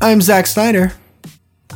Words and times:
I'm 0.00 0.20
Zack 0.20 0.46
Snyder, 0.46 0.92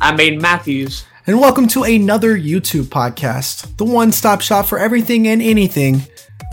I'm 0.01 0.17
Aiden 0.19 0.41
Matthews. 0.41 1.05
and 1.27 1.41
welcome 1.41 1.67
to 1.69 1.83
another 1.85 2.37
YouTube 2.37 2.85
podcast, 2.85 3.77
the 3.77 3.85
one 3.85 4.13
stop 4.13 4.41
shop 4.41 4.67
for 4.67 4.79
everything 4.79 5.27
and 5.29 5.43
anything 5.43 6.03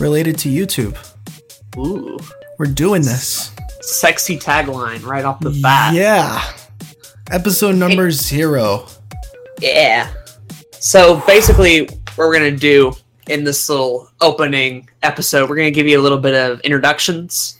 related 0.00 0.38
to 0.40 0.48
YouTube. 0.48 0.96
Ooh, 1.76 2.18
We're 2.58 2.66
doing 2.66 3.02
this. 3.02 3.52
sexy 3.80 4.36
tagline 4.38 5.04
right 5.04 5.24
off 5.24 5.40
the 5.40 5.50
bat. 5.62 5.94
Yeah. 5.94 6.42
Episode 7.30 7.76
number 7.76 8.10
zero. 8.10 8.86
Yeah. 9.60 10.12
So 10.80 11.22
basically, 11.26 11.86
what 11.86 12.18
we're 12.18 12.32
gonna 12.32 12.50
do 12.50 12.92
in 13.28 13.44
this 13.44 13.68
little 13.68 14.10
opening 14.20 14.88
episode, 15.02 15.48
we're 15.48 15.56
gonna 15.56 15.70
give 15.70 15.86
you 15.86 16.00
a 16.00 16.02
little 16.02 16.18
bit 16.18 16.34
of 16.34 16.60
introductions. 16.60 17.56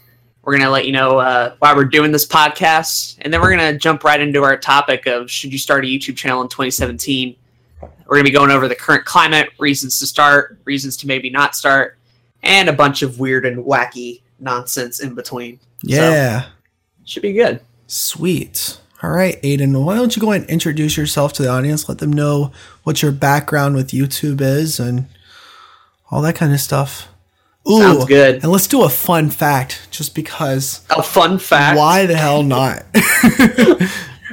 We're 0.51 0.59
gonna 0.59 0.71
let 0.71 0.85
you 0.85 0.91
know 0.91 1.19
uh, 1.19 1.55
why 1.61 1.77
we're 1.77 1.85
doing 1.85 2.11
this 2.11 2.27
podcast, 2.27 3.19
and 3.21 3.33
then 3.33 3.41
we're 3.41 3.51
gonna 3.51 3.79
jump 3.79 4.03
right 4.03 4.21
into 4.21 4.43
our 4.43 4.57
topic 4.57 5.07
of 5.07 5.31
should 5.31 5.53
you 5.53 5.61
start 5.61 5.85
a 5.85 5.87
YouTube 5.87 6.17
channel 6.17 6.43
in 6.43 6.49
2017. 6.49 7.37
We're 7.81 8.17
gonna 8.17 8.25
be 8.25 8.33
going 8.33 8.51
over 8.51 8.67
the 8.67 8.75
current 8.75 9.05
climate, 9.05 9.51
reasons 9.61 10.01
to 10.01 10.09
start, 10.09 10.59
reasons 10.65 10.97
to 10.97 11.07
maybe 11.07 11.31
not 11.31 11.55
start, 11.55 11.99
and 12.43 12.69
a 12.69 12.73
bunch 12.73 13.03
of 13.03 13.21
weird 13.21 13.47
and 13.47 13.65
wacky 13.65 14.23
nonsense 14.41 14.99
in 14.99 15.15
between. 15.15 15.61
Yeah. 15.85 16.47
Should 17.05 17.23
be 17.23 17.33
good. 17.33 17.61
Sweet. 17.87 18.81
All 19.05 19.11
right, 19.11 19.41
Aiden, 19.43 19.85
why 19.85 19.95
don't 19.95 20.17
you 20.17 20.21
go 20.21 20.33
ahead 20.33 20.43
and 20.43 20.51
introduce 20.51 20.97
yourself 20.97 21.33
to 21.35 21.45
the 21.45 21.49
audience? 21.49 21.89
Let 21.89 21.99
them 21.99 22.13
know 22.13 22.51
what 22.83 23.03
your 23.03 23.13
background 23.13 23.77
with 23.77 23.93
YouTube 23.93 24.41
is 24.41 24.81
and 24.81 25.07
all 26.11 26.21
that 26.23 26.35
kind 26.35 26.53
of 26.53 26.59
stuff. 26.59 27.07
Ooh, 27.71 27.81
Sounds 27.81 28.05
good. 28.07 28.43
And 28.43 28.51
let's 28.53 28.67
do 28.67 28.83
a 28.83 28.89
fun 28.89 29.31
fact 29.31 29.89
just 29.91 30.15
because. 30.15 30.85
A 30.91 31.03
fun 31.03 31.39
fact. 31.39 31.79
Why 31.79 32.07
the 32.07 32.17
hell 32.17 32.43
not? 32.43 32.85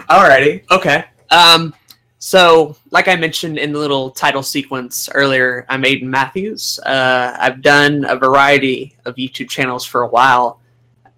Alrighty. 0.09 0.63
Okay. 0.71 1.05
Um, 1.29 1.73
so, 2.19 2.75
like 2.91 3.07
I 3.07 3.15
mentioned 3.15 3.57
in 3.57 3.73
the 3.73 3.79
little 3.79 4.09
title 4.11 4.43
sequence 4.43 5.09
earlier, 5.13 5.65
I'm 5.69 5.83
Aiden 5.83 6.03
Matthews. 6.03 6.79
Uh, 6.85 7.35
I've 7.39 7.61
done 7.61 8.05
a 8.05 8.15
variety 8.15 8.95
of 9.05 9.15
YouTube 9.15 9.49
channels 9.49 9.85
for 9.85 10.01
a 10.01 10.07
while. 10.07 10.59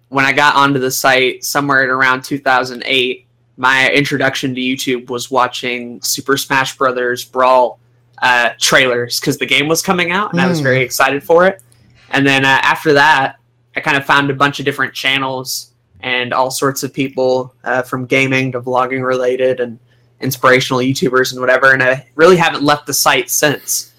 When 0.08 0.24
I 0.24 0.32
got 0.32 0.56
onto 0.56 0.78
the 0.80 0.90
site 0.90 1.44
somewhere 1.44 1.88
around 1.94 2.24
2008, 2.24 3.26
my 3.56 3.88
introduction 3.90 4.54
to 4.54 4.60
YouTube 4.60 5.08
was 5.08 5.30
watching 5.30 6.00
Super 6.02 6.36
Smash 6.36 6.76
Brothers 6.76 7.24
Brawl 7.24 7.78
uh, 8.20 8.50
trailers 8.58 9.20
because 9.20 9.38
the 9.38 9.46
game 9.46 9.68
was 9.68 9.82
coming 9.82 10.10
out 10.10 10.32
and 10.32 10.40
I 10.40 10.46
was 10.48 10.58
Hmm. 10.58 10.64
very 10.64 10.82
excited 10.82 11.22
for 11.22 11.46
it. 11.46 11.62
And 12.10 12.26
then 12.26 12.44
uh, 12.44 12.60
after 12.62 12.92
that, 12.94 13.36
I 13.76 13.80
kind 13.80 13.96
of 13.96 14.04
found 14.04 14.30
a 14.30 14.34
bunch 14.34 14.58
of 14.58 14.64
different 14.64 14.94
channels 14.94 15.72
and 16.00 16.32
all 16.32 16.50
sorts 16.50 16.82
of 16.82 16.92
people 16.92 17.54
uh, 17.64 17.82
from 17.82 18.06
gaming 18.06 18.52
to 18.52 18.60
vlogging 18.60 19.04
related 19.04 19.60
and 19.60 19.78
inspirational 20.20 20.80
YouTubers 20.80 21.32
and 21.32 21.40
whatever. 21.40 21.72
And 21.72 21.82
I 21.82 22.06
really 22.14 22.36
haven't 22.36 22.62
left 22.62 22.86
the 22.86 22.94
site 22.94 23.30
since. 23.30 23.92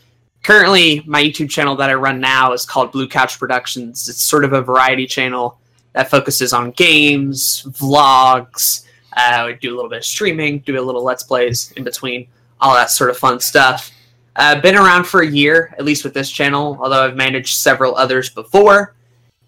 Currently, 0.43 1.03
my 1.05 1.23
YouTube 1.23 1.49
channel 1.49 1.75
that 1.75 1.89
I 1.89 1.93
run 1.93 2.19
now 2.19 2.53
is 2.53 2.65
called 2.65 2.91
Blue 2.91 3.07
Couch 3.07 3.37
Productions. 3.37 4.09
It's 4.09 4.21
sort 4.21 4.43
of 4.43 4.53
a 4.53 4.61
variety 4.61 5.05
channel 5.05 5.59
that 5.93 6.09
focuses 6.09 6.53
on 6.53 6.71
games, 6.71 7.63
vlogs. 7.69 8.85
Uh, 9.15 9.45
we 9.47 9.53
do 9.55 9.73
a 9.73 9.75
little 9.75 9.89
bit 9.89 9.99
of 9.99 10.05
streaming, 10.05 10.59
do 10.59 10.79
a 10.79 10.81
little 10.81 11.03
let's 11.03 11.23
plays 11.23 11.71
in 11.73 11.83
between, 11.83 12.27
all 12.59 12.73
that 12.73 12.89
sort 12.89 13.09
of 13.09 13.17
fun 13.17 13.39
stuff. 13.39 13.91
Uh, 14.35 14.59
been 14.61 14.75
around 14.75 15.03
for 15.03 15.21
a 15.21 15.27
year, 15.27 15.75
at 15.77 15.83
least 15.83 16.03
with 16.03 16.13
this 16.13 16.31
channel, 16.31 16.77
although 16.81 17.03
I've 17.05 17.15
managed 17.15 17.57
several 17.57 17.95
others 17.95 18.29
before. 18.29 18.95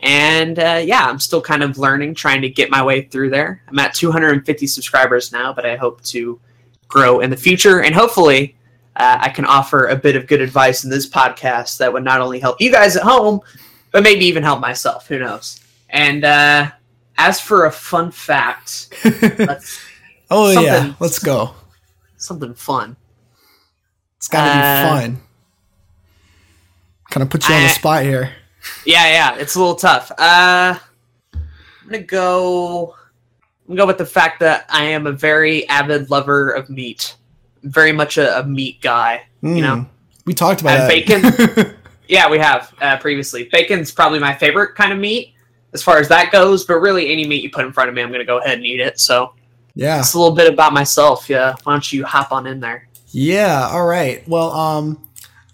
And 0.01 0.59
uh, 0.59 0.81
yeah, 0.83 1.05
I'm 1.05 1.19
still 1.19 1.41
kind 1.41 1.63
of 1.63 1.77
learning, 1.77 2.15
trying 2.15 2.41
to 2.41 2.49
get 2.49 2.69
my 2.69 2.83
way 2.83 3.03
through 3.03 3.29
there. 3.29 3.61
I'm 3.69 3.79
at 3.79 3.93
250 3.93 4.67
subscribers 4.67 5.31
now, 5.31 5.53
but 5.53 5.65
I 5.65 5.77
hope 5.77 6.03
to 6.05 6.39
grow 6.89 7.21
in 7.21 7.29
the 7.29 7.37
future. 7.37 7.81
And 7.83 7.95
hopefully, 7.95 8.55
uh, 8.97 9.19
I 9.21 9.29
can 9.29 9.45
offer 9.45 9.87
a 9.87 9.95
bit 9.95 10.17
of 10.17 10.27
good 10.27 10.41
advice 10.41 10.83
in 10.83 10.89
this 10.89 11.09
podcast 11.09 11.77
that 11.77 11.91
would 11.91 12.03
not 12.03 12.19
only 12.19 12.39
help 12.39 12.59
you 12.59 12.69
guys 12.71 12.97
at 12.97 13.03
home, 13.03 13.39
but 13.91 14.03
maybe 14.03 14.25
even 14.25 14.43
help 14.43 14.59
myself. 14.59 15.07
Who 15.07 15.19
knows? 15.19 15.61
And 15.89 16.25
uh, 16.25 16.71
as 17.17 17.39
for 17.39 17.65
a 17.65 17.71
fun 17.71 18.11
fact, 18.11 18.93
let's, 19.39 19.79
oh, 20.29 20.51
yeah. 20.61 20.93
Let's 20.99 21.19
go. 21.19 21.55
something 22.17 22.53
fun. 22.53 22.97
It's 24.23 24.29
got 24.29 24.45
to 24.45 24.51
Uh, 24.57 24.83
be 24.83 24.89
fun. 25.01 25.21
Kind 27.09 27.23
of 27.23 27.29
put 27.29 27.49
you 27.49 27.55
on 27.55 27.63
the 27.63 27.67
spot 27.67 28.03
here. 28.03 28.31
Yeah, 28.85 29.05
yeah, 29.07 29.35
it's 29.35 29.55
a 29.55 29.59
little 29.59 29.75
tough. 29.75 30.09
Uh, 30.17 30.75
I'm 31.33 31.41
gonna 31.89 32.03
go. 32.03 32.95
I'm 33.67 33.75
gonna 33.75 33.81
go 33.81 33.85
with 33.87 33.97
the 33.97 34.05
fact 34.05 34.39
that 34.39 34.65
I 34.69 34.85
am 34.85 35.07
a 35.07 35.11
very 35.11 35.67
avid 35.67 36.09
lover 36.09 36.51
of 36.51 36.69
meat. 36.69 37.17
Very 37.63 37.91
much 37.91 38.17
a, 38.17 38.39
a 38.39 38.45
meat 38.45 38.79
guy. 38.81 39.23
You 39.41 39.61
know, 39.61 39.75
Mm. 39.75 39.87
we 40.25 40.33
talked 40.33 40.61
about 40.61 40.79
Uh, 40.79 40.87
that. 40.87 41.75
yeah, 42.07 42.29
we 42.29 42.37
have 42.39 42.73
uh, 42.81 42.95
previously. 42.99 43.49
Bacon's 43.51 43.91
probably 43.91 44.19
my 44.19 44.33
favorite 44.33 44.73
kind 44.75 44.93
of 44.93 44.99
meat 44.99 45.33
as 45.73 45.83
far 45.83 45.97
as 45.97 46.07
that 46.07 46.31
goes. 46.31 46.63
But 46.63 46.75
really, 46.75 47.11
any 47.11 47.27
meat 47.27 47.43
you 47.43 47.49
put 47.51 47.65
in 47.65 47.73
front 47.73 47.89
of 47.89 47.95
me, 47.95 48.01
I'm 48.01 48.09
gonna 48.13 48.23
go 48.23 48.37
ahead 48.39 48.55
and 48.57 48.65
eat 48.65 48.79
it. 48.79 49.01
So 49.01 49.33
yeah. 49.75 49.99
it's 49.99 50.13
a 50.13 50.17
little 50.17 50.33
bit 50.33 50.51
about 50.51 50.71
myself. 50.71 51.29
Yeah, 51.29 51.55
why 51.63 51.73
don't 51.73 51.91
you 51.91 52.05
hop 52.05 52.31
on 52.31 52.47
in 52.47 52.61
there? 52.61 52.87
Yeah, 53.13 53.69
all 53.71 53.85
right. 53.85 54.27
Well, 54.27 54.51
um 54.51 54.99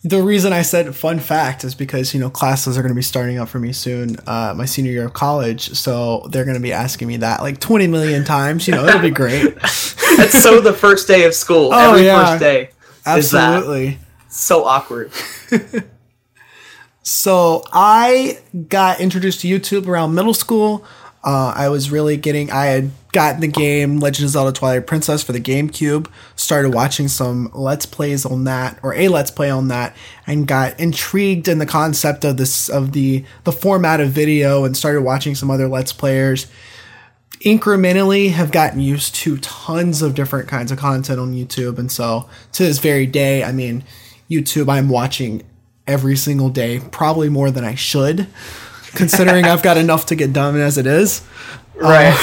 the 0.02 0.24
reason 0.24 0.54
I 0.54 0.62
said 0.62 0.96
fun 0.96 1.20
fact 1.20 1.66
is 1.66 1.76
because, 1.76 2.14
you 2.14 2.22
know, 2.22 2.30
classes 2.30 2.78
are 2.78 2.82
going 2.82 2.94
to 2.94 2.96
be 2.96 3.02
starting 3.02 3.38
up 3.38 3.50
for 3.50 3.60
me 3.60 3.74
soon, 3.74 4.16
uh 4.26 4.54
my 4.56 4.66
senior 4.66 4.92
year 4.92 5.06
of 5.06 5.14
college, 5.14 5.72
so 5.74 6.26
they're 6.32 6.46
going 6.46 6.56
to 6.58 6.64
be 6.64 6.72
asking 6.74 7.08
me 7.10 7.18
that 7.18 7.42
like 7.42 7.60
20 7.60 7.88
million 7.88 8.24
times, 8.24 8.68
you 8.68 8.74
know, 8.74 8.86
it'll 8.86 9.02
be 9.02 9.10
great. 9.12 9.56
That's 9.62 10.42
so 10.42 10.62
the 10.62 10.74
first 10.74 11.08
day 11.08 11.26
of 11.26 11.34
school. 11.34 11.70
Oh, 11.74 11.92
Every 11.92 12.06
yeah. 12.06 12.26
first 12.26 12.40
day. 12.40 12.70
Absolutely. 13.06 14.00
So 14.30 14.64
awkward. 14.66 15.12
So 17.02 17.64
I 17.74 18.40
got 18.68 19.00
introduced 19.00 19.42
to 19.42 19.48
YouTube 19.48 19.88
around 19.88 20.14
middle 20.14 20.34
school. 20.36 20.86
Uh, 21.24 21.54
I 21.56 21.68
was 21.68 21.92
really 21.92 22.16
getting. 22.16 22.50
I 22.50 22.68
had 22.68 22.92
gotten 23.12 23.42
the 23.42 23.48
game 23.48 24.00
Legend 24.00 24.26
of 24.26 24.32
Zelda: 24.32 24.54
Twilight 24.54 24.88
Princess 24.88 25.22
for 25.22 25.34
the 25.34 25.42
GameCube. 25.42 26.08
Started 26.36 26.74
watching 26.74 27.10
some 27.10 27.52
Let's 27.54 27.86
Plays 27.86 28.26
on 28.26 28.46
that, 28.46 28.80
or 28.84 28.94
a 28.94 29.10
Let's 29.10 29.30
Play 29.30 29.50
on 29.50 29.68
that, 29.68 29.96
and 30.26 30.48
got 30.48 30.80
intrigued 30.80 31.50
in 31.50 31.60
the 31.60 31.66
concept 31.66 32.24
of 32.24 32.38
this 32.38 32.70
of 32.70 32.94
the 32.94 33.26
the 33.44 33.52
format 33.52 34.00
of 34.00 34.12
video, 34.12 34.64
and 34.64 34.78
started 34.78 35.02
watching 35.02 35.36
some 35.36 35.52
other 35.52 35.68
Let's 35.68 35.92
Players. 35.92 36.48
Incrementally, 37.46 38.32
have 38.32 38.52
gotten 38.52 38.80
used 38.80 39.16
to 39.16 39.38
tons 39.38 40.02
of 40.02 40.16
different 40.16 40.48
kinds 40.48 40.72
of 40.72 40.78
content 40.78 41.20
on 41.20 41.34
YouTube, 41.34 41.78
and 41.80 41.92
so 41.92 42.30
to 42.54 42.64
this 42.64 42.80
very 42.80 43.06
day, 43.06 43.44
I 43.44 43.52
mean, 43.52 43.84
YouTube, 44.30 44.70
I'm 44.70 44.90
watching 44.90 45.44
every 45.88 46.16
single 46.16 46.50
day, 46.50 46.80
probably 46.92 47.30
more 47.30 47.50
than 47.50 47.66
I 47.66 47.76
should, 47.76 48.28
considering 48.96 49.46
I've 49.46 49.64
got 49.64 49.78
enough 49.78 50.08
to 50.08 50.16
get 50.16 50.34
done 50.34 50.58
as 50.58 50.78
it 50.78 50.88
is. 50.88 51.22
Right. 51.82 52.14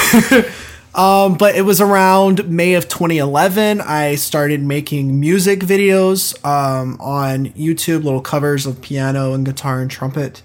Um, 0.97 1.35
but 1.35 1.55
it 1.55 1.61
was 1.61 1.79
around 1.79 2.49
May 2.49 2.73
of 2.73 2.87
2011. 2.87 3.81
I 3.81 4.15
started 4.15 4.63
making 4.63 5.19
music 5.19 5.59
videos 5.59 6.43
um, 6.43 6.99
on 6.99 7.49
YouTube, 7.49 8.03
little 8.03 8.19
covers 8.19 8.65
of 8.65 8.81
piano 8.81 9.33
and 9.33 9.45
guitar 9.45 9.79
and 9.79 9.91
trumpet. 9.91 10.41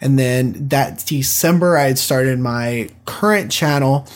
And 0.00 0.16
then 0.16 0.68
that 0.68 1.04
December, 1.04 1.76
I 1.76 1.88
had 1.88 1.98
started 1.98 2.38
my 2.38 2.90
current 3.06 3.50
channel, 3.50 4.06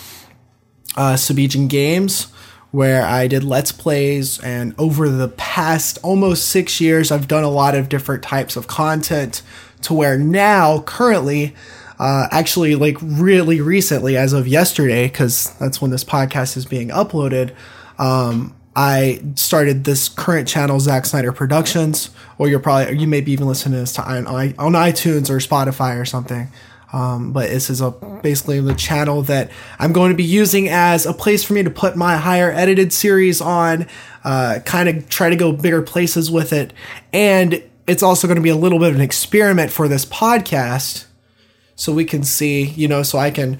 uh, 0.97 1.19
Games, 1.67 2.27
where 2.71 3.05
I 3.05 3.27
did 3.27 3.43
Let's 3.43 3.73
Plays. 3.73 4.39
And 4.39 4.77
over 4.79 5.09
the 5.09 5.29
past 5.29 5.99
almost 6.05 6.49
six 6.49 6.81
years, 6.81 7.11
I've 7.11 7.27
done 7.27 7.43
a 7.43 7.51
lot 7.51 7.75
of 7.75 7.89
different 7.89 8.23
types 8.23 8.55
of 8.55 8.69
content 8.69 9.43
to 9.83 9.95
where 9.95 10.19
now, 10.19 10.81
currently, 10.83 11.55
uh, 11.99 12.29
actually, 12.31 12.75
like 12.75 12.97
really 13.01 13.61
recently, 13.61 14.17
as 14.17 14.33
of 14.33 14.49
yesterday, 14.49 15.07
because 15.07 15.57
that's 15.59 15.81
when 15.81 15.91
this 15.91 16.05
podcast 16.05 16.57
is 16.57 16.67
being 16.67 16.89
uploaded, 16.89 17.55
um, 17.99 18.55
I 18.75 19.23
started 19.35 19.85
this 19.85 20.09
current 20.09 20.49
channel, 20.49 20.81
Zack 20.81 21.05
Snyder 21.05 21.31
Productions, 21.31 22.11
or 22.39 22.49
you're 22.49 22.59
probably, 22.59 22.99
you 22.99 23.07
may 23.07 23.21
be 23.21 23.33
even 23.33 23.47
listening 23.47 23.75
to 23.75 23.81
this 23.81 23.93
to, 23.95 24.03
on, 24.03 24.27
on 24.27 24.73
iTunes 24.73 25.29
or 25.29 25.37
Spotify 25.37 26.01
or 26.01 26.07
something. 26.07 26.49
Um, 26.93 27.33
but 27.33 27.49
this 27.49 27.71
is 27.71 27.81
a 27.81 27.91
basically 28.23 28.61
the 28.61 28.75
channel 28.75 29.23
that 29.23 29.51
I'm 29.79 29.93
going 29.93 30.11
to 30.11 30.17
be 30.17 30.25
using 30.25 30.69
as 30.69 31.07
a 31.07 31.15
place 31.15 31.43
for 31.43 31.55
me 31.55 31.63
to 31.63 31.71
put 31.71 31.97
my 31.97 32.17
higher 32.17 32.51
edited 32.51 32.93
series 32.93 33.41
on, 33.41 33.87
uh, 34.25 34.59
kind 34.65 34.89
of 34.89 35.09
try 35.09 35.31
to 35.31 35.37
go 35.37 35.53
bigger 35.53 35.83
places 35.83 36.31
with 36.31 36.53
it. 36.53 36.73
And 37.13 37.63
it's 37.87 38.03
also 38.03 38.27
going 38.27 38.37
to 38.37 38.43
be 38.43 38.49
a 38.49 38.57
little 38.57 38.79
bit 38.79 38.91
of 38.91 38.95
an 38.95 39.01
experiment 39.01 39.71
for 39.71 39.89
this 39.89 40.05
podcast 40.05 41.07
so 41.75 41.93
we 41.93 42.05
can 42.05 42.23
see, 42.23 42.63
you 42.65 42.87
know, 42.89 43.03
so 43.03 43.19
I 43.19 43.31
can 43.31 43.59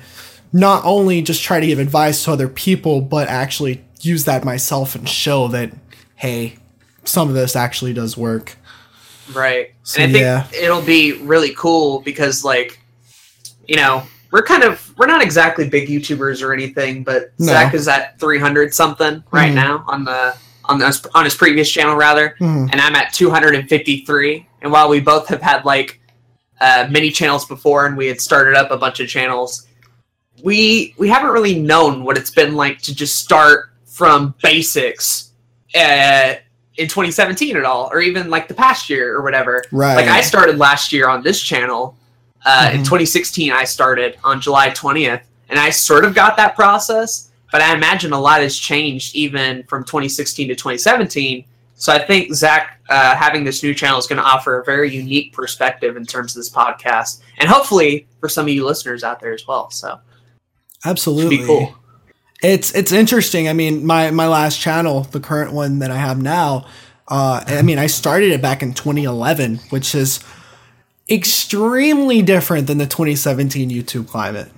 not 0.53 0.85
only 0.85 1.23
just 1.23 1.43
try 1.43 1.61
to 1.61 1.67
give 1.67 1.79
advice 1.79 2.25
to 2.25 2.33
other 2.33 2.49
people, 2.49 3.01
but 3.01 3.29
actually 3.29 3.83
use 4.01 4.25
that 4.25 4.45
myself 4.45 4.95
and 4.95 5.09
show 5.09 5.49
that, 5.49 5.73
hey, 6.17 6.57
some 7.05 7.29
of 7.29 7.35
this 7.35 7.57
actually 7.57 7.93
does 7.95 8.17
work. 8.17 8.57
Right. 9.33 9.73
So, 9.83 10.03
and 10.03 10.17
I 10.17 10.41
think 10.43 10.63
it'll 10.63 10.83
be 10.83 11.13
really 11.13 11.55
cool 11.57 12.01
because, 12.01 12.45
like, 12.45 12.81
you 13.67 13.77
know, 13.77 14.03
we're 14.31 14.43
kind 14.43 14.63
of 14.63 14.93
we're 14.99 15.07
not 15.07 15.23
exactly 15.23 15.69
big 15.69 15.89
YouTubers 15.89 16.43
or 16.43 16.53
anything, 16.53 17.03
but 17.03 17.33
No. 17.39 17.47
Zach 17.53 17.75
is 17.75 17.87
at 17.89 18.19
300 18.19 18.75
something 18.75 19.23
right 19.31 19.53
Mhm. 19.53 19.55
now 19.55 19.85
on 19.87 20.05
the 20.05 20.35
on 20.67 20.79
the 20.79 21.11
on 21.15 21.25
his 21.25 21.35
previous 21.35 21.71
channel 21.71 21.97
rather, 21.97 22.37
Mhm. 22.41 22.71
and 22.73 22.81
I'm 22.81 22.95
at 22.95 23.13
253. 23.13 24.47
And 24.63 24.71
while 24.73 24.89
we 24.89 25.01
both 25.01 25.29
have 25.29 25.43
had 25.43 25.65
like 25.65 26.01
uh, 26.61 26.87
many 26.91 27.11
channels 27.11 27.45
before, 27.45 27.87
and 27.87 27.97
we 27.97 28.07
had 28.07 28.21
started 28.21 28.55
up 28.55 28.71
a 28.71 28.77
bunch 28.77 29.01
of 29.01 29.09
channels, 29.09 29.67
we 30.43 30.95
we 30.99 31.09
haven't 31.09 31.31
really 31.31 31.59
known 31.59 32.05
what 32.05 32.17
it's 32.17 32.31
been 32.31 32.55
like 32.55 32.81
to 32.83 32.95
just 32.95 33.17
start 33.17 33.71
from 33.87 34.35
basics 34.43 35.31
uh, 35.75 36.35
in 36.77 36.87
2017 36.89 37.57
at 37.57 37.65
all, 37.65 37.89
or 37.93 38.01
even 38.01 38.31
like 38.31 38.49
the 38.49 38.55
past 38.55 38.89
year 38.89 39.15
or 39.17 39.23
whatever. 39.23 39.63
Right. 39.73 39.97
Like 39.97 40.09
I 40.09 40.21
started 40.23 40.59
last 40.59 40.93
year 40.93 41.09
on 41.09 41.23
this 41.23 41.41
channel. 41.41 41.97
Uh, 42.45 42.71
In 42.73 42.81
Mhm. 42.81 42.85
2016, 42.85 43.53
I 43.53 43.63
started 43.65 44.17
on 44.25 44.41
July 44.41 44.71
20th, 44.71 45.21
and 45.49 45.61
I 45.61 45.71
sort 45.71 46.05
of 46.05 46.13
got 46.15 46.37
that 46.39 46.57
process. 46.57 47.29
But 47.53 47.61
I 47.61 47.75
imagine 47.75 48.13
a 48.13 48.21
lot 48.21 48.41
has 48.41 48.57
changed 48.57 49.15
even 49.15 49.63
from 49.65 49.85
2016 49.85 50.49
to 50.49 50.55
2017. 50.55 51.45
So 51.75 51.93
I 51.93 51.99
think 51.99 52.33
Zach 52.35 52.81
uh, 52.89 53.15
having 53.15 53.45
this 53.45 53.63
new 53.63 53.75
channel 53.75 53.99
is 53.99 54.07
going 54.07 54.21
to 54.21 54.25
offer 54.25 54.59
a 54.59 54.65
very 54.65 54.91
unique 54.91 55.33
perspective 55.33 55.97
in 55.97 56.07
terms 56.07 56.35
of 56.35 56.41
this 56.41 56.51
podcast, 56.51 57.21
and 57.39 57.49
hopefully 57.49 58.07
for 58.21 58.29
some 58.29 58.47
of 58.47 58.49
you 58.51 58.65
listeners 58.65 59.05
out 59.05 59.21
there 59.21 59.33
as 59.33 59.47
well. 59.47 59.71
So 59.71 60.01
Absolutely. 60.85 61.39
be 61.39 61.47
cool. 61.47 61.77
It's 62.43 62.75
it's 62.75 62.93
interesting. 62.93 63.49
I 63.49 63.53
mean, 63.53 63.87
my 63.87 64.11
my 64.11 64.27
last 64.27 64.61
channel, 64.61 65.03
the 65.03 65.21
current 65.21 65.53
one 65.53 65.79
that 65.81 65.91
I 65.91 65.97
have 65.97 66.21
now, 66.21 66.67
uh, 67.09 67.45
I 67.47 67.63
mean, 67.63 67.79
I 67.79 67.87
started 67.87 68.33
it 68.33 68.43
back 68.43 68.63
in 68.63 68.75
2011, 68.75 69.59
which 69.71 69.95
is 69.95 70.21
extremely 71.09 72.23
different 72.23 72.67
than 72.67 72.79
the 72.79 72.87
2017 72.87 73.71
YouTube 73.71 74.09
climate. 74.09 74.51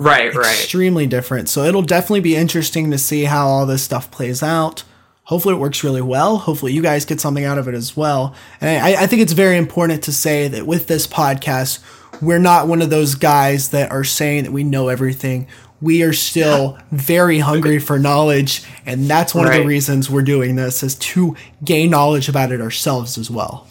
Right, 0.00 0.34
right. 0.34 0.46
Extremely 0.46 1.06
different. 1.06 1.50
So 1.50 1.64
it'll 1.64 1.82
definitely 1.82 2.20
be 2.20 2.34
interesting 2.34 2.90
to 2.90 2.96
see 2.96 3.24
how 3.24 3.46
all 3.46 3.66
this 3.66 3.82
stuff 3.82 4.10
plays 4.10 4.42
out. 4.42 4.82
Hopefully, 5.24 5.54
it 5.54 5.58
works 5.58 5.84
really 5.84 6.00
well. 6.00 6.38
Hopefully, 6.38 6.72
you 6.72 6.80
guys 6.80 7.04
get 7.04 7.20
something 7.20 7.44
out 7.44 7.58
of 7.58 7.68
it 7.68 7.74
as 7.74 7.98
well. 7.98 8.34
And 8.62 8.82
I, 8.82 9.02
I 9.02 9.06
think 9.06 9.20
it's 9.20 9.34
very 9.34 9.58
important 9.58 10.02
to 10.04 10.12
say 10.12 10.48
that 10.48 10.66
with 10.66 10.86
this 10.86 11.06
podcast, 11.06 11.80
we're 12.22 12.38
not 12.38 12.66
one 12.66 12.80
of 12.80 12.88
those 12.88 13.14
guys 13.14 13.68
that 13.70 13.92
are 13.92 14.02
saying 14.02 14.44
that 14.44 14.52
we 14.52 14.64
know 14.64 14.88
everything. 14.88 15.48
We 15.82 16.02
are 16.02 16.14
still 16.14 16.78
very 16.90 17.38
hungry 17.38 17.78
for 17.78 17.98
knowledge, 17.98 18.64
and 18.86 19.04
that's 19.04 19.34
one 19.34 19.46
of 19.46 19.52
the 19.52 19.64
reasons 19.64 20.08
we're 20.08 20.22
doing 20.22 20.56
this 20.56 20.82
is 20.82 20.94
to 20.94 21.36
gain 21.62 21.90
knowledge 21.90 22.28
about 22.28 22.52
it 22.52 22.60
ourselves 22.60 23.18
as 23.18 23.30
well. 23.30 23.66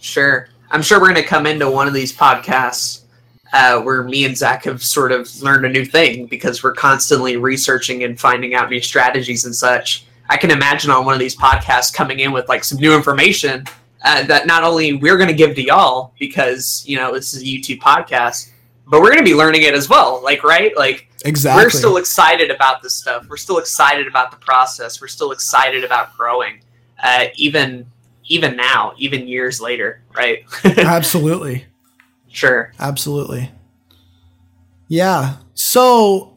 Sure. 0.00 0.48
I'm 0.70 0.82
sure 0.82 1.00
we're 1.00 1.12
going 1.12 1.22
to 1.22 1.28
come 1.28 1.46
into 1.46 1.70
one 1.70 1.88
of 1.88 1.94
these 1.94 2.16
podcasts 2.16 3.01
uh, 3.52 3.80
where 3.80 4.02
me 4.02 4.24
and 4.24 4.36
Zach 4.36 4.64
have 4.64 4.82
sort 4.82 5.12
of 5.12 5.28
learned 5.42 5.66
a 5.66 5.68
new 5.68 5.84
thing 5.84 6.26
because 6.26 6.62
we're 6.62 6.72
constantly 6.74 7.36
researching 7.36 8.04
and 8.04 8.18
finding 8.18 8.54
out 8.54 8.70
new 8.70 8.80
strategies 8.80 9.44
and 9.44 9.54
such. 9.54 10.06
I 10.28 10.36
can 10.36 10.50
imagine 10.50 10.90
on 10.90 11.04
one 11.04 11.14
of 11.14 11.20
these 11.20 11.36
podcasts 11.36 11.92
coming 11.92 12.20
in 12.20 12.32
with 12.32 12.48
like 12.48 12.64
some 12.64 12.78
new 12.78 12.94
information 12.94 13.66
uh, 14.04 14.22
that 14.24 14.46
not 14.46 14.64
only 14.64 14.94
we're 14.94 15.16
going 15.16 15.28
to 15.28 15.34
give 15.34 15.54
to 15.56 15.62
y'all 15.62 16.14
because, 16.18 16.82
you 16.86 16.96
know, 16.96 17.12
this 17.12 17.34
is 17.34 17.42
a 17.42 17.44
YouTube 17.44 17.78
podcast, 17.78 18.50
but 18.86 19.00
we're 19.00 19.10
going 19.10 19.18
to 19.18 19.24
be 19.24 19.34
learning 19.34 19.62
it 19.62 19.74
as 19.74 19.88
well. 19.88 20.22
Like, 20.22 20.42
right? 20.42 20.76
Like, 20.76 21.08
Exactly. 21.24 21.64
we're 21.64 21.70
still 21.70 21.98
excited 21.98 22.50
about 22.50 22.82
this 22.82 22.94
stuff. 22.94 23.26
We're 23.28 23.36
still 23.36 23.58
excited 23.58 24.06
about 24.08 24.30
the 24.30 24.38
process. 24.38 25.00
We're 25.00 25.08
still 25.08 25.30
excited 25.30 25.84
about 25.84 26.16
growing, 26.16 26.60
uh, 27.02 27.26
even 27.36 27.86
even 28.26 28.56
now, 28.56 28.94
even 28.96 29.28
years 29.28 29.60
later, 29.60 30.02
right? 30.16 30.44
Absolutely. 30.64 31.66
Sure. 32.32 32.72
Absolutely. 32.78 33.50
Yeah. 34.88 35.36
So, 35.54 36.36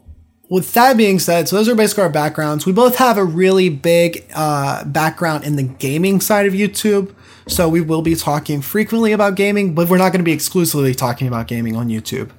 with 0.50 0.74
that 0.74 0.96
being 0.96 1.20
said, 1.20 1.50
so 1.50 1.56
those 1.56 1.68
are 1.68 1.76
basically 1.76 2.04
our 2.04 2.10
backgrounds. 2.10 2.66
We 2.66 2.72
both 2.72 2.98
have 2.98 3.18
a 3.18 3.26
really 3.26 3.70
big 3.70 4.26
uh, 4.34 4.86
background 4.86 5.44
in 5.44 5.56
the 5.56 5.64
gaming 5.64 6.22
side 6.22 6.46
of 6.46 6.54
YouTube. 6.54 7.14
So, 7.48 7.68
we 7.68 7.82
will 7.82 8.02
be 8.02 8.16
talking 8.16 8.62
frequently 8.62 9.12
about 9.12 9.36
gaming, 9.36 9.74
but 9.74 9.90
we're 9.90 9.98
not 9.98 10.12
going 10.12 10.20
to 10.20 10.26
be 10.26 10.32
exclusively 10.32 10.94
talking 10.94 11.28
about 11.28 11.48
gaming 11.48 11.76
on 11.76 11.90
YouTube. 11.90 12.32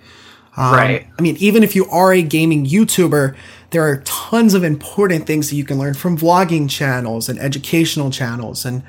Um, 0.57 0.75
Right. 0.75 1.07
I 1.19 1.23
mean, 1.23 1.37
even 1.39 1.63
if 1.63 1.77
you 1.77 1.87
are 1.87 2.13
a 2.13 2.23
gaming 2.23 2.65
YouTuber, 2.65 3.37
there 3.71 3.83
are 3.83 3.99
tons 4.05 4.55
of 4.55 4.65
important 4.65 5.27
things 5.27 5.51
that 5.51 5.57
you 5.57 5.65
can 5.65 5.79
learn 5.79 5.95
from 5.95 6.17
vlogging 6.17 6.71
channels 6.71 7.29
and 7.29 7.39
educational 7.39 8.11
channels 8.11 8.65
and 8.65 8.83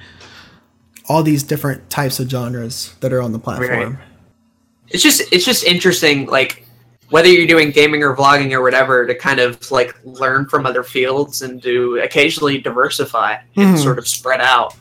all 1.09 1.23
these 1.23 1.43
different 1.43 1.89
types 1.89 2.19
of 2.19 2.29
genres 2.29 2.95
that 3.01 3.11
are 3.11 3.21
on 3.21 3.31
the 3.31 3.39
platform. 3.39 3.99
It's 4.89 5.03
just 5.03 5.21
it's 5.33 5.45
just 5.45 5.63
interesting, 5.63 6.25
like 6.27 6.63
whether 7.09 7.27
you're 7.29 7.47
doing 7.47 7.71
gaming 7.71 8.03
or 8.03 8.15
vlogging 8.15 8.51
or 8.51 8.61
whatever, 8.61 9.05
to 9.07 9.15
kind 9.15 9.39
of 9.39 9.69
like 9.71 9.95
learn 10.03 10.45
from 10.47 10.65
other 10.65 10.83
fields 10.83 11.41
and 11.41 11.61
to 11.63 11.97
occasionally 12.03 12.57
diversify 12.59 13.37
and 13.55 13.75
Mhm. 13.77 13.83
sort 13.83 13.97
of 13.97 14.07
spread 14.07 14.41
out. 14.41 14.75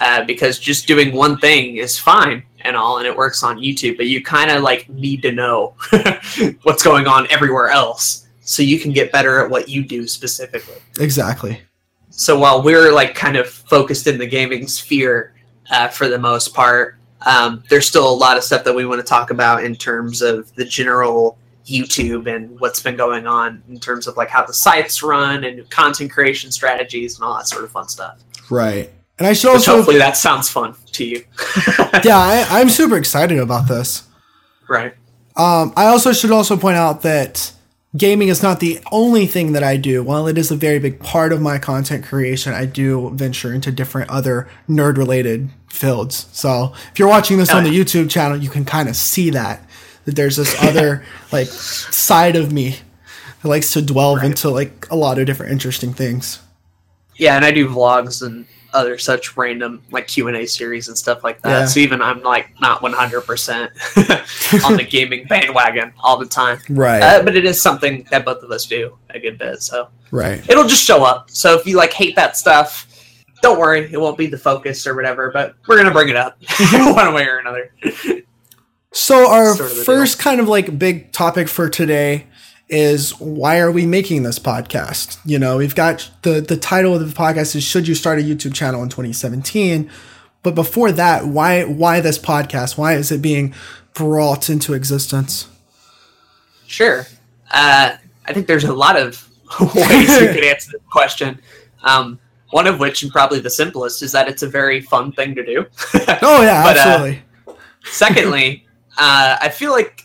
Uh, 0.00 0.24
because 0.24 0.58
just 0.58 0.88
doing 0.88 1.14
one 1.14 1.38
thing 1.38 1.76
is 1.76 1.96
fine 1.96 2.42
and 2.62 2.74
all, 2.76 2.98
and 2.98 3.06
it 3.06 3.16
works 3.16 3.44
on 3.44 3.58
YouTube, 3.58 3.96
but 3.96 4.06
you 4.06 4.20
kind 4.20 4.50
of 4.50 4.62
like 4.62 4.88
need 4.88 5.22
to 5.22 5.30
know 5.30 5.74
what's 6.64 6.82
going 6.82 7.06
on 7.06 7.28
everywhere 7.30 7.68
else 7.68 8.26
so 8.40 8.60
you 8.62 8.80
can 8.80 8.92
get 8.92 9.12
better 9.12 9.38
at 9.44 9.48
what 9.48 9.68
you 9.68 9.84
do 9.84 10.08
specifically. 10.08 10.74
Exactly. 10.98 11.60
So 12.10 12.36
while 12.36 12.60
we're 12.62 12.92
like 12.92 13.14
kind 13.14 13.36
of 13.36 13.48
focused 13.48 14.08
in 14.08 14.18
the 14.18 14.26
gaming 14.26 14.66
sphere 14.66 15.34
uh, 15.70 15.86
for 15.88 16.08
the 16.08 16.18
most 16.18 16.52
part, 16.54 16.96
um, 17.26 17.62
there's 17.68 17.86
still 17.86 18.08
a 18.08 18.14
lot 18.14 18.36
of 18.36 18.44
stuff 18.44 18.64
that 18.64 18.74
we 18.74 18.84
want 18.86 19.00
to 19.00 19.06
talk 19.06 19.30
about 19.30 19.64
in 19.64 19.74
terms 19.74 20.22
of 20.22 20.54
the 20.54 20.64
general 20.64 21.38
YouTube 21.66 22.32
and 22.34 22.58
what's 22.60 22.82
been 22.82 22.96
going 22.96 23.26
on 23.26 23.62
in 23.68 23.80
terms 23.80 24.06
of 24.06 24.16
like 24.16 24.28
how 24.28 24.44
the 24.44 24.52
sites 24.52 25.02
run 25.02 25.44
and 25.44 25.68
content 25.70 26.10
creation 26.10 26.50
strategies 26.50 27.16
and 27.16 27.24
all 27.24 27.36
that 27.36 27.48
sort 27.48 27.64
of 27.64 27.70
fun 27.70 27.88
stuff. 27.88 28.22
Right. 28.50 28.90
And 29.18 29.26
I 29.26 29.32
should 29.32 29.48
Which 29.48 29.68
also, 29.68 29.76
hopefully 29.76 29.98
that 29.98 30.16
sounds 30.16 30.50
fun 30.50 30.74
to 30.92 31.04
you. 31.04 31.24
yeah, 32.04 32.18
I, 32.18 32.46
I'm 32.50 32.68
super 32.68 32.96
excited 32.96 33.38
about 33.38 33.68
this. 33.68 34.08
right. 34.68 34.94
Um, 35.36 35.72
I 35.76 35.86
also 35.86 36.12
should 36.12 36.30
also 36.30 36.56
point 36.56 36.76
out 36.76 37.02
that 37.02 37.52
gaming 37.96 38.28
is 38.28 38.42
not 38.42 38.60
the 38.60 38.80
only 38.90 39.26
thing 39.26 39.52
that 39.52 39.62
I 39.62 39.76
do. 39.76 40.02
While 40.02 40.26
it 40.26 40.36
is 40.38 40.50
a 40.50 40.56
very 40.56 40.78
big 40.78 41.00
part 41.00 41.32
of 41.32 41.40
my 41.40 41.58
content 41.58 42.04
creation, 42.04 42.52
I 42.52 42.64
do 42.66 43.10
venture 43.10 43.52
into 43.52 43.70
different 43.70 44.10
other 44.10 44.48
nerd 44.68 44.96
related 44.96 45.50
fields. 45.68 46.26
So 46.32 46.72
if 46.92 46.98
you're 46.98 47.08
watching 47.08 47.38
this 47.38 47.50
on 47.50 47.64
the. 47.64 47.70
YouTube 47.70 48.10
channel, 48.10 48.36
you 48.36 48.50
can 48.50 48.64
kind 48.64 48.88
of 48.88 48.96
see 48.96 49.30
that 49.30 49.66
that 50.04 50.16
there's 50.16 50.36
this 50.36 50.54
other 50.62 51.04
like 51.32 51.46
side 51.48 52.36
of 52.36 52.52
me 52.52 52.76
that 53.42 53.48
likes 53.48 53.72
to 53.72 53.82
delve 53.82 54.18
Right. 54.18 54.26
into 54.26 54.50
like 54.50 54.86
a 54.90 54.96
lot 54.96 55.18
of 55.18 55.26
different 55.26 55.52
interesting 55.52 55.92
things. 55.94 56.40
Yeah, 57.16 57.36
and 57.36 57.44
I 57.44 57.52
do 57.52 57.68
vlogs 57.68 58.22
and 58.26 58.46
other 58.74 58.98
such 58.98 59.36
random 59.36 59.82
like 59.90 60.08
Q 60.08 60.28
and 60.28 60.36
A 60.36 60.46
series 60.46 60.88
and 60.88 60.98
stuff 60.98 61.24
like 61.24 61.40
that. 61.42 61.60
Yeah. 61.60 61.66
So 61.66 61.80
even 61.80 62.02
I'm 62.02 62.22
like 62.22 62.50
not 62.60 62.82
100 62.82 63.22
percent 63.22 63.72
on 64.64 64.76
the 64.76 64.86
gaming 64.88 65.26
bandwagon 65.26 65.92
all 66.00 66.18
the 66.18 66.26
time. 66.26 66.58
Right. 66.68 67.02
Uh, 67.02 67.22
but 67.22 67.36
it 67.36 67.44
is 67.44 67.60
something 67.60 68.06
that 68.10 68.24
both 68.24 68.42
of 68.42 68.50
us 68.50 68.66
do 68.66 68.98
a 69.10 69.18
good 69.18 69.38
bit. 69.38 69.62
So 69.62 69.88
right. 70.10 70.46
it'll 70.50 70.66
just 70.66 70.84
show 70.84 71.04
up. 71.04 71.30
So 71.30 71.58
if 71.58 71.66
you 71.66 71.76
like 71.76 71.92
hate 71.92 72.16
that 72.16 72.36
stuff, 72.36 72.90
don't 73.40 73.58
worry, 73.58 73.90
it 73.92 74.00
won't 74.00 74.18
be 74.18 74.26
the 74.26 74.38
focus 74.38 74.86
or 74.86 74.94
whatever. 74.94 75.30
But 75.30 75.54
we're 75.66 75.76
gonna 75.76 75.92
bring 75.92 76.08
it 76.08 76.16
up 76.16 76.36
one 76.72 77.14
way 77.14 77.26
or 77.26 77.38
another. 77.38 77.72
So 78.92 79.30
our 79.30 79.54
Sort 79.54 79.72
of 79.72 79.84
first 79.84 80.18
kind 80.18 80.40
of 80.40 80.48
like 80.48 80.78
big 80.78 81.12
topic 81.12 81.48
for 81.48 81.68
today 81.68 82.26
is 82.74 83.18
why 83.20 83.60
are 83.60 83.70
we 83.70 83.86
making 83.86 84.24
this 84.24 84.38
podcast? 84.38 85.18
You 85.24 85.38
know, 85.38 85.58
we've 85.58 85.74
got 85.74 86.10
the 86.22 86.40
the 86.40 86.56
title 86.56 86.94
of 86.94 87.00
the 87.00 87.14
podcast 87.14 87.54
is 87.54 87.62
should 87.62 87.86
you 87.86 87.94
start 87.94 88.18
a 88.18 88.22
YouTube 88.22 88.52
channel 88.52 88.82
in 88.82 88.88
2017? 88.88 89.90
But 90.42 90.54
before 90.54 90.90
that, 90.92 91.26
why 91.26 91.62
why 91.64 92.00
this 92.00 92.18
podcast? 92.18 92.76
Why 92.76 92.94
is 92.94 93.12
it 93.12 93.22
being 93.22 93.54
brought 93.94 94.50
into 94.50 94.74
existence? 94.74 95.48
Sure. 96.66 97.06
Uh, 97.50 97.96
I 98.26 98.32
think 98.32 98.48
there's 98.48 98.64
a 98.64 98.74
lot 98.74 98.96
of 98.96 99.28
ways 99.60 100.20
you 100.20 100.28
could 100.28 100.44
answer 100.44 100.72
the 100.72 100.80
question. 100.90 101.40
Um, 101.84 102.18
one 102.50 102.66
of 102.66 102.80
which, 102.80 103.02
and 103.02 103.12
probably 103.12 103.40
the 103.40 103.50
simplest, 103.50 104.02
is 104.02 104.12
that 104.12 104.28
it's 104.28 104.42
a 104.42 104.48
very 104.48 104.80
fun 104.80 105.12
thing 105.12 105.34
to 105.34 105.44
do. 105.44 105.66
Oh 106.22 106.42
yeah, 106.42 106.62
But, 106.64 106.76
uh, 106.76 106.80
absolutely. 106.80 107.22
Secondly, 107.84 108.66
uh, 108.98 109.36
I 109.40 109.48
feel 109.48 109.70
like 109.70 110.03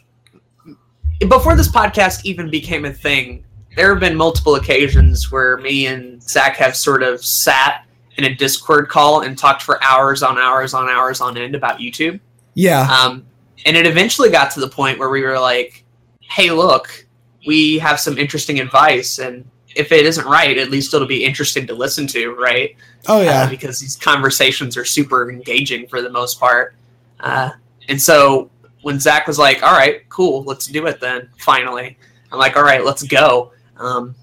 before 1.27 1.55
this 1.55 1.67
podcast 1.67 2.25
even 2.25 2.49
became 2.49 2.85
a 2.85 2.93
thing, 2.93 3.43
there 3.75 3.91
have 3.91 3.99
been 3.99 4.15
multiple 4.15 4.55
occasions 4.55 5.31
where 5.31 5.57
me 5.57 5.87
and 5.87 6.21
Zach 6.23 6.55
have 6.57 6.75
sort 6.75 7.03
of 7.03 7.23
sat 7.23 7.85
in 8.17 8.25
a 8.25 8.35
Discord 8.35 8.89
call 8.89 9.21
and 9.21 9.37
talked 9.37 9.61
for 9.61 9.81
hours 9.83 10.23
on 10.23 10.37
hours 10.37 10.73
on 10.73 10.89
hours 10.89 11.21
on 11.21 11.37
end 11.37 11.55
about 11.55 11.79
YouTube. 11.79 12.19
yeah. 12.53 12.81
Um, 12.89 13.25
and 13.65 13.75
it 13.75 13.85
eventually 13.85 14.29
got 14.29 14.51
to 14.51 14.59
the 14.61 14.69
point 14.69 14.99
where 14.99 15.09
we 15.09 15.21
were 15.23 15.39
like, 15.39 15.83
hey, 16.21 16.51
look, 16.51 17.05
we 17.45 17.77
have 17.79 17.99
some 17.99 18.17
interesting 18.17 18.59
advice. 18.59 19.19
And 19.19 19.45
if 19.75 19.91
it 19.91 20.05
isn't 20.05 20.25
right, 20.25 20.57
at 20.57 20.69
least 20.69 20.93
it'll 20.93 21.07
be 21.07 21.23
interesting 21.25 21.67
to 21.67 21.73
listen 21.73 22.07
to, 22.07 22.31
right? 22.35 22.75
oh 23.07 23.19
uh, 23.19 23.23
yeah. 23.23 23.49
because 23.49 23.79
these 23.79 23.95
conversations 23.95 24.75
are 24.75 24.85
super 24.85 25.31
engaging 25.31 25.87
for 25.87 26.01
the 26.01 26.09
most 26.09 26.39
part. 26.39 26.75
Uh, 27.19 27.51
and 27.87 28.01
so 28.01 28.49
when 28.81 28.99
Zach 28.99 29.27
was 29.27 29.37
like, 29.37 29.63
"All 29.63 29.73
right, 29.73 30.07
cool, 30.09 30.43
let's 30.43 30.65
do 30.65 30.85
it," 30.87 30.99
then 30.99 31.29
finally, 31.37 31.97
I'm 32.31 32.39
like, 32.39 32.55
"All 32.55 32.63
right, 32.63 32.83
let's 32.83 33.03
go." 33.03 33.51
Um, 33.77 34.15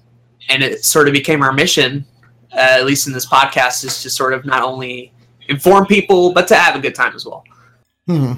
and 0.49 0.63
it 0.63 0.83
sort 0.85 1.07
of 1.07 1.13
became 1.13 1.43
our 1.43 1.53
mission, 1.53 2.05
uh, 2.53 2.59
at 2.59 2.85
least 2.85 3.07
in 3.07 3.13
this 3.13 3.25
podcast, 3.25 3.83
is 3.83 4.01
to 4.03 4.09
sort 4.09 4.33
of 4.33 4.45
not 4.45 4.63
only 4.63 5.13
inform 5.47 5.85
people 5.85 6.33
but 6.33 6.47
to 6.47 6.55
have 6.55 6.75
a 6.75 6.79
good 6.79 6.95
time 6.95 7.15
as 7.15 7.25
well. 7.25 7.43
Hmm. 8.05 8.33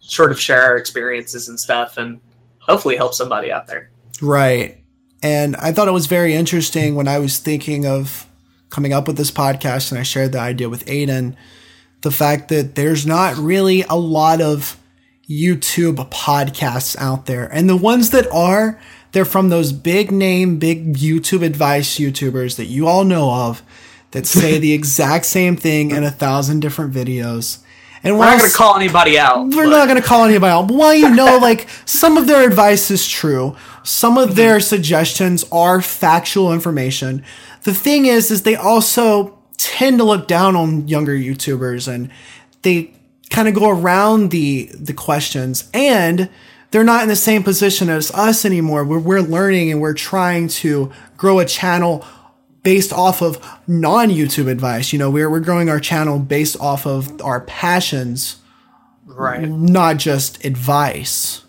Sort 0.00 0.30
of 0.30 0.40
share 0.40 0.62
our 0.62 0.76
experiences 0.76 1.48
and 1.48 1.58
stuff, 1.58 1.96
and 1.96 2.20
hopefully 2.58 2.96
help 2.96 3.14
somebody 3.14 3.50
out 3.50 3.66
there. 3.66 3.90
Right. 4.20 4.78
And 5.22 5.56
I 5.56 5.72
thought 5.72 5.88
it 5.88 5.92
was 5.92 6.06
very 6.06 6.34
interesting 6.34 6.94
when 6.94 7.08
I 7.08 7.18
was 7.18 7.38
thinking 7.38 7.86
of 7.86 8.26
coming 8.70 8.92
up 8.92 9.06
with 9.06 9.16
this 9.16 9.30
podcast 9.30 9.90
and 9.90 9.98
I 9.98 10.02
shared 10.02 10.32
the 10.32 10.40
idea 10.40 10.68
with 10.68 10.84
Aiden. 10.86 11.34
The 12.02 12.10
fact 12.10 12.48
that 12.48 12.74
there's 12.74 13.06
not 13.06 13.36
really 13.36 13.82
a 13.82 13.96
lot 13.96 14.40
of 14.40 14.78
YouTube 15.28 15.96
podcasts 16.10 16.96
out 16.98 17.26
there. 17.26 17.46
And 17.52 17.68
the 17.68 17.76
ones 17.76 18.10
that 18.10 18.30
are, 18.32 18.80
they're 19.12 19.24
from 19.24 19.48
those 19.48 19.72
big 19.72 20.10
name, 20.10 20.58
big 20.58 20.94
YouTube 20.94 21.44
advice 21.44 21.98
YouTubers 21.98 22.56
that 22.56 22.66
you 22.66 22.86
all 22.86 23.04
know 23.04 23.30
of 23.30 23.62
that 24.12 24.26
say 24.26 24.58
the 24.58 24.72
exact 24.74 25.26
same 25.26 25.56
thing 25.56 25.90
in 25.90 26.04
a 26.04 26.10
thousand 26.10 26.60
different 26.60 26.94
videos. 26.94 27.62
And 28.02 28.16
We're 28.18 28.26
not 28.26 28.38
going 28.38 28.50
to 28.50 28.56
call 28.56 28.76
anybody 28.76 29.18
out. 29.18 29.48
we're 29.48 29.64
but- 29.64 29.70
not 29.70 29.88
going 29.88 30.00
to 30.00 30.06
call 30.06 30.24
anybody 30.24 30.50
out. 30.50 30.68
But 30.68 30.74
while 30.74 30.94
you 30.94 31.10
know, 31.10 31.38
like 31.42 31.68
some 31.84 32.16
of 32.16 32.26
their 32.26 32.48
advice 32.48 32.90
is 32.90 33.06
true, 33.06 33.56
some 33.82 34.16
of 34.16 34.28
mm-hmm. 34.28 34.36
their 34.36 34.60
suggestions 34.60 35.44
are 35.50 35.82
factual 35.82 36.52
information. 36.52 37.24
The 37.64 37.74
thing 37.74 38.06
is, 38.06 38.30
is 38.30 38.42
they 38.42 38.56
also 38.56 39.38
tend 39.56 39.98
to 39.98 40.04
look 40.04 40.28
down 40.28 40.54
on 40.54 40.86
younger 40.86 41.14
YouTubers, 41.14 41.92
and 41.92 42.10
they 42.62 42.94
kind 43.30 43.48
of 43.48 43.54
go 43.54 43.68
around 43.70 44.30
the 44.30 44.70
the 44.74 44.92
questions, 44.92 45.68
and 45.74 46.28
they're 46.70 46.84
not 46.84 47.02
in 47.02 47.08
the 47.08 47.16
same 47.16 47.42
position 47.42 47.88
as 47.88 48.10
us 48.12 48.44
anymore. 48.44 48.84
Where 48.84 48.98
we're 48.98 49.20
learning 49.20 49.70
and 49.70 49.80
we're 49.80 49.94
trying 49.94 50.48
to 50.48 50.92
grow 51.16 51.38
a 51.38 51.44
channel 51.44 52.04
based 52.62 52.92
off 52.92 53.22
of 53.22 53.38
non 53.66 54.08
YouTube 54.10 54.50
advice. 54.50 54.92
You 54.92 54.98
know, 54.98 55.10
we're 55.10 55.30
we're 55.30 55.40
growing 55.40 55.68
our 55.68 55.80
channel 55.80 56.18
based 56.18 56.58
off 56.60 56.86
of 56.86 57.20
our 57.22 57.40
passions 57.42 58.36
Right. 59.06 59.48
not 59.48 59.96
just 59.96 60.44
advice. 60.44 61.42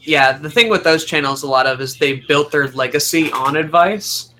yeah, 0.00 0.32
the 0.38 0.48
thing 0.48 0.68
with 0.70 0.84
those 0.84 1.04
channels, 1.04 1.42
a 1.42 1.48
lot 1.48 1.66
of 1.66 1.80
is 1.80 1.96
they 1.96 2.20
built 2.28 2.52
their 2.52 2.68
legacy 2.68 3.30
on 3.32 3.56
advice, 3.56 4.32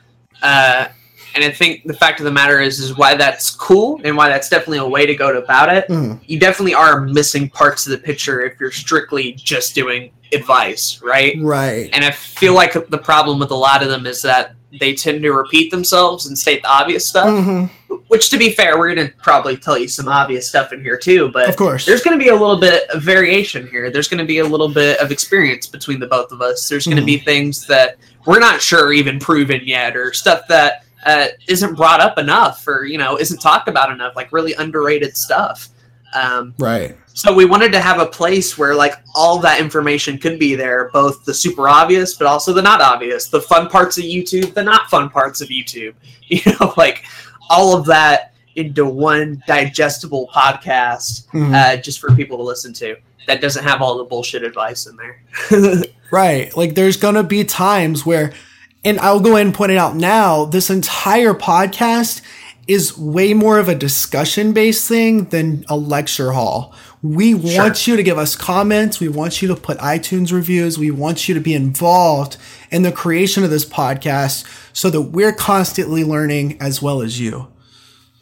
uh, 0.42 0.86
and 1.36 1.44
I 1.44 1.50
think 1.50 1.84
the 1.84 1.94
fact 1.94 2.18
of 2.20 2.24
the 2.24 2.32
matter 2.32 2.60
is, 2.60 2.80
is 2.80 2.96
why 2.96 3.14
that's 3.14 3.50
cool 3.50 4.00
and 4.04 4.16
why 4.16 4.28
that's 4.28 4.48
definitely 4.48 4.78
a 4.78 4.86
way 4.88 5.06
to 5.06 5.14
go 5.14 5.36
about 5.36 5.72
it. 5.74 5.86
Mhm. 5.88 6.18
You 6.26 6.40
definitely 6.40 6.74
are 6.74 7.00
missing 7.02 7.48
parts 7.50 7.86
of 7.86 7.92
the 7.92 7.98
picture 7.98 8.40
if 8.42 8.58
you're 8.58 8.70
strictly 8.72 9.32
just 9.32 9.74
doing 9.74 10.10
advice, 10.32 11.00
right? 11.02 11.36
Right. 11.40 11.90
And 11.92 12.04
I 12.04 12.10
feel 12.10 12.54
like 12.54 12.72
the 12.72 12.98
problem 12.98 13.38
with 13.38 13.50
a 13.50 13.54
lot 13.56 13.82
of 13.82 13.88
them 13.88 14.06
is 14.06 14.22
that 14.22 14.54
they 14.80 14.94
tend 14.94 15.22
to 15.22 15.32
repeat 15.32 15.70
themselves 15.70 16.26
and 16.26 16.36
state 16.36 16.62
the 16.62 16.68
obvious 16.68 17.06
stuff. 17.08 17.28
Mhm. 17.28 17.70
Which, 18.08 18.28
to 18.30 18.36
be 18.36 18.50
fair, 18.50 18.78
we're 18.78 18.94
going 18.94 19.08
to 19.08 19.12
probably 19.22 19.56
tell 19.56 19.76
you 19.78 19.88
some 19.88 20.06
obvious 20.08 20.48
stuff 20.48 20.72
in 20.72 20.80
here 20.82 20.96
too. 20.98 21.30
But 21.32 21.48
Of 21.48 21.56
course. 21.56 21.84
there's 21.86 22.02
going 22.02 22.18
to 22.18 22.22
be 22.22 22.30
a 22.30 22.34
little 22.36 22.56
bit 22.58 22.88
of 22.90 23.02
variation 23.02 23.66
here. 23.68 23.90
There's 23.90 24.08
going 24.08 24.18
to 24.18 24.24
be 24.24 24.38
a 24.38 24.44
little 24.44 24.68
bit 24.68 24.98
of 25.00 25.10
experience 25.10 25.66
between 25.66 25.98
the 26.00 26.06
both 26.06 26.30
of 26.32 26.40
us. 26.42 26.68
There's 26.68 26.84
going 26.86 26.98
to 26.98 27.04
be 27.04 27.18
things 27.18 27.66
that 27.66 27.96
we're 28.26 28.38
not 28.40 28.60
sure 28.60 28.92
even 28.92 29.18
proven 29.18 29.60
yet, 29.64 29.96
or 29.96 30.12
stuff 30.12 30.42
that 30.48 30.84
uh, 31.06 31.28
isn't 31.48 31.74
brought 31.76 32.00
up 32.00 32.18
enough, 32.18 32.66
or 32.68 32.84
you 32.84 32.98
know 32.98 33.18
isn't 33.18 33.38
talked 33.40 33.68
about 33.68 33.90
enough, 33.90 34.14
like 34.16 34.32
really 34.32 34.52
underrated 34.54 35.16
stuff. 35.16 35.68
Um, 36.14 36.54
Right. 36.58 36.96
so 37.14 37.32
we 37.34 37.44
wanted 37.44 37.72
to 37.72 37.80
have 37.80 37.98
a 38.00 38.06
place 38.06 38.56
where 38.56 38.74
like 38.74 38.94
all 39.14 39.38
that 39.40 39.60
information 39.60 40.18
could 40.18 40.38
be 40.38 40.54
there, 40.54 40.88
both 40.92 41.24
the 41.24 41.34
super 41.34 41.68
obvious, 41.68 42.14
but 42.14 42.26
also 42.26 42.52
the 42.52 42.62
not 42.62 42.80
obvious, 42.80 43.28
the 43.28 43.40
fun 43.40 43.68
parts 43.68 43.98
of 43.98 44.04
YouTube, 44.04 44.54
the 44.54 44.62
not 44.62 44.88
fun 44.90 45.08
parts 45.10 45.40
of 45.40 45.48
YouTube. 45.48 45.94
You 46.28 46.40
know, 46.58 46.74
like 46.76 47.04
all 47.50 47.76
of 47.76 47.86
that 47.86 48.32
into 48.56 48.84
one 48.84 49.40
digestible 49.46 50.28
podcast, 50.34 51.28
Mhm. 51.28 51.54
uh, 51.54 51.76
just 51.80 52.00
for 52.00 52.12
people 52.16 52.36
to 52.38 52.42
listen 52.42 52.72
to. 52.74 52.96
That 53.28 53.40
doesn't 53.40 53.62
have 53.64 53.80
all 53.82 53.98
the 53.98 54.04
bullshit 54.04 54.42
advice 54.42 54.86
in 54.86 54.96
there. 54.96 55.82
Right. 56.10 56.56
Like 56.56 56.74
there's 56.76 56.96
going 56.96 57.16
to 57.16 57.22
be 57.24 57.42
times 57.44 58.06
where, 58.06 58.32
and 58.86 59.00
I'll 59.00 59.18
go 59.18 59.34
ahead 59.34 59.46
and 59.46 59.54
point 59.54 59.72
it 59.72 59.78
out 59.78 59.96
now, 59.96 60.44
this 60.44 60.70
entire 60.70 61.34
podcast 61.34 62.22
is 62.68 62.96
way 62.96 63.34
more 63.34 63.58
of 63.58 63.68
a 63.68 63.74
discussion 63.74 64.52
based 64.52 64.86
thing 64.86 65.24
than 65.24 65.64
a 65.68 65.76
lecture 65.76 66.30
hall. 66.30 66.72
We 67.02 67.34
want 67.34 67.88
you 67.88 67.96
to 67.96 68.02
give 68.04 68.16
us 68.16 68.36
comments. 68.36 69.00
We 69.00 69.08
want 69.08 69.42
you 69.42 69.48
to 69.48 69.56
put 69.56 69.78
iTunes 69.78 70.32
reviews. 70.32 70.78
We 70.78 70.92
want 70.92 71.28
you 71.28 71.34
to 71.34 71.40
be 71.40 71.52
involved 71.52 72.36
in 72.70 72.82
the 72.82 72.92
creation 72.92 73.42
of 73.42 73.50
this 73.50 73.64
podcast 73.64 74.46
so 74.72 74.88
that 74.90 75.02
we're 75.02 75.32
constantly 75.32 76.04
learning 76.04 76.56
as 76.60 76.80
well 76.80 77.02
as 77.02 77.18
you. 77.20 77.48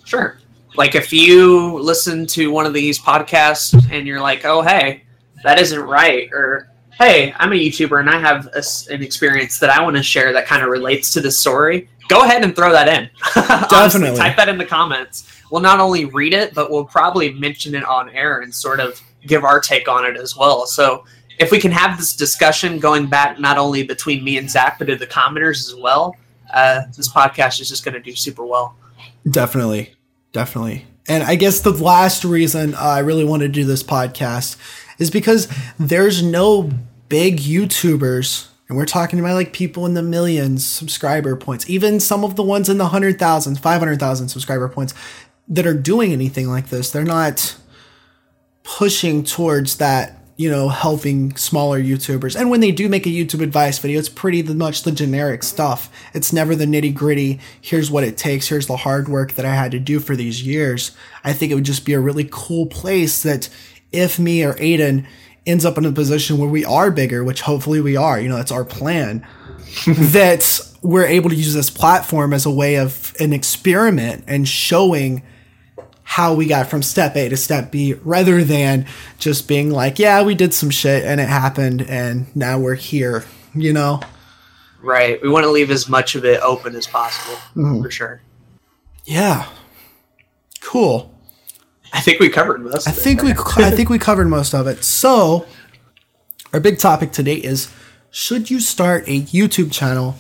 Sure. 0.06 0.38
Like 0.76 0.94
if 0.94 1.12
you 1.12 1.78
listen 1.78 2.26
to 2.28 2.50
one 2.50 2.64
of 2.64 2.73
these 2.73 2.99
podcasts 2.99 3.75
and 3.92 4.06
you're 4.06 4.21
like, 4.21 4.47
"Oh, 4.47 4.62
hey, 4.62 5.02
that 5.44 5.61
isn't 5.61 5.80
right," 5.80 6.30
or 6.33 6.71
"Hey, 6.99 7.35
I'm 7.37 7.53
a 7.53 7.57
YouTuber 7.57 8.01
and 8.01 8.11
I 8.11 8.19
have 8.19 8.49
a 8.55 8.63
an 8.93 9.03
experience 9.03 9.59
that 9.59 9.71
I 9.71 9.83
want 9.83 9.97
to 9.97 10.03
share 10.03 10.33
that 10.33 10.47
kind 10.47 10.63
of 10.63 10.69
relates 10.69 11.13
to 11.13 11.21
this 11.21 11.39
story," 11.39 11.89
go 12.09 12.25
ahead 12.25 12.43
and 12.45 12.55
throw 12.55 12.73
that 12.73 12.89
in. 12.89 13.09
Honestly, 13.37 13.69
Definitely. 13.71 14.19
type 14.19 14.37
that 14.37 14.49
in 14.49 14.59
the 14.59 14.65
comments. 14.67 15.31
We'll 15.51 15.63
not 15.63 15.81
only 15.81 16.07
read 16.07 16.35
it, 16.35 16.55
but 16.55 16.71
we'll 16.71 16.85
probably 16.85 17.33
mention 17.33 17.75
it 17.75 17.85
on 17.85 18.11
air 18.11 18.41
and 18.41 18.55
sort 18.55 18.81
of 18.81 19.01
give 19.27 19.45
our 19.45 19.61
take 19.61 19.89
on 19.89 20.05
it 20.05 20.17
as 20.17 20.37
well. 20.37 20.67
So 20.67 21.05
if 21.39 21.51
we 21.51 21.61
can 21.61 21.71
have 21.71 21.99
this 21.99 22.15
discussion 22.15 22.79
going 22.79 23.07
back 23.07 23.39
not 23.39 23.59
only 23.59 23.83
between 23.83 24.25
me 24.25 24.39
and 24.39 24.51
Zach, 24.51 24.79
but 24.79 24.87
to 24.87 24.97
the 24.97 25.07
commenters 25.07 25.69
as 25.69 25.75
well, 25.77 26.17
uh, 26.53 26.83
this 26.97 27.09
podcast 27.09 27.61
is 27.61 27.69
just 27.69 27.85
going 27.85 27.95
to 27.95 28.01
do 28.01 28.15
super 28.15 28.45
well. 28.45 28.77
Definitely. 29.31 29.95
Definitely. 30.33 30.87
And 31.09 31.23
I 31.23 31.35
guess 31.35 31.61
the 31.61 31.71
last 31.71 32.25
reason 32.25 32.75
I 32.75 33.01
really 33.01 33.25
want 33.25 33.43
to 33.43 33.49
do 33.49 33.65
this 33.65 33.83
podcast 33.83 34.57
is 34.99 35.11
because 35.11 35.49
there's 35.79 36.23
no 36.23 36.71
big 37.09 37.39
YouTubers, 37.39 38.49
and 38.69 38.77
we're 38.77 38.87
talking 38.87 39.21
about 39.21 39.35
like 39.35 39.53
people 39.53 39.87
in 39.87 39.95
the 39.95 40.03
millions 40.03 40.65
subscriber 40.65 41.37
points, 41.37 41.69
even 41.69 42.01
some 42.01 42.25
of 42.25 42.37
the 42.37 42.43
ones 42.43 42.69
in 42.69 42.79
the 42.79 42.85
100,000, 42.85 43.59
500,000 43.59 44.29
subscriber 44.29 44.69
points 44.69 44.95
that 45.49 45.67
are 45.67 45.75
doing 45.75 46.13
anything 46.13 46.49
like 46.49 46.69
this. 46.69 46.91
They're 46.91 47.05
not 47.05 47.57
pushing 48.63 49.23
towards 49.23 49.77
that, 49.77 50.19
you 50.37 50.51
know, 50.51 50.71
helping 50.71 51.37
smaller 51.37 51.81
YouTubers. 51.81 52.35
And 52.35 52.49
when 52.51 52.61
they 52.61 52.73
do 52.73 52.89
make 52.89 53.07
a 53.07 53.11
YouTube 53.11 53.43
advice 53.43 53.79
video, 53.79 53.99
it's 53.99 54.09
pretty 54.09 54.43
much 54.43 54.83
the 54.83 54.91
generic 54.91 55.43
stuff. 55.43 55.91
It's 56.15 56.33
never 56.33 56.57
the 56.57 56.65
nitty 56.65 56.95
gritty. 56.95 57.41
Here's 57.61 57.91
what 57.91 58.05
it 58.05 58.17
takes. 58.17 58.49
Here's 58.49 58.67
the 58.67 58.79
hard 58.79 59.09
work 59.09 59.35
that 59.35 59.45
I 59.45 59.55
had 59.55 59.71
to 59.73 59.79
do 59.79 60.01
for 60.01 60.17
these 60.17 60.43
years. 60.43 60.93
I 61.23 61.35
think 61.35 61.53
it 61.53 61.55
would 61.55 61.65
just 61.65 61.85
be 61.85 61.93
a 61.93 62.01
really 62.01 62.27
cool 62.31 62.67
place 62.67 63.23
that 63.23 63.51
if 63.95 64.19
me 64.19 64.45
or 64.45 64.55
Aiden 64.55 65.07
ends 65.47 65.65
up 65.65 65.79
in 65.79 65.85
a 65.85 65.93
position 65.93 66.39
where 66.39 66.49
we 66.49 66.65
are 66.65 66.91
bigger, 66.91 67.23
which 67.23 67.43
hopefully 67.43 67.81
we 67.81 67.97
are, 67.97 68.19
you 68.21 68.29
know, 68.29 68.37
that's 68.37 68.53
our 68.53 68.65
plan, 68.65 69.27
that 69.87 70.61
we're 70.83 71.07
able 71.07 71.31
to 71.31 71.37
use 71.37 71.55
this 71.55 71.71
platform 71.71 72.33
as 72.33 72.45
a 72.47 72.51
way 72.51 72.77
of 72.77 73.15
an 73.21 73.33
experiment 73.33 74.25
and 74.27 74.47
showing 74.49 75.23
how 76.03 76.35
we 76.35 76.47
got 76.47 76.69
from 76.69 76.83
step 76.83 77.17
A 77.17 77.29
to 77.31 77.37
step 77.37 77.71
B 77.71 77.95
rather 78.05 78.45
than 78.45 78.87
just 79.19 79.49
being 79.49 79.71
like, 79.71 79.99
yeah, 79.99 80.23
we 80.23 80.35
did 80.35 80.53
some 80.53 80.69
shit 80.71 81.03
and 81.05 81.21
it 81.21 81.29
happened 81.29 81.83
and 81.83 82.27
now 82.37 82.59
we're 82.59 82.75
here, 82.75 83.25
you 83.55 83.73
know? 83.73 84.01
Right. 84.83 85.21
We 85.23 85.31
want 85.31 85.45
to 85.45 85.51
leave 85.51 85.71
as 85.71 85.89
much 85.89 86.15
of 86.15 86.25
it 86.27 86.41
open 86.43 86.77
as 86.77 86.87
possible, 86.87 87.37
Mm-hmm. 87.57 87.83
for 87.83 87.91
sure. 87.91 88.21
Yeah. 89.07 89.49
Cool. 90.61 91.13
I 91.95 92.01
think 92.01 92.21
we 92.21 92.29
covered 92.29 92.61
most. 92.63 92.87
I 92.87 92.91
of 92.91 92.99
it. 92.99 93.01
think 93.01 93.23
we 93.23 93.33
I 93.65 93.71
think 93.71 93.89
we 93.89 93.99
covered 93.99 94.27
most 94.29 94.55
of 94.55 94.67
it. 94.67 94.83
So, 94.85 95.47
our 96.53 96.61
big 96.61 96.79
topic 96.79 97.13
today 97.13 97.37
is 97.37 97.73
should 98.11 98.51
you 98.51 98.61
start 98.61 99.05
a 99.07 99.21
YouTube 99.23 99.73
channel 99.73 100.17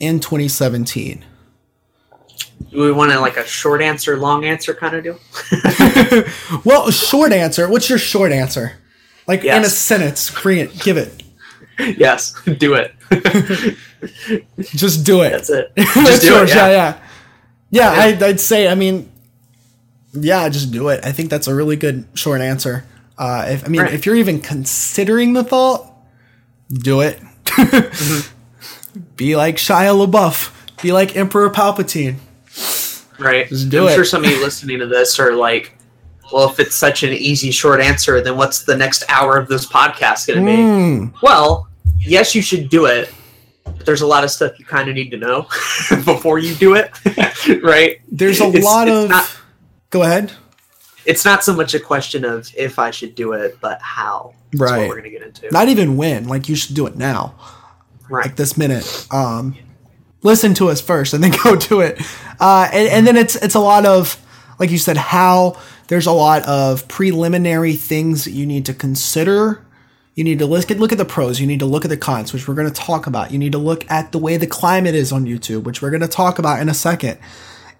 in 0.00 0.20
2017? 0.20 1.24
Do 2.70 2.80
we 2.80 2.92
want 2.92 3.12
to 3.12 3.20
like 3.20 3.36
a 3.36 3.44
short 3.46 3.80
answer, 3.82 4.16
long 4.16 4.44
answer 4.44 4.74
kind 4.74 4.94
of 4.96 5.02
deal. 5.04 5.18
Well, 6.64 6.88
a 6.88 6.92
short 6.92 7.32
answer. 7.32 7.68
What's 7.68 7.88
your 7.88 7.98
short 7.98 8.32
answer? 8.32 8.72
Like 9.26 9.44
in 9.44 9.62
a 9.64 9.68
sentence, 9.68 10.30
create, 10.30 10.70
it, 10.74 10.80
give 10.80 10.96
it. 10.96 11.22
yes, 11.98 12.34
do 12.58 12.74
it. 12.74 12.94
Just 14.60 15.04
do 15.04 15.22
it. 15.22 15.30
That's 15.30 15.50
it. 15.50 15.72
That's 15.76 15.94
Just 15.94 16.22
do 16.22 16.28
yours, 16.28 16.50
it. 16.50 16.56
yeah, 16.56 16.68
Yeah. 16.68 16.98
yeah. 17.70 17.94
Yeah, 17.96 18.02
I'd, 18.02 18.22
I'd 18.22 18.40
say, 18.40 18.66
I 18.68 18.74
mean, 18.74 19.10
yeah, 20.12 20.48
just 20.48 20.70
do 20.72 20.88
it. 20.88 21.04
I 21.04 21.12
think 21.12 21.30
that's 21.30 21.46
a 21.46 21.54
really 21.54 21.76
good 21.76 22.06
short 22.14 22.40
answer. 22.40 22.84
Uh, 23.16 23.46
if 23.48 23.64
I 23.64 23.68
mean, 23.68 23.80
Right. 23.82 23.92
if 23.94 24.06
you're 24.06 24.14
even 24.16 24.40
considering 24.40 25.32
the 25.32 25.42
thought, 25.44 25.92
do 26.72 27.00
it. 27.00 27.20
Be 29.16 29.36
like 29.36 29.56
Shia 29.56 30.06
LaBeouf. 30.06 30.52
Be 30.82 30.92
like 30.92 31.16
Emperor 31.16 31.50
Palpatine. 31.50 32.16
Right. 33.18 33.48
Just 33.48 33.68
do 33.68 33.82
I'm 33.84 33.88
it. 33.92 33.94
sure 33.94 34.04
some 34.04 34.24
of 34.24 34.30
you 34.30 34.40
listening 34.40 34.78
to 34.78 34.86
this 34.86 35.18
are 35.18 35.32
like 35.32 35.74
well, 36.32 36.48
if 36.50 36.60
it's 36.60 36.74
such 36.74 37.02
an 37.04 37.12
easy, 37.14 37.50
short 37.50 37.80
answer, 37.80 38.20
then 38.20 38.36
what's 38.36 38.64
the 38.64 38.76
next 38.76 39.02
hour 39.08 39.38
of 39.38 39.48
this 39.48 39.64
podcast 39.66 40.26
going 40.26 40.38
to 40.40 40.44
be? 40.44 40.58
Mm, 40.58 41.14
Well, 41.22 41.68
yes, 41.98 42.34
you 42.34 42.42
should 42.42 42.68
do 42.68 42.84
it. 42.84 43.10
But 43.64 43.86
there's 43.86 44.02
a 44.02 44.06
lot 44.06 44.24
of 44.24 44.30
stuff 44.30 44.58
you 44.58 44.66
kind 44.66 44.90
of 44.90 44.94
need 44.94 45.10
to 45.12 45.16
know 45.16 45.42
before 46.04 46.38
you 46.38 46.54
do 46.54 46.74
it, 46.74 46.90
right? 47.62 48.00
there's 48.12 48.42
a 48.42 48.44
It's- 48.44 48.62
lot 48.62 48.88
it's 48.88 49.04
of. 49.04 49.08
not- 49.08 49.36
Go 49.90 50.02
ahead. 50.02 50.32
It's 51.06 51.24
not 51.24 51.42
so 51.42 51.54
much 51.54 51.74
a 51.74 51.80
question 51.80 52.24
of 52.24 52.50
if 52.56 52.78
I 52.78 52.90
should 52.90 53.14
do 53.14 53.32
it, 53.32 53.58
but 53.60 53.80
how. 53.80 54.34
That's 54.52 54.70
Right. 54.70 54.78
what 54.80 54.88
we're 54.88 55.00
going 55.00 55.04
to 55.04 55.18
get 55.18 55.22
into. 55.22 55.48
Not 55.52 55.68
even 55.68 55.96
when. 55.96 56.28
Like 56.28 56.48
you 56.48 56.56
should 56.56 56.74
do 56.74 56.86
it 56.86 56.96
now. 56.96 57.34
right. 58.10 58.26
like 58.26 58.36
this 58.36 58.56
minute. 58.58 59.06
Um, 59.10 59.56
listen 60.22 60.54
to 60.54 60.68
us 60.68 60.80
first 60.80 61.14
and 61.14 61.22
then 61.24 61.32
go 61.44 61.56
do 61.56 61.80
it. 61.80 62.00
Uh, 62.40 62.68
and, 62.72 62.88
and 62.88 63.06
then 63.06 63.16
it's 63.16 63.36
it's 63.36 63.54
a 63.54 63.60
lot 63.60 63.86
of 63.86 64.22
like 64.58 64.70
you 64.70 64.78
said 64.78 64.96
how 64.96 65.58
there's 65.88 66.06
a 66.06 66.12
lot 66.12 66.42
of 66.44 66.86
preliminary 66.88 67.74
things 67.74 68.24
that 68.24 68.32
you 68.32 68.44
need 68.46 68.66
to 68.66 68.74
consider. 68.74 69.64
You 70.14 70.24
need 70.24 70.40
to 70.40 70.46
look 70.46 70.70
at 70.70 70.78
look 70.78 70.92
at 70.92 70.98
the 70.98 71.04
pros. 71.04 71.40
You 71.40 71.46
need 71.46 71.60
to 71.60 71.66
look 71.66 71.84
at 71.84 71.88
the 71.90 71.96
cons, 71.96 72.32
which 72.32 72.48
we're 72.48 72.54
going 72.54 72.68
to 72.68 72.74
talk 72.74 73.06
about. 73.06 73.30
You 73.30 73.38
need 73.38 73.52
to 73.52 73.58
look 73.58 73.88
at 73.90 74.12
the 74.12 74.18
way 74.18 74.36
the 74.36 74.46
climate 74.46 74.94
is 74.94 75.12
on 75.12 75.24
YouTube, 75.26 75.62
which 75.62 75.80
we're 75.80 75.90
going 75.90 76.00
to 76.02 76.08
talk 76.08 76.38
about 76.38 76.60
in 76.60 76.68
a 76.68 76.74
second. 76.74 77.18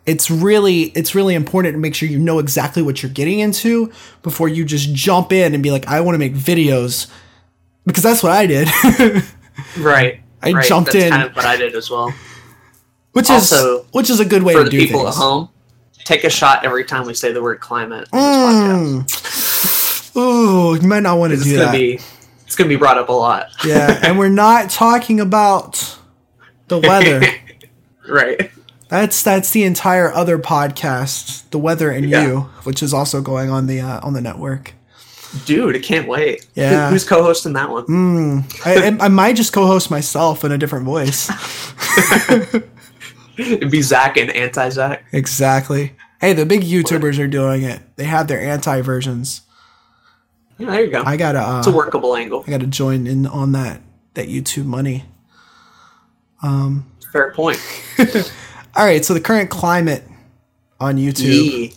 It's 0.09 0.31
really 0.31 0.85
it's 0.97 1.15
really 1.15 1.35
important 1.35 1.75
to 1.75 1.79
make 1.79 1.95
sure 1.95 2.09
you 2.09 2.19
know 2.19 2.39
exactly 2.39 2.83
what 2.83 3.03
you're 3.03 3.13
getting 3.13 3.39
into 3.41 3.93
before 4.23 4.49
you 4.49 4.65
just 4.65 4.93
jump 4.95 5.33
in 5.33 5.55
and 5.55 5.63
be 5.63 5.71
like, 5.71 5.87
I 5.87 6.01
want 6.01 6.15
to 6.15 6.19
make 6.19 6.35
videos 6.35 7.09
because 7.87 8.03
that's 8.03 8.23
what 8.23 8.33
I 8.33 8.47
did. 8.47 8.69
Right. 9.77 10.21
I 10.41 10.53
right. 10.53 10.65
jumped 10.65 10.93
That's 10.93 11.05
in. 11.07 11.11
kind 11.11 11.25
of 11.25 11.35
what 11.35 11.45
I 11.45 11.57
did 11.57 11.75
as 11.75 11.91
well. 11.91 12.15
which 13.13 13.29
Also, 13.29 13.81
is 13.81 13.87
which 13.93 14.09
is 14.09 14.21
a 14.21 14.25
good 14.25 14.45
way 14.45 14.53
For 14.55 14.61
to 14.61 14.65
the 14.65 14.71
do 14.71 14.79
people 14.79 15.03
things. 15.03 15.17
at 15.17 15.21
home, 15.21 15.49
take 16.05 16.23
a 16.23 16.31
shot 16.31 16.65
every 16.65 16.85
time 16.85 17.07
we 17.07 17.13
say 17.15 17.33
the 17.33 17.43
word 17.43 17.59
climate 17.61 18.09
on 18.13 19.03
this 19.03 19.05
podcast. 19.13 20.13
Mm. 20.13 20.17
Ooh, 20.17 20.75
you 20.81 20.89
might 20.89 21.03
not 21.03 21.19
want 21.19 21.31
to 21.33 21.35
It's 21.35 21.45
do 21.45 21.57
gonna 21.57 21.67
that. 21.67 21.73
be 21.73 21.99
it's 22.47 22.55
gonna 22.55 22.69
be 22.69 22.77
brought 22.77 22.99
up 22.99 23.09
a 23.09 23.13
lot. 23.13 23.49
yeah, 23.67 23.99
and 24.03 24.17
we're 24.17 24.29
not 24.29 24.71
talking 24.71 25.19
about 25.21 25.99
the 26.69 26.79
weather. 26.79 27.21
right. 28.09 28.51
That's 28.89 29.23
that's 29.23 29.51
the 29.51 29.65
entire 29.65 30.11
other 30.13 30.39
podcast, 30.39 31.49
the 31.51 31.59
weather 31.59 31.91
and 31.91 32.09
Yeah. 32.09 32.27
you, 32.27 32.41
which 32.65 32.83
is 32.83 32.95
also 32.95 33.21
going 33.21 33.51
on 33.51 33.67
the 33.67 33.81
uh, 33.81 34.01
on 34.03 34.15
the 34.15 34.21
network. 34.21 34.73
Dude, 35.45 35.77
I 35.77 35.79
can't 35.81 36.09
wait. 36.09 36.47
Yeah. 36.55 36.89
Mm. 36.89 36.91
Who's 36.91 37.05
co-hosting 37.07 37.53
that 37.53 37.69
one? 37.69 38.45
I, 38.65 38.89
I, 38.89 39.05
I 39.05 39.09
might 39.09 39.37
just 39.37 39.53
co-host 39.53 39.91
myself 39.91 40.43
in 40.43 40.53
a 40.53 40.57
different 40.59 40.87
voice. 40.87 41.31
It'd 43.37 43.71
be 43.71 43.83
Zach 43.83 44.17
and 44.17 44.31
anti-Zach. 44.31 45.05
exactly. 45.13 45.93
Hey, 46.21 46.33
the 46.33 46.45
big 46.47 46.63
YouTubers 46.63 47.19
are 47.21 47.29
doing 47.29 47.63
it. 47.63 47.81
They 47.97 48.05
have 48.05 48.27
their 48.27 48.41
anti 48.41 48.81
versions. 48.81 49.43
Yeah, 50.57 50.71
there 50.71 50.85
you 50.87 50.91
go. 50.91 51.03
I 51.05 51.17
gotta 51.17 51.39
uh, 51.41 51.59
it's 51.59 51.69
a 51.69 51.73
workable 51.73 52.17
angle. 52.17 52.43
I 52.47 52.51
gotta 52.51 52.67
join 52.67 53.07
in 53.07 53.27
on 53.27 53.53
that 53.53 53.81
that 54.15 54.29
YouTube 54.29 54.65
money. 54.65 55.05
Um, 56.43 56.91
Fair 57.13 57.33
point. 57.33 57.61
All 58.79 58.85
right, 58.85 59.05
so 59.05 59.13
the 59.13 59.21
current 59.21 59.51
climate 59.51 60.05
on 60.81 60.97
YouTube, 60.97 61.25
Yee. 61.25 61.73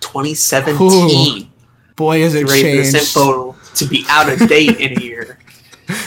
2017. 0.00 1.50
boy, 1.96 2.22
has 2.22 2.34
it 2.34 2.48
Ready 2.48 2.62
for 2.62 2.76
this 2.78 2.92
changed. 2.92 3.16
info 3.16 3.56
to 3.74 3.84
be 3.86 4.04
out 4.08 4.28
of 4.32 4.48
date 4.48 4.80
in 4.80 4.98
a 4.98 5.00
year. 5.02 5.38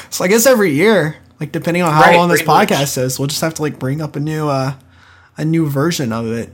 So 0.10 0.24
I 0.24 0.30
guess 0.30 0.46
every 0.46 0.72
year, 0.72 1.18
like 1.42 1.52
depending 1.52 1.84
on 1.84 1.92
how 1.92 2.02
Right, 2.04 2.16
long 2.16 2.30
this 2.30 2.42
pretty 2.42 2.48
much. 2.54 2.70
podcast 2.70 2.98
is, 2.98 3.20
we'll 3.20 3.28
just 3.28 3.42
have 3.42 3.54
to 3.56 3.62
like 3.62 3.80
bring 3.80 4.00
up 4.02 4.16
a 4.16 4.20
new 4.22 4.48
uh 4.48 4.76
a 5.36 5.44
new 5.44 5.68
version 5.70 6.14
of 6.14 6.26
it. 6.28 6.54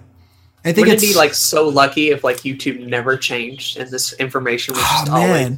I 0.65 0.71
think 0.71 0.88
Wouldn't 0.88 1.03
it 1.03 1.05
be 1.05 1.13
like 1.13 1.36
so 1.36 1.67
lucky 1.67 2.09
if 2.09 2.24
like 2.24 2.38
YouTube 2.38 2.79
never 2.88 3.15
changed 3.17 3.77
and 3.77 3.91
this 3.91 4.13
information 4.13 4.74
was 4.74 4.83
oh 4.83 5.00
just 5.05 5.12
always 5.12 5.57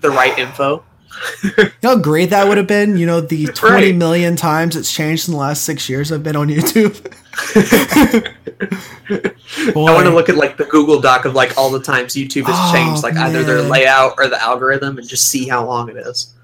the 0.00 0.10
right 0.10 0.36
info? 0.40 0.84
you 1.42 1.64
know 1.82 1.90
how 1.90 1.96
great 1.98 2.30
that 2.30 2.46
would 2.48 2.56
have 2.58 2.66
been. 2.66 2.96
You 2.96 3.06
know 3.06 3.20
the 3.20 3.46
twenty 3.54 3.86
Right. 3.88 3.94
million 3.94 4.36
times 4.36 4.76
it's 4.76 4.92
changed 4.92 5.28
in 5.28 5.32
the 5.34 5.40
last 5.40 5.64
six 5.64 5.88
years 5.88 6.10
I've 6.12 6.22
been 6.22 6.36
on 6.36 6.48
YouTube. 6.48 6.94
I 8.60 9.72
want 9.74 10.04
to 10.06 10.10
look 10.10 10.28
at 10.28 10.36
like 10.36 10.56
the 10.56 10.64
Google 10.64 11.00
Doc 11.00 11.24
of 11.24 11.34
like 11.34 11.56
all 11.56 11.70
the 11.70 11.80
times 11.82 12.14
YouTube 12.14 12.44
has 12.46 12.56
Oh, 12.58 12.72
changed, 12.72 13.02
like 13.02 13.16
either 13.16 13.42
their 13.42 13.62
layout 13.62 14.14
or 14.18 14.28
the 14.28 14.40
algorithm, 14.40 14.98
and 14.98 15.08
just 15.08 15.28
see 15.28 15.48
how 15.48 15.64
long 15.66 15.88
it 15.88 15.96
is 15.96 16.34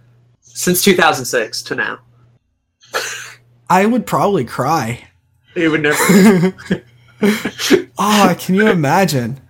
since 0.41 0.83
2006 0.83 1.63
to 1.63 1.75
now. 1.75 1.99
I 3.69 3.87
would 3.87 4.07
probably 4.07 4.45
cry. 4.45 5.09
It 5.57 5.69
would 5.69 5.83
never. 5.83 6.55
Oh, 7.99 8.37
can 8.39 8.55
you 8.55 8.69
imagine? 8.69 9.41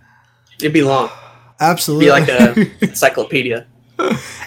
It'd 0.59 0.73
be 0.73 0.83
long. 0.83 1.11
Absolutely. 1.61 2.07
Be 2.07 2.11
like 2.11 2.29
a 2.29 2.71
encyclopedia. 2.85 3.67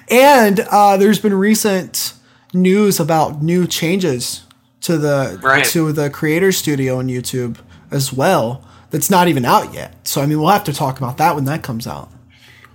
And 0.10 0.60
uh, 0.72 0.98
there's 0.98 1.20
been 1.20 1.34
recent 1.34 2.14
news 2.54 3.00
about 3.00 3.42
new 3.42 3.68
changes 3.68 4.44
to 4.82 4.98
the 4.98 5.40
Right. 5.44 5.66
to 5.66 5.92
the 5.92 6.10
creator 6.10 6.52
studio 6.52 7.00
on 7.00 7.08
YouTube 7.08 7.58
as 7.92 8.14
well. 8.14 8.64
That's 8.90 9.10
not 9.10 9.28
even 9.28 9.44
out 9.46 9.74
yet. 9.74 10.08
So 10.08 10.22
I 10.22 10.26
mean, 10.26 10.40
we'll 10.40 10.50
have 10.50 10.64
to 10.66 10.74
talk 10.74 10.98
about 10.98 11.18
that 11.18 11.36
when 11.36 11.46
that 11.46 11.62
comes 11.64 11.88
out. 11.88 12.10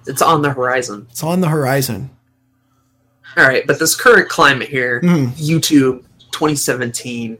It's 0.06 0.20
on 0.22 0.42
the 0.42 0.50
horizon. 0.52 1.06
It's 1.10 1.22
on 1.22 1.40
the 1.40 1.48
horizon. 1.48 2.10
All 3.36 3.46
right, 3.46 3.66
but 3.66 3.78
this 3.78 3.94
current 3.94 4.28
climate 4.28 4.68
here, 4.68 5.00
Mm. 5.00 5.28
YouTube 5.32 6.04
2017, 6.32 7.38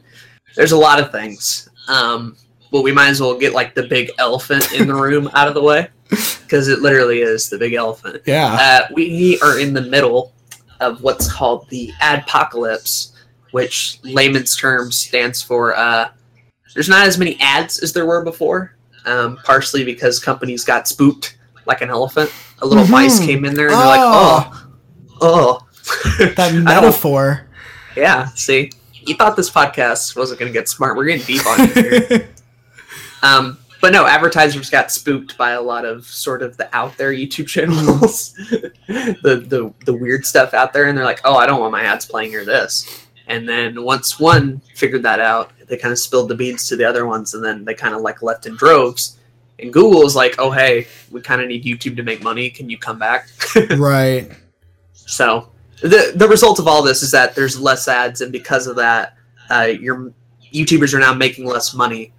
there's 0.55 0.71
a 0.71 0.77
lot 0.77 0.99
of 0.99 1.11
things. 1.11 1.69
Um, 1.87 2.35
well, 2.71 2.81
we 2.81 2.91
might 2.91 3.09
as 3.09 3.21
well 3.21 3.37
get 3.37 3.53
like 3.53 3.75
the 3.75 3.83
big 3.83 4.09
elephant 4.17 4.71
in 4.73 4.87
the 4.87 4.95
room 4.95 5.29
out 5.33 5.47
of 5.47 5.53
the 5.53 5.61
way 5.61 5.89
because 6.43 6.67
it 6.67 6.79
literally 6.79 7.21
is 7.21 7.49
the 7.49 7.57
big 7.57 7.73
elephant. 7.73 8.21
Yeah. 8.25 8.57
Uh, 8.59 8.93
we 8.93 9.39
are 9.41 9.59
in 9.59 9.73
the 9.73 9.81
middle 9.81 10.33
of 10.79 11.01
what's 11.01 11.31
called 11.31 11.69
the 11.69 11.91
adpocalypse, 12.01 13.13
which 13.51 13.99
layman's 14.03 14.55
terms 14.55 14.95
stands 14.95 15.41
for 15.41 15.75
uh, 15.75 16.09
there's 16.73 16.89
not 16.89 17.05
as 17.07 17.17
many 17.17 17.39
ads 17.39 17.79
as 17.83 17.93
there 17.93 18.05
were 18.05 18.23
before, 18.23 18.75
um, 19.05 19.37
partially 19.43 19.83
because 19.83 20.19
companies 20.19 20.63
got 20.65 20.87
spooked 20.87 21.37
like 21.65 21.81
an 21.81 21.89
elephant. 21.89 22.31
A 22.61 22.65
little 22.65 22.83
Mhm. 22.85 22.89
mice 22.89 23.19
came 23.19 23.45
in 23.45 23.53
there 23.53 23.67
and 23.67 23.75
they're 23.77 23.85
like, 23.85 23.99
Oh. 24.01 24.67
oh, 25.21 25.59
oh. 26.19 26.25
that 26.35 26.53
metaphor. 26.63 27.47
Yeah, 27.95 28.25
see, 28.35 28.71
you 28.93 29.13
thought 29.15 29.35
this 29.35 29.51
podcast 29.51 30.15
wasn't 30.15 30.39
going 30.39 30.51
to 30.51 30.57
get 30.57 30.67
smart. 30.67 30.97
We're 30.97 31.05
getting 31.05 31.25
deep 31.25 31.45
on 31.45 31.57
it 31.61 32.09
here. 32.09 32.29
um, 33.21 33.57
but 33.83 33.91
no, 33.91 34.05
advertisers 34.05 34.69
got 34.69 34.93
spooked 34.93 35.37
by 35.37 35.51
a 35.51 35.61
lot 35.61 35.83
of 35.83 36.05
sort 36.05 36.41
of 36.41 36.55
the 36.55 36.73
out 36.73 36.95
there 36.95 37.11
YouTube 37.11 37.47
channels, 37.49 38.31
the, 38.87 39.43
the 39.45 39.73
the 39.83 39.93
weird 39.93 40.25
stuff 40.25 40.53
out 40.53 40.71
there, 40.71 40.85
and 40.85 40.97
they're 40.97 41.03
like, 41.03 41.19
"Oh, 41.25 41.35
I 41.35 41.45
don't 41.45 41.59
want 41.59 41.73
my 41.73 41.83
ads 41.83 42.05
playing 42.05 42.31
near 42.31 42.45
this." 42.45 43.09
And 43.27 43.47
then 43.47 43.83
once 43.83 44.21
one 44.21 44.61
figured 44.73 45.03
that 45.03 45.19
out, 45.19 45.51
they 45.67 45.75
kind 45.75 45.91
of 45.91 45.99
spilled 45.99 46.29
the 46.29 46.35
beans 46.35 46.65
to 46.69 46.77
the 46.77 46.85
other 46.85 47.05
ones, 47.05 47.33
and 47.33 47.43
then 47.43 47.65
they 47.65 47.73
kind 47.73 47.93
of 47.93 47.99
like 47.99 48.21
left 48.21 48.45
in 48.45 48.55
droves. 48.55 49.17
And 49.59 49.73
Google 49.73 50.05
is 50.05 50.15
like, 50.15 50.35
"Oh, 50.39 50.49
hey, 50.49 50.87
we 51.11 51.19
kind 51.19 51.41
of 51.41 51.49
need 51.49 51.65
YouTube 51.65 51.97
to 51.97 52.03
make 52.03 52.23
money. 52.23 52.49
Can 52.49 52.69
you 52.69 52.77
come 52.77 52.97
back?" 52.97 53.27
right. 53.75 54.31
So 54.93 55.51
the 55.81 56.13
the 56.15 56.29
result 56.29 56.57
of 56.57 56.69
all 56.69 56.83
this 56.83 57.03
is 57.03 57.11
that 57.11 57.35
there's 57.35 57.59
less 57.59 57.89
ads, 57.89 58.21
and 58.21 58.31
because 58.31 58.65
of 58.65 58.77
that, 58.77 59.17
uh, 59.49 59.67
your 59.77 60.13
YouTubers 60.53 60.93
are 60.93 60.99
now 60.99 61.13
making 61.13 61.45
less 61.45 61.73
money 61.73 62.13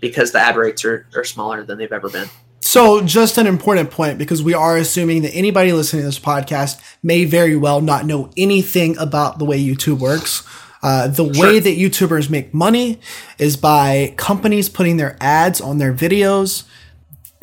because 0.00 0.32
the 0.32 0.38
ad 0.38 0.56
rates 0.56 0.84
are, 0.84 1.06
are 1.14 1.24
smaller 1.24 1.64
than 1.64 1.78
they've 1.78 1.92
ever 1.92 2.08
been. 2.08 2.28
So, 2.62 3.00
just 3.00 3.38
an 3.38 3.46
important 3.46 3.90
point 3.90 4.18
because 4.18 4.42
we 4.42 4.54
are 4.54 4.76
assuming 4.76 5.22
that 5.22 5.34
anybody 5.34 5.72
listening 5.72 6.02
to 6.02 6.06
this 6.06 6.18
podcast 6.18 6.80
may 7.02 7.24
very 7.24 7.56
well 7.56 7.80
not 7.80 8.04
know 8.04 8.30
anything 8.36 8.96
about 8.98 9.38
the 9.38 9.44
way 9.44 9.62
YouTube 9.62 9.98
works. 9.98 10.46
Uh, 10.82 11.08
the 11.08 11.32
Sure. 11.32 11.46
way 11.46 11.58
that 11.58 11.76
YouTubers 11.76 12.30
make 12.30 12.54
money 12.54 13.00
is 13.38 13.56
by 13.56 14.14
companies 14.16 14.68
putting 14.68 14.96
their 14.96 15.16
ads 15.20 15.60
on 15.60 15.78
their 15.78 15.92
videos, 15.92 16.64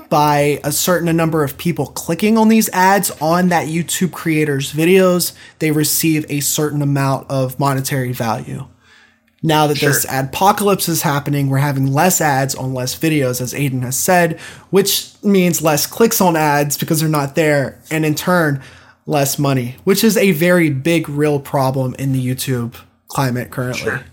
by 0.10 0.60
a 0.64 0.72
certain 0.72 1.16
number 1.16 1.44
of 1.44 1.58
people 1.58 1.88
clicking 1.88 2.38
on 2.38 2.48
these 2.48 2.70
ads 2.70 3.12
on 3.22 3.50
that 3.50 3.68
YouTube 3.68 4.12
creator's 4.12 4.72
videos, 4.72 5.34
they 5.60 5.72
receive 5.72 6.26
a 6.30 6.40
certain 6.40 6.82
amount 6.82 7.30
of 7.30 7.60
monetary 7.60 8.14
value. 8.14 8.68
Now 9.44 9.68
that 9.68 9.80
this 9.80 10.02
Sure. 10.02 10.12
adpocalypse 10.12 10.90
is 10.90 11.04
happening, 11.04 11.50
we're 11.50 11.60
having 11.60 11.94
less 11.94 12.20
ads 12.22 12.56
on 12.56 12.74
less 12.74 12.96
videos, 12.98 13.40
as 13.40 13.54
Aiden 13.54 13.84
has 13.84 13.96
said, 13.96 14.40
which 14.72 15.10
means 15.22 15.62
less 15.62 15.86
clicks 15.86 16.20
on 16.20 16.36
ads 16.36 16.76
because 16.78 17.00
they're 17.00 17.10
not 17.10 17.36
there, 17.36 17.78
and 17.92 18.04
in 18.06 18.16
turn, 18.16 18.62
less 19.06 19.38
money, 19.38 19.76
which 19.84 20.04
is 20.04 20.18
a 20.18 20.32
very 20.32 20.70
big, 20.70 21.08
real 21.08 21.40
problem 21.40 21.96
in 22.00 22.14
the 22.14 22.26
YouTube 22.36 22.74
climate 23.08 23.52
currently. 23.52 23.82
Sure. 23.84 24.04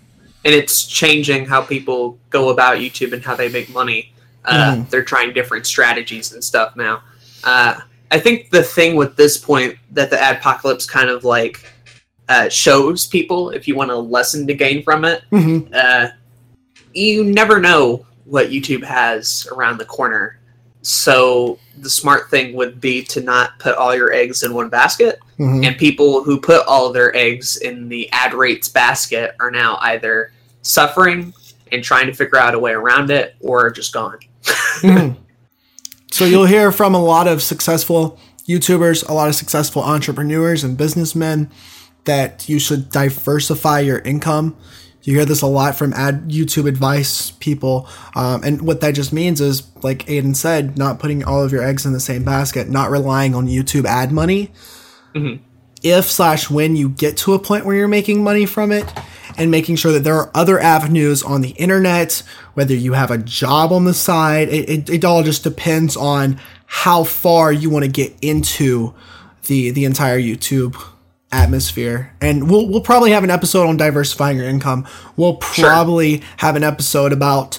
And 0.45 0.55
it's 0.55 0.85
changing 0.85 1.47
how 1.47 1.63
people 1.63 2.19
go 2.29 2.51
about 2.51 2.77
YouTube 2.79 3.13
and 3.15 3.25
how 3.25 3.35
they 3.35 3.49
make 3.49 3.71
money. 3.73 4.13
Uh, 4.45 4.75
Mhm. 4.75 4.91
They're 4.91 5.03
trying 5.03 5.33
different 5.33 5.67
strategies 5.67 6.33
and 6.33 6.45
stuff 6.45 6.77
now. 6.77 7.01
Uh, 7.43 7.77
I 8.11 8.19
think 8.21 8.51
the 8.51 8.63
thing 8.63 8.95
with 8.95 9.17
this 9.17 9.39
point 9.39 9.77
that 9.93 10.11
the 10.11 10.17
adpocalypse 10.17 10.87
kind 10.87 11.09
of 11.09 11.25
like 11.25 11.65
uh, 12.29 12.49
shows 12.49 13.07
people, 13.07 13.51
if 13.51 13.69
you 13.69 13.75
want 13.75 13.91
a 13.91 13.97
lesson 13.97 14.47
to 14.47 14.55
gain 14.55 14.83
from 14.83 15.05
it, 15.05 15.23
Mhm. 15.33 15.69
uh, 15.75 16.09
you 16.95 17.25
never 17.25 17.61
know 17.61 18.07
what 18.25 18.51
YouTube 18.51 18.83
has 18.85 19.47
around 19.53 19.79
the 19.79 19.85
corner 19.85 20.39
so 20.83 21.59
the 21.81 21.89
smart 21.91 22.31
thing 22.31 22.55
would 22.55 22.81
be 22.81 23.03
to 23.03 23.21
not 23.21 23.59
put 23.59 23.75
all 23.75 23.95
your 23.95 24.13
eggs 24.13 24.43
in 24.43 24.53
one 24.53 24.69
basket. 24.69 25.19
Mhm. 25.39 25.67
And 25.67 25.77
people 25.79 26.23
who 26.23 26.39
put 26.41 26.67
all 26.67 26.93
their 26.93 27.15
eggs 27.17 27.57
in 27.57 27.89
the 27.89 28.11
ad 28.13 28.35
rates 28.35 28.69
basket 28.69 29.35
are 29.41 29.51
now 29.51 29.79
either 29.83 30.31
suffering 30.63 31.33
and 31.73 31.83
trying 31.83 32.07
to 32.07 32.13
figure 32.15 32.39
out 32.39 32.55
a 32.55 32.59
way 32.59 32.73
around 32.73 33.11
it 33.11 33.35
or 33.41 33.71
just 33.71 33.93
gone. 33.93 34.19
Mhm. 34.81 35.17
So 36.13 36.25
you'll 36.25 36.47
hear 36.47 36.71
from 36.71 36.95
a 36.95 37.03
lot 37.03 37.27
of 37.27 37.43
successful 37.43 38.21
YouTubers, 38.49 39.09
a 39.09 39.13
lot 39.13 39.29
of 39.29 39.35
successful 39.35 39.83
entrepreneurs 39.83 40.63
and 40.63 40.77
businessmen 40.77 41.51
that 42.05 42.49
you 42.49 42.59
should 42.59 42.91
diversify 42.91 43.81
your 43.81 43.99
income. 43.99 44.57
You 45.03 45.17
hear 45.17 45.27
this 45.27 45.43
a 45.43 45.47
lot 45.47 45.77
from 45.77 45.93
ad 45.93 46.29
YouTube 46.29 46.67
advice 46.67 47.31
people, 47.33 47.89
um, 48.15 48.43
and 48.43 48.63
what 48.63 48.81
that 48.81 48.93
just 48.95 49.13
means 49.13 49.41
is, 49.41 49.63
like 49.83 50.07
Aiden 50.07 50.35
said, 50.35 50.79
not 50.79 50.99
putting 50.99 51.23
all 51.25 51.43
of 51.43 51.53
your 51.53 51.63
eggs 51.63 51.85
in 51.85 51.93
the 51.93 52.01
same 52.01 52.25
basket, 52.25 52.71
not 52.71 52.91
relying 52.91 53.35
on 53.35 53.47
YouTube 53.47 53.85
ad 53.85 54.13
money. 54.13 54.51
Mhm. 55.15 55.41
If 55.83 56.11
slash 56.11 56.49
when 56.49 56.75
you 56.77 56.89
get 56.89 57.19
to 57.19 57.35
a 57.35 57.39
point 57.39 57.67
where 57.67 57.77
you're 57.77 57.87
making 57.87 58.25
money 58.25 58.47
from 58.47 58.73
it, 58.73 58.87
and 59.37 59.51
making 59.51 59.77
sure 59.77 59.93
that 59.93 60.05
there 60.05 60.15
are 60.15 60.31
other 60.35 60.61
avenues 60.61 61.23
on 61.23 61.41
the 61.41 61.51
internet, 61.51 62.23
whether 62.55 62.75
you 62.75 62.93
have 62.93 63.11
a 63.11 63.19
job 63.19 63.73
on 63.73 63.85
the 63.85 63.95
side, 63.95 64.49
it, 64.49 64.69
it, 64.69 64.91
it 64.91 65.05
all 65.05 65.23
just 65.23 65.43
depends 65.43 65.97
on 65.97 66.39
how 66.67 67.05
far 67.05 67.53
you 67.53 67.71
want 67.71 67.85
to 67.85 67.91
get 67.91 68.15
into 68.23 68.95
the 69.47 69.71
the 69.71 69.85
entire 69.85 70.19
YouTube 70.19 70.77
atmosphere. 71.33 72.15
And 72.21 72.49
we'll 72.51 72.69
we'll 72.69 72.81
probably 72.81 73.11
have 73.13 73.25
an 73.25 73.31
episode 73.31 73.67
on 73.67 73.77
diversifying 73.77 74.37
your 74.39 74.47
income. 74.49 74.87
We'll 75.17 75.41
Sure. 75.41 75.67
probably 75.69 76.23
have 76.39 76.57
an 76.57 76.65
episode 76.65 77.13
about 77.13 77.59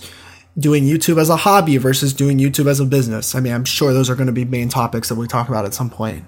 doing 0.57 0.85
YouTube 0.85 1.19
as 1.19 1.29
a 1.29 1.35
hobby 1.35 1.77
versus 1.77 2.13
doing 2.13 2.37
YouTube 2.37 2.67
as 2.67 2.79
a 2.79 2.85
business. 2.85 3.35
I 3.35 3.41
mean, 3.41 3.53
I'm 3.53 3.65
sure 3.65 3.93
those 3.93 4.09
are 4.09 4.15
going 4.15 4.27
to 4.27 4.33
be 4.33 4.45
main 4.45 4.69
topics 4.69 5.09
that 5.09 5.15
we 5.15 5.27
talk 5.27 5.49
about 5.49 5.65
at 5.65 5.73
some 5.73 5.89
point. 5.89 6.23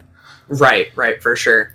Right, 0.50 0.88
right, 0.96 1.22
for 1.22 1.36
sure. 1.36 1.74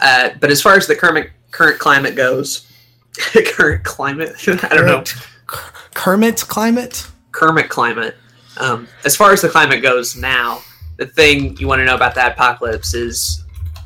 Uh, 0.00 0.30
but 0.40 0.50
as 0.50 0.60
far 0.60 0.74
as 0.76 0.86
the 0.86 0.96
current 0.96 1.30
current 1.50 1.78
climate 1.78 2.14
goes, 2.16 2.70
current 3.46 3.84
climate, 3.84 4.32
I 4.48 4.68
don't 4.74 4.86
know, 4.86 5.04
Kermit 5.94 6.40
climate? 6.48 7.06
Kermit 7.32 7.68
climate. 7.68 8.16
Um, 8.58 8.86
as 9.04 9.16
far 9.16 9.32
as 9.32 9.40
the 9.42 9.48
climate 9.48 9.82
goes 9.82 10.16
now, 10.16 10.60
the 10.96 11.06
thing 11.06 11.56
you 11.58 11.66
want 11.66 11.80
to 11.80 11.84
know 11.84 11.94
about 11.94 12.14
the 12.14 12.20
adpocalypse 12.20 12.94
is, 12.94 13.43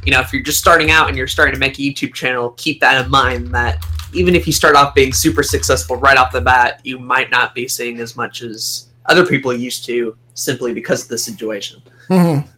you 0.09 0.15
know, 0.15 0.21
if 0.23 0.33
you're 0.33 0.41
just 0.41 0.59
starting 0.59 0.91
out 0.91 1.09
and 1.09 1.19
you're 1.19 1.27
starting 1.27 1.53
to 1.53 1.61
make 1.61 1.79
a 1.79 1.83
YouTube 1.83 2.15
channel, 2.15 2.53
keep 2.57 2.81
that 2.81 3.05
in 3.05 3.11
mind 3.11 3.49
that 3.55 3.85
even 4.15 4.35
if 4.35 4.47
you 4.47 4.55
start 4.55 4.75
off 4.75 4.95
being 4.95 5.13
super 5.13 5.43
successful 5.43 5.97
right 5.97 6.17
off 6.17 6.33
the 6.33 6.41
bat, 6.41 6.81
you 6.83 6.99
might 6.99 7.31
not 7.31 7.55
be 7.55 7.69
seeing 7.69 8.01
as 8.01 8.17
much 8.17 8.41
as 8.41 8.87
other 9.05 9.27
people 9.27 9.53
used 9.53 9.85
to 9.85 10.17
simply 10.33 10.73
because 10.73 11.03
of 11.03 11.09
the 11.11 11.19
situation. 11.19 11.83
Mhm. 12.09 12.49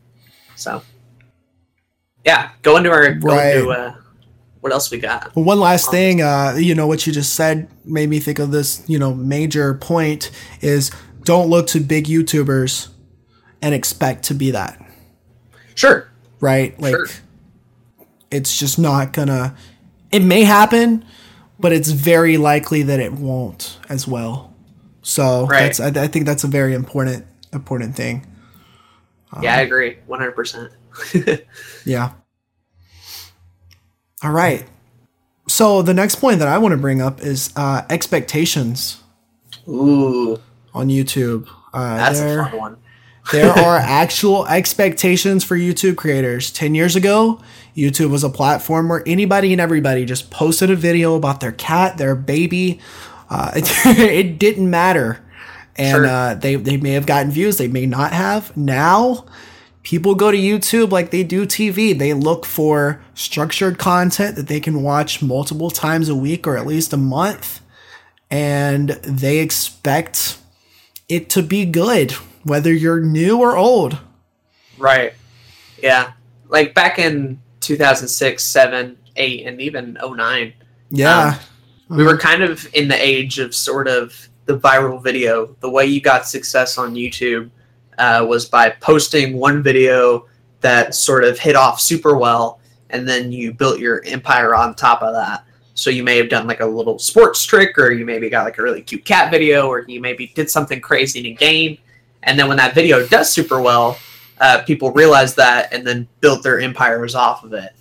So, 0.55 0.81
yeah, 2.25 2.51
go 2.63 2.77
into 2.77 2.93
our 2.93 3.15
go 3.15 3.27
Right. 3.27 3.57
into 3.57 3.71
uh, 3.71 3.95
what 4.61 4.73
else 4.73 4.93
we 4.93 4.99
got. 4.99 5.35
Well, 5.35 5.45
one 5.45 5.59
last 5.59 5.91
thing, 5.91 6.23
uh, 6.23 6.55
you 6.57 6.77
know, 6.77 6.87
what 6.87 7.05
you 7.05 7.13
just 7.13 7.35
said 7.35 7.67
made 7.85 8.09
me 8.09 8.21
think 8.21 8.39
of 8.39 8.53
this, 8.53 8.85
you 8.87 9.01
know, 9.01 9.13
major 9.13 9.75
point 9.75 10.31
is 10.61 10.93
don't 11.25 11.49
look 11.51 11.67
to 11.69 11.81
big 11.81 12.07
YouTubers 12.07 12.91
and 13.61 13.75
expect 13.75 14.23
to 14.27 14.35
be 14.35 14.53
that, 14.53 14.81
Sure, 15.75 16.07
right? 16.39 16.81
Like, 16.81 16.95
Sure. 16.95 17.07
It's 18.31 18.57
just 18.59 18.79
not 18.79 19.13
gonna, 19.13 19.55
it 20.11 20.23
may 20.23 20.43
happen, 20.45 21.05
but 21.59 21.73
it's 21.73 21.91
very 21.91 22.37
likely 22.37 22.83
that 22.85 23.01
it 23.01 23.13
won't 23.13 23.79
as 23.89 24.07
well. 24.09 24.55
So 25.03 25.47
Right. 25.47 25.65
that's, 25.75 25.81
I, 25.81 25.89
I 26.05 26.07
think 26.09 26.27
that's 26.27 26.45
a 26.45 26.49
very 26.49 26.75
important, 26.75 27.27
important 27.53 27.97
thing. 27.97 28.27
yeah, 29.43 29.57
I 29.57 29.61
agree, 29.61 29.99
one 30.07 30.19
hundred 30.21 30.33
percent. 30.33 30.73
Yeah. 31.85 32.13
All 34.23 34.33
right. 34.33 34.67
So 35.49 35.83
the 35.83 35.95
next 35.95 36.17
point 36.17 36.39
that 36.41 36.49
I 36.49 36.59
want 36.59 36.73
to 36.73 36.79
bring 36.79 37.01
up 37.01 37.21
is 37.23 37.53
uh, 37.57 37.83
expectations. 37.89 39.03
Ooh, 39.69 40.39
on 40.75 40.89
YouTube. 40.89 41.49
Uh, 41.73 41.97
that's 41.97 42.21
a 42.21 42.37
fun 42.45 42.57
one. 42.59 42.77
There 43.33 43.51
are 43.53 43.77
actual 43.83 44.47
expectations 44.47 45.45
for 45.45 45.57
YouTube 45.57 45.97
creators. 45.97 46.51
10 46.53 46.75
years 46.75 46.97
ago, 46.97 47.41
YouTube 47.77 48.11
was 48.11 48.25
a 48.25 48.29
platform 48.31 48.89
where 48.89 49.03
anybody 49.07 49.53
and 49.53 49.61
everybody 49.61 50.05
just 50.05 50.31
posted 50.31 50.71
a 50.71 50.77
video 50.77 51.15
about 51.17 51.41
their 51.41 51.53
cat, 51.53 51.99
their 51.99 52.15
baby. 52.15 52.81
Uh, 53.29 53.53
it, 53.57 53.71
it 53.99 54.39
didn't 54.39 54.69
matter. 54.69 55.21
And 55.77 55.97
Sure. 55.97 56.07
uh, 56.07 56.35
they, 56.35 56.57
they 56.57 56.77
may 56.77 56.91
have 56.93 57.07
gotten 57.07 57.31
views, 57.31 57.57
they 57.57 57.69
may 57.69 57.87
not 57.87 58.13
have. 58.13 58.55
Now, 58.57 59.25
people 59.83 60.15
go 60.15 60.31
to 60.31 60.37
YouTube 60.37 60.91
like 60.91 61.11
they 61.11 61.23
do 61.23 61.47
TV. 61.47 61.97
They 61.97 62.13
look 62.13 62.45
for 62.45 63.01
structured 63.15 63.79
content 63.79 64.37
that 64.37 64.49
they 64.49 64.61
can 64.61 64.83
watch 64.83 65.23
multiple 65.23 65.71
times 65.71 66.09
a 66.09 66.15
week 66.15 66.47
or 66.47 66.57
at 66.57 66.67
least 66.67 66.93
a 66.93 66.97
month. 66.99 67.61
And 68.31 68.91
they 69.05 69.39
expect 69.39 70.39
it 71.09 71.31
to 71.31 71.43
be 71.43 71.65
good, 71.65 72.15
whether 72.45 72.73
you're 72.73 73.01
new 73.01 73.39
or 73.41 73.57
old. 73.57 73.99
Right. 74.79 75.13
Yeah. 75.83 76.13
Like 76.49 76.75
back 76.75 76.99
in 76.99 77.41
2006, 77.61 78.43
7, 78.43 78.97
8, 79.17 79.47
and 79.47 79.61
even 79.61 79.99
09, 80.03 80.53
Yeah. 80.91 81.39
we 81.89 82.05
were 82.05 82.17
kind 82.17 82.43
of 82.43 82.67
in 82.75 82.89
the 82.89 83.01
age 83.01 83.39
of 83.39 83.55
sort 83.55 83.89
of 83.89 84.29
the 84.47 84.59
viral 84.59 85.03
video. 85.03 85.55
The 85.61 85.71
way 85.71 85.87
you 85.87 86.01
got 86.01 86.27
success 86.27 86.79
on 86.79 86.95
YouTube 86.95 87.51
uh, 87.99 88.25
was 88.29 88.47
by 88.47 88.71
posting 88.71 89.37
one 89.37 89.63
video 89.63 90.27
that 90.61 90.95
sort 90.95 91.25
of 91.25 91.39
hit 91.39 91.57
off 91.57 91.81
super 91.81 92.17
well, 92.17 92.61
and 92.91 93.09
then 93.09 93.31
you 93.33 93.53
built 93.53 93.79
your 93.79 94.03
empire 94.05 94.55
on 94.55 94.75
top 94.75 95.03
of 95.03 95.15
that. 95.15 95.45
So 95.75 95.89
you 95.89 96.03
may 96.03 96.17
have 96.17 96.29
done 96.29 96.47
like 96.47 96.61
a 96.61 96.67
little 96.67 96.99
sports 96.99 97.45
trick, 97.45 97.79
or 97.79 97.93
you 97.93 98.05
maybe 98.05 98.29
got 98.29 98.45
like 98.45 98.59
a 98.59 98.63
really 98.63 98.83
cute 98.83 99.05
cat 99.05 99.31
video, 99.31 99.69
or 99.69 99.85
you 99.87 100.01
maybe 100.01 100.33
did 100.35 100.51
something 100.51 100.81
crazy 100.81 101.21
in 101.21 101.27
a 101.27 101.35
game. 101.35 101.79
And 102.23 102.39
then 102.39 102.49
when 102.49 102.57
that 102.59 102.75
video 102.75 103.07
does 103.07 103.33
super 103.33 103.61
well, 103.61 103.99
uh, 104.41 104.63
people 104.67 104.91
realize 104.93 105.35
that 105.35 105.73
and 105.73 105.87
then 105.87 106.09
built 106.21 106.43
their 106.43 106.61
empires 106.61 107.15
off 107.15 107.45
of 107.45 107.53
it. 107.53 107.75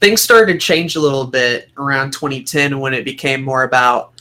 Things 0.00 0.20
started 0.20 0.54
to 0.54 0.58
change 0.58 0.96
a 0.96 1.00
little 1.00 1.26
bit 1.26 1.70
around 1.76 2.12
2010 2.12 2.80
when 2.80 2.92
it 2.92 3.04
became 3.04 3.42
more 3.42 3.62
about 3.62 4.12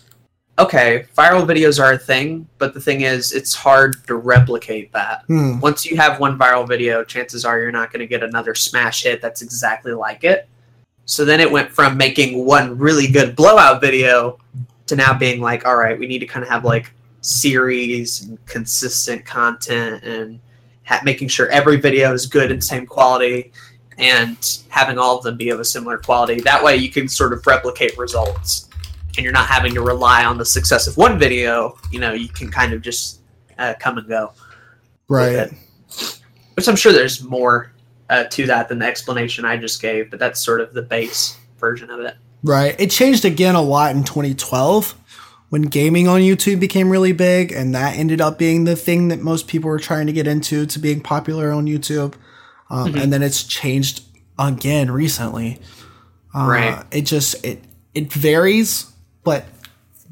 okay, 0.60 1.06
viral 1.18 1.46
videos 1.46 1.84
are 1.84 1.94
a 1.94 1.98
thing, 1.98 2.48
but 2.60 2.74
the 2.74 2.80
thing 2.80 3.02
is, 3.02 3.34
it's 3.34 3.56
hard 3.56 4.06
to 4.06 4.16
replicate 4.16 4.92
that. 4.94 5.24
Hmm. 5.26 5.60
Once 5.60 5.86
you 5.86 5.98
have 5.98 6.20
one 6.20 6.38
viral 6.38 6.68
video, 6.68 7.04
chances 7.04 7.46
are 7.46 7.60
you're 7.60 7.72
not 7.72 7.92
going 7.92 8.02
to 8.02 8.08
get 8.08 8.22
another 8.22 8.54
smash 8.54 9.04
hit 9.04 9.22
that's 9.22 9.42
exactly 9.42 9.94
like 9.94 10.24
it. 10.24 10.48
So 11.06 11.26
then 11.26 11.40
it 11.40 11.52
went 11.52 11.72
from 11.72 11.98
making 11.98 12.46
one 12.46 12.78
really 12.78 13.08
good 13.08 13.36
blowout 13.36 13.82
video 13.82 14.40
to 14.86 14.96
now 14.96 15.18
being 15.18 15.42
like, 15.42 15.66
all 15.66 15.78
right, 15.78 15.98
we 15.98 16.06
need 16.06 16.20
to 16.20 16.28
kind 16.28 16.44
of 16.44 16.50
have 16.50 16.64
like 16.64 16.94
series 17.22 18.22
and 18.24 18.44
consistent 18.46 19.26
content 19.26 20.04
and 20.04 20.40
ha- 20.86 21.02
making 21.04 21.28
sure 21.28 21.48
every 21.50 21.78
video 21.78 22.14
is 22.14 22.26
good 22.26 22.52
and 22.52 22.64
same 22.64 22.86
quality 22.86 23.52
and 23.98 24.60
having 24.70 24.98
all 24.98 25.18
of 25.18 25.24
them 25.24 25.38
be 25.38 25.50
of 25.50 25.60
a 25.60 25.66
similar 25.66 25.98
quality. 25.98 26.42
That 26.42 26.64
way 26.64 26.76
you 26.78 26.90
can 26.90 27.08
sort 27.08 27.34
of 27.34 27.46
replicate 27.46 27.98
results 27.98 28.70
and 29.18 29.24
you're 29.24 29.34
not 29.34 29.48
having 29.48 29.74
to 29.76 29.82
rely 29.82 30.26
on 30.26 30.38
the 30.38 30.46
success 30.46 30.88
of 30.88 30.98
one 30.98 31.20
video. 31.20 31.78
You 31.92 32.00
know, 32.00 32.14
you 32.14 32.30
can 32.30 32.50
kind 32.50 32.74
of 32.74 32.82
just 32.82 33.22
uh, 33.60 33.74
come 33.80 33.98
and 33.98 34.08
go 34.08 34.34
Right. 35.08 35.50
which 36.56 36.68
I'm 36.70 36.76
sure 36.78 36.94
there's 36.94 37.22
more 37.22 37.74
uh, 38.10 38.24
to 38.26 38.46
that 38.48 38.70
than 38.70 38.80
the 38.80 38.86
explanation 38.86 39.44
I 39.46 39.58
just 39.58 39.82
gave, 39.82 40.10
but 40.10 40.20
that's 40.20 40.44
sort 40.44 40.62
of 40.62 40.74
the 40.74 40.82
base 40.82 41.38
version 41.60 41.90
of 41.90 42.00
it. 42.00 42.16
Right. 42.44 42.76
It 42.80 42.90
changed 42.92 43.26
again 43.26 43.56
a 43.56 43.62
lot 43.62 43.94
in 43.96 44.04
2012 44.04 44.96
when 45.52 45.64
gaming 45.64 46.08
on 46.08 46.22
YouTube 46.22 46.62
became 46.62 46.90
really 46.90 47.12
big, 47.12 47.52
and 47.52 47.76
that 47.76 47.98
ended 47.98 48.22
up 48.22 48.40
being 48.40 48.64
the 48.64 48.76
thing 48.76 49.10
that 49.10 49.20
most 49.20 49.48
people 49.48 49.70
were 49.70 49.80
trying 49.80 50.08
to 50.08 50.14
get 50.14 50.26
into 50.26 50.66
to 50.66 50.80
being 50.80 51.02
popular 51.02 51.52
on 51.52 51.66
YouTube. 51.66 52.14
Um, 52.70 52.94
Mhm. 52.94 53.04
And 53.04 53.14
then 53.14 53.22
it's 53.22 53.44
changed 53.44 54.02
again 54.40 54.90
recently. 54.92 55.60
Uh, 56.34 56.46
Right. 56.48 56.84
It 56.92 57.02
just 57.02 57.36
it 57.46 57.66
it 57.94 58.12
varies, 58.14 58.86
but 59.26 59.44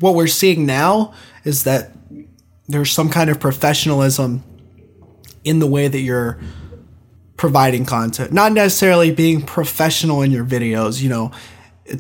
what 0.02 0.13
we're 0.13 0.28
seeing 0.28 0.65
now 0.65 1.13
is 1.45 1.63
that 1.63 1.91
there's 2.67 2.91
some 2.91 3.08
kind 3.10 3.30
of 3.30 3.39
professionalism 3.39 4.43
in 5.45 5.60
the 5.60 5.67
way 5.67 5.88
that 5.88 6.02
you're 6.02 6.38
providing 7.38 7.86
content, 7.86 8.34
not 8.34 8.52
necessarily 8.52 9.12
being 9.12 9.41
professional 9.41 10.21
in 10.21 10.32
your 10.32 10.43
videos. 10.43 11.02
You 11.02 11.08
know, 11.08 11.32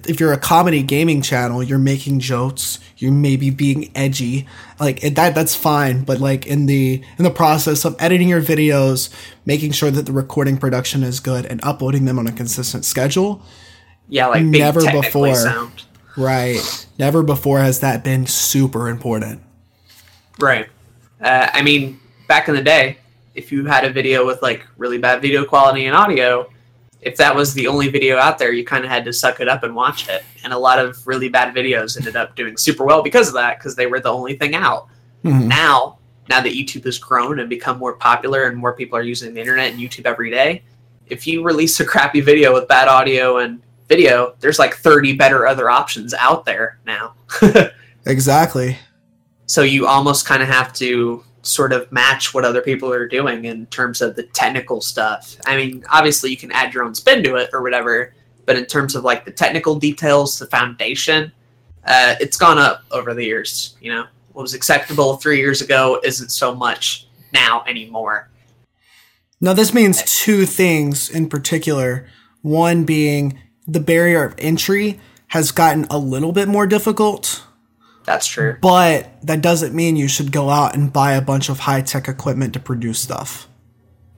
if 0.07 0.19
you're 0.19 0.33
a 0.33 0.37
comedy 0.37 0.83
gaming 0.83 1.21
channel, 1.21 1.61
you're 1.63 1.79
making 1.79 2.19
jokes, 2.19 2.79
you 2.97 3.11
may 3.11 3.35
be 3.35 3.49
being 3.49 3.91
edgy, 3.95 4.47
like 4.79 5.01
that. 5.01 5.33
That's 5.35 5.55
fine, 5.55 6.03
but 6.03 6.19
like 6.19 6.45
in 6.45 6.65
the 6.67 7.03
in 7.17 7.23
the 7.23 7.31
process 7.31 7.85
of 7.85 7.95
editing 7.99 8.29
your 8.29 8.41
videos, 8.41 9.09
making 9.45 9.71
sure 9.71 9.91
that 9.91 10.05
the 10.05 10.11
recording 10.11 10.57
production 10.57 11.03
is 11.03 11.19
good 11.19 11.45
and 11.45 11.59
uploading 11.63 12.05
them 12.05 12.19
on 12.19 12.27
a 12.27 12.31
consistent 12.31 12.85
schedule, 12.85 13.41
Yeah, 14.07 14.27
like 14.27 14.43
Never 14.43 14.81
before. 14.91 15.35
sound. 15.35 15.83
right? 16.17 16.87
Never 16.97 17.23
before 17.23 17.59
has 17.59 17.79
that 17.79 18.03
been 18.03 18.25
super 18.27 18.89
important. 18.89 19.41
Right. 20.39 20.67
Uh, 21.21 21.49
I 21.53 21.61
mean, 21.61 21.99
back 22.27 22.47
in 22.47 22.55
the 22.55 22.61
day, 22.61 22.97
if 23.35 23.51
you 23.51 23.65
had 23.65 23.85
a 23.85 23.89
video 23.91 24.25
with 24.25 24.41
like 24.41 24.65
really 24.77 24.97
bad 24.97 25.21
video 25.21 25.45
quality 25.45 25.85
and 25.85 25.95
audio, 25.95 26.49
if 27.01 27.15
that 27.17 27.35
was 27.35 27.53
the 27.53 27.67
only 27.67 27.87
video 27.89 28.17
out 28.17 28.37
there, 28.37 28.51
you 28.51 28.65
kind 28.65 28.83
of 28.83 28.89
had 28.91 29.05
to 29.05 29.13
suck 29.13 29.39
it 29.39 29.47
up 29.47 29.63
and 29.63 29.73
watch 29.75 30.09
it. 30.09 30.23
And 30.43 30.51
a 30.53 30.57
lot 30.57 30.79
of 30.79 31.05
really 31.07 31.29
bad 31.29 31.55
videos 31.55 31.97
ended 31.97 32.15
up 32.15 32.35
doing 32.35 32.57
super 32.57 32.83
well 32.85 33.01
because 33.01 33.27
of 33.29 33.33
that, 33.35 33.57
because 33.57 33.75
they 33.75 33.87
were 33.87 33.99
the 33.99 34.11
only 34.11 34.35
thing 34.35 34.53
out. 34.55 34.87
Mhm. 35.23 35.45
Now, 35.47 35.97
now 36.29 36.41
that 36.41 36.53
YouTube 36.53 36.83
has 36.85 36.97
grown 36.97 37.39
and 37.39 37.49
become 37.49 37.77
more 37.79 37.93
popular 37.93 38.43
and 38.47 38.57
more 38.57 38.73
people 38.73 38.97
are 38.97 39.01
using 39.03 39.33
the 39.33 39.39
internet 39.39 39.71
and 39.71 39.79
YouTube 39.79 40.05
every 40.05 40.29
day, 40.29 40.63
if 41.07 41.25
you 41.25 41.41
release 41.43 41.79
a 41.79 41.85
crappy 41.85 42.21
video 42.21 42.53
with 42.53 42.67
bad 42.67 42.87
audio 42.87 43.37
and 43.37 43.61
video, 43.87 44.35
there's 44.39 44.59
like 44.59 44.75
30 44.75 45.13
better 45.13 45.47
other 45.47 45.69
options 45.69 46.13
out 46.13 46.45
there 46.45 46.79
now. 46.85 47.13
Exactly. 48.05 48.77
so 49.45 49.61
you 49.61 49.85
almost 49.87 50.25
kind 50.25 50.41
of 50.41 50.47
have 50.49 50.71
to 50.73 51.23
sort 51.41 51.73
of 51.73 51.91
match 51.91 52.33
what 52.33 52.45
other 52.45 52.61
people 52.61 52.91
are 52.91 53.07
doing 53.07 53.45
in 53.45 53.65
terms 53.67 54.01
of 54.01 54.15
the 54.15 54.23
technical 54.23 54.81
stuff. 54.81 55.37
I 55.45 55.55
mean, 55.55 55.83
obviously 55.89 56.29
you 56.29 56.37
can 56.37 56.51
add 56.51 56.73
your 56.73 56.83
own 56.83 56.93
spin 56.93 57.23
to 57.23 57.35
it 57.35 57.49
or 57.53 57.61
whatever, 57.61 58.13
but 58.45 58.57
in 58.57 58.65
terms 58.65 58.95
of 58.95 59.03
like 59.03 59.25
the 59.25 59.31
technical 59.31 59.75
details, 59.75 60.39
the 60.39 60.47
foundation, 60.47 61.31
uh, 61.85 62.15
it's 62.19 62.37
gone 62.37 62.57
up 62.57 62.83
over 62.91 63.13
the 63.13 63.23
years. 63.23 63.77
You 63.81 63.93
know, 63.93 64.05
what 64.33 64.41
was 64.41 64.53
acceptable 64.53 65.17
three 65.17 65.37
years 65.37 65.61
ago 65.61 65.99
isn't 66.03 66.29
so 66.29 66.53
much 66.53 67.07
now 67.33 67.63
anymore. 67.67 68.29
Now, 69.41 69.53
this 69.53 69.73
means 69.73 70.03
two 70.03 70.45
things 70.45 71.09
in 71.09 71.29
particular. 71.29 72.07
One 72.41 72.83
being 72.83 73.39
the 73.65 73.79
barrier 73.79 74.23
of 74.23 74.35
entry 74.37 74.99
has 75.27 75.51
gotten 75.51 75.85
a 75.89 75.97
little 75.97 76.31
bit 76.31 76.47
more 76.47 76.67
difficult, 76.67 77.43
That's 78.05 78.25
true. 78.25 78.57
but 78.61 79.07
that 79.23 79.41
doesn't 79.41 79.75
mean 79.75 79.95
you 79.95 80.07
should 80.07 80.31
go 80.31 80.49
out 80.49 80.73
and 80.75 80.91
buy 80.91 81.13
a 81.13 81.21
bunch 81.21 81.49
of 81.49 81.59
high 81.59 81.81
tech 81.81 82.07
equipment 82.07 82.53
to 82.53 82.59
produce 82.59 82.99
stuff. 82.99 83.47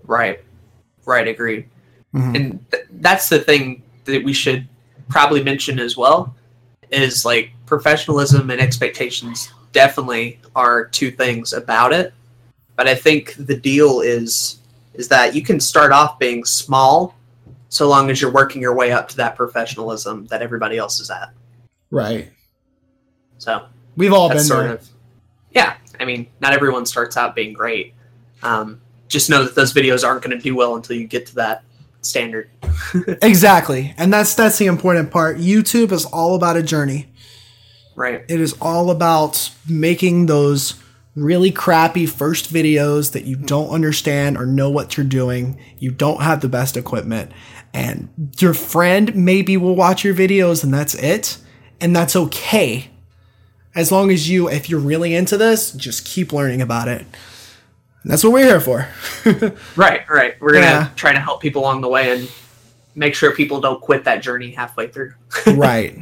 Right. 0.06 0.42
Right. 1.06 1.28
Agreed. 1.28 1.68
Mhm. 2.16 2.36
And 2.36 2.72
th- 2.72 2.86
that's 3.02 3.28
the 3.30 3.40
thing 3.40 3.84
that 4.06 4.24
we 4.24 4.34
should 4.34 4.68
probably 5.10 5.44
mention 5.44 5.78
as 5.80 5.98
well 5.98 6.34
is 6.92 7.26
like 7.26 7.52
professionalism 7.66 8.50
and 8.50 8.62
expectations 8.62 9.52
definitely 9.74 10.40
are 10.56 10.86
two 10.86 11.12
things 11.12 11.54
about 11.54 11.92
it. 11.94 12.14
But 12.78 12.88
I 12.88 12.96
think 12.96 13.36
the 13.38 13.56
deal 13.58 14.02
is 14.02 14.58
is 14.94 15.08
that 15.08 15.34
you 15.36 15.42
can 15.42 15.60
start 15.60 15.92
off 15.94 16.20
being 16.20 16.44
small 16.44 17.16
so 17.70 17.88
long 17.88 18.10
as 18.10 18.22
you're 18.22 18.32
working 18.32 18.62
your 18.62 18.76
way 18.76 18.92
up 18.92 19.08
to 19.10 19.18
that 19.18 19.36
professionalism 19.38 20.28
that 20.28 20.42
everybody 20.42 20.78
else 20.78 21.00
is 21.00 21.10
at. 21.10 21.30
Right. 21.92 22.30
So 23.42 23.66
We've 23.98 24.14
all 24.14 24.30
been 24.30 24.40
sort 24.40 24.64
there. 24.66 24.74
of 24.76 24.90
yeah 25.52 25.76
i 26.00 26.06
mean 26.06 26.28
not 26.40 26.54
everyone 26.54 26.86
starts 26.86 27.18
out 27.18 27.36
being 27.36 27.52
great 27.54 27.94
um, 28.42 28.80
just 29.10 29.30
know 29.30 29.44
that 29.44 29.54
those 29.54 29.74
videos 29.74 30.08
aren't 30.08 30.24
going 30.24 30.36
to 30.36 30.42
do 30.42 30.56
well 30.56 30.76
until 30.76 30.96
you 30.96 31.06
get 31.06 31.26
to 31.28 31.36
that 31.36 31.64
standard 32.02 32.50
Exactly. 33.22 33.94
And 33.98 34.12
that's 34.14 34.34
that's 34.34 34.58
the 34.58 34.66
important 34.66 35.12
part. 35.12 35.38
YouTube 35.38 35.92
is 35.92 36.06
all 36.06 36.36
about 36.36 36.58
a 36.58 36.64
journey. 36.64 37.08
right 37.96 38.24
It 38.28 38.40
is 38.42 38.54
all 38.62 38.90
about 38.90 39.52
making 39.68 40.26
those 40.26 40.76
really 41.16 41.52
crappy 41.52 42.06
first 42.06 42.52
videos 42.54 43.12
that 43.12 43.26
you 43.26 43.36
don't 43.36 43.70
understand 43.70 44.38
or 44.38 44.46
know 44.46 44.70
what 44.70 44.96
you're 44.96 45.06
doing. 45.06 45.60
You 45.78 45.92
don't 45.92 46.22
have 46.22 46.42
the 46.42 46.50
best 46.50 46.78
equipment. 46.78 47.32
And 47.74 48.10
your 48.40 48.54
friend 48.54 49.14
maybe 49.16 49.58
will 49.58 49.76
watch 49.76 50.04
your 50.04 50.16
videos 50.16 50.64
and 50.64 50.74
that's 50.74 50.96
it. 50.96 51.38
And 51.80 51.96
that's 51.96 52.16
okay. 52.16 52.90
As 53.74 53.92
long 53.92 54.12
as 54.12 54.30
you, 54.30 54.50
if 54.50 54.70
you're 54.70 54.80
really 54.80 55.16
into 55.16 55.38
this, 55.38 55.72
just 55.72 56.06
keep 56.06 56.34
learning 56.34 56.62
about 56.62 56.88
it. 56.88 57.06
And 58.04 58.12
that's 58.12 58.24
what 58.24 58.34
we're 58.34 58.46
here 58.46 58.60
for. 58.60 58.88
right 59.76 60.02
right 60.10 60.34
we're 60.42 60.52
going 60.54 60.64
to 60.64 60.70
Yeah. 60.70 60.90
try 60.96 61.14
to 61.14 61.20
help 61.20 61.42
people 61.42 61.62
along 61.62 61.82
the 61.82 61.88
way 61.88 62.12
and 62.18 62.30
make 62.96 63.14
sure 63.16 63.32
people 63.34 63.62
don't 63.62 63.80
quit 63.80 64.04
that 64.06 64.22
journey 64.24 64.52
halfway 64.52 64.88
through 64.88 65.14
right. 65.48 65.96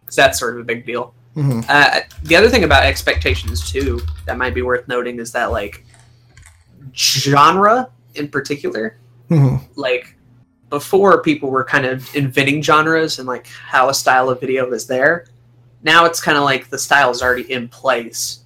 because 0.00 0.14
that's 0.14 0.38
sort 0.38 0.54
of 0.54 0.60
a 0.60 0.64
big 0.64 0.84
deal 0.86 1.14
Mhm. 1.36 1.64
uh, 1.68 2.00
the 2.24 2.36
other 2.36 2.48
thing 2.48 2.64
about 2.64 2.82
expectations 2.84 3.70
too 3.70 4.00
that 4.26 4.36
might 4.38 4.54
be 4.54 4.62
worth 4.62 4.86
noting 4.88 5.18
is 5.20 5.32
that 5.32 5.50
like 5.50 5.84
genre 6.94 7.90
in 8.14 8.28
particular 8.28 8.96
Mhm. 9.30 9.60
like 9.76 10.14
before 10.70 11.22
people 11.22 11.50
were 11.50 11.64
kind 11.64 11.86
of 11.86 12.14
inventing 12.14 12.62
genres 12.62 13.18
and 13.18 13.26
like 13.28 13.46
how 13.46 13.88
a 13.88 13.94
style 13.94 14.28
of 14.30 14.40
video 14.40 14.70
is 14.72 14.86
there 14.86 15.26
now 15.82 16.04
it's 16.04 16.20
kind 16.20 16.36
of 16.36 16.44
like 16.44 16.68
the 16.70 16.78
style 16.78 17.10
is 17.10 17.22
already 17.22 17.50
in 17.52 17.68
place 17.68 18.40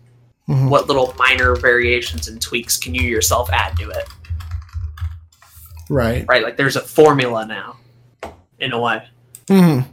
Mhm. 0.49 0.68
what 0.68 0.88
little 0.88 1.14
minor 1.18 1.55
variations 1.55 2.27
and 2.29 2.40
tweaks 2.42 2.77
can 2.77 2.95
you 2.95 3.03
yourself 3.03 3.49
add 3.53 3.77
to 3.79 3.88
it 3.90 4.09
Right. 5.88 6.25
right 6.29 6.42
like 6.42 6.57
there's 6.57 6.77
a 6.77 6.81
formula 6.81 7.47
now 7.47 7.77
in 8.59 8.73
a 8.73 8.79
way 8.81 9.03
Mhm. 9.49 9.87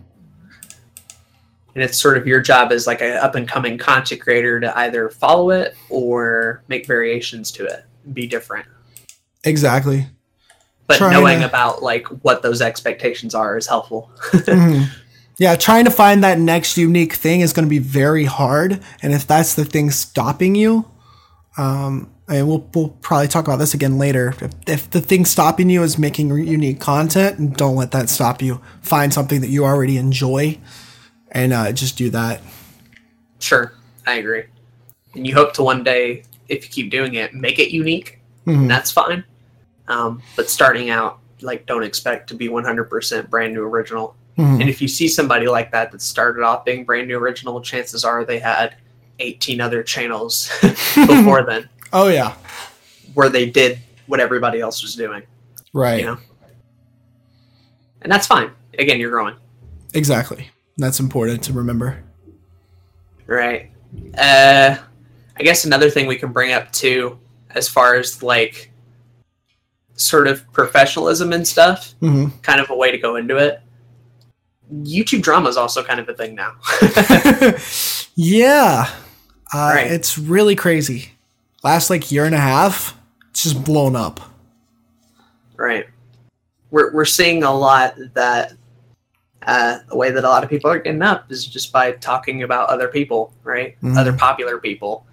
and 1.76 1.84
it's 1.84 2.00
sort 2.00 2.18
of 2.18 2.26
your 2.28 2.40
job 2.42 2.72
as 2.72 2.88
like 2.88 3.02
an 3.02 3.14
up 3.18 3.36
and 3.36 3.48
coming 3.48 3.78
content 3.78 4.22
creator 4.22 4.60
to 4.60 4.78
either 4.80 5.10
follow 5.10 5.52
it 5.52 5.76
or 5.90 6.64
make 6.68 6.88
variations 6.88 7.52
to 7.52 7.66
it 7.66 7.86
be 8.14 8.26
different 8.28 8.66
Exactly. 9.44 10.08
but 10.88 10.98
Trying 10.98 11.12
knowing 11.14 11.40
to- 11.42 11.46
about 11.46 11.84
like 11.84 12.08
what 12.24 12.42
those 12.42 12.62
expectations 12.62 13.36
are 13.36 13.56
is 13.58 13.68
helpful 13.68 14.10
Mhm. 14.32 14.90
Yeah, 15.40 15.56
trying 15.56 15.86
to 15.86 15.92
find 15.92 16.22
that 16.26 16.38
next 16.38 16.78
unique 16.78 17.14
thing 17.14 17.40
is 17.40 17.54
going 17.54 17.66
to 17.66 17.70
be 17.70 17.80
very 17.80 18.26
hard, 18.26 18.82
and 19.02 19.14
if 19.14 19.26
that's 19.26 19.56
the 19.56 19.64
thing 19.64 19.90
stopping 19.90 20.54
you, 20.54 20.86
um, 21.58 22.12
and 22.28 22.46
we'll 22.46 22.70
we'll 22.76 22.90
probably 22.90 23.30
talk 23.30 23.48
about 23.48 23.56
this 23.56 23.74
again 23.74 23.98
later. 23.98 24.36
If, 24.42 24.52
if 24.68 24.90
the 24.90 25.00
thing 25.00 25.24
stopping 25.24 25.70
you 25.70 25.82
is 25.82 25.98
making 25.98 26.30
unique 26.30 26.82
content, 26.82 27.56
don't 27.56 27.78
let 27.78 27.92
that 27.92 28.10
stop 28.10 28.42
you. 28.42 28.60
Find 28.82 29.14
something 29.14 29.40
that 29.40 29.50
you 29.50 29.64
already 29.64 29.96
enjoy, 29.96 30.60
and 31.32 31.54
uh, 31.54 31.72
just 31.72 31.98
do 31.98 32.10
that. 32.10 32.42
Sure, 33.40 33.72
I 34.06 34.16
agree. 34.16 34.44
And 35.16 35.26
you 35.26 35.34
hope 35.34 35.54
to 35.54 35.64
one 35.64 35.86
day, 35.86 36.24
if 36.50 36.66
you 36.66 36.70
keep 36.70 36.92
doing 36.92 37.14
it, 37.16 37.34
make 37.34 37.60
it 37.60 37.72
unique. 37.72 38.20
Mhm. 38.46 38.56
And 38.56 38.70
that's 38.70 38.92
fine. 38.92 39.24
Um, 39.88 40.22
but 40.36 40.50
starting 40.50 40.90
out, 40.90 41.20
like, 41.42 41.66
don't 41.66 41.84
expect 41.84 42.28
to 42.30 42.36
be 42.36 42.50
100% 42.50 43.30
brand 43.30 43.54
new 43.54 43.64
original. 43.64 44.16
Mhm. 44.40 44.62
And 44.62 44.70
if 44.70 44.82
you 44.82 44.88
see 44.88 45.08
somebody 45.10 45.48
like 45.48 45.70
that 45.72 45.92
that 45.92 46.02
started 46.02 46.44
off 46.44 46.64
being 46.64 46.86
brand 46.86 47.08
new 47.10 47.18
original, 47.18 47.60
chances 47.62 48.06
are 48.06 48.24
they 48.24 48.40
had 48.40 48.76
18 49.20 49.60
other 49.60 49.84
channels 49.84 50.50
before 50.62 51.44
then 51.44 51.68
Oh 51.94 52.08
yeah, 52.08 52.36
where 53.16 53.28
they 53.30 53.50
did 53.50 53.80
what 54.08 54.20
everybody 54.20 54.60
else 54.62 54.82
was 54.82 54.96
doing. 54.96 55.24
right. 55.74 56.00
You 56.00 56.06
know? 56.06 56.18
And 58.02 58.12
that's 58.12 58.26
fine. 58.28 58.52
Again, 58.78 59.00
you're 59.00 59.10
growing. 59.12 59.36
Exactly. 59.94 60.50
That's 60.78 61.00
important 61.02 61.44
to 61.44 61.54
remember. 61.54 62.02
Right. 63.28 63.72
Uh, 64.18 64.78
I 65.38 65.44
guess 65.44 65.66
another 65.66 65.90
thing 65.90 66.08
we 66.08 66.16
can 66.16 66.32
bring 66.32 66.54
up 66.54 66.72
too, 66.72 67.20
as 67.50 67.68
far 67.68 67.96
as 67.96 68.24
like 68.24 68.72
sort 69.96 70.28
of 70.28 70.50
professionalism 70.54 71.34
and 71.34 71.46
stuff, 71.46 71.94
hmm 72.00 72.28
kind 72.42 72.62
of 72.62 72.70
a 72.70 72.76
way 72.76 72.90
to 72.92 72.98
go 72.98 73.18
into 73.18 73.36
it. 73.36 73.62
YouTube 74.74 75.22
drama 75.22 75.50
is 75.50 75.58
also 75.58 75.84
kind 75.84 76.00
of 76.00 76.08
a 76.10 76.14
thing 76.14 76.36
now. 76.36 76.54
yeah, 78.16 78.90
uh, 79.54 79.72
Right. 79.76 79.88
it's 79.92 80.18
really 80.18 80.56
crazy. 80.56 81.12
Last 81.64 81.90
like 81.90 82.12
year 82.12 82.26
and 82.26 82.36
a 82.36 82.40
half, 82.40 82.96
it's 83.32 83.44
just 83.44 83.64
blown 83.64 83.96
up. 83.96 84.20
right. 85.58 85.86
We're 86.72 86.94
we're 86.94 87.06
seeing 87.06 87.42
a 87.44 87.52
lot 87.52 87.96
that 88.14 88.54
uh, 89.42 89.80
the 89.90 89.98
way 89.98 90.12
that 90.12 90.24
a 90.24 90.28
lot 90.30 90.44
of 90.44 90.50
people 90.52 90.70
are 90.70 90.78
getting 90.78 91.02
up 91.02 91.32
is 91.32 91.46
just 91.48 91.72
by 91.74 91.94
talking 91.94 92.44
about 92.44 92.70
other 92.70 92.88
people, 92.90 93.34
right? 93.44 93.76
Mhm. 93.82 93.98
Other 93.98 94.14
popular 94.14 94.60
people, 94.60 95.08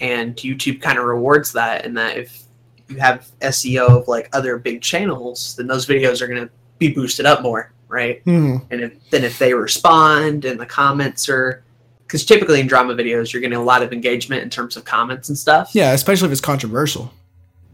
and 0.00 0.34
YouTube 0.36 0.80
kind 0.80 0.98
of 0.98 1.04
rewards 1.04 1.52
that. 1.52 1.84
And 1.84 1.96
that 1.96 2.16
if 2.16 2.42
you 2.88 2.96
have 2.96 3.28
SEO 3.42 4.00
of 4.00 4.08
like 4.08 4.28
other 4.32 4.58
big 4.58 4.82
channels, 4.82 5.54
then 5.56 5.68
those 5.68 5.86
videos 5.86 6.20
are 6.20 6.26
going 6.26 6.40
to 6.44 6.50
be 6.80 6.88
boosted 6.88 7.26
up 7.26 7.42
more, 7.42 7.72
right? 7.88 8.22
hmm 8.24 8.56
And 8.70 8.80
if, 8.82 9.10
then 9.10 9.24
if 9.24 9.38
they 9.38 9.54
respond 9.54 10.44
and 10.44 10.58
the 10.60 10.66
comments 10.66 11.28
are, 11.28 11.62
because 12.06 12.24
typically 12.24 12.60
in 12.60 12.66
drama 12.66 12.94
videos 12.94 13.32
you're 13.32 13.40
getting 13.42 13.58
a 13.58 13.62
lot 13.62 13.82
of 13.82 13.92
engagement 13.92 14.42
in 14.42 14.50
terms 14.50 14.76
of 14.76 14.84
comments 14.84 15.28
and 15.28 15.36
stuff, 15.38 15.70
Yeah, 15.74 15.92
especially 15.92 16.26
if 16.26 16.32
it's 16.32 16.40
controversial. 16.40 17.12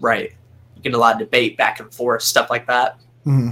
right? 0.00 0.32
You 0.76 0.82
get 0.82 0.94
a 0.94 0.98
lot 0.98 1.14
of 1.14 1.18
debate 1.20 1.56
back 1.56 1.80
and 1.80 1.92
forth, 1.92 2.22
stuff 2.22 2.50
like 2.50 2.66
that. 2.66 2.98
hmm 3.24 3.50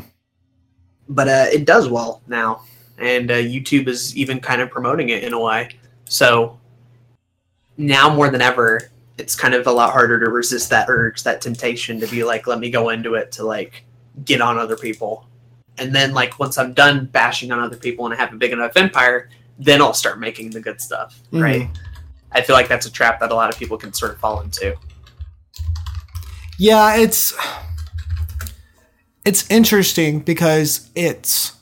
but 1.09 1.29
uh, 1.29 1.46
it 1.53 1.66
does 1.66 1.88
well 1.88 2.22
now, 2.27 2.62
and 2.96 3.31
uh, 3.31 3.35
YouTube 3.35 3.87
is 3.88 4.16
even 4.16 4.40
kind 4.40 4.62
of 4.62 4.70
promoting 4.70 5.11
it 5.11 5.25
in 5.25 5.33
a 5.35 5.38
way. 5.38 5.68
So 6.07 6.59
now 7.77 8.14
more 8.14 8.31
than 8.31 8.40
ever, 8.40 8.90
it's 9.18 9.35
kind 9.35 9.53
of 9.53 9.66
a 9.66 9.70
lot 9.72 9.92
harder 9.92 10.18
to 10.25 10.31
resist 10.31 10.70
that 10.70 10.88
urge, 10.88 11.22
that 11.25 11.40
temptation 11.42 12.01
to 12.01 12.07
be 12.07 12.25
like, 12.25 12.46
let 12.46 12.61
me 12.61 12.70
go 12.70 12.88
into 12.90 13.14
it 13.14 13.31
to 13.33 13.44
like 13.44 13.85
get 14.25 14.40
on 14.40 14.57
other 14.59 14.77
people, 14.77 15.27
and 15.78 15.94
then 15.94 16.12
like 16.12 16.38
once 16.38 16.58
I'm 16.58 16.72
done 16.72 17.06
bashing 17.06 17.50
on 17.50 17.61
other 17.61 17.76
people 17.76 18.04
and 18.04 18.14
I 18.14 18.16
have 18.16 18.32
a 18.32 18.37
big 18.37 18.52
enough 18.52 18.76
empire, 18.76 19.28
then 19.58 19.80
I'll 19.80 19.94
start 19.94 20.18
making 20.18 20.50
the 20.50 20.61
good 20.61 20.80
stuff, 20.80 21.20
mm. 21.32 21.42
right? 21.42 21.68
I 22.32 22.42
feel 22.42 22.56
like 22.56 22.68
that's 22.68 22.87
a 22.87 22.90
trap 22.90 23.20
that 23.20 23.30
a 23.30 23.35
lot 23.35 23.52
of 23.52 23.58
people 23.58 23.76
can 23.76 23.92
sort 23.92 24.12
of 24.12 24.18
fall 24.18 24.40
into. 24.40 24.76
Yeah, 26.58 26.96
it's 26.96 27.35
it's 29.24 29.48
interesting 29.50 30.20
because 30.20 30.90
it's 30.94 31.56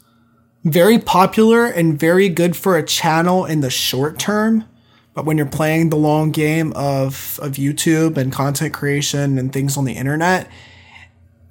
very 0.64 0.98
popular 0.98 1.66
and 1.66 1.98
very 1.98 2.28
good 2.28 2.56
for 2.56 2.76
a 2.76 2.84
channel 2.84 3.44
in 3.44 3.60
the 3.60 3.70
short 3.70 4.18
term. 4.18 4.64
But 5.14 5.24
when 5.24 5.36
you're 5.36 5.46
playing 5.46 5.90
the 5.90 5.96
long 5.96 6.30
game 6.30 6.72
of, 6.74 7.38
of 7.42 7.52
YouTube 7.52 8.16
and 8.16 8.32
content 8.32 8.72
creation 8.72 9.38
and 9.38 9.52
things 9.52 9.76
on 9.76 9.84
the 9.84 9.94
internet, 9.94 10.48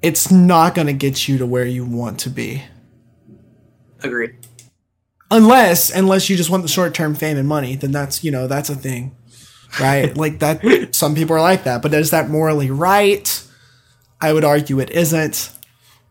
it's 0.01 0.31
not 0.31 0.75
going 0.75 0.87
to 0.87 0.93
get 0.93 1.27
you 1.27 1.37
to 1.37 1.45
where 1.45 1.65
you 1.65 1.85
want 1.85 2.19
to 2.21 2.29
be. 2.29 2.63
Agreed. 4.01 4.35
Unless, 5.31 5.91
unless 5.91 6.29
you 6.29 6.37
just 6.37 6.49
want 6.49 6.63
the 6.63 6.69
short 6.69 6.93
term 6.93 7.15
fame 7.15 7.37
and 7.37 7.47
money, 7.47 7.75
then 7.75 7.91
that's, 7.91 8.23
you 8.23 8.31
know, 8.31 8.47
that's 8.47 8.69
a 8.69 8.75
thing, 8.75 9.15
right? 9.79 10.15
like 10.17 10.39
that, 10.39 10.95
some 10.95 11.15
people 11.15 11.35
are 11.35 11.41
like 11.41 11.65
that, 11.65 11.81
but 11.81 11.93
is 11.93 12.11
that 12.11 12.29
morally 12.29 12.71
right? 12.71 13.45
I 14.21 14.33
would 14.33 14.43
argue 14.43 14.79
it 14.79 14.89
isn't. 14.89 15.51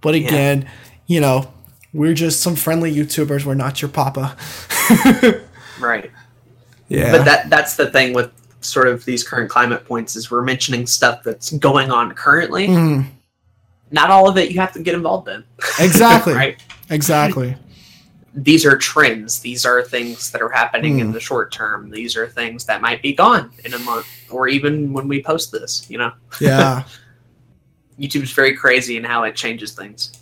But 0.01 0.15
again, 0.15 0.63
yeah. 0.63 0.69
you 1.07 1.21
know, 1.21 1.53
we're 1.93 2.15
just 2.15 2.41
some 2.41 2.57
friendly 2.57 2.95
YouTubers. 2.95 3.45
We're 3.45 3.55
not 3.55 3.83
your 3.83 3.91
papa. 3.91 4.37
right. 5.81 6.11
Yeah. 6.89 7.13
But 7.13 7.25
that 7.25 7.51
that's 7.51 7.77
the 7.77 7.91
thing 7.91 8.13
with 8.13 8.31
sort 8.61 8.89
of 8.89 9.05
these 9.05 9.27
current 9.27 9.51
climate 9.51 9.85
points 9.85 10.17
is 10.17 10.31
we're 10.31 10.43
mentioning 10.43 10.87
stuff 10.87 11.23
that's 11.23 11.53
going 11.53 11.91
on 11.91 12.13
currently. 12.13 12.69
Mm. 12.69 13.07
Not 13.91 14.11
all 14.11 14.29
of 14.29 14.37
it 14.37 14.51
you 14.51 14.61
have 14.61 14.73
to 14.73 14.83
get 14.83 14.95
involved 14.95 15.29
in. 15.29 15.45
Exactly. 15.79 16.33
right. 16.35 16.63
Exactly. 16.91 17.57
These 18.35 18.65
are 18.65 18.77
trends. 18.77 19.41
These 19.41 19.65
are 19.65 19.83
things 19.83 20.31
that 20.31 20.43
are 20.43 20.51
happening 20.51 20.99
mm. 20.99 21.01
in 21.01 21.13
the 21.13 21.21
short 21.21 21.53
term. 21.53 21.91
These 21.91 22.17
are 22.17 22.29
things 22.29 22.67
that 22.67 22.81
might 22.81 23.03
be 23.03 23.13
gone 23.13 23.51
in 23.65 23.75
a 23.75 23.79
month 23.81 24.07
or 24.31 24.49
even 24.49 24.93
when 24.93 25.09
we 25.09 25.23
post 25.23 25.51
this, 25.53 25.89
you 25.91 25.99
know? 25.99 26.13
Yeah. 26.41 26.85
YouTube's 27.99 28.31
very 28.31 28.55
crazy 28.55 28.97
in 28.97 29.03
how 29.03 29.25
it 29.25 29.35
changes 29.35 29.73
things. 29.73 30.13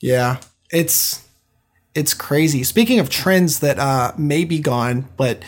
Yeah. 0.00 0.38
It's 0.70 1.26
it's 1.94 2.14
crazy. 2.14 2.62
Speaking 2.62 3.00
of 3.00 3.10
trends 3.10 3.60
that 3.60 3.78
uh, 3.78 4.12
may 4.16 4.44
be 4.44 4.60
gone, 4.60 5.08
but 5.16 5.42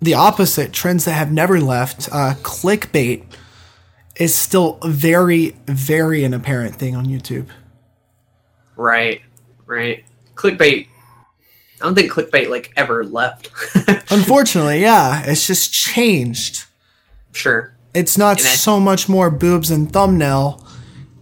the 0.00 0.14
opposite, 0.14 0.72
trends 0.72 1.04
that 1.04 1.12
have 1.12 1.32
never 1.32 1.60
left, 1.60 2.08
uh, 2.12 2.34
clickbait 2.42 3.24
is 4.18 4.34
still 4.34 4.78
very, 4.84 5.56
very 5.66 6.24
an 6.24 6.34
apparent 6.34 6.76
thing 6.76 6.96
on 6.96 7.06
YouTube. 7.06 7.48
Right, 8.76 9.22
right. 9.66 10.04
Clickbait. 10.34 10.88
I 11.80 11.84
don't 11.84 11.94
think 11.94 12.10
clickbait 12.10 12.48
like 12.48 12.72
ever 12.76 13.04
left. 13.04 13.50
Unfortunately, 14.10 14.80
yeah, 14.80 15.22
it's 15.26 15.46
just 15.46 15.72
changed. 15.72 16.64
Sure. 17.32 17.76
It's 17.94 18.16
not 18.16 18.40
so 18.40 18.80
much 18.80 19.08
more 19.08 19.30
boobs 19.30 19.70
and 19.70 19.90
thumbnail. 19.90 20.66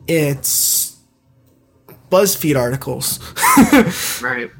It's 0.06 0.96
BuzzFeed 2.10 2.56
articles. 2.56 3.18
right. 4.22 4.50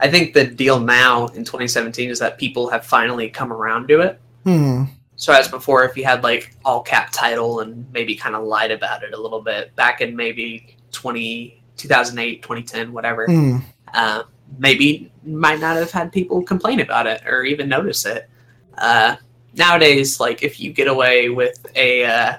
I 0.00 0.10
think 0.10 0.34
the 0.34 0.46
deal 0.46 0.80
now 0.80 1.28
in 1.28 1.44
2017 1.44 2.10
is 2.10 2.18
that 2.18 2.38
people 2.38 2.68
have 2.70 2.84
finally 2.84 3.30
come 3.30 3.52
around 3.52 3.88
to 3.88 4.00
it. 4.00 4.20
Hmm. 4.44 4.84
So 5.24 5.32
as 5.32 5.48
before, 5.48 5.84
if 5.84 5.96
you 5.96 6.04
had 6.04 6.22
like 6.22 6.54
all 6.66 6.82
cap 6.82 7.08
title 7.10 7.60
and 7.60 7.90
maybe 7.94 8.14
kind 8.14 8.34
of 8.34 8.44
lied 8.44 8.70
about 8.70 9.02
it 9.02 9.14
a 9.14 9.16
little 9.18 9.40
bit 9.40 9.74
back 9.74 10.02
in 10.02 10.14
maybe 10.14 10.76
20, 10.92 11.62
2008, 11.78 12.42
2010, 12.42 12.92
whatever, 12.92 13.24
hmm. 13.24 13.56
uh, 13.94 14.24
maybe 14.58 15.10
might 15.24 15.60
not 15.60 15.76
have 15.76 15.90
had 15.90 16.12
people 16.12 16.42
complain 16.42 16.80
about 16.80 17.06
it 17.06 17.22
or 17.24 17.42
even 17.42 17.70
notice 17.70 18.04
it. 18.04 18.28
Uh, 18.76 19.16
nowadays, 19.54 20.20
like 20.20 20.42
if 20.42 20.60
you 20.60 20.74
get 20.74 20.88
away 20.88 21.30
with 21.30 21.56
a 21.74 22.04
uh, 22.04 22.34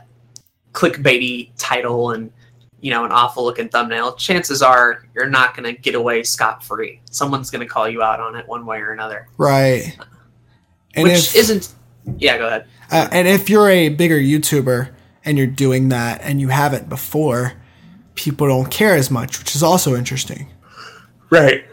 clickbaity 0.74 1.50
title 1.58 2.12
and 2.12 2.32
you 2.82 2.92
know, 2.92 3.04
an 3.04 3.12
awful 3.12 3.44
looking 3.44 3.68
thumbnail, 3.68 4.14
chances 4.14 4.62
are 4.62 5.08
you're 5.16 5.28
not 5.28 5.58
going 5.58 5.64
to 5.64 5.82
get 5.82 5.96
away 5.96 6.22
scot 6.22 6.64
free. 6.64 7.02
Someone's 7.10 7.50
going 7.50 7.62
to 7.62 7.68
call 7.68 7.90
you 7.90 8.04
out 8.04 8.20
on 8.20 8.36
it 8.36 8.48
one 8.48 8.64
way 8.64 8.78
or 8.78 8.92
another. 8.92 9.28
Right. 9.40 9.98
And 10.94 11.06
Which 11.06 11.16
if, 11.16 11.36
isn't. 11.36 11.74
Yeah, 12.20 12.38
go 12.38 12.46
ahead. 12.46 12.68
Uh, 12.92 13.08
and 13.12 13.28
if 13.28 13.50
you're 13.50 13.70
a 13.70 13.90
bigger 13.90 14.18
YouTuber 14.18 14.92
and 15.24 15.38
you're 15.38 15.48
doing 15.48 15.90
that 15.90 16.22
and 16.22 16.40
you 16.40 16.50
haven't 16.50 16.90
before, 16.90 17.54
people 18.16 18.48
don't 18.48 18.70
care 18.70 18.96
as 18.96 19.10
much, 19.10 19.40
which 19.40 19.56
is 19.56 19.64
also 19.64 19.96
interesting. 19.96 20.48
Right. 21.30 21.66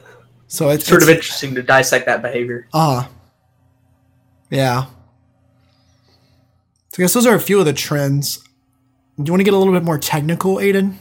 So 0.46 0.70
it's 0.70 0.86
sort 0.86 1.02
it's, 1.02 1.10
of 1.10 1.16
interesting 1.16 1.54
to 1.54 1.62
dissect 1.62 2.06
that 2.06 2.22
behavior. 2.22 2.68
Ah. 2.72 3.06
Uh, 3.06 3.12
yeah. 4.50 4.84
So 6.88 6.98
I 6.98 7.04
guess 7.04 7.14
those 7.14 7.26
are 7.26 7.34
a 7.34 7.40
few 7.40 7.58
of 7.58 7.64
the 7.64 7.72
trends 7.72 8.42
do 9.18 9.28
you 9.28 9.32
want 9.32 9.40
to 9.40 9.44
get 9.44 9.52
a 9.52 9.58
little 9.58 9.74
bit 9.74 9.84
more 9.84 9.98
technical, 9.98 10.56
Aiden? 10.56 10.94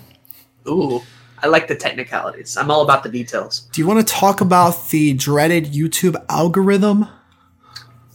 Ooh, 0.67 1.01
I 1.41 1.47
like 1.47 1.67
the 1.67 1.75
technicalities. 1.75 2.57
I'm 2.57 2.69
all 2.69 2.81
about 2.81 3.03
the 3.03 3.09
details. 3.09 3.61
Do 3.71 3.79
you 3.79 3.87
want 3.87 4.05
to 4.05 4.13
talk 4.13 4.41
about 4.41 4.89
the 4.89 5.13
dreaded 5.13 5.67
YouTube 5.67 6.21
algorithm? 6.27 7.07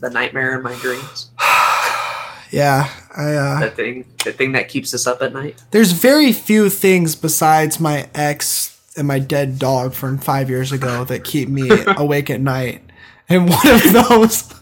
The 0.00 0.10
nightmare 0.10 0.54
in 0.56 0.62
my 0.62 0.74
dreams. 0.76 1.25
Yeah, 2.50 2.90
I. 3.16 3.34
Uh, 3.34 3.60
the 3.60 3.70
thing, 3.70 4.04
the 4.24 4.32
thing 4.32 4.52
that 4.52 4.68
keeps 4.68 4.94
us 4.94 5.06
up 5.06 5.22
at 5.22 5.32
night. 5.32 5.62
There's 5.70 5.92
very 5.92 6.32
few 6.32 6.70
things 6.70 7.14
besides 7.14 7.80
my 7.80 8.08
ex 8.14 8.80
and 8.96 9.06
my 9.06 9.18
dead 9.18 9.58
dog 9.58 9.92
from 9.92 10.18
five 10.18 10.48
years 10.48 10.72
ago 10.72 11.04
that 11.04 11.24
keep 11.24 11.48
me 11.48 11.68
awake 11.96 12.30
at 12.30 12.40
night, 12.40 12.82
and 13.28 13.48
one 13.48 13.68
of 13.68 13.92
those 13.92 14.54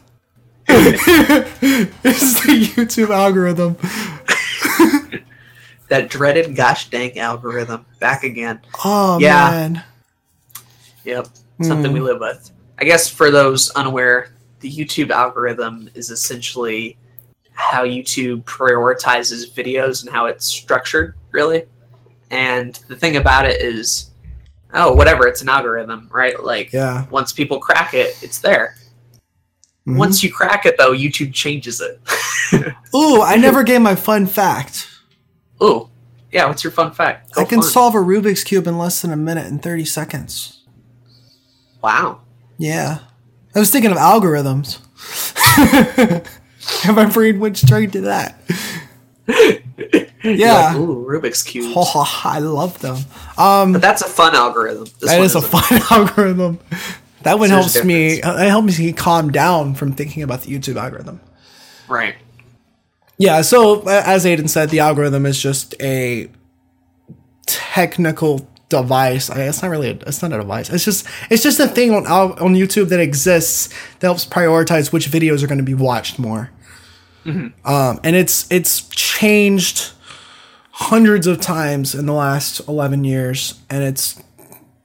is 0.68 2.40
the 2.42 2.72
YouTube 2.74 3.10
algorithm 3.10 3.76
that 5.88 6.08
dreaded 6.08 6.56
gosh 6.56 6.88
dang 6.88 7.18
algorithm 7.18 7.84
back 8.00 8.24
again. 8.24 8.60
Oh 8.84 9.18
yeah. 9.18 9.50
man. 9.50 9.84
Yep. 11.04 11.28
Something 11.62 11.92
mm. 11.92 11.94
we 11.94 12.00
hmm. 12.00 12.06
live 12.06 12.20
with. 12.20 12.50
I 12.78 12.84
guess 12.84 13.08
for 13.08 13.30
those 13.30 13.70
unaware, 13.70 14.34
the 14.60 14.72
YouTube 14.72 15.10
algorithm 15.10 15.88
is 15.94 16.10
essentially 16.10 16.96
how 17.54 17.84
YouTube 17.84 18.44
prioritizes 18.44 19.50
videos 19.52 20.04
and 20.04 20.12
how 20.12 20.26
it's 20.26 20.44
structured, 20.44 21.14
really. 21.30 21.64
And 22.30 22.74
the 22.88 22.96
thing 22.96 23.16
about 23.16 23.46
it 23.46 23.60
is, 23.62 24.10
oh, 24.72 24.92
whatever, 24.92 25.26
it's 25.26 25.42
an 25.42 25.48
algorithm, 25.48 26.08
right? 26.12 26.42
Like, 26.42 26.72
yeah. 26.72 27.06
once 27.10 27.32
people 27.32 27.58
crack 27.58 27.94
it, 27.94 28.18
it's 28.22 28.40
there. 28.40 28.74
Mm-hmm. 29.86 29.98
Once 29.98 30.22
you 30.24 30.32
crack 30.32 30.66
it, 30.66 30.76
though, 30.78 30.92
YouTube 30.92 31.32
changes 31.32 31.80
it. 31.80 32.00
Ooh, 32.94 33.22
I 33.22 33.36
never 33.36 33.62
gave 33.62 33.80
my 33.80 33.94
fun 33.94 34.26
fact. 34.26 34.88
Oh, 35.60 35.90
yeah. 36.32 36.46
What's 36.46 36.64
your 36.64 36.72
fun 36.72 36.92
fact? 36.92 37.32
Go 37.32 37.42
I 37.42 37.44
can 37.44 37.60
fun. 37.60 37.70
solve 37.70 37.94
a 37.94 37.98
Rubik's 37.98 38.42
cube 38.42 38.66
in 38.66 38.78
less 38.78 39.02
than 39.02 39.12
a 39.12 39.16
minute 39.16 39.46
and 39.46 39.62
thirty 39.62 39.84
seconds. 39.84 40.64
Wow. 41.82 42.22
Yeah, 42.58 43.00
I 43.54 43.58
was 43.58 43.70
thinking 43.70 43.90
of 43.90 43.98
algorithms. 43.98 44.80
Have 46.82 46.96
my 46.96 47.06
brain 47.06 47.40
went 47.40 47.56
straight 47.56 47.92
to 47.92 48.02
that? 48.02 48.40
yeah. 49.26 50.72
Like, 50.72 50.76
Ooh, 50.76 51.06
Rubik's 51.06 51.42
cube. 51.42 51.72
Oh, 51.76 52.20
I 52.24 52.38
love 52.38 52.78
them. 52.80 52.98
Um, 53.36 53.72
but 53.72 53.82
that's 53.82 54.02
a 54.02 54.08
fun 54.08 54.34
algorithm. 54.34 54.84
This 55.00 55.10
that 55.10 55.20
is 55.20 55.34
a 55.34 55.42
fun 55.42 55.80
algorithm. 55.90 56.60
That 57.22 57.38
one 57.38 57.50
helps 57.50 57.82
me. 57.84 58.18
It 58.18 58.24
helps 58.24 58.78
me 58.78 58.92
calm 58.92 59.32
down 59.32 59.74
from 59.74 59.92
thinking 59.92 60.22
about 60.22 60.42
the 60.42 60.56
YouTube 60.56 60.76
algorithm. 60.76 61.20
Right. 61.88 62.16
Yeah, 63.16 63.42
so 63.42 63.86
as 63.88 64.24
Aiden 64.24 64.48
said, 64.48 64.70
the 64.70 64.80
algorithm 64.80 65.24
is 65.24 65.40
just 65.40 65.74
a 65.80 66.28
technical 67.46 68.48
device. 68.68 69.30
I, 69.30 69.42
it's 69.42 69.62
not 69.62 69.68
really. 69.70 69.90
A, 69.90 69.92
it's 70.06 70.20
not 70.20 70.32
a 70.32 70.38
device. 70.38 70.68
It's 70.68 70.84
just. 70.84 71.06
It's 71.30 71.42
just 71.42 71.60
a 71.60 71.68
thing 71.68 71.92
on 71.92 72.06
on 72.06 72.54
YouTube 72.54 72.88
that 72.88 73.00
exists 73.00 73.68
that 74.00 74.06
helps 74.06 74.26
prioritize 74.26 74.92
which 74.92 75.08
videos 75.08 75.42
are 75.42 75.46
going 75.46 75.58
to 75.58 75.64
be 75.64 75.74
watched 75.74 76.18
more. 76.18 76.50
Mm-hmm. 77.24 77.66
Um, 77.66 78.00
and 78.04 78.16
it's 78.16 78.50
it's 78.50 78.88
changed 78.90 79.92
hundreds 80.72 81.26
of 81.26 81.40
times 81.40 81.94
in 81.94 82.06
the 82.06 82.12
last 82.12 82.60
eleven 82.68 83.04
years, 83.04 83.60
and 83.70 83.82
it's 83.82 84.22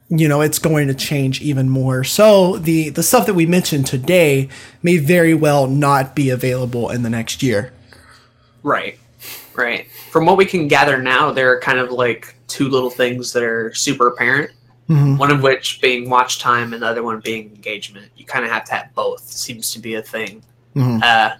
you 0.10 0.28
know 0.28 0.42
it's 0.42 0.60
going 0.60 0.88
to 0.88 0.94
change 0.94 1.42
even 1.42 1.70
more. 1.70 2.04
So 2.04 2.58
the 2.58 2.90
the 2.90 3.04
stuff 3.04 3.26
that 3.26 3.34
we 3.34 3.46
mentioned 3.46 3.88
today 3.88 4.50
may 4.82 4.98
very 4.98 5.34
well 5.34 5.68
not 5.68 6.16
be 6.16 6.30
available 6.30 6.90
in 6.90 7.04
the 7.04 7.10
next 7.10 7.44
year. 7.44 7.74
Right. 8.64 9.00
Right. 9.56 9.92
From 10.12 10.26
what 10.26 10.38
we 10.38 10.46
can 10.46 10.68
gather 10.68 11.02
now, 11.02 11.32
there 11.32 11.52
are 11.52 11.60
kind 11.60 11.80
of 11.80 11.92
like 11.92 12.36
two 12.48 12.70
little 12.70 12.90
things 12.90 13.34
that 13.34 13.44
are 13.44 13.74
super 13.74 14.08
apparent. 14.08 14.52
Mm-hmm. 14.90 15.18
One 15.18 15.30
of 15.30 15.44
which 15.44 15.82
being 15.82 16.10
watch 16.10 16.40
time, 16.40 16.74
and 16.74 16.82
the 16.82 16.88
other 16.88 17.04
one 17.04 17.20
being 17.20 17.54
engagement. 17.54 18.12
You 18.18 18.26
kind 18.26 18.44
of 18.44 18.50
have 18.52 18.64
to 18.66 18.74
have 18.74 18.94
both. 18.96 19.22
Seems 19.22 19.72
to 19.74 19.80
be 19.80 19.96
a 19.96 20.02
thing. 20.02 20.42
Mm-hmm. 20.76 21.02
Uh, 21.04 21.32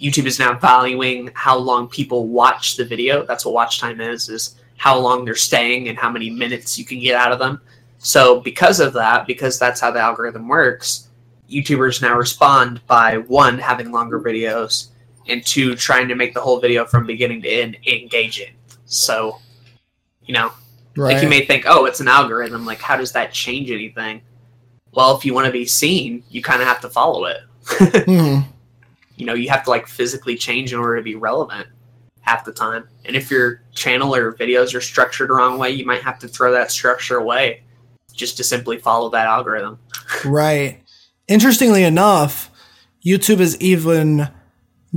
YouTube 0.00 0.26
is 0.26 0.38
now 0.38 0.58
valuing 0.58 1.30
how 1.34 1.56
long 1.58 1.88
people 1.88 2.26
watch 2.28 2.76
the 2.76 2.84
video. 2.84 3.24
That's 3.24 3.44
what 3.44 3.54
watch 3.54 3.78
time 3.80 4.00
is: 4.00 4.28
is 4.28 4.56
how 4.76 4.98
long 4.98 5.24
they're 5.24 5.34
staying 5.34 5.88
and 5.88 5.98
how 5.98 6.10
many 6.10 6.30
minutes 6.30 6.78
you 6.78 6.84
can 6.84 6.98
get 7.00 7.14
out 7.14 7.32
of 7.32 7.38
them. 7.38 7.60
So, 7.98 8.40
because 8.40 8.80
of 8.80 8.92
that, 8.94 9.26
because 9.26 9.58
that's 9.58 9.80
how 9.80 9.90
the 9.90 10.00
algorithm 10.00 10.48
works, 10.48 11.08
YouTubers 11.50 12.00
now 12.00 12.16
respond 12.16 12.80
by 12.86 13.18
one 13.18 13.58
having 13.58 13.92
longer 13.92 14.18
videos, 14.18 14.88
and 15.28 15.44
two, 15.44 15.74
trying 15.76 16.08
to 16.08 16.14
make 16.14 16.32
the 16.32 16.40
whole 16.40 16.60
video 16.60 16.86
from 16.86 17.06
beginning 17.06 17.42
to 17.42 17.48
end 17.48 17.76
engaging. 17.86 18.54
So, 18.86 19.38
you 20.24 20.32
know, 20.32 20.50
Right. 20.96 21.14
like 21.14 21.22
you 21.22 21.28
may 21.28 21.44
think, 21.44 21.64
oh, 21.68 21.84
it's 21.84 22.00
an 22.00 22.08
algorithm. 22.08 22.64
Like, 22.64 22.80
how 22.80 22.96
does 22.96 23.12
that 23.12 23.32
change 23.32 23.70
anything? 23.70 24.22
Well, 24.92 25.16
if 25.16 25.24
you 25.24 25.34
want 25.34 25.46
to 25.46 25.52
be 25.52 25.66
seen, 25.66 26.24
you 26.30 26.42
kind 26.42 26.60
of 26.62 26.66
have 26.68 26.80
to 26.80 26.88
follow 26.88 27.26
it. 27.26 27.40
Mhm. 27.68 28.46
you 29.20 29.26
know, 29.26 29.34
you 29.34 29.50
have 29.50 29.62
to 29.64 29.70
like 29.70 29.86
physically 29.86 30.34
change 30.34 30.72
in 30.72 30.78
order 30.78 30.96
to 30.96 31.02
be 31.02 31.14
relevant 31.14 31.68
half 32.22 32.44
the 32.44 32.52
time. 32.52 32.88
And 33.04 33.14
if 33.14 33.30
your 33.30 33.62
channel 33.74 34.14
or 34.14 34.32
videos 34.32 34.74
are 34.74 34.80
structured 34.80 35.28
the 35.28 35.34
wrong 35.34 35.58
way, 35.58 35.70
you 35.70 35.84
might 35.84 36.02
have 36.02 36.18
to 36.20 36.28
throw 36.28 36.52
that 36.52 36.70
structure 36.70 37.18
away 37.18 37.62
just 38.14 38.38
to 38.38 38.44
simply 38.44 38.78
follow 38.78 39.10
that 39.10 39.26
algorithm. 39.26 39.78
Right. 40.24 40.82
Interestingly 41.28 41.84
enough, 41.84 42.50
YouTube 43.06 43.38
is 43.38 43.58
even 43.60 44.28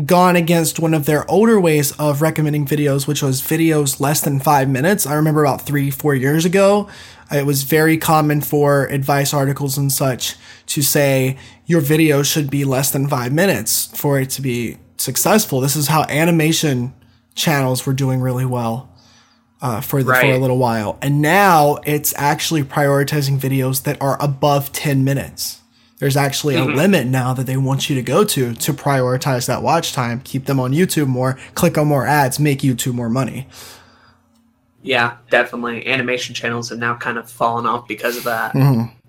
gone 0.06 0.36
against 0.36 0.80
one 0.80 0.94
of 0.94 1.06
their 1.06 1.30
older 1.30 1.60
ways 1.60 1.92
of 2.00 2.22
recommending 2.22 2.66
videos, 2.66 3.08
which 3.08 3.22
was 3.22 3.42
videos 3.42 4.00
less 4.00 4.22
than 4.22 4.40
five 4.40 4.68
minutes. 4.68 5.06
I 5.06 5.14
remember 5.14 5.44
about 5.44 5.62
three, 5.62 5.92
four 5.92 6.16
years 6.16 6.46
ago, 6.46 6.90
it 7.32 7.46
was 7.46 7.64
very 7.64 7.98
common 7.98 8.42
for 8.42 8.86
advice 8.88 9.34
articles 9.34 9.78
and 9.78 9.92
such 9.92 10.36
to 10.68 10.82
say 10.82 11.38
your 11.66 11.82
video 11.82 12.24
should 12.24 12.50
be 12.50 12.66
less 12.66 12.92
than 12.92 13.08
five 13.08 13.32
minutes 13.32 13.96
for 13.96 14.20
it 14.20 14.30
to 14.32 14.42
be 14.42 14.78
successful. 14.98 15.62
This 15.62 15.76
is 15.76 15.88
how 15.88 16.04
animation 16.04 16.94
channels 17.36 17.86
were 17.86 17.94
doing 17.94 18.20
really 18.22 18.46
well. 18.46 18.90
Uh, 19.62 19.80
for 19.80 20.04
the, 20.04 20.14
for 20.14 20.26
a 20.26 20.38
little 20.38 20.58
while, 20.58 21.00
and 21.02 21.22
now 21.22 21.78
it's 21.86 22.14
actually 22.18 22.64
prioritizing 22.64 23.40
videos 23.40 23.84
that 23.84 23.96
are 24.02 24.22
above 24.22 24.74
ten 24.74 25.06
minutes. 25.06 25.62
There's 26.04 26.18
actually 26.18 26.56
a 26.56 26.66
limit 26.66 27.08
now 27.08 27.34
that 27.34 27.46
they 27.46 27.56
want 27.56 27.90
you 27.90 27.96
to 27.96 28.02
go 28.02 28.26
to 28.26 28.54
to 28.54 28.74
prioritize 28.74 29.48
that 29.48 29.64
watch 29.64 29.94
time, 29.94 30.20
keep 30.20 30.48
them 30.48 30.60
on 30.60 30.74
YouTube 30.74 31.08
more, 31.08 31.40
click 31.56 31.78
on 31.78 31.88
more 31.88 32.06
ads, 32.06 32.40
make 32.40 32.60
YouTube 32.60 32.94
more 32.94 33.10
money. 33.10 33.48
Yeah, 34.82 35.16
definitely. 35.32 35.88
Animation 35.88 36.36
channels 36.36 36.68
have 36.70 36.78
now 36.78 36.96
kind 36.96 37.18
of 37.18 37.32
fallen 37.32 37.66
off 37.66 37.88
because 37.88 38.18
of 38.18 38.26
that. 38.26 38.54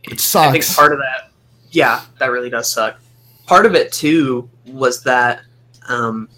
Which 0.08 0.36
I 0.36 0.52
think 0.52 0.64
part 0.76 0.92
of 0.92 0.98
that, 1.00 1.32
yeah, 1.70 2.02
that 2.20 2.28
really 2.28 2.48
does 2.48 2.70
suck. 2.70 3.00
Part 3.46 3.66
of 3.66 3.74
it 3.74 3.92
too 3.92 4.48
was 4.66 5.02
that 5.02 5.40
um, 5.88 6.28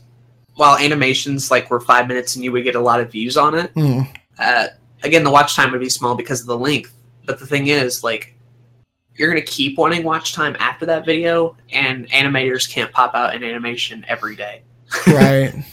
while 0.54 0.78
animations 0.78 1.50
like 1.50 1.70
were 1.70 1.80
five 1.80 2.08
minutes 2.08 2.34
and 2.34 2.42
you 2.42 2.50
would 2.52 2.64
get 2.64 2.76
a 2.76 2.80
lot 2.80 2.98
of 3.00 3.12
views 3.12 3.36
on 3.36 3.54
it, 3.54 3.74
Mm, 3.74 4.08
uh, 4.38 4.68
again 5.02 5.22
the 5.22 5.30
watch 5.30 5.54
time 5.54 5.70
would 5.72 5.82
be 5.82 5.90
small 5.90 6.14
because 6.14 6.40
of 6.40 6.46
the 6.46 6.56
length. 6.58 6.94
But 7.26 7.38
the 7.38 7.46
thing 7.46 7.66
is, 7.66 8.02
like, 8.02 8.35
you're 9.18 9.28
gonna 9.28 9.40
keep 9.42 9.78
wanting 9.78 10.02
watch 10.04 10.32
time 10.32 10.56
after 10.58 10.86
that 10.86 11.04
video, 11.06 11.56
and 11.72 12.08
animators 12.10 12.68
can't 12.70 12.92
pop 12.92 13.14
out 13.14 13.34
an 13.34 13.42
animation 13.44 14.04
every 14.08 14.36
day. 14.36 14.62
right. 15.06 15.52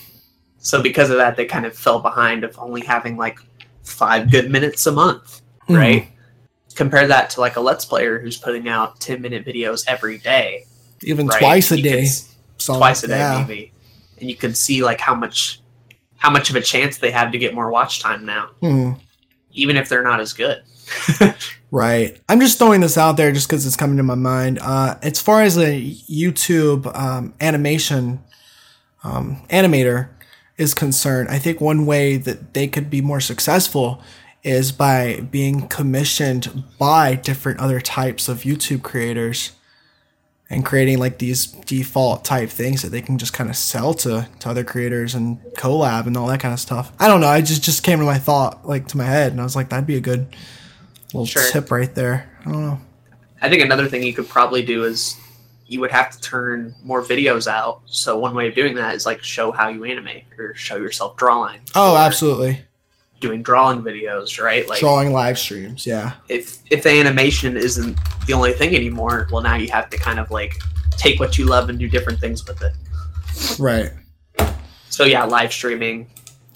So 0.66 0.82
because 0.82 1.10
of 1.10 1.18
that, 1.18 1.36
they 1.36 1.44
kind 1.44 1.66
of 1.66 1.76
fell 1.78 2.00
behind 2.00 2.46
of 2.46 2.58
only 2.58 2.80
having 2.86 3.18
like 3.18 3.38
five 3.84 4.32
good 4.32 4.50
minutes 4.50 4.86
a 4.86 4.94
month, 4.94 5.42
Mhm. 5.68 5.76
right? 5.78 6.08
Compare 6.76 7.06
that 7.10 7.30
to 7.32 7.42
like 7.42 7.58
a 7.58 7.60
let's 7.60 7.84
player 7.84 8.18
who's 8.18 8.38
putting 8.38 8.70
out 8.70 8.98
ten 9.02 9.22
minute 9.22 9.46
videos 9.46 9.84
every 9.88 10.20
day, 10.20 10.64
Even 11.02 11.28
right? 11.28 11.38
twice 11.40 11.72
a 11.74 11.78
You 11.78 11.84
day. 11.84 12.02
s- 12.04 12.34
So, 12.60 12.78
twice 12.78 13.04
a 13.04 13.08
day 13.10 13.18
yeah. 13.18 13.44
maybe, 13.46 13.74
and 14.22 14.30
you 14.30 14.38
can 14.38 14.56
see 14.56 14.82
like 14.86 15.02
how 15.02 15.14
much 15.14 15.60
how 16.16 16.30
much 16.30 16.50
of 16.50 16.56
a 16.56 16.62
chance 16.62 16.98
they 16.98 17.12
have 17.12 17.34
to 17.34 17.38
get 17.38 17.54
more 17.54 17.70
watch 17.70 18.00
time 18.00 18.26
now, 18.26 18.52
Mhm. 18.62 18.98
even 19.52 19.76
if 19.76 19.90
they're 19.90 20.02
not 20.02 20.22
as 20.22 20.32
good. 20.32 20.64
Right. 21.74 22.22
I'm 22.30 22.40
just 22.40 22.60
throwing 22.60 22.82
this 22.82 23.00
out 23.00 23.18
there 23.18 23.32
just 23.32 23.48
because 23.48 23.66
it's 23.66 23.76
coming 23.76 23.98
to 23.98 24.04
my 24.04 24.14
mind. 24.14 24.60
Uh, 24.62 24.96
as 25.02 25.20
far 25.20 25.42
as 25.42 25.58
a 25.58 25.82
YouTube 25.82 26.96
um, 26.96 27.34
animation 27.42 28.24
um, 29.04 29.42
animator 29.50 30.10
is 30.56 30.76
concerned, 30.76 31.30
I 31.30 31.40
think 31.40 31.60
one 31.60 31.88
way 31.88 32.18
that 32.18 32.54
they 32.54 32.68
could 32.68 32.92
be 32.92 33.02
more 33.02 33.20
successful 33.20 34.04
is 34.44 34.72
by 34.72 35.22
being 35.32 35.68
commissioned 35.68 36.64
by 36.78 37.16
different 37.16 37.60
other 37.60 37.82
types 37.82 38.30
of 38.30 38.44
YouTube 38.44 38.84
creators 38.84 39.54
and 40.52 40.64
creating 40.64 41.00
like 41.00 41.18
these 41.18 41.48
default 41.48 42.24
type 42.24 42.52
things 42.52 42.84
that 42.84 42.90
they 42.90 43.02
can 43.02 43.18
just 43.18 43.34
kind 43.34 43.50
of 43.50 43.56
sell 43.56 43.96
to, 43.96 44.28
to 44.42 44.48
other 44.48 44.64
creators 44.64 45.16
and 45.16 45.40
collab 45.56 46.06
and 46.06 46.16
all 46.18 46.28
that 46.28 46.40
kind 46.40 46.54
of 46.54 46.60
stuff. 46.60 46.92
I 47.00 47.08
don't 47.08 47.20
know. 47.20 47.30
I 47.30 47.42
just 47.42 47.64
just 47.64 47.82
came 47.82 47.98
to 47.98 48.06
my 48.06 48.20
thought 48.20 48.68
like 48.68 48.88
to 48.90 48.98
my 48.98 49.06
head 49.06 49.32
and 49.32 49.42
I 49.42 49.44
was 49.44 49.56
like 49.56 49.70
that'd 49.70 49.88
be 49.88 49.98
a 49.98 50.02
good 50.02 50.28
little 51.14 51.26
Sure. 51.26 51.44
tip 51.52 51.72
right 51.72 51.94
there. 51.94 52.30
I 52.46 52.52
don't 52.52 52.66
know. 52.66 52.82
I 53.42 53.50
think 53.50 53.62
another 53.64 53.88
thing 53.88 54.04
you 54.04 54.14
could 54.14 54.28
probably 54.30 54.64
do 54.64 54.84
is 54.86 55.18
you 55.68 55.80
would 55.80 55.92
have 55.92 56.12
to 56.12 56.22
turn 56.22 56.74
more 56.84 57.02
videos 57.02 57.48
out. 57.48 57.82
So 57.86 58.18
one 58.20 58.36
way 58.36 58.48
of 58.48 58.56
doing 58.56 58.76
that 58.76 58.96
is 58.96 59.06
like 59.06 59.24
show 59.24 59.52
how 59.52 59.70
you 59.70 59.84
animate 59.86 60.26
or 60.38 60.54
show 60.56 60.76
yourself 60.78 61.16
drawing. 61.18 61.60
Oh, 61.76 61.96
absolutely. 61.98 62.62
Doing 63.20 63.42
drawing 63.42 63.82
videos, 63.82 64.42
right? 64.42 64.68
Like 64.68 64.80
Drawing 64.80 65.14
live 65.14 65.40
streams, 65.40 65.86
yeah. 65.88 66.14
if 66.30 66.60
if 66.70 66.84
the 66.84 66.90
animation 66.90 67.56
isn't 67.58 67.98
the 68.28 68.34
only 68.34 68.52
thing 68.54 68.76
anymore, 68.76 69.28
well 69.32 69.42
now 69.42 69.56
you 69.56 69.70
have 69.72 69.90
to 69.92 69.98
kind 69.98 70.20
of 70.20 70.30
like 70.32 70.56
take 70.92 71.20
what 71.20 71.38
you 71.38 71.46
love 71.46 71.70
and 71.70 71.80
do 71.80 71.88
different 71.90 72.20
things 72.20 72.46
with 72.46 72.62
it. 72.62 72.74
Right. 73.60 73.92
So 74.90 75.06
yeah, 75.06 75.24
live 75.24 75.52
streaming, 75.52 76.10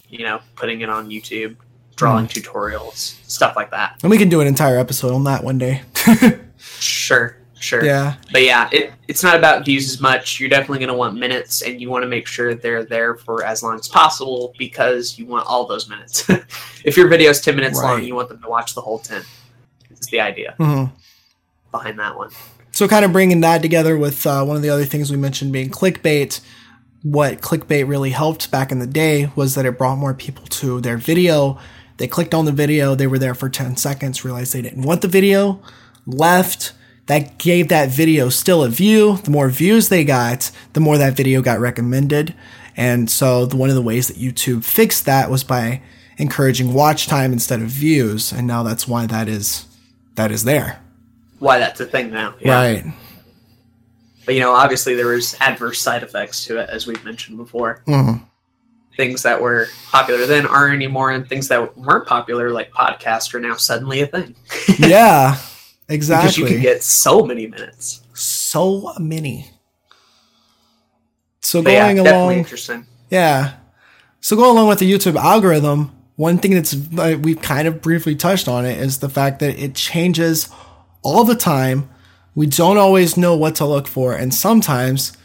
you 0.10 0.26
know, 0.26 0.40
putting 0.56 0.82
it 0.82 0.90
on 0.90 1.10
YouTube, 1.10 1.56
drawing 1.98 2.28
tutorials, 2.28 3.18
stuff 3.30 3.56
like 3.58 3.72
that. 3.72 3.98
And 4.02 4.10
we 4.10 4.18
can 4.18 4.30
do 4.30 4.40
an 4.40 4.48
entire 4.48 4.78
episode 4.78 5.14
on 5.14 5.26
that 5.26 5.44
one 5.44 5.58
day. 5.58 5.82
Sure, 6.80 7.38
sure. 7.60 7.84
yeah. 7.84 8.16
But 8.32 8.44
yeah, 8.44 8.68
it, 8.72 8.92
it's 9.08 9.24
not 9.24 9.38
about 9.38 9.64
views 9.64 9.92
as 9.92 10.02
much. 10.02 10.40
You're 10.40 10.50
definitely 10.50 10.80
going 10.80 10.90
to 10.90 10.96
want 10.96 11.16
minutes, 11.16 11.62
and 11.62 11.80
you 11.80 11.90
want 11.90 12.04
to 12.04 12.08
make 12.08 12.28
sure 12.28 12.56
they're 12.56 12.84
there 12.84 13.16
for 13.16 13.44
as 13.44 13.62
long 13.62 13.76
as 13.76 13.88
possible 13.88 14.54
because 14.58 15.18
you 15.18 15.28
want 15.28 15.46
all 15.48 15.66
those 15.66 15.88
minutes. 15.88 16.28
if 16.84 16.98
your 16.98 17.08
video 17.08 17.30
is 17.30 17.42
10 17.42 17.56
minutes 17.56 17.78
long, 17.78 18.04
you 18.04 18.16
want 18.16 18.30
them 18.30 18.42
to 18.42 18.50
watch 18.50 18.74
the 18.74 18.82
whole 18.82 19.00
10. 19.00 19.22
Is 19.92 20.08
the 20.08 20.20
idea 20.20 20.56
hmm 20.58 20.86
behind 21.72 22.00
that 22.00 22.16
one. 22.18 22.30
So, 22.72 22.88
kind 22.88 23.06
of 23.06 23.12
bringing 23.12 23.42
that 23.42 23.62
together 23.62 23.98
with 23.98 24.26
uh, 24.26 24.44
one 24.44 24.56
of 24.56 24.62
the 24.62 24.70
other 24.70 24.86
things 24.86 25.12
we 25.12 25.18
mentioned 25.18 25.52
being 25.52 25.70
clickbait. 25.70 26.40
What 27.04 27.42
clickbait 27.42 27.88
really 27.88 28.10
helped 28.10 28.52
back 28.52 28.72
in 28.72 28.80
the 28.80 28.88
day 28.88 29.32
was 29.36 29.56
that 29.56 29.66
it 29.66 29.78
brought 29.78 29.98
more 29.98 30.14
people 30.14 30.46
to 30.46 30.82
their 30.82 30.98
video. 30.98 31.60
They 31.98 32.08
clicked 32.08 32.34
on 32.34 32.46
the 32.46 32.52
video, 32.52 32.96
they 32.96 33.08
were 33.08 33.20
there 33.20 33.36
for 33.36 33.50
10 33.50 33.76
seconds, 33.78 34.24
realized 34.24 34.54
they 34.54 34.62
didn't 34.62 34.84
want 34.84 35.02
the 35.02 35.08
video, 35.08 35.62
left. 36.06 36.74
That 37.08 37.38
gave 37.38 37.70
that 37.70 37.90
video 37.90 38.28
still 38.28 38.64
a 38.64 38.70
view. 38.70 39.18
The 39.18 39.32
more 39.32 39.50
views 39.50 39.88
they 39.88 40.04
got, 40.04 40.52
the 40.74 40.82
more 40.82 40.98
that 40.98 41.16
video 41.16 41.42
got 41.42 41.60
recommended. 41.60 42.36
And 42.76 43.10
so, 43.10 43.46
the, 43.46 43.56
one 43.56 43.70
of 43.70 43.76
the 43.76 43.82
ways 43.82 44.08
that 44.10 44.18
YouTube 44.18 44.66
fixed 44.66 45.06
that 45.06 45.32
was 45.32 45.44
by 45.44 45.82
encouraging 46.18 46.74
watch 46.74 47.08
time 47.08 47.32
instead 47.32 47.62
of 47.62 47.68
views. 47.70 48.32
And 48.34 48.46
now 48.46 48.62
that's 48.62 48.88
why 48.88 49.08
that 49.08 49.30
is 49.30 49.66
that 50.16 50.32
is 50.32 50.44
there. 50.44 50.82
Why 51.40 51.60
that's 51.60 51.80
a 51.80 51.86
thing 51.86 52.12
now. 52.12 52.36
Yeah. 52.40 52.56
Right. 52.56 52.86
But 54.26 54.36
you 54.36 54.42
know, 54.42 54.54
obviously 54.54 54.94
there 54.96 55.08
was 55.08 55.36
adverse 55.40 55.82
side 55.82 56.04
effects 56.04 56.46
to 56.48 56.60
it, 56.60 56.70
as 56.70 56.86
we've 56.86 57.04
mentioned 57.06 57.38
before. 57.38 57.82
Mhm. 57.88 58.22
Things 58.98 59.22
that 59.24 59.40
were 59.42 59.68
popular 59.92 60.26
then 60.26 60.46
aren't 60.46 60.74
anymore, 60.76 61.12
and 61.12 61.28
things 61.30 61.48
that 61.48 61.78
weren't 61.78 62.08
popular, 62.08 62.50
like 62.52 62.72
podcasts, 62.72 63.34
are 63.34 63.40
now 63.40 63.56
suddenly 63.56 64.02
a 64.02 64.08
thing. 64.08 64.36
yeah, 64.80 65.38
exactly 65.88 66.28
Because 66.28 66.38
you 66.38 66.46
can 66.48 66.62
get 66.62 66.84
so 66.84 67.24
many 67.24 67.48
minutes. 67.48 68.02
so 68.14 68.94
many. 69.00 69.50
So 71.42 71.62
But 71.62 71.72
going 71.72 71.96
definitely 71.98 72.12
along, 72.12 72.34
interesting. 72.40 72.86
yeah. 73.10 73.54
So 74.20 74.36
going 74.36 74.50
along 74.52 74.68
with 74.68 74.80
the 74.80 74.92
YouTube 74.92 75.16
algorithm, 75.16 75.92
one 76.16 76.40
thing 76.40 76.52
that's 76.56 76.74
uh, 76.98 77.18
we've 77.22 77.42
kind 77.42 77.68
of 77.68 77.82
briefly 77.82 78.16
touched 78.16 78.48
on 78.48 78.66
it 78.66 78.80
is 78.80 78.98
the 79.00 79.10
fact 79.10 79.40
that 79.40 79.58
it 79.58 79.76
changes 79.76 80.50
all 81.04 81.24
the 81.24 81.36
time. 81.36 81.90
We 82.36 82.48
don't 82.48 82.78
always 82.78 83.16
know 83.16 83.36
what 83.38 83.56
to 83.56 83.66
look 83.66 83.88
for, 83.88 84.14
and 84.14 84.34
sometimes 84.34 85.16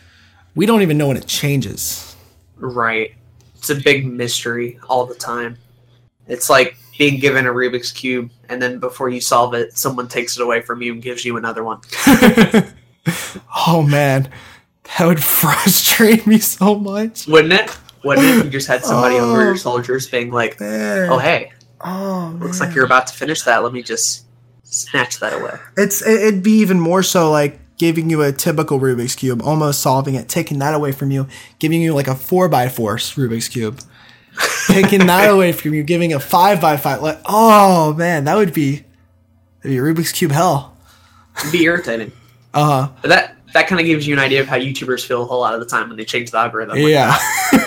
we 0.55 0.67
don't 0.67 0.83
even 0.83 0.99
know 0.99 1.09
when 1.09 1.17
it 1.17 1.27
changes. 1.27 2.15
Right. 2.57 3.15
It's 3.63 3.71
a 3.71 3.77
big 3.77 4.05
mystery 4.05 4.81
all 4.89 5.07
the 5.07 5.15
time. 5.15 5.57
It's 6.27 6.51
like 6.51 6.77
being 6.99 7.21
given 7.21 7.47
a 7.47 7.51
Rubik's 7.51 7.93
Cube, 7.93 8.29
and 8.49 8.61
then 8.61 8.81
before 8.81 9.09
you 9.09 9.21
solve 9.21 9.55
it, 9.55 9.79
someone 9.79 10.09
takes 10.09 10.37
it 10.37 10.43
away 10.43 10.63
from 10.63 10.83
you 10.83 10.93
and 10.95 11.01
gives 11.01 11.25
you 11.25 11.37
another 11.37 11.63
one. 11.63 11.81
oh 13.67 13.87
man, 13.89 14.29
that 14.99 15.07
would 15.07 15.23
frustrate 15.25 16.27
me 16.27 16.39
so 16.39 16.75
much. 16.75 17.27
Wouldn't 17.29 17.53
it? 17.53 17.77
Wouldn't 18.05 18.27
it? 18.27 18.45
You 18.47 18.51
just 18.51 18.67
had 18.67 18.85
somebody 18.85 19.15
over 19.17 19.41
Oh. 19.41 19.45
your 19.45 19.57
soldiers 19.57 20.09
being 20.09 20.33
like, 20.33 20.59
Man. 20.59 21.09
oh, 21.09 21.19
hey, 21.19 21.53
oh, 21.83 22.37
looks 22.41 22.59
man. 22.59 22.69
like 22.69 22.75
you're 22.77 22.85
about 22.85 23.07
to 23.09 23.15
finish 23.15 23.43
that. 23.43 23.63
Let 23.63 23.73
me 23.73 23.83
just 23.85 24.25
snatch 24.65 25.21
that 25.21 25.33
away. 25.41 25.57
It's 25.77 26.05
it'd 26.05 26.43
be 26.43 26.59
even 26.59 26.81
more 26.81 27.05
so 27.05 27.31
like 27.31 27.61
giving 27.83 28.09
you 28.09 28.23
a 28.23 28.31
typical 28.31 28.79
Rubik's 28.79 29.17
cube, 29.17 29.43
almost 29.43 29.81
solving 29.81 30.15
it, 30.15 30.29
taking 30.29 30.61
that 30.61 30.73
away 30.73 30.93
from 30.93 31.11
you, 31.11 31.27
giving 31.59 31.83
you 31.83 31.93
like 31.93 32.07
a 32.07 32.15
four 32.15 32.49
by 32.49 32.69
four 32.69 32.95
Rubik's 32.97 33.49
cube, 33.49 33.81
taking 34.69 35.05
that 35.09 35.29
away 35.29 35.51
from 35.51 35.75
you, 35.75 35.83
giving 35.83 36.13
a 36.13 36.21
five 36.21 36.61
by 36.61 36.77
five. 36.77 37.03
Like, 37.03 37.19
oh 37.27 37.93
man, 37.95 38.23
that 38.27 38.37
would 38.37 38.55
be, 38.55 38.85
that'd 39.63 39.65
be 39.65 39.79
Rubik's 39.79 40.13
cube 40.13 40.31
hell. 40.31 40.77
It'd 41.41 41.51
be 41.51 41.65
irritating. 41.65 42.13
Uh 42.55 42.87
huh. 42.87 43.09
That 43.09 43.35
that 43.53 43.67
kind 43.67 43.81
of 43.81 43.87
gives 43.87 44.07
you 44.07 44.15
an 44.15 44.21
idea 44.21 44.41
of 44.43 44.47
how 44.47 44.59
YouTubers 44.59 45.05
feel 45.05 45.23
a 45.23 45.25
whole 45.25 45.41
lot 45.41 45.55
of 45.55 45.59
the 45.59 45.67
time 45.67 45.89
when 45.89 45.97
they 45.99 46.05
change 46.05 46.31
the 46.31 46.39
algorithm. 46.39 46.77
like 46.81 46.87
Yeah. 46.87 47.19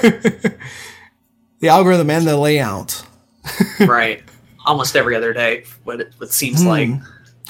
the 1.60 1.68
algorithm 1.68 2.10
and 2.10 2.26
the 2.26 2.38
layout. 2.38 3.06
right. 3.82 4.24
Almost 4.66 4.96
every 4.96 5.14
other 5.18 5.34
day, 5.34 5.66
what 5.84 6.00
it, 6.00 6.14
what 6.20 6.32
seems 6.32 6.62
Hmm. 6.62 6.68
like. 6.70 6.90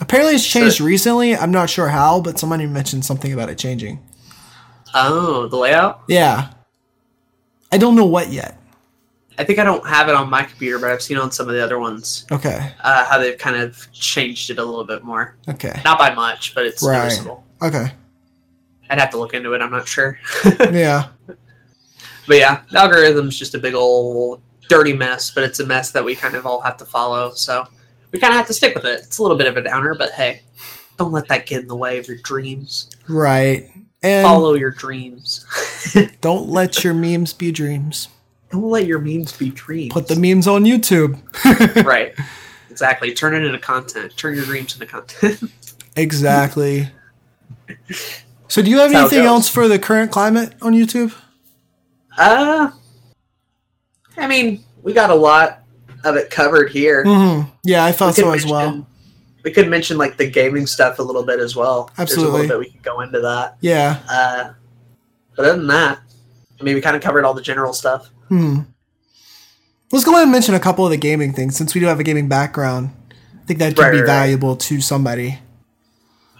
Apparently, 0.01 0.35
it's 0.35 0.45
changed 0.45 0.77
So- 0.77 0.85
recently. 0.85 1.35
I'm 1.35 1.51
not 1.51 1.69
sure 1.69 1.87
how, 1.87 2.19
but 2.21 2.37
somebody 2.39 2.65
mentioned 2.65 3.05
something 3.05 3.31
about 3.33 3.49
it 3.49 3.57
changing. 3.57 3.99
Oh, 4.93 5.47
the 5.47 5.57
layout. 5.57 6.01
Yeah. 6.07 6.49
I 7.71 7.77
don't 7.77 7.95
know 7.95 8.05
what 8.05 8.31
yet. 8.31 8.59
I 9.37 9.43
think 9.43 9.59
I 9.59 9.65
don't 9.65 9.85
have 9.85 10.07
it 10.07 10.15
on 10.15 10.29
my 10.29 10.43
computer, 10.43 10.79
but 10.79 10.91
I've 10.91 11.01
seen 11.01 11.17
on 11.17 11.29
some 11.31 11.49
of 11.49 11.55
the 11.55 11.61
other 11.63 11.77
ones 11.77 12.25
Okay. 12.31 12.71
uh, 12.81 13.03
how 13.05 13.17
they've 13.17 13.37
kind 13.37 13.57
of 13.57 13.91
changed 13.91 14.49
it 14.49 14.59
a 14.59 14.63
little 14.63 14.85
bit 14.85 15.03
more. 15.03 15.35
Okay. 15.49 15.81
Not 15.83 15.97
by 15.99 16.13
much, 16.13 16.55
but 16.55 16.65
it's 16.65 16.81
Right. 16.81 17.03
noticeable. 17.03 17.43
Okay. 17.61 17.91
I'd 18.89 18.99
have 18.99 19.09
to 19.09 19.17
look 19.17 19.33
into 19.33 19.51
it. 19.53 19.61
I'm 19.61 19.71
not 19.71 19.87
sure. 19.87 20.17
Yeah. 20.71 21.07
But 22.27 22.37
yeah, 22.37 22.61
the 22.71 22.79
algorithm's 22.79 23.37
just 23.37 23.53
a 23.55 23.59
big 23.59 23.73
old 23.75 24.41
dirty 24.69 24.93
mess, 24.93 25.29
but 25.31 25.43
it's 25.43 25.59
a 25.59 25.65
mess 25.65 25.91
that 25.91 26.03
we 26.03 26.15
kind 26.15 26.35
of 26.35 26.45
all 26.45 26.61
have 26.61 26.77
to 26.77 26.85
follow. 26.85 27.31
So 27.35 27.67
we 28.15 28.21
kind 28.21 28.31
of 28.31 28.37
have 28.37 28.47
to 28.47 28.53
stick 28.53 28.73
with 28.73 28.85
it. 28.85 29.01
It's 29.01 29.17
a 29.17 29.21
little 29.21 29.35
bit 29.35 29.45
of 29.45 29.57
a 29.57 29.61
downer, 29.61 29.93
but 29.93 30.11
hey, 30.11 30.41
don't 30.95 31.11
let 31.11 31.27
that 31.27 31.45
get 31.45 31.63
in 31.63 31.67
the 31.67 31.75
way 31.75 31.97
of 31.97 32.07
your 32.07 32.15
dreams. 32.19 32.89
Right. 33.09 33.69
And 34.03 34.23
Follow 34.23 34.53
your 34.53 34.71
dreams. 34.71 35.45
don't 36.21 36.47
let 36.47 36.81
your 36.81 36.93
memes 36.93 37.33
be 37.33 37.51
dreams. 37.51 38.07
don't 38.51 38.69
let 38.69 38.85
your 38.85 38.99
memes 38.99 39.33
be 39.33 39.49
dreams. 39.49 39.91
Put 39.91 40.07
the 40.07 40.15
memes 40.15 40.47
on 40.47 40.63
YouTube. 40.63 41.19
right. 41.85 42.15
Exactly. 42.69 43.13
Turn 43.13 43.35
it 43.35 43.43
into 43.43 43.59
content. 43.59 44.15
Turn 44.15 44.35
your 44.35 44.45
dreams 44.45 44.75
into 44.75 44.85
content. 44.85 45.43
exactly. 45.97 46.87
So, 48.47 48.61
do 48.61 48.69
you 48.69 48.77
have 48.77 48.93
That's 48.93 49.11
anything 49.11 49.27
else 49.27 49.49
for 49.49 49.67
the 49.67 49.77
current 49.77 50.09
climate 50.09 50.53
on 50.61 50.71
YouTube? 50.71 51.13
uh, 52.17 52.71
I 54.15 54.27
mean, 54.27 54.63
we 54.83 54.93
got 54.93 55.09
a 55.09 55.15
lot 55.15 55.64
of 56.05 56.15
it 56.15 56.29
covered 56.29 56.69
here. 56.71 57.03
hmm 57.03 57.41
Yeah, 57.63 57.83
I 57.85 57.91
thought 57.91 58.15
so 58.15 58.31
as 58.31 58.45
well. 58.45 58.85
We 59.43 59.51
could 59.51 59.67
mention 59.69 59.97
like 59.97 60.17
the 60.17 60.29
gaming 60.29 60.65
stuff 60.65 60.97
a 60.99 61.03
little 61.03 61.23
bit 61.23 61.39
as 61.39 61.55
well. 61.55 61.85
There's 61.95 61.99
a 61.99 62.01
Absolutely. 62.13 62.41
little 62.41 62.59
bit 62.59 62.67
we 62.67 62.71
could 62.73 62.83
go 62.83 63.01
into 63.01 63.19
that. 63.21 63.57
Yeah. 63.61 63.99
Uh, 64.09 64.53
but 65.35 65.45
other 65.45 65.57
than 65.57 65.67
that, 65.67 65.99
I 66.59 66.63
mean, 66.63 66.73
we 66.75 66.81
kind 66.81 66.95
of 66.95 67.01
covered 67.03 67.25
all 67.25 67.33
the 67.33 67.41
general 67.41 67.73
stuff. 67.73 68.09
Hmm. 68.29 68.61
Let's 69.91 70.03
go 70.03 70.11
ahead 70.13 70.23
and 70.23 70.31
mention 70.31 70.55
a 70.55 70.59
couple 70.59 70.83
of 70.83 70.91
the 70.91 70.97
gaming 70.97 71.31
things 71.31 71.55
since 71.55 71.75
we 71.75 71.81
do 71.81 71.87
have 71.87 71.99
a 71.99 72.03
gaming 72.03 72.27
background. 72.27 72.89
I 73.11 73.45
think 73.45 73.59
that 73.59 73.75
could 73.75 73.81
Right, 73.83 73.91
be 73.91 73.97
right, 73.97 74.07
right. 74.07 74.13
valuable 74.13 74.55
to 74.55 74.81
somebody. 74.81 75.39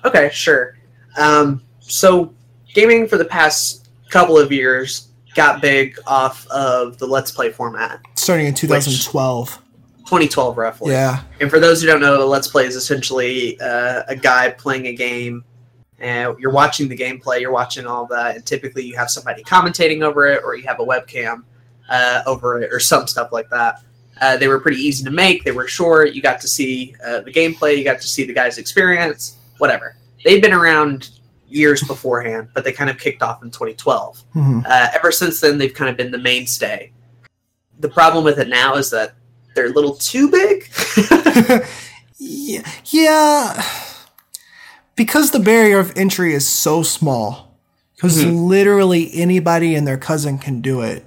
Okay, 0.03 0.30
sure. 0.34 0.78
Um, 1.18 1.61
so, 1.80 2.34
gaming 2.74 3.07
for 3.07 3.18
the 3.18 3.26
past 3.26 3.88
couple 4.09 4.38
of 4.39 4.51
years 4.51 5.09
got 5.36 5.61
big 5.61 5.97
off 6.07 6.47
of 6.47 6.97
the 6.97 7.05
Let's 7.05 7.32
Play 7.32 7.51
format, 7.51 7.99
Starting 8.26 8.47
in 8.47 8.55
2012. 8.55 9.61
2012 9.99 10.57
roughly. 10.57 10.91
Yeah. 10.93 11.21
And 11.39 11.47
for 11.47 11.59
those 11.59 11.80
who 11.80 11.88
don't 11.88 12.01
know, 12.01 12.23
a 12.23 12.26
Let's 12.26 12.47
Play 12.47 12.65
is 12.65 12.76
essentially 12.76 13.59
uh, 13.61 14.01
a 14.07 14.15
guy 14.15 14.49
playing 14.49 14.88
a 14.88 14.95
game. 14.95 15.43
And 15.99 16.36
you're 16.39 16.51
watching 16.51 16.89
the 16.89 16.97
gameplay, 16.97 17.39
you're 17.39 17.51
watching 17.51 17.86
all 17.86 18.07
that, 18.07 18.36
and 18.36 18.43
typically 18.43 18.84
you 18.84 18.95
have 18.97 19.11
somebody 19.11 19.43
commentating 19.43 20.01
over 20.01 20.26
it, 20.26 20.43
or 20.43 20.55
you 20.55 20.63
have 20.63 20.80
a 20.80 20.84
webcam 20.84 21.43
uh, 21.88 22.23
over 22.26 22.59
it, 22.63 22.73
or 22.73 22.80
some 22.80 23.05
stuff 23.05 23.32
like 23.32 23.47
that. 23.51 23.84
Uh, 24.19 24.36
they 24.36 24.47
were 24.47 24.59
pretty 24.59 24.82
easy 24.82 25.03
to 25.03 25.11
make. 25.11 25.43
They 25.43 25.51
were 25.51 25.67
short. 25.67 26.13
You 26.13 26.23
got 26.23 26.41
to 26.41 26.47
see 26.47 26.95
uh, 27.05 27.21
the 27.21 27.32
gameplay. 27.32 27.78
You 27.78 27.84
got 27.84 28.01
to 28.01 28.07
see 28.07 28.23
the 28.26 28.34
guy's 28.34 28.57
experience. 28.57 29.38
Whatever. 29.59 29.97
They've 30.23 30.41
been 30.41 30.51
around 30.51 31.11
years 31.47 31.84
beforehand, 31.84 32.47
but 32.55 32.63
they 32.63 32.71
kind 32.71 32.89
of 32.89 32.97
kicked 32.97 33.21
off 33.21 33.43
in 33.43 33.51
2012 33.51 34.23
hmm 34.34 34.61
uh, 34.65 34.88
ever 34.95 35.11
since 35.11 35.39
then 35.39 35.59
they've 35.59 35.76
kind 35.76 35.91
of 35.91 35.95
been 35.95 36.09
the 36.09 36.17
mainstay 36.17 36.91
the 37.80 37.89
problem 37.89 38.23
with 38.23 38.39
it 38.39 38.47
now 38.47 38.76
is 38.76 38.89
that 38.91 39.13
they're 39.55 39.67
a 39.67 39.69
little 39.69 39.95
too 39.95 40.30
big 40.30 40.69
yeah. 42.17 42.61
Yeah. 42.86 43.63
Because 44.95 45.32
the 45.32 45.39
barrier 45.39 45.80
of 45.80 45.91
entry 45.97 46.34
is 46.34 46.47
so 46.47 46.82
small, 46.82 47.57
because 47.95 48.23
Mhm. 48.23 48.47
literally 48.47 49.09
anybody 49.13 49.76
and 49.76 49.86
their 49.86 49.97
cousin 49.97 50.38
can 50.38 50.61
do 50.61 50.82
it. 50.82 51.03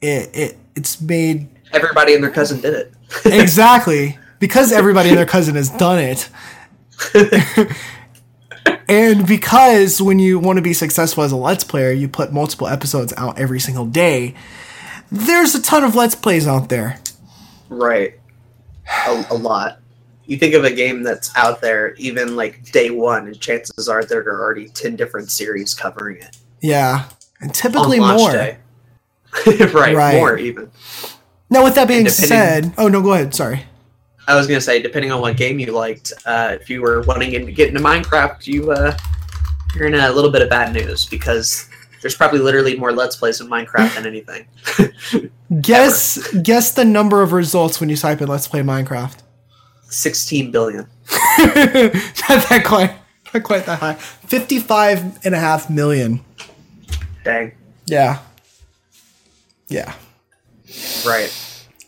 It 0.00 0.30
it 0.34 0.58
it's 0.76 1.00
made 1.00 1.48
everybody 1.72 2.14
and 2.14 2.22
their 2.22 2.30
cousin 2.30 2.60
did 2.60 2.74
it 2.74 2.92
exactly 3.24 4.16
because 4.38 4.70
everybody 4.70 5.08
and 5.08 5.18
their 5.18 5.26
cousin 5.26 5.56
has 5.56 5.68
done 5.70 5.98
it. 5.98 6.28
and 8.88 9.26
because 9.26 10.00
when 10.00 10.18
you 10.18 10.38
want 10.38 10.56
to 10.58 10.62
be 10.62 10.72
successful 10.72 11.24
as 11.24 11.32
a 11.32 11.36
let's 11.36 11.64
player, 11.64 11.90
you 11.92 12.08
put 12.08 12.32
multiple 12.32 12.68
episodes 12.68 13.12
out 13.16 13.38
every 13.38 13.60
single 13.60 13.86
day. 13.86 14.34
There's 15.10 15.54
a 15.54 15.62
ton 15.62 15.84
of 15.84 15.94
let's 15.94 16.14
plays 16.14 16.46
out 16.46 16.68
there. 16.68 16.98
right 17.68 18.14
a, 19.06 19.24
a 19.30 19.34
lot 19.34 19.78
you 20.26 20.36
think 20.38 20.54
of 20.54 20.64
a 20.64 20.70
game 20.70 21.02
that's 21.02 21.34
out 21.36 21.60
there 21.60 21.94
even 21.94 22.36
like 22.36 22.70
day 22.72 22.90
one 22.90 23.26
and 23.26 23.38
chances 23.40 23.88
are 23.88 24.04
there 24.04 24.20
are 24.20 24.40
already 24.42 24.68
10 24.68 24.96
different 24.96 25.30
series 25.30 25.74
covering 25.74 26.16
it 26.18 26.36
Yeah, 26.60 27.08
and 27.40 27.54
typically 27.54 27.98
more. 28.00 28.30
right, 29.46 29.94
Right. 29.96 30.14
more 30.16 30.38
even 30.38 30.70
Now, 31.50 31.64
with 31.64 31.74
that 31.76 31.88
being 31.88 32.08
said, 32.08 32.72
oh 32.78 32.88
no, 32.88 33.00
go 33.02 33.12
ahead. 33.14 33.34
Sorry. 33.34 33.64
i 34.26 34.34
was 34.34 34.46
going 34.46 34.58
to 34.58 34.64
say 34.64 34.80
depending 34.82 35.12
on 35.12 35.20
what 35.20 35.36
game 35.36 35.58
you 35.58 35.72
liked 35.72 36.12
uh, 36.26 36.56
if 36.60 36.68
you 36.70 36.80
were 36.82 37.02
wanting 37.02 37.30
to 37.32 37.52
get 37.52 37.68
into 37.68 37.80
minecraft 37.80 38.46
you 38.46 38.70
uh, 38.72 38.96
you're 39.74 39.86
in 39.86 39.94
a 39.94 40.10
little 40.10 40.30
bit 40.30 40.40
of 40.42 40.48
bad 40.48 40.72
news 40.72 41.04
because 41.06 41.67
there's 42.00 42.14
probably 42.14 42.38
literally 42.38 42.76
more 42.76 42.92
let's 42.92 43.16
plays 43.16 43.40
in 43.40 43.48
minecraft 43.48 43.94
than 43.94 44.06
anything 44.06 44.46
Guess 45.62 46.32
guess 46.42 46.72
the 46.72 46.84
number 46.84 47.22
of 47.22 47.32
results 47.32 47.80
when 47.80 47.88
you 47.88 47.96
type 47.96 48.20
in 48.20 48.28
"Let's 48.28 48.46
play 48.46 48.60
Minecraft." 48.60 49.16
16 49.88 50.50
billion 50.50 50.80
not 51.38 52.48
that 52.48 52.62
quite, 52.66 52.94
not 53.32 53.42
quite 53.42 53.64
that 53.64 53.78
high. 53.78 53.94
Fifty-five 53.94 55.24
and 55.24 55.34
a 55.34 55.38
half 55.38 55.70
million. 55.70 56.20
dang 57.24 57.52
Yeah. 57.86 58.18
Yeah. 59.68 59.94
right 61.06 61.32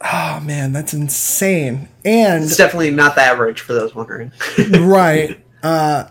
Oh 0.02 0.40
man, 0.40 0.72
that's 0.72 0.94
insane. 0.94 1.88
And 2.04 2.44
It's 2.44 2.56
definitely 2.56 2.90
not 2.90 3.14
the 3.14 3.20
average 3.20 3.60
for 3.60 3.74
those 3.74 3.94
wondering. 3.94 4.32
right, 4.80 5.38
uh, 5.62 6.04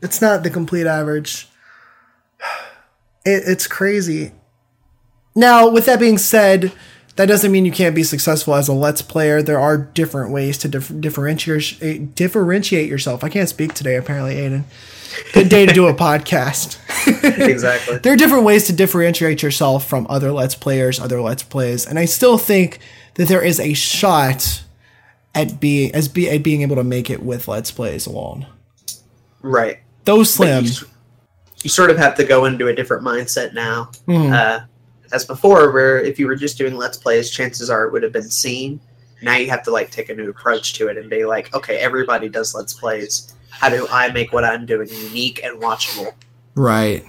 it's 0.00 0.22
not 0.22 0.44
the 0.44 0.50
complete 0.50 0.86
average. 0.86 1.48
It, 3.24 3.44
it's 3.46 3.66
crazy. 3.66 4.32
Now, 5.34 5.68
with 5.68 5.86
that 5.86 5.98
being 5.98 6.18
said, 6.18 6.72
that 7.16 7.26
doesn't 7.26 7.52
mean 7.52 7.64
you 7.64 7.72
can't 7.72 7.94
be 7.94 8.02
successful 8.02 8.54
as 8.54 8.68
a 8.68 8.72
let's 8.72 9.02
player. 9.02 9.42
There 9.42 9.60
are 9.60 9.76
different 9.76 10.32
ways 10.32 10.56
to 10.58 10.68
dif- 10.68 11.00
differentiate 11.00 12.14
differentiate 12.14 12.88
yourself. 12.88 13.22
I 13.22 13.28
can't 13.28 13.48
speak 13.48 13.74
today, 13.74 13.96
apparently, 13.96 14.36
Aiden. 14.36 14.64
Good 15.34 15.50
day 15.50 15.66
to 15.66 15.74
do 15.74 15.88
a 15.88 15.94
podcast. 16.08 16.78
exactly. 17.48 17.98
there 17.98 18.14
are 18.14 18.16
different 18.16 18.44
ways 18.44 18.66
to 18.66 18.72
differentiate 18.72 19.42
yourself 19.42 19.86
from 19.86 20.06
other 20.08 20.32
let's 20.32 20.54
players, 20.54 20.98
other 20.98 21.20
let's 21.20 21.42
plays, 21.42 21.86
and 21.86 21.98
I 21.98 22.06
still 22.06 22.38
think 22.38 22.78
that 23.14 23.28
there 23.28 23.42
is 23.42 23.60
a 23.60 23.74
shot 23.74 24.62
at 25.34 25.60
being 25.60 25.94
as 25.94 26.08
be 26.08 26.30
at 26.30 26.42
being 26.42 26.62
able 26.62 26.76
to 26.76 26.84
make 26.84 27.10
it 27.10 27.22
with 27.22 27.46
let's 27.46 27.70
plays 27.70 28.06
alone. 28.06 28.46
Right. 29.42 29.80
But 30.04 30.24
slim, 30.24 30.64
you 31.62 31.70
sort 31.70 31.90
of 31.90 31.98
have 31.98 32.14
to 32.16 32.24
go 32.24 32.44
into 32.46 32.68
a 32.68 32.74
different 32.74 33.04
mindset 33.04 33.52
now. 33.54 33.90
Mhm. 34.08 34.32
Uh, 34.32 34.60
as 35.12 35.24
before, 35.24 35.70
where 35.72 36.00
if 36.00 36.18
you 36.18 36.26
were 36.26 36.34
just 36.36 36.56
doing 36.58 36.74
Let's 36.76 36.96
Plays, 36.96 37.30
chances 37.30 37.68
are 37.70 37.84
it 37.84 37.92
would 37.92 38.02
have 38.02 38.12
been 38.12 38.30
seen. 38.30 38.80
Now 39.22 39.36
you 39.36 39.48
have 39.50 39.62
to 39.64 39.70
like 39.70 39.90
take 39.90 40.08
a 40.08 40.14
new 40.14 40.28
approach 40.30 40.72
to 40.74 40.88
it 40.88 40.96
and 40.96 41.08
be 41.10 41.24
like, 41.24 41.54
okay, 41.54 41.76
everybody 41.78 42.28
does 42.28 42.54
Let's 42.54 42.72
Plays. 42.74 43.34
How 43.50 43.68
do 43.68 43.86
I 43.90 44.10
make 44.10 44.32
what 44.32 44.44
I'm 44.44 44.66
doing 44.66 44.88
unique 44.88 45.40
and 45.44 45.60
watchable? 45.60 46.12
right? 46.54 47.04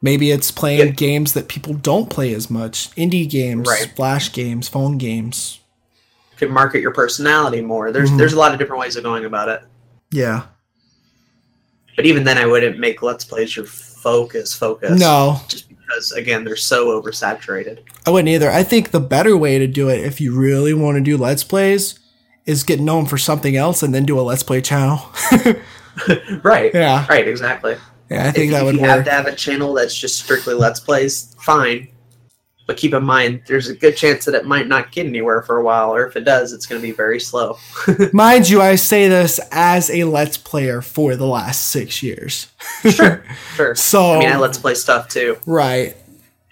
Maybe 0.00 0.30
it's 0.30 0.50
playing 0.52 0.78
Yeah. 0.78 0.92
games 0.92 1.32
that 1.34 1.48
people 1.48 1.74
don't 1.74 2.08
play 2.08 2.32
as 2.32 2.48
much, 2.48 2.90
indie 2.96 3.28
games, 3.28 3.66
Right. 3.68 3.92
flash 3.96 4.32
games, 4.32 4.68
phone 4.68 4.96
games. 4.96 5.58
You 6.32 6.46
can 6.46 6.52
market 6.54 6.80
your 6.80 6.92
personality 6.92 7.60
more. 7.60 7.90
There's 7.92 8.10
Mhm. 8.10 8.18
there's 8.18 8.32
a 8.32 8.38
lot 8.38 8.52
of 8.52 8.58
different 8.60 8.80
ways 8.80 8.94
of 8.96 9.02
going 9.02 9.24
about 9.24 9.48
it. 9.48 9.60
Yeah. 10.12 10.42
But 11.96 12.06
even 12.06 12.22
then, 12.24 12.38
I 12.38 12.46
wouldn't 12.46 12.78
make 12.78 13.02
Let's 13.02 13.24
Plays 13.24 13.56
your 13.56 13.66
focus. 14.08 14.54
Focus. 14.54 15.00
No, 15.00 15.40
Just 15.48 15.68
because 15.68 16.12
again, 16.12 16.44
they're 16.44 16.56
so 16.56 17.00
oversaturated. 17.00 17.80
I 18.06 18.10
wouldn't 18.10 18.28
either. 18.28 18.50
I 18.50 18.62
think 18.62 18.90
the 18.90 19.00
better 19.00 19.36
way 19.36 19.58
to 19.58 19.66
do 19.66 19.88
it, 19.88 20.00
if 20.00 20.20
you 20.20 20.34
really 20.34 20.74
want 20.74 20.96
to 20.96 21.02
do 21.02 21.16
let's 21.16 21.44
plays, 21.44 21.98
is 22.46 22.64
get 22.64 22.80
known 22.80 23.06
for 23.06 23.18
something 23.18 23.56
else 23.56 23.82
and 23.82 23.94
then 23.94 24.04
do 24.04 24.18
a 24.18 24.22
let's 24.22 24.42
play 24.42 24.60
channel. 24.60 25.00
right. 26.42 26.72
yeah, 26.74 27.06
Right. 27.08 27.26
Exactly. 27.28 27.76
yeah, 28.10 28.26
I 28.26 28.30
think 28.30 28.46
if, 28.46 28.50
that 28.52 28.60
if 28.60 28.64
would 28.64 28.74
you 28.76 28.80
have 28.80 29.04
to 29.04 29.10
have 29.10 29.26
a 29.26 29.34
channel 29.34 29.74
that's 29.74 29.96
just 29.96 30.18
strictly 30.22 30.54
Let's 30.54 30.80
Plays, 30.80 31.34
fine. 31.40 31.88
But 32.68 32.76
keep 32.76 32.92
in 32.92 33.02
mind, 33.02 33.40
there's 33.46 33.70
a 33.70 33.74
good 33.74 33.96
chance 33.96 34.26
that 34.26 34.34
it 34.34 34.44
might 34.44 34.68
not 34.68 34.92
get 34.92 35.06
anywhere 35.06 35.40
for 35.40 35.56
a 35.56 35.64
while, 35.64 35.90
or 35.90 36.06
if 36.06 36.16
it 36.16 36.24
does, 36.24 36.52
it's 36.52 36.66
going 36.66 36.78
to 36.78 36.86
be 36.86 36.92
very 36.92 37.18
slow. 37.18 37.56
Mind 38.12 38.50
you, 38.50 38.60
I 38.60 38.74
say 38.74 39.08
this 39.08 39.40
as 39.50 39.88
a 39.88 40.04
Let's 40.04 40.36
Player 40.36 40.82
for 40.82 41.16
the 41.16 41.24
last 41.24 41.70
six 41.70 42.02
years. 42.02 42.48
sure, 42.82 43.24
sure. 43.54 43.74
So, 43.74 44.16
I 44.16 44.18
mean, 44.18 44.28
I 44.28 44.36
let's 44.36 44.58
play 44.58 44.74
stuff 44.74 45.08
too. 45.08 45.38
right, 45.46 45.96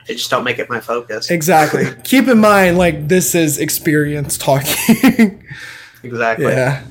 I 0.08 0.12
just 0.14 0.30
don't 0.30 0.42
make 0.42 0.58
it 0.58 0.70
my 0.70 0.80
focus. 0.80 1.30
exactly. 1.30 1.84
Keep 2.04 2.28
in 2.28 2.38
mind, 2.38 2.78
like, 2.78 3.08
this 3.08 3.34
is 3.34 3.58
experience 3.58 4.38
talking. 4.38 5.44
Exactly. 6.02 6.46
yeah. 6.46 6.82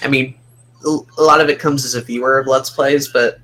I 0.00 0.08
mean, 0.08 0.34
a 0.82 0.98
a 1.18 1.22
lot 1.22 1.42
of 1.42 1.50
it 1.50 1.58
comes 1.58 1.84
as 1.84 1.94
a 1.94 2.00
viewer 2.00 2.38
of 2.38 2.46
Let's 2.46 2.70
Plays, 2.70 3.08
but 3.08 3.38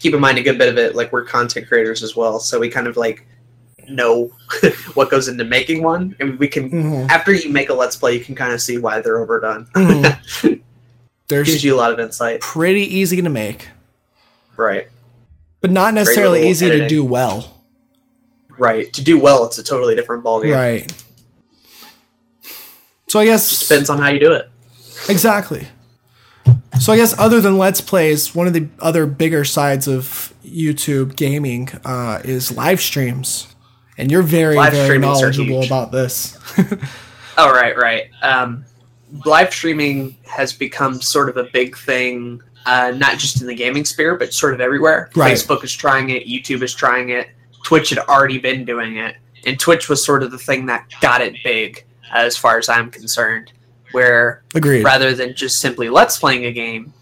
keep 0.00 0.14
in 0.14 0.20
mind 0.20 0.38
a 0.38 0.42
good 0.42 0.56
bit 0.56 0.70
of 0.70 0.78
it, 0.78 0.94
like 0.94 1.12
we're 1.12 1.24
content 1.24 1.68
creators 1.68 2.02
as 2.02 2.16
well, 2.16 2.40
so 2.40 2.58
we 2.58 2.70
kind 2.70 2.86
of 2.86 2.96
like 2.96 3.26
know 3.88 4.30
what 4.94 5.10
goes 5.10 5.28
into 5.28 5.44
making 5.44 5.82
one, 5.82 6.14
and 6.20 6.38
we 6.38 6.48
can. 6.48 6.70
Mhm. 6.70 7.10
After 7.10 7.32
you 7.32 7.50
make 7.50 7.68
a 7.68 7.74
Let's 7.74 7.96
Play, 7.96 8.14
you 8.14 8.24
can 8.24 8.34
kind 8.34 8.52
of 8.52 8.60
see 8.60 8.78
why 8.78 9.00
they're 9.00 9.18
overdone. 9.18 9.66
Mhm. 9.74 10.60
There's 11.28 11.48
Gives 11.48 11.64
you 11.64 11.74
a 11.74 11.78
lot 11.78 11.92
of 11.92 11.98
insight, 11.98 12.40
pretty 12.40 12.82
easy 12.82 13.20
to 13.20 13.28
make, 13.28 13.68
right? 14.56 14.88
but 15.60 15.70
not 15.72 15.92
necessarily 15.94 16.48
easy 16.48 16.68
to 16.70 16.86
do 16.86 17.04
well. 17.04 17.62
Right. 18.58 18.92
To 18.92 19.02
do 19.02 19.18
well, 19.18 19.44
it's 19.44 19.58
a 19.58 19.64
totally 19.64 19.96
different 19.96 20.22
ballgame. 20.22 20.54
Right. 20.54 20.92
So 23.08 23.18
I 23.18 23.24
guess 23.24 23.48
Just 23.50 23.68
depends 23.68 23.90
on 23.90 23.98
how 23.98 24.08
you 24.08 24.20
do 24.20 24.32
it. 24.32 24.48
Exactly. 25.08 25.66
So 26.80 26.92
I 26.92 26.96
guess 26.96 27.18
other 27.18 27.40
than 27.40 27.58
Let's 27.58 27.80
Plays, 27.80 28.34
one 28.34 28.46
of 28.46 28.52
the 28.52 28.68
other 28.78 29.06
bigger 29.06 29.44
sides 29.44 29.88
of 29.88 30.32
YouTube 30.44 31.16
gaming 31.16 31.68
uh, 31.84 32.20
is 32.24 32.56
live 32.56 32.80
streams, 32.80 33.48
and 33.98 34.10
you're 34.10 34.22
very 34.22 34.56
Live 34.56 34.72
very 34.72 34.98
knowledgeable 34.98 35.64
about 35.64 35.92
this. 35.92 36.38
Oh, 37.38 37.52
right, 37.52 37.76
right. 37.76 38.10
Um, 38.22 38.64
live 39.24 39.52
streaming 39.52 40.16
has 40.24 40.52
become 40.52 41.00
sort 41.00 41.28
of 41.28 41.36
a 41.36 41.44
big 41.52 41.76
thing, 41.76 42.40
uh, 42.64 42.92
not 42.96 43.18
just 43.18 43.40
in 43.40 43.46
the 43.46 43.54
gaming 43.54 43.84
sphere, 43.84 44.16
but 44.16 44.32
sort 44.32 44.54
of 44.54 44.60
everywhere. 44.60 45.10
Right. 45.14 45.34
Facebook 45.34 45.62
is 45.62 45.74
trying 45.74 46.10
it, 46.10 46.26
YouTube 46.26 46.62
is 46.62 46.74
trying 46.74 47.10
it, 47.10 47.28
Twitch 47.62 47.90
had 47.90 47.98
already 47.98 48.38
been 48.38 48.64
doing 48.64 48.96
it, 48.96 49.16
and 49.44 49.60
Twitch 49.60 49.88
was 49.88 50.04
sort 50.04 50.22
of 50.22 50.30
the 50.30 50.38
thing 50.38 50.66
that 50.66 50.86
got 51.00 51.20
it 51.20 51.36
big, 51.44 51.84
uh, 52.14 52.18
as 52.18 52.36
far 52.36 52.58
as 52.58 52.68
I'm 52.68 52.90
concerned. 52.90 53.52
Where 53.92 54.42
Agreed. 54.54 54.82
rather 54.82 55.14
than 55.14 55.34
just 55.34 55.60
simply 55.60 55.88
let's 55.88 56.18
playing 56.18 56.44
a 56.46 56.52
game, 56.52 56.92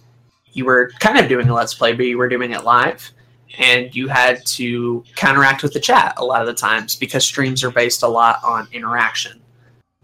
you 0.53 0.65
were 0.65 0.91
kind 1.01 1.19
of 1.19 1.29
doing 1.29 1.49
a 1.49 1.55
let's 1.55 1.75
play, 1.75 1.93
but 1.93 2.07
you 2.07 2.19
were 2.19 2.29
doing 2.29 2.53
it 2.53 2.63
live. 2.63 3.11
And 3.59 3.95
you 3.95 4.09
had 4.09 4.45
to 4.47 5.05
counteract 5.17 5.63
with 5.63 5.73
the 5.73 5.81
chat 5.81 6.15
a 6.17 6.25
lot 6.25 6.41
of 6.41 6.47
the 6.47 6.55
times 6.55 6.97
because 6.97 7.25
streams 7.25 7.63
are 7.63 7.71
based 7.71 8.03
a 8.03 8.09
lot 8.09 8.43
on 8.45 8.69
interaction. 8.73 9.41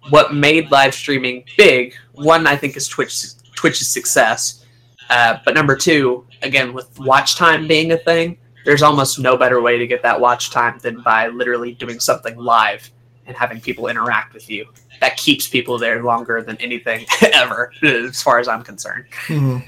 What 0.09 0.34
made 0.34 0.70
live 0.70 0.94
streaming 0.94 1.44
big, 1.57 1.94
one, 2.12 2.46
I 2.46 2.57
think, 2.57 2.76
is 2.76 2.88
Twitch, 2.88 3.24
Twitch's 3.55 3.88
success. 3.88 4.64
Uh, 5.11 5.38
but 5.44 5.55
number 5.55 5.76
two, 5.76 6.24
again, 6.42 6.72
with 6.72 6.98
watch 7.01 7.36
time 7.36 7.66
being 7.66 7.92
a 7.92 7.98
thing, 7.98 8.38
there's 8.64 8.82
almost 8.82 9.18
no 9.18 9.36
better 9.36 9.61
way 9.61 9.78
to 9.78 9.86
get 9.86 10.03
that 10.03 10.20
watch 10.20 10.51
time 10.51 10.78
than 10.80 11.01
by 11.03 11.28
literally 11.28 11.72
doing 11.74 11.98
something 11.98 12.36
live 12.36 12.90
and 13.26 13.36
having 13.36 13.61
people 13.61 13.88
interact 13.88 14.34
with 14.34 14.48
you. 14.51 14.66
That 15.01 15.16
keeps 15.16 15.48
people 15.48 15.78
there 15.78 16.03
longer 16.03 16.42
than 16.42 16.57
anything 16.59 17.07
ever, 17.32 17.72
as 17.82 18.22
far 18.22 18.38
as 18.38 18.48
I'm 18.48 18.62
concerned. 18.62 19.07
Mhm. 19.26 19.64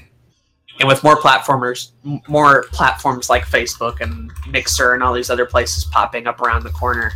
And 0.79 0.87
with 0.87 1.03
more 1.03 1.17
platformers, 1.17 1.91
more 2.27 2.63
platforms 2.71 3.29
like 3.29 3.45
Facebook 3.45 4.01
and 4.01 4.31
Mixer 4.49 4.93
and 4.93 5.03
all 5.03 5.13
these 5.13 5.29
other 5.29 5.45
places 5.45 5.85
popping 5.85 6.25
up 6.27 6.41
around 6.41 6.63
the 6.63 6.71
corner, 6.71 7.11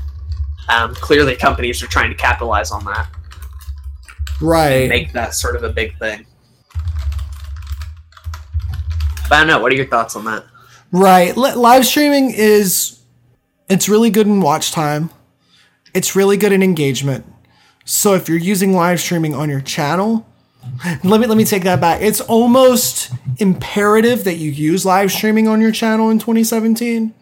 um, 0.69 0.93
clearly 0.95 1.35
companies 1.35 1.81
are 1.81 1.87
trying 1.87 2.09
to 2.09 2.15
capitalize 2.15 2.71
on 2.71 2.85
that, 2.85 3.07
Right. 4.39 4.87
make 4.87 5.11
that 5.13 5.33
sort 5.33 5.55
of 5.55 5.63
a 5.63 5.69
big 5.69 5.97
thing. 5.97 6.25
But 9.29 9.35
I 9.35 9.37
don't 9.39 9.47
know. 9.47 9.59
What 9.59 9.71
are 9.71 9.75
your 9.75 9.87
thoughts 9.87 10.15
on 10.15 10.23
that? 10.25 10.43
Right. 10.91 11.35
Li- 11.35 11.53
live 11.55 11.85
streaming 11.85 12.31
is 12.31 12.99
it's 13.69 13.89
really 13.89 14.09
good 14.09 14.27
in 14.27 14.39
watch 14.39 14.71
time. 14.71 15.09
It's 15.93 16.15
really 16.15 16.37
good 16.37 16.51
in 16.53 16.63
engagement. 16.63 17.25
So 17.83 18.13
if 18.13 18.29
you're 18.29 18.37
using 18.37 18.73
live 18.73 18.99
streaming 19.01 19.33
on 19.33 19.49
your 19.49 19.61
channel, 19.61 20.25
let 21.03 21.19
me 21.21 21.27
let 21.27 21.37
me 21.37 21.45
take 21.45 21.63
that 21.63 21.81
back. 21.81 22.01
It's 22.01 22.21
almost 22.21 23.11
imperative 23.37 24.23
that 24.23 24.35
you 24.35 24.51
use 24.51 24.85
live 24.85 25.11
streaming 25.11 25.47
on 25.47 25.61
your 25.61 25.71
channel 25.71 26.09
in 26.09 26.19
2017 26.19 27.13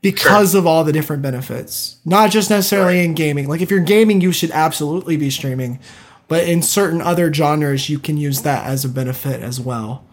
because 0.00 0.54
of 0.54 0.66
all 0.66 0.84
the 0.84 0.92
different 0.92 1.22
benefits. 1.22 1.98
Not 2.04 2.30
just 2.30 2.50
necessarily 2.50 3.04
in 3.04 3.14
gaming. 3.14 3.48
Like 3.48 3.60
if 3.60 3.70
you're 3.70 3.80
gaming, 3.80 4.20
you 4.20 4.32
should 4.32 4.50
absolutely 4.52 5.16
be 5.16 5.30
streaming. 5.30 5.80
But 6.28 6.46
in 6.46 6.62
certain 6.62 7.00
other 7.00 7.32
genres, 7.32 7.88
you 7.88 7.98
can 7.98 8.16
use 8.18 8.42
that 8.42 8.66
as 8.66 8.84
a 8.84 8.88
benefit 8.88 9.40
as 9.42 9.58
well. 9.58 10.04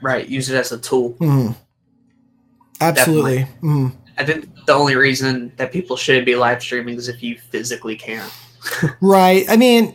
Right. 0.00 0.28
Use 0.28 0.50
it 0.50 0.56
as 0.56 0.72
a 0.72 0.78
tool. 0.78 1.16
Absolutely. 2.80 3.46
Mhm. 3.62 3.92
I 4.18 4.24
think 4.24 4.48
the 4.66 4.72
only 4.72 4.96
reason 4.96 5.52
that 5.56 5.72
people 5.72 5.96
shouldn't 5.96 6.26
be 6.26 6.36
live 6.36 6.60
streaming 6.62 6.96
is 6.96 7.08
if 7.08 7.22
you 7.22 7.38
physically 7.50 7.96
can. 7.96 8.28
Right. 9.02 9.44
I 9.48 9.56
mean, 9.58 9.94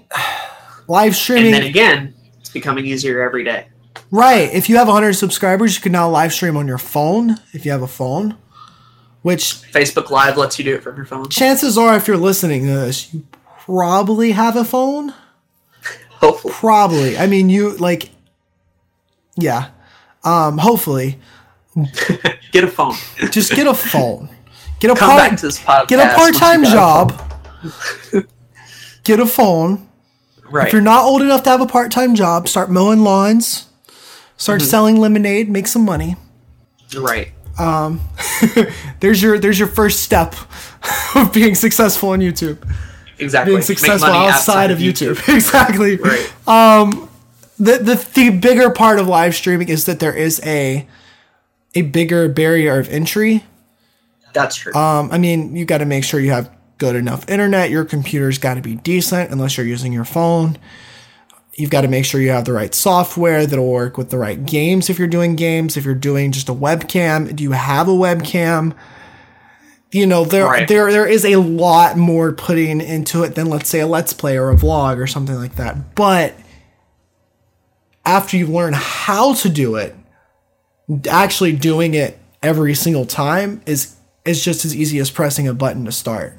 live 0.89 1.15
streaming. 1.15 1.53
And 1.53 1.63
then 1.63 1.63
again, 1.69 2.13
it's 2.41 2.49
becoming 2.49 2.85
easier 2.85 3.21
every 3.21 3.45
day. 3.45 3.67
right. 4.11 4.53
If 4.53 4.67
you 4.67 4.75
have 4.75 4.87
100 4.87 5.13
subscribers, 5.13 5.75
you 5.75 5.81
can 5.81 5.93
now 5.93 6.09
live 6.09 6.33
stream 6.33 6.57
on 6.57 6.67
your 6.67 6.77
phone 6.77 7.37
if 7.53 7.65
you 7.65 7.71
have 7.71 7.81
a 7.81 7.87
phone. 7.87 8.35
Which 9.21 9.43
Facebook 9.43 10.09
Live 10.09 10.37
lets 10.37 10.57
you 10.57 10.63
do 10.65 10.75
it 10.75 10.81
from 10.83 10.95
your 10.95 11.05
phone. 11.05 11.27
chances 11.29 11.77
are, 11.77 11.95
if 11.97 12.07
you're 12.07 12.15
listening 12.17 12.61
to 12.65 12.71
this, 12.73 13.13
you 13.13 13.25
probably 13.59 14.31
have 14.31 14.55
a 14.55 14.63
phone. 14.63 15.13
Hopefully. 16.11 16.53
Probably. 16.53 17.17
I 17.17 17.27
mean, 17.27 17.49
you 17.49 17.75
like. 17.77 18.11
Yeah. 19.35 19.71
Um. 20.23 20.57
Hopefully, 20.57 21.19
Get 22.51 22.63
a 22.63 22.67
phone. 22.67 22.95
just 23.29 23.51
get 23.53 23.67
a 23.67 23.73
phone. 23.73 24.29
Get 24.79 24.91
a 24.91 24.95
Come 24.95 25.09
part. 25.09 25.29
Back 25.31 25.39
to 25.39 25.45
this 25.47 25.59
podcast 25.59 25.87
get 25.89 25.99
a 25.99 26.15
part-time 26.15 26.63
job. 26.63 27.21
get 29.03 29.19
a 29.19 29.25
phone. 29.25 29.88
Right. 30.51 30.67
If 30.67 30.73
you're 30.73 30.81
not 30.81 31.03
old 31.05 31.21
enough 31.21 31.43
to 31.43 31.49
have 31.49 31.61
a 31.61 31.65
part-time 31.67 32.15
job, 32.15 32.47
start 32.47 32.69
mowing 32.71 33.01
lawns. 33.01 33.67
Start 34.37 34.61
Mm-hmm. 34.61 34.69
selling 34.69 34.97
lemonade, 34.97 35.49
make 35.49 35.67
some 35.67 35.83
money. 35.85 36.15
right. 36.95 37.31
there's 39.01 39.21
your 39.21 39.37
there's 39.37 39.59
your 39.59 39.67
first 39.67 40.01
step 40.01 40.33
of 41.15 41.33
being 41.33 41.55
successful 41.55 42.09
on 42.09 42.19
YouTube. 42.19 42.57
Exactly. 43.17 43.51
Being 43.53 43.61
successful 43.63 44.09
money 44.09 44.27
outside, 44.29 44.71
of 44.71 44.77
YouTube. 44.79 45.17
exactly. 45.35 45.97
Right. 45.97 46.33
The, 47.57 47.77
the 47.77 48.07
the 48.13 48.29
bigger 48.29 48.69
part 48.71 48.99
of 48.99 49.07
live 49.07 49.35
streaming 49.35 49.67
is 49.67 49.85
that 49.85 49.99
there 49.99 50.13
is 50.13 50.39
a 50.45 50.87
a 51.75 51.81
bigger 51.81 52.29
barrier 52.29 52.79
of 52.79 52.87
entry. 52.87 53.43
That's 54.31 54.55
true. 54.55 54.73
Um, 54.73 55.11
I 55.11 55.17
mean, 55.17 55.55
you 55.57 55.65
got 55.65 55.79
to 55.79 55.85
make 55.85 56.05
sure 56.05 56.21
you 56.21 56.31
have 56.31 56.49
good 56.79 56.95
enough 56.95 57.29
internet. 57.29 57.69
Your 57.69 57.85
computer's 57.85 58.39
got 58.39 58.55
to 58.55 58.61
be 58.61 58.75
decent, 58.75 59.29
unless 59.31 59.55
you're 59.57 59.65
using 59.67 59.93
your 59.93 60.05
phone. 60.05 60.57
You've 61.55 61.69
got 61.69 61.81
to 61.81 61.87
make 61.89 62.05
sure 62.05 62.21
you 62.21 62.29
have 62.31 62.45
the 62.45 62.53
right 62.53 62.73
software 62.73 63.45
that'll 63.45 63.69
work 63.69 63.97
with 63.97 64.09
the 64.09 64.17
right 64.17 64.43
games 64.43 64.89
if 64.89 64.97
you're 64.97 65.07
doing 65.09 65.35
games. 65.35 65.75
If 65.77 65.85
you're 65.85 65.93
doing 65.93 66.31
just 66.31 66.49
a 66.49 66.53
webcam, 66.53 67.35
do 67.35 67.43
you 67.43 67.51
have 67.51 67.87
a 67.87 67.91
webcam? 67.91 68.73
You 69.91 70.05
know, 70.07 70.23
there 70.23 70.45
Right. 70.45 70.67
there 70.67 70.91
there 70.91 71.07
is 71.07 71.25
a 71.25 71.35
lot 71.35 71.97
more 71.97 72.31
putting 72.31 72.79
into 72.79 73.23
it 73.23 73.35
than 73.35 73.49
let's 73.49 73.67
say 73.69 73.81
a 73.81 73.87
let's 73.87 74.13
play 74.13 74.37
or 74.37 74.51
a 74.51 74.55
vlog 74.55 74.97
or 74.99 75.07
something 75.07 75.35
like 75.35 75.55
that. 75.55 75.95
But 75.95 76.35
after 78.05 78.37
you 78.37 78.47
learn 78.47 78.73
how 78.75 79.33
to 79.33 79.49
do 79.49 79.75
it, 79.75 79.95
actually 81.09 81.51
doing 81.53 81.93
it 81.93 82.17
every 82.41 82.73
single 82.73 83.05
time 83.05 83.61
is 83.65 83.95
is 84.25 84.43
just 84.43 84.63
as 84.63 84.75
easy 84.75 84.99
as 84.99 85.11
pressing 85.11 85.47
a 85.47 85.53
button 85.53 85.85
to 85.85 85.91
start. 85.91 86.38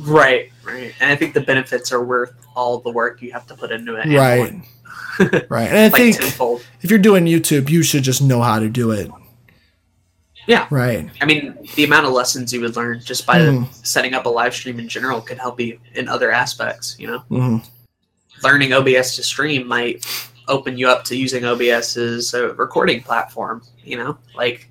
Right. 0.00 0.50
Right. 0.64 0.92
And 1.00 1.10
I 1.10 1.16
think 1.16 1.34
the 1.34 1.40
benefits 1.40 1.92
are 1.92 2.02
worth 2.04 2.32
all 2.54 2.78
the 2.80 2.90
work 2.90 3.22
you 3.22 3.32
have 3.32 3.46
to 3.46 3.54
put 3.54 3.70
into 3.72 3.96
it. 3.96 4.06
Right. 4.06 4.54
Right. 5.48 5.68
And 5.68 5.76
I 5.78 5.82
Like 5.88 5.94
think 5.94 6.16
tenfold. 6.20 6.62
if 6.80 6.90
you're 6.90 6.98
doing 7.00 7.24
YouTube, 7.24 7.68
you 7.68 7.82
should 7.82 8.04
just 8.04 8.22
know 8.22 8.40
how 8.40 8.60
to 8.60 8.68
do 8.68 8.92
it. 8.92 9.10
Yeah. 10.46 10.68
Right. 10.70 11.10
I 11.20 11.24
mean, 11.24 11.58
the 11.74 11.82
amount 11.82 12.06
of 12.06 12.12
lessons 12.12 12.52
you 12.52 12.60
would 12.60 12.76
learn 12.76 13.00
just 13.04 13.26
by 13.26 13.38
Mhm. 13.40 13.66
setting 13.84 14.14
up 14.14 14.26
a 14.26 14.28
live 14.28 14.54
stream 14.54 14.78
in 14.78 14.88
general 14.88 15.20
could 15.20 15.38
help 15.38 15.58
you 15.58 15.78
in 15.94 16.08
other 16.08 16.30
aspects. 16.30 16.94
You 17.00 17.08
know, 17.08 17.22
Mhm. 17.30 17.64
learning 18.44 18.72
OBS 18.72 19.16
to 19.16 19.24
stream 19.24 19.66
might 19.66 20.06
open 20.46 20.78
you 20.78 20.88
up 20.88 21.02
to 21.06 21.16
using 21.16 21.44
OBS 21.44 21.96
as 21.96 22.32
a 22.32 22.48
recording 22.54 23.02
platform. 23.02 23.62
You 23.84 23.96
know, 23.98 24.18
like 24.36 24.68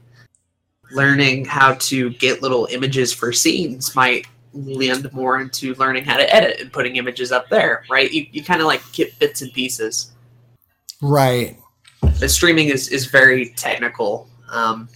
learning 0.91 1.43
how 1.45 1.73
to 1.73 2.11
get 2.11 2.41
little 2.41 2.67
images 2.71 3.11
for 3.11 3.33
scenes 3.33 3.93
might 3.97 4.25
lend 4.65 5.11
more 5.13 5.39
into 5.39 5.73
learning 5.75 6.03
how 6.05 6.17
to 6.17 6.35
edit 6.35 6.59
and 6.59 6.71
putting 6.71 6.95
images 6.95 7.31
up 7.31 7.49
there. 7.49 7.83
Right? 7.89 8.11
You 8.11 8.25
you 8.31 8.43
kind 8.43 8.61
of 8.61 8.67
like 8.67 8.81
get 8.93 9.17
bits 9.19 9.41
and 9.41 9.51
pieces. 9.53 10.11
Right. 11.01 11.57
the 12.19 12.27
streaming 12.29 12.69
is 12.69 12.89
is 12.89 13.05
very 13.05 13.49
technical. 13.49 14.29
Um, 14.51 14.89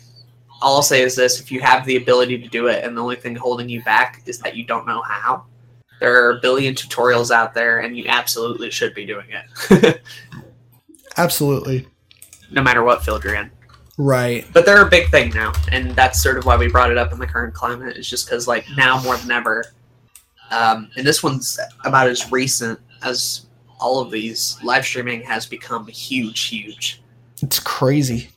all 0.62 0.76
I'll 0.78 0.82
say 0.84 1.02
is 1.02 1.16
this: 1.16 1.40
if 1.40 1.52
you 1.52 1.60
have 1.62 1.86
the 1.86 1.96
ability 1.98 2.38
to 2.40 2.48
do 2.48 2.68
it, 2.68 2.84
and 2.84 2.96
the 2.98 3.02
only 3.02 3.16
thing 3.16 3.36
holding 3.36 3.70
you 3.70 3.84
back 3.84 4.22
is 4.26 4.40
that 4.40 4.56
you 4.56 4.64
don't 4.64 4.86
know 4.88 5.02
how, 5.02 5.46
there 6.00 6.24
are 6.26 6.38
a 6.38 6.42
billion 6.42 6.74
tutorials 6.74 7.32
out 7.32 7.54
there, 7.54 7.80
and 7.80 7.98
you 7.98 8.06
absolutely 8.08 8.70
should 8.72 8.94
be 8.94 9.06
doing 9.06 9.26
it, 9.30 10.02
Absolutely. 11.18 11.88
no 12.52 12.62
matter 12.62 12.84
what 12.84 13.04
field 13.04 13.24
you're 13.24 13.36
in. 13.36 13.50
Right. 13.98 14.46
But 14.54 14.66
they're 14.66 14.86
a 14.86 14.90
big 14.90 15.10
thing 15.10 15.30
now, 15.30 15.54
and 15.72 15.92
that's 15.92 16.22
sort 16.22 16.38
of 16.38 16.46
why 16.46 16.58
we 16.58 16.68
brought 16.68 16.92
it 16.92 16.98
up 16.98 17.12
in 17.12 17.20
the 17.20 17.28
current 17.28 17.54
climate. 17.54 17.98
Is 17.98 18.10
just 18.10 18.26
because 18.26 18.48
like 18.48 18.66
now 18.76 19.02
more 19.04 19.18
than 19.18 19.32
ever, 19.32 19.66
um, 20.50 20.90
and 20.96 21.06
this 21.06 21.22
one's 21.22 21.60
about 21.86 22.08
as 22.08 22.32
recent 22.32 22.80
as 23.04 23.46
all 23.80 24.00
of 24.00 24.12
these. 24.12 24.58
Live 24.64 24.86
streaming 24.86 25.22
has 25.24 25.46
become 25.46 25.88
huge, 25.88 26.42
huge. 26.48 27.02
It's 27.42 27.60
crazy. 27.60 28.30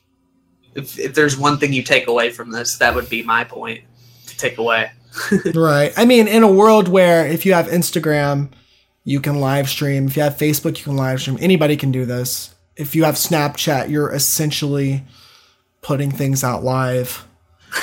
If, 0.73 0.99
if 0.99 1.13
there's 1.13 1.37
one 1.37 1.57
thing 1.57 1.71
you 1.71 1.83
take 1.83 2.07
away 2.07 2.31
from 2.31 2.51
this, 2.51 2.77
that 2.77 2.93
would 2.93 3.09
be 3.09 3.23
my 3.23 3.43
point 3.43 3.81
to 4.27 4.37
take 4.37 4.57
away. 4.57 4.91
right. 5.53 5.93
I 5.95 6.03
mean, 6.03 6.27
in 6.27 6.43
a 6.43 6.51
world 6.51 6.89
where 6.89 7.25
if 7.25 7.45
you 7.45 7.53
have 7.53 7.67
Instagram, 7.67 8.49
you 9.05 9.21
can 9.21 9.39
live 9.39 9.69
stream. 9.69 10.07
If 10.07 10.17
you 10.17 10.23
have 10.23 10.35
Facebook, 10.35 10.77
you 10.77 10.83
can 10.83 10.97
live 10.97 11.21
stream. 11.21 11.37
Anybody 11.39 11.77
can 11.77 11.91
do 11.91 12.05
this. 12.05 12.53
If 12.75 12.95
you 12.95 13.05
have 13.05 13.15
Snapchat, 13.15 13.89
you're 13.89 14.11
essentially 14.11 15.03
putting 15.85 16.09
things 16.09 16.43
out 16.43 16.63
live. 16.63 17.27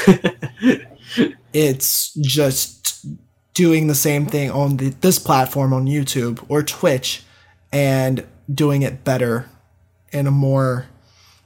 it's 1.52 2.12
just 2.14 3.06
doing 3.54 3.86
the 3.86 3.94
same 3.94 4.26
thing 4.26 4.50
on 4.50 4.76
the, 4.78 4.88
this 4.88 5.20
platform 5.20 5.72
on 5.72 5.86
YouTube 5.86 6.44
or 6.48 6.64
Twitch 6.64 7.22
and 7.70 8.26
doing 8.52 8.82
it 8.82 9.04
better 9.04 9.48
in 10.10 10.26
a 10.26 10.32
more 10.32 10.88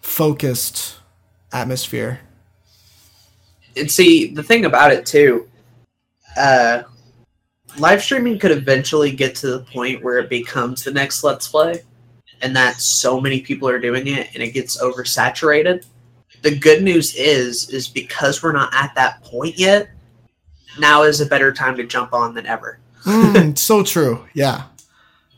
focused 0.00 0.96
atmosphere. 1.52 2.20
and 3.76 3.90
see 3.90 4.32
the 4.32 4.42
thing 4.42 4.64
about 4.64 4.90
it 4.90 5.04
too 5.04 5.46
uh 6.38 6.82
live 7.78 8.02
streaming 8.02 8.38
could 8.38 8.50
eventually 8.50 9.12
get 9.12 9.34
to 9.34 9.48
the 9.48 9.60
point 9.60 10.02
where 10.02 10.18
it 10.18 10.30
becomes 10.30 10.82
the 10.84 10.90
next 10.90 11.22
let's 11.22 11.48
play 11.48 11.82
and 12.40 12.56
that 12.56 12.80
so 12.80 13.20
many 13.20 13.42
people 13.42 13.68
are 13.68 13.78
doing 13.78 14.06
it 14.06 14.30
and 14.32 14.42
it 14.42 14.52
gets 14.52 14.80
oversaturated 14.82 15.84
the 16.42 16.56
good 16.56 16.82
news 16.82 17.14
is 17.14 17.68
is 17.70 17.88
because 17.88 18.42
we're 18.42 18.52
not 18.52 18.72
at 18.74 18.94
that 18.94 19.22
point 19.22 19.58
yet 19.58 19.88
now 20.78 21.02
is 21.02 21.20
a 21.20 21.26
better 21.26 21.52
time 21.52 21.76
to 21.76 21.84
jump 21.84 22.12
on 22.12 22.34
than 22.34 22.46
ever. 22.46 22.78
Mm, 23.04 23.56
so 23.58 23.82
true. 23.82 24.26
Yeah. 24.34 24.64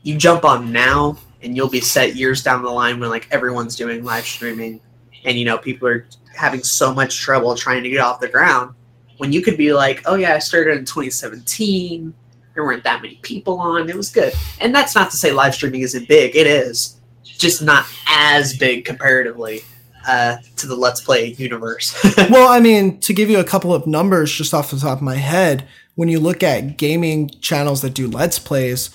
you 0.02 0.16
jump 0.16 0.44
on 0.44 0.72
now 0.72 1.16
and 1.42 1.56
you'll 1.56 1.68
be 1.68 1.80
set 1.80 2.16
years 2.16 2.42
down 2.42 2.62
the 2.62 2.70
line 2.70 2.98
when 2.98 3.10
like 3.10 3.28
everyone's 3.30 3.76
doing 3.76 4.04
live 4.04 4.24
streaming 4.24 4.80
and 5.24 5.38
you 5.38 5.44
know 5.44 5.58
people 5.58 5.86
are 5.88 6.06
having 6.34 6.62
so 6.62 6.94
much 6.94 7.18
trouble 7.18 7.54
trying 7.54 7.82
to 7.82 7.90
get 7.90 8.00
off 8.00 8.20
the 8.20 8.28
ground 8.28 8.74
when 9.18 9.32
you 9.32 9.42
could 9.42 9.56
be 9.56 9.72
like 9.72 10.02
oh 10.06 10.14
yeah 10.14 10.34
i 10.34 10.38
started 10.38 10.78
in 10.78 10.84
2017 10.84 12.14
there 12.58 12.64
weren't 12.64 12.82
that 12.82 13.00
many 13.00 13.14
people 13.22 13.60
on. 13.60 13.88
It 13.88 13.94
was 13.94 14.10
good. 14.10 14.32
And 14.60 14.74
that's 14.74 14.96
not 14.96 15.12
to 15.12 15.16
say 15.16 15.30
live 15.30 15.54
streaming 15.54 15.82
isn't 15.82 16.08
big. 16.08 16.34
It 16.34 16.48
is. 16.48 17.00
Just 17.22 17.62
not 17.62 17.86
as 18.08 18.56
big 18.56 18.84
comparatively 18.84 19.62
uh, 20.08 20.38
to 20.56 20.66
the 20.66 20.74
let's 20.74 21.00
play 21.00 21.26
universe 21.34 21.96
well, 22.30 22.48
I 22.48 22.60
mean, 22.60 22.98
to 23.00 23.12
give 23.12 23.30
you 23.30 23.38
a 23.38 23.44
couple 23.44 23.74
of 23.74 23.86
numbers 23.86 24.32
just 24.32 24.54
off 24.54 24.70
the 24.70 24.78
top 24.78 24.98
of 24.98 25.02
my 25.02 25.16
head, 25.16 25.68
when 25.94 26.08
you 26.08 26.18
look 26.18 26.42
at 26.42 26.76
gaming 26.76 27.28
channels 27.40 27.82
that 27.82 27.94
do 27.94 28.08
Let's 28.08 28.38
Plays, 28.38 28.90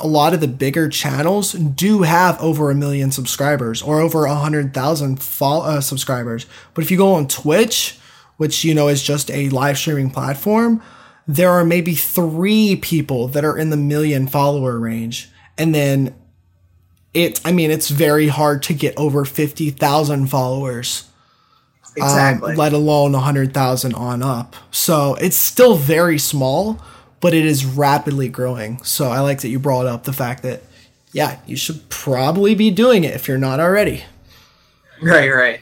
a 0.00 0.06
lot 0.06 0.32
of 0.32 0.40
the 0.40 0.48
bigger 0.48 0.88
channels 0.88 1.52
do 1.52 2.02
have 2.02 2.40
over 2.40 2.70
a 2.70 2.74
million 2.74 3.10
subscribers 3.10 3.82
or 3.82 4.00
over 4.00 4.24
a 4.24 4.34
hundred 4.34 4.72
thousand 4.72 5.22
fol- 5.22 5.62
uh, 5.62 5.80
subscribers. 5.80 6.46
But 6.74 6.84
if 6.84 6.90
you 6.90 6.96
go 6.96 7.14
on 7.14 7.28
Twitch, 7.28 7.98
which 8.36 8.64
you 8.64 8.74
know 8.74 8.88
is 8.88 9.02
just 9.02 9.30
a 9.30 9.48
live 9.50 9.78
streaming 9.78 10.10
platform, 10.10 10.82
there 11.26 11.50
are 11.50 11.64
maybe 11.64 11.94
three 11.94 12.76
people 12.76 13.28
that 13.28 13.44
are 13.44 13.58
in 13.58 13.70
the 13.70 13.76
million 13.76 14.26
follower 14.26 14.78
range, 14.78 15.28
and 15.58 15.74
then 15.74 16.14
it. 17.16 17.40
I 17.44 17.52
mean, 17.52 17.70
it's 17.70 17.88
very 17.88 18.28
hard 18.28 18.62
to 18.64 18.74
get 18.74 18.96
over 18.96 19.24
fifty 19.24 19.70
thousand 19.70 20.28
followers 20.28 21.04
exactly 21.96 22.52
um, 22.52 22.58
let 22.58 22.72
alone 22.72 23.12
100,000 23.12 23.94
on 23.94 24.22
up. 24.22 24.54
So 24.70 25.14
it's 25.14 25.36
still 25.36 25.76
very 25.76 26.18
small, 26.18 26.78
but 27.20 27.32
it 27.32 27.46
is 27.46 27.64
rapidly 27.64 28.28
growing. 28.28 28.82
So 28.82 29.08
I 29.08 29.20
like 29.20 29.40
that 29.40 29.48
you 29.48 29.58
brought 29.58 29.86
up 29.86 30.04
the 30.04 30.12
fact 30.12 30.42
that, 30.42 30.62
yeah, 31.12 31.40
you 31.46 31.56
should 31.56 31.88
probably 31.88 32.54
be 32.54 32.70
doing 32.70 33.04
it 33.04 33.14
if 33.14 33.26
you're 33.28 33.38
not 33.38 33.60
already. 33.60 34.04
right 35.00 35.30
right 35.30 35.60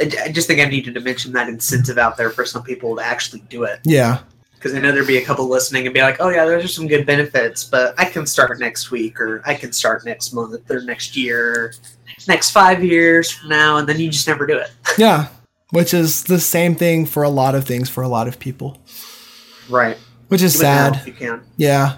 I, 0.00 0.10
I 0.24 0.32
just 0.32 0.46
think 0.46 0.60
i 0.60 0.64
needed 0.64 0.94
to 0.94 1.00
mention 1.00 1.32
that 1.32 1.48
incentive 1.48 1.98
out 1.98 2.16
there 2.16 2.30
for 2.30 2.44
some 2.44 2.62
people 2.62 2.96
to 2.96 3.02
actually 3.02 3.40
do 3.48 3.64
it 3.64 3.80
Yeah. 3.84 4.20
Because 4.64 4.74
I 4.74 4.80
know 4.80 4.92
there'd 4.92 5.06
be 5.06 5.18
a 5.18 5.24
couple 5.24 5.46
listening 5.46 5.86
and 5.86 5.92
be 5.92 6.00
like, 6.00 6.16
"Oh 6.20 6.30
yeah, 6.30 6.46
those 6.46 6.64
are 6.64 6.68
some 6.68 6.86
good 6.88 7.04
benefits, 7.04 7.64
but 7.64 7.94
I 7.98 8.06
can 8.06 8.24
start 8.24 8.58
next 8.58 8.90
week, 8.90 9.20
or 9.20 9.42
I 9.44 9.54
can 9.54 9.72
start 9.74 10.06
next 10.06 10.32
month, 10.32 10.70
or 10.70 10.80
next 10.80 11.14
year, 11.18 11.74
next 12.26 12.50
five 12.52 12.82
years 12.82 13.30
from 13.30 13.50
now," 13.50 13.76
and 13.76 13.86
then 13.86 14.00
you 14.00 14.08
just 14.10 14.26
never 14.26 14.46
do 14.46 14.56
it. 14.56 14.70
Yeah. 14.98 15.28
Which 15.70 15.92
is 15.92 16.22
the 16.24 16.38
same 16.40 16.76
thing 16.76 17.04
for 17.04 17.24
a 17.24 17.28
lot 17.28 17.54
of 17.54 17.66
things 17.66 17.90
for 17.90 18.02
a 18.02 18.08
lot 18.08 18.26
of 18.28 18.38
people, 18.38 18.78
Right. 19.68 19.98
which 20.28 20.40
is 20.40 20.56
sad. 20.58 21.04
you 21.04 21.12
can. 21.12 21.42
Yeah. 21.56 21.96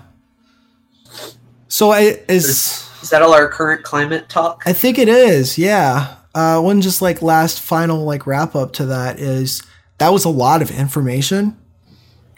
So 1.69 1.93
I 1.93 2.19
is 2.27 2.89
Is 3.03 3.11
that 3.11 3.23
all 3.23 3.35
our 3.35 3.49
current 3.49 3.85
climate 3.85 4.29
talk? 4.29 4.63
I 4.67 4.73
think 4.73 4.99
it 4.99 5.09
is, 5.09 5.57
yeah. 5.59 6.15
Uh, 6.35 6.61
one 6.61 6.81
just 6.81 7.01
like 7.03 7.23
last 7.23 7.61
final 7.61 8.05
like 8.05 8.27
wrap 8.27 8.57
up 8.57 8.73
to 8.75 8.87
that 8.87 9.21
is 9.21 9.63
that 9.99 10.09
was 10.09 10.25
a 10.25 10.31
lot 10.31 10.63
of 10.63 10.71
information. 10.71 11.57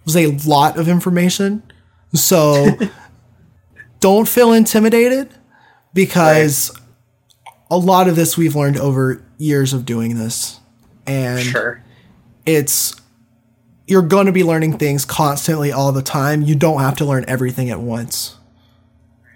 Was 0.09 0.17
a 0.17 0.49
lot 0.49 0.79
of 0.79 0.89
information. 0.89 1.63
So 2.15 2.79
don't 4.01 4.27
feel 4.27 4.55
intimidated 4.55 5.29
because 5.93 6.75
a 7.71 7.77
lot 7.77 8.09
of 8.09 8.17
this 8.17 8.37
we've 8.39 8.57
learned 8.57 8.79
over 8.79 9.23
years 9.37 9.75
of 9.75 9.85
doing 9.85 10.17
this. 10.17 10.61
And 11.07 11.41
Sure. 11.41 11.83
it's 12.47 12.95
you're 13.87 14.01
going 14.01 14.25
to 14.27 14.33
be 14.33 14.45
learning 14.45 14.79
things 14.79 15.05
constantly 15.05 15.73
all 15.73 15.93
the 15.93 16.01
time. 16.03 16.41
You 16.43 16.55
don't 16.55 16.81
have 16.81 16.97
to 16.99 17.05
learn 17.05 17.27
everything 17.29 17.69
at 17.69 17.81
once. 17.81 18.37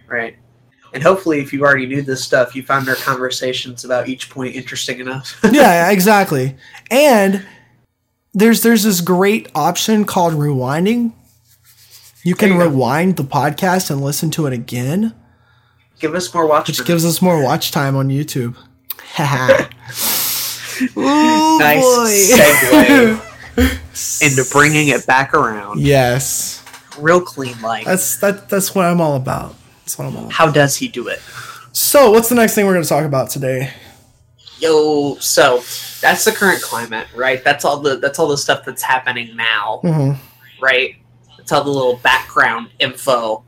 Right. 0.07 0.37
And 0.95 1.03
hopefully, 1.03 1.41
if 1.41 1.53
you 1.53 1.64
already 1.64 1.87
knew 1.87 2.01
this 2.03 2.23
stuff, 2.25 2.55
you 2.57 2.62
found 2.62 2.89
our 2.89 2.97
conversations 2.97 3.85
about 3.85 4.09
each 4.09 4.31
point 4.31 4.55
interesting 4.55 5.01
enough. 5.01 5.39
yeah, 5.51 5.91
exactly. 5.93 6.57
And 6.91 7.45
there's 8.35 8.62
there's 8.62 8.83
this 8.85 9.01
great 9.01 9.49
option 9.55 10.05
called 10.05 10.35
rewinding. 10.35 11.12
You 12.24 12.35
can 12.35 12.51
you 12.53 12.59
go. 12.59 12.68
rewind 12.68 13.16
the 13.16 13.24
podcast 13.24 13.91
and 13.91 14.01
listen 14.01 14.30
to 14.33 14.47
it 14.47 14.53
again, 14.53 15.14
Give 15.99 16.14
us 16.14 16.33
more 16.33 16.47
watch. 16.47 16.68
which 16.68 16.78
minutes. 16.78 16.89
gives 16.89 17.05
us 17.05 17.20
more 17.22 17.43
watch 17.43 17.70
time 17.72 17.97
on 17.97 18.09
YouTube. 18.09 18.57
Haha. 19.14 19.64
Ooh, 20.97 21.59
nice 21.59 22.33
segue 22.33 24.22
into 24.22 24.51
bringing 24.51 24.89
it 24.89 25.07
back 25.07 25.35
around. 25.35 25.80
yes, 25.80 26.64
Real 26.99 27.20
clean, 27.20 27.61
like. 27.61 27.85
that's 27.85 28.16
that. 28.18 28.49
That's 28.49 28.74
what 28.74 28.85
I'm 28.87 29.01
all 29.01 29.16
about. 29.16 29.55
That's 29.80 29.99
what 29.99 30.07
I'm 30.07 30.16
all 30.16 30.22
about. 30.24 30.33
How 30.33 30.51
does 30.51 30.76
he 30.76 30.89
do 30.89 31.09
it? 31.09 31.20
So, 31.72 32.11
what's 32.11 32.28
the 32.28 32.35
next 32.35 32.55
thing 32.55 32.66
we're 32.66 32.72
going 32.74 32.83
to 32.85 32.89
talk 32.89 33.05
about 33.05 33.30
today? 33.30 33.72
Yo, 34.59 35.16
so 35.20 35.62
that's 36.03 36.24
the 36.24 36.32
current 36.32 36.61
climate, 36.61 37.07
right? 37.14 37.42
That's 37.42 37.64
all 37.64 37.78
the 37.78 37.96
that's 37.96 38.18
all 38.18 38.28
the 38.28 38.36
stuff 38.36 38.64
that's 38.64 38.82
happening 38.82 39.34
now, 39.34 39.78
hmm 39.82 40.12
right? 40.61 40.96
That's 41.38 41.50
all 41.53 41.64
the 41.64 41.70
little 41.70 41.96
background 41.96 42.68
info. 42.78 43.44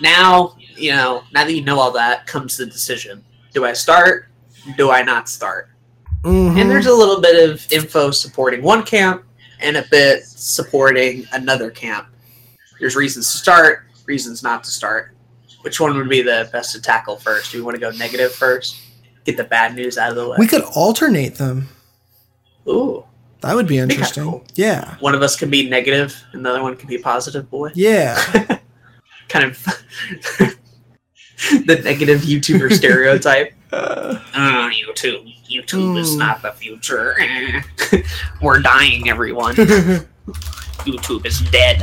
Now, 0.00 0.56
you 0.76 0.90
know, 0.90 1.22
now 1.32 1.44
that 1.44 1.54
you 1.54 1.62
know 1.62 1.78
all 1.78 1.92
that, 1.92 2.26
comes 2.26 2.56
the 2.56 2.66
decision: 2.66 3.24
do 3.52 3.64
I 3.64 3.74
start? 3.74 4.28
Do 4.76 4.90
I 4.90 5.02
not 5.02 5.28
start? 5.28 5.68
hmm 6.24 6.56
And 6.56 6.68
there's 6.68 6.86
a 6.86 6.94
little 6.94 7.20
bit 7.20 7.48
of 7.48 7.70
info 7.70 8.10
supporting 8.10 8.62
one 8.62 8.82
camp 8.82 9.24
and 9.60 9.76
a 9.76 9.84
bit 9.90 10.24
supporting 10.24 11.26
another 11.32 11.70
camp. 11.70 12.08
There's 12.80 12.96
reasons 12.96 13.30
to 13.30 13.38
start, 13.38 13.84
reasons 14.06 14.42
not 14.42 14.64
to 14.64 14.70
start. 14.70 15.14
Which 15.62 15.80
one 15.80 15.96
would 15.96 16.08
be 16.08 16.22
the 16.22 16.48
best 16.52 16.72
to 16.72 16.80
tackle 16.80 17.16
first? 17.16 17.52
Do 17.52 17.58
you 17.58 17.64
want 17.64 17.74
to 17.74 17.80
go 17.80 17.90
negative 17.92 18.32
first? 18.32 18.85
Get 19.26 19.36
the 19.36 19.44
bad 19.44 19.74
news 19.74 19.98
out 19.98 20.10
of 20.10 20.16
the 20.16 20.28
way. 20.28 20.36
we 20.38 20.46
could 20.46 20.62
alternate 20.74 21.34
them. 21.34 21.68
Ooh. 22.68 23.04
That 23.42 23.54
would 23.54 23.66
be 23.68 23.74
Be 23.74 23.78
interesting. 23.82 24.24
cool. 24.24 24.44
Yeah. 24.54 24.96
One 25.00 25.14
of 25.14 25.20
us 25.22 25.36
can 25.36 25.50
be 25.50 25.68
negative 25.68 26.16
and 26.32 26.44
the 26.44 26.50
other 26.50 26.62
one 26.62 26.76
can 26.76 26.88
be 26.88 26.98
positive, 26.98 27.50
boy. 27.50 27.70
Yeah. 27.74 28.16
Kind 29.28 29.44
of 29.46 29.62
the 31.66 31.80
negative 31.84 32.22
YouTuber 32.22 32.72
stereotype. 32.72 33.52
Uh, 33.72 34.14
Oh, 34.36 34.70
YouTube. 34.72 35.34
YouTube 35.50 35.98
is 35.98 36.10
Mm. 36.14 36.18
not 36.18 36.40
the 36.40 36.52
future. 36.52 37.16
We're 38.40 38.60
dying, 38.60 39.08
everyone. 39.08 39.56
YouTube 39.56 41.26
is 41.26 41.40
dead. 41.50 41.82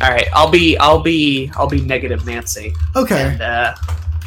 All 0.00 0.10
right, 0.10 0.26
I'll 0.34 0.50
be, 0.50 0.76
I'll 0.76 1.00
be, 1.02 1.50
I'll 1.56 1.66
be 1.68 1.80
negative 1.80 2.26
Nancy, 2.26 2.74
okay. 2.94 3.22
and 3.32 3.40
uh, 3.40 3.74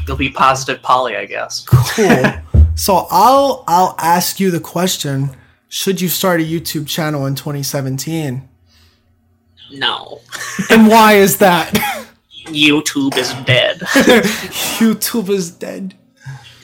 you'll 0.07 0.17
be 0.17 0.29
positive 0.29 0.81
Polly, 0.81 1.15
I 1.15 1.25
guess. 1.25 1.65
Cool. 1.67 2.15
So 2.73 3.05
I'll 3.11 3.63
I'll 3.67 3.95
ask 3.99 4.39
you 4.39 4.49
the 4.49 4.59
question: 4.61 5.31
Should 5.67 5.99
you 6.01 6.07
start 6.07 6.39
a 6.39 6.43
YouTube 6.43 6.87
channel 6.87 7.25
in 7.25 7.35
2017? 7.35 8.47
No. 9.73 10.21
And 10.69 10.87
why 10.87 11.13
is 11.13 11.37
that? 11.37 11.73
YouTube 12.45 13.17
is 13.17 13.33
dead. 13.45 13.79
YouTube 14.79 15.29
is 15.29 15.51
dead. 15.51 15.95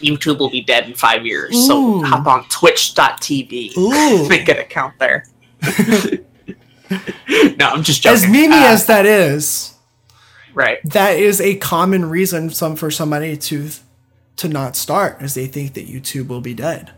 YouTube 0.01 0.39
will 0.39 0.49
be 0.49 0.61
dead 0.61 0.85
in 0.87 0.93
five 0.93 1.25
years. 1.25 1.53
Ooh. 1.55 1.65
So 1.67 2.01
hop 2.03 2.25
on 2.25 2.47
twitch.tv. 2.49 4.29
Make 4.29 4.47
an 4.49 4.57
account 4.57 4.93
there. 4.99 5.25
no, 7.57 7.67
I'm 7.69 7.83
just 7.83 8.01
joking. 8.01 8.15
As 8.15 8.25
memey 8.25 8.61
Uh, 8.63 8.73
as 8.73 8.85
that 8.85 9.05
is, 9.05 9.73
right. 10.57 10.79
that 10.83 11.17
is 11.17 11.39
a 11.39 11.55
common 11.55 12.09
reason 12.09 12.49
some 12.49 12.75
for 12.75 12.91
somebody 12.91 13.37
to 13.37 13.69
to 14.37 14.47
not 14.47 14.75
start, 14.75 15.21
is 15.21 15.33
they 15.33 15.47
think 15.47 15.73
that 15.73 15.87
YouTube 15.87 16.27
will 16.27 16.41
be 16.41 16.53
dead. 16.53 16.91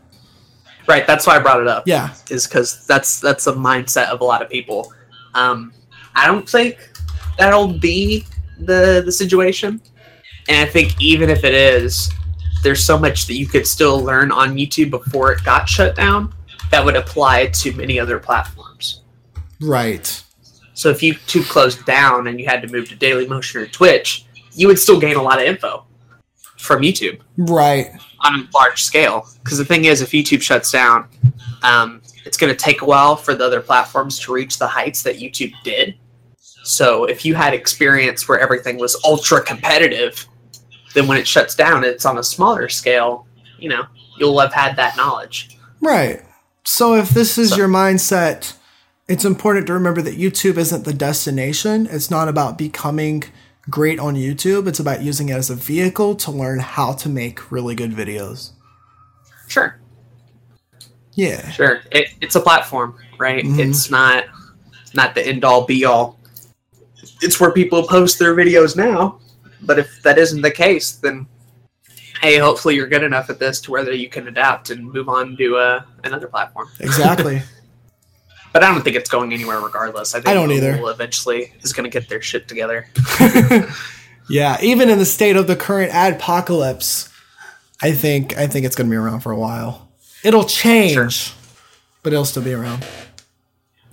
Right. 0.88 1.06
That's 1.08 1.26
why 1.28 1.36
I 1.36 1.40
brought 1.40 1.62
it 1.62 1.68
up. 1.68 1.84
Yeah. 1.86 2.14
Is 2.30 2.48
because 2.48 2.86
that's 2.88 3.20
that's 3.20 3.48
a 3.48 3.54
mindset 3.54 4.08
of 4.08 4.22
a 4.22 4.24
lot 4.24 4.42
of 4.42 4.50
people. 4.50 4.92
Um, 5.36 5.74
I 6.16 6.28
don't 6.28 6.48
think 6.48 6.90
that'll 7.38 7.80
be 7.80 8.26
the 8.58 9.02
the 9.06 9.12
situation, 9.12 9.82
and 10.48 10.68
I 10.68 10.72
think 10.72 11.00
even 11.02 11.30
if 11.30 11.44
it 11.44 11.54
is, 11.54 12.12
there's 12.64 12.84
so 12.84 12.98
much 12.98 13.28
that 13.28 13.36
you 13.36 13.48
could 13.48 13.68
still 13.68 14.02
learn 14.02 14.32
on 14.32 14.56
YouTube 14.56 14.90
before 14.90 15.32
it 15.32 15.44
got 15.44 15.70
shut 15.70 15.96
down 15.96 16.34
that 16.72 16.84
would 16.84 16.96
apply 16.96 17.48
to 17.48 17.72
many 17.74 18.00
other 18.00 18.20
platforms. 18.20 19.02
Right. 19.62 20.24
So 20.80 20.88
if 20.92 21.00
YouTube 21.00 21.44
closed 21.50 21.84
down 21.86 22.28
and 22.28 22.40
you 22.40 22.46
had 22.46 22.62
to 22.62 22.70
move 22.70 22.88
to 22.88 22.96
Daily 22.96 23.28
Motion 23.28 23.60
or 23.60 23.66
Twitch, 23.68 24.26
you 24.54 24.66
would 24.68 24.80
still 24.80 24.98
gain 24.98 25.18
a 25.18 25.22
lot 25.22 25.38
of 25.38 25.44
info 25.46 25.84
from 26.58 26.84
YouTube 26.84 27.20
Right. 27.38 27.90
on 28.22 28.36
a 28.40 28.48
large 28.58 28.82
scale. 28.84 29.28
Because 29.44 29.58
the 29.58 29.66
thing 29.66 29.84
is, 29.84 30.00
if 30.02 30.12
YouTube 30.12 30.42
shuts 30.42 30.72
down, 30.72 31.10
um, 31.64 32.02
it's 32.24 32.38
going 32.38 32.50
to 32.50 32.58
take 32.58 32.82
a 32.82 32.86
while 32.86 33.18
for 33.18 33.36
the 33.36 33.44
other 33.46 33.60
platforms 33.60 34.20
to 34.20 34.32
reach 34.32 34.58
the 34.58 34.68
heights 34.68 35.04
that 35.04 35.20
YouTube 35.20 35.52
did. 35.66 35.96
So 36.64 37.04
if 37.04 37.26
you 37.26 37.36
had 37.36 37.54
experience 37.54 38.30
where 38.30 38.40
everything 38.40 38.78
was 38.78 38.96
ultra 39.04 39.44
competitive, 39.44 40.26
then 40.94 41.08
when 41.08 41.18
it 41.18 41.28
shuts 41.28 41.56
down, 41.56 41.84
it's 41.84 42.06
on 42.06 42.18
a 42.20 42.24
smaller 42.24 42.70
scale. 42.70 43.28
You 43.58 43.68
know, 43.68 43.84
you'll 44.18 44.40
have 44.40 44.54
had 44.54 44.78
that 44.78 44.96
knowledge. 44.96 45.58
Right. 45.82 46.22
So 46.64 46.96
if 46.96 47.10
this 47.10 47.38
is 47.38 47.50
So- 47.50 47.58
your 47.58 47.68
mindset, 47.68 48.54
it's 49.10 49.26
important 49.26 49.68
to 49.68 49.74
remember 49.74 50.02
that 50.04 50.18
YouTube 50.18 50.58
isn't 50.58 50.86
the 50.86 50.94
destination. 50.94 51.88
It's 51.92 52.10
not 52.10 52.30
about 52.30 52.58
becoming 52.58 53.24
great 53.70 54.00
on 54.00 54.16
YouTube. 54.16 54.68
It's 54.68 54.80
about 54.80 55.02
using 55.02 55.30
it 55.30 55.34
as 55.34 55.50
a 55.50 55.56
vehicle 55.56 56.16
to 56.16 56.32
learn 56.32 56.60
how 56.60 56.94
to 56.94 57.10
make 57.10 57.52
really 57.52 57.76
good 57.76 57.92
videos. 57.92 58.52
Sure, 59.48 59.80
Yeah. 61.16 61.50
sure. 61.50 61.82
It, 61.92 62.10
it's 62.22 62.36
a 62.36 62.40
platform, 62.40 62.96
right? 63.18 63.44
Mhm. 63.44 63.60
It's 63.60 63.90
not 63.90 64.26
not 64.94 65.14
the 65.16 65.26
end 65.28 65.44
all 65.44 65.66
be 65.66 65.86
all. 65.86 66.20
It's 67.22 67.40
where 67.40 67.52
people 67.52 67.88
post 67.88 68.18
their 68.20 68.36
videos 68.36 68.76
now. 68.76 69.20
But 69.62 69.78
if 69.80 70.02
that 70.04 70.18
isn't 70.18 70.42
the 70.42 70.52
case, 70.52 70.92
then 70.94 71.26
hey, 72.22 72.38
hopefully 72.38 72.76
you're 72.76 72.88
good 72.88 73.04
enough 73.04 73.30
at 73.30 73.40
this 73.40 73.60
to 73.62 73.72
whether 73.72 73.92
you 73.94 74.10
can 74.10 74.28
adapt 74.28 74.70
and 74.72 74.92
move 74.92 75.10
on 75.10 75.36
to 75.38 75.58
uh, 75.58 75.82
another 76.04 76.28
platform. 76.28 76.68
Exactly. 76.80 77.42
But 78.52 78.64
I 78.64 78.72
don't 78.74 78.82
think 78.84 78.96
it's 78.96 79.10
going 79.10 79.32
anywhere 79.34 79.60
regardless. 79.60 80.16
I 80.16 80.20
think 80.20 80.30
I 80.30 80.34
don't 80.34 80.50
Google 80.50 80.70
either. 80.70 80.92
eventually 80.92 81.54
is 81.62 81.72
going 81.74 81.90
to 81.90 82.00
get 82.00 82.10
their 82.10 82.22
shit 82.22 82.48
together. 82.48 82.88
yeah, 84.30 84.58
even 84.62 84.90
in 84.90 84.98
the 84.98 85.06
state 85.06 85.36
of 85.36 85.48
the 85.48 85.56
current 85.56 85.92
adpocalypse, 85.92 87.12
I 87.82 87.92
think 87.92 88.38
I 88.38 88.48
think 88.48 88.66
it's 88.66 88.76
going 88.76 88.88
to 88.90 88.92
be 88.92 88.98
around 88.98 89.20
for 89.22 89.32
a 89.32 89.38
while. 89.38 89.90
It'll 90.24 90.44
change, 90.46 91.34
but 92.04 92.12
it'll 92.12 92.26
still 92.26 92.44
be 92.44 92.54
around. 92.54 92.86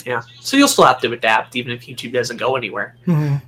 Yeah. 0.05 0.23
So 0.41 0.57
you'll 0.57 0.69
still 0.69 0.85
have 0.85 1.01
to 1.01 1.13
adapt 1.13 1.57
even 1.57 1.73
if 1.73 1.83
YouTube 1.83 2.13
doesn't 2.13 2.37
go 2.39 2.57
anywhere. 2.57 2.97
Mhm. 3.07 3.43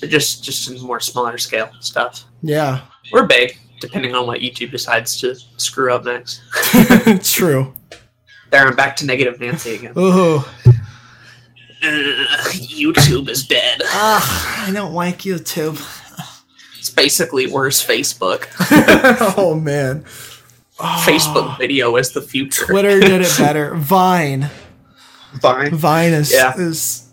But 0.00 0.10
just 0.10 0.44
just 0.44 0.70
in 0.70 0.80
more 0.80 1.00
smaller 1.00 1.38
scale 1.38 1.70
stuff. 1.80 2.24
Yeah. 2.42 2.80
Or 3.12 3.26
big, 3.26 3.58
depending 3.80 4.14
on 4.14 4.26
what 4.26 4.40
YouTube 4.40 4.70
decides 4.70 5.18
to 5.20 5.34
screw 5.56 5.92
up 5.92 6.04
next. 6.04 6.40
True. 7.22 7.74
There 8.50 8.66
I'm 8.66 8.74
back 8.76 8.96
to 8.96 9.06
negative 9.06 9.40
Nancy 9.40 9.74
again. 9.76 9.92
Oh, 9.96 10.46
Ugh, 11.82 12.52
YouTube 12.52 13.30
is 13.30 13.46
dead. 13.46 13.80
ah, 13.86 14.66
I 14.68 14.70
don't 14.70 14.92
like 14.92 15.20
YouTube. 15.20 15.80
It's 16.78 16.90
basically 16.90 17.46
worse 17.46 17.82
Facebook. 17.84 18.48
oh 19.38 19.54
man. 19.54 20.04
Ah, 20.78 21.02
Facebook 21.08 21.56
video 21.56 21.96
is 21.96 22.12
the 22.12 22.20
future. 22.20 22.66
Twitter 22.66 23.00
did 23.00 23.22
it 23.22 23.34
better. 23.38 23.74
Vine. 23.76 24.50
Fine. 25.40 25.74
Vine 25.74 26.12
is 26.12 26.30
Yeah. 26.30 26.54
is 26.58 27.08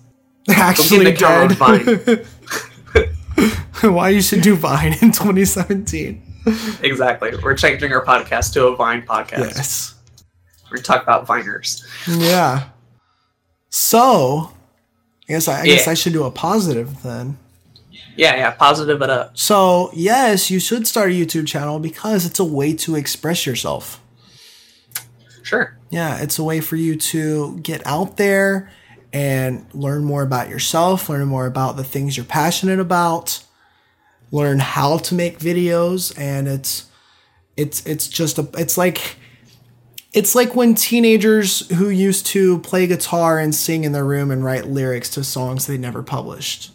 actually 0.50 1.14
Don't 1.14 1.58
get 1.58 1.88
me 1.88 2.06
dead. 2.06 3.94
Why 3.94 4.10
you 4.10 4.22
should 4.22 4.42
do 4.42 4.56
Vine 4.56 4.94
in 5.02 5.12
2017? 5.14 6.24
Exactly. 6.82 7.32
We're 7.42 7.56
changing 7.56 7.94
our 7.94 8.04
podcast 8.04 8.52
to 8.54 8.68
a 8.68 8.76
Vine 8.76 9.04
podcast. 9.04 9.56
Yes. 9.56 9.94
We're 10.72 10.78
talk 10.78 11.04
about 11.04 11.26
Viners. 11.28 11.86
Yeah. 12.08 12.70
So, 13.70 14.52
I 15.30 15.34
guess 15.34 15.48
I, 15.48 15.62
I 15.62 15.66
guess 15.66 15.86
Yeah. 15.86 15.92
I 15.92 15.94
should 15.94 16.14
do 16.14 16.24
a 16.24 16.32
positive 16.32 17.04
then. 17.04 17.38
Yeah, 18.16 18.36
yeah. 18.36 18.52
Positive 18.52 19.02
it 19.02 19.10
up. 19.10 19.38
So, 19.38 19.92
yes, 19.94 20.50
you 20.50 20.60
should 20.60 20.88
start 20.88 21.12
a 21.12 21.14
YouTube 21.14 21.48
channel 21.48 21.80
because 21.80 22.26
it's 22.26 22.40
a 22.40 22.46
way 22.46 22.74
to 22.74 22.96
express 22.96 23.46
yourself. 23.46 24.02
Sure. 25.44 25.78
Yeah, 25.90 26.22
it's 26.22 26.40
a 26.40 26.44
way 26.44 26.60
for 26.60 26.76
you 26.76 26.96
to 26.98 27.60
get 27.60 27.86
out 27.86 28.18
there 28.18 28.70
and 29.14 29.66
learn 29.74 30.04
more 30.04 30.24
about 30.24 30.50
yourself, 30.50 31.08
learn 31.10 31.28
more 31.28 31.46
about 31.46 31.78
the 31.78 31.84
things 31.84 32.18
you're 32.18 32.26
passionate 32.26 32.80
about, 32.80 33.44
learn 34.32 34.60
how 34.60 34.98
to 34.98 35.16
make 35.16 35.40
videos 35.40 36.14
and 36.20 36.48
it's 36.48 36.86
it's 37.56 37.86
it's 37.86 38.08
just 38.08 38.38
a 38.38 38.48
it's 38.58 38.78
like 38.78 39.16
it's 40.18 40.34
like 40.36 40.56
when 40.56 40.74
teenagers 40.76 41.70
who 41.76 41.90
used 41.90 42.26
to 42.28 42.60
play 42.60 42.88
guitar 42.88 43.40
and 43.40 43.54
sing 43.54 43.84
in 43.84 43.92
their 43.92 44.06
room 44.06 44.32
and 44.32 44.44
write 44.44 44.66
lyrics 44.66 45.10
to 45.12 45.24
songs 45.24 45.68
they 45.68 45.78
never 45.78 46.02
published. 46.02 46.72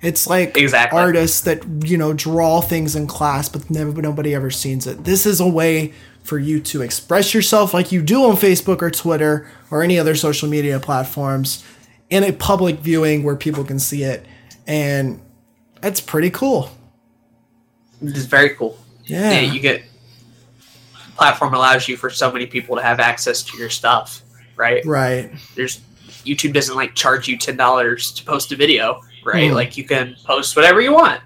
It's 0.00 0.28
like 0.28 0.56
Exactly. 0.56 0.98
artists 0.98 1.40
that 1.40 1.64
you 1.84 1.98
know 1.98 2.12
draw 2.12 2.60
things 2.60 2.94
in 2.94 3.06
class, 3.08 3.48
but 3.48 3.68
never 3.68 4.00
nobody 4.00 4.34
ever 4.34 4.50
sees 4.50 4.86
it. 4.86 5.04
This 5.04 5.26
is 5.26 5.40
a 5.40 5.48
way 5.48 5.92
for 6.22 6.38
you 6.38 6.60
to 6.60 6.82
express 6.82 7.34
yourself 7.34 7.74
like 7.74 7.90
you 7.90 8.00
do 8.02 8.22
on 8.24 8.36
Facebook 8.36 8.80
or 8.82 8.90
Twitter 8.90 9.48
or 9.70 9.82
any 9.82 9.98
other 9.98 10.14
social 10.14 10.48
media 10.48 10.78
platforms 10.78 11.64
in 12.10 12.22
a 12.22 12.32
public 12.32 12.78
viewing 12.78 13.24
where 13.24 13.34
people 13.34 13.64
can 13.64 13.78
see 13.80 14.04
it, 14.04 14.24
and 14.68 15.20
it's 15.82 16.00
pretty 16.00 16.30
cool. 16.30 16.70
It's 18.00 18.24
very 18.24 18.50
cool. 18.50 18.78
Yeah, 19.04 19.32
Yeah, 19.32 19.52
you 19.52 19.58
get 19.60 19.82
platform 21.18 21.52
allows 21.54 21.88
you 21.88 21.96
for 21.96 22.08
so 22.10 22.30
many 22.32 22.46
people 22.46 22.76
to 22.76 22.82
have 22.82 23.00
access 23.00 23.42
to 23.42 23.58
your 23.58 23.68
stuff, 23.70 24.22
right? 24.56 24.84
right. 24.86 25.30
There's 25.56 25.80
YouTube 26.24 26.52
doesn't 26.54 26.76
like 26.76 26.94
charge 26.94 27.28
you 27.28 27.36
ten 27.36 27.56
dollars 27.56 28.12
to 28.12 28.24
post 28.24 28.52
a 28.52 28.56
video, 28.56 29.02
right? 29.24 29.50
Mhm. 29.50 29.54
Like 29.54 29.76
you 29.76 29.84
can 29.84 30.16
post 30.24 30.56
whatever 30.56 30.80
you 30.80 30.92
want. 30.92 31.20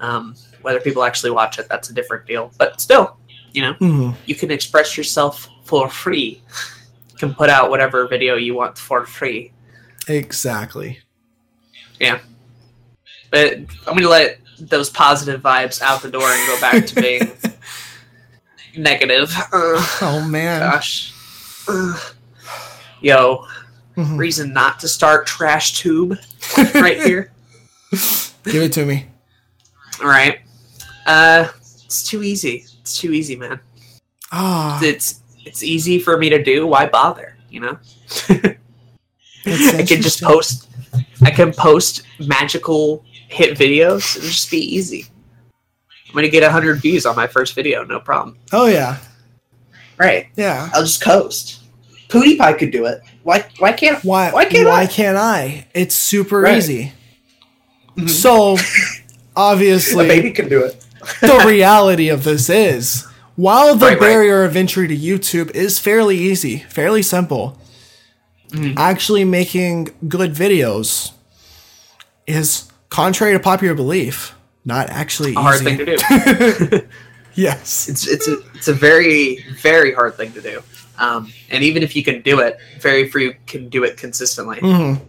Um, 0.00 0.34
whether 0.62 0.80
people 0.80 1.02
actually 1.04 1.30
watch 1.32 1.58
it, 1.58 1.68
that's 1.68 1.90
a 1.90 1.92
different 1.94 2.26
deal. 2.26 2.52
But 2.58 2.80
still, 2.80 3.16
you 3.52 3.62
know, 3.62 3.74
Mhm. 3.74 4.14
you 4.26 4.34
can 4.34 4.50
express 4.50 4.96
yourself 4.96 5.48
for 5.64 5.88
free. 5.90 6.42
You 7.10 7.16
can 7.18 7.34
put 7.34 7.50
out 7.50 7.70
whatever 7.70 8.06
video 8.06 8.36
you 8.36 8.54
want 8.54 8.78
for 8.78 9.04
free. 9.06 9.52
Exactly. 10.08 11.00
Yeah. 12.00 12.18
But 13.30 13.54
I'm 13.86 13.94
gonna 13.96 14.08
let 14.08 14.38
those 14.60 14.90
positive 14.90 15.40
vibes 15.40 15.80
out 15.82 16.02
the 16.02 16.10
door 16.10 16.28
and 16.28 16.46
go 16.46 16.60
back 16.60 16.86
to 16.86 16.94
being 17.00 17.32
negative. 18.76 19.32
Oh 19.52 20.24
man. 20.30 20.60
gosh. 20.60 21.12
Yo, 23.00 23.46
Mhm. 23.96 24.18
reason 24.18 24.52
not 24.52 24.80
to 24.80 24.88
start 24.88 25.26
Trash 25.26 25.74
Tube 25.78 26.18
right 26.74 27.00
here. 27.02 27.30
Give 28.44 28.62
it 28.62 28.72
to 28.72 28.84
me. 28.84 29.06
All 30.00 30.08
right. 30.08 30.40
Uh, 31.06 31.48
it's 31.84 32.02
too 32.06 32.22
easy. 32.22 32.64
It's 32.80 32.96
too 32.98 33.12
easy, 33.12 33.36
man. 33.36 33.60
Ah, 34.32 34.80
It's 34.82 35.20
it's 35.44 35.62
easy 35.62 35.98
for 36.00 36.16
me 36.18 36.28
to 36.30 36.42
do. 36.42 36.66
Why 36.66 36.86
bother? 36.86 37.36
You 37.50 37.60
know. 37.60 37.78
I 39.46 39.84
can 39.86 40.00
just 40.02 40.22
post. 40.22 40.68
I 41.22 41.30
can 41.30 41.52
post 41.52 42.02
magical 42.18 43.04
hit 43.28 43.56
videos 43.56 44.16
and 44.16 44.24
just 44.24 44.50
be 44.50 44.58
easy. 44.58 45.06
I'm 46.14 46.18
gonna 46.18 46.28
get 46.28 46.48
hundred 46.48 46.80
views 46.80 47.06
on 47.06 47.16
my 47.16 47.26
first 47.26 47.54
video, 47.56 47.82
no 47.84 47.98
problem. 47.98 48.38
Oh 48.52 48.66
yeah, 48.66 48.98
Right. 49.98 50.28
yeah. 50.36 50.70
I'll 50.72 50.82
just 50.82 51.02
coast. 51.02 51.60
PewDiePie 52.08 52.56
could 52.58 52.70
do 52.70 52.86
it. 52.86 53.00
Why? 53.24 53.44
Why 53.58 53.72
can't? 53.72 54.04
Why? 54.04 54.30
Why 54.30 54.44
can't 54.44 54.68
why 54.68 54.82
I? 54.82 54.86
can't 54.86 55.16
I? 55.16 55.66
It's 55.74 55.94
super 55.96 56.42
Right. 56.42 56.56
easy. 56.58 56.92
Mhm. 57.96 58.08
So, 58.08 58.56
obviously, 59.36 60.06
baby 60.06 60.30
can 60.30 60.48
do 60.48 60.62
it. 60.62 60.80
the 61.20 61.42
reality 61.46 62.08
of 62.08 62.22
this 62.22 62.48
is 62.48 63.06
while 63.34 63.74
the 63.74 63.86
Right, 63.86 63.92
right. 63.94 64.00
barrier 64.00 64.44
of 64.44 64.54
entry 64.56 64.86
to 64.86 64.96
YouTube 64.96 65.50
is 65.50 65.80
fairly 65.80 66.16
easy, 66.16 66.58
fairly 66.68 67.02
simple, 67.02 67.58
Mm-hmm. 68.50 68.78
actually 68.78 69.24
making 69.24 69.88
good 70.06 70.32
videos 70.32 71.10
is 72.24 72.70
contrary 72.88 73.32
to 73.32 73.40
popular 73.40 73.74
belief, 73.74 74.32
not 74.64 74.88
actually 74.90 75.30
easy. 75.30 75.38
A 75.38 75.42
hard 75.42 75.60
thing 75.60 75.78
to 75.78 75.96
do. 75.96 76.88
Yes. 77.36 77.88
it's 77.88 78.06
it's 78.06 78.28
a 78.28 78.38
it's 78.54 78.68
a 78.68 78.72
very 78.72 79.44
very 79.60 79.92
hard 79.92 80.14
thing 80.14 80.32
to 80.34 80.40
do. 80.40 80.62
Um, 80.98 81.32
and 81.50 81.64
even 81.64 81.82
if 81.82 81.96
you 81.96 82.04
can 82.04 82.22
do 82.22 82.38
it, 82.38 82.58
very 82.80 83.10
few 83.10 83.34
can 83.46 83.68
do 83.68 83.82
it 83.82 83.96
consistently. 83.96 84.58
Mhm. 84.58 85.00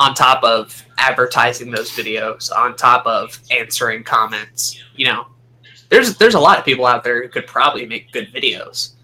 On 0.00 0.14
top 0.14 0.42
of 0.42 0.82
advertising 0.98 1.70
those 1.70 1.90
videos, 1.92 2.50
on 2.50 2.74
top 2.76 3.06
of 3.06 3.38
answering 3.52 4.02
comments, 4.02 4.82
you 4.96 5.06
know, 5.06 5.26
there's 5.88 6.16
there's 6.16 6.34
a 6.34 6.40
lot 6.40 6.58
of 6.58 6.64
people 6.64 6.84
out 6.84 7.04
there 7.04 7.22
who 7.22 7.28
could 7.28 7.46
probably 7.46 7.86
make 7.86 8.10
good 8.10 8.32
videos. 8.32 8.94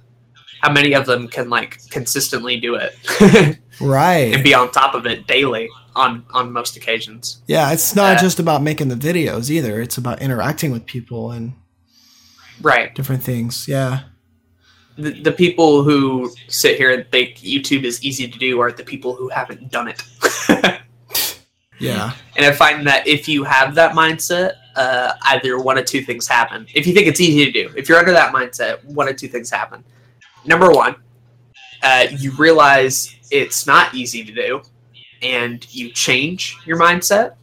How 0.63 0.73
many 0.73 0.95
of 0.95 1.07
them 1.07 1.29
can 1.29 1.49
like 1.49 1.79
consistently 1.91 2.59
do 2.59 2.75
it 2.77 3.59
right. 3.81 4.35
and 4.35 4.43
be 4.43 4.55
on 4.55 4.71
top 4.73 4.95
of 4.95 5.07
it 5.07 5.27
daily 5.29 5.69
on 5.97 6.25
on 6.33 6.53
most 6.53 6.77
occasions? 6.77 7.43
Yeah, 7.47 7.73
it's 7.73 7.95
not 7.95 8.17
Uh, 8.17 8.21
just 8.21 8.39
about 8.39 8.63
making 8.63 8.89
the 8.89 8.95
videos 8.97 9.51
either. 9.51 9.81
It's 9.81 9.97
about 9.99 10.21
interacting 10.23 10.71
with 10.73 10.87
people 10.87 11.31
and 11.31 11.53
Right. 12.61 12.95
different 12.95 13.23
things. 13.23 13.67
Yeah. 13.69 14.01
the, 14.99 15.11
the 15.23 15.33
people 15.33 15.83
who 15.83 16.31
sit 16.49 16.77
here 16.77 16.91
and 16.93 17.11
think 17.11 17.39
YouTube 17.39 17.85
is 17.85 18.05
easy 18.05 18.29
to 18.29 18.39
do 18.39 18.61
are 18.61 18.71
the 18.71 18.85
people 18.85 19.15
who 19.17 19.29
haven't 19.31 19.71
done 19.71 19.89
it. 19.89 20.03
Yeah. 21.81 22.13
and 22.37 22.47
I 22.47 22.53
find 22.53 22.87
that 22.87 23.09
if 23.09 23.27
you 23.29 23.43
have 23.43 23.75
that 23.75 23.93
mindset, 23.97 24.53
uh, 24.77 25.15
either 25.23 25.59
one 25.59 25.79
of 25.79 25.85
two 25.85 26.03
things 26.03 26.29
happen. 26.29 26.67
If 26.75 26.87
you 26.87 26.95
think 26.95 27.09
it's 27.09 27.21
easy 27.21 27.45
to 27.45 27.51
do, 27.51 27.71
if 27.77 27.89
you're 27.89 27.99
under 27.99 28.13
that 28.13 28.33
mindset, 28.33 28.85
one 28.85 29.09
of 29.09 29.17
two 29.17 29.27
things 29.27 29.51
happen. 29.51 29.83
Number 30.45 30.71
one, 30.71 30.95
uh, 31.83 32.07
you 32.17 32.31
realize 32.33 33.17
it's 33.33 33.67
not 33.67 33.95
easy 33.95 34.23
to 34.23 34.33
do, 34.33 34.63
and 35.23 35.67
you 35.75 35.91
change 35.91 36.57
your 36.67 36.79
mindset. 36.79 37.35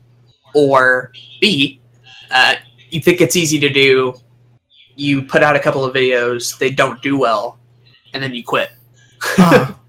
Or 0.53 1.11
B, 1.39 1.79
uh, 2.31 2.55
you 2.89 2.99
think 3.01 3.21
it's 3.21 3.35
easy 3.35 3.59
to 3.59 3.69
do, 3.69 4.15
you 4.95 5.21
put 5.21 5.43
out 5.43 5.55
a 5.55 5.59
couple 5.59 5.85
of 5.85 5.93
videos, 5.95 6.57
they 6.57 6.71
don't 6.71 7.01
do 7.03 7.17
well, 7.17 7.59
and 8.13 8.21
then 8.23 8.33
you 8.33 8.43
quit. 8.43 8.71
Uh, 9.37 9.73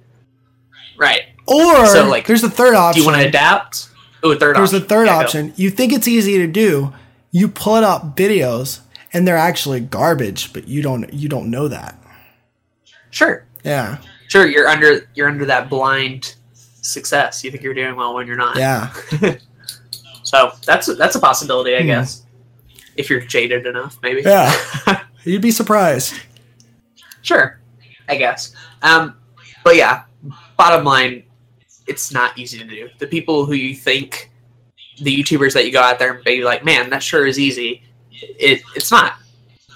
Right. 0.98 1.22
or 1.46 1.86
So, 1.86 2.06
like, 2.08 2.26
there's 2.26 2.44
a 2.44 2.50
third 2.50 2.74
option. 2.74 3.00
Do 3.00 3.04
you 3.06 3.10
want 3.10 3.22
to 3.22 3.28
adapt? 3.28 3.88
Oh, 4.22 4.32
a 4.32 4.36
third 4.36 4.54
there's 4.56 4.74
option. 4.74 4.84
a 4.84 4.86
third 4.86 5.06
Yeah, 5.06 5.18
go. 5.20 5.24
option. 5.24 5.52
You 5.56 5.70
think 5.70 5.94
it's 5.94 6.06
easy 6.06 6.36
to 6.38 6.46
do. 6.46 6.92
You 7.30 7.48
put 7.48 7.82
up 7.84 8.16
videos 8.18 8.80
and 9.14 9.26
they're 9.26 9.38
actually 9.38 9.80
garbage, 9.80 10.52
but 10.52 10.68
you 10.68 10.82
don't 10.82 11.10
you 11.14 11.28
don't 11.30 11.50
know 11.50 11.68
that. 11.68 11.96
Sure. 13.10 13.46
Yeah. 13.64 13.96
Sure, 14.28 14.46
you're 14.46 14.68
under 14.68 15.08
you're 15.14 15.28
under 15.28 15.46
that 15.46 15.70
blind 15.70 16.34
success. 16.82 17.42
You 17.44 17.50
think 17.50 17.62
you're 17.62 17.74
doing 17.74 17.96
well 17.96 18.14
when 18.14 18.26
you're 18.26 18.36
not. 18.36 18.56
Yeah. 18.56 18.92
So 20.22 20.52
that's 20.64 20.86
that's 20.96 21.16
a 21.16 21.18
possibility, 21.20 21.74
I 21.74 21.80
Hmm. 21.80 21.86
guess. 21.86 22.24
If 22.96 23.10
you're 23.10 23.20
jaded 23.20 23.66
enough, 23.66 23.98
maybe. 24.02 24.22
Yeah. 24.22 24.54
You'd 25.24 25.42
be 25.42 25.50
surprised. 25.50 26.20
Sure, 27.22 27.58
I 28.08 28.14
guess. 28.16 28.54
Um, 28.82 29.16
but 29.64 29.74
yeah, 29.74 30.04
bottom 30.56 30.84
line, 30.84 31.24
it's 31.88 32.12
not 32.12 32.38
easy 32.38 32.58
to 32.58 32.64
do. 32.64 32.88
The 32.98 33.08
people 33.08 33.44
who 33.44 33.54
you 33.54 33.74
think, 33.74 34.30
the 35.00 35.16
YouTubers 35.22 35.52
that 35.54 35.64
you 35.66 35.72
go 35.72 35.80
out 35.80 35.98
there 35.98 36.14
and 36.14 36.24
be 36.24 36.44
like, 36.44 36.64
man, 36.64 36.90
that 36.90 37.02
sure 37.02 37.26
is 37.26 37.38
easy. 37.40 37.82
It 38.12 38.62
it's 38.76 38.92
not. 38.92 39.14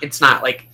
It's 0.03 0.21
not 0.21 0.43
like 0.45 0.69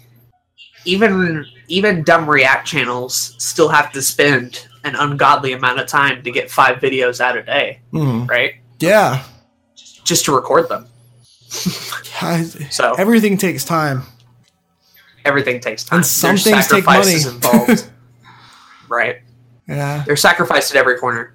even 0.85 1.47
even 1.69 2.03
dumb 2.03 2.29
React 2.29 2.67
channels 2.67 3.35
still 3.39 3.69
have 3.69 3.93
to 3.93 4.03
spend 4.03 4.69
an 4.85 4.95
ungodly 4.97 5.53
amount 5.53 5.79
of 5.81 5.87
time 5.87 6.23
to 6.23 6.31
get 6.31 6.51
five 6.51 6.79
videos 6.79 7.21
out 7.21 7.37
a 7.37 7.43
day, 7.43 7.81
Mhm. 7.93 8.29
right? 8.29 8.55
Yeah. 8.79 9.23
Just 10.05 10.25
to 10.25 10.35
record 10.35 10.69
them. 10.69 10.87
So 12.71 12.95
Everything 12.99 13.37
takes 13.37 13.65
time. 13.65 14.03
everything 15.25 15.61
takes 15.61 15.85
time. 15.85 15.99
And 15.99 16.07
some 16.07 16.31
There's 16.31 16.45
things 16.45 16.67
take 16.69 16.85
money. 16.87 17.15
involved. 17.15 17.85
right. 18.89 19.17
Yeah. 19.69 20.03
They're 20.07 20.17
sacrificed 20.17 20.71
at 20.71 20.77
every 20.77 20.97
corner. 20.99 21.35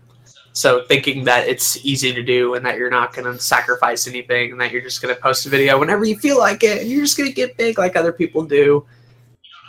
So 0.54 0.84
thinking 0.88 1.26
that 1.26 1.48
it's 1.48 1.84
easy 1.86 2.14
to 2.14 2.24
do 2.24 2.56
and 2.56 2.66
that 2.66 2.78
you're 2.78 2.89
not 2.89 3.14
going 3.14 3.32
to 3.32 3.39
sacrifice 3.39 4.08
anything 4.08 4.52
and 4.54 4.62
that 4.62 4.72
you're 4.72 4.82
just 4.82 5.02
going 5.02 5.14
to 5.14 5.20
post 5.22 5.46
a 5.46 5.50
video 5.50 5.78
whenever 5.80 6.06
you 6.06 6.18
feel 6.18 6.38
like 6.38 6.64
it 6.64 6.82
and 6.82 6.89
you're 6.89 7.02
just 7.04 7.18
going 7.18 7.30
to 7.30 7.36
get 7.36 7.58
big 7.58 7.78
like 7.78 7.96
other 7.96 8.14
people 8.14 8.43
do, 8.43 8.86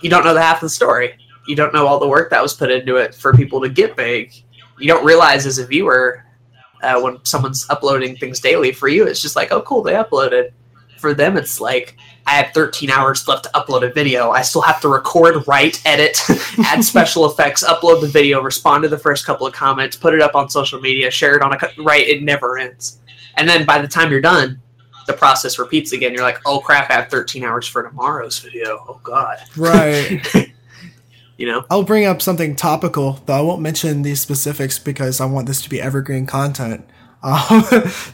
you 0.03 0.09
don't 0.11 0.25
know 0.25 0.33
the 0.35 0.41
half 0.43 0.57
of 0.59 0.61
the 0.63 0.69
story. 0.71 1.15
You 1.47 1.57
don't 1.57 1.73
know 1.73 1.87
all 1.87 1.99
the 1.99 2.09
work 2.09 2.31
that 2.31 2.43
was 2.43 2.55
put 2.55 2.71
into 2.71 2.97
it 2.97 3.15
for 3.15 3.33
people 3.33 3.61
to 3.61 3.69
get 3.69 3.97
big. 3.97 4.33
You 4.79 4.89
don't 4.89 5.05
realize 5.05 5.47
as 5.47 5.59
a 5.59 5.67
viewer 5.67 6.25
uh, 6.83 7.01
when 7.01 7.25
someone's 7.25 7.67
uploading 7.71 8.17
things 8.17 8.41
daily. 8.41 8.73
For 8.73 8.89
you, 8.89 9.07
it's 9.07 9.23
just 9.23 9.37
like, 9.37 9.53
oh, 9.53 9.63
cool, 9.63 9.83
they 9.83 9.95
uploaded. 9.95 10.51
For 10.99 11.13
them, 11.15 11.37
it's 11.37 11.61
like, 11.61 11.97
I 12.27 12.33
have 12.33 12.53
13 12.55 12.91
hours 12.91 13.29
left 13.29 13.45
to 13.45 13.51
upload 13.51 13.89
a 13.89 13.93
video. 13.93 14.31
I 14.31 14.43
still 14.43 14.63
have 14.63 14.81
to 14.81 14.89
record, 14.89 15.47
write, 15.47 15.81
edit, 15.87 16.19
add 16.65 16.83
special 16.83 17.27
effects, 17.27 17.63
upload 17.63 18.01
the 18.01 18.09
video, 18.09 18.43
respond 18.43 18.83
to 18.83 18.89
the 18.89 18.99
first 18.99 19.27
couple 19.27 19.47
of 19.47 19.53
comments, 19.53 19.97
put 19.97 20.15
it 20.15 20.21
up 20.23 20.35
on 20.35 20.49
social 20.49 20.81
media, 20.81 21.11
share 21.11 21.37
it 21.37 21.43
on 21.43 21.53
a 21.53 21.59
co- 21.59 21.83
right. 21.85 22.07
It 22.07 22.23
never 22.23 22.59
ends. 22.59 23.01
And 23.37 23.49
then 23.49 23.67
by 23.67 23.81
the 23.81 23.87
time 23.89 24.11
you're 24.11 24.21
done, 24.23 24.61
the 25.07 25.13
process 25.13 25.59
repeats 25.59 25.93
again. 25.93 26.13
You're 26.13 26.23
like, 26.23 26.41
oh 26.47 26.59
crap, 26.61 26.91
I 26.91 26.95
have 26.95 27.11
13 27.11 27.45
hours 27.45 27.69
for 27.69 27.83
tomorrow's 27.83 28.39
video. 28.39 28.85
Oh 28.89 29.01
god, 29.03 29.39
Right. 29.57 30.21
you 31.37 31.47
know. 31.47 31.65
I'll 31.71 31.83
bring 31.83 32.05
up 32.05 32.23
something 32.23 32.57
topical, 32.57 33.21
though 33.27 33.35
I 33.35 33.41
won't 33.41 33.63
mention 33.63 34.03
these 34.03 34.21
specifics 34.21 34.79
because 34.79 35.21
I 35.21 35.27
want 35.27 35.47
this 35.47 35.63
to 35.63 35.71
be 35.71 35.81
evergreen 35.81 36.27
content. 36.27 36.87
Um, 37.23 37.65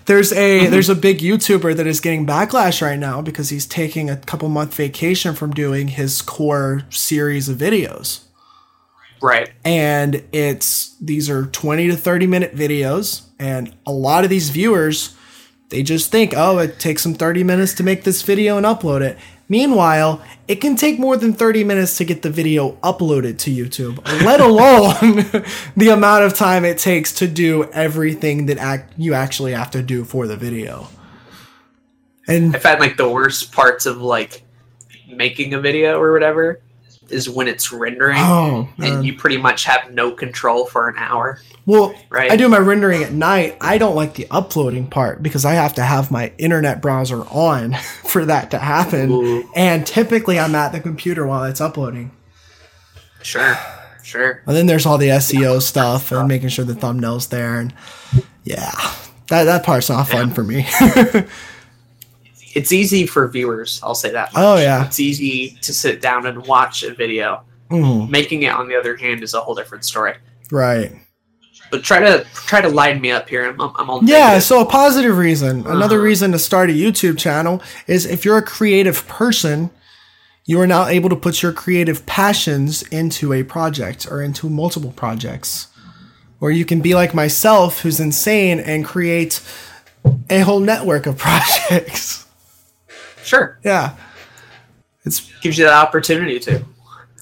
there's 0.06 0.32
a 0.32 0.68
there's 0.68 0.88
a 0.88 0.94
big 0.94 1.18
YouTuber 1.18 1.76
that 1.76 1.86
is 1.86 2.00
getting 2.00 2.24
backlash 2.26 2.80
right 2.80 2.98
now 2.98 3.20
because 3.20 3.50
he's 3.50 3.66
taking 3.66 4.08
a 4.08 4.16
couple 4.16 4.48
month 4.48 4.74
vacation 4.74 5.34
from 5.34 5.50
doing 5.50 5.88
his 5.88 6.22
core 6.22 6.84
series 6.88 7.46
of 7.48 7.58
videos. 7.58 8.20
Right. 9.20 9.50
and 9.64 10.24
it's 10.32 10.96
these 10.98 11.28
are 11.30 11.46
20 11.46 11.88
to 11.88 11.96
30 11.96 12.26
minute 12.26 12.56
videos 12.56 13.22
and 13.38 13.72
a 13.86 13.92
lot 13.92 14.24
of 14.24 14.30
these 14.30 14.50
viewers 14.50 15.14
they 15.68 15.84
just 15.84 16.10
think 16.10 16.34
oh 16.36 16.58
it 16.58 16.80
takes 16.80 17.04
them 17.04 17.14
30 17.14 17.44
minutes 17.44 17.72
to 17.74 17.84
make 17.84 18.02
this 18.02 18.22
video 18.22 18.56
and 18.56 18.66
upload 18.66 19.00
it 19.00 19.16
meanwhile 19.52 20.22
it 20.48 20.56
can 20.56 20.74
take 20.76 20.98
more 20.98 21.16
than 21.16 21.32
30 21.32 21.64
minutes 21.64 21.96
to 21.98 22.04
get 22.04 22.22
the 22.22 22.30
video 22.30 22.72
uploaded 22.90 23.38
to 23.38 23.50
youtube 23.50 23.96
let 24.24 24.40
alone 24.40 25.16
the 25.76 25.88
amount 25.88 26.24
of 26.24 26.34
time 26.34 26.64
it 26.64 26.78
takes 26.78 27.12
to 27.12 27.28
do 27.28 27.64
everything 27.72 28.46
that 28.46 28.58
act 28.58 28.92
you 28.96 29.14
actually 29.14 29.52
have 29.52 29.70
to 29.70 29.82
do 29.82 30.04
for 30.04 30.26
the 30.26 30.36
video. 30.36 30.88
And 32.28 32.54
I 32.54 32.58
find 32.58 32.80
like 32.80 32.96
the 32.96 33.08
worst 33.08 33.52
parts 33.52 33.86
of 33.86 33.98
like 33.98 34.44
making 35.08 35.54
a 35.54 35.60
video 35.60 36.00
or 36.00 36.12
whatever 36.12 36.60
is 37.12 37.28
when 37.28 37.46
it's 37.48 37.72
rendering 37.72 38.18
oh 38.18 38.68
and 38.78 39.04
you 39.04 39.14
pretty 39.16 39.36
much 39.36 39.64
have 39.64 39.92
no 39.92 40.10
control 40.12 40.66
for 40.66 40.88
an 40.88 40.96
hour. 40.98 41.38
Well, 41.66 41.94
Right. 42.10 42.30
I 42.30 42.36
do 42.36 42.48
my 42.48 42.58
rendering 42.58 43.04
at 43.04 43.12
night. 43.12 43.56
I 43.60 43.78
don't 43.78 43.94
like 43.94 44.14
the 44.14 44.26
uploading 44.30 44.88
part 44.88 45.22
because 45.22 45.44
I 45.44 45.52
have 45.52 45.74
to 45.74 45.82
have 45.82 46.10
my 46.10 46.32
internet 46.38 46.82
browser 46.82 47.22
on 47.30 47.74
for 48.04 48.24
that 48.24 48.50
to 48.50 48.58
happen. 48.58 49.10
Ooh. 49.12 49.48
And 49.54 49.86
typically 49.86 50.40
I'm 50.40 50.54
at 50.54 50.72
the 50.72 50.80
computer 50.80 51.26
while 51.26 51.44
it's 51.44 51.60
uploading. 51.60 52.10
Sure. 53.22 53.56
Sure. 54.02 54.42
And 54.46 54.56
then 54.56 54.66
there's 54.66 54.84
all 54.86 54.98
the 54.98 55.08
SEO 55.08 55.62
stuff 55.62 56.10
and 56.10 56.26
making 56.26 56.48
sure 56.48 56.64
the 56.64 56.74
thumbnail's 56.74 57.28
there 57.28 57.60
and 57.60 57.72
yeah. 58.44 58.72
That 59.28 59.44
that 59.44 59.64
part's 59.64 59.88
not 59.88 60.08
fun 60.08 60.28
Yeah. 60.28 60.34
for 60.34 60.42
me. 60.44 60.66
It's 62.54 62.72
easy 62.72 63.06
for 63.06 63.26
viewers, 63.28 63.80
I'll 63.82 63.94
say 63.94 64.10
that. 64.10 64.30
Oh, 64.34 64.56
yeah. 64.58 64.84
It's 64.86 65.00
easy 65.00 65.56
to 65.62 65.72
sit 65.72 66.00
down 66.02 66.26
and 66.26 66.46
watch 66.46 66.82
a 66.82 66.92
video. 66.94 67.42
Mhm. 67.70 68.10
Making 68.10 68.42
it 68.42 68.52
on 68.52 68.68
the 68.68 68.76
other 68.76 68.96
hand 68.96 69.22
is 69.22 69.32
a 69.34 69.40
whole 69.40 69.54
different 69.54 69.84
story. 69.84 70.14
Right. 70.50 70.92
But 71.70 71.82
try 71.82 72.00
to 72.00 72.26
try 72.34 72.60
to 72.60 72.68
line 72.68 73.00
me 73.00 73.10
up 73.10 73.26
here. 73.30 73.46
I'm, 73.48 73.58
I'm 73.76 73.88
all 73.88 74.04
Yeah, 74.04 74.18
negative. 74.26 74.42
so 74.42 74.60
a 74.60 74.66
positive 74.66 75.16
reason. 75.16 75.66
Another 75.66 75.96
Uh-huh. 75.96 76.04
reason 76.04 76.32
to 76.32 76.38
start 76.38 76.68
a 76.68 76.74
YouTube 76.74 77.16
channel 77.16 77.62
is 77.86 78.04
if 78.04 78.26
you're 78.26 78.36
a 78.36 78.42
creative 78.42 79.08
person, 79.08 79.70
you 80.44 80.60
are 80.60 80.66
now 80.66 80.86
able 80.86 81.08
to 81.08 81.16
put 81.16 81.42
your 81.42 81.52
creative 81.52 82.04
passions 82.04 82.82
into 82.90 83.32
a 83.32 83.42
project 83.44 84.06
or 84.10 84.20
into 84.20 84.50
multiple 84.50 84.92
projects. 84.94 85.68
Or 86.40 86.50
you 86.50 86.66
can 86.66 86.80
be 86.82 86.94
like 86.94 87.14
myself, 87.14 87.80
who's 87.80 88.00
insane, 88.00 88.60
and 88.60 88.84
create 88.84 89.40
a 90.28 90.40
whole 90.40 90.60
network 90.60 91.06
of 91.06 91.16
projects. 91.26 92.26
Sure. 93.22 93.58
yeah. 93.64 93.96
It 95.04 95.20
Gives 95.42 95.58
you 95.58 95.64
that 95.64 95.74
opportunity 95.74 96.38
to. 96.40 96.64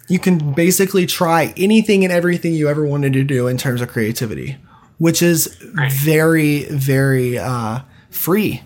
you 0.08 0.18
can 0.18 0.52
basically 0.52 1.06
try 1.06 1.54
anything 1.56 2.04
and 2.04 2.12
everything 2.12 2.54
you 2.54 2.68
ever 2.68 2.84
wanted 2.84 3.12
to 3.14 3.24
do 3.24 3.46
in 3.46 3.56
terms 3.56 3.80
of 3.80 3.88
creativity, 3.88 4.56
which 4.98 5.22
is 5.22 5.56
Right. 5.74 5.90
very, 5.92 6.64
very 6.64 7.38
uh, 7.38 7.80
free. 8.10 8.62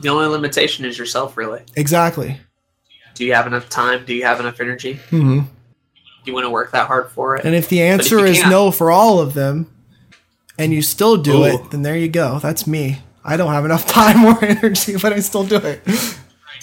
The 0.00 0.08
only 0.08 0.26
limitation 0.26 0.84
is 0.86 0.96
yourself, 0.96 1.36
really. 1.36 1.60
Exactly. 1.76 2.40
Do 3.14 3.26
you 3.26 3.34
have 3.34 3.46
enough 3.46 3.68
time? 3.68 4.04
Do 4.06 4.14
you 4.14 4.24
have 4.24 4.40
enough 4.40 4.58
energy? 4.60 4.94
hmm 5.10 5.40
Do 5.40 5.46
you 6.24 6.32
want 6.32 6.44
to 6.46 6.50
work 6.50 6.70
that 6.72 6.86
hard 6.86 7.10
for 7.10 7.36
it? 7.36 7.44
And 7.44 7.54
if 7.54 7.68
the 7.68 7.82
answer 7.82 8.20
you 8.20 8.24
is 8.24 8.38
can't- 8.38 8.50
no 8.50 8.70
for 8.70 8.90
all 8.90 9.20
of 9.20 9.34
them, 9.34 9.70
and 10.58 10.72
you 10.72 10.80
still 10.80 11.16
do 11.18 11.42
Ooh. 11.42 11.44
it, 11.44 11.70
then 11.72 11.82
there 11.82 11.96
you 11.96 12.08
go. 12.08 12.38
That's 12.38 12.66
me. 12.66 13.00
I 13.24 13.36
don't 13.36 13.52
have 13.52 13.64
enough 13.64 13.86
time 13.86 14.24
or 14.24 14.44
energy, 14.44 14.96
but 15.00 15.12
I 15.12 15.20
still 15.20 15.44
do 15.44 15.56
it. 15.56 15.82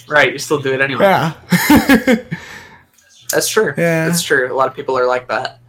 Right, 0.07 0.33
you 0.33 0.39
still 0.39 0.59
do 0.59 0.73
it 0.73 0.81
anyway. 0.81 1.05
Yeah. 1.05 1.33
That's 3.31 3.47
true. 3.47 3.73
Yeah. 3.77 4.07
That's 4.07 4.23
true. 4.23 4.51
A 4.51 4.55
lot 4.55 4.67
of 4.67 4.75
people 4.75 4.97
are 4.97 5.05
like 5.05 5.27
that. 5.27 5.59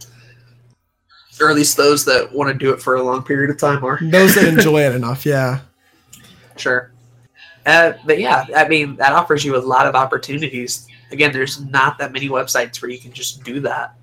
Or 1.39 1.49
at 1.49 1.55
least 1.55 1.77
those 1.77 2.05
that 2.05 2.31
want 2.31 2.51
to 2.51 2.53
do 2.53 2.71
it 2.71 2.81
for 2.81 2.95
a 2.95 3.03
long 3.03 3.23
period 3.23 3.49
of 3.49 3.57
time 3.57 3.83
are. 3.83 3.99
Those 4.01 4.35
that 4.35 4.47
enjoy 4.53 4.81
it 4.81 4.95
enough, 4.95 5.25
yeah. 5.25 5.61
Sure. 6.55 6.91
Uh, 7.65 7.93
but 8.05 8.19
yeah, 8.19 8.45
I 8.55 8.67
mean, 8.67 8.95
that 8.97 9.13
offers 9.13 9.45
you 9.45 9.55
a 9.55 9.59
lot 9.59 9.87
of 9.87 9.95
opportunities. 9.95 10.87
Again, 11.11 11.31
there's 11.31 11.63
not 11.65 11.97
that 11.99 12.11
many 12.11 12.29
websites 12.29 12.81
where 12.81 12.89
you 12.89 12.99
can 12.99 13.11
just 13.11 13.43
do 13.43 13.59
that. 13.61 13.95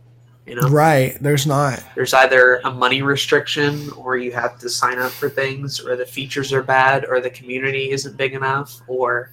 You 0.48 0.54
know, 0.54 0.68
Right. 0.68 1.16
There's 1.20 1.46
not. 1.46 1.82
there's 1.94 2.14
either 2.14 2.60
a 2.64 2.70
money 2.70 3.02
restriction, 3.02 3.90
or 3.90 4.16
you 4.16 4.32
have 4.32 4.58
to 4.60 4.68
sign 4.70 4.98
up 4.98 5.10
for 5.12 5.28
things, 5.28 5.78
or 5.78 5.94
the 5.94 6.06
features 6.06 6.52
are 6.52 6.62
bad, 6.62 7.04
or 7.04 7.20
the 7.20 7.30
community 7.30 7.90
isn't 7.90 8.16
big 8.16 8.32
enough, 8.34 8.80
or 8.86 9.32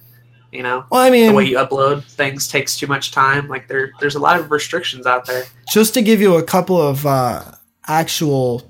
you 0.52 0.62
know, 0.62 0.84
Well, 0.90 1.00
I 1.00 1.10
mean 1.10 1.28
the 1.28 1.34
way 1.34 1.44
you 1.46 1.56
upload 1.56 2.04
things 2.04 2.46
takes 2.48 2.78
too 2.78 2.86
much 2.86 3.10
time. 3.12 3.48
Like 3.48 3.66
there, 3.68 3.92
there's 4.00 4.14
a 4.14 4.20
lot 4.20 4.38
of 4.38 4.50
restrictions 4.50 5.06
out 5.06 5.26
there. 5.26 5.44
just 5.72 5.94
to 5.94 6.02
give 6.02 6.20
you 6.20 6.36
a 6.36 6.42
couple 6.42 6.80
of 6.80 7.04
uh, 7.06 7.42
actual, 7.88 8.62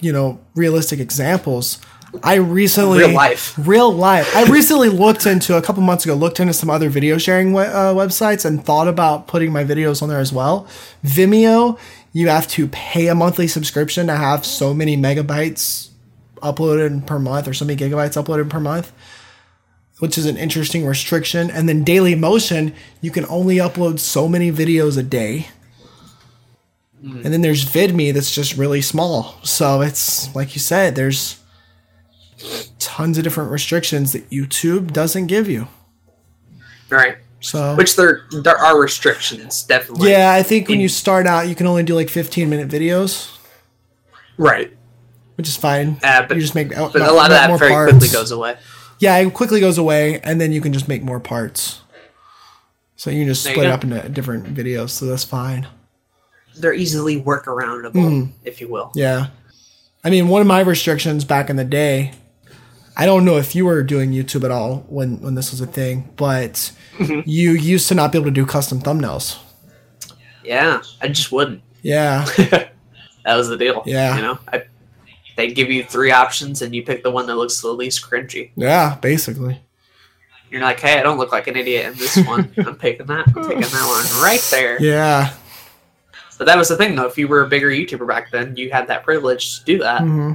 you 0.00 0.12
know, 0.12 0.40
realistic 0.54 0.98
examples, 1.00 1.78
I 2.22 2.34
recently 2.36 2.98
Real 2.98 3.12
life. 3.12 3.54
real 3.56 3.92
life. 3.92 4.36
I 4.36 4.44
recently 4.44 4.88
looked 4.88 5.26
into 5.26 5.56
a 5.56 5.62
couple 5.62 5.82
months 5.82 6.04
ago, 6.04 6.14
looked 6.14 6.40
into 6.40 6.52
some 6.52 6.68
other 6.68 6.90
video 6.90 7.16
sharing 7.18 7.56
uh, 7.56 7.94
websites 7.94 8.44
and 8.44 8.62
thought 8.62 8.86
about 8.86 9.26
putting 9.26 9.50
my 9.52 9.64
videos 9.64 10.02
on 10.02 10.08
there 10.08 10.18
as 10.18 10.32
well. 10.32 10.66
Vimeo, 11.04 11.78
you 12.12 12.28
have 12.28 12.46
to 12.48 12.68
pay 12.68 13.08
a 13.08 13.14
monthly 13.14 13.48
subscription 13.48 14.06
to 14.08 14.16
have 14.16 14.44
so 14.44 14.74
many 14.74 14.96
megabytes 14.96 15.88
uploaded 16.42 17.06
per 17.06 17.18
month 17.18 17.48
or 17.48 17.54
so 17.54 17.64
many 17.64 17.78
gigabytes 17.78 18.22
uploaded 18.22 18.50
per 18.50 18.60
month, 18.60 18.92
which 20.00 20.18
is 20.18 20.26
an 20.26 20.36
interesting 20.36 20.84
restriction. 20.84 21.50
And 21.50 21.68
then 21.68 21.84
Dailymotion, 21.84 22.74
you 23.00 23.10
can 23.10 23.24
only 23.26 23.56
upload 23.56 23.98
so 23.98 24.28
many 24.28 24.52
videos 24.52 24.98
a 24.98 25.02
day. 25.02 25.48
And 27.02 27.24
then 27.24 27.40
there's 27.42 27.64
VidMe 27.64 28.14
that's 28.14 28.32
just 28.32 28.56
really 28.56 28.80
small. 28.80 29.34
So 29.42 29.80
it's 29.80 30.32
like 30.36 30.54
you 30.54 30.60
said, 30.60 30.94
there's 30.94 31.41
tons 32.78 33.18
of 33.18 33.24
different 33.24 33.50
restrictions 33.50 34.12
that 34.12 34.28
YouTube 34.30 34.92
doesn't 34.92 35.26
give 35.26 35.48
you. 35.48 35.68
Right. 36.90 37.18
So 37.40 37.74
Which 37.74 37.96
there 37.96 38.22
there 38.42 38.56
are 38.56 38.80
restrictions, 38.80 39.62
definitely. 39.64 40.10
yeah, 40.10 40.32
I 40.32 40.42
think 40.44 40.68
when 40.68 40.78
you 40.80 40.88
start 40.88 41.26
out, 41.26 41.48
you 41.48 41.54
can 41.56 41.66
only 41.66 41.82
do 41.82 41.94
like 41.94 42.08
15 42.08 42.48
minute 42.48 42.68
videos, 42.68 43.36
Right. 44.36 44.72
which 45.34 45.48
is 45.48 45.56
fine. 45.56 45.98
Uh, 46.04 46.24
but 46.26 46.36
you 46.36 46.40
just 46.40 46.54
make 46.54 46.68
but 46.70 46.94
a 46.96 47.12
lot 47.12 47.30
of 47.32 47.36
that 47.36 47.58
very 47.58 47.90
quickly 47.90 48.08
goes 48.08 48.30
away. 48.30 48.56
Yeah, 49.00 49.16
it 49.18 49.34
quickly 49.34 49.58
goes 49.58 49.76
away, 49.78 50.20
and 50.20 50.40
then 50.40 50.52
you 50.52 50.60
can 50.60 50.72
just 50.72 50.86
make 50.86 51.02
more 51.02 51.18
parts. 51.18 51.80
So 52.94 53.10
you 53.10 53.22
can 53.24 53.28
just 53.28 53.42
There 53.42 53.54
split 53.54 53.66
it 53.66 53.70
up 53.72 53.82
into 53.82 54.08
different 54.08 54.54
videos, 54.54 54.90
so 54.90 55.06
that's 55.06 55.24
fine. 55.24 55.66
They're 56.56 56.74
easily 56.74 57.20
workaroundable, 57.20 57.92
Mm-hmm. 57.94 58.30
if 58.44 58.60
you 58.60 58.68
will. 58.68 58.92
Yeah. 58.94 59.28
I 60.04 60.10
mean, 60.10 60.28
one 60.28 60.40
of 60.42 60.46
my 60.46 60.60
restrictions 60.60 61.24
back 61.24 61.50
in 61.50 61.56
the 61.56 61.64
day, 61.64 62.12
I 62.96 63.06
don't 63.06 63.24
know 63.24 63.36
if 63.38 63.54
you 63.54 63.64
were 63.64 63.82
doing 63.82 64.12
YouTube 64.12 64.44
at 64.44 64.50
all 64.50 64.84
when, 64.88 65.20
when 65.20 65.34
this 65.34 65.50
was 65.50 65.60
a 65.60 65.66
thing, 65.66 66.10
but 66.16 66.72
Mm-hmm. 66.98 67.20
you 67.24 67.52
used 67.52 67.88
to 67.88 67.94
not 67.94 68.12
be 68.12 68.18
able 68.18 68.26
to 68.26 68.30
do 68.30 68.44
custom 68.44 68.78
thumbnails. 68.80 69.38
Yeah, 70.44 70.82
I 71.00 71.08
just 71.08 71.32
wouldn't. 71.32 71.62
Yeah. 71.82 72.26
That 73.24 73.36
was 73.36 73.48
the 73.48 73.56
deal. 73.56 73.84
Yeah. 73.86 74.16
You 74.16 74.22
know, 74.22 74.38
I, 74.52 74.64
they 75.36 75.52
give 75.52 75.70
you 75.70 75.84
three 75.84 76.10
options 76.10 76.60
and 76.60 76.74
you 76.74 76.82
pick 76.82 77.04
the 77.04 77.10
one 77.12 77.26
that 77.28 77.36
looks 77.36 77.60
the 77.60 77.68
least 77.70 78.02
cringy. 78.04 78.50
Yeah, 78.56 78.96
basically. 78.96 79.60
You're 80.50 80.60
like, 80.60 80.80
hey, 80.80 80.98
I 80.98 81.04
don't 81.04 81.18
look 81.18 81.30
like 81.30 81.46
an 81.46 81.54
idiot 81.56 81.86
in 81.86 81.94
this 81.98 82.16
one. 82.26 82.52
I'm 82.66 82.74
picking 82.74 83.06
that. 83.06 83.28
I'm 83.28 83.34
picking 83.44 83.60
that 83.60 84.12
one 84.16 84.22
right 84.24 84.44
there. 84.50 84.82
Yeah. 84.82 85.32
But 86.36 86.46
that 86.46 86.58
was 86.58 86.68
the 86.68 86.76
thing, 86.76 86.96
though. 86.96 87.06
If 87.06 87.16
you 87.16 87.28
were 87.28 87.42
a 87.42 87.48
bigger 87.48 87.70
YouTuber 87.70 88.08
back 88.08 88.32
then, 88.32 88.56
you 88.56 88.72
had 88.72 88.88
that 88.88 89.04
privilege 89.04 89.60
to 89.60 89.64
do 89.64 89.78
that. 89.78 90.00
hmm 90.02 90.32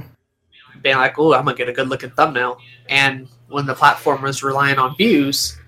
Being 0.82 0.96
like, 0.96 1.18
oh, 1.18 1.34
I'm 1.34 1.44
going 1.44 1.56
to 1.56 1.62
get 1.62 1.68
a 1.68 1.72
good 1.72 1.88
looking 1.88 2.10
thumbnail. 2.10 2.58
And 2.88 3.28
when 3.48 3.66
the 3.66 3.74
platform 3.74 4.22
was 4.22 4.42
relying 4.42 4.78
on 4.78 4.96
views, 4.96 5.58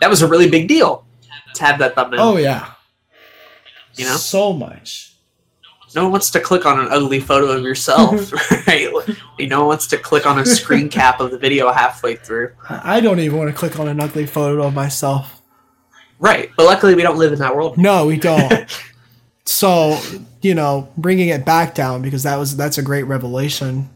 that 0.00 0.10
was 0.10 0.22
a 0.22 0.28
really 0.28 0.48
big 0.48 0.68
deal 0.68 1.04
to 1.54 1.64
have 1.64 1.78
that 1.78 1.94
thumbnail. 1.94 2.20
Oh, 2.20 2.36
yeah. 2.36 2.72
You 3.94 4.04
know? 4.04 4.16
So 4.16 4.52
much. 4.52 5.08
No 5.94 6.02
one 6.02 6.12
wants 6.12 6.30
to 6.32 6.40
click 6.40 6.66
on 6.66 6.78
an 6.78 6.88
ugly 6.90 7.18
photo 7.18 7.46
of 7.50 7.62
yourself, 7.62 8.32
right? 8.66 8.92
No 9.40 9.60
one 9.60 9.68
wants 9.68 9.86
to 9.88 9.96
click 9.96 10.26
on 10.26 10.38
a 10.38 10.44
screen 10.44 10.88
cap 10.90 11.20
of 11.20 11.30
the 11.30 11.38
video 11.38 11.72
halfway 11.72 12.16
through. 12.16 12.52
I 12.68 12.98
I 12.98 13.00
don't 13.00 13.20
even 13.20 13.38
want 13.38 13.50
to 13.50 13.56
click 13.56 13.78
on 13.78 13.88
an 13.88 13.98
ugly 13.98 14.26
photo 14.26 14.66
of 14.66 14.74
myself. 14.74 15.40
Right. 16.18 16.50
But 16.56 16.66
luckily, 16.66 16.94
we 16.94 17.02
don't 17.02 17.16
live 17.16 17.32
in 17.32 17.38
that 17.38 17.56
world. 17.56 17.78
No, 17.78 18.06
we 18.06 18.16
don't. 18.18 18.68
so, 19.46 19.98
you 20.42 20.54
know, 20.54 20.92
bringing 20.96 21.28
it 21.28 21.46
back 21.46 21.74
down 21.74 22.02
because 22.02 22.24
that 22.24 22.36
was 22.36 22.56
that's 22.56 22.76
a 22.76 22.82
great 22.82 23.04
revelation. 23.04 23.88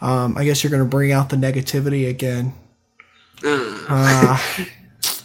Um, 0.00 0.36
I 0.36 0.44
guess 0.44 0.62
you're 0.62 0.70
going 0.70 0.82
to 0.82 0.88
bring 0.88 1.12
out 1.12 1.30
the 1.30 1.36
negativity 1.36 2.08
again. 2.08 2.54
Uh, 3.44 4.38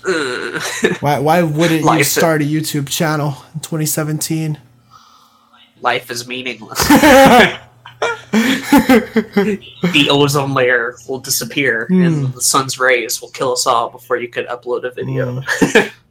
why 0.99 1.19
why 1.19 1.43
wouldn't 1.43 1.83
you 1.85 2.03
start 2.03 2.41
a 2.41 2.45
YouTube 2.45 2.89
channel 2.89 3.35
in 3.53 3.61
2017? 3.61 4.57
Life 5.81 6.11
is 6.11 6.27
meaningless. 6.27 6.79
the 8.31 10.07
ozone 10.09 10.53
layer 10.53 10.95
will 11.07 11.19
disappear 11.19 11.85
and 11.89 12.33
the 12.33 12.41
sun's 12.41 12.79
rays 12.79 13.21
will 13.21 13.29
kill 13.29 13.51
us 13.51 13.67
all 13.67 13.89
before 13.89 14.17
you 14.17 14.27
could 14.29 14.47
upload 14.47 14.83
a 14.85 14.91
video. 14.91 15.41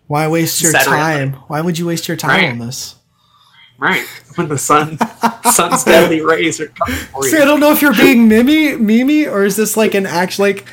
Why 0.06 0.28
waste 0.28 0.62
your 0.62 0.72
time? 0.72 1.32
Why 1.48 1.60
would 1.60 1.78
you 1.78 1.86
waste 1.86 2.08
your 2.08 2.16
time 2.16 2.30
Right. 2.30 2.50
on 2.50 2.58
this? 2.58 2.96
Right. 3.80 4.06
When 4.36 4.48
the 4.48 4.58
sun 4.58 4.96
sun's 5.50 5.82
deadly 5.84 6.20
rays 6.20 6.60
are 6.60 6.68
coming 6.68 6.94
for 7.12 7.24
See, 7.24 7.36
I 7.38 7.44
don't 7.44 7.58
know 7.60 7.72
if 7.72 7.82
you're 7.82 7.92
being 7.94 8.28
mimi, 8.28 8.76
mimi, 8.76 9.26
or 9.26 9.44
is 9.44 9.56
this 9.56 9.76
like 9.76 9.94
an 9.94 10.06
act 10.06 10.38
like 10.38 10.64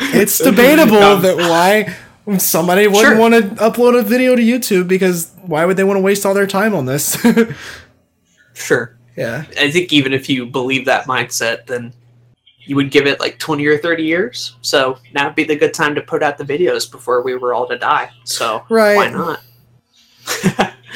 it's 0.00 0.36
debatable 0.50 1.00
No. 1.00 1.16
that 1.20 1.36
why 1.38 1.94
somebody 2.38 2.86
wouldn't 2.86 3.06
Sure. 3.06 3.16
want 3.18 3.32
to 3.34 3.40
upload 3.62 3.98
a 3.98 4.02
video 4.02 4.36
to 4.36 4.42
YouTube 4.42 4.86
because 4.86 5.32
why 5.42 5.64
would 5.64 5.76
they 5.78 5.82
want 5.84 5.96
to 5.96 6.02
waste 6.02 6.26
all 6.26 6.34
their 6.34 6.46
time 6.46 6.74
on 6.74 6.84
this? 6.86 7.16
Sure. 8.54 8.96
yeah. 9.16 9.44
I 9.58 9.70
think 9.70 9.92
even 9.92 10.12
if 10.12 10.28
you 10.28 10.44
believe 10.44 10.84
that 10.86 11.06
mindset, 11.06 11.66
then 11.66 11.92
you 12.58 12.74
would 12.76 12.90
give 12.90 13.06
it 13.06 13.18
like 13.20 13.38
20 13.38 13.64
or 13.66 13.78
30 13.78 14.02
years. 14.02 14.56
So 14.62 14.98
now 15.14 15.26
would 15.26 15.36
be 15.36 15.44
the 15.44 15.56
good 15.56 15.72
time 15.72 15.94
to 15.94 16.00
put 16.02 16.22
out 16.22 16.38
the 16.38 16.44
videos 16.44 16.90
before 16.90 17.22
we 17.22 17.34
were 17.36 17.54
all 17.54 17.66
to 17.68 17.78
die. 17.78 18.10
So 18.24 18.64
Right. 18.68 18.96
why 18.96 19.08
not? 19.10 19.40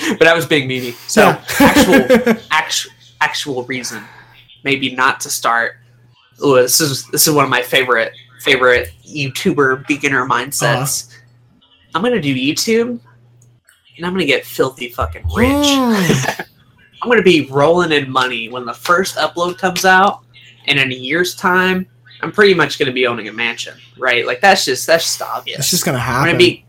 but 0.19 0.27
I 0.27 0.35
was 0.35 0.47
being 0.47 0.69
meanie. 0.69 0.95
So 1.09 1.23
Yeah. 1.23 1.45
actual, 1.61 2.37
actual, 2.51 2.93
actual 3.21 3.65
reason, 3.65 4.03
maybe 4.65 4.95
not 4.95 5.21
to 5.21 5.31
start. 5.31 5.77
Ooh, 6.45 6.57
this 6.57 6.81
is 6.81 7.07
this 7.09 7.27
is 7.27 7.35
one 7.35 7.45
of 7.45 7.51
my 7.51 7.63
favorite 7.63 8.13
favorite 8.41 8.91
YouTuber 9.07 9.87
beginner 9.87 10.27
mindsets. 10.27 11.09
Uh-huh. 11.09 11.19
I'm 11.95 12.03
gonna 12.03 12.21
do 12.21 12.35
YouTube, 12.35 12.99
and 13.97 14.07
I'm 14.07 14.13
gonna 14.13 14.25
get 14.25 14.45
filthy 14.45 14.89
fucking 14.89 15.25
rich. 15.35 15.67
I'm 17.03 17.09
gonna 17.09 17.23
be 17.23 17.47
rolling 17.51 17.93
in 17.93 18.11
money 18.11 18.49
when 18.49 18.65
the 18.65 18.73
first 18.75 19.17
upload 19.17 19.59
comes 19.59 19.85
out, 19.85 20.23
and 20.67 20.79
in 20.79 20.91
a 20.91 20.95
year's 20.95 21.35
time, 21.35 21.87
I'm 22.23 22.33
pretty 22.33 22.55
much 22.55 22.79
gonna 22.79 22.93
be 22.93 23.07
owning 23.07 23.29
a 23.29 23.33
mansion, 23.33 23.75
right? 23.99 24.27
Like 24.27 24.41
that's 24.41 24.65
just 24.65 24.87
that's 24.87 25.05
just 25.05 25.23
obvious. 25.23 25.59
It's 25.61 25.71
just 25.71 25.85
gonna 25.85 25.99
I'm 25.99 26.05
happen. 26.05 26.27
gonna 26.31 26.39
be. 26.39 26.65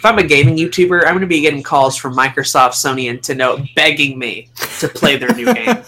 If 0.00 0.06
I'm 0.06 0.16
a 0.16 0.22
gaming 0.22 0.56
YouTuber, 0.56 1.04
I'm 1.04 1.12
gonna 1.12 1.26
be 1.26 1.42
getting 1.42 1.62
calls 1.62 1.94
from 1.94 2.16
Microsoft, 2.16 2.70
Sony, 2.70 3.10
and 3.10 3.20
Nintendo 3.20 3.68
begging 3.74 4.18
me 4.18 4.48
to 4.78 4.88
play 4.88 5.18
their 5.18 5.28
new 5.34 5.52
game. 5.52 5.76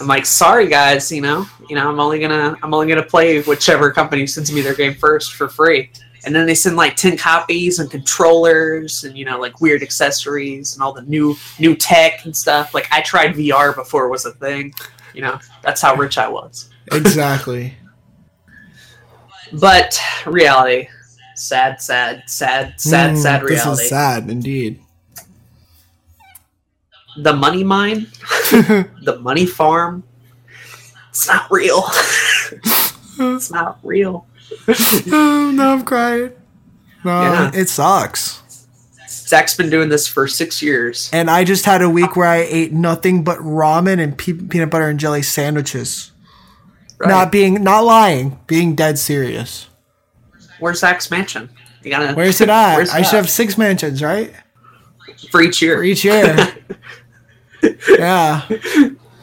I'm 0.00 0.06
like, 0.06 0.24
sorry 0.24 0.68
guys, 0.68 1.10
you 1.10 1.20
know, 1.20 1.44
you 1.68 1.74
know, 1.74 1.90
I'm 1.90 1.98
only 1.98 2.20
gonna, 2.20 2.56
I'm 2.62 2.72
only 2.72 2.86
gonna 2.86 3.02
play 3.02 3.42
whichever 3.42 3.90
company 3.90 4.28
sends 4.28 4.52
me 4.52 4.60
their 4.60 4.76
game 4.76 4.94
first 4.94 5.32
for 5.32 5.48
free. 5.48 5.90
And 6.24 6.32
then 6.32 6.46
they 6.46 6.54
send 6.54 6.76
like 6.76 6.94
ten 6.94 7.16
copies 7.16 7.80
and 7.80 7.90
controllers 7.90 9.02
and 9.02 9.18
you 9.18 9.24
know 9.24 9.40
like 9.40 9.60
weird 9.60 9.82
accessories 9.82 10.74
and 10.74 10.82
all 10.84 10.92
the 10.92 11.02
new 11.02 11.34
new 11.58 11.74
tech 11.74 12.24
and 12.24 12.36
stuff. 12.36 12.74
Like 12.74 12.86
I 12.92 13.00
tried 13.00 13.34
VR 13.34 13.74
before 13.74 14.06
it 14.06 14.10
was 14.10 14.24
a 14.24 14.34
thing. 14.34 14.72
You 15.14 15.22
know, 15.22 15.40
that's 15.62 15.82
how 15.82 15.96
rich 15.96 16.16
I 16.16 16.28
was. 16.28 16.70
exactly. 16.92 17.74
But 19.52 20.00
reality, 20.26 20.86
sad, 21.34 21.80
sad, 21.80 22.22
sad, 22.26 22.80
sad, 22.80 23.14
Mm, 23.14 23.22
sad 23.22 23.42
This 23.42 23.66
is 23.66 23.88
sad 23.88 24.30
indeed. 24.30 24.80
The 27.16 27.32
money 27.32 27.62
mine, 27.62 28.08
the 28.50 29.18
money 29.20 29.46
farm. 29.46 30.02
It's 31.10 31.28
not 31.28 31.46
real. 31.50 31.84
it's 33.18 33.50
not 33.50 33.78
real. 33.84 34.26
oh, 34.68 35.52
no, 35.54 35.72
I'm 35.74 35.84
crying. 35.84 36.32
No, 37.04 37.22
Yeah. 37.22 37.50
it 37.54 37.68
sucks. 37.68 38.40
Zach's 39.08 39.56
been 39.56 39.70
doing 39.70 39.88
this 39.90 40.08
for 40.08 40.26
six 40.26 40.60
years. 40.60 41.08
And 41.12 41.30
I 41.30 41.44
just 41.44 41.66
had 41.66 41.82
a 41.82 41.88
week 41.88 42.16
where 42.16 42.28
I 42.28 42.38
ate 42.38 42.72
nothing 42.72 43.22
but 43.22 43.38
ramen 43.38 44.02
and 44.02 44.18
pe- 44.18 44.32
peanut 44.32 44.70
butter 44.70 44.88
and 44.88 44.98
jelly 44.98 45.22
sandwiches. 45.22 46.10
Right. 46.98 47.08
Not 47.08 47.30
being, 47.32 47.62
not 47.62 47.84
lying, 47.84 48.38
being 48.46 48.74
dead 48.74 48.98
serious. 48.98 49.68
Where's 50.64 50.78
Zach's 50.78 51.10
mansion? 51.10 51.50
You 51.82 51.90
gotta. 51.90 52.14
Where's 52.14 52.40
it 52.40 52.48
at? 52.62 52.76
Where's 52.76 52.88
I 52.88 53.02
should 53.02 53.16
have 53.16 53.28
six 53.28 53.58
mansions, 53.58 54.02
right? 54.02 54.32
for 55.30 55.42
each 55.42 55.60
year. 55.60 55.76
For 55.76 55.84
each 55.84 56.02
year. 56.06 56.56
yeah. 57.98 58.40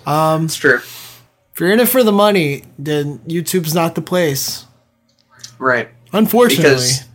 Um, 0.06 0.46
It's 0.46 0.56
true. 0.56 0.76
if 0.78 1.60
you're 1.60 1.72
in 1.72 1.80
it 1.80 1.88
for 1.90 2.04
the 2.04 2.12
money, 2.12 2.66
then 2.78 3.18
YouTube's 3.28 3.74
not 3.74 3.96
the 3.96 4.04
place. 4.04 4.68
Right. 5.58 5.90
Unfortunately. 6.14 6.64
Because 6.74 7.06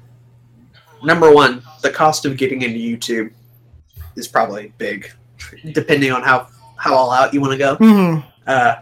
number 1.05 1.33
one, 1.33 1.63
the 1.83 1.91
cost 1.91 2.25
of 2.25 2.37
getting 2.37 2.63
into 2.63 2.79
YouTube 2.81 3.33
is 4.17 4.27
probably 4.27 4.73
big, 4.77 5.09
depending 5.73 6.11
on 6.11 6.25
how 6.25 6.49
how 6.77 6.95
all 6.97 7.13
out 7.13 7.33
you 7.33 7.41
want 7.41 7.53
to 7.53 7.59
go. 7.59 7.77
Mhm. 7.77 8.25
Uh, 8.45 8.75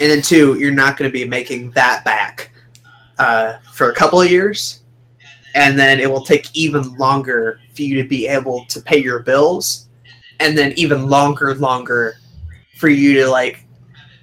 and 0.00 0.10
then 0.10 0.22
two, 0.22 0.58
you're 0.58 0.72
not 0.72 0.96
going 0.96 1.10
to 1.10 1.12
be 1.12 1.26
making 1.26 1.72
that 1.72 2.06
back 2.06 2.49
uh, 3.20 3.58
for 3.72 3.90
a 3.90 3.94
couple 3.94 4.20
of 4.20 4.30
years, 4.30 4.80
and 5.54 5.78
then 5.78 6.00
it 6.00 6.10
will 6.10 6.24
take 6.24 6.48
even 6.54 6.96
longer 6.96 7.60
for 7.74 7.82
you 7.82 8.02
to 8.02 8.08
be 8.08 8.26
able 8.26 8.64
to 8.66 8.80
pay 8.80 8.98
your 8.98 9.20
bills, 9.20 9.88
and 10.40 10.56
then 10.56 10.72
even 10.76 11.08
longer, 11.08 11.54
longer 11.54 12.16
for 12.78 12.88
you 12.88 13.14
to 13.14 13.28
like 13.28 13.64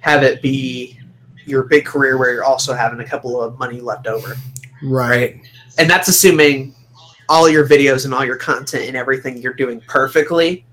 have 0.00 0.22
it 0.22 0.42
be 0.42 0.98
your 1.46 1.62
big 1.64 1.84
career 1.86 2.18
where 2.18 2.32
you're 2.34 2.44
also 2.44 2.74
having 2.74 3.00
a 3.00 3.04
couple 3.04 3.40
of 3.40 3.58
money 3.58 3.80
left 3.80 4.06
over 4.06 4.36
right. 4.82 5.40
and 5.78 5.88
that's 5.88 6.08
assuming 6.08 6.74
all 7.28 7.48
your 7.48 7.66
videos 7.66 8.04
and 8.04 8.12
all 8.12 8.24
your 8.24 8.36
content 8.36 8.84
and 8.86 8.96
everything 8.96 9.38
you're 9.38 9.54
doing 9.54 9.80
perfectly 9.88 10.64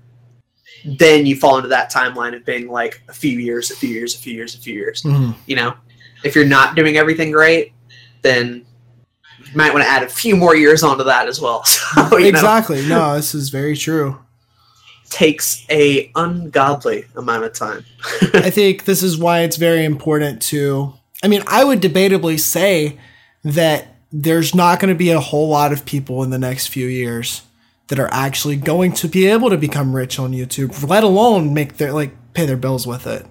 then 0.98 1.24
you 1.24 1.34
fall 1.36 1.56
into 1.56 1.68
that 1.68 1.90
timeline 1.92 2.34
of 2.36 2.44
being 2.44 2.68
like 2.68 3.00
a 3.08 3.12
few 3.12 3.38
years 3.38 3.70
a 3.70 3.76
few 3.76 3.88
years 3.88 4.14
a 4.14 4.18
few 4.18 4.34
years 4.34 4.54
a 4.54 4.58
few 4.58 4.74
years 4.74 5.02
Mhm. 5.02 5.34
you 5.46 5.56
know 5.56 5.74
if 6.24 6.34
you're 6.34 6.44
not 6.44 6.74
doing 6.74 6.96
everything 6.96 7.30
great 7.30 7.72
then 8.26 8.66
you 9.38 9.56
might 9.56 9.72
want 9.72 9.84
to 9.84 9.88
add 9.88 10.02
a 10.02 10.08
few 10.08 10.36
more 10.36 10.56
years 10.56 10.82
onto 10.82 11.04
that 11.04 11.28
as 11.28 11.40
well 11.40 11.64
so 11.64 12.16
you 12.18 12.32
know, 12.32 12.38
Exactly. 12.38 12.86
No, 12.88 13.14
this 13.14 13.34
is 13.34 13.48
very 13.48 13.76
true. 13.76 14.18
takes 15.08 15.64
a 15.70 16.10
ungodly 16.16 17.04
amount 17.14 17.44
of 17.44 17.52
time 17.52 17.84
I 18.34 18.50
think 18.50 18.84
this 18.84 19.02
is 19.02 19.16
why 19.16 19.40
it's 19.40 19.56
very 19.56 19.84
important 19.84 20.42
to. 20.42 20.94
I 21.22 21.28
mean, 21.28 21.42
I 21.46 21.64
would 21.64 21.80
debatably 21.80 22.38
say 22.38 22.98
that 23.42 23.96
there's 24.12 24.54
not 24.54 24.80
going 24.80 24.92
to 24.92 24.98
be 24.98 25.10
a 25.10 25.20
whole 25.20 25.48
lot 25.48 25.72
of 25.72 25.84
people 25.84 26.22
in 26.22 26.30
the 26.30 26.38
next 26.38 26.68
few 26.68 26.86
years 26.86 27.42
that 27.88 27.98
are 27.98 28.08
actually 28.12 28.56
going 28.56 28.92
to 28.92 29.08
be 29.08 29.26
able 29.26 29.50
to 29.50 29.56
become 29.56 29.94
rich 29.94 30.18
on 30.18 30.32
YouTube, 30.32 30.88
let 30.88 31.04
alone 31.04 31.54
make 31.54 31.76
their 31.76 31.92
like 31.92 32.12
pay 32.34 32.46
their 32.46 32.56
bills 32.56 32.86
with 32.86 33.06
it. 33.06 33.26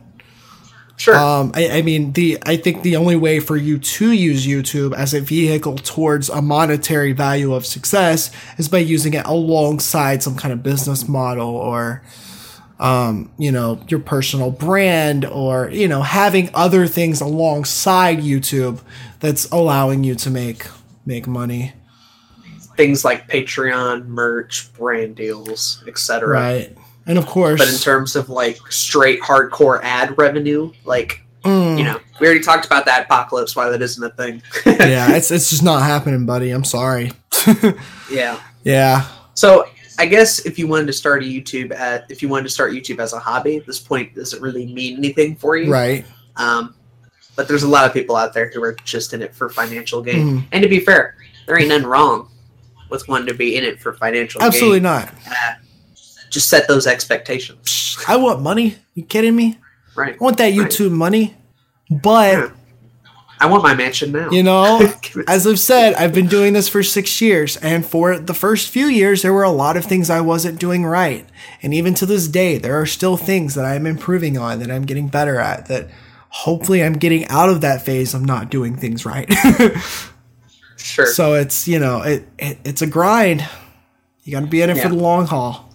Sure 0.97 1.15
Um, 1.15 1.51
I, 1.55 1.69
I 1.79 1.81
mean, 1.81 2.13
the 2.13 2.37
I 2.45 2.57
think 2.57 2.81
the 2.83 2.95
only 2.95 3.15
way 3.15 3.39
for 3.39 3.57
you 3.57 3.77
to 3.77 4.11
use 4.11 4.45
YouTube 4.47 4.93
as 4.95 5.13
a 5.13 5.19
vehicle 5.21 5.75
towards 5.77 6.29
a 6.29 6.41
monetary 6.41 7.11
value 7.11 7.53
of 7.53 7.65
success 7.65 8.31
is 8.57 8.67
by 8.69 8.79
using 8.79 9.13
it 9.13 9.25
alongside 9.25 10.23
some 10.23 10.35
kind 10.35 10.53
of 10.53 10.63
business 10.63 11.07
model 11.07 11.49
or, 11.49 12.01
um, 12.79 13.31
you 13.37 13.51
know, 13.51 13.79
your 13.87 13.99
personal 13.99 14.51
brand 14.51 15.25
or 15.25 15.69
you 15.71 15.87
know 15.87 16.01
having 16.01 16.49
other 16.53 16.87
things 16.87 17.21
alongside 17.21 18.19
YouTube 18.19 18.79
that's 19.19 19.45
allowing 19.51 20.03
you 20.03 20.15
to 20.15 20.29
make 20.29 20.67
make 21.05 21.27
money. 21.27 21.73
things 22.77 23.05
like 23.05 23.27
patreon 23.29 24.05
merch 24.07 24.71
brand 24.73 25.15
deals 25.15 25.81
etc 25.87 26.27
Right. 26.27 26.77
And 27.07 27.17
of 27.17 27.25
course, 27.25 27.59
but 27.59 27.67
in 27.67 27.79
terms 27.79 28.15
of 28.15 28.29
like 28.29 28.57
straight 28.71 29.21
hardcore 29.21 29.79
ad 29.83 30.17
revenue 30.17 30.71
like 30.85 31.21
Mm, 31.45 31.77
you 31.77 31.83
know, 31.83 31.99
we 32.19 32.25
already 32.25 32.41
talked 32.41 32.65
about 32.65 32.85
that 32.85 33.07
adpocalypse, 33.07 33.55
why 33.55 33.69
that 33.69 33.79
isn't 33.79 34.03
a 34.03 34.09
thing. 34.09 34.41
yeah, 34.65 35.15
it's 35.15 35.29
it's 35.29 35.51
just 35.51 35.61
not 35.61 35.83
happening, 35.83 36.25
buddy. 36.25 36.49
I'm 36.49 36.63
sorry. 36.63 37.11
yeah. 38.11 38.39
yeah. 38.63 39.07
So 39.35 39.67
I 39.99 40.07
guess 40.07 40.39
if 40.39 40.57
you 40.57 40.67
wanted 40.67 40.87
to 40.87 40.93
start 40.93 41.21
a 41.21 41.25
YouTube 41.25 41.71
at 41.71 42.09
if 42.09 42.23
you 42.23 42.29
wanted 42.29 42.43
to 42.43 42.49
start 42.49 42.71
YouTube 42.71 42.97
as 42.97 43.13
a 43.13 43.19
hobby, 43.19 43.57
at 43.57 43.67
this 43.67 43.79
point 43.79 44.15
doesn't 44.15 44.41
really 44.41 44.65
mean 44.65 44.97
anything 44.97 45.35
for 45.35 45.55
you. 45.55 45.71
Right. 45.71 46.03
Um, 46.35 46.73
but 47.35 47.47
there's 47.47 47.63
a 47.63 47.69
lot 47.69 47.85
of 47.85 47.93
people 47.93 48.15
out 48.15 48.33
there 48.33 48.49
who 48.49 48.63
are 48.63 48.73
just 48.83 49.13
in 49.13 49.21
it 49.21 49.35
for 49.35 49.47
financial 49.49 50.01
gain. 50.01 50.39
Mhm. 50.39 50.43
And 50.51 50.63
to 50.63 50.69
be 50.69 50.79
fair, 50.79 51.15
there 51.45 51.59
ain't 51.59 51.69
nothing 51.69 51.85
wrong 51.85 52.29
with 52.89 53.07
wanting 53.07 53.27
to 53.27 53.35
be 53.35 53.55
in 53.55 53.63
it 53.63 53.79
for 53.79 53.93
financial 53.93 54.39
gain. 54.39 54.47
Absolutely 54.47 54.79
gain. 54.79 54.83
not. 54.83 55.13
Uh, 55.29 55.53
just 56.29 56.49
set 56.49 56.67
those 56.67 56.87
expectations. 56.87 57.97
I 58.07 58.15
want 58.17 58.41
money. 58.41 58.77
You 58.93 59.03
kidding 59.03 59.35
me? 59.35 59.57
Right. 59.95 60.15
I 60.15 60.17
want 60.23 60.37
that 60.37 60.53
YouTube 60.53 60.91
money. 60.91 61.35
But, 61.89 62.33
Yeah. 62.33 62.49
I 63.37 63.47
want 63.47 63.63
my 63.63 63.73
mansion 63.75 64.13
now. 64.13 64.29
you 64.31 64.43
know, 64.43 64.79
as 65.27 65.45
I've 65.45 65.59
said, 65.59 65.93
I've 65.95 66.13
been 66.13 66.27
doing 66.27 66.53
this 66.53 66.69
for 66.69 66.81
six 66.81 67.19
years. 67.21 67.57
And 67.57 67.85
for 67.85 68.17
the 68.17 68.33
first 68.33 68.69
few 68.69 68.85
years, 68.87 69.21
there 69.23 69.33
were 69.33 69.43
a 69.43 69.51
lot 69.51 69.75
of 69.75 69.83
things 69.83 70.09
I 70.09 70.21
wasn't 70.21 70.57
doing 70.57 70.85
right. 70.85 71.27
And 71.61 71.73
even 71.73 71.93
to 71.95 72.05
this 72.05 72.29
day, 72.29 72.57
there 72.57 72.79
are 72.79 72.85
still 72.85 73.17
things 73.17 73.53
that 73.55 73.65
I'm 73.65 73.85
improving 73.85 74.37
on, 74.37 74.59
that 74.59 74.71
I'm 74.71 74.85
getting 74.85 75.09
better 75.09 75.37
at, 75.37 75.65
that 75.67 75.89
hopefully 76.29 76.81
I'm 76.81 76.93
getting 76.93 77.27
out 77.27 77.49
of 77.49 77.59
that 77.59 77.81
phase 77.85 78.13
of 78.13 78.25
not 78.25 78.49
doing 78.49 78.77
things 78.77 79.05
right. 79.05 79.29
sure. 80.77 81.05
so 81.07 81.33
it's, 81.33 81.67
you 81.67 81.77
know, 81.79 82.01
it, 82.03 82.27
it 82.39 82.57
it's 82.63 82.81
a 82.81 82.87
grind. 82.87 83.45
You 84.23 84.31
got 84.31 84.41
to 84.41 84.47
be 84.47 84.61
in 84.61 84.69
it 84.69 84.77
Yeah. 84.77 84.83
for 84.83 84.89
the 84.89 84.95
long 84.95 85.27
haul. 85.27 85.69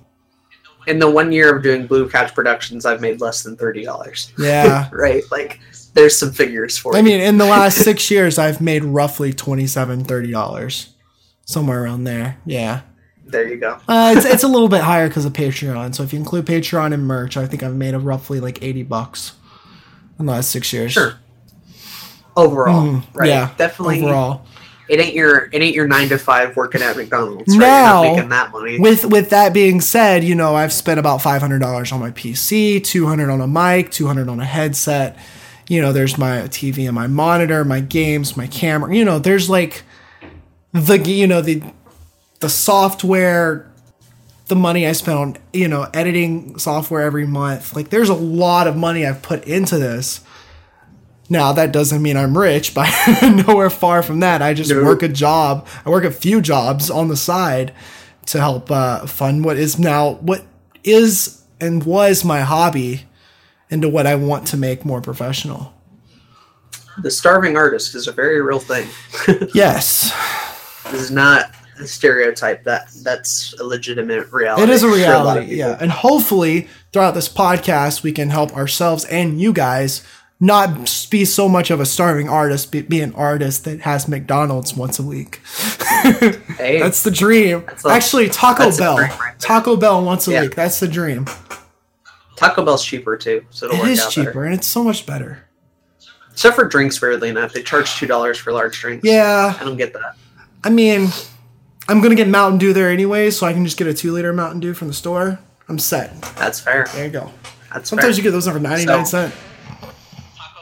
In 0.86 0.98
the 0.98 1.10
one 1.10 1.30
year 1.32 1.54
of 1.56 1.62
doing 1.62 1.86
Blue 1.86 2.08
Couch 2.08 2.34
Productions, 2.34 2.84
I've 2.86 3.00
made 3.00 3.20
less 3.20 3.42
than 3.42 3.56
thirty 3.56 3.84
dollars. 3.84 4.32
Yeah. 4.38 4.88
right? 4.92 5.22
Like, 5.30 5.60
there's 5.94 6.16
some 6.16 6.32
figures 6.32 6.78
for 6.78 6.94
I 6.94 6.98
you. 6.98 7.04
mean, 7.04 7.20
in 7.20 7.38
the 7.38 7.44
last 7.46 7.78
six 7.84 8.10
years, 8.10 8.38
I've 8.38 8.60
made 8.60 8.84
roughly 8.84 9.32
$27, 9.32 10.04
$30. 10.04 10.88
Somewhere 11.44 11.82
around 11.82 12.04
there. 12.04 12.38
Yeah. 12.46 12.82
there 13.26 13.48
you 13.48 13.56
go. 13.56 13.78
Uh, 13.88 14.14
it's, 14.16 14.24
it's 14.24 14.42
a 14.44 14.48
little 14.48 14.68
bit 14.68 14.82
higher 14.82 15.08
because 15.08 15.24
of 15.24 15.32
Patreon. 15.32 15.94
So 15.94 16.04
if 16.04 16.12
you 16.12 16.18
include 16.20 16.46
Patreon 16.46 16.94
and 16.94 17.04
merch, 17.06 17.36
I 17.36 17.46
think 17.46 17.64
I've 17.64 17.74
made 17.74 17.94
a 17.94 17.98
roughly 17.98 18.38
like 18.38 18.62
80 18.62 18.84
bucks 18.84 19.32
in 20.20 20.26
the 20.26 20.32
last 20.32 20.50
six 20.50 20.72
years. 20.72 20.92
Sure. 20.92 21.14
Overall, 22.36 22.82
Mm, 22.86 23.02
right? 23.14 23.28
Yeah. 23.28 23.50
definitely. 23.56 24.02
Overall. 24.04 24.46
It 24.90 24.98
ain't 24.98 25.14
your 25.14 25.48
it 25.52 25.62
ain't 25.62 25.74
your 25.74 25.86
nine 25.86 26.08
to 26.08 26.18
five 26.18 26.56
working 26.56 26.82
at 26.82 26.96
McDonald's. 26.96 27.56
Right? 27.56 27.66
Now- 27.66 28.02
You're 28.02 28.10
not 28.10 28.16
making 28.16 28.28
that 28.30 28.52
money. 28.52 28.78
With 28.80 29.04
with 29.04 29.30
that 29.30 29.52
being 29.54 29.80
said, 29.80 30.24
you 30.24 30.34
know, 30.34 30.56
I've 30.56 30.72
spent 30.72 30.98
about 30.98 31.20
$500 31.20 31.92
on 31.92 32.00
my 32.00 32.10
PC, 32.10 32.82
200 32.84 33.30
on 33.30 33.40
a 33.40 33.46
mic, 33.46 33.90
200 33.92 34.28
on 34.28 34.40
a 34.40 34.44
headset. 34.44 35.16
You 35.68 35.80
know, 35.80 35.92
there's 35.92 36.18
my 36.18 36.38
TV 36.48 36.86
and 36.86 36.94
my 36.94 37.06
monitor, 37.06 37.64
my 37.64 37.78
games, 37.78 38.36
my 38.36 38.48
camera. 38.48 38.92
You 38.94 39.04
know, 39.04 39.20
there's 39.20 39.48
like 39.48 39.84
the 40.72 40.98
you 40.98 41.28
know 41.28 41.40
the 41.40 41.62
the 42.40 42.48
software, 42.48 43.70
the 44.48 44.56
money 44.56 44.86
I 44.88 44.92
spent 44.92 45.18
on 45.18 45.36
you 45.52 45.68
know 45.68 45.88
editing 45.94 46.58
software 46.58 47.02
every 47.02 47.26
month. 47.26 47.76
Like, 47.76 47.90
there's 47.90 48.08
a 48.08 48.14
lot 48.14 48.66
of 48.66 48.76
money 48.76 49.06
I've 49.06 49.22
put 49.22 49.44
into 49.44 49.78
this. 49.78 50.22
Now 51.30 51.52
that 51.52 51.72
doesn't 51.72 52.02
mean 52.02 52.16
I'm 52.16 52.36
rich, 52.36 52.74
but 52.74 52.88
nowhere 53.46 53.70
far 53.70 54.02
from 54.02 54.20
that. 54.20 54.42
I 54.42 54.52
just 54.52 54.70
No. 54.70 54.82
work 54.84 55.02
a 55.02 55.08
job. 55.08 55.66
I 55.86 55.90
work 55.90 56.04
a 56.04 56.10
few 56.10 56.40
jobs 56.42 56.90
on 56.90 57.08
the 57.08 57.16
side 57.16 57.72
to 58.26 58.40
help 58.40 58.70
uh, 58.70 59.06
fund 59.06 59.44
what 59.44 59.56
is 59.56 59.78
now 59.78 60.14
what 60.20 60.44
is 60.84 61.42
and 61.60 61.84
was 61.84 62.24
my 62.24 62.40
hobby 62.40 63.06
into 63.70 63.88
what 63.88 64.06
I 64.06 64.16
want 64.16 64.46
to 64.48 64.56
make 64.56 64.84
more 64.84 65.00
professional. 65.00 65.72
the 67.02 67.10
starving 67.10 67.56
artist 67.56 67.94
is 67.94 68.08
a 68.08 68.12
very 68.12 68.40
real 68.42 68.58
thing. 68.58 68.88
Yes, 69.54 70.12
this 70.90 71.00
is 71.00 71.10
not 71.10 71.50
a 71.78 71.86
stereotype. 71.86 72.64
That 72.64 72.88
that's 73.02 73.54
a 73.60 73.64
legitimate 73.64 74.30
reality. 74.32 74.64
it 74.64 74.68
is 74.70 74.82
a 74.82 74.86
for 74.88 74.92
lot 74.92 74.98
of 74.98 75.00
reality. 75.06 75.40
people. 75.46 75.56
yeah, 75.58 75.78
and 75.80 75.90
hopefully 75.90 76.68
throughout 76.92 77.14
this 77.14 77.28
podcast 77.28 78.02
we 78.02 78.10
can 78.12 78.30
help 78.30 78.52
ourselves 78.56 79.04
and 79.06 79.40
you 79.40 79.52
guys 79.52 80.02
not 80.40 81.06
be 81.10 81.24
so 81.26 81.48
much 81.48 81.70
of 81.70 81.80
a 81.80 81.86
starving 81.86 82.28
artist, 82.28 82.72
be, 82.72 82.80
be 82.82 83.00
an 83.02 83.12
artist 83.14 83.64
that 83.64 83.80
has 83.82 84.08
McDonald's 84.08 84.74
once 84.74 84.98
a 84.98 85.02
week. 85.02 85.40
Hey, 86.56 86.78
That's 86.80 87.02
the 87.02 87.10
dream. 87.10 87.62
That's 87.66 87.84
Actually, 87.84 88.30
Taco 88.30 88.74
Bell. 88.76 88.96
right. 88.96 89.38
Taco 89.38 89.76
Bell 89.76 90.02
once 90.02 90.26
a 90.28 90.32
Yeah. 90.32 90.40
week. 90.42 90.54
That's 90.54 90.80
the 90.80 90.88
dream. 90.88 91.26
Taco 92.36 92.64
Bell's 92.64 92.84
cheaper 92.84 93.16
too, 93.18 93.44
so 93.50 93.66
it'll 93.66 93.76
It 93.76 93.80
work 93.80 93.88
is 93.90 94.00
out 94.00 94.10
cheaper 94.12 94.30
better. 94.30 94.44
and 94.44 94.54
it's 94.54 94.66
so 94.66 94.82
much 94.82 95.04
better. 95.04 95.44
Except 96.32 96.56
for 96.56 96.64
drinks, 96.64 97.00
weirdly 97.02 97.28
enough, 97.28 97.52
they 97.52 97.62
charge 97.62 97.96
two 97.96 98.06
dollars 98.06 98.38
for 98.38 98.50
large 98.52 98.80
drinks. 98.80 99.06
Yeah, 99.06 99.54
I 99.60 99.62
don't 99.64 99.76
get 99.76 99.92
that. 99.92 100.14
I 100.64 100.70
mean, 100.70 101.08
I'm 101.86 102.00
gonna 102.00 102.14
get 102.14 102.28
Mountain 102.28 102.58
Dew 102.58 102.72
there 102.72 102.88
anyway, 102.88 103.30
so 103.30 103.46
I 103.46 103.52
can 103.52 103.64
just 103.66 103.76
get 103.76 103.86
a 103.88 103.92
two 103.92 104.12
liter 104.12 104.32
Mountain 104.32 104.60
Dew 104.60 104.72
from 104.72 104.88
the 104.88 104.94
store. 104.94 105.38
I'm 105.68 105.78
set. 105.78 106.18
That's 106.38 106.58
fair. 106.60 106.86
There 106.94 107.04
you 107.04 107.10
go. 107.12 107.30
That's 107.74 107.90
Sometimes 107.90 108.14
fair. 108.16 108.16
you 108.16 108.22
get 108.22 108.30
those 108.30 108.48
for 108.48 108.58
99 108.58 109.04
So- 109.04 109.10
cent. 109.10 109.34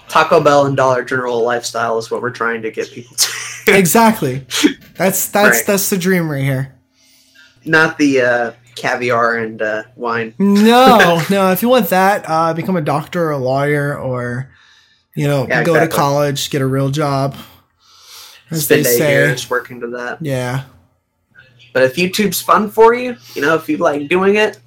Taco 0.08 0.40
Bell 0.40 0.66
and 0.66 0.76
Dollar 0.76 1.04
General 1.04 1.42
lifestyle 1.42 1.98
is 1.98 2.10
what 2.10 2.22
we're 2.22 2.30
trying 2.30 2.62
to 2.62 2.70
get 2.70 2.90
people 2.90 3.16
to. 3.16 3.28
Exactly. 3.76 4.46
That's 4.96 5.28
that's 5.30 5.58
Right. 5.58 5.66
that's 5.66 5.90
the 5.90 5.98
dream 5.98 6.30
right 6.30 6.42
here. 6.42 6.74
not 7.64 7.98
the 7.98 8.20
uh, 8.22 8.52
caviar 8.74 9.36
and 9.38 9.60
uh, 9.60 9.82
wine. 9.96 10.34
No, 10.38 11.20
no. 11.30 11.50
If 11.52 11.62
you 11.62 11.68
want 11.68 11.88
that, 11.90 12.24
uh, 12.26 12.54
become 12.54 12.76
a 12.76 12.80
doctor 12.80 13.24
or 13.26 13.32
a 13.32 13.38
lawyer, 13.38 13.98
or 13.98 14.50
you 15.14 15.26
know, 15.26 15.46
Yeah, 15.48 15.64
go 15.64 15.78
to 15.78 15.88
college, 15.88 16.48
get 16.50 16.62
a 16.62 16.66
real 16.66 16.90
job. 16.90 17.36
As 18.50 18.64
Spend 18.64 18.84
they 18.86 18.96
say, 18.96 19.12
years 19.12 19.50
working 19.50 19.80
to 19.80 19.88
that. 19.88 20.22
yeah, 20.22 20.64
But 21.74 21.82
if 21.82 21.96
YouTube's 21.96 22.40
fun 22.40 22.70
for 22.70 22.94
you, 22.94 23.16
you 23.34 23.42
know, 23.42 23.54
if 23.56 23.68
you 23.68 23.76
like 23.76 24.08
doing 24.08 24.36
it, 24.36 24.58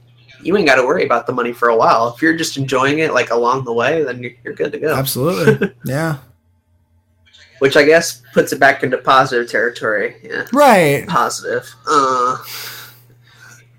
you 0.44 0.56
ain't 0.58 0.68
got 0.68 0.76
to 0.76 0.84
worry 0.86 1.06
about 1.06 1.28
the 1.28 1.34
money 1.34 1.54
for 1.54 1.70
a 1.70 1.76
while. 1.76 2.14
If 2.16 2.22
you're 2.22 2.36
just 2.38 2.58
enjoying 2.58 3.00
it 3.00 3.14
like 3.14 3.30
along 3.32 3.66
the 3.66 3.74
way, 3.74 4.04
then 4.04 4.22
you're, 4.22 4.32
you're 4.44 4.54
good 4.54 4.72
to 4.74 4.80
go. 4.80 4.94
absolutely, 4.96 5.74
yeah, 5.86 6.18
Which 7.60 7.76
I 7.78 7.84
guess 7.84 8.22
puts 8.34 8.52
it 8.54 8.60
back 8.60 8.84
into 8.84 8.98
positive 8.98 9.50
territory. 9.50 10.16
Yeah, 10.24 10.46
right, 10.54 11.08
positive. 11.08 11.74
Uh, 11.88 12.38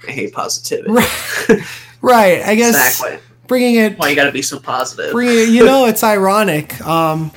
I 0.06 0.10
hate 0.10 0.32
positivity. 0.32 0.90
right, 0.90 1.62
right. 2.00 2.42
I 2.42 2.54
guess 2.54 2.74
Exactly. 2.74 3.18
bringing 3.46 3.76
it 3.76 3.98
Why 3.98 4.08
you 4.08 4.16
got 4.16 4.24
to 4.24 4.32
be 4.32 4.42
so 4.42 4.58
positive? 4.58 5.12
bringing 5.12 5.38
it, 5.38 5.48
you 5.50 5.64
know, 5.66 5.86
it's 5.86 6.02
ironic. 6.02 6.80
Um, 6.86 7.30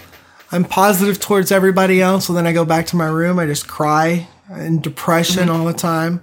I'm 0.52 0.64
positive 0.64 1.20
towards 1.20 1.52
everybody 1.52 2.02
else, 2.02 2.30
and 2.30 2.38
then 2.38 2.48
I 2.48 2.54
go 2.54 2.66
back 2.66 2.86
to 2.88 2.96
my 2.96 3.08
room. 3.08 3.40
I 3.40 3.46
just 3.46 3.68
cry 3.68 4.28
in 4.56 4.80
depression 4.80 5.50
all 5.50 5.66
the 5.66 5.74
time. 5.74 6.22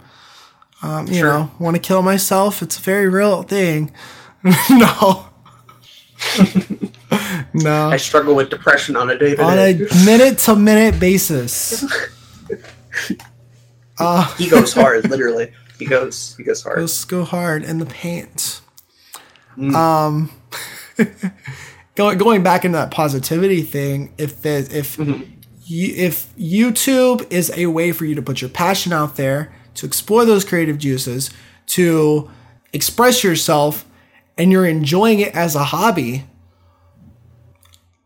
Um, 0.82 1.06
you 1.08 1.14
Sure. 1.14 1.32
know, 1.32 1.50
want 1.58 1.76
to 1.76 1.80
kill 1.80 2.02
myself. 2.02 2.60
It's 2.62 2.76
a 2.78 2.80
very 2.80 3.08
real 3.08 3.42
thing. 3.44 3.92
no. 4.70 5.26
no. 7.54 7.88
I 7.88 7.96
struggle 7.96 8.34
with 8.34 8.50
depression 8.50 8.96
on 8.96 9.10
a 9.10 9.18
day 9.18 9.34
to 9.36 9.42
On 9.42 9.58
a 9.58 9.74
minute 10.04 10.38
to 10.38 10.56
minute 10.56 10.98
basis. 11.00 11.84
Uh, 13.98 14.24
He 14.38 14.48
goes 14.48 14.72
hard, 14.72 15.08
literally. 15.08 15.52
He 15.78 15.86
goes. 15.86 16.34
He 16.36 16.44
goes 16.44 16.62
hard. 16.62 16.80
let's 16.80 17.04
go 17.04 17.24
hard 17.24 17.62
in 17.64 17.78
the 17.78 17.86
paint. 17.86 18.60
Mm. 19.56 19.74
Um, 19.74 20.30
going 21.94 22.18
going 22.18 22.42
back 22.42 22.64
into 22.64 22.78
that 22.78 22.90
positivity 22.90 23.62
thing, 23.62 24.12
if 24.18 24.40
the, 24.42 24.66
if 24.72 24.96
Mhm. 24.96 25.26
you, 25.64 25.94
if 25.94 26.34
YouTube 26.36 27.30
is 27.30 27.52
a 27.56 27.66
way 27.66 27.92
for 27.92 28.04
you 28.04 28.14
to 28.14 28.22
put 28.22 28.40
your 28.40 28.50
passion 28.50 28.92
out 28.92 29.16
there, 29.16 29.52
to 29.74 29.86
explore 29.86 30.24
those 30.24 30.44
creative 30.44 30.78
juices, 30.78 31.30
to 31.66 32.30
express 32.72 33.22
yourself, 33.22 33.84
and 34.36 34.50
you're 34.50 34.66
enjoying 34.66 35.20
it 35.20 35.34
as 35.34 35.54
a 35.54 35.64
hobby, 35.64 36.24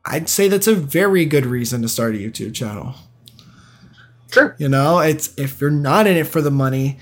I'd 0.04 0.28
say 0.28 0.48
that's 0.48 0.66
a 0.66 0.74
very 0.74 1.24
good 1.24 1.46
reason 1.46 1.82
to 1.82 1.88
start 1.88 2.14
a 2.14 2.18
YouTube 2.18 2.54
channel. 2.54 2.94
Sure. 4.30 4.54
You 4.58 4.68
know, 4.68 5.00
it's 5.00 5.36
if 5.38 5.60
you're 5.60 5.70
not 5.70 6.06
in 6.06 6.16
it 6.16 6.26
for 6.26 6.40
the 6.40 6.50
money, 6.50 6.98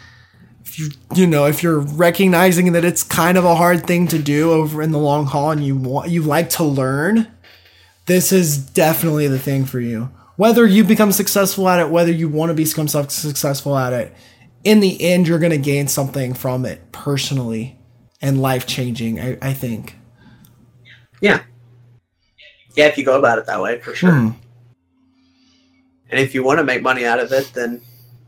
if 0.65 0.79
you 0.79 0.91
you 1.15 1.27
know, 1.27 1.47
if 1.47 1.63
you're 1.63 1.81
recognizing 1.81 2.73
that 2.73 2.85
it's 2.85 3.03
kind 3.03 3.37
of 3.37 3.45
a 3.45 3.55
hard 3.55 3.87
thing 3.87 4.07
to 4.09 4.19
do 4.19 4.53
over 4.53 4.83
in 4.83 4.91
the 4.91 4.99
long 4.99 5.27
haul 5.27 5.51
and 5.51 5.65
you 5.65 5.77
want 5.77 6.11
you 6.11 6.23
like 6.23 6.51
to 6.51 6.65
learn, 6.65 7.29
this 8.07 8.33
is 8.33 8.59
definitely 8.59 9.27
the 9.29 9.39
thing 9.39 9.65
for 9.65 9.81
you. 9.81 10.11
Whether 10.37 10.67
you 10.67 10.85
become 10.85 11.13
successful 11.13 11.69
at 11.69 11.79
it, 11.79 11.91
whether 11.91 12.11
you 12.11 12.29
want 12.29 12.51
to 12.51 12.55
become 12.55 12.89
successful 12.89 13.79
at 13.79 13.93
it, 13.93 14.13
in 14.65 14.81
the 14.81 15.01
end 15.03 15.29
you're 15.29 15.39
going 15.39 15.53
to 15.53 15.59
gain 15.59 15.87
something 15.89 16.35
from 16.35 16.65
it 16.65 16.91
personally 16.93 17.79
and 18.21 18.41
life 18.41 18.67
changing, 18.67 19.21
I, 19.21 19.39
I 19.43 19.53
think. 19.53 19.97
Yeah. 21.21 21.43
Yeah, 22.75 22.87
if 22.87 22.99
you 22.99 23.05
go 23.05 23.19
about 23.19 23.39
it 23.39 23.47
that 23.47 23.61
way, 23.63 23.81
for 23.81 23.95
sure. 23.95 24.11
Hmm. 24.13 24.31
And 26.11 26.21
if 26.21 26.35
you 26.35 26.43
want 26.43 26.59
to 26.59 26.65
make 26.65 26.83
money 26.83 27.05
out 27.05 27.19
of 27.21 27.33
it, 27.33 27.51
then 27.55 27.81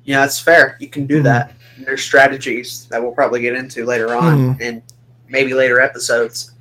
yeah, 0.05 0.25
it's 0.25 0.39
fair. 0.39 0.77
You 0.81 0.89
can 0.89 1.07
do 1.07 1.21
Mhm. 1.21 1.25
that. 1.25 1.55
And 1.77 1.87
there's 1.87 2.03
strategies 2.03 2.87
that 2.91 3.03
we'll 3.03 3.13
probably 3.13 3.41
get 3.41 3.55
into 3.55 3.85
later 3.85 4.15
on, 4.15 4.57
and 4.61 4.83
maybe 5.29 5.53
later 5.53 5.81
episodes. 5.81 6.53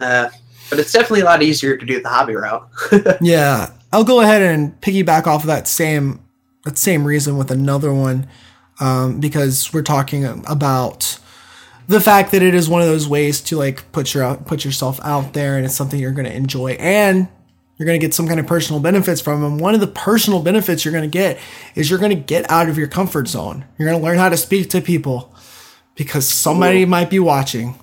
Uh, 0.00 0.28
but 0.70 0.78
it's 0.78 0.92
definitely 0.92 1.20
a 1.20 1.24
lot 1.24 1.42
easier 1.42 1.76
to 1.76 1.84
do 1.84 2.00
the 2.00 2.08
hobby 2.08 2.34
route. 2.34 2.68
Yeah, 3.20 3.70
I'll 3.92 4.04
go 4.04 4.20
ahead 4.20 4.42
and 4.42 4.80
piggyback 4.80 5.26
off 5.26 5.42
of 5.42 5.48
that 5.48 5.66
same 5.68 6.20
that 6.64 6.78
same 6.78 7.04
reason 7.04 7.36
with 7.36 7.50
another 7.50 7.92
one, 7.92 8.26
um, 8.80 9.20
because 9.20 9.72
we're 9.72 9.82
talking 9.82 10.24
about 10.24 11.18
the 11.88 12.00
fact 12.00 12.32
that 12.32 12.42
it 12.42 12.54
is 12.54 12.68
one 12.68 12.82
of 12.82 12.88
those 12.88 13.08
ways 13.08 13.40
to 13.42 13.56
like 13.56 13.90
put 13.92 14.12
your 14.14 14.36
put 14.36 14.64
yourself 14.64 15.00
out 15.02 15.32
there, 15.32 15.56
and 15.56 15.64
it's 15.64 15.74
something 15.74 15.98
you're 15.98 16.12
going 16.12 16.26
to 16.26 16.34
enjoy, 16.34 16.72
and 16.72 17.28
you're 17.76 17.86
going 17.86 17.98
to 17.98 18.04
get 18.04 18.12
some 18.12 18.26
kind 18.26 18.40
of 18.40 18.46
personal 18.46 18.80
benefits 18.80 19.20
from. 19.20 19.40
them. 19.40 19.58
one 19.58 19.74
of 19.74 19.80
the 19.80 19.86
personal 19.86 20.42
benefits 20.42 20.84
you're 20.84 20.92
going 20.92 21.08
to 21.08 21.08
get 21.08 21.38
is 21.74 21.88
you're 21.88 21.98
going 21.98 22.10
to 22.14 22.22
get 22.22 22.50
out 22.50 22.68
of 22.68 22.76
your 22.76 22.88
comfort 22.88 23.28
zone. 23.28 23.64
You're 23.78 23.88
going 23.88 24.00
to 24.00 24.04
learn 24.04 24.18
how 24.18 24.28
to 24.28 24.36
speak 24.36 24.68
to 24.70 24.80
people 24.80 25.32
because 25.94 26.28
somebody 26.28 26.84
might 26.84 27.08
be 27.10 27.18
watching. 27.20 27.78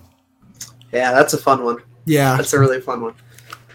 yeah, 0.92 1.12
that's 1.12 1.34
a 1.34 1.38
fun 1.38 1.64
one. 1.64 1.78
Yeah, 2.06 2.38
That's 2.38 2.54
a 2.54 2.60
really 2.60 2.82
fun 2.82 3.02
one. 3.02 3.16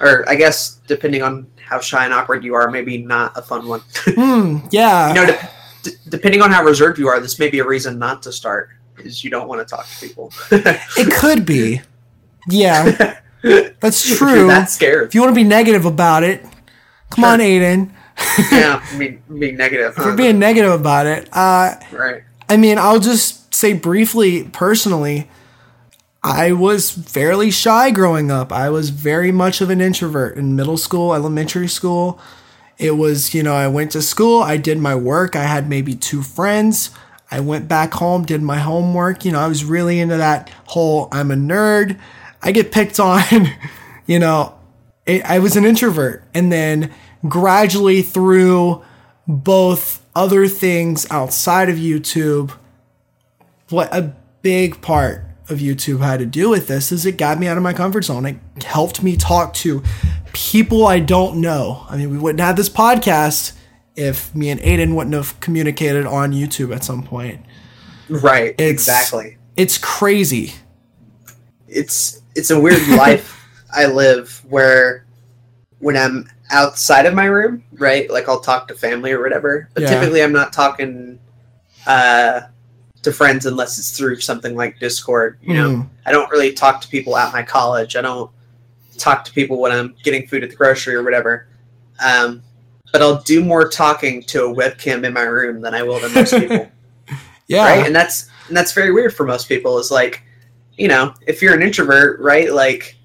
Or 0.00 0.26
I 0.28 0.36
guess 0.36 0.78
depending 0.86 1.22
on 1.22 1.46
how 1.60 1.80
shy 1.80 2.04
and 2.04 2.14
awkward 2.14 2.44
you 2.44 2.54
are, 2.54 2.70
maybe 2.70 2.98
not 2.98 3.36
a 3.36 3.42
fun 3.42 3.66
one. 3.66 3.80
Hmm, 4.04 4.58
yeah. 4.70 5.08
you 5.08 5.14
know, 5.14 5.26
de- 5.26 5.50
d- 5.82 5.92
depending 6.08 6.42
on 6.42 6.50
how 6.50 6.64
reserved 6.64 6.98
you 6.98 7.08
are, 7.08 7.20
this 7.20 7.38
may 7.38 7.50
be 7.50 7.58
a 7.58 7.66
reason 7.66 7.98
not 7.98 8.22
to 8.22 8.32
start. 8.32 8.70
Is 8.98 9.24
you 9.24 9.30
don't 9.30 9.48
want 9.48 9.66
to 9.66 9.74
talk 9.74 9.86
to 9.86 10.06
people. 10.06 10.32
it 10.50 11.12
could 11.14 11.46
be. 11.46 11.80
Yeah, 12.48 13.16
that's 13.80 14.16
true. 14.16 14.46
that 14.48 14.70
scared. 14.70 15.08
If 15.08 15.14
you 15.14 15.22
want 15.22 15.30
to 15.30 15.40
be 15.40 15.44
negative 15.44 15.84
about 15.84 16.22
it, 16.22 16.44
come 17.10 17.24
on, 17.24 17.38
Aiden. 17.38 17.92
yeah, 18.52 18.84
being, 18.98 19.22
being 19.38 19.56
negative. 19.56 19.92
If 19.92 19.96
huh? 19.96 20.04
you're 20.04 20.16
being 20.16 20.38
negative 20.38 20.72
about 20.72 21.06
it, 21.06 21.28
uh, 21.32 21.76
right. 21.92 22.22
I 22.48 22.56
mean, 22.56 22.78
I'll 22.78 23.00
just 23.00 23.54
say 23.54 23.72
briefly, 23.72 24.44
personally, 24.44 25.30
I 26.22 26.52
was 26.52 26.90
fairly 26.90 27.50
shy 27.50 27.90
growing 27.90 28.30
up. 28.30 28.52
I 28.52 28.68
was 28.70 28.90
very 28.90 29.32
much 29.32 29.60
of 29.60 29.70
an 29.70 29.80
introvert 29.80 30.36
in 30.36 30.56
middle 30.56 30.76
school, 30.76 31.14
elementary 31.14 31.68
school. 31.68 32.20
It 32.80 32.92
was, 32.92 33.34
you 33.34 33.42
know, 33.42 33.54
I 33.54 33.68
went 33.68 33.92
to 33.92 34.00
school, 34.00 34.42
I 34.42 34.56
did 34.56 34.78
my 34.78 34.94
work, 34.94 35.36
I 35.36 35.42
had 35.42 35.68
maybe 35.68 35.94
two 35.94 36.22
friends. 36.22 36.90
I 37.30 37.40
went 37.40 37.68
back 37.68 37.92
home, 37.94 38.24
did 38.24 38.42
my 38.42 38.58
homework. 38.58 39.24
You 39.24 39.32
know, 39.32 39.38
I 39.38 39.46
was 39.46 39.64
really 39.64 40.00
into 40.00 40.16
that 40.16 40.50
whole 40.66 41.08
I'm 41.12 41.30
a 41.30 41.36
nerd. 41.36 41.98
I 42.42 42.52
get 42.52 42.72
picked 42.72 42.98
on, 43.00 43.22
you 44.06 44.18
know, 44.18 44.58
it, 45.06 45.22
I 45.24 45.38
was 45.38 45.56
an 45.56 45.64
introvert. 45.64 46.24
And 46.34 46.50
then 46.50 46.90
gradually 47.28 48.02
through 48.02 48.82
both 49.28 50.04
other 50.16 50.48
things 50.48 51.06
outside 51.10 51.68
of 51.68 51.76
YouTube, 51.76 52.52
what 53.68 53.94
a 53.94 54.16
big 54.42 54.80
part 54.80 55.29
of 55.50 55.58
YouTube 55.58 56.00
had 56.00 56.20
to 56.20 56.26
do 56.26 56.48
with 56.50 56.66
this 56.68 56.92
is 56.92 57.04
it 57.06 57.16
got 57.16 57.38
me 57.38 57.46
out 57.48 57.56
of 57.56 57.62
my 57.62 57.72
comfort 57.72 58.04
zone. 58.04 58.24
It 58.26 58.36
helped 58.62 59.02
me 59.02 59.16
talk 59.16 59.52
to 59.54 59.82
people 60.32 60.86
I 60.86 61.00
don't 61.00 61.40
know. 61.40 61.84
I 61.88 61.96
mean, 61.96 62.10
we 62.10 62.18
wouldn't 62.18 62.40
have 62.40 62.56
this 62.56 62.68
podcast 62.68 63.52
if 63.96 64.34
me 64.34 64.48
and 64.50 64.60
Aiden 64.60 64.94
wouldn't 64.94 65.14
have 65.14 65.38
communicated 65.40 66.06
on 66.06 66.32
YouTube 66.32 66.74
at 66.74 66.84
some 66.84 67.02
point. 67.02 67.44
Right. 68.08 68.50
It's- 68.52 68.70
exactly. 68.70 69.36
It's 69.56 69.76
crazy. 69.78 70.54
It's 71.68 72.22
it's 72.34 72.50
a 72.50 72.58
weird 72.58 72.86
life 72.96 73.36
I 73.74 73.86
live 73.86 74.42
where 74.48 75.04
when 75.78 75.96
I'm 75.96 76.28
outside 76.50 77.06
of 77.06 77.14
my 77.14 77.26
room, 77.26 77.62
right? 77.72 78.10
Like 78.10 78.28
I'll 78.28 78.40
talk 78.40 78.68
to 78.68 78.74
family 78.74 79.12
or 79.12 79.22
whatever. 79.22 79.68
But 79.74 79.82
Yeah. 79.84 79.90
typically 80.00 80.22
I'm 80.22 80.32
not 80.32 80.52
talking 80.52 81.18
uh 81.86 82.42
to 83.02 83.12
friends 83.12 83.46
unless 83.46 83.78
it's 83.78 83.96
through 83.96 84.20
something 84.20 84.54
like 84.56 84.78
Discord. 84.78 85.38
You 85.42 85.54
know, 85.54 85.68
Mhm. 85.70 85.88
I 86.06 86.12
don't 86.12 86.30
really 86.30 86.52
talk 86.52 86.80
to 86.82 86.88
people 86.88 87.16
at 87.16 87.32
my 87.32 87.42
college. 87.42 87.96
I 87.96 88.02
don't 88.02 88.30
talk 88.98 89.24
to 89.24 89.32
people 89.32 89.58
when 89.58 89.72
I'm 89.72 89.94
getting 90.02 90.26
food 90.26 90.44
at 90.44 90.50
the 90.50 90.56
grocery 90.56 90.94
or 90.94 91.02
whatever. 91.02 91.46
Um, 92.04 92.42
but 92.92 93.00
I'll 93.02 93.22
do 93.22 93.42
more 93.42 93.68
talking 93.68 94.22
to 94.24 94.44
a 94.46 94.54
webcam 94.54 95.04
in 95.04 95.12
my 95.12 95.22
room 95.22 95.60
than 95.62 95.74
I 95.74 95.82
will 95.82 96.00
to 96.00 96.08
most 96.10 96.34
people, 96.34 96.70
Yeah. 97.46 97.64
right? 97.64 97.86
And 97.86 97.94
that's 97.94 98.26
and 98.48 98.56
that's 98.56 98.72
very 98.72 98.90
weird 98.92 99.14
for 99.14 99.24
most 99.24 99.48
people. 99.48 99.78
Is 99.78 99.90
like, 99.92 100.22
you 100.76 100.88
know, 100.88 101.14
if 101.26 101.40
you're 101.40 101.54
an 101.54 101.62
introvert, 101.62 102.18
right? 102.20 102.52
Like, 102.52 102.96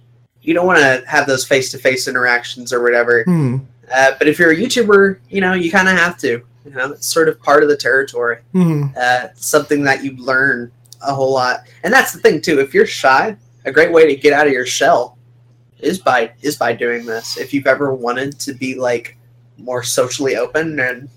you 0.42 0.54
don't 0.54 0.66
want 0.66 0.80
to 0.80 1.04
have 1.08 1.28
those 1.28 1.46
face 1.46 1.72
to 1.72 1.78
face 1.78 2.08
interactions 2.08 2.74
or 2.74 2.82
whatever. 2.82 3.24
Hmm. 3.24 3.58
Uh, 3.94 4.12
but 4.18 4.28
if 4.28 4.40
you're 4.40 4.52
a 4.52 4.56
YouTuber, 4.56 5.18
you 5.30 5.40
know, 5.42 5.54
you 5.54 5.72
kind 5.72 5.88
of 5.88 5.96
have 5.96 6.18
to. 6.20 6.42
You 6.66 6.72
know, 6.72 6.92
it's 6.92 7.08
sort 7.08 7.30
of 7.30 7.40
part 7.42 7.62
of 7.64 7.70
the 7.70 7.78
territory 7.78 8.40
Hmm. 8.52 8.86
uh, 9.00 9.28
something 9.36 9.84
that 9.84 10.04
you 10.04 10.16
learn 10.18 10.72
a 11.02 11.14
whole 11.14 11.32
lot. 11.34 11.62
And 11.84 11.94
that's 11.94 12.12
the 12.12 12.20
thing 12.20 12.42
too. 12.42 12.60
If 12.60 12.74
you're 12.74 12.88
shy, 12.88 13.36
a 13.66 13.72
great 13.72 13.92
way 13.92 14.08
to 14.08 14.16
get 14.20 14.34
out 14.34 14.48
of 14.48 14.54
your 14.54 14.66
shell 14.66 15.18
is 15.80 16.00
by 16.00 16.32
is 16.42 16.56
by 16.56 16.74
doing 16.74 17.06
this. 17.06 17.38
If 17.38 17.54
you've 17.54 17.68
ever 17.68 17.94
wanted 17.94 18.40
to 18.40 18.54
be 18.54 18.76
like 18.76 19.18
more 19.58 19.84
socially 19.84 20.36
open 20.36 20.80
and 20.80 21.08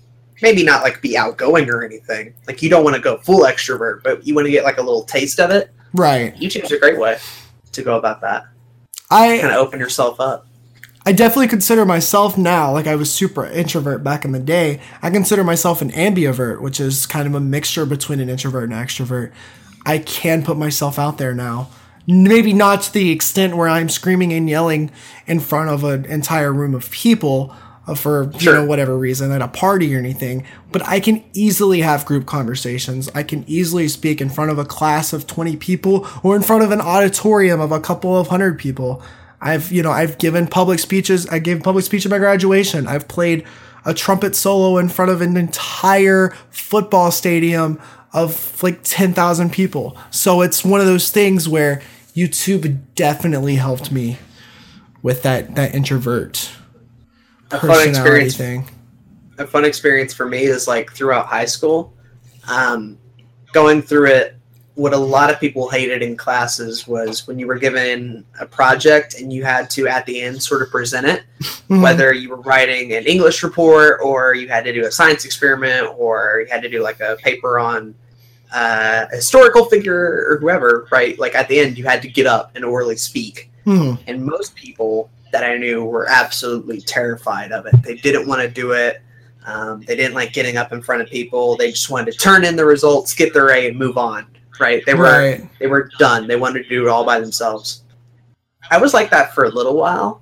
maybe 0.41 0.63
not 0.63 0.83
like 0.83 1.01
be 1.01 1.17
outgoing 1.17 1.69
or 1.69 1.83
anything, 1.83 2.33
like 2.47 2.61
you 2.61 2.69
don't 2.69 2.83
want 2.83 2.95
to 2.95 3.01
go 3.01 3.17
full 3.17 3.41
extrovert, 3.41 4.03
but 4.03 4.25
you 4.25 4.35
want 4.35 4.45
to 4.45 4.51
get 4.51 4.63
like 4.63 4.77
a 4.77 4.81
little 4.81 5.03
taste 5.03 5.39
of 5.39 5.49
it. 5.49 5.71
Right. 5.93 6.35
YouTube's 6.35 6.71
a 6.71 6.77
great 6.79 6.99
way 6.99 7.17
to 7.71 7.81
go 7.81 7.97
about 7.97 8.21
that. 8.21 8.45
I 9.09 9.39
Kind 9.39 9.51
of 9.53 9.57
open 9.65 9.79
yourself 9.79 10.19
up. 10.19 10.45
I 11.09 11.11
definitely 11.11 11.47
consider 11.47 11.85
myself 11.85 12.37
now, 12.37 12.71
like 12.71 12.85
I 12.85 12.93
was 12.93 13.11
super 13.11 13.43
introvert 13.43 14.03
back 14.03 14.25
in 14.25 14.31
the 14.31 14.39
day. 14.39 14.79
I 15.01 15.09
consider 15.09 15.43
myself 15.43 15.81
an 15.81 15.89
ambivert, 15.89 16.61
which 16.61 16.79
is 16.79 17.07
kind 17.07 17.27
of 17.27 17.33
a 17.33 17.39
mixture 17.39 17.87
between 17.87 18.19
an 18.19 18.29
introvert 18.29 18.65
and 18.65 18.73
extrovert. 18.73 19.31
I 19.87 19.97
can 19.97 20.43
put 20.43 20.55
myself 20.55 20.99
out 20.99 21.17
there 21.17 21.33
now. 21.33 21.71
Maybe 22.05 22.53
not 22.53 22.83
to 22.83 22.93
the 22.93 23.09
extent 23.09 23.57
where 23.57 23.67
I'm 23.67 23.89
screaming 23.89 24.31
and 24.33 24.47
yelling 24.47 24.91
in 25.25 25.39
front 25.39 25.71
of 25.71 25.83
an 25.83 26.05
entire 26.05 26.53
room 26.53 26.75
of 26.75 26.91
people 26.91 27.55
uh, 27.87 27.95
for 27.95 28.31
you 28.37 28.53
know 28.53 28.63
whatever 28.63 28.95
reason 28.95 29.31
at 29.31 29.41
a 29.41 29.47
party 29.47 29.95
or 29.95 29.97
anything, 29.97 30.45
but 30.71 30.87
I 30.87 30.99
can 30.99 31.23
easily 31.33 31.81
have 31.81 32.05
group 32.05 32.27
conversations. 32.27 33.09
I 33.15 33.23
can 33.23 33.45
easily 33.47 33.87
speak 33.87 34.21
in 34.21 34.29
front 34.29 34.51
of 34.51 34.59
a 34.59 34.65
class 34.65 35.11
of 35.11 35.25
20 35.25 35.57
people 35.57 36.07
or 36.21 36.35
in 36.35 36.43
front 36.43 36.61
of 36.61 36.69
an 36.69 36.81
auditorium 36.81 37.59
of 37.59 37.71
a 37.71 37.79
couple 37.79 38.15
of 38.15 38.27
hundred 38.27 38.59
people. 38.59 39.01
I've, 39.41 39.71
you 39.71 39.83
know, 39.83 39.91
I've 39.91 40.17
given 40.17 40.47
public 40.47 40.79
speeches. 40.79 41.27
I 41.27 41.39
gave 41.39 41.59
a 41.59 41.63
public 41.63 41.85
speech 41.85 42.05
at 42.05 42.11
my 42.11 42.17
graduation. 42.17 42.87
I've 42.87 43.07
played 43.07 43.45
a 43.85 43.93
trumpet 43.93 44.35
solo 44.35 44.77
in 44.77 44.89
front 44.89 45.11
of 45.11 45.21
an 45.21 45.37
entire 45.37 46.35
football 46.49 47.11
stadium 47.11 47.79
of 48.11 48.61
like 48.61 48.81
10,000 48.83 49.51
people. 49.51 49.97
So 50.11 50.41
it's 50.41 50.65
one 50.65 50.81
of 50.81 50.87
those 50.87 51.09
things 51.09 51.47
where 51.47 51.81
YouTube 52.15 52.79
definitely 52.95 53.55
helped 53.55 53.91
me 53.91 54.17
with 55.01 55.23
that 55.23 55.55
that 55.55 55.73
introvert 55.73 56.51
A 57.51 57.59
fun 57.59 57.87
experience 57.87 58.35
thing. 58.35 58.67
a 59.37 59.47
fun 59.47 59.63
experience 59.63 60.13
for 60.13 60.25
me 60.25 60.43
is 60.43 60.67
like 60.67 60.91
throughout 60.91 61.27
high 61.27 61.45
school, 61.45 61.93
um, 62.49 62.97
going 63.53 63.81
through 63.81 64.07
it. 64.07 64.35
What 64.79 64.93
a 64.93 64.97
lot 64.97 65.29
of 65.29 65.41
people 65.41 65.67
hated 65.69 66.01
in 66.01 66.15
classes 66.15 66.87
was 66.87 67.27
when 67.27 67.37
you 67.37 67.47
were 67.47 67.57
given 67.59 68.23
a 68.39 68.45
project 68.45 69.15
and 69.19 69.31
you 69.33 69.43
had 69.43 69.69
to, 69.71 69.89
at 69.89 70.05
the 70.05 70.21
end, 70.21 70.41
sort 70.41 70.61
of 70.61 70.69
present 70.71 71.05
it. 71.05 71.23
Mhm. 71.69 71.81
Whether 71.81 72.13
you 72.13 72.29
were 72.29 72.39
writing 72.39 72.93
an 72.93 73.03
English 73.03 73.43
report 73.43 73.99
or 74.01 74.35
you 74.35 74.47
had 74.47 74.63
to 74.63 74.71
do 74.71 74.85
a 74.85 74.91
science 74.91 75.25
experiment 75.25 75.89
or 75.97 76.39
you 76.39 76.47
had 76.49 76.61
to 76.61 76.69
do 76.69 76.81
like 76.81 77.01
a 77.01 77.17
paper 77.21 77.59
on 77.59 77.93
uh, 78.53 79.05
a 79.11 79.15
historical 79.17 79.65
figure 79.65 80.25
or 80.29 80.37
whoever, 80.39 80.87
right? 80.93 81.19
Like 81.19 81.35
at 81.35 81.49
the 81.49 81.59
end, 81.59 81.77
you 81.77 81.83
had 81.83 82.01
to 82.01 82.07
get 82.07 82.25
up 82.25 82.51
and 82.55 82.63
orally 82.63 82.95
speak 82.95 83.51
Mhm. 83.67 83.99
and 84.07 84.25
most 84.25 84.55
people 84.55 85.09
that 85.33 85.43
I 85.43 85.57
knew 85.57 85.83
were 85.83 86.07
absolutely 86.09 86.79
terrified 86.81 87.51
of 87.51 87.65
it. 87.67 87.75
They 87.83 87.95
didn't 87.95 88.27
want 88.27 88.41
to 88.43 88.47
do 88.47 88.71
it. 88.71 89.01
Um, 89.45 89.83
they 89.85 89.95
didn't 89.97 90.13
like 90.15 90.31
getting 90.31 90.55
up 90.55 90.71
in 90.71 90.81
front 90.81 91.01
of 91.01 91.09
people. 91.09 91.57
They 91.57 91.69
just 91.71 91.89
wanted 91.89 92.13
to 92.13 92.17
turn 92.17 92.45
in 92.45 92.55
the 92.55 92.65
results, 92.65 93.13
get 93.13 93.33
their 93.33 93.49
A, 93.51 93.67
and 93.67 93.77
move 93.77 93.97
on. 93.97 94.25
Right? 94.59 94.83
They 94.85 94.93
were 94.93 95.03
Right. 95.05 95.59
they 95.59 95.67
were 95.67 95.89
done. 95.99 96.27
They 96.27 96.35
wanted 96.35 96.63
to 96.63 96.69
do 96.69 96.85
it 96.85 96.89
all 96.89 97.05
by 97.05 97.19
themselves. 97.19 97.83
I 98.71 98.77
was 98.77 98.93
like 98.93 99.09
that 99.11 99.33
for 99.33 99.45
a 99.45 99.49
little 99.49 99.75
while, 99.75 100.21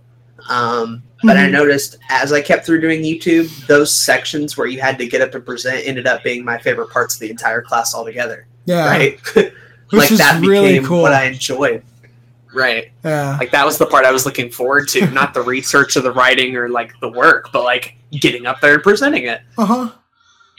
um, 0.49 1.01
but 1.23 1.35
I 1.37 1.45
Mhm. 1.47 1.51
noticed 1.51 1.97
as 2.09 2.31
I 2.31 2.41
kept 2.41 2.65
through 2.65 2.81
doing 2.81 3.01
YouTube, 3.03 3.49
those 3.67 3.93
sections 3.93 4.55
where 4.57 4.67
you 4.67 4.79
had 4.79 4.97
to 4.99 5.07
get 5.07 5.21
up 5.21 5.33
and 5.35 5.45
present 5.45 5.81
ended 5.85 6.05
up 6.07 6.23
being 6.23 6.45
my 6.45 6.57
favorite 6.57 6.89
parts 6.91 7.15
of 7.15 7.19
the 7.21 7.29
entire 7.29 7.61
class 7.61 7.93
altogether. 7.95 8.45
Yeah. 8.65 8.85
Right? 8.87 9.19
Which 9.33 9.53
like 9.91 10.11
is 10.11 10.17
that 10.19 10.41
really 10.41 10.73
became 10.73 10.85
cool. 10.85 11.01
what 11.01 11.13
I 11.13 11.23
enjoyed. 11.23 11.81
Right 12.53 12.91
yeah. 13.03 13.37
like 13.37 13.51
that 13.51 13.65
was 13.65 13.77
the 13.77 13.85
part 13.85 14.05
I 14.05 14.11
was 14.11 14.25
looking 14.25 14.49
forward 14.49 14.87
to, 14.89 15.05
not 15.11 15.33
the 15.33 15.41
research 15.41 15.95
or 15.97 16.01
the 16.01 16.11
writing 16.13 16.55
or 16.55 16.69
like 16.69 16.93
the 17.01 17.09
work, 17.09 17.49
but 17.51 17.63
like 17.63 17.95
getting 18.11 18.45
up 18.45 18.61
there 18.61 18.75
and 18.75 18.83
presenting 18.83 19.25
it. 19.25 19.41
Uh 19.57 19.65
huh. 19.65 19.89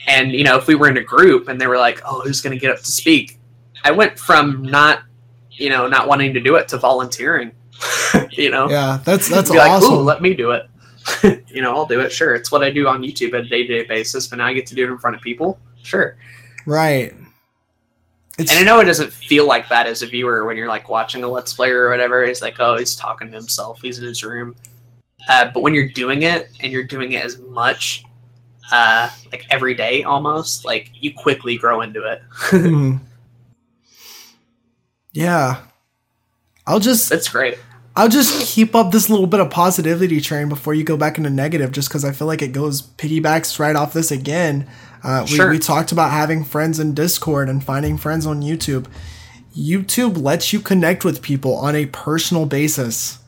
And 0.07 0.33
you 0.33 0.45
know, 0.45 0.57
if 0.57 0.67
we 0.67 0.75
were 0.75 0.89
in 0.89 0.97
a 0.99 1.03
group 1.03 1.49
and 1.49 1.61
they 1.61 1.67
were 1.67 1.77
like, 1.79 2.01
"Oh, 2.05 2.21
who's 2.21 2.41
going 2.41 2.53
to 2.55 2.61
get 2.61 2.71
up 2.71 2.79
to 2.79 2.93
speak?" 2.93 3.38
I 3.85 3.91
went 3.91 4.19
from 4.19 4.63
not, 4.63 5.03
you 5.51 5.71
know, 5.71 5.87
not 5.89 6.09
wanting 6.09 6.35
to 6.35 6.41
do 6.41 6.57
it 6.57 6.69
to 6.69 6.79
volunteering. 6.79 7.53
you 8.31 8.51
know, 8.51 8.69
Yeah. 8.69 8.99
That's 9.05 9.29
that's 9.29 9.51
Be 9.51 9.59
like, 9.59 9.71
awesome. 9.71 9.95
"Ooh, 9.95 10.01
let 10.01 10.21
me 10.23 10.35
do 10.35 10.51
it." 10.53 10.69
you 11.49 11.63
know, 11.63 11.75
I'll 11.75 11.87
do 11.87 12.01
it. 12.01 12.11
Sure, 12.13 12.35
it's 12.35 12.51
what 12.53 12.63
I 12.63 12.71
do 12.71 12.87
on 12.89 13.03
YouTube 13.03 13.35
on 13.35 13.41
a 13.47 13.49
day-to-day 13.49 13.85
basis, 13.87 14.27
but 14.27 14.37
now 14.39 14.47
I 14.47 14.53
get 14.53 14.67
to 14.67 14.75
do 14.75 14.85
it 14.85 14.91
in 14.91 14.99
front 14.99 15.17
of 15.17 15.23
people. 15.23 15.59
Sure. 15.83 16.17
right. 16.67 17.15
It's, 18.39 18.53
And 18.53 18.61
I 18.61 18.63
know 18.63 18.79
it 18.79 18.85
doesn't 18.85 19.13
feel 19.13 19.47
like 19.49 19.69
that 19.69 19.87
as 19.89 20.03
a 20.03 20.07
viewer 20.07 20.45
when 20.45 20.57
you're 20.57 20.69
like 20.69 20.89
watching 20.89 21.25
a 21.25 21.29
let's 21.29 21.53
player 21.55 21.83
or 21.85 21.91
whatever. 21.91 22.25
He's 22.25 22.41
like, 22.43 22.57
oh, 22.61 22.77
he's 22.77 22.95
talking 22.95 23.29
to 23.33 23.37
himself. 23.37 23.81
He's 23.83 23.99
in 23.99 24.05
his 24.05 24.23
room. 24.23 24.55
Uh, 25.29 25.51
but 25.53 25.63
when 25.63 25.75
you're 25.75 25.89
doing 25.89 26.23
it 26.23 26.49
and 26.63 26.71
you're 26.73 26.85
doing 26.85 27.13
it 27.13 27.25
as 27.25 27.39
much, 27.39 28.05
uh, 28.71 29.11
like 29.33 29.45
every 29.51 29.75
day 29.75 30.05
almost, 30.05 30.65
like 30.65 30.91
you 30.95 31.13
quickly 31.15 31.57
grow 31.57 31.81
into 31.81 32.05
it. 32.05 32.23
Mhm. 32.51 33.01
Yeah. 35.23 35.57
I'll 36.67 36.81
just 36.81 37.11
It's 37.13 37.29
great. 37.29 37.59
I'll 37.97 38.09
just 38.09 38.47
keep 38.55 38.75
up 38.77 38.93
this 38.93 39.11
little 39.11 39.27
bit 39.27 39.41
of 39.41 39.51
positivity 39.51 40.21
train 40.21 40.49
before 40.49 40.73
you 40.75 40.85
go 40.85 40.97
back 40.97 41.19
into 41.19 41.31
negative, 41.31 41.73
just 41.73 41.89
because 41.89 42.05
I 42.05 42.13
feel 42.13 42.27
like 42.29 42.43
it 42.43 42.53
goes 42.53 42.83
piggybacks 42.83 43.59
right 43.59 43.75
off 43.75 43.93
this 43.93 44.11
again. 44.13 44.69
Uh, 45.03 45.25
we, 45.29 45.37
Sure. 45.37 45.51
we 45.51 45.59
talked 45.59 45.91
about 45.93 46.11
having 46.13 46.45
friends 46.45 46.79
in 46.79 46.95
Discord 46.95 47.49
and 47.49 47.65
finding 47.65 47.97
friends 47.99 48.25
on 48.27 48.43
YouTube. 48.43 48.87
YouTube 49.57 50.23
lets 50.23 50.53
you 50.53 50.61
connect 50.61 51.05
with 51.05 51.23
people 51.23 51.55
on 51.57 51.75
a 51.75 51.87
personal 51.87 52.47
basis, 52.47 53.19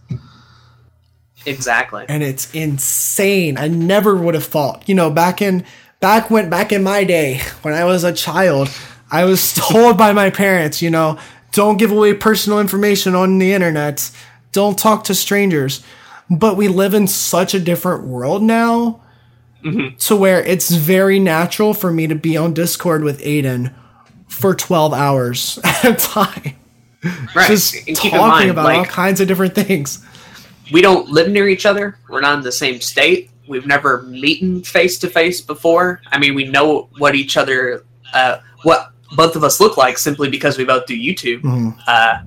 Exactly. 1.46 2.04
and 2.08 2.22
it's 2.22 2.52
insane. 2.54 3.56
I 3.56 3.66
never 3.68 4.14
would 4.14 4.34
have 4.34 4.44
thought, 4.44 4.88
you 4.88 4.94
know, 4.94 5.10
back 5.10 5.40
in 5.40 5.64
back 6.00 6.30
when 6.30 6.50
back 6.50 6.70
in 6.72 6.82
my 6.82 7.02
day 7.04 7.40
when 7.62 7.72
I 7.74 7.84
was 7.84 8.04
a 8.04 8.12
child, 8.12 8.68
I 9.10 9.24
was 9.24 9.52
told 9.56 9.96
by 9.96 10.12
my 10.12 10.30
parents, 10.30 10.82
you 10.82 10.90
know, 10.90 11.18
don't 11.52 11.78
give 11.78 11.90
away 11.90 12.14
personal 12.14 12.60
information 12.60 13.14
on 13.14 13.38
the 13.38 13.52
internet. 13.52 14.10
Don't 14.52 14.78
talk 14.78 15.04
to 15.04 15.14
strangers. 15.14 15.82
But 16.30 16.56
we 16.56 16.68
live 16.68 16.94
in 16.94 17.08
such 17.08 17.54
a 17.54 17.60
different 17.60 18.04
world 18.04 18.42
now 18.42 19.00
to 19.98 20.16
where 20.16 20.42
it's 20.42 20.70
very 20.70 21.18
natural 21.18 21.74
for 21.74 21.92
me 21.92 22.06
to 22.06 22.14
be 22.14 22.36
on 22.36 22.54
Discord 22.54 23.02
with 23.02 23.20
Aiden 23.20 23.74
for 24.28 24.54
12 24.54 24.94
hours 24.94 25.58
at 25.64 25.84
a 25.84 25.94
time. 25.94 26.56
Right. 27.34 27.48
Just 27.48 27.86
talking 27.96 28.18
mind, 28.18 28.50
about 28.50 28.74
all 28.74 28.84
kinds 28.84 29.20
of 29.20 29.28
different 29.28 29.54
things. 29.54 30.04
we 30.72 30.82
don't 30.82 31.08
live 31.08 31.30
near 31.30 31.48
each 31.48 31.66
other. 31.66 31.98
We're 32.08 32.20
not 32.20 32.38
in 32.38 32.44
the 32.44 32.52
same 32.52 32.80
state. 32.80 33.30
We've 33.48 33.66
never 33.66 34.02
meeting 34.02 34.62
face 34.62 34.98
to 35.00 35.08
face 35.08 35.40
before. 35.40 36.00
I 36.12 36.18
mean, 36.18 36.34
we 36.34 36.44
know 36.44 36.88
what 36.98 37.14
each 37.14 37.36
other, 37.36 37.84
uh, 38.14 38.38
what 38.62 38.89
both 39.12 39.36
of 39.36 39.44
us 39.44 39.60
look 39.60 39.76
like 39.76 39.98
simply 39.98 40.28
because 40.28 40.56
we 40.58 40.64
both 40.64 40.86
do 40.86 40.94
YouTube. 40.96 41.42
Mhm. 41.42 41.76
Uh, 41.86 42.18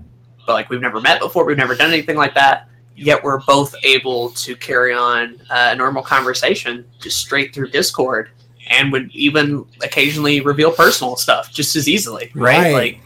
but 0.45 0.53
like 0.53 0.69
we've 0.69 0.81
never 0.81 0.99
met 1.01 1.19
before. 1.21 1.45
We've 1.45 1.57
never 1.57 1.75
done 1.75 1.89
anything 1.91 2.17
like 2.17 2.33
that. 2.35 2.67
Yet 2.95 3.23
we're 3.23 3.39
both 3.39 3.73
able 3.83 4.29
to 4.31 4.55
carry 4.55 4.93
on 4.93 5.39
uh, 5.49 5.69
a 5.71 5.75
normal 5.75 6.03
conversation 6.03 6.85
just 7.01 7.17
straight 7.19 7.53
through 7.53 7.69
Discord, 7.69 8.29
and 8.69 8.91
would 8.91 9.09
even 9.13 9.65
occasionally 9.81 10.41
reveal 10.41 10.71
personal 10.71 11.15
stuff 11.15 11.51
just 11.51 11.75
as 11.75 11.87
easily. 11.89 12.31
Right? 12.35 12.57
Right. 12.61 12.73
Like, 12.73 12.99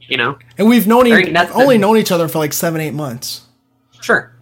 you 0.00 0.16
know, 0.16 0.36
And 0.58 0.68
we've 0.68 0.86
known 0.86 1.06
e- 1.06 1.34
only 1.54 1.78
known 1.78 1.96
each 1.96 2.10
other 2.12 2.26
for 2.28 2.38
like 2.38 2.52
seven, 2.52 2.80
eight 2.80 2.94
months. 2.94 3.42
sure. 4.00 4.32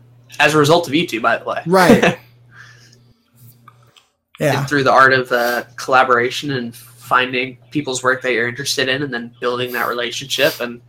As 0.40 0.54
a 0.54 0.58
result 0.58 0.86
of 0.88 0.94
YouTube, 0.94 1.22
by 1.22 1.36
the 1.36 1.44
way. 1.44 1.62
Right. 1.66 2.18
Yeah. 4.40 4.60
and 4.60 4.68
through 4.68 4.84
the 4.84 4.92
art 4.92 5.12
of 5.12 5.32
uh, 5.32 5.64
collaboration 5.74 6.52
and 6.52 6.72
finding 7.08 7.56
people's 7.70 8.02
work 8.02 8.22
that 8.22 8.32
you're 8.32 8.46
interested 8.48 8.88
in 8.88 9.02
and 9.02 9.12
then 9.12 9.32
building 9.40 9.72
that 9.72 9.88
relationship 9.88 10.60
and 10.60 10.80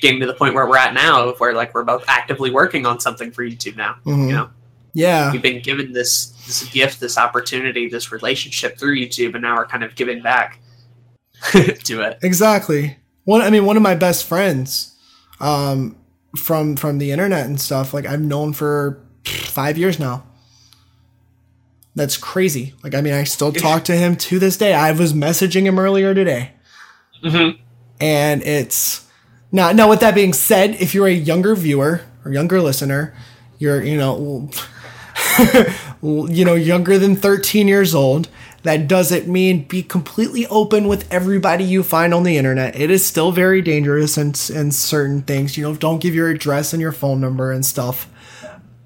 getting 0.00 0.18
to 0.20 0.26
the 0.26 0.34
point 0.34 0.54
where 0.54 0.66
we're 0.66 0.76
at 0.78 0.94
now 0.94 1.28
of 1.28 1.38
where 1.38 1.52
like 1.54 1.74
we're 1.74 1.84
both 1.84 2.02
actively 2.08 2.50
working 2.50 2.86
on 2.86 2.98
something 2.98 3.30
for 3.30 3.44
youtube 3.44 3.76
now 3.76 3.96
Mhm. 4.06 4.26
you 4.28 4.32
know 4.32 4.48
Yeah. 4.94 5.30
we've 5.30 5.42
been 5.42 5.60
given 5.62 5.92
this 5.92 6.26
this 6.46 6.64
gift 6.70 6.98
this 7.00 7.16
opportunity 7.18 7.88
this 7.88 8.10
relationship 8.10 8.78
through 8.78 8.96
youtube 8.96 9.34
and 9.34 9.42
now 9.42 9.56
we're 9.56 9.66
kind 9.66 9.84
of 9.84 9.94
giving 9.94 10.22
back 10.22 10.58
to 11.52 12.02
it 12.02 12.18
Exactly. 12.22 12.96
One 13.24 13.40
I 13.42 13.50
mean 13.50 13.64
one 13.66 13.76
of 13.76 13.82
my 13.82 13.94
best 13.94 14.24
friends 14.26 14.96
um 15.40 15.96
from 16.36 16.76
from 16.76 16.98
the 16.98 17.10
internet 17.12 17.46
and 17.46 17.60
stuff 17.60 17.92
like 17.94 18.06
I've 18.06 18.20
known 18.20 18.52
for 18.52 19.00
5 19.26 19.76
years 19.78 19.98
now. 19.98 20.24
That's 21.94 22.16
crazy. 22.16 22.74
Like 22.82 22.94
I 22.94 23.00
mean 23.00 23.14
I 23.14 23.24
still 23.24 23.52
talk 23.52 23.84
to 23.84 23.96
him 23.96 24.16
to 24.16 24.38
this 24.38 24.56
day. 24.56 24.74
I 24.74 24.92
was 24.92 25.12
messaging 25.12 25.62
him 25.62 25.78
earlier 25.78 26.14
today. 26.14 26.52
mm-hmm. 27.22 27.60
and 28.00 28.42
it's 28.42 29.06
now 29.52 29.72
now 29.72 29.88
with 29.88 30.00
that 30.00 30.14
being 30.14 30.32
said 30.32 30.70
if 30.80 30.94
you're 30.94 31.06
a 31.06 31.12
younger 31.12 31.54
viewer 31.54 32.02
or 32.24 32.32
younger 32.32 32.60
listener 32.60 33.14
you're 33.58 33.82
you 33.82 33.96
know 33.96 34.50
you 36.02 36.44
know 36.44 36.54
younger 36.54 36.98
than 36.98 37.14
13 37.14 37.68
years 37.68 37.94
old 37.94 38.28
that 38.64 38.88
doesn't 38.88 39.28
mean 39.28 39.64
be 39.64 39.82
completely 39.82 40.46
open 40.48 40.88
with 40.88 41.10
everybody 41.12 41.64
you 41.64 41.82
find 41.82 42.12
on 42.12 42.22
the 42.24 42.36
internet 42.36 42.74
it 42.78 42.90
is 42.90 43.04
still 43.04 43.30
very 43.30 43.62
dangerous 43.62 44.18
in, 44.18 44.28
in 44.56 44.72
certain 44.72 45.22
things 45.22 45.56
you 45.56 45.62
know 45.62 45.74
don't 45.74 46.00
give 46.00 46.14
your 46.14 46.28
address 46.28 46.72
and 46.72 46.80
your 46.80 46.92
phone 46.92 47.20
number 47.20 47.52
and 47.52 47.64
stuff 47.64 48.08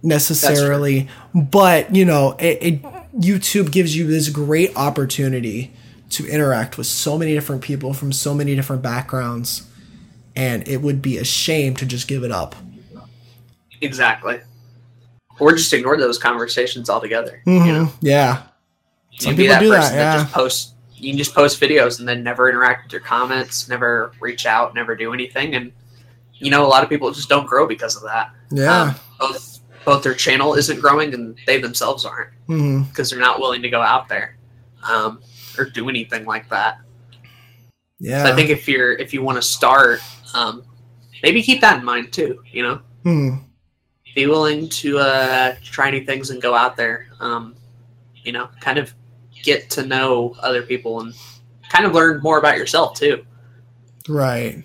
necessarily 0.02 1.08
but 1.34 1.94
you 1.94 2.04
know 2.04 2.36
it, 2.38 2.58
it 2.62 2.84
youtube 3.18 3.70
gives 3.72 3.96
you 3.96 4.06
this 4.06 4.28
great 4.28 4.76
opportunity 4.76 5.72
to 6.10 6.26
interact 6.26 6.76
with 6.78 6.86
so 6.86 7.16
many 7.18 7.32
different 7.34 7.62
people 7.62 7.92
from 7.92 8.12
so 8.12 8.34
many 8.34 8.54
different 8.54 8.82
backgrounds 8.82 9.66
and 10.36 10.66
it 10.68 10.78
would 10.82 11.00
be 11.00 11.16
a 11.18 11.24
shame 11.24 11.74
to 11.74 11.86
just 11.86 12.06
give 12.08 12.22
it 12.22 12.30
up 12.30 12.54
exactly 13.80 14.40
or 15.38 15.52
just 15.52 15.72
ignore 15.72 15.96
those 15.98 16.16
conversations 16.18 16.88
altogether. 16.88 17.42
Mhm. 17.46 17.66
You 17.66 17.72
know, 17.72 17.92
Yeah. 18.00 18.42
you 19.10 19.18
Some 19.20 19.30
can 19.30 19.36
be 19.36 19.42
people 19.44 19.54
that 19.54 19.60
do 19.60 19.68
that, 19.70 19.76
person 19.82 19.96
that, 19.96 20.02
yeah. 20.14 20.22
just 20.22 20.32
post. 20.32 20.72
You 20.96 21.10
can 21.12 21.18
just 21.18 21.34
post 21.34 21.60
videos 21.60 21.98
and 21.98 22.08
then 22.08 22.22
never 22.22 22.48
interact 22.48 22.84
with 22.84 22.92
your 22.92 23.02
comments, 23.02 23.68
never 23.68 24.12
reach 24.20 24.46
out, 24.46 24.74
never 24.74 24.96
do 24.96 25.12
anything, 25.12 25.54
and 25.54 25.72
you 26.38 26.50
know 26.50 26.64
a 26.64 26.68
lot 26.68 26.82
of 26.82 26.88
people 26.88 27.10
just 27.12 27.28
don't 27.28 27.46
grow 27.46 27.66
because 27.66 27.96
of 27.96 28.02
that. 28.04 28.30
Yeah. 28.50 28.80
Um, 28.82 28.94
both 29.20 29.55
both 29.86 30.02
their 30.02 30.14
channel 30.14 30.54
isn't 30.54 30.80
growing 30.80 31.14
and 31.14 31.38
they 31.46 31.58
themselves 31.60 32.04
aren't 32.04 32.30
hmm 32.46 32.82
because 32.82 33.08
they're 33.08 33.20
not 33.20 33.40
willing 33.40 33.62
to 33.62 33.70
go 33.70 33.80
out 33.80 34.08
there 34.08 34.36
um, 34.82 35.20
or 35.56 35.64
do 35.64 35.88
anything 35.88 36.24
like 36.26 36.48
that. 36.50 36.78
Yeah. 37.98 38.24
So 38.24 38.32
I 38.32 38.36
think 38.36 38.50
if 38.50 38.68
you're 38.68 38.92
if 38.92 39.14
you 39.14 39.22
want 39.22 39.36
to 39.36 39.42
start, 39.42 40.00
um, 40.34 40.64
maybe 41.22 41.42
keep 41.42 41.60
that 41.62 41.78
in 41.78 41.84
mind 41.84 42.12
too. 42.12 42.42
You 42.50 42.62
know, 42.62 42.80
Hmm. 43.04 43.36
be 44.14 44.26
willing 44.26 44.68
to 44.68 44.98
uh, 44.98 45.56
try 45.62 45.90
new 45.90 46.04
things 46.04 46.30
and 46.30 46.42
go 46.42 46.54
out 46.54 46.76
there. 46.76 47.08
Um, 47.20 47.54
you 48.22 48.32
know, 48.32 48.48
kind 48.60 48.78
of 48.78 48.92
get 49.42 49.70
to 49.70 49.86
know 49.86 50.34
other 50.40 50.62
people 50.62 51.00
and 51.00 51.14
kind 51.70 51.86
of 51.86 51.92
learn 51.92 52.20
more 52.22 52.38
about 52.38 52.56
yourself 52.58 52.98
too. 52.98 53.24
Right. 54.08 54.64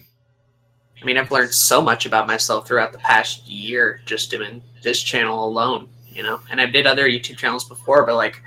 I 1.02 1.06
mean, 1.06 1.18
I've 1.18 1.32
learned 1.32 1.54
so 1.54 1.82
much 1.82 2.06
about 2.06 2.28
myself 2.28 2.68
throughout 2.68 2.92
the 2.92 3.00
past 3.00 3.48
year 3.48 4.02
just 4.06 4.30
doing 4.30 4.62
this 4.84 5.02
channel 5.02 5.46
alone, 5.46 5.90
you 6.08 6.22
know. 6.22 6.40
And 6.52 6.62
I 6.62 6.68
did 6.68 6.86
other 6.86 7.08
YouTube 7.08 7.38
channels 7.38 7.68
before, 7.68 8.06
but 8.06 8.16
like 8.16 8.42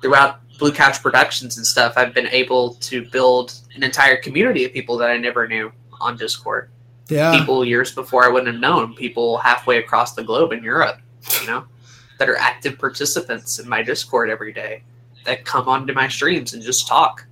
throughout 0.00 0.40
Blue 0.58 0.72
Couch 0.72 1.02
Productions 1.02 1.56
and 1.56 1.66
stuff, 1.66 1.94
I've 1.96 2.14
been 2.14 2.28
able 2.28 2.74
to 2.74 3.04
build 3.10 3.60
an 3.74 3.82
entire 3.82 4.16
community 4.16 4.64
of 4.64 4.72
people 4.72 4.96
that 4.98 5.10
I 5.10 5.18
never 5.18 5.46
knew 5.46 5.72
on 6.00 6.16
Discord. 6.16 6.70
Yeah. 7.08 7.38
People 7.38 7.64
years 7.64 7.92
before 7.92 8.24
I 8.24 8.28
wouldn't 8.28 8.50
have 8.50 8.60
known, 8.60 8.94
people 8.94 9.36
halfway 9.38 9.78
across 9.78 10.14
the 10.14 10.22
globe 10.22 10.52
in 10.52 10.64
Europe, 10.64 11.00
you 11.40 11.46
know, 11.46 11.64
that 12.18 12.30
are 12.30 12.36
active 12.36 12.78
participants 12.78 13.58
in 13.58 13.68
my 13.68 13.82
Discord 13.82 14.30
every 14.30 14.52
day 14.52 14.84
that 15.24 15.44
come 15.44 15.68
onto 15.68 15.92
my 15.92 16.08
streams 16.08 16.54
and 16.54 16.62
just 16.62 16.86
talk, 16.86 17.26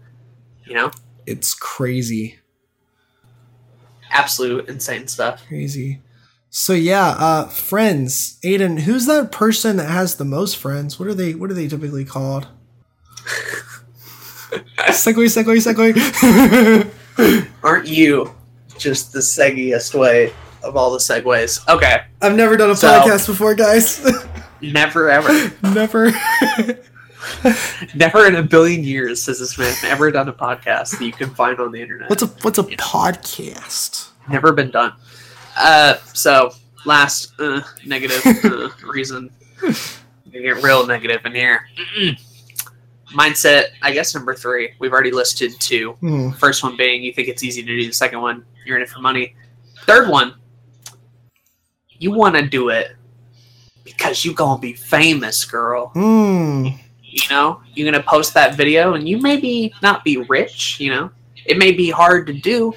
you 0.66 0.74
know, 0.74 0.90
It's 1.26 1.54
crazy. 1.54 2.38
Absolute 4.12 4.68
insane 4.68 5.08
stuff. 5.08 5.42
Crazy. 5.48 6.00
So 6.50 6.72
yeah, 6.74 7.08
uh 7.18 7.46
friends. 7.48 8.38
Aiden, 8.44 8.80
who's 8.80 9.06
that 9.06 9.32
person 9.32 9.76
that 9.78 9.88
has 9.88 10.16
the 10.16 10.24
most 10.24 10.56
friends? 10.56 10.98
What 10.98 11.08
are 11.08 11.14
they 11.14 11.34
what 11.34 11.50
are 11.50 11.54
they 11.54 11.66
typically 11.68 12.04
called? 12.04 12.46
segue, 14.90 15.26
segue, 15.26 16.92
segue. 17.16 17.48
Aren't 17.62 17.86
you 17.88 18.34
just 18.78 19.12
the 19.12 19.20
seggiest 19.20 19.98
way 19.98 20.32
of 20.62 20.76
all 20.76 20.90
the 20.92 20.98
segways? 20.98 21.66
Okay, 21.68 22.02
I've 22.20 22.34
never 22.34 22.56
done 22.56 22.70
a 22.70 22.76
So- 22.76 22.88
podcast 22.88 23.26
before, 23.26 23.54
guys. 23.54 24.04
never 24.60 25.10
ever, 25.10 25.52
never. 25.62 26.12
never 27.94 28.26
in 28.26 28.36
a 28.36 28.42
billion 28.42 28.82
years 28.84 29.26
has 29.26 29.38
this 29.38 29.58
man 29.58 29.74
ever 29.84 30.10
done 30.10 30.28
a 30.28 30.32
podcast 30.32 30.98
that 30.98 31.04
you 31.04 31.12
can 31.12 31.30
find 31.30 31.60
on 31.60 31.72
the 31.72 31.80
internet. 31.80 32.08
what's 32.10 32.22
a 32.22 32.26
what's 32.26 32.58
a 32.58 32.64
podcast? 32.64 34.10
never 34.28 34.52
been 34.52 34.70
done. 34.70 34.92
Uh, 35.56 35.96
so 36.14 36.52
last 36.84 37.32
uh, 37.38 37.60
negative 37.84 38.22
uh, 38.44 38.68
reason, 38.86 39.30
we 39.62 40.42
get 40.42 40.62
real 40.62 40.86
negative 40.86 41.24
in 41.24 41.34
here. 41.34 41.68
Mm-mm. 41.76 42.20
Mindset, 43.12 43.64
I 43.82 43.92
guess 43.92 44.14
number 44.14 44.34
three. 44.34 44.72
We've 44.78 44.92
already 44.92 45.10
listed 45.10 45.52
two. 45.60 45.92
Hmm. 46.00 46.30
First 46.30 46.62
one 46.62 46.76
being 46.76 47.02
you 47.02 47.12
think 47.12 47.28
it's 47.28 47.42
easy 47.42 47.62
to 47.62 47.68
do. 47.68 47.86
The 47.86 47.92
second 47.92 48.22
one, 48.22 48.44
you're 48.64 48.76
in 48.76 48.82
it 48.82 48.88
for 48.88 49.00
money. 49.00 49.34
Third 49.84 50.08
one, 50.08 50.34
you 51.90 52.10
want 52.10 52.36
to 52.36 52.46
do 52.46 52.70
it 52.70 52.96
because 53.84 54.24
you 54.24 54.32
gonna 54.32 54.60
be 54.60 54.72
famous, 54.72 55.44
girl. 55.44 55.88
Hmm. 55.88 56.68
You 57.12 57.28
know, 57.30 57.60
you're 57.74 57.90
gonna 57.90 58.02
post 58.02 58.34
that 58.34 58.54
video, 58.56 58.94
and 58.94 59.08
you 59.08 59.18
maybe 59.18 59.72
not 59.82 60.02
be 60.02 60.16
rich. 60.28 60.80
You 60.80 60.90
know, 60.90 61.10
it 61.44 61.58
may 61.58 61.72
be 61.72 61.90
hard 61.90 62.26
to 62.28 62.32
do, 62.32 62.72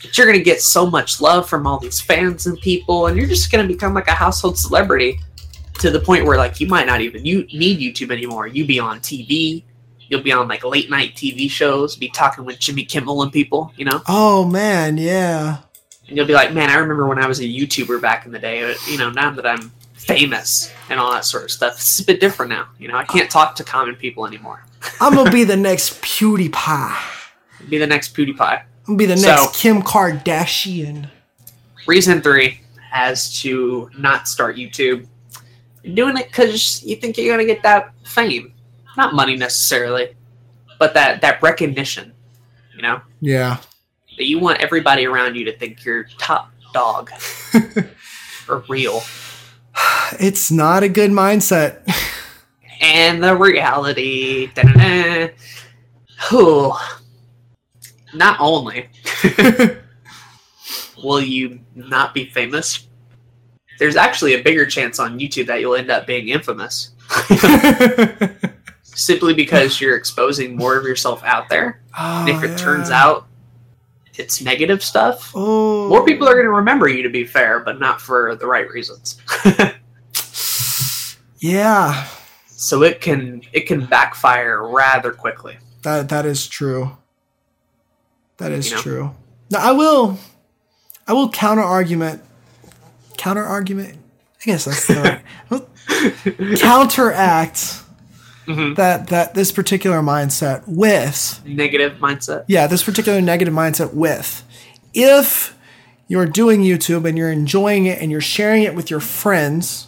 but 0.00 0.16
you're 0.16 0.26
gonna 0.26 0.38
get 0.38 0.62
so 0.62 0.88
much 0.88 1.20
love 1.20 1.48
from 1.48 1.66
all 1.66 1.78
these 1.78 2.00
fans 2.00 2.46
and 2.46 2.58
people, 2.60 3.08
and 3.08 3.16
you're 3.16 3.28
just 3.28 3.50
gonna 3.50 3.66
become 3.66 3.92
like 3.92 4.08
a 4.08 4.12
household 4.12 4.56
celebrity 4.56 5.18
to 5.80 5.90
the 5.90 6.00
point 6.00 6.24
where 6.24 6.36
like 6.36 6.60
you 6.60 6.68
might 6.68 6.86
not 6.86 7.00
even 7.00 7.24
you 7.24 7.46
need 7.52 7.80
YouTube 7.80 8.12
anymore. 8.12 8.46
You 8.46 8.64
be 8.64 8.78
on 8.78 9.00
TV. 9.00 9.64
You'll 10.08 10.22
be 10.22 10.32
on 10.32 10.46
like 10.46 10.62
late 10.62 10.90
night 10.90 11.14
TV 11.14 11.50
shows, 11.50 11.96
be 11.96 12.08
talking 12.10 12.44
with 12.44 12.58
Jimmy 12.58 12.84
Kimmel 12.84 13.22
and 13.22 13.32
people, 13.32 13.72
you 13.76 13.86
know? 13.86 14.02
Oh 14.06 14.44
man, 14.44 14.98
yeah. 14.98 15.58
And 16.06 16.16
you'll 16.16 16.26
be 16.26 16.34
like, 16.34 16.52
man, 16.52 16.68
I 16.68 16.74
remember 16.74 17.06
when 17.06 17.18
I 17.18 17.26
was 17.26 17.40
a 17.40 17.44
YouTuber 17.44 18.00
back 18.02 18.26
in 18.26 18.32
the 18.32 18.38
day. 18.38 18.74
You 18.90 18.98
know, 18.98 19.08
now 19.08 19.30
that 19.30 19.46
I'm 19.46 19.72
famous 20.04 20.72
and 20.90 20.98
all 21.00 21.12
that 21.12 21.24
sort 21.24 21.44
of 21.44 21.50
stuff, 21.50 21.74
it's 21.74 22.00
a 22.00 22.04
bit 22.04 22.20
different 22.20 22.50
now. 22.50 22.68
You 22.78 22.88
know, 22.88 22.96
I 22.96 23.04
can't 23.04 23.30
talk 23.30 23.54
to 23.56 23.64
common 23.64 23.94
people 23.96 24.26
anymore. 24.26 24.64
I'm 25.00 25.14
gonna 25.14 25.30
be 25.30 25.44
the 25.44 25.56
next 25.56 26.00
PewDiePie. 26.02 26.96
Be 27.68 27.78
the 27.78 27.86
next 27.86 28.14
PewDiePie. 28.14 28.60
I'm 28.60 28.64
gonna 28.86 28.98
be 28.98 29.06
the 29.06 29.16
So- 29.16 29.28
next 29.28 29.56
Kim 29.56 29.82
Kardashian. 29.82 31.08
Reason 31.86 32.20
three 32.20 32.60
as 32.92 33.40
to 33.40 33.90
not 33.98 34.28
start 34.28 34.56
YouTube. 34.56 35.06
You're 35.82 35.94
doing 35.96 36.16
it 36.16 36.26
because 36.26 36.82
you 36.84 36.96
think 36.96 37.16
you're 37.18 37.32
gonna 37.34 37.46
get 37.46 37.62
that 37.64 37.92
fame, 38.04 38.52
not 38.96 39.14
money 39.14 39.36
necessarily, 39.36 40.14
but 40.78 40.94
that 40.94 41.20
that 41.22 41.42
recognition. 41.42 42.12
You 42.76 42.82
know, 42.82 43.00
Yeah. 43.20 43.58
that 44.18 44.26
you 44.26 44.38
want 44.38 44.60
everybody 44.60 45.06
around 45.06 45.34
you 45.36 45.44
to 45.46 45.56
think 45.56 45.84
you're 45.84 46.04
top 46.18 46.52
dog 46.72 47.10
or 48.48 48.64
real. 48.68 49.02
It's 50.20 50.50
not 50.50 50.82
a 50.82 50.88
good 50.88 51.10
mindset. 51.10 51.88
And 52.82 53.22
the 53.22 53.36
reality, 53.36 54.48
da-da-da, 54.48 55.30
not 58.12 58.36
only 58.40 58.88
will 61.02 61.20
you 61.20 61.60
not 61.76 62.12
be 62.12 62.26
famous, 62.26 62.88
there's 63.78 63.94
actually 63.94 64.34
a 64.34 64.42
bigger 64.42 64.66
chance 64.66 64.98
on 64.98 65.18
YouTube 65.20 65.46
that 65.46 65.60
you'll 65.60 65.76
end 65.76 65.90
up 65.92 66.08
being 66.08 66.28
infamous. 66.28 66.90
Simply 68.82 69.32
because 69.32 69.80
you're 69.80 69.96
exposing 69.96 70.56
more 70.56 70.76
of 70.76 70.84
yourself 70.84 71.22
out 71.24 71.48
there. 71.48 71.82
And 71.96 72.28
if 72.28 72.42
it 72.42 72.50
oh, 72.50 72.56
turns 72.56 72.90
out 72.90 73.28
it's 74.16 74.40
negative 74.42 74.82
stuff, 74.82 75.32
oh, 75.34 75.88
more 75.88 76.04
people 76.04 76.28
are 76.28 76.34
going 76.34 76.44
to 76.46 76.50
remember 76.52 76.88
you 76.88 77.02
to 77.02 77.08
be 77.10 77.24
fair, 77.24 77.60
but 77.60 77.78
not 77.80 78.00
for 78.00 78.34
the 78.36 78.46
right 78.46 78.68
reasons. 78.70 79.20
Yeah, 81.38 82.06
so 82.46 82.84
it 82.84 83.00
can 83.00 83.42
it 83.52 83.66
can 83.66 83.84
backfire 83.86 84.64
rather 84.68 85.10
quickly. 85.12 85.58
that 85.82 86.08
that 86.10 86.24
is 86.24 86.46
true. 86.46 86.96
That 88.36 88.52
is 88.52 88.70
You 88.70 88.76
know? 88.76 88.82
true. 88.82 89.10
Now 89.50 89.58
I 89.58 89.72
will, 89.72 90.18
I 91.08 91.12
will 91.14 91.28
counter 91.30 91.62
argument, 91.62 92.22
counter 93.18 93.42
argument. 93.42 93.98
I 94.40 94.44
guess 94.44 94.64
that's 94.66 94.86
the 94.86 95.20
right. 95.50 96.58
counteract 96.60 97.81
Mhm. 98.46 98.76
that 98.76 99.06
that 99.08 99.34
this 99.34 99.52
particular 99.52 100.00
mindset 100.00 100.62
with 100.66 101.40
Negative 101.46 101.92
mindset. 102.00 102.44
yeah, 102.48 102.66
this 102.66 102.82
particular 102.82 103.20
negative 103.20 103.54
mindset 103.54 103.94
with 103.94 104.42
if 104.94 105.54
you're 106.08 106.26
doing 106.26 106.60
YouTube 106.62 107.04
and 107.08 107.16
you're 107.16 107.30
enjoying 107.32 107.86
it 107.86 108.00
and 108.02 108.10
you're 108.10 108.20
sharing 108.20 108.62
it 108.64 108.74
with 108.74 108.90
your 108.90 109.00
friends, 109.00 109.86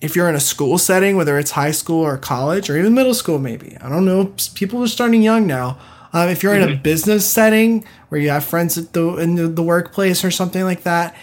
if 0.00 0.16
you're 0.16 0.28
in 0.28 0.34
a 0.34 0.40
school 0.40 0.78
setting, 0.78 1.16
whether 1.16 1.38
it's 1.38 1.52
high 1.52 1.70
school 1.70 2.00
or 2.04 2.16
college 2.16 2.68
or 2.70 2.76
even 2.76 2.94
middle 2.94 3.14
school, 3.14 3.38
maybe 3.38 3.76
I 3.80 3.88
don't 3.88 4.04
know, 4.04 4.32
people 4.54 4.82
are 4.82 4.88
starting 4.88 5.22
young 5.22 5.46
now. 5.46 5.78
Um, 6.12 6.30
if 6.30 6.42
you're 6.42 6.54
in 6.54 6.62
a 6.62 6.74
business 6.74 7.28
setting 7.28 7.84
where 8.08 8.18
you 8.20 8.30
have 8.30 8.42
friends 8.44 8.78
at 8.78 8.94
the 8.94 9.16
in 9.18 9.34
the, 9.34 9.46
the 9.46 9.62
workplace 9.62 10.24
or 10.24 10.30
something 10.30 10.64
like 10.64 10.82
that, 10.84 11.14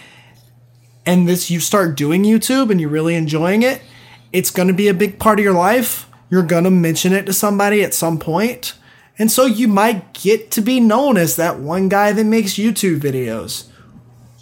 and 1.04 1.28
this 1.28 1.50
you 1.50 1.58
start 1.60 1.96
doing 1.96 2.22
YouTube 2.22 2.70
and 2.70 2.80
you're 2.80 2.90
really 2.90 3.16
enjoying 3.16 3.62
it, 3.62 3.82
it's 4.32 4.50
going 4.50 4.68
to 4.68 4.74
be 4.74 4.88
a 4.88 4.94
big 4.94 5.18
part 5.18 5.38
of 5.40 5.44
your 5.44 5.54
life. 5.54 6.06
You're 6.30 6.42
going 6.42 6.64
to 6.64 6.70
mention 6.70 7.12
it 7.12 7.26
to 7.26 7.32
somebody 7.32 7.82
at 7.82 7.94
some 7.94 8.18
point. 8.18 8.74
And 9.18 9.30
so 9.30 9.46
you 9.46 9.68
might 9.68 10.12
get 10.12 10.50
to 10.52 10.60
be 10.60 10.80
known 10.80 11.16
as 11.16 11.36
that 11.36 11.58
one 11.58 11.88
guy 11.88 12.12
that 12.12 12.24
makes 12.24 12.54
YouTube 12.54 13.00
videos, 13.00 13.64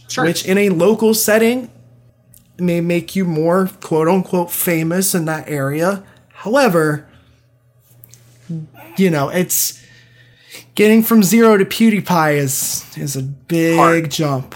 Sure. 0.09 0.25
which 0.25 0.45
in 0.45 0.59
a 0.59 0.71
local 0.71 1.15
setting 1.15 1.71
may 2.59 2.81
make 2.81 3.15
you 3.17 3.25
more 3.25 3.69
quote 3.81 4.09
unquote 4.09 4.51
famous 4.51 5.15
in 5.15 5.25
that 5.27 5.49
area. 5.49 6.03
However, 6.33 7.07
you 8.97 9.11
know, 9.11 9.29
it's 9.29 9.83
getting 10.75 11.03
from 11.03 11.23
zero 11.23 11.57
to 11.57 11.65
PewDiePie 11.65 12.35
is 12.37 12.85
is 12.97 13.17
a 13.17 13.23
big 13.23 13.77
Hard. 13.77 14.11
jump. 14.11 14.55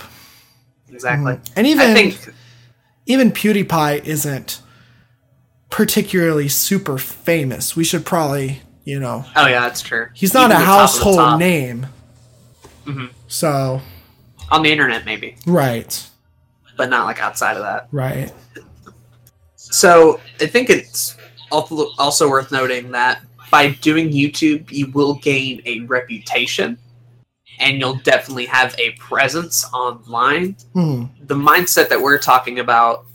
exactly. 0.90 1.34
Mm-hmm. 1.34 1.52
And 1.56 1.66
even 1.66 1.90
I 1.90 1.94
think 1.94 2.34
even 3.06 3.30
PewDiePie 3.32 4.04
isn't 4.04 4.60
particularly 5.78 6.48
super 6.48 6.98
famous. 6.98 7.76
We 7.76 7.84
should 7.84 8.04
probably, 8.04 8.62
you 8.84 8.98
know, 8.98 9.24
Oh 9.36 9.46
yeah, 9.46 9.60
that's 9.60 9.80
true. 9.80 10.08
he's 10.12 10.34
not 10.34 10.50
Even 10.50 10.56
a 10.56 10.58
the 10.58 10.64
top 10.64 10.90
of 10.90 10.92
the 10.98 11.04
household 11.14 11.38
name. 11.38 11.86
Mhm. 12.84 13.10
So, 13.28 13.80
on 14.50 14.62
the 14.64 14.72
internet, 14.72 15.04
maybe, 15.04 15.36
right, 15.46 16.04
but 16.76 16.90
not 16.90 17.06
like 17.06 17.22
outside 17.22 17.56
of 17.56 17.62
that. 17.62 17.86
right. 17.92 18.32
So 19.54 20.18
I 20.40 20.46
think 20.46 20.68
it's 20.68 21.16
also 21.52 21.90
also 21.96 22.28
worth 22.28 22.50
noting 22.50 22.90
that 22.90 23.20
by 23.48 23.70
doing 23.80 24.10
YouTube, 24.10 24.72
you 24.72 24.90
will 24.90 25.14
gain 25.14 25.62
a 25.64 25.80
reputation 25.82 26.76
and 27.60 27.78
you'll 27.78 28.00
definitely 28.02 28.46
have 28.46 28.74
a 28.80 28.90
presence 28.98 29.64
online. 29.72 30.56
Hmm. 30.72 31.04
The 31.22 31.36
mindset 31.36 31.88
that 31.90 32.00
we're 32.00 32.18
talking 32.18 32.58
about 32.58 33.06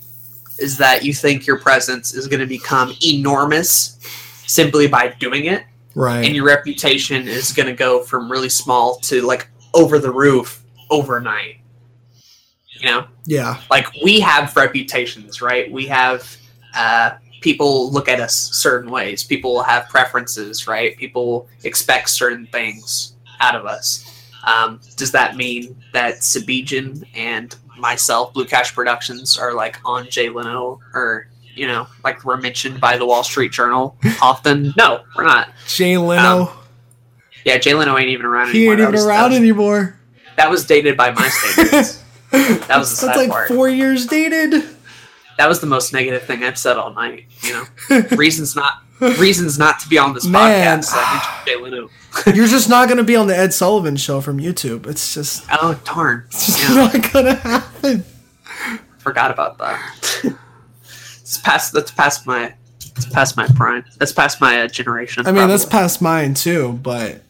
is 0.59 0.77
that 0.77 1.03
you 1.03 1.13
think 1.13 1.45
your 1.47 1.59
presence 1.59 2.13
is 2.13 2.27
going 2.27 2.39
to 2.39 2.45
become 2.45 2.93
enormous 3.05 3.99
simply 4.45 4.87
by 4.87 5.09
doing 5.19 5.45
it, 5.45 5.63
Right. 5.95 6.25
and 6.25 6.35
your 6.35 6.45
reputation 6.45 7.27
is 7.27 7.51
going 7.53 7.67
to 7.67 7.73
go 7.73 8.03
from 8.03 8.31
really 8.31 8.49
small 8.49 8.97
to 9.01 9.21
like 9.21 9.49
over 9.73 9.99
the 9.99 10.11
roof 10.11 10.63
overnight. 10.89 11.57
You 12.79 12.89
know? 12.89 13.07
yeah. 13.25 13.61
like 13.69 13.87
we 14.03 14.19
have 14.19 14.55
reputations, 14.55 15.41
right? 15.41 15.71
We 15.71 15.85
have 15.87 16.35
uh, 16.75 17.11
people 17.41 17.91
look 17.91 18.09
at 18.09 18.19
us 18.19 18.35
certain 18.35 18.89
ways. 18.91 19.23
People 19.23 19.61
have 19.63 19.87
preferences, 19.89 20.67
right? 20.67 20.97
People 20.97 21.47
expect 21.63 22.09
certain 22.09 22.45
things 22.47 23.15
out 23.39 23.55
of 23.55 23.65
us. 23.65 24.09
Um, 24.45 24.81
does 24.97 25.11
that 25.11 25.37
mean 25.37 25.77
that 25.93 26.15
Sabijan 26.15 27.05
and 27.15 27.55
myself, 27.83 28.33
Blue 28.33 28.45
Couch 28.45 28.73
Productions, 28.73 29.37
are 29.37 29.53
like 29.53 29.77
on 29.85 30.09
Jay 30.09 30.29
Leno 30.29 30.79
or 30.95 31.27
you 31.55 31.67
know, 31.67 31.85
like 32.03 32.25
we're 32.25 32.37
mentioned 32.37 32.81
by 32.81 32.97
the 32.97 33.05
Wall 33.05 33.23
Street 33.23 33.51
Journal 33.51 33.95
often? 34.23 34.73
No, 34.75 35.03
we're 35.15 35.25
not. 35.25 35.49
Jay 35.67 35.95
um, 35.95 36.05
Leno. 36.07 36.51
Yeah, 37.45 37.57
Jay 37.59 37.73
Leno 37.75 37.95
ain't 37.97 38.07
even 38.09 38.25
around 38.25 38.51
he 38.53 38.67
anymore. 38.67 38.73
ain't 38.73 38.79
That 38.79 38.83
even 38.85 38.93
was- 38.93 39.05
around 39.05 39.21
that 39.23 39.29
was, 39.29 39.37
anymore. 39.37 39.99
that 40.37 40.49
was 40.49 40.65
dated 40.65 40.97
by 40.97 41.11
my 41.11 41.27
statements. 41.27 41.99
That 42.33 42.79
was 42.79 42.99
the 42.99 43.05
That's 43.05 43.17
like 43.19 43.29
part. 43.29 43.47
four 43.49 43.69
years 43.69 44.07
dated. 44.07 44.63
that 45.37 45.47
was 45.47 45.59
the 45.59 45.67
most 45.67 45.93
negative 45.93 46.23
thing 46.23 46.43
I've 46.43 46.57
said 46.57 46.77
all 46.77 46.91
night. 46.91 47.25
You 47.43 47.53
know, 47.53 48.01
reasons 48.17 48.55
not 48.55 48.81
reasons 49.19 49.59
not 49.59 49.79
to 49.81 49.87
be 49.87 49.99
on 49.99 50.15
this 50.15 50.25
Man. 50.25 50.79
podcast. 50.81 50.93
I 50.95 51.13
mentioned 51.13 51.45
Jay 51.45 51.55
Leno. 51.63 51.89
You're 52.33 52.47
just 52.47 52.69
not 52.69 52.87
going 52.87 52.97
to 52.97 53.03
be 53.03 53.15
on 53.15 53.27
the 53.27 53.37
Ed 53.37 53.53
Sullivan 53.53 53.95
show 53.97 54.21
from 54.21 54.37
YouTube. 54.39 54.85
It's 54.87 55.13
just, 55.13 55.45
Oh 55.51 55.79
darn! 55.85 56.23
it's 56.31 56.45
just 56.47 56.69
Yeah, 56.69 56.75
not 56.75 57.11
going 57.11 57.25
to 57.25 57.35
happen. 57.35 58.05
forgot 58.99 59.31
about 59.31 59.57
that. 59.57 60.35
it's 61.21 61.37
past. 61.39 61.73
That's 61.73 61.91
past 61.91 62.25
my. 62.27 62.53
It's 62.95 63.07
past 63.07 63.35
my 63.37 63.47
prime. 63.55 63.83
That's 63.97 64.11
past 64.11 64.39
my 64.39 64.61
uh, 64.61 64.67
generation. 64.67 65.25
I 65.25 65.31
mean, 65.31 65.47
that's 65.47 65.65
past 65.65 65.99
mine 66.01 66.35
too, 66.35 66.73
but 66.83 67.23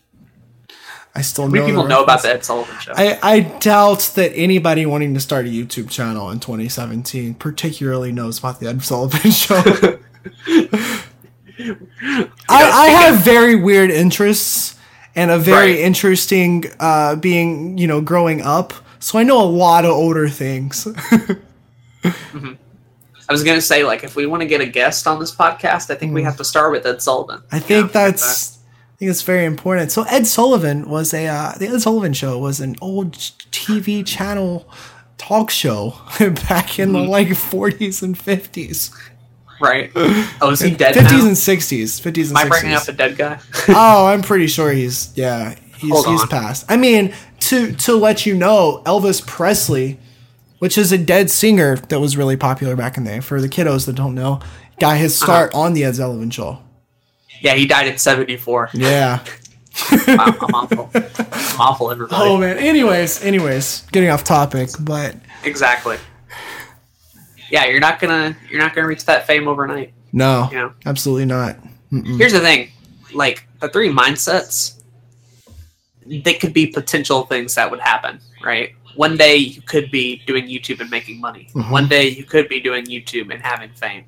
I 1.15 1.21
still 1.21 1.45
How 1.45 1.47
know. 1.47 1.53
many 1.61 1.65
people 1.71 1.87
know 1.87 2.03
about 2.03 2.21
the 2.21 2.33
Ed 2.33 2.43
Sullivan 2.43 2.75
show? 2.81 2.91
I, 2.97 3.17
I 3.23 3.39
doubt 3.39 4.11
that 4.15 4.33
anybody 4.35 4.85
wanting 4.85 5.13
to 5.13 5.21
start 5.21 5.45
a 5.45 5.49
YouTube 5.49 5.89
channel 5.89 6.29
in 6.31 6.41
2017 6.41 7.35
particularly 7.35 8.11
knows 8.11 8.39
about 8.39 8.59
the 8.59 8.67
Ed 8.67 8.83
Sullivan 8.83 9.31
show. 9.31 9.99
I, 11.59 12.29
I 12.49 12.87
have 12.89 13.23
very 13.23 13.55
weird 13.55 13.89
interests 13.91 14.75
and 15.15 15.29
a 15.31 15.37
very 15.37 15.71
Right. 15.73 15.79
interesting 15.79 16.65
uh, 16.79 17.15
being, 17.15 17.77
you 17.77 17.87
know, 17.87 18.01
growing 18.01 18.41
up. 18.41 18.73
So 18.99 19.19
I 19.19 19.23
know 19.23 19.41
a 19.41 19.45
lot 19.45 19.85
of 19.85 19.91
older 19.91 20.27
things. 20.29 20.87
I 22.03 23.31
was 23.31 23.43
gonna 23.43 23.61
say, 23.61 23.83
like, 23.83 24.03
if 24.03 24.15
we 24.15 24.25
want 24.25 24.41
to 24.41 24.47
get 24.47 24.61
a 24.61 24.65
guest 24.65 25.07
on 25.07 25.19
this 25.19 25.33
podcast, 25.33 25.89
I 25.89 25.95
think 25.95 26.13
we 26.13 26.23
have 26.23 26.37
to 26.37 26.43
start 26.43 26.71
with 26.71 26.85
Ed 26.85 27.01
Sullivan. 27.01 27.41
I 27.51 27.59
think 27.59 27.87
know, 27.87 27.91
that's 27.93 28.57
I 28.57 28.95
think 28.97 29.11
it's 29.11 29.21
very 29.21 29.45
important. 29.45 29.91
So 29.91 30.03
Ed 30.03 30.27
Sullivan 30.27 30.89
was 30.89 31.13
a 31.13 31.27
uh, 31.27 31.53
the 31.57 31.67
Ed 31.67 31.81
Sullivan 31.81 32.13
show 32.13 32.37
was 32.37 32.59
an 32.59 32.75
old 32.81 33.13
TV 33.13 34.05
channel 34.05 34.67
talk 35.17 35.49
show 35.49 35.95
back 36.49 36.79
in 36.79 36.91
the 36.93 36.99
Mm-hmm. 36.99 37.09
like 37.09 37.27
40s 37.29 38.03
and 38.03 38.17
50s. 38.17 38.93
Right. 39.63 39.91
Oh, 40.41 40.49
is 40.51 40.59
he 40.59 40.71
dead 40.71 40.95
50s 40.95 41.21
and 41.25 41.35
60s, 41.35 42.01
50s 42.01 42.29
and 42.29 42.37
Am 42.37 42.37
I 42.37 42.43
60s. 42.45 42.49
bringing 42.49 42.73
up 42.75 42.87
a 42.87 42.91
dead 42.93 43.17
guy? 43.17 43.39
oh, 43.69 44.05
I'm 44.07 44.21
pretty 44.21 44.47
sure 44.47 44.71
he's 44.71 45.11
yeah, 45.15 45.55
he's 45.77 46.05
he's 46.05 46.25
passed. 46.27 46.65
I 46.69 46.77
mean, 46.77 47.13
to 47.41 47.71
to 47.73 47.95
let 47.95 48.25
you 48.25 48.35
know, 48.35 48.81
Elvis 48.85 49.25
Presley, 49.25 49.99
which 50.59 50.77
is 50.77 50.91
a 50.91 50.97
dead 50.97 51.31
singer 51.31 51.77
that 51.77 51.99
was 51.99 52.15
really 52.17 52.37
popular 52.37 52.75
back 52.75 52.97
in 52.97 53.03
the 53.05 53.11
day 53.11 53.19
for 53.21 53.41
the 53.41 53.49
kiddos 53.49 53.85
that 53.87 53.95
don't 53.95 54.15
know, 54.15 54.39
got 54.79 54.97
his 54.97 55.19
Uh-huh. 55.21 55.25
start 55.31 55.53
on 55.55 55.73
the 55.73 55.83
Ed 55.85 55.95
Sullivan 55.95 56.29
show. 56.29 56.59
yeah, 57.41 57.53
he 57.55 57.65
died 57.65 57.87
at 57.87 57.99
seventy-four. 57.99 58.69
Yeah. 58.73 59.23
Wow, 60.07 60.35
I'm 60.39 60.53
awful. 60.53 60.91
I'm 60.93 61.59
awful, 61.59 61.89
everybody. 61.91 62.29
Oh 62.29 62.37
man. 62.37 62.59
Anyways, 62.59 63.23
anyways, 63.23 63.81
getting 63.91 64.09
off 64.11 64.23
topic, 64.23 64.69
but 64.79 65.15
Exactly. 65.43 65.97
Yeah, 67.53 67.65
you're 67.67 67.79
not 67.79 67.99
gonna 67.99 68.35
you're 68.49 68.59
not 68.59 68.73
gonna 68.73 68.87
reach 68.87 69.05
that 69.05 69.27
fame 69.27 69.47
overnight. 69.47 69.93
no, 70.11 70.49
You 70.51 70.57
know. 70.57 70.73
absolutely 70.87 71.25
not. 71.25 71.55
Mm-mm. 71.91 72.17
Here's 72.17 72.33
the 72.33 72.39
thing, 72.39 72.71
like 73.13 73.47
the 73.59 73.69
three 73.69 73.89
mindsets, 73.93 74.81
they 76.07 76.33
could 76.33 76.51
be 76.51 76.65
potential 76.65 77.27
things 77.27 77.53
that 77.53 77.69
would 77.69 77.79
happen, 77.79 78.19
right? 78.43 78.71
One 78.95 79.15
day 79.17 79.35
you 79.35 79.61
could 79.61 79.91
be 79.91 80.23
doing 80.25 80.47
YouTube 80.47 80.79
and 80.81 80.89
making 80.89 81.21
money. 81.21 81.47
Mhm. 81.53 81.69
One 81.69 81.87
day 81.87 82.07
you 82.09 82.23
could 82.23 82.49
be 82.49 82.59
doing 82.59 82.85
YouTube 82.85 83.31
and 83.31 83.39
having 83.39 83.69
fame. 83.73 84.05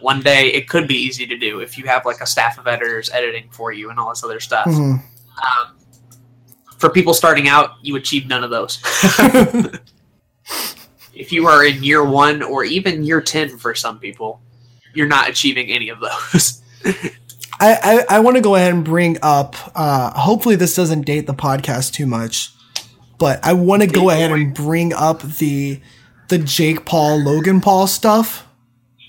One 0.00 0.20
day 0.20 0.48
it 0.48 0.68
could 0.68 0.88
be 0.88 0.96
easy 0.96 1.24
to 1.28 1.36
do 1.38 1.60
if 1.60 1.78
you 1.78 1.84
have 1.86 2.04
like 2.04 2.20
a 2.20 2.26
staff 2.26 2.58
of 2.58 2.66
editors 2.66 3.10
editing 3.10 3.48
for 3.52 3.70
you 3.70 3.90
and 3.90 3.98
all 4.00 4.08
this 4.08 4.24
other 4.24 4.40
stuff. 4.40 4.66
Mhm. 4.66 5.00
Um, 5.46 5.66
for 6.78 6.90
people 6.90 7.14
starting 7.14 7.46
out, 7.48 7.74
you 7.80 7.94
achieve 7.94 8.26
none 8.26 8.42
of 8.42 8.50
those. 8.50 8.78
if 11.18 11.32
you 11.32 11.46
are 11.46 11.64
in 11.64 11.82
year 11.82 12.04
one 12.04 12.42
or 12.42 12.64
even 12.64 13.02
year 13.04 13.20
10 13.20 13.58
for 13.58 13.74
some 13.74 13.98
people, 13.98 14.40
you're 14.94 15.08
not 15.08 15.28
achieving 15.28 15.68
any 15.70 15.88
of 15.90 15.98
those. 16.00 16.62
I, 17.60 18.04
I, 18.10 18.16
I 18.16 18.20
want 18.20 18.36
to 18.36 18.40
go 18.40 18.54
ahead 18.54 18.72
and 18.72 18.84
bring 18.84 19.18
up. 19.20 19.56
Uh, 19.74 20.12
hopefully, 20.18 20.54
this 20.54 20.76
doesn't 20.76 21.02
date 21.02 21.26
the 21.26 21.34
podcast 21.34 21.92
too 21.92 22.06
much, 22.06 22.52
but 23.18 23.44
I 23.44 23.52
want 23.52 23.82
to 23.82 23.88
go 23.88 24.10
ahead 24.10 24.30
and 24.30 24.54
bring 24.54 24.92
up 24.92 25.22
the 25.22 25.80
the 26.28 26.38
Jake 26.38 26.84
Paul 26.84 27.20
Logan 27.22 27.60
Paul 27.60 27.86
stuff 27.86 28.46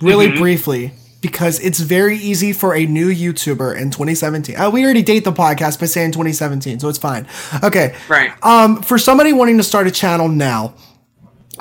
really 0.02 0.30
Mhm. 0.30 0.38
briefly 0.38 0.94
because 1.22 1.60
it's 1.60 1.80
very 1.80 2.18
easy 2.18 2.54
for 2.54 2.74
a 2.74 2.86
new 2.86 3.14
YouTuber 3.14 3.76
in 3.78 3.92
2017. 3.92 4.56
Uh, 4.56 4.70
we 4.70 4.84
already 4.86 5.04
date 5.04 5.26
the 5.26 5.34
podcast 5.34 5.78
by 5.80 5.86
saying 5.86 6.14
2017, 6.14 6.80
so 6.80 6.88
it's 6.88 6.98
fine. 6.98 7.28
Okay, 7.62 7.94
right. 8.08 8.32
um, 8.42 8.82
for 8.82 8.98
somebody 8.98 9.34
wanting 9.34 9.58
to 9.58 9.64
start 9.64 9.86
a 9.86 9.92
channel 9.92 10.30
now, 10.30 10.74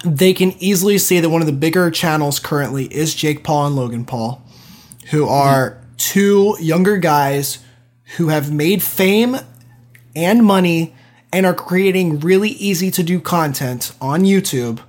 they 0.04 0.32
can 0.32 0.52
easily 0.58 0.98
see 0.98 1.20
that 1.20 1.30
one 1.30 1.40
of 1.40 1.46
the 1.46 1.52
bigger 1.52 1.90
channels 1.90 2.38
currently 2.38 2.86
is 2.86 3.14
Jake 3.14 3.42
Paul 3.42 3.66
and 3.66 3.76
Logan 3.76 4.04
Paul, 4.04 4.42
who 5.10 5.26
are 5.26 5.82
two 5.96 6.56
younger 6.60 6.96
guys 6.96 7.58
who 8.16 8.28
have 8.28 8.52
made 8.52 8.82
fame 8.82 9.36
and 10.14 10.44
money 10.44 10.94
and 11.32 11.44
are 11.44 11.54
creating 11.54 12.20
really 12.20 12.50
easy 12.50 12.90
to 12.90 13.02
do 13.02 13.20
content 13.20 13.92
on 14.00 14.22
YouTube. 14.22 14.80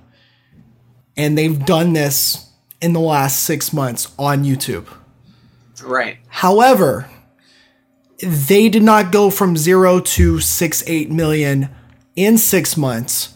And 1.16 1.36
they've 1.36 1.64
done 1.64 1.92
this 1.92 2.50
in 2.80 2.92
the 2.92 3.00
last 3.00 3.40
six 3.40 3.72
months 3.72 4.12
on 4.18 4.44
YouTube. 4.44 4.86
Right. 5.82 6.18
However, 6.28 7.10
they 8.22 8.68
did 8.68 8.82
not 8.82 9.12
go 9.12 9.30
from 9.30 9.56
zero 9.56 10.00
to 10.00 10.40
six, 10.40 10.82
eight 10.86 11.10
million 11.10 11.68
in 12.16 12.38
six 12.38 12.76
months 12.76 13.34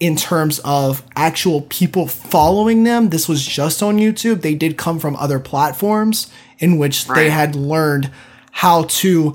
in 0.00 0.16
terms 0.16 0.60
of 0.64 1.02
actual 1.16 1.62
people 1.62 2.06
following 2.06 2.84
them. 2.84 3.10
This 3.10 3.28
was 3.28 3.44
just 3.46 3.82
on 3.82 3.96
YouTube. 3.98 4.42
They 4.42 4.54
did 4.54 4.76
come 4.76 4.98
from 4.98 5.16
other 5.16 5.38
platforms 5.38 6.30
in 6.58 6.78
which 6.78 7.06
they 7.06 7.30
had 7.30 7.54
learned 7.54 8.10
how 8.50 8.84
to 8.84 9.34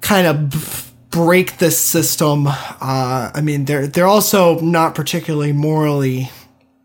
kind 0.00 0.26
of 0.26 0.50
b- 0.50 0.58
break 1.10 1.58
this 1.58 1.78
system. 1.78 2.46
Uh, 2.46 3.30
I 3.34 3.40
mean, 3.42 3.66
they're 3.66 3.86
they're 3.86 4.06
also 4.06 4.58
not 4.60 4.94
particularly 4.94 5.52
morally 5.52 6.30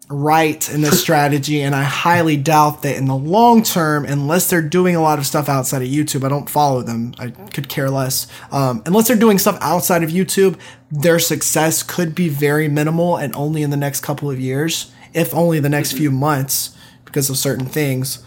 right 0.10 0.70
in 0.70 0.82
this 0.82 1.02
strategy, 1.02 1.62
and 1.62 1.76
I 1.76 1.84
highly 1.84 2.38
doubt 2.38 2.82
that 2.84 2.96
in 2.96 3.06
the 3.06 3.16
long 3.16 3.64
term, 3.64 4.06
unless 4.06 4.50
they're 4.50 4.62
doing 4.62 4.96
a 4.96 5.02
lot 5.02 5.20
of 5.20 5.26
stuff 5.26 5.50
outside 5.50 5.82
of 5.82 5.88
YouTube, 5.90 6.24
I 6.24 6.30
don't 6.30 6.50
follow 6.50 6.82
them. 6.82 7.14
I 7.20 7.30
could 7.30 7.68
care 7.68 7.90
less. 7.90 8.28
Um, 8.52 8.82
unless 8.86 9.08
they're 9.08 9.18
doing 9.18 9.38
stuff 9.38 9.58
outside 9.62 10.04
of 10.04 10.10
YouTube, 10.10 10.58
their 10.90 11.20
success 11.20 11.84
could 11.84 12.16
be 12.16 12.30
very 12.30 12.70
minimal 12.70 13.18
and 13.18 13.36
only 13.36 13.62
in 13.64 13.70
the 13.70 13.78
next 13.78 14.02
couple 14.02 14.32
of 14.32 14.40
years, 14.40 14.92
if 15.14 15.34
only 15.34 15.60
the 15.60 15.70
next 15.70 15.94
few 15.94 16.12
months, 16.12 16.76
because 17.04 17.30
of 17.30 17.38
certain 17.38 17.66
things. 17.66 18.24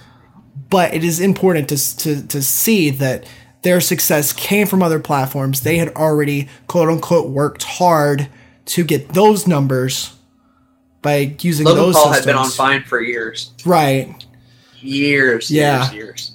But 0.68 0.92
it 0.92 1.02
is 1.02 1.18
important 1.18 1.68
to 1.70 1.96
to 1.98 2.26
to 2.26 2.42
see 2.42 2.90
that 2.90 3.24
their 3.62 3.80
success 3.80 4.32
came 4.32 4.66
from 4.66 4.82
other 4.82 5.00
platforms. 5.00 5.62
They 5.62 5.78
had 5.78 5.94
already 5.94 6.48
quote 6.66 6.88
unquote 6.90 7.30
worked 7.30 7.62
hard 7.62 8.28
to 8.66 8.84
get 8.84 9.14
those 9.14 9.46
numbers 9.46 10.16
by 11.02 11.34
using 11.40 11.66
Logan 11.66 11.82
those 11.84 11.94
Paul 11.94 12.12
systems. 12.12 12.24
had 12.24 12.30
been 12.32 12.36
on 12.36 12.50
Vine 12.50 12.84
for 12.84 13.00
years. 13.00 13.52
right. 13.64 14.14
Years, 14.80 15.50
Yeah. 15.50 15.82
years, 15.90 15.94
years. 15.94 16.32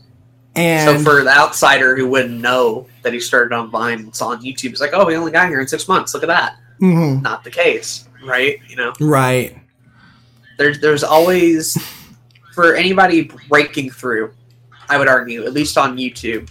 And 0.56 1.00
so 1.00 1.04
for 1.04 1.24
the 1.24 1.30
outsider 1.36 1.96
who 1.96 2.08
wouldn't 2.08 2.40
know 2.40 2.88
that 3.02 3.12
he 3.14 3.20
started 3.20 3.54
on 3.54 3.70
Vine 3.70 4.00
and 4.00 4.16
saw 4.16 4.28
on 4.30 4.42
YouTube, 4.44 4.70
it's 4.72 4.80
like, 4.82 4.92
oh, 4.94 5.08
he 5.08 5.16
only 5.16 5.32
got 5.32 5.50
here 5.50 5.60
in 5.60 5.68
six 5.68 5.88
months. 5.88 6.14
Look 6.14 6.24
at 6.24 6.28
that. 6.30 6.56
Mhm. 6.82 7.22
Not 7.22 7.44
the 7.44 7.52
case, 7.52 8.06
right? 8.26 8.60
You 8.70 8.76
know, 8.78 8.94
right. 9.00 9.58
there's 10.58 10.80
there's 10.80 11.04
always 11.04 11.78
for 12.54 12.76
anybody 12.76 13.30
breaking 13.50 13.90
through, 13.92 14.32
I 14.90 14.98
would 14.98 15.08
argue, 15.10 15.46
at 15.46 15.52
least 15.54 15.78
on 15.78 15.98
YouTube, 15.98 16.48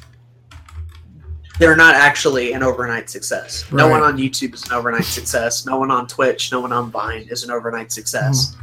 they're 1.58 1.76
not 1.76 1.94
actually 1.94 2.52
an 2.52 2.62
overnight 2.62 3.08
success. 3.08 3.64
No 3.72 3.88
one 3.88 4.02
on 4.02 4.16
YouTube 4.16 4.54
is 4.54 4.64
an 4.66 4.72
overnight 4.72 5.04
success. 5.04 5.66
No 5.66 5.78
one 5.78 5.90
on 5.90 6.06
Twitch, 6.06 6.50
no 6.50 6.60
one 6.60 6.72
on 6.72 6.90
Vine 6.90 7.26
is 7.30 7.44
an 7.44 7.50
overnight 7.50 7.92
success. 7.92 8.50
Mm-hmm. 8.50 8.60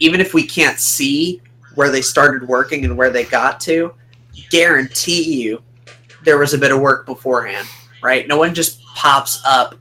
Even 0.00 0.20
if 0.20 0.32
we 0.34 0.46
can't 0.46 0.78
see 0.78 1.42
where 1.74 1.90
they 1.90 2.00
started 2.02 2.46
working 2.48 2.84
and 2.84 2.96
where 2.96 3.10
they 3.10 3.24
got 3.24 3.60
to, 3.60 3.94
guarantee 4.50 5.42
you 5.42 5.62
there 6.24 6.38
was 6.38 6.54
a 6.54 6.58
bit 6.58 6.72
of 6.72 6.80
work 6.80 7.04
beforehand, 7.06 7.68
right? 8.02 8.26
No 8.26 8.38
one 8.38 8.54
just 8.54 8.82
pops 8.94 9.42
up 9.44 9.74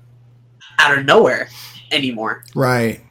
out 0.80 0.98
of 0.98 1.06
nowhere 1.06 1.48
anymore. 1.92 2.44
Right. 2.56 3.02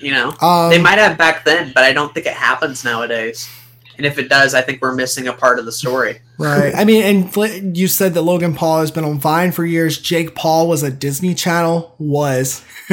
You 0.00 0.12
know, 0.12 0.34
Um, 0.40 0.70
they 0.70 0.80
might 0.80 0.98
have 0.98 1.16
back 1.16 1.44
then, 1.44 1.72
but 1.74 1.84
I 1.84 1.92
don't 1.92 2.12
think 2.12 2.26
it 2.26 2.34
happens 2.34 2.84
nowadays. 2.84 3.48
And 3.96 4.06
if 4.06 4.18
it 4.18 4.28
does, 4.28 4.54
I 4.54 4.62
think 4.62 4.82
we're 4.82 4.94
missing 4.94 5.26
a 5.28 5.32
part 5.32 5.58
of 5.58 5.64
the 5.64 5.72
story. 5.72 6.20
Right. 6.38 6.74
I 6.74 6.84
mean, 6.84 7.02
and 7.34 7.76
you 7.76 7.88
said 7.88 8.14
that 8.14 8.22
Logan 8.22 8.54
Paul 8.54 8.80
has 8.80 8.90
been 8.90 9.04
on 9.04 9.18
Vine 9.18 9.52
for 9.52 9.64
years. 9.64 9.98
Jake 9.98 10.34
Paul 10.34 10.68
was 10.68 10.82
a 10.82 10.90
Disney 10.90 11.34
Channel 11.34 11.94
was 11.98 12.62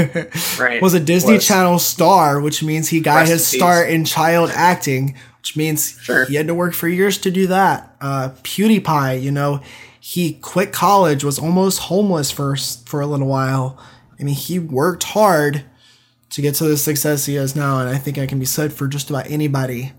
Right. 0.60 0.82
was 0.82 0.94
a 0.94 1.00
Disney 1.00 1.34
Was. 1.36 1.46
Channel 1.48 1.80
star, 1.80 2.40
which 2.40 2.64
means 2.64 2.88
he 2.90 3.00
got 3.02 3.18
Rest 3.28 3.32
his 3.32 3.48
start 3.48 3.90
in 3.90 4.06
child 4.06 4.50
acting, 4.54 5.16
which 5.40 5.58
means 5.58 6.00
Sure. 6.02 6.26
he 6.26 6.36
had 6.36 6.48
to 6.48 6.56
work 6.56 6.74
for 6.74 6.88
years 6.88 7.18
to 7.20 7.32
do 7.32 7.48
that. 7.48 7.96
Uh, 8.00 8.30
PewDiePie, 8.44 9.22
you 9.22 9.32
know, 9.32 9.62
he 10.00 10.34
quit 10.34 10.72
college, 10.72 11.24
was 11.24 11.38
almost 11.40 11.80
homeless 11.80 12.32
for 12.32 12.56
for 12.56 13.02
a 13.02 13.06
little 13.08 13.28
while. 13.28 13.78
I 14.20 14.24
mean, 14.24 14.36
he 14.36 14.58
worked 14.60 15.04
hard 15.04 15.64
to 16.30 16.42
get 16.42 16.56
to 16.56 16.64
the 16.64 16.78
success 16.78 17.26
he 17.26 17.36
has 17.36 17.56
now, 17.56 17.80
and 17.80 17.90
I 17.90 17.98
think 17.98 18.18
I 18.18 18.26
can 18.26 18.40
be 18.40 18.46
said 18.46 18.74
for 18.74 18.88
just 18.88 19.10
about 19.10 19.30
anybody 19.30 19.92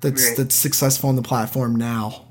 that's 0.00 0.28
Right. 0.28 0.36
that's 0.38 0.54
successful 0.54 1.08
on 1.08 1.16
the 1.16 1.22
platform 1.22 1.76
now. 1.76 2.26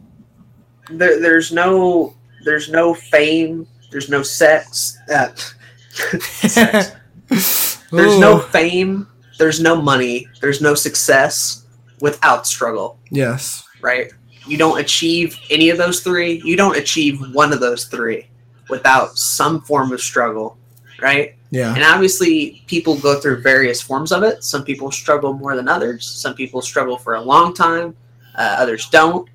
There, 0.90 1.20
there's 1.20 1.52
no, 1.52 2.16
there's 2.44 2.70
no 2.70 2.94
fame. 2.94 3.68
There's 3.92 4.10
no 4.10 4.24
sex. 4.24 4.98
Uh, 5.12 5.30
sex. 6.20 6.92
There's 7.92 8.20
no 8.20 8.40
fame. 8.40 9.08
There's 9.40 9.60
no 9.60 9.80
money. 9.82 10.28
There's 10.42 10.62
no 10.62 10.76
success 10.76 11.66
without 12.02 12.46
struggle. 12.48 13.00
Yes. 13.10 13.64
right? 13.82 14.12
You 14.46 14.58
don't 14.58 14.80
achieve 14.80 15.38
any 15.50 15.70
of 15.70 15.78
those 15.78 16.02
three. 16.02 16.42
You 16.46 16.56
don't 16.56 16.78
achieve 16.78 17.20
one 17.34 17.52
of 17.54 17.60
those 17.60 17.86
three 17.86 18.28
without 18.70 19.18
some 19.18 19.62
form 19.62 19.92
of 19.92 20.02
struggle, 20.02 20.58
right? 21.02 21.36
Yeah. 21.52 21.74
And 21.74 21.84
obviously, 21.84 22.64
people 22.68 22.96
go 22.96 23.20
through 23.20 23.42
various 23.42 23.82
forms 23.82 24.12
of 24.12 24.24
it. 24.24 24.44
Some 24.44 24.64
people 24.64 24.92
struggle 24.92 25.34
more 25.34 25.56
than 25.56 25.68
others. 25.68 26.08
Some 26.08 26.36
people 26.36 26.62
struggle 26.62 26.98
for 26.98 27.16
a 27.16 27.22
long 27.22 27.54
time. 27.54 27.96
Uh, 28.36 28.56
others 28.60 28.88
don't. 28.90 29.28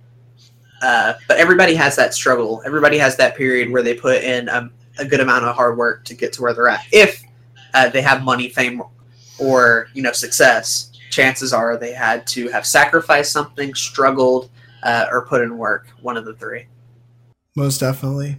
Uh, 0.80 1.14
but 1.26 1.38
everybody 1.38 1.74
has 1.74 1.96
that 1.96 2.14
struggle. 2.14 2.62
Everybody 2.64 2.98
has 2.98 3.16
that 3.16 3.36
period 3.36 3.70
where 3.70 3.82
they 3.82 3.94
put 3.94 4.22
in 4.22 4.48
a, 4.48 4.70
a 4.98 5.04
good 5.04 5.20
amount 5.20 5.44
of 5.44 5.56
hard 5.56 5.76
work 5.76 6.04
to 6.04 6.14
get 6.14 6.32
to 6.34 6.42
where 6.42 6.52
they're 6.52 6.68
at. 6.68 6.84
If 6.92 7.22
uh, 7.72 7.88
they 7.88 8.02
have 8.02 8.22
money, 8.22 8.48
fame, 8.48 8.82
or 9.38 9.88
you 9.94 10.02
know 10.02 10.12
success, 10.12 10.92
chances 11.10 11.52
are 11.52 11.76
they 11.76 11.92
had 11.92 12.26
to 12.28 12.48
have 12.48 12.66
sacrificed 12.66 13.32
something, 13.32 13.74
struggled, 13.74 14.50
uh, 14.82 15.06
or 15.10 15.26
put 15.26 15.40
in 15.42 15.56
work. 15.58 15.88
One 16.02 16.16
of 16.16 16.24
the 16.24 16.34
three. 16.34 16.66
Most 17.56 17.78
definitely. 17.78 18.36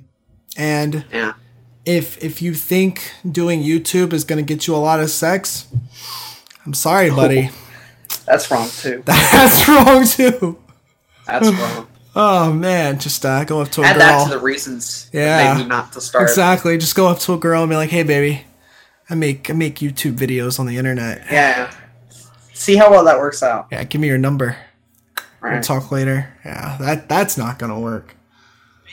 And 0.58 1.06
Yeah. 1.12 1.34
If 1.86 2.24
if 2.24 2.42
you 2.42 2.54
think 2.54 3.12
doing 3.30 3.62
YouTube 3.62 4.14
is 4.14 4.24
going 4.24 4.44
to 4.44 4.54
get 4.56 4.68
you 4.68 4.76
a 4.76 4.78
lot 4.78 5.00
of 5.00 5.10
sex, 5.10 5.68
I'm 6.66 6.74
sorry, 6.74 7.10
buddy. 7.22 7.50
That's 8.26 8.50
wrong 8.50 8.68
too. 8.70 9.04
That's 9.06 9.68
wrong 9.68 10.06
too. 10.06 10.58
That's 11.28 11.50
wrong. 11.52 11.88
Oh 12.16 12.54
man, 12.54 12.98
just 13.00 13.26
uh, 13.26 13.44
go 13.44 13.62
up 13.62 13.70
to 13.72 13.82
a 13.82 13.86
Add 13.86 14.00
that 14.00 14.24
to 14.24 14.30
girl. 14.30 14.40
the 14.40 14.44
reasons 14.44 15.10
Yeah. 15.12 15.38
that 15.38 15.58
made 15.58 15.64
me 15.64 15.70
not 15.70 15.92
to 15.94 16.02
start. 16.02 16.24
Exactly. 16.30 16.78
Just 16.78 16.96
go 16.96 17.08
up 17.08 17.20
to 17.20 17.34
a 17.34 17.38
girl 17.38 17.62
and 17.64 17.70
be 17.70 17.76
like, 17.76 17.90
"Hey, 17.90 18.04
baby, 18.04 18.46
I 19.10 19.16
make 19.16 19.50
I 19.50 19.54
make 19.54 19.76
YouTube 19.80 20.14
videos 20.16 20.60
on 20.60 20.66
the 20.66 20.78
internet. 20.78 21.26
Yeah. 21.30 21.72
See 22.54 22.78
how 22.78 22.90
well 22.90 23.04
that 23.04 23.20
works 23.20 23.44
out. 23.44 23.68
Yeah, 23.72 23.84
give 23.84 24.00
me 24.02 24.08
your 24.08 24.18
number. 24.18 24.56
We'll 25.44 25.62
talk 25.62 25.92
later. 25.92 26.34
Yeah, 26.44 26.78
that 26.80 27.08
that's 27.10 27.38
not 27.38 27.60
gonna 27.60 27.80
work. 27.80 28.16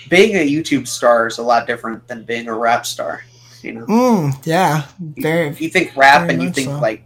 Being 0.09 0.37
a 0.37 0.47
YouTube 0.49 0.87
star 0.89 1.27
is 1.27 1.39
a 1.39 1.43
lot 1.43 1.67
different 1.67 2.07
than 2.09 2.25
being 2.25 2.49
a 2.49 2.55
rap 2.55 2.85
star. 2.87 3.25
You 3.63 3.73
know, 3.73 3.87
Mm, 3.87 4.45
yeah, 4.47 4.87
very. 5.01 5.49
if 5.49 5.61
you 5.61 5.69
think 5.71 5.97
rap 5.97 6.29
and 6.29 6.43
you 6.43 6.51
think 6.51 6.69
so. 6.69 6.79
like 6.79 7.05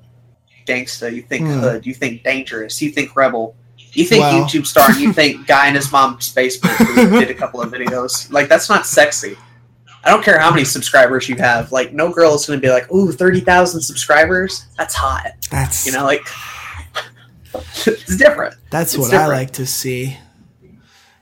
gangsta, 0.67 1.13
you 1.15 1.23
think 1.23 1.47
Hmm. 1.47 1.61
hood, 1.61 1.87
you 1.87 1.93
think 1.95 2.23
dangerous, 2.25 2.81
you 2.81 2.91
think 2.91 3.15
rebel, 3.15 3.55
you 3.93 4.05
think 4.07 4.23
Wow. 4.23 4.47
YouTube 4.47 4.67
star, 4.67 4.91
and 4.91 4.99
you 4.99 5.13
think 5.13 5.47
guy 5.55 5.69
in 5.69 5.75
his 5.75 5.93
mom's 5.93 6.33
basement 6.33 6.75
who 6.77 7.19
did 7.21 7.31
a 7.31 7.35
couple 7.35 7.61
of 7.61 7.71
videos. 7.71 8.31
Like 8.33 8.49
that's 8.49 8.69
not 8.71 8.87
sexy. 8.87 9.37
I 10.05 10.11
don't 10.11 10.23
care 10.25 10.39
how 10.39 10.51
many 10.51 10.65
subscribers 10.65 11.29
you 11.29 11.35
have. 11.37 11.73
Like 11.73 11.93
no 11.93 12.11
girl 12.11 12.35
is 12.35 12.47
going 12.47 12.61
to 12.61 12.65
be 12.67 12.71
like, 12.73 12.91
"Ooh, 12.93 13.13
thirty 13.13 13.41
thousand 13.41 13.83
subscribers. 13.83 14.67
That's 14.79 14.95
hot." 14.95 15.33
That's 15.51 15.85
You 15.85 15.93
know, 15.93 16.05
like 16.05 16.27
it's 17.87 18.17
different. 18.17 18.55
That's 18.71 18.95
It's 18.95 18.99
what 19.01 19.15
I 19.15 19.27
like 19.27 19.53
to 19.55 19.67
see. 19.67 20.17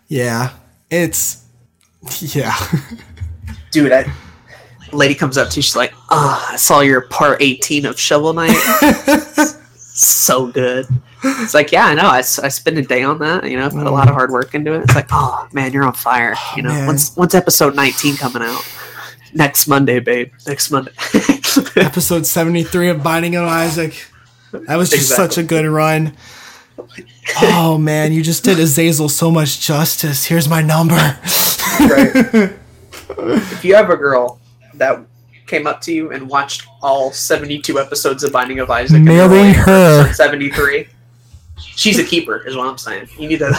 Yeah, 0.09 0.51
it's 0.91 1.44
yeah. 2.21 2.55
dude, 3.71 3.93
I, 3.93 4.05
a 4.93 4.97
lady 4.97 5.15
comes 5.15 5.39
up 5.39 5.51
to 5.51 5.57
you, 5.57 5.63
she's 5.63 5.77
like, 5.77 5.93
"Ah, 6.11 6.53
I 6.53 6.57
saw 6.57 6.81
your 6.81 7.03
part 7.03 7.43
18 7.43 7.87
of 7.87 7.99
Shovel 7.99 8.33
Knight. 8.33 8.55
so 9.77 10.47
good." 10.49 10.87
It's 11.27 11.55
like, 11.55 11.73
yeah, 11.73 11.87
I 11.87 11.95
know. 11.95 12.07
I, 12.07 12.19
I 12.19 12.21
spent 12.23 12.77
a 12.77 12.83
day 12.83 13.03
on 13.03 13.19
that. 13.21 13.49
You 13.51 13.57
know, 13.57 13.67
I 13.67 13.69
put 13.71 13.87
a 13.87 13.91
lot 13.91 14.09
of 14.09 14.15
hard 14.15 14.31
work 14.31 14.55
into 14.55 14.75
it. 14.75 14.83
It's 14.83 14.95
like, 14.95 15.09
oh 15.11 15.49
man, 15.53 15.73
you're 15.73 15.85
on 15.85 15.95
fire. 15.95 16.35
You 16.55 16.63
know, 16.63 16.69
man. 16.69 16.87
when's 16.87 17.15
when's 17.15 17.35
episode 17.35 17.75
19 17.75 18.17
coming 18.17 18.43
out? 18.43 18.63
Next 19.33 19.67
Monday, 19.67 19.99
babe. 20.01 20.33
Next 20.47 20.71
Monday. 20.71 20.93
Episode 21.77 22.25
seventy 22.27 22.63
three 22.63 22.89
of 22.89 23.03
Binding 23.03 23.35
of 23.37 23.45
Isaac. 23.47 24.07
That 24.53 24.77
was 24.77 24.91
just 24.91 25.11
Exactly. 25.11 25.25
such 25.25 25.39
a 25.39 25.43
good 25.43 25.67
run. 25.67 26.17
Oh 27.43 27.77
man, 27.79 28.13
you 28.13 28.23
just 28.23 28.45
did 28.45 28.59
Azazel 28.61 29.09
so 29.09 29.31
much 29.31 29.61
justice. 29.61 30.27
Here's 30.27 30.49
my 30.49 30.63
number. 30.63 31.19
Right. 31.81 32.53
If 33.19 33.65
you 33.65 33.75
have 33.75 33.91
a 33.91 33.97
girl 33.97 34.41
that 34.75 34.99
came 35.47 35.67
up 35.67 35.81
to 35.83 35.93
you 35.93 36.11
and 36.13 36.29
watched 36.29 36.67
all 36.81 37.13
72 37.13 37.79
episodes 37.79 38.25
of 38.25 38.33
Binding 38.33 38.61
of 38.61 38.71
Isaac, 38.71 39.03
Marry 39.03 39.53
her. 39.53 40.13
73. 40.13 40.87
She's 41.59 41.99
a 41.99 42.05
keeper, 42.05 42.39
is 42.47 42.57
what 42.57 42.67
I'm 42.67 42.79
saying. 42.79 43.09
You 43.19 43.29
need 43.29 43.41
to, 43.41 43.53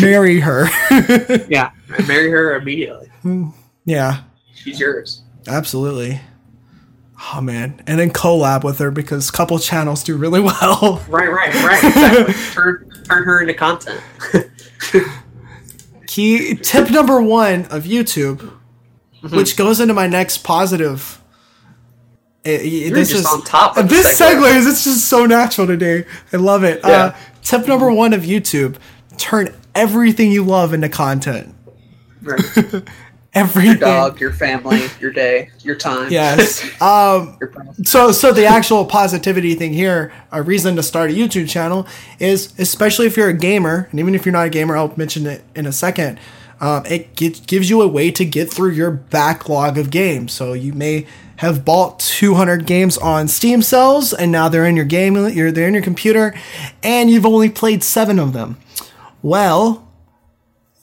Marry 0.00 0.40
her. 0.40 0.66
yeah, 1.48 1.70
marry 2.06 2.30
her 2.30 2.56
immediately. 2.56 3.08
Hmm. 3.22 3.50
yeah, 3.84 4.22
She's 4.54 4.80
yours. 4.80 5.22
absolutely. 5.46 6.20
Oh 7.34 7.40
man, 7.40 7.82
and 7.86 7.98
then 8.00 8.10
collab 8.10 8.64
with 8.64 8.78
her 8.78 8.90
because 8.90 9.30
couple 9.30 9.58
channels 9.58 10.02
do 10.04 10.16
really 10.16 10.40
well. 10.40 11.04
Right, 11.08 11.30
right, 11.30 11.54
right. 11.54 11.84
Exactly. 11.84 12.34
turn 12.52 12.90
turn 13.04 13.24
her 13.24 13.40
into 13.40 13.54
content. 13.54 14.00
Key 16.08 16.54
tip 16.56 16.90
number 16.90 17.22
one 17.22 17.66
of 17.66 17.84
YouTube, 17.84 18.54
Mm-hmm. 19.22 19.36
which 19.36 19.56
goes 19.56 19.78
into 19.80 19.94
my 19.94 20.06
next 20.06 20.38
positive. 20.44 21.20
It- 22.44 22.62
it- 22.62 22.66
You're 22.66 22.90
this 22.94 23.08
just 23.10 23.20
is 23.20 23.26
on 23.26 23.42
top 23.42 23.76
of 23.76 23.88
this 23.88 24.18
segue. 24.18 24.40
segues. 24.40 24.70
It's 24.70 24.84
just 24.84 25.06
so 25.06 25.26
natural 25.26 25.66
today. 25.66 26.04
I 26.32 26.36
love 26.36 26.62
it. 26.64 26.84
Uh, 26.84 27.12
tip 27.42 27.66
number 27.66 27.90
one 27.90 28.12
of 28.12 28.22
YouTube: 28.22 28.76
turn 29.16 29.54
everything 29.74 30.30
you 30.32 30.44
love 30.44 30.72
into 30.72 30.88
content. 30.88 31.52
Right. 32.22 32.40
Everything. 33.38 33.70
Your 33.70 33.76
dog, 33.76 34.20
your 34.20 34.32
family, 34.32 34.82
your 35.00 35.12
day, 35.12 35.50
your 35.60 35.76
time. 35.76 36.10
Yes. 36.10 36.64
Um, 36.80 37.38
so 37.84 38.12
so 38.12 38.32
the 38.32 38.46
actual 38.46 38.84
positivity 38.84 39.54
thing 39.54 39.72
here 39.72 40.12
a 40.32 40.42
reason 40.42 40.76
to 40.76 40.82
start 40.82 41.10
a 41.10 41.14
youtube 41.14 41.48
channel 41.48 41.86
is 42.18 42.52
especially 42.58 43.06
if 43.06 43.16
you're 43.16 43.28
a 43.28 43.36
gamer 43.36 43.88
and 43.90 44.00
even 44.00 44.14
if 44.14 44.24
you're 44.24 44.32
not 44.32 44.46
a 44.46 44.50
gamer 44.50 44.76
i'll 44.76 44.92
mention 44.96 45.26
it 45.26 45.42
in 45.54 45.66
a 45.66 45.72
second 45.72 46.18
um, 46.60 46.84
it 46.86 47.14
get, 47.14 47.46
gives 47.46 47.70
you 47.70 47.82
a 47.82 47.88
way 47.88 48.10
to 48.10 48.24
get 48.24 48.50
through 48.50 48.70
your 48.70 48.90
backlog 48.90 49.78
of 49.78 49.90
games 49.90 50.32
so 50.32 50.52
you 50.52 50.72
may 50.72 51.06
have 51.36 51.64
bought 51.64 52.00
200 52.00 52.66
games 52.66 52.98
on 52.98 53.28
steam 53.28 53.62
sales 53.62 54.12
and 54.12 54.32
now 54.32 54.48
they're 54.48 54.66
in 54.66 54.76
your 54.76 54.84
game 54.84 55.14
you're 55.28 55.52
they're 55.52 55.68
in 55.68 55.74
your 55.74 55.82
computer 55.82 56.34
and 56.82 57.10
you've 57.10 57.26
only 57.26 57.48
played 57.48 57.82
seven 57.82 58.18
of 58.18 58.32
them 58.32 58.56
well 59.22 59.87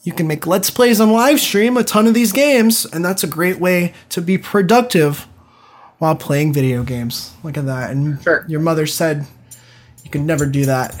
you 0.06 0.12
can 0.12 0.26
make 0.26 0.46
let's 0.46 0.70
plays 0.70 1.00
on 1.00 1.10
live 1.10 1.40
stream 1.40 1.76
a 1.76 1.82
ton 1.84 2.06
of 2.06 2.14
these 2.14 2.30
games 2.32 2.86
and 2.86 3.04
that's 3.04 3.22
a 3.24 3.26
great 3.26 3.58
way 3.58 3.92
to 4.08 4.22
be 4.22 4.38
productive 4.38 5.26
while 5.98 6.14
playing 6.14 6.52
video 6.52 6.82
games. 6.84 7.32
Look 7.42 7.56
at 7.58 7.66
that. 7.66 7.90
And 7.90 8.22
Sure. 8.22 8.44
your 8.48 8.60
mother 8.60 8.86
said 8.86 9.26
you 10.04 10.10
can 10.10 10.24
never 10.24 10.46
do 10.46 10.66
that. 10.66 10.94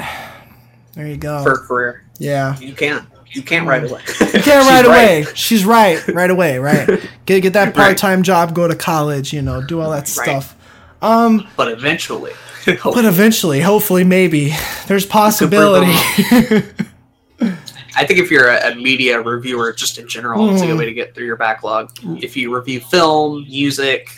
There 0.94 1.06
you 1.06 1.16
go. 1.16 1.42
For 1.44 1.52
a 1.52 1.58
career. 1.58 2.02
yeah. 2.18 2.58
You 2.58 2.72
can't. 2.74 3.06
You 3.30 3.42
can't 3.42 3.66
right 3.66 3.84
away. 3.84 4.00
You 4.32 4.40
can't 4.40 4.66
right 4.68 4.84
away. 4.90 5.26
She's 5.34 5.64
right. 5.64 6.04
Right 6.08 6.30
away. 6.30 6.58
Right. 6.58 6.88
Get 7.26 7.42
get 7.42 7.52
that 7.52 7.74
part 7.74 7.98
time 7.98 8.22
job. 8.22 8.54
Go 8.54 8.66
to 8.66 8.74
college. 8.74 9.32
You 9.32 9.42
know. 9.42 9.60
Do 9.62 9.80
all 9.80 9.90
that 9.90 10.08
stuff. 10.08 10.56
Um. 11.02 11.46
But 11.56 11.68
eventually. 11.70 12.32
but 12.64 13.04
eventually, 13.04 13.60
hopefully, 13.60 14.04
maybe 14.04 14.54
there's 14.86 15.04
possibility. 15.04 15.92
I 17.96 18.04
think 18.04 18.20
if 18.20 18.30
you're 18.30 18.48
a, 18.48 18.72
a, 18.72 18.74
media 18.74 19.20
reviewer, 19.20 19.72
just 19.72 19.98
in 19.98 20.06
general, 20.06 20.46
mm. 20.46 20.52
it's 20.52 20.62
a 20.62 20.66
good 20.66 20.76
way 20.76 20.84
to 20.84 20.92
get 20.92 21.14
through 21.14 21.24
your 21.24 21.36
backlog. 21.36 21.90
If 22.22 22.36
you 22.36 22.54
review 22.54 22.80
film, 22.80 23.44
music, 23.44 24.10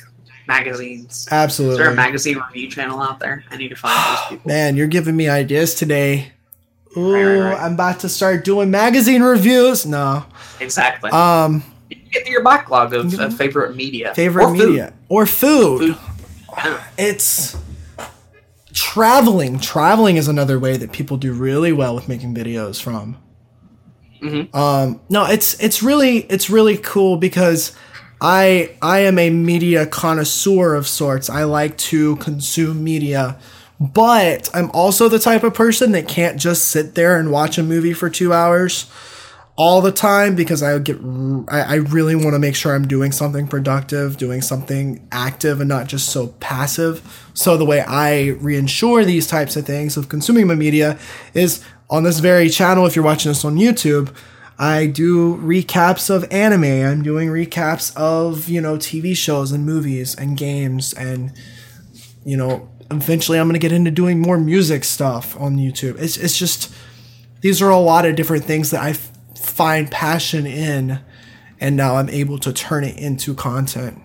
magazines, 0.49 1.29
absolutely. 1.31 1.75
Is 1.75 1.79
there 1.79 1.93
a 1.93 1.95
magazine 1.95 2.39
review 2.39 2.69
channel 2.69 3.01
out 3.01 3.21
there? 3.21 3.45
I 3.51 3.57
need 3.57 3.69
to 3.69 3.77
find 3.77 3.97
those 3.97 4.27
people. 4.31 4.49
Man, 4.49 4.77
you're 4.77 4.89
giving 4.89 5.17
me 5.17 5.29
ideas 5.29 5.77
today. 5.77 6.33
Ooh, 6.97 7.13
right, 7.13 7.25
right, 7.25 7.53
right. 7.53 7.63
I'm 7.63 7.75
about 7.75 8.01
to 8.01 8.09
start 8.09 8.45
doing 8.45 8.71
magazine 8.71 9.23
reviews. 9.23 9.87
No, 9.87 10.25
exactly. 10.59 11.11
Um, 11.11 11.63
you 11.89 11.97
get 12.11 12.25
through 12.25 12.33
your 12.33 12.45
backlog 12.45 12.93
of 12.95 13.15
uh, 13.19 13.31
favorite 13.31 13.77
media, 13.77 14.13
favorite 14.15 14.47
or 14.47 14.53
media, 14.53 14.87
food. 14.87 14.95
or 15.09 15.27
food. 15.27 15.97
food. 15.97 15.99
It's 16.99 17.57
traveling. 18.73 19.61
Traveling 19.61 20.17
is 20.17 20.27
another 20.27 20.59
way 20.59 20.77
that 20.77 20.91
people 20.91 21.17
do 21.17 21.33
really 21.33 21.73
well 21.73 21.95
with 21.95 22.09
making 22.09 22.35
videos 22.35 22.83
from. 22.83 23.17
Mm-hmm. 24.21 24.57
Um, 24.57 25.01
no, 25.09 25.27
it's 25.27 25.59
it's 25.63 25.83
really 25.83 26.19
it's 26.19 26.51
really 26.51 26.77
cool 26.77 27.17
because 27.17 27.75
I 28.21 28.77
I 28.83 29.01
am 29.01 29.19
a 29.19 29.31
media 29.31 29.87
connoisseur 29.87 30.75
of 30.75 30.89
sorts. 30.89 31.31
I 31.31 31.45
like 31.45 31.77
to 31.79 32.17
consume 32.17 32.83
media, 32.83 33.39
but 33.81 34.51
I'm 34.55 34.71
also 34.73 35.09
the 35.09 35.19
type 35.19 35.45
of 35.45 35.55
person 35.55 35.93
that 35.93 36.09
can't 36.09 36.39
just 36.39 36.67
sit 36.67 36.95
there 36.95 37.19
and 37.19 37.31
watch 37.31 37.59
a 37.59 37.63
movie 37.63 37.93
for 37.93 38.11
two 38.11 38.33
hours 38.33 38.91
all 39.59 39.81
the 39.81 39.91
time 39.91 40.37
because 40.37 40.63
I 40.63 40.79
get 40.79 40.97
I, 41.49 41.61
I 41.61 41.75
really 41.75 42.15
want 42.15 42.35
to 42.35 42.39
make 42.39 42.55
sure 42.55 42.75
I'm 42.75 42.87
doing 42.87 43.11
something 43.11 43.49
productive, 43.49 44.17
doing 44.17 44.41
something 44.41 45.07
active, 45.11 45.61
and 45.61 45.69
not 45.69 45.89
just 45.89 46.11
so 46.11 46.29
passive. 46.39 47.29
So 47.35 47.57
the 47.57 47.65
way 47.65 47.81
I 47.81 48.37
reinsure 48.41 49.05
these 49.05 49.27
types 49.27 49.57
of 49.57 49.67
things 49.67 49.97
of 49.97 50.09
consuming 50.09 50.47
my 50.47 50.55
media 50.55 50.97
is 51.35 51.63
on 51.91 52.03
this 52.03 52.19
very 52.19 52.49
channel, 52.49 52.87
if 52.87 52.95
you're 52.95 53.05
watching 53.05 53.31
this 53.31 53.45
on 53.45 53.57
YouTube, 53.57 54.15
I 54.59 54.87
do 54.87 55.37
recaps 55.37 56.11
of 56.11 56.31
anime. 56.33 56.65
I'm 56.65 57.03
doing 57.03 57.29
recaps 57.29 57.97
of, 57.97 58.49
you 58.49 58.61
know, 58.61 58.77
TV 58.77 59.17
shows 59.17 59.53
and 59.53 59.65
movies 59.65 60.15
and 60.15 60.37
games. 60.37 60.93
And, 60.93 61.33
you 62.25 62.37
know, 62.37 62.69
eventually 62.91 63.39
I'm 63.39 63.47
going 63.47 63.55
to 63.55 63.61
get 63.61 63.73
into 63.73 63.91
doing 63.91 64.21
more 64.21 64.39
music 64.39 64.85
stuff 64.85 65.39
on 65.41 65.57
YouTube. 65.57 66.01
It's, 66.01 66.17
it's 66.17 66.37
just, 66.37 66.73
these 67.41 67.63
are 67.63 67.71
a 67.71 67.79
lot 67.79 68.05
of 68.05 68.17
different 68.17 68.45
things 68.45 68.71
that 68.71 68.83
I 68.83 68.91
f- 68.91 69.11
find 69.39 69.91
passion 69.91 70.45
in. 70.47 71.01
And 71.61 71.77
now 71.77 71.97
I'm 71.97 72.09
able 72.09 72.39
to 72.41 72.53
turn 72.53 72.85
it 72.85 72.97
into 72.99 73.35
content, 73.35 74.01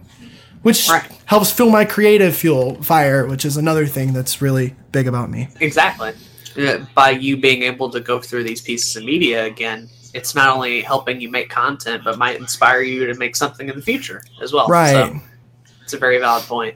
which 0.62 0.88
right. 0.88 1.08
helps 1.26 1.52
fuel 1.52 1.70
my 1.70 1.86
creative 1.86 2.36
fuel 2.36 2.82
fire, 2.82 3.28
which 3.28 3.44
is 3.44 3.58
another 3.58 3.86
thing 3.86 4.14
that's 4.14 4.42
really 4.42 4.76
big 4.92 5.08
about 5.08 5.30
me. 5.30 5.50
Exactly. 5.60 6.14
Uh, 6.58 6.86
by 6.94 7.12
you 7.12 7.38
being 7.38 7.64
able 7.64 7.90
to 7.90 8.00
go 8.00 8.20
through 8.20 8.44
these 8.44 8.62
pieces 8.62 8.96
of 8.96 9.04
media 9.04 9.46
again, 9.46 9.90
it's 10.14 10.36
not 10.36 10.56
only 10.56 10.82
helping 10.82 11.20
you 11.20 11.30
make 11.30 11.50
content, 11.50 12.04
but 12.04 12.18
might 12.18 12.40
inspire 12.40 12.82
you 12.82 13.06
to 13.08 13.16
make 13.16 13.36
something 13.36 13.70
in 13.70 13.76
the 13.76 13.82
future 13.82 14.24
as 14.42 14.54
well. 14.54 14.68
Right. 14.68 14.92
So 14.92 15.20
it's 15.82 15.94
a 15.94 15.98
very 15.98 16.20
valid 16.20 16.44
point. 16.44 16.76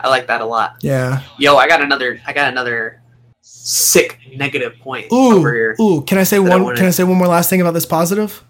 I 0.00 0.08
like 0.08 0.26
that 0.26 0.40
a 0.40 0.44
lot. 0.44 0.76
Yeah. 0.80 1.22
Yo, 1.38 1.56
I 1.56 1.68
got 1.68 1.80
another. 1.80 2.20
I 2.26 2.32
got 2.32 2.50
another 2.50 3.02
sick 3.40 4.18
negative 4.34 4.78
point 4.80 5.06
ooh, 5.12 5.36
over 5.36 5.54
here. 5.54 5.76
Ooh, 5.80 6.02
can 6.02 6.18
I 6.18 6.24
say 6.24 6.38
one? 6.38 6.52
I 6.52 6.74
can 6.74 6.86
I 6.86 6.90
say 6.90 7.04
one 7.04 7.16
more 7.16 7.28
last 7.28 7.48
thing 7.48 7.60
about 7.60 7.74
this 7.74 7.86
positive? 7.86 8.44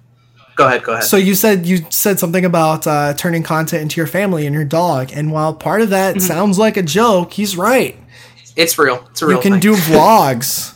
Go 0.57 0.67
ahead. 0.67 0.83
Go 0.83 0.93
ahead. 0.93 1.05
So 1.05 1.17
you 1.17 1.35
said 1.35 1.67
you 1.67 1.87
said 1.91 2.19
something 2.19 2.45
about 2.45 2.87
uh, 2.87 3.15
turning 3.15 3.43
content 3.43 3.83
into 3.83 3.99
your 3.99 4.07
family 4.07 4.47
and 4.47 4.55
your 4.55 4.65
dog, 4.65 5.11
and 5.13 5.31
while 5.31 5.55
part 5.55 5.83
of 5.83 5.91
that 5.91 6.17
mm-hmm. 6.17 6.27
sounds 6.27 6.59
like 6.59 6.77
a 6.77 6.83
joke, 6.83 7.35
he's 7.35 7.57
right. 7.57 7.97
It's 8.57 8.79
real. 8.79 9.07
It's 9.11 9.23
a 9.23 9.27
real. 9.27 9.37
You 9.37 9.43
can 9.43 9.53
thing. 9.53 9.61
do 9.61 9.75
vlogs. 9.77 10.75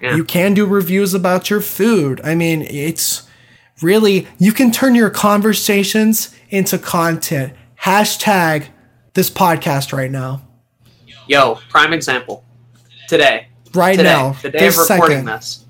yeah. 0.00 0.16
You 0.16 0.24
can 0.24 0.54
do 0.54 0.66
reviews 0.66 1.14
about 1.14 1.50
your 1.50 1.60
food. 1.60 2.20
I 2.24 2.34
mean, 2.34 2.62
it's 2.62 3.28
really 3.82 4.26
you 4.38 4.52
can 4.52 4.72
turn 4.72 4.94
your 4.94 5.10
conversations 5.10 6.34
into 6.48 6.78
content. 6.78 7.52
Hashtag 7.82 8.68
this 9.14 9.30
podcast 9.30 9.92
right 9.92 10.10
now. 10.10 10.42
Yo, 11.26 11.56
prime 11.68 11.92
example. 11.92 12.44
Today. 13.08 13.48
Right 13.74 13.96
today, 13.96 14.02
now. 14.08 14.32
The 14.32 14.50
day 14.50 14.66
of 14.66 14.76
recording 14.76 15.18
second. 15.18 15.24
this. 15.26 15.64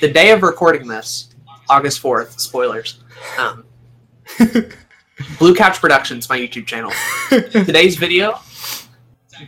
The 0.00 0.12
day 0.12 0.30
of 0.30 0.42
recording 0.42 0.86
this, 0.86 1.34
August 1.68 2.02
4th, 2.02 2.38
spoilers. 2.38 3.00
Um, 3.38 3.64
Blue 5.38 5.54
Couch 5.54 5.80
Productions, 5.80 6.28
my 6.28 6.38
YouTube 6.38 6.66
channel. 6.66 6.92
Today's 7.30 7.96
video. 7.96 8.38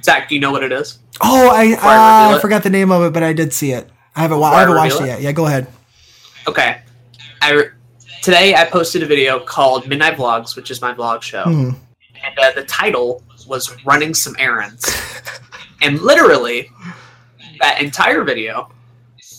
Zach, 0.02 0.28
do 0.28 0.34
you 0.34 0.40
know 0.40 0.52
what 0.52 0.62
it 0.62 0.72
is? 0.72 0.98
Oh, 1.22 1.50
I, 1.50 1.72
uh, 1.72 2.36
I 2.36 2.38
forgot 2.40 2.62
the 2.62 2.70
name 2.70 2.90
of 2.90 3.02
it, 3.02 3.12
but 3.12 3.22
I 3.22 3.32
did 3.32 3.52
see 3.52 3.72
it. 3.72 3.88
I 4.16 4.22
haven't, 4.22 4.42
I 4.42 4.60
haven't 4.60 4.76
watched 4.76 5.00
it 5.00 5.06
yet. 5.06 5.20
Yeah, 5.20 5.32
go 5.32 5.46
ahead. 5.46 5.66
Okay. 6.46 6.80
I 7.42 7.68
today 8.22 8.54
I 8.54 8.64
posted 8.64 9.02
a 9.02 9.06
video 9.06 9.40
called 9.40 9.88
Midnight 9.88 10.16
Vlogs, 10.16 10.56
which 10.56 10.70
is 10.70 10.80
my 10.80 10.92
vlog 10.92 11.22
show, 11.22 11.44
mm. 11.44 11.74
and 12.24 12.38
uh, 12.38 12.52
the 12.54 12.64
title 12.64 13.22
was 13.46 13.74
"Running 13.84 14.14
Some 14.14 14.36
Errands," 14.38 14.94
and 15.82 16.00
literally 16.00 16.70
that 17.60 17.80
entire 17.80 18.24
video 18.24 18.70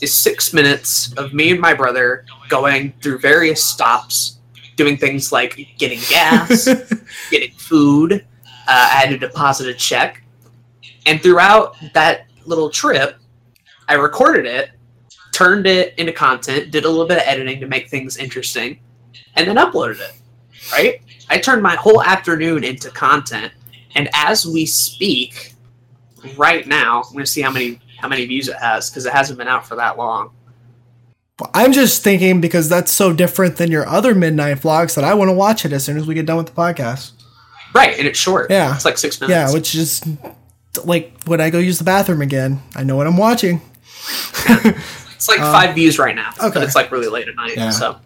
is 0.01 0.13
six 0.13 0.53
minutes 0.53 1.13
of 1.13 1.33
me 1.33 1.51
and 1.51 1.59
my 1.59 1.73
brother 1.73 2.25
going 2.49 2.93
through 3.01 3.19
various 3.19 3.63
stops, 3.63 4.39
doing 4.75 4.97
things 4.97 5.31
like 5.31 5.67
getting 5.77 5.99
gas, 6.09 6.67
getting 7.31 7.51
food. 7.51 8.25
Uh, 8.67 8.89
I 8.93 8.99
had 8.99 9.09
to 9.09 9.17
deposit 9.17 9.67
a 9.67 9.73
check, 9.73 10.23
and 11.05 11.21
throughout 11.21 11.75
that 11.93 12.27
little 12.45 12.69
trip, 12.69 13.17
I 13.87 13.95
recorded 13.95 14.45
it, 14.45 14.71
turned 15.31 15.67
it 15.67 15.97
into 15.97 16.11
content, 16.11 16.71
did 16.71 16.85
a 16.85 16.89
little 16.89 17.07
bit 17.07 17.17
of 17.17 17.23
editing 17.25 17.59
to 17.59 17.67
make 17.67 17.89
things 17.89 18.17
interesting, 18.17 18.79
and 19.35 19.47
then 19.47 19.57
uploaded 19.57 19.99
it. 19.99 20.13
Right? 20.71 21.01
I 21.29 21.39
turned 21.39 21.63
my 21.63 21.75
whole 21.75 22.03
afternoon 22.03 22.63
into 22.63 22.89
content, 22.91 23.51
and 23.95 24.09
as 24.13 24.45
we 24.45 24.65
speak, 24.65 25.53
right 26.37 26.67
now, 26.67 27.03
I'm 27.03 27.13
going 27.13 27.25
to 27.25 27.31
see 27.31 27.41
how 27.41 27.51
many 27.51 27.79
how 27.99 28.07
many 28.07 28.25
views 28.25 28.47
it 28.47 28.57
has 28.57 28.89
because 28.89 29.05
it 29.05 29.13
hasn't 29.13 29.37
been 29.37 29.47
out 29.47 29.65
for 29.65 29.75
that 29.75 29.97
long. 29.97 30.31
I'm 31.53 31.71
just 31.71 32.03
thinking 32.03 32.41
because 32.41 32.69
that's 32.69 32.91
so 32.91 33.13
different 33.13 33.57
than 33.57 33.71
your 33.71 33.87
other 33.87 34.13
midnight 34.13 34.57
vlogs 34.57 34.95
that 34.95 35.03
I 35.03 35.13
want 35.13 35.29
to 35.29 35.33
watch 35.33 35.65
it 35.65 35.73
as 35.73 35.83
soon 35.83 35.97
as 35.97 36.05
we 36.05 36.13
get 36.13 36.25
done 36.25 36.37
with 36.37 36.47
the 36.47 36.53
podcast. 36.53 37.13
Right, 37.73 37.97
and 37.97 38.07
it's 38.07 38.19
short. 38.19 38.51
Yeah, 38.51 38.75
it's 38.75 38.85
like 38.85 38.97
six 38.97 39.19
minutes. 39.19 39.31
Yeah, 39.31 39.53
which 39.53 39.75
is 39.75 40.03
like 40.83 41.23
when 41.25 41.41
I 41.41 41.49
go 41.49 41.59
use 41.59 41.77
the 41.77 41.83
bathroom 41.83 42.21
again, 42.21 42.61
I 42.75 42.83
know 42.83 42.95
what 42.95 43.07
I'm 43.07 43.17
watching. 43.17 43.61
it's 44.45 45.27
like 45.27 45.39
uh, 45.39 45.51
five 45.51 45.75
views 45.75 45.99
right 45.99 46.15
now. 46.15 46.31
Okay. 46.39 46.51
But 46.53 46.63
it's 46.63 46.75
like 46.75 46.91
really 46.91 47.07
late 47.07 47.27
at 47.27 47.35
night, 47.35 47.55
yeah. 47.55 47.69
so 47.69 47.99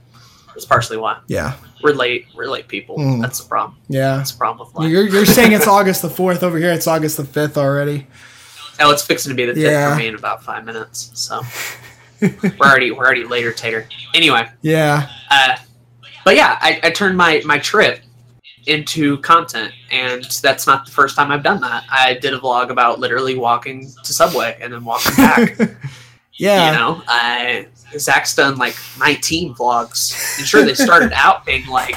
it's 0.55 0.65
partially 0.65 0.97
why. 0.97 1.19
Yeah. 1.27 1.55
We're 1.83 1.93
late. 1.93 2.27
We're 2.35 2.47
late 2.47 2.67
people. 2.67 2.97
Mm. 2.97 3.21
That's 3.21 3.39
the 3.39 3.47
problem. 3.47 3.77
Yeah. 3.87 4.17
That's 4.17 4.31
the 4.31 4.37
problem 4.37 4.67
with 4.67 4.75
life. 4.75 4.89
You're, 4.89 5.07
you're 5.07 5.25
saying 5.25 5.51
it's 5.51 5.67
August 5.79 6.01
the 6.01 6.07
4th 6.07 6.41
over 6.43 6.57
here. 6.57 6.71
It's 6.71 6.87
August 6.87 7.17
the 7.17 7.23
5th 7.23 7.57
already. 7.57 8.07
Oh, 8.79 8.91
it's 8.91 9.05
fixing 9.05 9.29
to 9.29 9.35
be 9.35 9.45
the 9.45 9.53
5th 9.53 9.63
yeah. 9.63 9.93
for 9.93 9.99
me 9.99 10.07
in 10.07 10.15
about 10.15 10.43
five 10.43 10.65
minutes. 10.65 11.11
So 11.13 11.41
we're 12.21 12.51
already 12.61 12.91
we're 12.91 13.05
already 13.05 13.25
later, 13.25 13.51
Tater. 13.51 13.87
Anyway. 14.13 14.49
Yeah. 14.61 15.09
Uh, 15.29 15.57
but 16.23 16.35
yeah, 16.35 16.57
I, 16.59 16.79
I 16.83 16.89
turned 16.89 17.17
my, 17.17 17.41
my 17.45 17.59
trip 17.59 17.99
into 18.67 19.17
content 19.19 19.71
and 19.91 20.23
that's 20.41 20.65
not 20.65 20.85
the 20.85 20.91
first 20.91 21.15
time 21.15 21.31
I've 21.31 21.43
done 21.43 21.61
that. 21.61 21.85
I 21.91 22.15
did 22.15 22.33
a 22.33 22.39
vlog 22.39 22.69
about 22.69 22.99
literally 22.99 23.37
walking 23.37 23.91
to 24.03 24.13
Subway 24.13 24.57
and 24.61 24.73
then 24.73 24.83
walking 24.83 25.15
back. 25.17 25.57
yeah. 26.33 26.71
You 26.71 26.77
know, 26.77 27.03
I 27.07 27.67
Zach's 27.97 28.35
done 28.35 28.57
like 28.57 28.75
19 28.99 29.55
vlogs. 29.55 30.37
And 30.37 30.47
sure 30.47 30.63
they 30.65 30.73
started 30.73 31.11
out 31.15 31.45
being 31.45 31.67
like, 31.67 31.95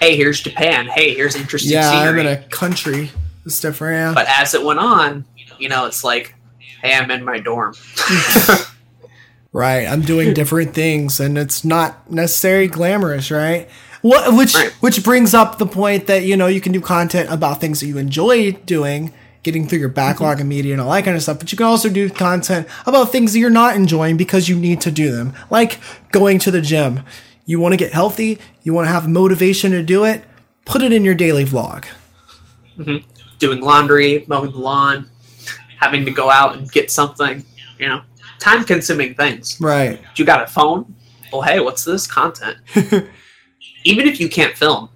hey, 0.00 0.16
here's 0.16 0.40
Japan. 0.40 0.86
Hey, 0.86 1.14
here's 1.14 1.36
interesting 1.36 1.72
yeah, 1.72 1.90
scenery. 1.90 2.20
I'm 2.20 2.26
in 2.26 2.32
a 2.32 2.42
country. 2.48 3.10
It's 3.44 3.60
different, 3.60 3.94
yeah. 3.94 4.14
But 4.14 4.26
as 4.28 4.54
it 4.54 4.64
went 4.64 4.80
on, 4.80 5.24
you 5.58 5.68
know, 5.68 5.86
it's 5.86 6.02
like, 6.04 6.34
hey, 6.82 6.94
I'm 6.94 7.10
in 7.10 7.24
my 7.24 7.38
dorm. 7.38 7.74
right. 9.52 9.86
I'm 9.86 10.02
doing 10.02 10.34
different 10.34 10.74
things 10.74 11.20
and 11.20 11.38
it's 11.38 11.64
not 11.64 12.10
necessarily 12.10 12.68
glamorous, 12.68 13.30
right? 13.30 13.68
What, 14.06 14.36
which 14.36 14.54
right. 14.54 14.70
which 14.74 15.02
brings 15.02 15.34
up 15.34 15.58
the 15.58 15.66
point 15.66 16.06
that 16.06 16.22
you 16.22 16.36
know 16.36 16.46
you 16.46 16.60
can 16.60 16.70
do 16.70 16.80
content 16.80 17.28
about 17.28 17.60
things 17.60 17.80
that 17.80 17.88
you 17.88 17.98
enjoy 17.98 18.52
doing, 18.52 19.12
getting 19.42 19.66
through 19.66 19.80
your 19.80 19.88
backlog 19.88 20.36
mm-hmm. 20.36 20.42
of 20.42 20.46
media 20.46 20.72
and 20.74 20.80
all 20.80 20.92
that 20.92 21.04
kind 21.04 21.16
of 21.16 21.24
stuff. 21.24 21.40
But 21.40 21.50
you 21.50 21.58
can 21.58 21.66
also 21.66 21.88
do 21.88 22.08
content 22.08 22.68
about 22.86 23.10
things 23.10 23.32
that 23.32 23.40
you're 23.40 23.50
not 23.50 23.74
enjoying 23.74 24.16
because 24.16 24.48
you 24.48 24.54
need 24.54 24.80
to 24.82 24.92
do 24.92 25.10
them, 25.10 25.34
like 25.50 25.80
going 26.12 26.38
to 26.38 26.52
the 26.52 26.60
gym. 26.60 27.00
You 27.46 27.58
want 27.58 27.72
to 27.72 27.76
get 27.76 27.92
healthy, 27.92 28.38
you 28.62 28.72
want 28.72 28.86
to 28.86 28.92
have 28.92 29.08
motivation 29.08 29.72
to 29.72 29.82
do 29.82 30.04
it. 30.04 30.22
Put 30.64 30.82
it 30.82 30.92
in 30.92 31.04
your 31.04 31.16
daily 31.16 31.44
vlog. 31.44 31.86
Mm-hmm. 32.78 33.08
Doing 33.40 33.60
laundry, 33.60 34.24
mowing 34.28 34.52
the 34.52 34.58
lawn, 34.58 35.10
having 35.80 36.04
to 36.04 36.12
go 36.12 36.30
out 36.30 36.56
and 36.56 36.70
get 36.70 36.92
something. 36.92 37.44
You 37.80 37.88
know, 37.88 38.02
time-consuming 38.38 39.16
things. 39.16 39.60
Right. 39.60 40.00
You 40.14 40.24
got 40.24 40.44
a 40.44 40.46
phone? 40.46 40.94
Well, 41.32 41.42
hey, 41.42 41.58
what's 41.58 41.82
this 41.82 42.06
content? 42.06 42.58
even 43.86 44.06
if 44.08 44.18
you 44.20 44.28
can't 44.28 44.56
film, 44.56 44.88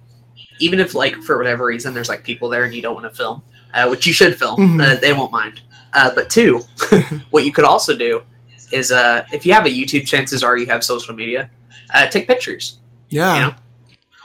even 0.59 0.79
if 0.79 0.93
like 0.93 1.15
for 1.23 1.37
whatever 1.37 1.65
reason 1.65 1.93
there's 1.93 2.09
like 2.09 2.23
people 2.23 2.49
there 2.49 2.65
and 2.65 2.73
you 2.73 2.81
don't 2.81 2.93
want 2.93 3.09
to 3.09 3.15
film, 3.15 3.41
uh, 3.73 3.87
which 3.87 4.05
you 4.05 4.13
should 4.13 4.37
film, 4.37 4.59
mm-hmm. 4.59 4.81
uh, 4.81 4.95
they 4.95 5.13
won't 5.13 5.31
mind. 5.31 5.61
Uh, 5.93 6.13
but 6.13 6.29
two, 6.29 6.59
what 7.31 7.45
you 7.45 7.51
could 7.51 7.65
also 7.65 7.95
do 7.95 8.21
is 8.71 8.91
uh, 8.91 9.25
if 9.31 9.45
you 9.45 9.53
have 9.53 9.65
a 9.65 9.69
YouTube, 9.69 10.05
chances 10.05 10.43
are 10.43 10.57
you 10.57 10.65
have 10.65 10.83
social 10.83 11.15
media. 11.15 11.49
Uh, 11.93 12.07
take 12.07 12.27
pictures. 12.27 12.79
Yeah. 13.09 13.35
You 13.35 13.41
know? 13.41 13.55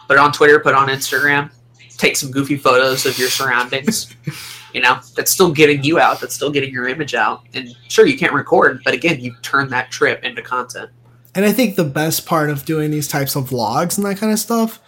Put 0.09 0.15
it 0.15 0.21
on 0.21 0.33
Twitter, 0.33 0.61
put 0.61 0.71
it 0.71 0.77
on 0.77 0.89
Instagram, 0.89 1.51
take 1.97 2.17
some 2.17 2.31
goofy 2.31 2.57
photos 2.57 3.07
of 3.07 3.19
your 3.19 3.29
surroundings. 3.29 4.15
you 4.75 4.81
know, 4.81 5.01
that's 5.15 5.31
still 5.31 5.53
getting 5.53 5.83
you 5.83 5.99
out, 5.99 6.21
that's 6.21 6.35
still 6.35 6.51
getting 6.51 6.73
your 6.73 6.89
image 6.89 7.15
out. 7.15 7.45
And 7.55 7.75
sure, 7.89 8.07
you 8.07 8.19
can't 8.19 8.33
record, 8.33 8.83
but 8.85 8.95
again, 8.95 9.21
you 9.21 9.35
turn 9.43 9.69
that 9.71 9.91
trip 9.91 10.23
into 10.23 10.43
content. 10.43 10.91
And 11.37 11.45
I 11.45 11.53
think 11.53 11.77
the 11.77 11.85
best 11.85 12.25
part 12.25 12.49
of 12.49 12.65
doing 12.65 12.91
these 12.91 13.07
types 13.07 13.37
of 13.37 13.51
vlogs 13.51 13.99
and 13.99 14.07
that 14.07 14.17
kind 14.17 14.33
of 14.33 14.39
stuff 14.39 14.81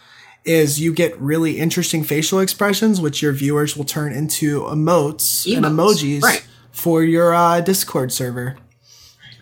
is 0.47 0.81
you 0.81 0.95
get 0.95 1.17
really 1.21 1.59
interesting 1.59 2.03
facial 2.03 2.41
expressions, 2.41 3.03
which 3.03 3.21
your 3.21 3.33
viewers 3.33 3.77
will 3.77 3.85
turn 3.85 4.15
into 4.15 4.63
emotes, 4.63 5.45
and 5.55 5.67
emojis 5.67 6.23
right. 6.23 6.47
for 6.73 7.03
your 7.03 7.35
uh, 7.35 7.61
Discord 7.61 8.13
server. 8.13 8.57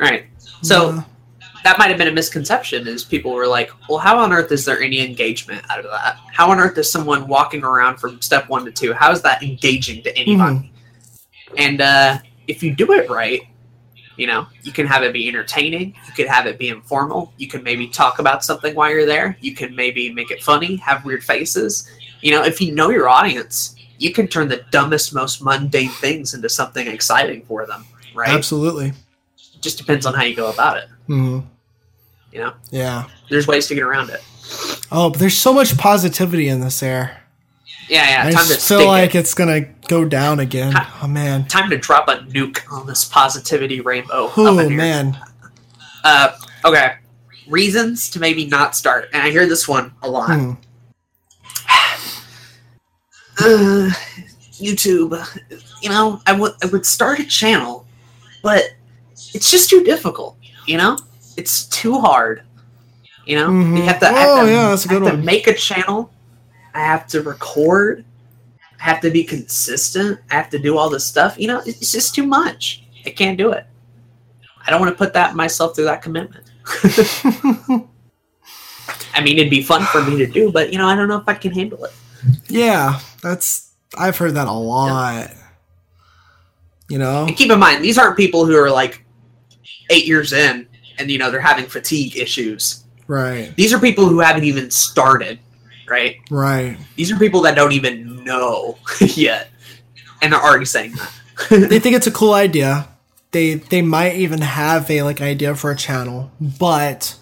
Right. 0.01 0.27
So 0.63 1.05
that 1.63 1.79
might 1.79 1.89
have 1.89 1.99
been 1.99 2.09
a 2.09 2.13
misconception 2.13 2.89
is 2.89 3.05
people 3.05 3.33
were 3.33 3.47
like, 3.47 3.71
well, 3.89 3.99
how 3.99 4.19
on 4.19 4.33
earth 4.33 4.51
is 4.51 4.65
there 4.65 4.81
any 4.81 4.99
engagement 4.99 5.65
out 5.71 5.79
of 5.79 5.85
that? 5.85 6.19
How 6.33 6.51
on 6.51 6.59
earth 6.59 6.77
is 6.77 6.91
someone 6.91 7.29
walking 7.29 7.63
around 7.63 7.99
from 7.99 8.21
step 8.21 8.49
one 8.49 8.65
to 8.65 8.73
two? 8.73 8.93
How 8.93 9.13
is 9.13 9.23
that 9.23 9.45
engaging 9.45 10.03
to 10.03 10.19
anybody? 10.19 10.73
And 11.57 11.81
uh, 11.81 12.19
if 12.49 12.65
you 12.65 12.75
do 12.75 12.91
it 12.93 13.09
right, 13.09 13.43
you 14.17 14.27
know, 14.27 14.47
you 14.63 14.73
can 14.73 14.87
have 14.87 15.03
it 15.03 15.13
be 15.13 15.29
entertaining. 15.29 15.95
You 16.07 16.13
could 16.15 16.27
have 16.27 16.47
it 16.47 16.59
be 16.59 16.69
informal. 16.69 17.33
You 17.37 17.49
can 17.49 17.63
maybe 17.63 17.87
talk 17.89 18.19
about 18.19 18.45
something 18.45 18.75
while 18.75 18.91
you're 18.91 19.07
there. 19.07 19.37
You 19.41 19.55
can 19.55 19.75
maybe 19.77 20.13
make 20.13 20.31
it 20.31 20.43
funny, 20.43 20.77
have 20.77 21.05
weird 21.05 21.23
faces. 21.23 21.91
You 22.23 22.33
know, 22.33 22.43
if 22.43 22.61
you 22.61 22.75
know 22.75 22.91
your 22.91 23.09
audience, 23.09 23.77
you 23.99 24.13
can 24.13 24.27
turn 24.29 24.49
the 24.49 24.65
dumbest, 24.71 25.15
most 25.15 25.43
mundane 25.43 25.89
things 25.91 26.35
into 26.35 26.49
something 26.49 26.87
exciting 26.87 27.43
for 27.47 27.67
them, 27.67 27.85
right? 28.15 28.31
Absolutely. 28.31 28.93
just 29.61 29.79
depends 29.79 30.07
on 30.07 30.15
how 30.15 30.23
you 30.23 30.35
go 30.37 30.51
about 30.51 30.77
it. 30.79 30.89
hmm 31.07 31.41
You 32.33 32.41
know, 32.41 32.53
Yeah. 32.71 33.05
there's 33.31 33.47
ways 33.47 33.67
to 33.69 33.75
get 33.75 33.83
around 33.83 34.11
it. 34.11 34.23
Oh, 34.93 35.11
but 35.11 35.19
there's 35.19 35.37
so 35.37 35.53
much 35.53 35.77
positivity 35.77 36.49
in 36.49 36.61
this 36.61 36.83
air. 36.83 37.23
Yeah, 37.89 38.09
yeah. 38.09 38.29
I 38.29 38.33
Time 38.33 38.47
to 38.49 38.55
feel 38.57 38.87
like 38.87 39.15
it. 39.15 39.19
it's 39.19 39.35
gonna 39.35 39.61
go 39.89 40.05
down 40.05 40.41
again. 40.41 40.75
Oh 41.03 41.07
man. 41.07 41.47
Time 41.47 41.71
to 41.71 41.79
drop 41.79 42.09
a 42.09 42.17
nuke 42.19 42.61
on 42.73 42.87
this 42.87 43.05
positivity 43.05 43.81
rainbow. 43.81 44.27
up 44.27 44.39
Oh 44.39 44.69
man. 44.69 45.17
Uh, 46.03 46.37
okay. 46.65 46.95
Reasons 47.49 48.11
to 48.11 48.19
maybe 48.21 48.45
not 48.47 48.75
start, 48.75 49.09
and 49.13 49.23
I 49.23 49.31
hear 49.31 49.47
this 49.47 49.69
one 49.69 49.93
a 50.03 50.09
lot. 50.11 50.31
Hmm. 50.31 50.53
Uh, 53.39 53.91
YouTube. 54.55 55.13
You 55.83 55.91
know, 55.91 56.23
I 56.27 56.33
would 56.33 56.53
I 56.63 56.67
would 56.67 56.87
start 56.87 57.19
a 57.19 57.25
channel, 57.27 57.87
but 58.43 58.65
it's 59.35 59.51
just 59.51 59.69
too 59.69 59.85
difficult. 59.85 60.39
You 60.67 60.79
know, 60.79 60.99
it's 61.37 61.67
too 61.67 62.01
hard. 62.01 62.43
You 63.27 63.37
know, 63.37 63.49
Mhm. 63.51 63.77
you 63.77 63.83
have 63.83 64.01
to. 64.01 64.09
I 64.09 64.13
have 64.13 64.29
Oh, 64.31 64.47
to, 64.47 64.51
yeah, 64.51 64.69
that's 64.71 64.87
a 64.87 64.89
I 64.89 64.93
have 64.95 65.03
good 65.03 65.11
to 65.11 65.17
make 65.19 65.47
a 65.49 65.53
channel. 65.55 66.11
I 66.77 66.81
have 66.81 67.07
to 67.09 67.23
record. 67.23 68.05
I 68.79 68.85
have 68.85 69.01
to 69.01 69.11
be 69.11 69.25
consistent. 69.25 70.21
I 70.31 70.35
have 70.35 70.51
to 70.51 70.59
do 70.59 70.77
all 70.77 70.91
this 70.91 71.07
stuff. 71.07 71.39
You 71.39 71.49
know, 71.49 71.63
it's 71.65 71.91
just 71.91 72.15
too 72.15 72.27
much. 72.27 72.85
I 73.07 73.11
can't 73.11 73.39
do 73.39 73.53
it. 73.53 73.67
I 74.67 74.71
don't 74.71 74.81
want 74.81 74.93
to 74.93 74.99
put 74.99 75.15
that 75.15 75.35
myself 75.35 75.75
through 75.75 75.85
that 75.85 76.03
commitment. 76.03 76.51
I 79.15 79.23
mean, 79.23 79.39
it'd 79.39 79.49
be 79.49 79.63
fun 79.63 79.85
for 79.85 80.03
me 80.03 80.19
to 80.19 80.27
do, 80.27 80.53
but 80.53 80.73
you 80.73 80.79
know, 80.79 80.87
I 80.87 80.95
don't 80.95 81.09
know 81.09 81.17
if 81.17 81.29
I 81.29 81.35
can 81.35 81.53
handle 81.53 81.85
it. 81.85 81.93
yeah, 82.49 83.01
that's 83.23 83.73
I've 83.97 84.19
heard 84.19 84.35
that 84.35 84.49
a 84.49 84.53
lot. 84.53 85.33
You 86.91 86.99
know? 86.99 87.25
And 87.27 87.37
keep 87.37 87.51
in 87.51 87.59
mind, 87.59 87.83
these 87.83 87.97
aren't 87.97 88.17
people 88.17 88.45
who 88.45 88.57
are 88.57 88.71
like 88.71 89.05
eight 89.91 90.07
years 90.07 90.33
in 90.33 90.69
and 90.99 91.11
you 91.11 91.19
know 91.19 91.31
they're 91.31 91.41
having 91.41 91.67
fatigue 91.67 92.17
issues. 92.17 92.85
Right. 93.07 93.55
These 93.57 93.73
are 93.73 93.79
people 93.79 94.07
who 94.07 94.21
haven't 94.21 94.45
even 94.45 94.71
started, 94.71 95.39
right? 95.89 96.17
Right. 96.31 96.77
These 96.97 97.13
are 97.13 97.19
people 97.19 97.43
that 97.43 97.55
don't 97.55 97.73
even 97.73 98.25
know 98.25 98.79
yet, 99.01 99.49
and 100.23 100.33
they're 100.33 100.41
already 100.41 100.65
saying 100.65 100.93
that. 100.93 101.13
they 101.69 101.79
think 101.79 101.97
it's 101.97 102.07
a 102.07 102.13
cool 102.13 102.35
idea. 102.35 102.89
They 103.33 103.55
they 103.55 103.83
might 103.83 104.17
even 104.17 104.41
have 104.41 104.91
a 104.91 105.03
like 105.03 105.21
idea 105.21 105.55
for 105.55 105.71
a 105.71 105.77
channel, 105.77 106.31
but 106.41 107.17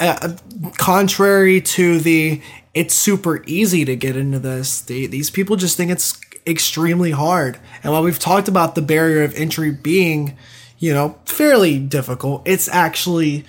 uh, 0.00 0.36
contrary 0.76 1.60
to 1.60 1.98
the 2.00 2.42
it's 2.74 2.94
super 2.94 3.42
easy 3.46 3.84
to 3.84 3.96
get 3.96 4.16
into 4.16 4.38
this, 4.38 4.80
they, 4.80 5.06
these 5.06 5.30
people 5.30 5.56
just 5.56 5.76
think 5.76 5.90
it's 5.90 6.20
extremely 6.46 7.10
hard. 7.10 7.58
And 7.82 7.92
while 7.92 8.02
we've 8.02 8.18
talked 8.18 8.48
about 8.48 8.74
the 8.74 8.82
barrier 8.82 9.22
of 9.22 9.34
entry 9.34 9.70
being, 9.70 10.36
you 10.78 10.94
know, 10.94 11.18
fairly 11.24 11.78
difficult, 11.78 12.42
it's 12.44 12.68
actually 12.68 13.44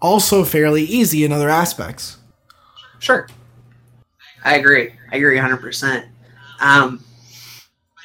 also 0.00 0.44
fairly 0.44 0.82
easy 0.82 1.24
in 1.24 1.32
other 1.32 1.48
aspects. 1.48 2.18
Sure, 2.98 3.26
I 4.44 4.56
agree. 4.56 4.92
I 5.12 5.16
agree 5.16 5.36
100. 5.36 5.56
percent 5.58 6.06
Um, 6.60 7.04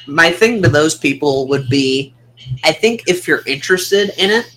my 0.08 0.32
thing 0.32 0.62
to 0.62 0.70
those 0.70 0.98
people 0.98 1.48
would 1.48 1.68
be, 1.70 2.14
I 2.64 2.72
think 2.72 3.04
if 3.08 3.28
you're 3.28 3.42
interested 3.46 4.12
in 4.18 4.30
it, 4.30 4.56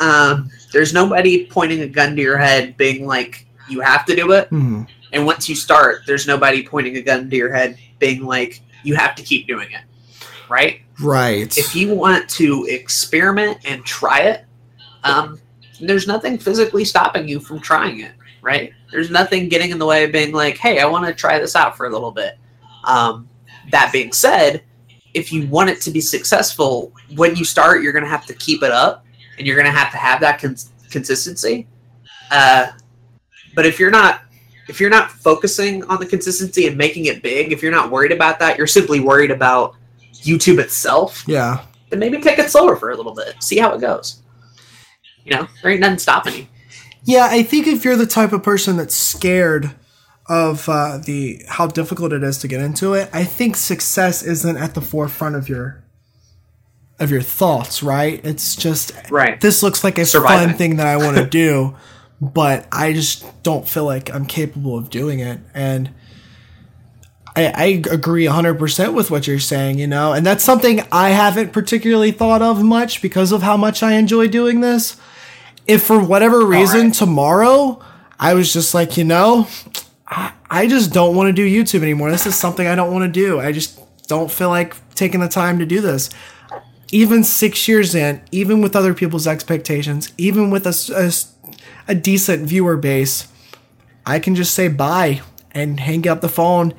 um, 0.00 0.50
there's 0.72 0.92
nobody 0.92 1.46
pointing 1.46 1.82
a 1.82 1.86
gun 1.86 2.16
to 2.16 2.22
your 2.22 2.38
head, 2.38 2.76
being 2.76 3.06
like, 3.06 3.46
"You 3.68 3.80
have 3.80 4.04
to 4.06 4.16
do 4.16 4.32
it." 4.32 4.48
Hmm. 4.48 4.82
And 5.12 5.26
once 5.26 5.48
you 5.48 5.54
start, 5.54 6.02
there's 6.06 6.26
nobody 6.26 6.66
pointing 6.66 6.96
a 6.96 7.02
gun 7.02 7.28
to 7.28 7.36
your 7.36 7.52
head, 7.52 7.76
being 7.98 8.24
like, 8.24 8.62
"You 8.82 8.94
have 8.94 9.14
to 9.16 9.22
keep 9.22 9.46
doing 9.46 9.70
it." 9.70 9.82
Right? 10.48 10.80
Right. 11.00 11.56
If 11.56 11.76
you 11.76 11.94
want 11.94 12.28
to 12.30 12.66
experiment 12.70 13.58
and 13.64 13.84
try 13.84 14.20
it, 14.20 14.44
um, 15.04 15.38
there's 15.80 16.06
nothing 16.06 16.38
physically 16.38 16.84
stopping 16.84 17.28
you 17.28 17.40
from 17.40 17.60
trying 17.60 18.00
it. 18.00 18.12
Right? 18.40 18.72
There's 18.92 19.10
nothing 19.10 19.48
getting 19.48 19.70
in 19.70 19.78
the 19.78 19.86
way 19.86 20.04
of 20.04 20.12
being 20.12 20.32
like, 20.32 20.58
"Hey, 20.58 20.78
I 20.78 20.86
want 20.86 21.06
to 21.06 21.12
try 21.12 21.38
this 21.38 21.56
out 21.56 21.76
for 21.76 21.86
a 21.86 21.90
little 21.90 22.12
bit." 22.12 22.38
Um, 22.84 23.28
that 23.70 23.92
being 23.92 24.12
said, 24.12 24.62
if 25.14 25.32
you 25.32 25.46
want 25.48 25.70
it 25.70 25.80
to 25.82 25.90
be 25.90 26.00
successful, 26.00 26.92
when 27.16 27.34
you 27.34 27.44
start, 27.44 27.82
you're 27.82 27.92
going 27.92 28.04
to 28.04 28.10
have 28.10 28.26
to 28.26 28.34
keep 28.34 28.62
it 28.62 28.70
up, 28.70 29.04
and 29.38 29.46
you're 29.46 29.56
going 29.56 29.70
to 29.72 29.76
have 29.76 29.90
to 29.92 29.98
have 29.98 30.20
that 30.20 30.40
cons- 30.40 30.70
consistency. 30.90 31.66
Uh, 32.30 32.72
but 33.54 33.66
if 33.66 33.80
you're 33.80 33.90
not 33.90 34.22
if 34.68 34.80
you're 34.80 34.90
not 34.90 35.10
focusing 35.10 35.84
on 35.84 35.98
the 35.98 36.06
consistency 36.06 36.66
and 36.66 36.76
making 36.76 37.06
it 37.06 37.22
big, 37.22 37.52
if 37.52 37.62
you're 37.62 37.72
not 37.72 37.90
worried 37.90 38.12
about 38.12 38.38
that, 38.38 38.56
you're 38.56 38.66
simply 38.66 39.00
worried 39.00 39.30
about 39.30 39.74
YouTube 40.14 40.58
itself, 40.58 41.24
yeah. 41.26 41.64
then 41.90 41.98
maybe 41.98 42.18
take 42.20 42.38
it 42.38 42.50
slower 42.50 42.76
for 42.76 42.90
a 42.90 42.96
little 42.96 43.14
bit. 43.14 43.34
See 43.42 43.58
how 43.58 43.72
it 43.74 43.80
goes. 43.80 44.22
You 45.24 45.36
know, 45.36 45.48
there 45.62 45.70
ain't 45.70 45.80
nothing 45.80 45.98
stopping 45.98 46.34
you. 46.34 46.46
Yeah, 47.04 47.28
I 47.30 47.42
think 47.42 47.66
if 47.66 47.84
you're 47.84 47.96
the 47.96 48.06
type 48.06 48.32
of 48.32 48.42
person 48.42 48.76
that's 48.76 48.94
scared 48.94 49.74
of 50.28 50.68
uh, 50.68 50.98
the 50.98 51.42
how 51.48 51.66
difficult 51.66 52.12
it 52.12 52.22
is 52.22 52.38
to 52.38 52.48
get 52.48 52.60
into 52.60 52.94
it, 52.94 53.10
I 53.12 53.24
think 53.24 53.56
success 53.56 54.22
isn't 54.22 54.56
at 54.56 54.74
the 54.74 54.80
forefront 54.80 55.34
of 55.36 55.48
your 55.48 55.82
of 57.00 57.10
your 57.10 57.22
thoughts, 57.22 57.82
right? 57.82 58.20
It's 58.24 58.54
just 58.54 58.92
Right. 59.10 59.40
this 59.40 59.62
looks 59.62 59.82
like 59.82 59.98
a 59.98 60.06
Surviving. 60.06 60.48
fun 60.50 60.56
thing 60.58 60.76
that 60.76 60.86
I 60.86 60.96
want 60.96 61.16
to 61.16 61.26
do, 61.42 61.74
but 62.20 62.68
I 62.70 62.92
just 62.92 63.24
don't 63.42 63.66
feel 63.66 63.84
like 63.84 64.14
I'm 64.14 64.24
capable 64.26 64.78
of 64.78 64.88
doing 64.88 65.18
it. 65.18 65.40
And 65.52 65.90
I, 67.34 67.46
I 67.46 67.64
agree 67.90 68.26
100% 68.26 68.94
with 68.94 69.10
what 69.10 69.26
you're 69.26 69.40
saying, 69.40 69.78
you 69.80 69.86
know, 69.88 70.12
and 70.12 70.24
that's 70.24 70.44
something 70.44 70.82
I 70.92 71.10
haven't 71.10 71.52
particularly 71.52 72.12
thought 72.12 72.42
of 72.42 72.62
much 72.62 73.02
because 73.02 73.32
of 73.32 73.42
how 73.42 73.56
much 73.56 73.82
I 73.82 73.94
enjoy 73.94 74.28
doing 74.28 74.60
this. 74.60 74.96
If 75.66 75.82
for 75.84 76.02
whatever 76.02 76.44
reason 76.46 76.86
right. 76.86 76.94
tomorrow 76.94 77.82
I 78.18 78.34
was 78.34 78.52
just 78.52 78.74
like, 78.74 78.96
you 78.96 79.04
know, 79.04 79.46
I, 80.06 80.32
I 80.50 80.66
just 80.66 80.92
don't 80.92 81.16
want 81.16 81.28
to 81.28 81.32
do 81.32 81.46
YouTube 81.46 81.82
anymore. 81.82 82.10
This 82.10 82.26
is 82.26 82.34
something 82.36 82.66
I 82.66 82.74
don't 82.74 82.92
want 82.92 83.04
to 83.04 83.20
do. 83.20 83.40
I 83.40 83.52
just 83.52 83.78
don't 84.08 84.30
feel 84.30 84.48
like 84.48 84.74
taking 84.94 85.20
the 85.20 85.28
time 85.28 85.58
to 85.58 85.66
do 85.66 85.80
this 85.80 86.10
even 86.92 87.24
six 87.24 87.66
years 87.66 87.94
in, 87.94 88.20
even 88.30 88.60
with 88.60 88.76
other 88.76 88.92
people's 88.92 89.26
expectations, 89.26 90.12
even 90.18 90.50
with 90.50 90.66
a 90.66 91.94
decent 91.94 92.46
viewer 92.46 92.76
base, 92.76 93.28
I 94.04 94.18
can 94.18 94.34
just 94.34 94.52
say 94.54 94.68
bye 94.68 95.22
and 95.52 95.80
hang 95.80 96.06
up 96.06 96.20
the 96.20 96.28
phone 96.28 96.74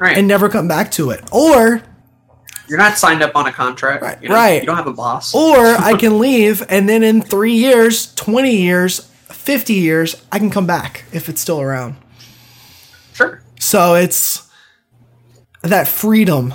Right. 0.00 0.18
and 0.18 0.26
never 0.26 0.48
come 0.48 0.66
back 0.66 0.90
to 0.92 1.10
it. 1.10 1.22
Or, 1.30 1.82
you're 2.72 2.78
not 2.78 2.96
signed 2.96 3.22
up 3.22 3.36
on 3.36 3.46
a 3.46 3.52
contract. 3.52 4.02
Right, 4.02 4.22
you 4.22 4.30
know? 4.30 4.34
right. 4.34 4.62
You 4.62 4.66
don't 4.66 4.76
have 4.78 4.86
a 4.86 4.94
boss. 4.94 5.34
or 5.34 5.58
I 5.78 5.94
can 5.94 6.18
leave 6.18 6.64
and 6.70 6.88
then 6.88 7.02
in 7.02 7.20
three 7.20 7.52
years, 7.52 8.14
20 8.14 8.56
years, 8.56 9.00
50 9.30 9.74
years, 9.74 10.24
I 10.32 10.38
can 10.38 10.48
come 10.48 10.66
back 10.66 11.04
if 11.12 11.28
it's 11.28 11.40
still 11.42 11.60
around. 11.60 11.96
Sure. 13.12 13.42
So 13.60 13.94
it's 13.94 14.48
that 15.62 15.86
freedom 15.86 16.54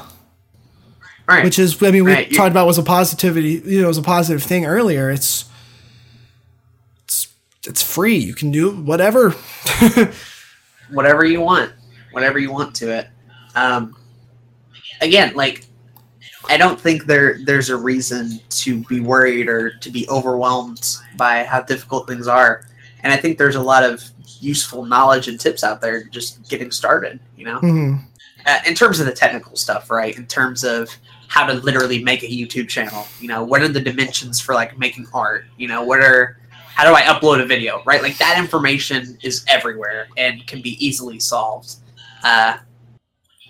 Right. 1.27 1.43
which 1.43 1.59
is 1.59 1.81
I 1.83 1.91
mean 1.91 2.05
we 2.05 2.13
Right, 2.13 2.33
talked 2.33 2.49
about 2.51 2.65
was 2.65 2.77
a 2.79 2.83
positivity 2.83 3.61
you 3.65 3.81
know 3.81 3.87
was 3.89 3.97
a 3.99 4.01
positive 4.01 4.41
thing 4.41 4.65
earlier. 4.65 5.11
It's 5.11 5.45
it's 7.03 7.27
it's 7.67 7.83
free. 7.83 8.15
You 8.15 8.33
can 8.33 8.49
do 8.49 8.71
whatever. 8.71 9.31
whatever 10.89 11.25
you 11.25 11.41
want, 11.41 11.73
whatever 12.11 12.39
you 12.39 12.51
want 12.51 12.75
to 12.77 12.91
it. 12.91 13.07
Um, 13.55 13.95
again, 15.01 15.35
like 15.35 15.66
I 16.49 16.57
don't 16.57 16.79
think 16.79 17.05
there 17.05 17.39
there's 17.43 17.69
a 17.69 17.77
reason 17.77 18.39
to 18.49 18.83
be 18.85 18.99
worried 18.99 19.47
or 19.47 19.71
to 19.77 19.89
be 19.89 20.07
overwhelmed 20.09 20.97
by 21.15 21.43
how 21.43 21.61
difficult 21.61 22.07
things 22.07 22.27
are. 22.27 22.65
And 23.03 23.13
I 23.13 23.17
think 23.17 23.37
there's 23.37 23.55
a 23.55 23.61
lot 23.61 23.83
of 23.83 24.03
useful 24.39 24.85
knowledge 24.85 25.27
and 25.27 25.39
tips 25.39 25.63
out 25.63 25.81
there 25.81 26.03
just 26.05 26.47
getting 26.49 26.71
started, 26.71 27.19
you 27.35 27.45
know? 27.45 27.59
Mhm. 27.59 28.03
Uh, 28.45 28.59
in 28.65 28.75
terms 28.75 28.99
of 28.99 29.05
the 29.05 29.11
technical 29.11 29.55
stuff, 29.55 29.89
right? 29.89 30.15
In 30.15 30.25
terms 30.25 30.63
of 30.63 30.89
how 31.27 31.45
to 31.45 31.53
literally 31.53 32.03
make 32.03 32.23
a 32.23 32.27
YouTube 32.27 32.69
channel, 32.69 33.07
you 33.19 33.27
know, 33.27 33.43
what 33.43 33.61
are 33.61 33.67
the 33.67 33.81
dimensions 33.81 34.39
for 34.39 34.55
like 34.55 34.77
making 34.77 35.07
art? 35.13 35.45
You 35.57 35.67
know, 35.67 35.83
what 35.83 35.99
are 35.99 36.37
how 36.73 36.85
do 36.85 36.93
I 36.93 37.01
upload 37.01 37.41
a 37.41 37.45
video, 37.45 37.81
right? 37.85 38.03
Like 38.03 38.17
that 38.19 38.37
information 38.37 39.17
is 39.23 39.43
everywhere 39.47 40.07
and 40.15 40.45
can 40.45 40.61
be 40.61 40.77
easily 40.85 41.19
solved. 41.19 41.77
Uh, 42.23 42.57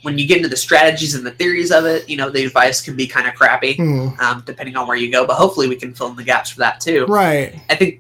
when 0.08 0.18
you 0.18 0.26
get 0.26 0.38
into 0.38 0.48
the 0.48 0.56
strategies 0.56 1.16
and 1.16 1.26
the 1.26 1.32
theories 1.32 1.70
of 1.70 1.86
it, 1.86 2.08
you 2.08 2.16
know, 2.16 2.30
the 2.30 2.46
advice 2.46 2.80
can 2.80 2.96
be 2.96 3.06
kind 3.06 3.28
of 3.28 3.34
crappy, 3.36 3.76
Mhm. 3.76 4.18
um, 4.22 4.42
depending 4.46 4.78
on 4.78 4.88
where 4.88 4.96
you 4.96 5.12
go. 5.12 5.28
But 5.28 5.36
hopefully, 5.36 5.68
we 5.68 5.76
can 5.76 5.94
fill 5.94 6.08
in 6.08 6.16
the 6.16 6.24
gaps 6.24 6.52
for 6.52 6.60
that 6.60 6.80
too. 6.80 7.06
Right. 7.08 7.54
I 7.70 7.76
think, 7.76 8.00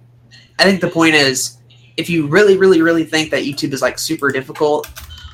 I 0.57 0.63
think 0.63 0.79
the 0.79 0.87
point 0.89 1.15
is, 1.15 1.57
if 1.97 2.09
you 2.09 2.27
really, 2.27 2.55
really, 2.57 2.81
really 2.81 3.03
think 3.03 3.29
that 3.31 3.43
YouTube 3.43 3.73
is 3.73 3.81
like 3.81 3.99
super 3.99 4.31
difficult, 4.31 4.87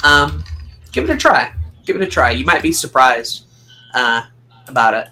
um, 0.03 0.43
give 0.91 1.03
it 1.07 1.11
a 1.13 1.15
try. 1.15 1.51
Give 1.85 1.95
it 1.95 2.01
a 2.01 2.07
try. 2.07 2.31
You 2.31 2.43
might 2.43 2.63
be 2.63 2.71
surprised 2.71 3.43
uh, 3.93 4.23
about 4.67 4.95
it. 4.95 5.09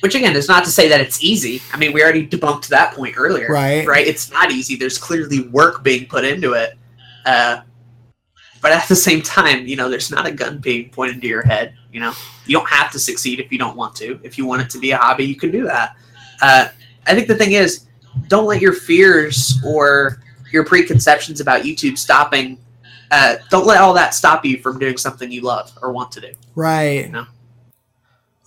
Which 0.00 0.14
again 0.14 0.36
is 0.36 0.46
not 0.46 0.62
to 0.66 0.70
say 0.70 0.88
that 0.88 1.00
it's 1.00 1.24
easy. 1.24 1.62
I 1.72 1.78
mean, 1.78 1.94
we 1.94 2.02
already 2.02 2.26
debunked 2.26 2.68
that 2.68 2.92
point 2.92 3.14
earlier. 3.16 3.48
Right. 3.48 3.86
Right. 3.86 4.06
It's 4.06 4.30
not 4.30 4.52
easy. 4.52 4.76
There's 4.76 4.98
clearly 4.98 5.48
work 5.48 5.82
being 5.82 6.04
put 6.04 6.26
into 6.26 6.52
it. 6.52 6.76
Uh, 7.24 7.62
but 8.60 8.72
at 8.72 8.86
the 8.88 8.96
same 8.96 9.22
time, 9.22 9.66
you 9.66 9.76
know, 9.76 9.88
there's 9.88 10.10
not 10.10 10.26
a 10.26 10.32
gun 10.32 10.58
being 10.58 10.90
pointed 10.90 11.20
to 11.22 11.26
your 11.28 11.42
head. 11.42 11.74
You 11.92 12.00
know, 12.00 12.12
you 12.46 12.56
don't 12.56 12.68
have 12.68 12.90
to 12.92 12.98
succeed 12.98 13.40
if 13.40 13.50
you 13.52 13.58
don't 13.58 13.76
want 13.76 13.94
to. 13.96 14.18
If 14.22 14.36
you 14.38 14.46
want 14.46 14.62
it 14.62 14.70
to 14.70 14.78
be 14.78 14.90
a 14.90 14.96
hobby, 14.96 15.24
you 15.24 15.36
can 15.36 15.50
do 15.50 15.64
that. 15.64 15.96
Uh, 16.42 16.68
I 17.06 17.14
think 17.14 17.28
the 17.28 17.34
thing 17.34 17.52
is, 17.52 17.86
don't 18.28 18.46
let 18.46 18.60
your 18.60 18.72
fears 18.72 19.60
or 19.64 20.22
your 20.52 20.64
preconceptions 20.64 21.40
about 21.40 21.62
YouTube 21.62 21.96
stopping. 21.98 22.58
Uh, 23.10 23.36
don't 23.50 23.66
let 23.66 23.80
all 23.80 23.94
that 23.94 24.14
stop 24.14 24.44
you 24.44 24.58
from 24.58 24.78
doing 24.78 24.96
something 24.96 25.30
you 25.32 25.40
love 25.42 25.72
or 25.82 25.92
want 25.92 26.12
to 26.12 26.20
do. 26.20 26.32
Right. 26.54 27.10
No. 27.10 27.26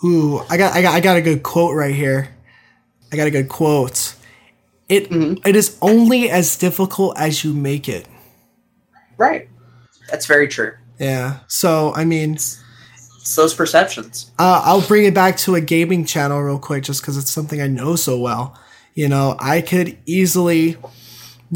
Ooh, 0.04 0.40
I 0.50 0.58
got, 0.58 0.74
I 0.76 0.82
got, 0.82 0.94
I 0.96 1.00
got 1.00 1.18
a 1.18 1.22
good 1.22 1.44
quote 1.44 1.76
right 1.76 1.94
here. 1.94 2.30
I 3.12 3.16
got 3.18 3.28
a 3.28 3.32
good 3.32 3.50
quote. 3.50 4.16
It, 4.90 5.10
Mhm. 5.10 5.46
it 5.48 5.56
is 5.56 5.78
only 5.82 6.30
as 6.30 6.56
difficult 6.58 7.18
as 7.18 7.44
you 7.44 7.54
make 7.54 7.88
it. 7.88 8.08
Right. 9.18 9.48
That's 10.12 10.26
very 10.28 10.48
true. 10.48 10.74
Yeah. 11.00 11.40
So, 11.48 11.94
I 11.96 12.06
mean, 12.06 12.34
It's 12.36 13.36
those 13.36 13.54
perceptions. 13.54 14.32
uh, 14.38 14.62
I'll 14.64 14.86
bring 14.88 15.06
it 15.06 15.14
back 15.14 15.38
to 15.38 15.56
a 15.56 15.62
gaming 15.62 16.06
channel 16.06 16.42
real 16.42 16.60
quick, 16.60 16.84
just 16.84 17.02
because 17.02 17.18
it's 17.18 17.32
something 17.32 17.62
I 17.62 17.68
know 17.68 17.96
so 17.96 18.20
well. 18.20 18.60
You 18.94 19.08
know, 19.08 19.38
I 19.40 19.62
could 19.62 19.98
easily 20.06 20.78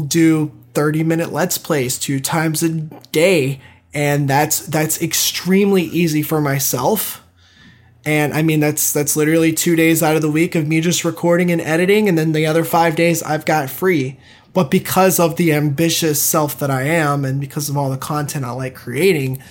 do 0.04 0.52
30 0.74 1.04
minute 1.04 1.32
let's 1.32 1.58
plays 1.58 1.98
two 1.98 2.18
times 2.18 2.62
a 2.62 2.70
day, 2.70 3.60
and 3.94 4.28
that's 4.28 4.60
that's 4.66 5.00
extremely 5.02 5.82
easy 5.82 6.22
for 6.22 6.40
myself. 6.40 7.22
And 8.04 8.32
I 8.32 8.42
mean, 8.42 8.60
that's 8.60 8.92
that's 8.92 9.16
literally 9.16 9.52
two 9.52 9.76
days 9.76 10.02
out 10.02 10.16
of 10.16 10.22
the 10.22 10.30
week 10.30 10.54
of 10.54 10.66
me 10.66 10.80
just 10.80 11.04
recording 11.04 11.50
and 11.50 11.60
editing, 11.60 12.08
and 12.08 12.16
then 12.16 12.32
the 12.32 12.46
other 12.46 12.64
five 12.64 12.96
days 12.96 13.22
I've 13.22 13.44
got 13.44 13.68
free. 13.68 14.18
But 14.56 14.70
because 14.70 15.20
of 15.20 15.36
the 15.36 15.52
ambitious 15.52 16.18
self 16.18 16.58
that 16.60 16.70
I 16.70 16.84
am, 16.84 17.26
and 17.26 17.38
because 17.38 17.68
of 17.68 17.76
all 17.76 17.90
the 17.90 17.98
content 17.98 18.42
I 18.42 18.52
like 18.52 18.74
creating, 18.74 19.42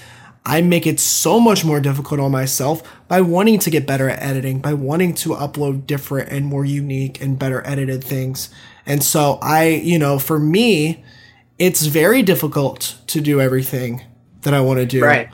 I 0.44 0.62
make 0.62 0.88
it 0.88 1.00
so 1.00 1.40
much 1.40 1.64
more 1.64 1.80
difficult 1.80 2.20
on 2.20 2.32
myself 2.32 2.82
by 3.08 3.22
wanting 3.22 3.60
to 3.60 3.70
get 3.70 3.86
better 3.86 4.10
at 4.10 4.20
editing, 4.20 4.62
by 4.62 4.74
wanting 4.74 5.14
to 5.14 5.36
upload 5.36 5.86
different 5.86 6.30
and 6.30 6.48
more 6.48 6.66
unique 6.66 7.22
and 7.22 7.38
better 7.38 7.62
edited 7.68 8.04
things. 8.04 8.50
And 8.88 9.04
so 9.04 9.38
I, 9.44 9.68
you 9.68 10.00
know, 10.00 10.18
for 10.18 10.40
me, 10.40 11.04
it's 11.60 11.86
very 11.86 12.24
difficult 12.24 12.98
to 13.06 13.22
do 13.22 13.40
everything 13.40 14.02
that 14.42 14.56
I 14.56 14.62
want 14.62 14.80
to 14.80 14.88
do. 14.88 15.04
Right. 15.04 15.30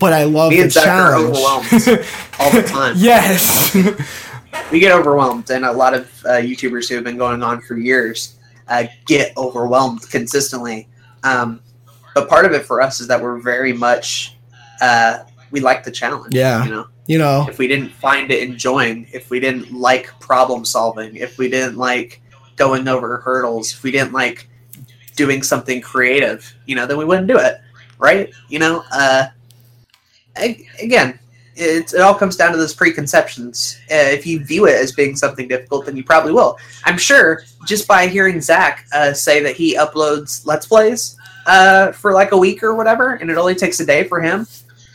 But 0.00 0.12
I 0.12 0.24
love 0.24 0.50
Me 0.50 0.56
the 0.56 0.62
and 0.64 0.72
Zach 0.72 0.88
are 0.88 1.10
challenge. 1.12 1.36
overwhelmed 1.36 2.06
all 2.40 2.50
the 2.50 2.64
time. 2.66 2.94
yes. 2.98 3.76
we 4.72 4.80
get 4.80 4.90
overwhelmed, 4.90 5.48
and 5.52 5.64
a 5.64 5.70
lot 5.70 5.94
of 5.94 6.24
uh, 6.24 6.30
YouTubers 6.30 6.88
who 6.88 6.96
have 6.96 7.04
been 7.04 7.16
going 7.16 7.44
on 7.44 7.60
for 7.60 7.76
years 7.78 8.31
uh, 8.68 8.84
get 9.06 9.36
overwhelmed 9.36 10.08
consistently. 10.10 10.88
Um, 11.22 11.60
but 12.14 12.28
part 12.28 12.44
of 12.44 12.52
it 12.52 12.64
for 12.64 12.80
us 12.80 13.00
is 13.00 13.06
that 13.08 13.20
we're 13.20 13.38
very 13.38 13.72
much 13.72 14.36
uh, 14.80 15.24
we 15.50 15.60
like 15.60 15.84
the 15.84 15.90
challenge. 15.90 16.34
Yeah. 16.34 16.64
you 16.64 16.70
know, 16.70 16.86
you 17.06 17.18
know, 17.18 17.46
if 17.48 17.58
we 17.58 17.68
didn't 17.68 17.90
find 17.90 18.30
it 18.30 18.42
enjoying, 18.42 19.06
if 19.12 19.30
we 19.30 19.38
didn't 19.38 19.72
like 19.72 20.08
problem 20.20 20.64
solving, 20.64 21.16
if 21.16 21.38
we 21.38 21.48
didn't 21.48 21.76
like 21.76 22.20
going 22.56 22.88
over 22.88 23.18
hurdles, 23.18 23.72
if 23.72 23.82
we 23.82 23.90
didn't 23.90 24.12
like 24.12 24.48
doing 25.16 25.42
something 25.42 25.80
creative, 25.80 26.54
you 26.66 26.74
know, 26.74 26.86
then 26.86 26.96
we 26.96 27.04
wouldn't 27.04 27.28
do 27.28 27.38
it, 27.38 27.60
right? 27.98 28.32
You 28.48 28.58
know, 28.58 28.84
uh, 28.92 29.26
again, 30.80 31.18
it, 31.56 31.92
it 31.92 32.00
all 32.00 32.14
comes 32.14 32.36
down 32.36 32.52
to 32.52 32.58
those 32.58 32.74
preconceptions. 32.74 33.78
Uh, 33.90 34.10
if 34.10 34.26
you 34.26 34.44
view 34.44 34.66
it 34.66 34.74
as 34.74 34.92
being 34.92 35.16
something 35.16 35.48
difficult, 35.48 35.86
then 35.86 35.96
you 35.96 36.04
probably 36.04 36.32
will. 36.32 36.58
I'm 36.84 36.98
sure 36.98 37.42
just 37.66 37.86
by 37.86 38.06
hearing 38.06 38.40
Zach 38.40 38.86
uh, 38.92 39.12
say 39.12 39.42
that 39.42 39.56
he 39.56 39.76
uploads 39.76 40.46
Let's 40.46 40.66
Plays 40.66 41.16
uh, 41.46 41.92
for 41.92 42.12
like 42.12 42.32
a 42.32 42.36
week 42.36 42.62
or 42.62 42.74
whatever, 42.74 43.14
and 43.14 43.30
it 43.30 43.36
only 43.36 43.54
takes 43.54 43.80
a 43.80 43.86
day 43.86 44.04
for 44.04 44.20
him. 44.20 44.46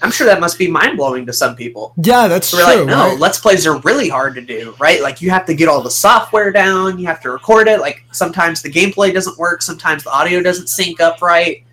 I'm 0.02 0.12
sure 0.12 0.28
that 0.28 0.40
must 0.40 0.60
be 0.60 0.68
mind 0.68 0.98
blowing 0.98 1.26
to 1.26 1.34
some 1.34 1.56
people. 1.56 1.94
yeah, 1.98 2.28
that's 2.28 2.52
true. 2.52 2.64
like, 2.64 2.86
no, 2.86 3.10
right? 3.10 3.20
let's 3.20 3.40
plays 3.40 3.66
are 3.66 3.80
really 3.80 4.10
hard 4.10 4.36
to 4.36 4.42
do, 4.42 4.76
right? 4.80 5.02
Like 5.02 5.22
you 5.22 5.32
have 5.32 5.46
to 5.48 5.56
get 5.56 5.68
all 5.68 5.82
the 5.82 5.90
software 5.90 6.52
down, 6.52 7.00
you 7.00 7.08
have 7.08 7.20
to 7.22 7.32
record 7.32 7.68
it. 7.68 7.80
Like 7.80 8.04
sometimes 8.12 8.62
the 8.62 8.70
gameplay 8.70 9.12
doesn't 9.12 9.38
work, 9.40 9.62
sometimes 9.64 10.04
the 10.04 10.12
audio 10.12 10.42
doesn't 10.42 10.68
sync 10.68 11.02
up 11.02 11.22
right. 11.22 11.64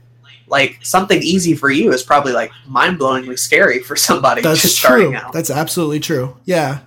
Like 0.47 0.79
something 0.83 1.23
easy 1.23 1.55
for 1.55 1.71
you 1.71 1.93
is 1.93 2.03
probably 2.03 2.33
like 2.33 2.51
mind 2.67 2.99
blowingly 2.99 3.39
scary 3.39 3.81
for 3.81 3.97
somebody 3.97 4.43
That's 4.43 4.63
just 4.63 4.79
starting 4.79 5.09
true. 5.11 5.17
out. 5.17 5.33
That's 5.33 5.51
absolutely 5.51 6.01
true. 6.01 6.37
Yeah. 6.45 6.81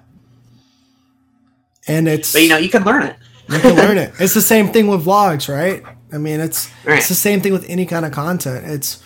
And 1.88 2.08
it's 2.08 2.34
but 2.34 2.42
you 2.42 2.50
know, 2.50 2.58
you 2.58 2.70
can 2.70 2.84
learn 2.84 3.04
it. 3.04 3.16
you 3.50 3.60
can 3.60 3.76
learn 3.76 3.98
it. 3.98 4.14
It's 4.20 4.34
the 4.34 4.42
same 4.42 4.70
thing 4.70 4.88
with 4.88 5.06
vlogs, 5.06 5.54
right? 5.54 5.84
I 6.14 6.18
mean, 6.18 6.40
it's 6.40 6.70
Right. 6.86 7.00
it's 7.00 7.08
the 7.10 7.16
same 7.16 7.42
thing 7.42 7.54
with 7.54 7.68
any 7.70 7.86
kind 7.86 8.06
of 8.06 8.12
content. 8.12 8.66
It's 8.66 9.02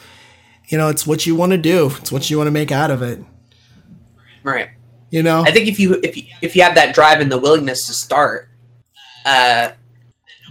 you 0.68 0.78
know, 0.78 0.88
it's 0.90 1.06
what 1.06 1.26
you 1.26 1.36
want 1.36 1.52
to 1.52 1.58
do. 1.58 1.88
It's 2.00 2.12
what 2.12 2.30
you 2.30 2.38
want 2.38 2.48
to 2.48 2.52
make 2.52 2.72
out 2.72 2.92
of 2.92 3.02
it. 3.02 3.20
Right. 4.44 4.70
You 5.10 5.22
know? 5.24 5.42
I 5.44 5.52
think 5.52 5.68
if 5.68 5.80
you 5.80 6.00
if 6.04 6.16
you, 6.18 6.24
if 6.42 6.56
you 6.56 6.64
have 6.64 6.76
that 6.76 6.96
drive 6.96 7.20
and 7.20 7.32
the 7.32 7.38
willingness 7.38 7.88
to 7.88 7.94
start, 7.94 8.50
uh, 9.26 9.72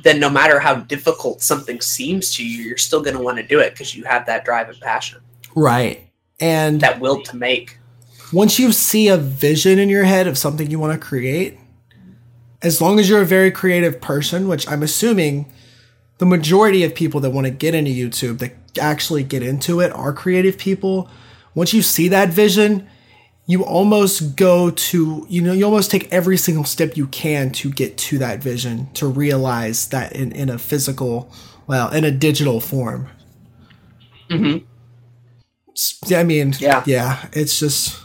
then 0.02 0.20
no 0.20 0.31
matter 0.31 0.59
how 0.60 0.77
difficult 0.77 1.43
something 1.43 1.81
seems 1.81 2.35
to 2.36 2.47
you, 2.47 2.62
you're 2.62 2.77
still 2.77 3.02
going 3.02 3.16
to 3.16 3.22
want 3.22 3.39
to 3.39 3.43
do 3.43 3.60
it 3.60 3.72
because 3.72 3.94
you 3.94 4.05
have 4.05 4.27
that 4.27 4.44
drive 4.44 4.68
and 4.68 4.81
passion, 4.81 5.20
right. 5.55 6.09
And 6.40 6.81
that 6.81 7.01
will 7.01 7.22
to 7.24 7.36
make. 7.36 7.78
once 8.32 8.59
you 8.59 8.72
see 8.72 9.09
a 9.09 9.16
vision 9.16 9.78
in 9.78 9.89
your 9.89 10.05
head 10.05 10.27
of 10.27 10.39
something 10.39 10.70
you 10.70 10.78
want 10.78 10.98
to 10.98 11.06
create, 11.06 11.59
as 12.62 12.81
long 12.81 12.98
as 12.98 13.09
you're 13.09 13.22
a 13.22 13.27
very 13.27 13.51
creative 13.51 14.01
person, 14.01 14.48
which 14.48 14.68
I'm 14.68 14.82
assuming 14.82 15.51
the 16.18 16.27
majority 16.27 16.85
of 16.85 16.94
people 16.94 17.20
that 17.20 17.31
want 17.31 17.47
to 17.47 17.51
get 17.51 17.74
into 17.74 17.90
YouTube 17.90 18.39
that 18.39 18.52
actually 18.78 19.24
get 19.24 19.43
into 19.43 19.81
it 19.81 19.90
are 19.93 20.12
creative 20.12 20.59
people. 20.59 21.09
Once 21.55 21.72
you 21.72 21.82
see 21.82 22.09
that 22.09 22.28
vision, 22.28 22.86
you 23.51 23.64
almost 23.64 24.36
go 24.36 24.70
to, 24.70 25.27
you 25.28 25.43
know, 25.43 25.52
you 25.52 25.64
almost 25.64 25.90
take 25.90 26.12
every 26.12 26.36
single 26.36 26.62
step 26.62 26.97
you 26.97 27.09
can 27.09 27.51
to 27.51 27.68
get 27.68 27.98
to 27.98 28.16
that 28.16 28.40
vision, 28.40 28.89
to 28.94 29.09
realize 29.09 29.89
that 29.89 30.12
in, 30.12 30.31
in 30.31 30.48
a 30.48 30.56
physical, 30.56 31.32
well, 31.66 31.90
in 31.90 32.05
a 32.05 32.12
digital 32.12 32.60
form. 32.60 33.09
hmm 34.31 34.59
I 36.14 36.22
mean, 36.22 36.55
Yeah. 36.60 36.85
yeah, 36.86 37.27
it's 37.32 37.59
just, 37.59 37.98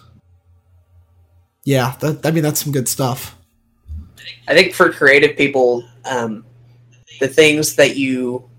yeah, 1.63 1.95
that, 1.99 2.25
I 2.25 2.31
mean, 2.31 2.41
that's 2.41 2.63
some 2.63 2.71
good 2.73 2.87
stuff. 2.87 3.37
I 4.47 4.55
think 4.55 4.73
for 4.73 4.91
creative 4.91 5.37
people, 5.37 5.83
um, 6.05 6.43
the 7.19 7.27
things 7.27 7.75
that 7.75 7.97
you 7.97 8.49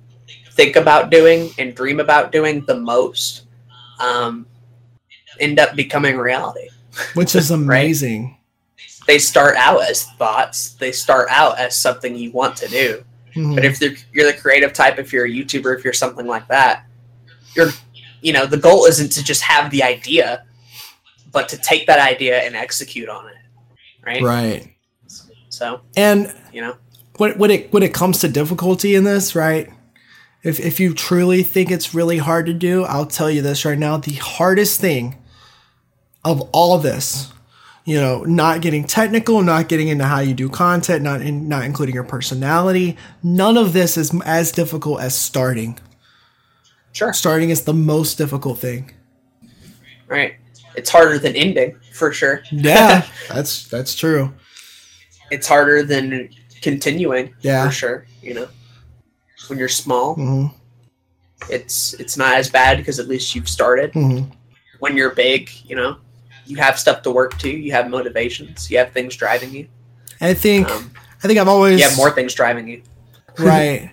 think 0.52 0.76
about 0.76 1.10
doing 1.10 1.50
and 1.58 1.74
dream 1.74 1.98
about 1.98 2.30
doing 2.30 2.64
the 2.66 2.78
most 2.78 3.46
um, 3.98 4.46
end 5.40 5.58
up 5.58 5.74
becoming 5.74 6.16
reality. 6.16 6.68
Which 7.14 7.34
is 7.34 7.50
amazing. 7.62 8.36
They 9.06 9.18
start 9.18 9.56
out 9.56 9.82
as 9.82 10.04
thoughts. 10.18 10.74
They 10.74 10.92
start 10.92 11.28
out 11.30 11.58
as 11.58 11.76
something 11.76 12.16
you 12.16 12.32
want 12.32 12.56
to 12.56 12.68
do. 12.68 13.04
Mhm. 13.34 13.54
But 13.54 13.64
if 13.64 13.80
you're 14.12 14.26
the 14.26 14.36
creative 14.36 14.72
type, 14.72 14.98
if 14.98 15.12
you're 15.12 15.26
a 15.26 15.30
YouTuber, 15.30 15.78
if 15.78 15.84
you're 15.84 15.92
something 15.92 16.26
like 16.26 16.48
that, 16.48 16.86
you're, 17.54 17.68
you 18.20 18.32
know, 18.32 18.46
the 18.46 18.56
goal 18.56 18.86
isn't 18.86 19.12
to 19.12 19.22
just 19.22 19.42
have 19.42 19.70
the 19.70 19.82
idea, 19.82 20.44
but 21.32 21.48
to 21.50 21.56
take 21.58 21.86
that 21.86 21.98
idea 21.98 22.40
and 22.40 22.56
execute 22.56 23.08
on 23.08 23.28
it, 23.28 23.36
right? 24.04 24.22
right. 24.22 24.74
So, 25.50 25.82
And 25.96 26.34
you 26.52 26.60
know, 26.60 26.76
when, 27.18 27.38
when 27.38 27.50
it 27.50 27.72
when 27.72 27.82
it 27.82 27.94
comes 27.94 28.18
to 28.20 28.28
difficulty 28.28 28.94
in 28.94 29.04
this, 29.04 29.34
right? 29.34 29.70
If 30.42 30.60
if 30.60 30.78
you 30.80 30.94
truly 30.94 31.42
think 31.42 31.70
it's 31.70 31.94
really 31.94 32.18
hard 32.18 32.46
to 32.46 32.54
do, 32.54 32.84
I'll 32.84 33.06
tell 33.06 33.30
you 33.30 33.42
this 33.42 33.64
right 33.64 33.78
now: 33.78 33.96
the 33.96 34.14
hardest 34.14 34.80
thing 34.80 35.16
of 36.26 36.42
all 36.52 36.76
this 36.78 37.32
you 37.88 38.00
know, 38.00 38.24
not 38.24 38.62
getting 38.62 38.82
technical, 38.82 39.40
not 39.44 39.68
getting 39.68 39.86
into 39.86 40.02
how 40.04 40.18
you 40.18 40.34
do 40.34 40.48
content, 40.48 41.04
not 41.04 41.22
in, 41.22 41.46
not 41.48 41.64
including 41.64 41.94
your 41.94 42.02
personality. 42.02 42.96
None 43.22 43.56
of 43.56 43.72
this 43.72 43.96
is 43.96 44.12
as 44.24 44.50
difficult 44.50 45.00
as 45.00 45.14
starting. 45.16 45.78
Sure. 46.90 47.12
Starting 47.12 47.50
is 47.50 47.62
the 47.62 47.72
most 47.72 48.18
difficult 48.18 48.58
thing. 48.58 48.90
Right. 50.08 50.34
It's 50.74 50.90
harder 50.90 51.16
than 51.20 51.36
ending, 51.36 51.76
for 51.92 52.12
sure. 52.12 52.42
Yeah, 52.50 53.06
that's 53.28 53.68
that's 53.68 53.94
true. 53.94 54.32
It's 55.30 55.46
harder 55.46 55.84
than 55.84 56.30
continuing, 56.62 57.34
Yeah. 57.40 57.66
for 57.66 57.72
sure. 57.72 58.06
You 58.20 58.34
know, 58.34 58.48
when 59.46 59.60
you're 59.60 59.68
small, 59.68 60.16
hmm 60.16 60.46
it's 61.50 61.92
it's 61.94 62.16
not 62.16 62.34
as 62.34 62.50
bad 62.50 62.78
because 62.78 62.98
at 62.98 63.06
least 63.06 63.34
you've 63.36 63.48
started. 63.48 63.92
hmm 63.92 64.22
When 64.80 64.96
you're 64.96 65.14
big, 65.14 65.50
you 65.64 65.76
know, 65.76 65.98
you 66.46 66.56
have 66.56 66.78
stuff 66.78 67.02
to 67.02 67.10
work 67.10 67.38
to. 67.38 67.50
You 67.50 67.72
have 67.72 67.90
motivations. 67.90 68.70
You 68.70 68.78
have 68.78 68.92
things 68.92 69.16
driving 69.16 69.54
you. 69.54 69.68
I 70.20 70.34
think 70.34 70.70
Um, 70.70 70.90
I 71.22 71.26
think 71.26 71.38
I've 71.38 71.48
always 71.48 71.80
you 71.80 71.88
have 71.88 71.96
more 71.96 72.10
things 72.10 72.34
driving 72.34 72.68
you. 72.68 72.82
right. 73.38 73.90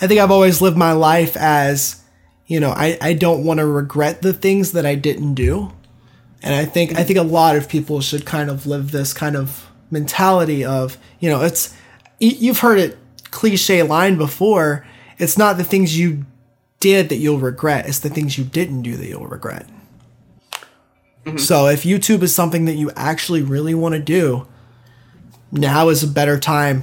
I 0.00 0.06
think 0.06 0.20
I've 0.20 0.30
always 0.30 0.62
lived 0.62 0.76
my 0.76 0.92
life 0.92 1.36
as, 1.36 2.02
you 2.46 2.60
know, 2.60 2.70
I, 2.70 2.96
I 3.00 3.12
don't 3.12 3.44
want 3.44 3.58
to 3.58 3.66
regret 3.66 4.22
the 4.22 4.32
things 4.32 4.72
that 4.72 4.86
I 4.86 4.94
didn't 4.94 5.34
do. 5.34 5.72
And 6.42 6.54
I 6.54 6.64
think 6.64 6.98
I 6.98 7.04
think 7.04 7.18
a 7.18 7.22
lot 7.22 7.56
of 7.56 7.68
people 7.68 8.00
should 8.00 8.24
kind 8.24 8.48
of 8.48 8.66
live 8.66 8.92
this 8.92 9.12
kind 9.12 9.36
of 9.36 9.68
mentality 9.90 10.64
of, 10.64 10.96
you 11.18 11.28
know, 11.28 11.42
it's 11.42 11.74
you've 12.18 12.60
heard 12.60 12.78
it 12.78 12.98
cliche 13.30 13.82
line 13.82 14.16
before, 14.16 14.86
it's 15.18 15.36
not 15.36 15.58
the 15.58 15.64
things 15.64 15.98
you 15.98 16.24
did 16.80 17.10
that 17.10 17.16
you'll 17.16 17.38
regret, 17.38 17.86
it's 17.86 17.98
the 17.98 18.08
things 18.08 18.38
you 18.38 18.44
didn't 18.44 18.82
do 18.82 18.96
that 18.96 19.06
you'll 19.06 19.26
regret. 19.26 19.68
So 21.36 21.66
if 21.66 21.82
YouTube 21.82 22.22
is 22.22 22.34
something 22.34 22.64
that 22.64 22.74
you 22.74 22.90
actually 22.96 23.42
really 23.42 23.74
want 23.74 23.94
to 23.94 24.00
do, 24.00 24.46
now 25.52 25.88
is 25.90 26.02
a 26.02 26.08
better 26.08 26.38
time 26.38 26.82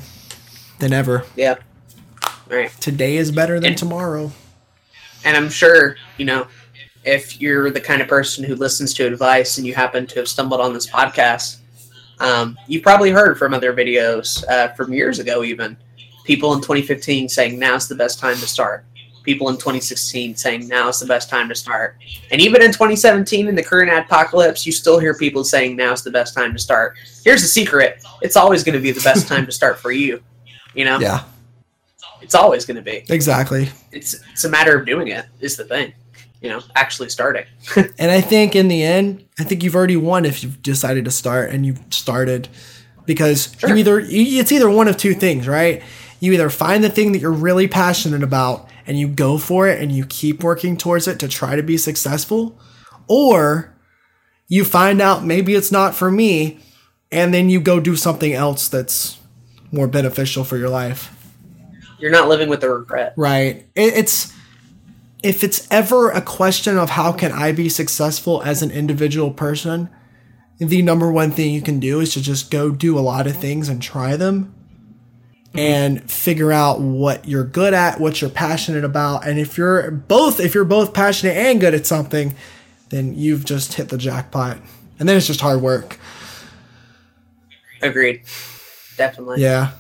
than 0.80 0.94
ever. 0.94 1.26
Yeah. 1.36 1.56
Right. 2.50 2.70
Today 2.80 3.18
is 3.18 3.32
better 3.32 3.56
than 3.60 3.70
And- 3.72 3.78
tomorrow. 3.78 4.32
And 5.26 5.36
I'm 5.36 5.50
sure, 5.50 5.98
you 6.18 6.26
know, 6.26 6.48
if 7.04 7.42
you're 7.42 7.72
the 7.72 7.82
kind 7.82 8.02
of 8.02 8.08
person 8.08 8.44
who 8.44 8.56
listens 8.56 8.94
to 8.96 9.08
advice 9.08 9.58
and 9.58 9.66
you 9.66 9.74
happen 9.74 10.06
to 10.08 10.20
have 10.20 10.28
stumbled 10.28 10.62
on 10.62 10.74
this 10.74 10.88
podcast, 10.90 11.58
um, 12.20 12.58
you've 12.68 12.84
probably 12.84 13.10
heard 13.10 13.38
from 13.38 13.54
other 13.54 13.74
videos 13.74 14.44
uh, 14.50 14.70
from 14.76 14.94
years 14.94 15.20
ago, 15.20 15.44
even 15.44 15.76
people 16.26 16.54
in 16.54 16.60
2015 16.62 17.28
saying 17.30 17.58
now's 17.58 17.88
the 17.88 17.96
best 17.96 18.20
time 18.20 18.36
to 18.38 18.48
start. 18.48 18.86
People 19.28 19.50
in 19.50 19.56
2016 19.56 20.38
saying 20.38 20.70
now 20.70 20.88
is 20.88 21.00
the 21.00 21.06
best 21.06 21.30
time 21.30 21.50
to 21.50 21.54
start. 21.56 21.98
And 22.32 22.40
even 22.40 22.62
in 22.62 22.70
2017, 22.72 23.50
in 23.50 23.56
the 23.56 23.62
current 23.62 23.92
adpocalypse, 23.92 24.66
you 24.66 24.72
still 24.72 25.00
hear 25.00 25.14
people 25.18 25.44
saying 25.44 25.76
now 25.76 25.92
is 25.92 26.02
the 26.02 26.12
best 26.12 26.34
time 26.34 26.54
to 26.54 26.60
start. 26.60 26.96
Here's 27.26 27.42
the 27.42 27.48
secret 27.50 28.02
it's 28.22 28.38
always 28.38 28.64
going 28.64 28.76
to 28.76 28.80
be 28.82 28.92
the 28.92 29.02
best 29.02 29.28
time 29.28 29.46
to 29.46 29.52
start 29.52 29.80
for 29.80 29.92
you. 29.92 30.24
You 30.74 30.86
know, 30.86 30.98
Yeah, 31.00 31.26
it's 32.22 32.36
always 32.36 32.66
going 32.66 32.78
to 32.78 32.82
be 32.82 33.04
exactly. 33.10 33.68
it's 33.92 34.16
it's 34.32 34.46
a 34.46 34.50
matter 34.50 34.78
of 34.80 34.86
doing 34.86 35.10
it 35.10 35.26
is 35.42 35.58
the 35.58 35.66
thing 35.66 35.92
you 36.42 36.50
know 36.50 36.62
actually 36.76 37.10
starting 37.10 37.44
And 38.00 38.10
I 38.12 38.22
think 38.22 38.56
in 38.56 38.70
the 38.70 38.82
end, 38.82 39.26
I 39.38 39.44
think 39.44 39.62
you've 39.62 39.76
already 39.76 39.98
won 39.98 40.24
if 40.24 40.42
you've 40.42 40.62
decided 40.62 41.04
to 41.06 41.12
start 41.12 41.50
and 41.50 41.66
you've 41.66 41.82
started 41.90 42.48
because 43.06 43.54
Sure. 43.60 43.72
you 43.72 43.76
either 43.78 44.00
it's 44.08 44.54
either 44.54 44.70
one 44.70 44.88
of 44.88 44.96
two 44.96 45.14
things, 45.14 45.50
right? 45.50 45.84
You 46.22 46.32
either 46.32 46.50
find 46.50 46.82
the 46.82 46.90
thing 46.90 47.12
that 47.12 47.20
you're 47.20 47.32
really 47.32 47.68
passionate 47.68 48.24
about 48.24 48.67
and 48.88 48.98
you 48.98 49.08
go 49.08 49.38
for 49.38 49.68
it 49.68 49.82
and 49.82 49.92
you 49.92 50.06
keep 50.06 50.42
working 50.42 50.78
towards 50.78 51.08
it 51.08 51.20
to 51.20 51.28
try 51.28 51.56
to 51.56 51.62
be 51.62 51.78
successful, 51.78 52.58
or 53.08 53.76
you 54.48 54.64
find 54.64 55.02
out 55.02 55.26
maybe 55.26 55.54
it's 55.54 55.72
not 55.72 55.94
for 55.94 56.10
me 56.10 56.60
and 57.12 57.34
then 57.34 57.50
you 57.50 57.60
go 57.60 57.80
do 57.80 57.96
something 57.96 58.34
else 58.34 58.68
that's 58.68 59.20
more 59.72 59.88
beneficial 59.88 60.44
for 60.44 60.58
your 60.58 60.70
life. 60.70 61.14
you're 62.00 62.12
not 62.12 62.28
living 62.28 62.50
with 62.50 62.62
the 62.62 62.70
regret 62.70 63.14
Right. 63.18 63.66
It, 63.76 63.94
it's 63.96 64.34
if 65.24 65.44
it's 65.44 65.68
ever 65.72 66.12
a 66.12 66.22
question 66.22 66.78
of 66.78 66.92
how 66.92 67.12
can 67.12 67.32
I 67.32 67.52
be 67.52 67.70
successful 67.70 68.42
as 68.44 68.62
an 68.62 68.72
individual 68.72 69.32
person, 69.32 69.90
the 70.60 70.82
number 70.82 71.12
one 71.12 71.32
thing 71.32 71.54
you 71.54 71.62
can 71.62 71.80
do 71.80 72.00
is 72.00 72.14
to 72.14 72.22
just 72.22 72.52
go 72.52 72.70
do 72.70 72.98
a 72.98 73.02
lot 73.02 73.28
of 73.28 73.36
things 73.36 73.68
and 73.68 73.82
try 73.82 74.16
them 74.16 74.54
Mm-hmm. 75.58 75.74
and 76.00 76.12
figure 76.12 76.52
out 76.52 76.80
what 76.80 77.28
you're 77.28 77.44
good 77.44 77.74
at, 77.74 78.00
what 78.00 78.22
you're 78.22 78.30
passionate 78.30 78.84
about, 78.84 79.26
and 79.28 79.40
if 79.40 79.58
you're 79.58 79.90
both 79.90 80.40
if 80.40 80.54
you're 80.54 80.66
both 80.66 80.94
passionate 80.94 81.36
and 81.36 81.60
good 81.60 81.74
at 81.74 81.88
something, 81.88 82.36
then 82.90 83.16
you've 83.16 83.44
just 83.44 83.74
hit 83.74 83.90
the 83.90 83.98
jackpot. 83.98 84.58
And 85.00 85.10
then 85.10 85.18
it's 85.18 85.28
just 85.28 85.42
hard 85.42 85.62
work. 85.62 86.00
agreed 87.82 88.22
definitely 88.98 89.42
Yeah. 89.42 89.72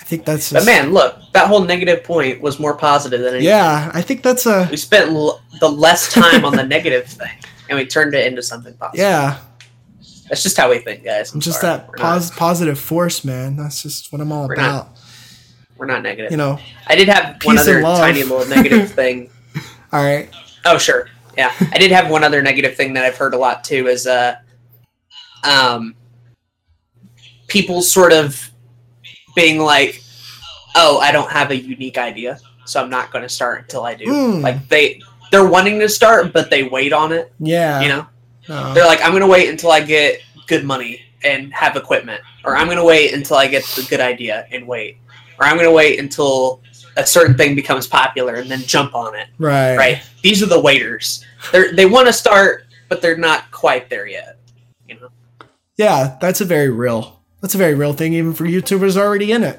I 0.00 0.04
think 0.04 0.24
that's 0.24 0.52
but 0.52 0.64
man 0.66 0.92
look 0.92 1.16
that 1.34 1.46
whole 1.46 1.60
negative 1.64 2.02
point 2.02 2.40
was 2.40 2.58
more 2.58 2.76
positive 2.76 3.20
than 3.20 3.34
anything. 3.34 3.46
Yeah, 3.46 3.90
I 3.94 4.02
think 4.02 4.22
that's 4.22 4.46
a 4.46 4.66
we 4.70 4.76
spent 4.76 5.10
l- 5.10 5.40
the 5.60 5.68
less 5.68 6.12
time 6.12 6.44
on 6.44 6.56
the 6.56 6.64
negative 6.76 7.06
thing 7.06 7.30
and 7.68 7.78
we 7.78 7.86
turned 7.86 8.14
it 8.14 8.26
into 8.26 8.42
something 8.42 8.74
positive 8.74 9.00
yeah. 9.00 9.38
That's 10.30 10.42
just 10.42 10.56
how 10.56 10.70
we 10.70 10.78
think 10.78 11.04
guys 11.04 11.34
I'm 11.34 11.40
just 11.40 11.60
sorry. 11.60 11.78
that 11.78 11.92
pos- 11.92 12.30
positive 12.30 12.78
force, 12.78 13.22
man. 13.24 13.56
That's 13.56 13.82
just 13.82 14.10
what 14.12 14.22
I'm 14.22 14.32
all 14.32 14.48
We're 14.48 14.54
about. 14.54 14.86
not- 14.86 14.96
we're 15.76 15.86
not 15.86 16.02
negative 16.02 16.30
You 16.30 16.36
know. 16.36 16.58
i 16.88 16.94
did 16.94 17.08
have 17.08 17.42
one 17.42 17.56
other 17.58 17.80
tiny 17.82 18.22
little 18.22 18.46
negative 18.46 18.90
thing 19.00 19.30
All 19.92 20.02
right. 20.04 20.28
Oh, 20.64 20.76
sure. 20.78 21.08
Yeah. 21.38 21.52
I 21.72 21.78
did 21.78 21.90
have 21.90 22.10
one 22.10 22.22
other 22.22 22.42
negative 22.42 22.76
thing 22.76 22.92
that 22.94 23.04
I've 23.04 23.16
heard 23.16 23.32
a 23.34 23.38
lot 23.38 23.64
too 23.64 23.86
is 23.88 24.06
uh 24.06 24.36
um 25.42 25.94
people 27.48 27.82
sort 27.82 28.12
of 28.12 28.50
being 29.34 29.58
like, 29.58 30.02
"Oh, 30.76 30.98
I 30.98 31.12
don't 31.12 31.30
have 31.30 31.50
a 31.50 31.56
unique 31.56 31.96
idea, 31.98 32.38
so 32.66 32.82
I'm 32.82 32.90
not 32.90 33.10
going 33.12 33.22
to 33.22 33.28
start 33.28 33.62
until 33.62 33.84
I 33.84 33.94
do." 33.94 34.04
Hmm. 34.04 34.40
Like 34.42 34.68
they 34.68 35.00
they're 35.30 35.46
wanting 35.48 35.78
to 35.80 35.88
start, 35.88 36.32
but 36.32 36.50
they 36.50 36.64
wait 36.64 36.92
on 36.92 37.12
it, 37.12 37.32
Yeah. 37.38 37.80
you 37.80 37.88
know? 37.88 38.06
No. 38.48 38.74
They're 38.74 38.86
like, 38.86 39.02
"I'm 39.02 39.10
going 39.10 39.22
to 39.22 39.26
wait 39.26 39.48
until 39.48 39.70
I 39.70 39.80
get 39.80 40.20
good 40.46 40.64
money 40.64 41.02
and 41.22 41.52
have 41.52 41.76
equipment." 41.76 42.20
Or 42.44 42.56
I'm 42.56 42.66
going 42.66 42.78
to 42.78 42.84
wait 42.84 43.12
until 43.12 43.36
I 43.36 43.46
get 43.46 43.64
the 43.76 43.86
good 43.88 44.00
idea 44.00 44.46
and 44.50 44.66
wait. 44.66 44.98
Or 45.38 45.46
I'm 45.46 45.56
going 45.56 45.68
to 45.68 45.74
wait 45.74 45.98
until 45.98 46.62
a 46.96 47.06
certain 47.06 47.36
thing 47.36 47.54
becomes 47.54 47.86
popular 47.86 48.34
and 48.34 48.50
then 48.50 48.60
jump 48.60 48.94
on 48.94 49.14
it 49.14 49.28
right. 49.38 49.76
right? 49.76 50.02
These 50.22 50.42
are 50.42 50.46
the 50.46 50.60
waiters. 50.60 51.24
They 51.52 51.72
they 51.72 51.86
want 51.86 52.06
to 52.06 52.12
start, 52.12 52.64
but 52.88 53.00
they're 53.00 53.16
not 53.16 53.50
quite 53.50 53.88
there 53.88 54.06
yet. 54.06 54.38
You 54.88 55.00
know, 55.00 55.08
Yeah, 55.76 56.16
that's 56.20 56.40
a 56.40 56.44
very 56.44 56.70
real. 56.70 57.20
That's 57.40 57.54
a 57.54 57.58
very 57.58 57.74
real 57.74 57.94
thing, 57.94 58.12
even 58.12 58.34
for 58.34 58.44
YouTubers 58.44 58.96
already 58.96 59.32
in 59.32 59.42
it. 59.44 59.58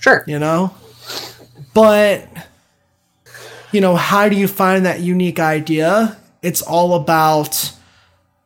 sure. 0.00 0.24
You 0.26 0.38
know. 0.38 0.74
But 1.74 2.28
you 3.70 3.80
know, 3.80 3.96
how 3.96 4.28
do 4.28 4.36
you 4.36 4.48
find 4.48 4.84
that 4.84 5.00
unique 5.00 5.38
idea? 5.38 6.18
It's 6.42 6.62
all 6.62 6.94
about 6.94 7.72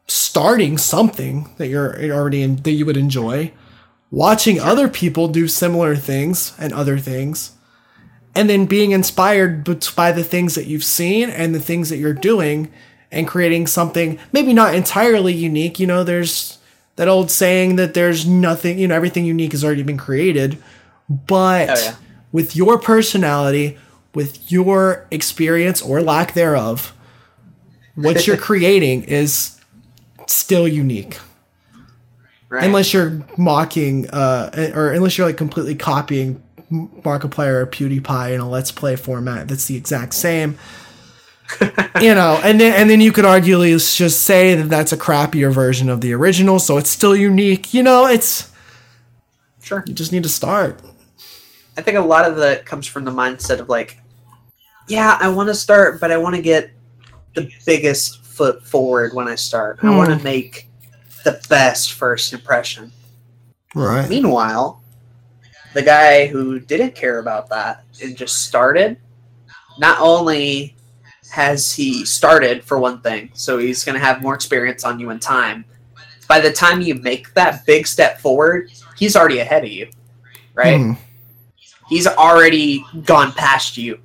starting 0.07 0.79
something 0.79 1.49
that 1.57 1.69
you're 1.69 1.99
already 2.13 2.43
in 2.43 2.57
that 2.57 2.73
you 2.73 2.87
would 2.87 2.97
enjoy, 2.97 3.53
watching 4.11 4.61
other 4.61 4.89
people 4.89 5.29
do 5.29 5.49
similar 5.49 5.97
things 5.97 6.53
and 6.59 6.73
other 6.73 6.99
things, 6.99 7.53
and 8.35 8.49
then 8.49 8.67
being 8.67 8.93
inspired 8.93 9.65
by 9.97 10.13
the 10.13 10.23
things 10.25 10.55
that 10.55 10.67
you've 10.67 10.85
seen 10.85 11.31
and 11.31 11.55
the 11.55 11.61
things 11.61 11.89
that 11.89 11.97
you're 11.97 12.13
doing 12.13 12.71
and 13.11 13.27
creating 13.27 13.67
something 13.67 14.19
maybe 14.33 14.53
not 14.53 14.75
entirely 14.75 15.33
unique. 15.33 15.81
You 15.81 15.87
know, 15.87 16.05
there's 16.05 16.59
that 16.97 17.09
old 17.09 17.31
saying 17.31 17.77
that 17.77 17.95
there's 17.95 18.27
nothing, 18.27 18.79
you 18.79 18.89
know, 18.89 18.95
everything 18.95 19.25
unique 19.25 19.53
has 19.53 19.65
already 19.65 19.83
been 19.83 19.97
created, 19.99 20.63
but 21.09 21.71
Oh, 21.71 21.75
yeah. 21.83 21.95
with 22.33 22.55
your 22.55 22.79
personality, 22.79 23.79
with 24.15 24.51
your 24.53 25.07
experience 25.11 25.81
or 25.83 26.01
lack 26.03 26.35
thereof, 26.35 26.93
what 27.97 28.27
you're 28.27 28.37
creating 28.51 29.03
is 29.05 29.61
still 30.27 30.67
unique 30.69 31.19
Right. 32.49 32.63
unless 32.63 32.95
you're 32.95 33.25
mocking 33.37 34.09
uh 34.11 34.71
or 34.73 34.93
unless 34.93 35.19
you're 35.19 35.27
like 35.27 35.37
completely 35.37 35.75
copying 35.75 36.41
markiplier 36.71 37.63
or 37.63 37.67
pewdiepie 37.67 38.33
in 38.33 38.41
a 38.41 38.49
let's 38.49 38.71
play 38.71 38.95
format 38.95 39.49
that's 39.49 39.65
the 39.67 39.77
exact 39.77 40.15
same 40.15 40.57
you 42.01 42.15
know 42.15 42.41
and 42.45 42.61
then 42.61 42.73
and 42.81 42.89
then 42.89 43.01
you 43.01 43.11
could 43.11 43.25
arguably 43.25 43.73
just 43.97 44.23
say 44.23 44.55
that 44.55 44.69
that's 44.69 44.93
a 44.93 44.97
crappier 44.97 45.53
version 45.53 45.89
of 45.89 46.01
the 46.03 46.13
original 46.13 46.61
so 46.61 46.79
it's 46.79 46.89
still 46.89 47.17
unique 47.17 47.75
you 47.75 47.83
know 47.83 48.07
it's 48.07 48.53
sure. 49.61 49.83
you 49.89 49.93
just 49.93 50.13
need 50.13 50.23
to 50.23 50.29
start 50.29 50.81
I 51.77 51.83
think 51.83 51.99
a 51.99 52.01
lot 52.01 52.29
of 52.29 52.37
that 52.37 52.65
comes 52.65 52.87
from 52.87 53.05
the 53.05 53.11
mindset 53.11 53.61
of 53.61 53.69
like, 53.69 53.99
yeah, 54.89 55.19
I 55.21 55.29
want 55.29 55.49
to 55.49 55.55
start, 55.55 56.01
but 56.01 56.11
I 56.11 56.17
want 56.17 56.37
to 56.37 56.43
get 56.43 56.71
the 57.37 57.51
biggest 57.65 58.25
foot 58.25 58.65
forward 58.67 59.15
when 59.15 59.29
I 59.29 59.35
start. 59.37 59.79
I 59.83 59.91
want 59.91 60.11
to 60.11 60.17
Hmm. 60.17 60.25
make 60.25 60.69
the 61.25 61.41
best 61.49 61.93
first 61.93 62.33
impression. 62.33 62.91
right 63.75 64.09
Meanwhile, 64.09 64.83
the 65.75 65.83
guy 65.83 66.27
who 66.27 66.59
didn't 66.59 66.95
care 66.95 67.19
about 67.19 67.49
that 67.51 67.85
and 68.03 68.17
just 68.17 68.47
started, 68.47 68.97
not 69.79 70.01
only 70.01 70.75
has 71.31 71.73
he 71.75 72.05
started 72.07 72.65
for 72.65 72.79
one 72.79 73.01
thing, 73.03 73.29
so 73.35 73.59
he's 73.59 73.85
going 73.85 73.99
to 73.99 74.05
have 74.05 74.23
more 74.23 74.35
experience 74.35 74.83
on 74.85 74.99
you 74.99 75.11
in 75.11 75.19
time, 75.19 75.65
by 76.27 76.41
the 76.41 76.51
time 76.53 76.81
you 76.81 76.95
make 76.95 77.35
that 77.35 77.67
big 77.67 77.87
step 77.87 78.19
forward, 78.19 78.71
he's 78.97 79.15
already 79.15 79.41
ahead 79.41 79.63
of 79.65 79.71
you, 79.71 79.89
right? 80.55 80.81
Mhm. 80.81 80.97
He's 81.89 82.07
already 82.07 82.83
gone 83.05 83.33
past 83.33 83.77
you. 83.77 83.99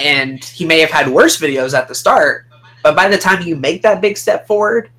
And 0.00 0.42
he 0.44 0.64
may 0.64 0.80
have 0.80 0.90
had 0.90 1.08
worse 1.08 1.38
videos 1.38 1.76
at 1.76 1.86
the 1.88 1.94
start, 1.94 2.46
but 2.82 2.96
by 2.96 3.08
the 3.08 3.18
time 3.18 3.42
you 3.46 3.56
make 3.56 3.82
that 3.82 4.00
big 4.00 4.16
step 4.16 4.46
forward, 4.46 4.90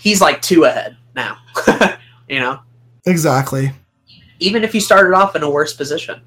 he's 0.00 0.20
like 0.20 0.42
two 0.42 0.64
ahead 0.64 0.96
now. 1.14 1.38
you 2.28 2.40
know, 2.40 2.60
Exactly. 3.06 3.70
even 4.40 4.64
if 4.64 4.74
you 4.74 4.80
started 4.80 5.14
off 5.14 5.36
in 5.36 5.42
a 5.42 5.50
worse 5.50 5.72
position. 5.74 6.20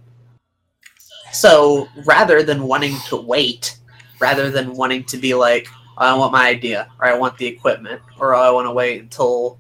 So 1.34 1.88
rather 2.06 2.44
than 2.44 2.64
wanting 2.64 2.96
to 3.08 3.16
wait, 3.16 3.78
rather 4.20 4.50
than 4.50 4.76
wanting 4.76 5.04
to 5.06 5.18
be 5.18 5.34
like, 5.34 5.68
"Oh, 5.98 6.06
I 6.06 6.14
want 6.14 6.32
my 6.32 6.48
idea, 6.48 6.88
or 7.00 7.08
I 7.08 7.14
want 7.18 7.38
the 7.38 7.46
equipment, 7.48 8.02
or 8.20 8.34
"Oh, 8.36 8.40
I 8.42 8.52
want 8.52 8.68
to 8.68 8.72
wait 8.72 9.02
until, 9.02 9.58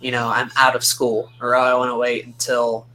you 0.00 0.10
know, 0.10 0.28
I'm 0.28 0.50
out 0.56 0.76
of 0.76 0.84
school, 0.84 1.30
or 1.40 1.54
"Oh, 1.54 1.60
I 1.62 1.74
want 1.74 1.90
to 1.90 1.96
wait 1.96 2.26
until 2.26 2.86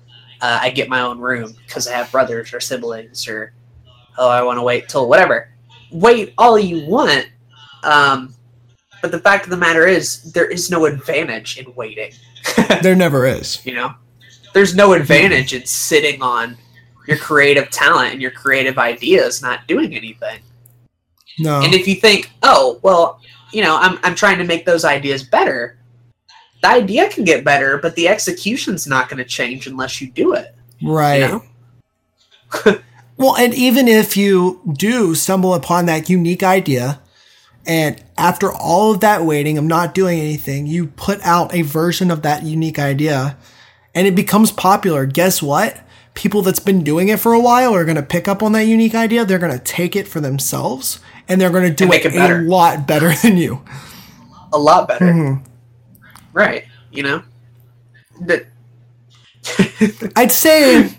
uh, 0.41 0.59
I 0.61 0.69
get 0.69 0.89
my 0.89 1.01
own 1.01 1.19
room 1.19 1.55
because 1.65 1.87
I 1.87 1.93
have 1.93 2.11
brothers 2.11 2.53
or 2.53 2.59
siblings, 2.59 3.27
or 3.27 3.51
oh, 4.19 4.29
I 4.29 4.43
want 4.43 4.57
to 4.57 4.63
wait 4.63 4.89
till 4.89 5.09
whatever. 5.09 5.49
Wait 5.91 6.33
all 6.37 6.59
you 6.59 6.85
want, 6.85 7.27
um, 7.83 8.35
but 9.01 9.11
the 9.11 9.19
fact 9.19 9.45
of 9.45 9.49
the 9.49 9.57
matter 9.57 9.87
is, 9.87 10.31
there 10.33 10.47
is 10.49 10.69
no 10.69 10.85
advantage 10.85 11.57
in 11.57 11.73
waiting. 11.75 12.11
There 12.81 12.95
never 12.95 13.25
is. 13.25 13.65
You 13.65 13.73
know, 13.73 13.95
there's 14.53 14.75
no 14.75 14.93
advantage 14.93 15.53
in 15.53 15.65
sitting 15.65 16.21
on 16.21 16.57
your 17.07 17.17
creative 17.17 17.69
talent 17.71 18.13
and 18.13 18.21
your 18.21 18.31
creative 18.31 18.77
ideas 18.77 19.41
not 19.41 19.67
doing 19.67 19.95
anything. 19.95 20.39
No. 21.39 21.61
And 21.61 21.73
if 21.73 21.87
you 21.87 21.95
think, 21.95 22.31
oh, 22.43 22.79
well, 22.83 23.19
you 23.51 23.63
know, 23.63 23.77
I'm, 23.77 23.97
I'm 24.03 24.15
trying 24.15 24.37
to 24.37 24.43
make 24.43 24.65
those 24.65 24.85
ideas 24.85 25.23
better, 25.23 25.79
the 26.61 26.69
idea 26.69 27.09
can 27.09 27.23
get 27.23 27.43
better, 27.43 27.77
but 27.77 27.95
the 27.95 28.07
execution's 28.07 28.85
not 28.85 29.09
going 29.09 29.17
to 29.17 29.25
change 29.25 29.67
unless 29.67 29.99
you 30.01 30.11
do 30.11 30.33
it. 30.33 30.55
right. 30.83 31.21
You 31.21 31.27
know? 31.27 32.79
Well, 33.19 33.35
and 33.35 33.53
even 33.53 33.89
if 33.89 34.15
you 34.15 34.61
do 34.71 35.13
stumble 35.13 35.53
upon 35.53 35.87
that 35.87 36.09
unique 36.09 36.41
idea, 36.41 37.01
and 37.67 38.01
after 38.17 38.49
all 38.49 38.93
of 38.93 39.01
that 39.01 39.25
waiting 39.25 39.57
of 39.57 39.65
not 39.65 39.93
doing 39.93 40.19
anything, 40.19 40.65
you 40.67 40.87
put 40.87 41.19
out 41.25 41.53
a 41.53 41.61
version 41.61 42.11
of 42.11 42.21
that 42.21 42.43
unique 42.43 42.79
idea 42.79 43.37
and 43.93 44.07
it 44.07 44.15
becomes 44.15 44.51
popular, 44.53 45.05
guess 45.05 45.41
what? 45.41 45.81
People 46.13 46.41
that's 46.41 46.59
been 46.61 46.81
doing 46.81 47.09
it 47.09 47.19
for 47.19 47.33
a 47.33 47.39
while 47.39 47.75
are 47.75 47.83
going 47.83 47.97
to 47.97 48.01
pick 48.01 48.29
up 48.29 48.41
on 48.41 48.53
that 48.53 48.63
unique 48.63 48.95
idea. 48.95 49.25
They're 49.25 49.37
going 49.37 49.51
to 49.51 49.63
take 49.63 49.97
it 49.97 50.07
for 50.07 50.21
themselves 50.21 50.99
and 51.27 51.41
they're 51.41 51.49
going 51.49 51.67
to 51.67 51.73
do 51.85 51.91
it, 51.91 52.05
it 52.05 52.15
a 52.15 52.41
lot 52.43 52.87
better 52.87 53.13
than 53.21 53.35
you. 53.35 53.61
A 54.53 54.57
lot 54.57 54.87
better. 54.87 55.05
Mhm. 55.05 55.45
Right. 56.31 56.63
You 56.91 57.03
know? 57.03 57.23
That 58.21 58.45
I'd 60.15 60.31
say, 60.31 60.97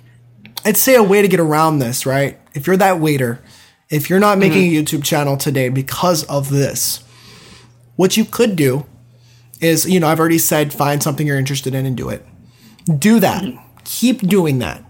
I'd 0.65 0.77
say 0.77 0.95
a 0.95 1.03
way 1.03 1.23
to 1.23 1.29
get 1.29 1.41
around 1.41 1.79
this, 1.79 2.05
right? 2.07 2.39
If 2.55 2.67
you're 2.67 2.77
that 2.77 3.01
waiter, 3.01 3.41
if 3.89 4.11
you're 4.11 4.21
not 4.21 4.39
making 4.39 4.71
mm-hmm. 4.71 4.79
a 4.79 4.83
YouTube 4.83 5.05
channel 5.05 5.37
today 5.37 5.69
because 5.69 6.25
of 6.25 6.51
this, 6.51 7.03
what 7.97 8.17
you 8.17 8.25
could 8.25 8.57
do 8.57 8.87
is, 9.61 9.89
you 9.89 10.01
know, 10.01 10.09
I've 10.09 10.21
already 10.21 10.39
said 10.39 10.73
find 10.73 11.03
something 11.03 11.27
you're 11.27 11.39
interested 11.39 11.75
in 11.75 11.87
and 11.87 11.97
do 11.97 12.09
it. 12.09 12.25
Do 12.99 13.21
that. 13.21 13.43
Mm-hmm. 13.43 13.79
Keep 13.85 14.21
doing 14.21 14.59
that. 14.61 14.85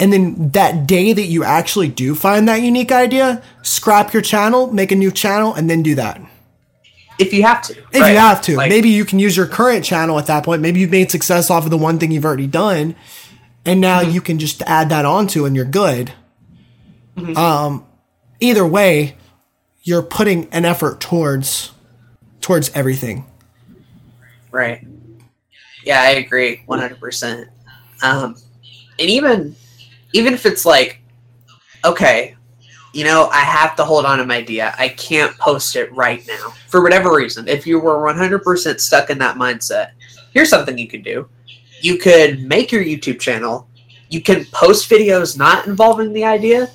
And 0.00 0.12
then 0.12 0.50
that 0.50 0.86
day 0.86 1.12
that 1.12 1.26
you 1.26 1.44
actually 1.44 1.88
do 1.88 2.14
find 2.14 2.48
that 2.48 2.56
unique 2.62 2.90
idea, 2.90 3.40
scrap 3.62 4.12
your 4.12 4.22
channel, 4.22 4.72
make 4.72 4.90
a 4.90 4.96
new 4.96 5.12
channel, 5.12 5.54
and 5.54 5.70
then 5.70 5.82
do 5.82 5.94
that. 5.94 6.20
if 7.18 7.32
you 7.32 7.42
have 7.42 7.62
to. 7.62 7.72
If 7.72 8.00
right? 8.00 8.12
you 8.12 8.18
have 8.18 8.42
to, 8.42 8.56
Like, 8.56 8.68
maybe 8.68 8.88
you 8.88 9.04
can 9.04 9.18
use 9.18 9.36
your 9.36 9.46
current 9.46 9.84
channel 9.84 10.18
at 10.18 10.26
that 10.26 10.44
point. 10.44 10.62
Maybe 10.62 10.80
you've 10.80 10.90
made 10.90 11.10
success 11.10 11.50
off 11.50 11.64
of 11.64 11.70
the 11.70 11.78
one 11.78 11.98
thing 11.98 12.10
you've 12.10 12.24
already 12.24 12.46
done, 12.46 12.96
and 13.64 13.80
now 13.80 14.00
Mm-hmm. 14.00 14.10
you 14.10 14.20
can 14.20 14.38
just 14.38 14.62
add 14.62 14.88
that 14.90 15.04
onto, 15.04 15.44
and 15.44 15.54
you're 15.56 15.64
good. 15.64 16.12
Mm-hmm. 17.16 17.36
Um, 17.36 17.86
either 18.40 18.66
way, 18.66 19.16
you're 19.82 20.02
putting 20.02 20.48
an 20.52 20.64
effort 20.64 21.00
towards 21.00 21.72
towards 22.40 22.70
everything. 22.74 23.24
Right. 24.50 24.86
Yeah, 25.84 26.00
I 26.02 26.10
agree, 26.10 26.62
one 26.66 26.78
hundred 26.78 27.00
percent. 27.00 27.48
Um, 28.02 28.36
and 28.98 29.10
even 29.10 29.56
even 30.12 30.34
if 30.34 30.46
it's 30.46 30.64
like, 30.64 31.00
okay, 31.84 32.36
you 32.92 33.04
know, 33.04 33.28
I 33.32 33.40
have 33.40 33.74
to 33.76 33.84
hold 33.84 34.04
on 34.04 34.18
to 34.18 34.26
my 34.26 34.36
idea. 34.36 34.74
I 34.78 34.88
can't 34.88 35.36
post 35.38 35.74
it 35.76 35.92
right 35.92 36.24
now 36.26 36.52
for 36.68 36.82
whatever 36.82 37.14
reason. 37.14 37.48
If 37.48 37.66
you 37.66 37.80
were 37.80 38.02
one 38.02 38.16
hundred 38.16 38.44
percent 38.44 38.80
stuck 38.80 39.10
in 39.10 39.18
that 39.18 39.36
mindset, 39.36 39.92
here's 40.32 40.50
something 40.50 40.78
you 40.78 40.88
could 40.88 41.02
do. 41.02 41.28
You 41.82 41.98
could 41.98 42.40
make 42.42 42.70
your 42.72 42.82
YouTube 42.84 43.18
channel. 43.20 43.68
You 44.08 44.20
can 44.22 44.44
post 44.46 44.88
videos 44.90 45.36
not 45.36 45.66
involving 45.66 46.12
the 46.12 46.24
idea, 46.24 46.70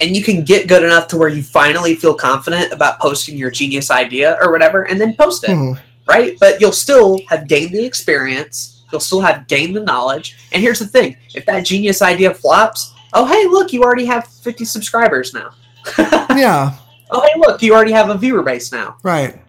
and 0.00 0.14
you 0.16 0.22
can 0.22 0.44
get 0.44 0.66
good 0.68 0.82
enough 0.82 1.08
to 1.08 1.16
where 1.16 1.28
you 1.28 1.42
finally 1.42 1.94
feel 1.94 2.14
confident 2.14 2.72
about 2.72 3.00
posting 3.00 3.36
your 3.36 3.50
genius 3.50 3.90
idea 3.90 4.36
or 4.40 4.50
whatever, 4.52 4.82
and 4.82 5.00
then 5.00 5.14
post 5.14 5.44
it 5.44 5.50
Mhm. 5.50 5.78
right? 6.08 6.36
But 6.40 6.60
you'll 6.60 6.72
still 6.72 7.20
have 7.28 7.46
gained 7.48 7.72
the 7.72 7.84
experience. 7.84 8.82
You'll 8.90 9.00
still 9.00 9.20
have 9.20 9.46
gained 9.46 9.76
the 9.76 9.80
knowledge. 9.80 10.36
And 10.52 10.60
here's 10.62 10.80
the 10.80 10.86
thing: 10.86 11.16
if 11.34 11.46
that 11.46 11.64
genius 11.64 12.02
idea 12.02 12.34
flops, 12.34 12.92
oh 13.12 13.24
hey, 13.24 13.46
look, 13.46 13.72
you 13.72 13.82
already 13.84 14.04
have 14.06 14.26
50 14.26 14.64
subscribers 14.64 15.32
now. 15.32 15.50
Yeah, 16.36 16.72
Oh 17.10 17.20
hey, 17.22 17.34
look, 17.40 17.60
you 17.62 17.74
already 17.74 17.92
have 17.92 18.08
a 18.10 18.16
viewer 18.18 18.42
base 18.42 18.70
now. 18.72 18.96
right. 19.02 19.40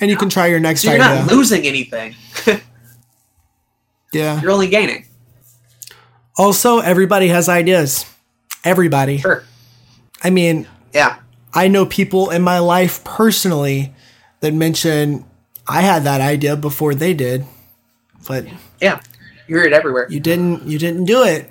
And 0.00 0.10
you 0.10 0.16
can 0.16 0.28
try 0.28 0.46
your 0.48 0.58
next 0.60 0.82
So 0.82 0.90
you're 0.92 1.00
idea. 1.02 1.22
not 1.24 1.32
losing 1.32 1.66
anything. 1.66 2.14
yeah. 4.14 4.40
You're 4.40 4.50
only 4.52 4.68
gaining. 4.68 5.06
Also, 6.36 6.78
everybody 6.80 7.28
has 7.28 7.48
ideas. 7.48 8.06
Everybody. 8.64 9.18
Sure. 9.18 9.44
I 10.22 10.30
mean, 10.30 10.66
Yeah. 10.92 11.16
I 11.56 11.68
know 11.68 11.86
people 11.86 12.30
in 12.30 12.42
my 12.42 12.58
life 12.58 13.04
personally 13.04 13.94
that 14.40 14.52
mention 14.54 15.24
I 15.68 15.82
had 15.82 16.02
that 16.04 16.20
idea 16.20 16.56
before 16.56 16.94
they 16.94 17.14
did, 17.14 17.44
but 18.26 18.46
Yeah. 18.80 19.00
You 19.46 19.56
hear 19.56 19.66
it 19.66 19.72
everywhere. 19.72 20.06
you 20.10 20.20
didn't. 20.20 20.66
You 20.66 20.78
didn't 20.78 21.04
do 21.04 21.22
it. 21.22 21.50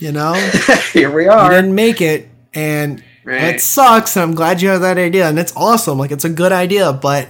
You 0.00 0.12
know, 0.12 0.32
Here 0.92 1.10
we 1.10 1.26
are. 1.28 1.50
you 1.50 1.56
didn't 1.60 1.74
make 1.74 2.00
it, 2.00 2.28
and 2.54 3.02
Right. 3.24 3.54
it 3.56 3.60
sucks. 3.60 4.16
And 4.16 4.22
I'm 4.22 4.34
glad 4.34 4.62
you 4.62 4.68
have 4.70 4.80
that 4.80 4.96
idea, 4.96 5.28
and 5.28 5.38
it's 5.38 5.52
awesome. 5.56 5.98
Like 5.98 6.10
it's 6.12 6.24
a 6.24 6.30
good 6.30 6.52
idea, 6.52 6.92
but 6.92 7.28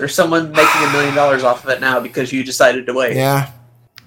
There's 0.00 0.14
someone 0.14 0.50
making 0.52 0.82
a 0.82 0.92
million 0.92 1.14
dollars 1.14 1.44
off 1.44 1.62
of 1.62 1.68
it 1.70 1.78
now 1.80 2.00
because 2.00 2.32
you 2.32 2.42
decided 2.42 2.86
to 2.86 2.94
wait. 2.94 3.14
yeah, 3.16 3.50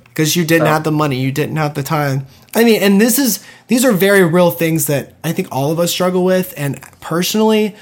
because 0.06 0.36
you 0.36 0.44
didn't 0.44 0.65
So- 0.68 0.72
have 0.74 0.84
the 0.84 0.91
money, 0.91 1.20
you 1.22 1.32
didn't 1.32 1.57
have 1.57 1.76
the 1.76 1.84
time. 1.84 2.26
I 2.56 2.64
mean, 2.64 2.82
and 2.82 2.99
this 2.99 3.20
is 3.20 3.40
these 3.68 3.86
are 3.86 3.91
very 3.91 4.24
real 4.24 4.49
things 4.49 4.88
that 4.88 5.14
I 5.24 5.32
think 5.34 5.48
all 5.52 5.72
of 5.72 5.80
us 5.80 5.91
struggle 5.91 6.24
with, 6.24 6.52
and 6.57 6.82
personally, 6.99 7.76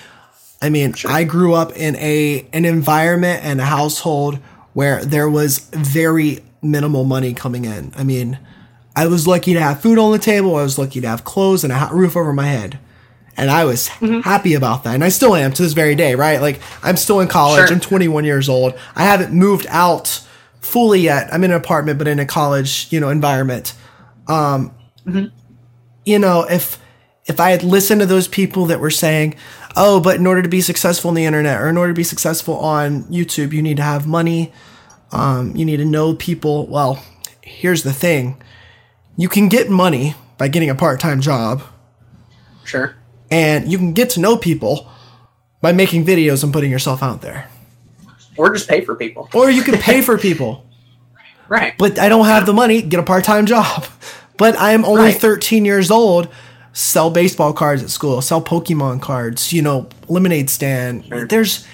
I 0.61 0.67
mean, 0.69 0.93
I 1.07 1.23
grew 1.23 1.53
up 1.53 1.71
in 1.77 1.95
a 1.95 2.45
an 2.51 2.65
environment 2.65 3.45
and 3.45 3.61
a 3.61 3.65
household 3.65 4.39
where 4.73 5.03
there 5.05 5.29
was 5.29 5.59
very 5.71 6.39
minimal 6.61 7.05
money 7.05 7.33
coming 7.33 7.63
in. 7.63 7.93
I 7.97 8.03
mean, 8.03 8.37
I 8.93 9.07
was 9.07 9.25
lucky 9.25 9.53
to 9.53 9.61
have 9.61 9.79
food 9.81 9.97
on 9.97 10.11
the 10.11 10.19
table. 10.19 10.57
I 10.57 10.63
was 10.63 10.77
lucky 10.77 10.99
to 10.99 11.07
have 11.07 11.23
clothes 11.23 11.63
and 11.63 11.71
a 11.71 11.77
hot 11.77 11.93
roof 11.93 12.17
over 12.17 12.33
my 12.33 12.47
head. 12.47 12.77
And 13.37 13.49
I 13.49 13.65
was 13.65 13.87
happy 13.87 14.53
about 14.55 14.83
that. 14.83 14.93
And 14.93 15.03
I 15.03 15.09
still 15.09 15.35
am 15.35 15.53
to 15.53 15.61
this 15.61 15.73
very 15.73 15.95
day, 15.95 16.15
right? 16.15 16.41
Like, 16.41 16.61
I'm 16.83 16.97
still 16.97 17.21
in 17.21 17.27
college. 17.27 17.67
Sure. 17.67 17.73
I'm 17.75 17.79
21 17.79 18.25
years 18.25 18.49
old. 18.49 18.73
I 18.95 19.03
haven't 19.03 19.31
moved 19.33 19.65
out 19.69 20.21
fully 20.59 20.99
yet. 21.01 21.33
I'm 21.33 21.43
in 21.43 21.51
an 21.51 21.57
apartment, 21.57 21.97
but 21.97 22.07
in 22.07 22.19
a 22.19 22.25
college, 22.25 22.87
you 22.91 22.99
know, 22.99 23.09
environment. 23.09 23.73
Um, 24.27 24.73
you 26.05 26.19
know, 26.19 26.45
if 26.49 26.77
if 27.25 27.39
I 27.39 27.51
had 27.51 27.63
listened 27.63 28.01
to 28.01 28.07
those 28.07 28.27
people 28.27 28.65
that 28.67 28.79
were 28.79 28.91
saying, 28.91 29.35
"Oh, 29.75 29.99
but 29.99 30.17
in 30.17 30.27
order 30.27 30.41
to 30.41 30.49
be 30.49 30.61
successful 30.61 31.09
on 31.09 31.15
the 31.15 31.25
internet 31.25 31.59
or 31.61 31.67
in 31.69 31.77
order 31.77 31.93
to 31.93 31.97
be 31.97 32.03
successful 32.03 32.57
on 32.57 33.03
YouTube, 33.05 33.53
you 33.53 33.61
need 33.61 33.77
to 33.77 33.83
have 33.83 34.05
money. 34.07 34.51
Um, 35.11 35.55
you 35.55 35.65
need 35.65 35.77
to 35.77 35.85
know 35.85 36.13
people." 36.15 36.67
Well, 36.67 37.03
here's 37.41 37.83
the 37.83 37.93
thing: 37.93 38.41
you 39.17 39.29
can 39.29 39.47
get 39.49 39.69
money 39.69 40.15
by 40.37 40.47
getting 40.47 40.69
a 40.69 40.75
part-time 40.75 41.21
job, 41.21 41.61
Sure. 42.63 42.95
And 43.31 43.71
you 43.71 43.77
can 43.77 43.93
get 43.93 44.11
to 44.11 44.19
know 44.19 44.37
people 44.37 44.87
by 45.61 45.71
making 45.71 46.05
videos 46.05 46.43
and 46.43 46.51
putting 46.53 46.69
yourself 46.69 47.01
out 47.01 47.21
there, 47.21 47.47
Or 48.37 48.53
just 48.53 48.67
pay 48.67 48.81
for 48.83 48.95
people. 48.95 49.29
or 49.33 49.49
you 49.49 49.63
can 49.63 49.77
pay 49.79 50.01
for 50.01 50.17
people. 50.27 50.65
Right. 51.47 51.73
but 51.77 51.97
I 51.99 52.07
don't 52.09 52.25
have 52.27 52.45
the 52.45 52.53
money, 52.53 52.81
get 52.81 52.99
a 52.99 53.03
part 53.03 53.23
time 53.23 53.45
job. 53.45 53.85
But 54.37 54.55
I'm 54.57 54.85
only 54.85 55.03
Right. 55.11 55.21
13 55.21 55.65
years 55.65 55.91
old, 55.91 56.27
sell 56.73 57.11
baseball 57.11 57.53
cards 57.53 57.83
at 57.83 57.91
school, 57.91 58.21
sell 58.23 58.41
Pokemon 58.41 58.99
cards, 58.99 59.53
you 59.53 59.61
know, 59.61 59.87
lemonade 60.07 60.49
stand. 60.49 61.05
Sure. 61.05 61.27
There's 61.27 61.67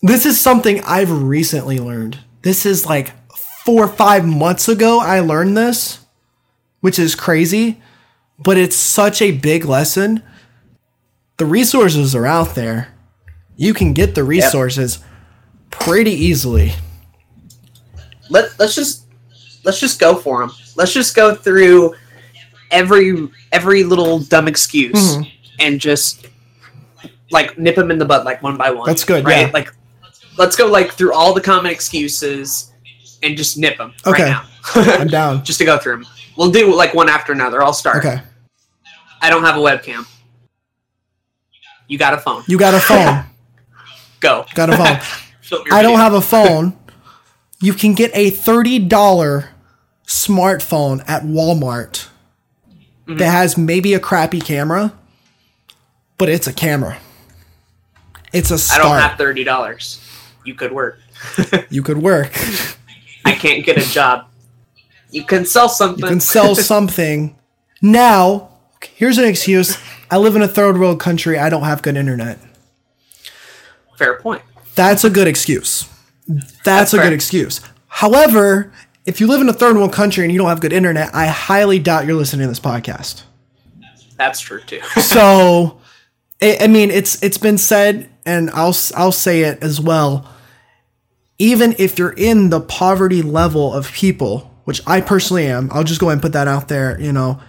this 0.00 0.24
is 0.24 0.40
something 0.40 0.80
I've 0.86 1.10
recently 1.10 1.78
learned. 1.80 2.18
This 2.42 2.64
is 2.64 2.86
like 2.86 3.12
four 3.36 3.84
or 3.84 3.88
five 3.88 4.24
months 4.24 4.68
ago 4.68 5.00
I 5.00 5.20
learned 5.20 5.54
this, 5.56 5.98
which 6.80 6.98
is 6.98 7.14
crazy, 7.14 7.82
but 8.42 8.56
it's 8.56 8.76
such 8.76 9.20
a 9.22 9.30
big 9.32 9.64
lesson. 9.64 10.22
The 11.36 11.46
resources 11.46 12.14
are 12.14 12.26
out 12.26 12.54
there. 12.54 12.88
You 13.56 13.74
can 13.74 13.92
get 13.92 14.14
the 14.14 14.24
resources. 14.24 14.98
pretty 15.70 16.10
easily. 16.10 16.72
Let 18.28 18.58
let's 18.58 18.74
just 18.74 19.04
let's 19.64 19.78
just 19.80 19.98
go 20.00 20.16
for 20.16 20.40
them. 20.40 20.50
Let's 20.76 20.92
just 20.92 21.14
go 21.14 21.34
through 21.34 21.94
every 22.70 23.28
every 23.52 23.84
little 23.84 24.18
dumb 24.18 24.48
excuse 24.48 25.16
Mhm. 25.16 25.30
and 25.58 25.80
just 25.80 26.26
like 27.30 27.58
nip 27.58 27.76
them 27.76 27.90
in 27.90 27.98
the 27.98 28.04
butt 28.04 28.24
like 28.24 28.42
one 28.42 28.56
by 28.56 28.70
one. 28.70 28.86
That's 28.86 29.04
good, 29.04 29.24
right? 29.24 29.46
yeah. 29.46 29.50
Like 29.52 29.72
let's 30.38 30.56
go 30.56 30.66
like 30.66 30.92
through 30.92 31.12
all 31.12 31.32
the 31.34 31.40
common 31.40 31.70
excuses 31.70 32.72
and 33.22 33.36
just 33.36 33.56
nip 33.58 33.78
them 33.78 33.92
Okay. 34.06 34.24
right 34.24 34.30
now. 34.30 34.44
I'm 34.98 35.06
down. 35.08 35.44
just 35.50 35.58
to 35.60 35.64
go 35.64 35.78
through 35.78 35.98
them. 35.98 36.06
We'll 36.36 36.50
do 36.50 36.74
like 36.74 36.94
one 36.94 37.08
after 37.08 37.32
another. 37.32 37.62
I'll 37.62 37.72
start. 37.72 38.04
Okay. 38.04 38.22
I 39.20 39.30
don't 39.30 39.44
have 39.44 39.56
a 39.56 39.60
webcam. 39.60 40.06
You 41.88 41.98
got 41.98 42.14
a 42.14 42.18
phone. 42.18 42.42
You 42.46 42.58
got 42.58 42.74
a 42.74 42.80
phone. 42.80 43.24
Go. 44.20 44.46
Got 44.54 44.70
a 44.70 44.76
phone. 44.76 45.62
I 45.72 45.82
don't 45.82 45.98
have 45.98 46.14
a 46.14 46.20
phone. 46.20 46.76
You 47.60 47.74
can 47.74 47.94
get 47.94 48.10
a 48.14 48.30
$30 48.30 49.48
smartphone 50.06 51.04
at 51.08 51.22
Walmart 51.22 52.06
Mm-hmm. 53.06 53.16
that 53.18 53.30
has 53.30 53.58
maybe 53.58 53.92
a 53.94 53.98
crappy 53.98 54.40
camera, 54.40 54.92
but 56.16 56.28
it's 56.28 56.46
a 56.46 56.52
camera. 56.52 56.96
It's 58.32 58.52
a 58.52 58.54
I 58.54 58.56
start. 58.58 58.82
don't 58.82 59.00
have 59.00 59.18
thirty 59.18 59.42
dollars. 59.42 60.00
You 60.44 60.54
could 60.54 60.70
work. 60.70 61.00
you 61.70 61.82
could 61.82 61.98
work. 61.98 62.30
I 63.24 63.32
can't 63.32 63.64
get 63.64 63.78
a 63.78 63.90
job. 63.90 64.26
You 65.10 65.24
can 65.24 65.44
sell 65.44 65.68
something. 65.68 66.04
You 66.04 66.08
can 66.08 66.20
sell 66.20 66.54
something. 66.54 67.36
Now, 67.82 68.49
here's 68.84 69.18
an 69.18 69.24
excuse. 69.24 69.78
I 70.10 70.18
live 70.18 70.36
in 70.36 70.42
a 70.42 70.48
third 70.48 70.78
world 70.78 71.00
country. 71.00 71.38
I 71.38 71.48
don't 71.48 71.62
have 71.62 71.82
good 71.82 71.96
internet. 71.96 72.38
Fair 73.96 74.18
point. 74.18 74.42
That's 74.74 75.04
a 75.04 75.10
good 75.10 75.28
excuse. 75.28 75.88
That's, 76.26 76.52
That's 76.64 76.92
a 76.94 76.96
fair. 76.96 77.06
good 77.06 77.12
excuse. 77.12 77.60
However, 77.88 78.72
if 79.04 79.20
you 79.20 79.26
live 79.26 79.40
in 79.40 79.48
a 79.48 79.52
third 79.52 79.76
world 79.76 79.92
country 79.92 80.24
and 80.24 80.32
you 80.32 80.38
don't 80.38 80.48
have 80.48 80.60
good 80.60 80.72
internet, 80.72 81.14
I 81.14 81.26
highly 81.26 81.78
doubt 81.78 82.06
you're 82.06 82.16
listening 82.16 82.44
to 82.44 82.48
this 82.48 82.60
podcast. 82.60 83.24
That's 84.16 84.40
true 84.40 84.60
too. 84.60 84.80
So, 85.00 85.80
I, 86.40 86.58
I 86.62 86.66
mean, 86.66 86.90
it's 86.90 87.22
it's 87.22 87.38
been 87.38 87.58
said, 87.58 88.08
and 88.24 88.50
I'll 88.50 88.76
I'll 88.96 89.12
say 89.12 89.42
it 89.42 89.62
as 89.62 89.80
well. 89.80 90.28
Even 91.38 91.74
if 91.78 91.98
you're 91.98 92.12
in 92.12 92.50
the 92.50 92.60
poverty 92.60 93.22
level 93.22 93.72
of 93.72 93.90
people, 93.92 94.50
which 94.64 94.82
I 94.86 95.00
personally 95.00 95.46
am, 95.46 95.70
I'll 95.72 95.84
just 95.84 96.00
go 96.00 96.06
ahead 96.06 96.16
and 96.16 96.22
put 96.22 96.32
that 96.34 96.48
out 96.48 96.68
there. 96.68 97.00
You 97.00 97.12
know, 97.12 97.40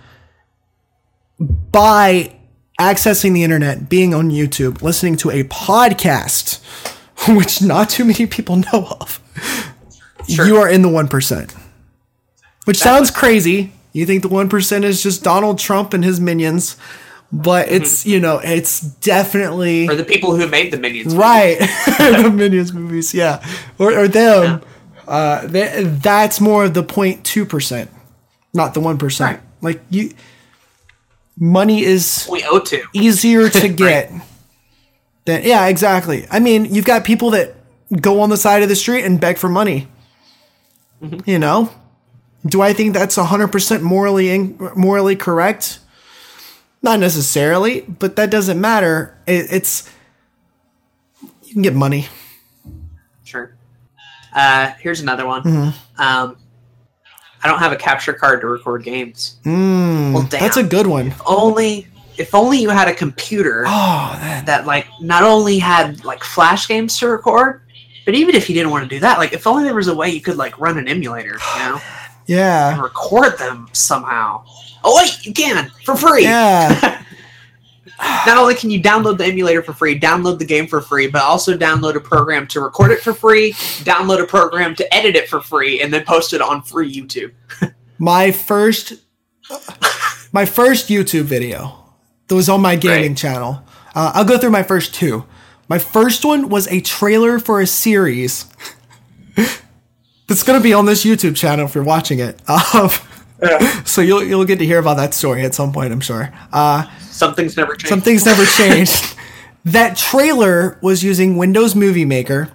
by 1.71 2.35
accessing 2.79 3.33
the 3.33 3.43
internet, 3.43 3.89
being 3.89 4.13
on 4.13 4.29
YouTube, 4.29 4.81
listening 4.81 5.15
to 5.17 5.29
a 5.29 5.43
podcast, 5.45 6.59
which 7.35 7.61
not 7.61 7.89
too 7.89 8.05
many 8.05 8.25
people 8.25 8.55
know 8.73 8.97
of, 8.99 9.19
Sure. 10.29 10.45
you 10.45 10.57
are 10.57 10.69
in 10.69 10.81
the 10.81 10.89
one 10.89 11.07
percent. 11.07 11.53
Which 12.65 12.77
sounds 12.77 13.09
crazy. 13.09 13.73
You 13.93 14.05
think 14.05 14.21
the 14.21 14.29
one 14.29 14.47
percent 14.49 14.85
is 14.85 15.01
just 15.03 15.23
Donald 15.23 15.57
Trump 15.59 15.93
and 15.93 16.03
his 16.05 16.19
minions, 16.21 16.77
but 17.31 17.69
it's 17.69 18.05
you 18.05 18.19
know 18.19 18.39
it's 18.43 18.79
definitely 18.81 19.87
or 19.89 19.95
the 19.95 20.03
people 20.03 20.35
who 20.35 20.47
made 20.47 20.71
the 20.71 20.77
minions. 20.77 21.15
right. 21.15 21.57
the 21.97 22.31
minions 22.33 22.71
movies, 22.71 23.13
yeah, 23.13 23.43
or, 23.79 23.97
or 23.97 24.07
them. 24.07 24.61
Uh, 25.07 25.45
they, 25.47 25.83
that's 25.83 26.39
more 26.39 26.63
of 26.65 26.73
the 26.73 26.83
0.2 26.83 27.49
percent, 27.49 27.89
not 28.53 28.73
the 28.75 28.79
one 28.79 28.97
percent. 28.97 29.39
Right. 29.39 29.43
Like 29.61 29.81
you, 29.89 30.13
money 31.37 31.83
is 31.83 32.27
We 32.29 32.43
owe 32.45 32.59
to. 32.59 32.83
easier 32.93 33.49
to 33.49 33.67
get. 33.83 34.11
Than, 35.25 35.43
yeah, 35.43 35.67
exactly. 35.67 36.25
I 36.31 36.39
mean, 36.39 36.73
you've 36.73 36.85
got 36.85 37.03
people 37.05 37.31
that 37.31 37.55
go 38.01 38.21
on 38.21 38.29
the 38.29 38.37
side 38.37 38.63
of 38.63 38.69
the 38.69 38.75
street 38.75 39.03
and 39.05 39.19
beg 39.19 39.37
for 39.37 39.49
money. 39.49 39.87
You 41.25 41.39
know, 41.39 41.71
do 42.45 42.61
I 42.61 42.73
think 42.73 42.93
that's 42.93 43.15
hundred 43.15 43.47
percent 43.47 43.81
morally 43.81 44.29
in, 44.29 44.55
morally 44.75 45.15
correct? 45.15 45.79
Not 46.83 46.99
necessarily, 46.99 47.81
but 47.81 48.15
that 48.17 48.29
doesn't 48.29 48.59
matter. 48.61 49.17
It, 49.25 49.47
it's 49.51 49.89
you 51.43 51.53
can 51.53 51.61
get 51.63 51.73
money. 51.73 52.07
Sure. 53.23 53.55
Uh, 54.33 54.73
here's 54.79 55.01
another 55.01 55.25
one. 55.25 55.41
Mm-hmm. 55.43 56.01
Um, 56.01 56.37
I 57.43 57.47
don't 57.47 57.59
have 57.59 57.71
a 57.71 57.75
capture 57.77 58.13
card 58.13 58.41
to 58.41 58.47
record 58.47 58.83
games. 58.83 59.37
Mm, 59.45 60.13
Well, 60.13 60.23
damn. 60.23 60.41
that's 60.41 60.57
a 60.57 60.63
good 60.63 60.87
one. 60.87 61.07
If 61.07 61.21
Only 61.25 61.87
if 62.17 62.35
only 62.35 62.59
you 62.61 62.69
had 62.69 62.87
a 62.87 62.93
computer 62.93 63.63
Oh, 63.65 64.15
that, 64.19 64.45
that 64.45 64.65
like 64.67 64.85
not 64.99 65.23
only 65.23 65.57
had 65.57 66.03
like 66.05 66.23
flash 66.23 66.67
games 66.67 66.97
to 66.99 67.07
record, 67.07 67.61
but 68.05 68.13
even 68.13 68.35
if 68.35 68.47
you 68.49 68.53
didn't 68.55 68.69
want 68.71 68.83
to 68.87 68.89
do 68.95 68.99
that, 68.99 69.17
like 69.17 69.33
if 69.33 69.47
only 69.47 69.63
there 69.63 69.73
was 69.73 69.87
a 69.87 69.95
way 69.95 70.09
you 70.11 70.21
could 70.21 70.37
like 70.37 70.59
run 70.59 70.77
an 70.77 70.87
emulator, 70.87 71.37
you 71.55 71.59
know, 71.59 71.75
and 71.81 71.81
yeah, 72.27 72.79
record 72.79 73.37
them 73.39 73.67
somehow. 73.73 74.43
Oh 74.83 74.95
wait, 74.97 75.25
you 75.25 75.33
can 75.33 75.71
for 75.83 75.95
free. 75.95 76.23
yeah. 76.23 77.03
Not 78.25 78.37
only 78.37 78.55
can 78.55 78.69
you 78.69 78.81
download 78.81 79.17
the 79.17 79.25
emulator 79.25 79.61
for 79.61 79.73
free, 79.73 79.99
download 79.99 80.39
the 80.39 80.45
game 80.45 80.67
for 80.67 80.81
free, 80.81 81.07
but 81.07 81.21
also 81.21 81.55
download 81.57 81.95
a 81.95 81.99
program 81.99 82.47
to 82.47 82.59
record 82.59 82.91
it 82.91 82.99
for 83.01 83.13
free, 83.13 83.53
download 83.83 84.21
a 84.21 84.25
program 84.27 84.75
to 84.75 84.93
edit 84.93 85.15
it 85.15 85.29
for 85.29 85.39
free, 85.41 85.81
and 85.81 85.93
then 85.93 86.03
post 86.05 86.33
it 86.33 86.41
on 86.41 86.61
free 86.63 86.91
YouTube. 86.93 87.31
my 87.99 88.31
first 88.31 88.93
my 90.31 90.45
first 90.45 90.87
YouTube 90.89 91.23
video 91.23 91.77
that 92.27 92.35
was 92.35 92.49
on 92.49 92.61
my 92.61 92.75
gaming 92.75 93.11
Right. 93.11 93.17
channel. 93.17 93.63
Uh, 93.93 94.11
I'll 94.15 94.25
go 94.25 94.37
through 94.37 94.51
my 94.51 94.63
first 94.63 94.93
two. 94.95 95.25
My 95.67 95.77
first 95.77 96.23
one 96.25 96.49
was 96.49 96.67
a 96.67 96.81
trailer 96.81 97.37
for 97.39 97.59
a 97.61 97.67
series 97.67 98.45
that's 100.27 100.43
going 100.43 100.59
to 100.59 100.63
be 100.63 100.73
on 100.73 100.85
this 100.85 101.03
YouTube 101.05 101.35
channel 101.35 101.65
if 101.65 101.75
you're 101.75 101.83
watching 101.83 102.19
it. 102.19 102.39
So 103.85 104.01
you'll 104.01 104.23
you'll 104.23 104.45
get 104.45 104.59
to 104.59 104.65
hear 104.65 104.79
about 104.79 104.97
that 104.97 105.13
story 105.13 105.43
at 105.43 105.53
some 105.55 105.71
point, 105.73 105.91
I'm 105.91 105.99
sure. 105.99 106.31
Uh, 106.53 106.87
Something's 106.99 107.57
never 107.57 107.73
changed. 107.73 107.87
some 107.89 108.01
things 108.01 108.25
never 108.25 108.45
changed. 108.45 109.15
that 109.65 109.97
trailer 109.97 110.77
was 110.81 111.03
using 111.03 111.37
Windows 111.37 111.75
Movie 111.75 112.05
Maker 112.05 112.51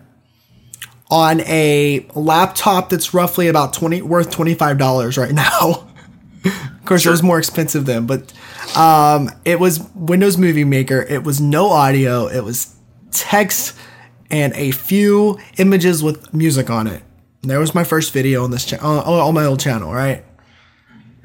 on 1.10 1.40
a 1.42 2.06
laptop 2.14 2.88
that's 2.90 3.12
roughly 3.14 3.48
about 3.48 3.72
twenty 3.72 4.02
worth 4.02 4.30
twenty 4.30 4.54
five 4.54 4.78
dollars 4.78 5.16
right 5.18 5.32
now. 5.32 5.88
of 6.44 6.84
course, 6.84 7.04
it 7.04 7.10
was 7.10 7.22
more 7.22 7.38
expensive 7.38 7.84
then, 7.86 8.06
but 8.06 8.32
um, 8.76 9.30
it 9.44 9.58
was 9.60 9.80
Windows 9.94 10.36
Movie 10.38 10.64
Maker. 10.64 11.02
It 11.02 11.24
was 11.24 11.40
no 11.40 11.68
audio. 11.70 12.26
It 12.28 12.42
was 12.44 12.74
text 13.10 13.76
and 14.30 14.52
a 14.54 14.70
few 14.72 15.38
images 15.58 16.02
with 16.02 16.32
music 16.34 16.70
on 16.70 16.86
it. 16.86 17.02
And 17.42 17.50
there 17.50 17.60
was 17.60 17.74
my 17.74 17.84
first 17.84 18.12
video 18.12 18.42
on 18.44 18.50
this 18.50 18.64
channel 18.64 18.86
on, 18.98 19.04
on 19.06 19.34
my 19.34 19.44
old 19.44 19.60
channel, 19.60 19.92
right? 19.92 20.24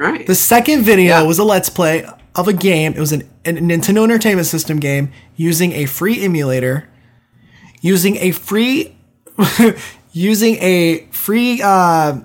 Right. 0.02 0.26
The 0.26 0.36
second 0.36 0.84
video 0.84 1.20
Yeah. 1.20 1.24
was 1.24 1.40
a 1.40 1.44
let's 1.44 1.70
play 1.70 2.06
of 2.36 2.48
a 2.48 2.54
game. 2.54 2.94
It 2.94 3.00
was 3.00 3.12
an, 3.12 3.30
a 3.46 3.54
Nintendo 3.54 4.04
Entertainment 4.04 4.48
System 4.48 4.80
game 4.80 5.12
using 5.36 5.74
a 5.74 5.86
free 5.86 6.24
emulator, 6.24 6.88
using 7.82 8.18
a 8.18 8.32
free, 8.32 8.96
using 10.12 10.56
a 10.62 11.08
free 11.12 11.62
uh, 11.64 12.20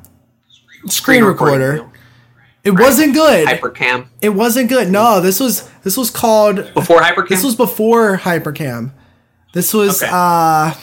screen 0.87 1.25
recording 1.25 1.61
recorder. 1.61 1.91
It 2.65 2.73
wasn't 2.73 3.15
good. 3.15 3.47
Hypercam. 3.47 4.09
It 4.21 4.31
wasn't 4.31 4.69
good. 4.69 4.91
No, 4.91 5.21
this 5.21 5.39
was 5.39 5.69
this 5.85 5.97
was 5.97 6.11
called. 6.11 6.73
Before 6.75 7.01
Hypercam? 7.01 7.29
This 7.29 7.45
was 7.45 7.55
before 7.55 8.17
Hypercam. 8.19 8.93
This 9.53 9.73
was 9.73 10.03
Okay. 10.03 10.11
uh, 10.13 10.75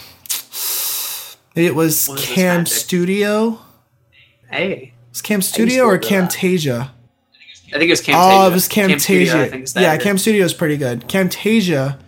it 1.56 1.76
was 1.76 2.10
Cam? 2.18 2.66
Studio. 2.66 3.60
hey. 4.50 4.93
Was 5.14 5.22
Cam 5.22 5.44
Studio 5.44 5.86
or. 5.86 6.00
Camtasia? 6.00 6.90
I 7.68 7.78
think 7.78 7.84
it 7.84 7.90
was 7.92 8.02
oh, 8.02 8.04
Camtasia. 8.04 8.16
Oh, 8.16 8.48
it 8.50 8.54
was 8.54 8.68
Cam 8.68 8.90
Camtasia. 8.90 9.48
Studio, 9.48 9.62
is 9.62 9.76
yeah. 9.76 9.98
Cam 9.98 10.18
Studio 10.18 10.44
is 10.44 10.56
pretty 10.56 10.76
good. 10.76 11.08
Camtasia 11.08 12.00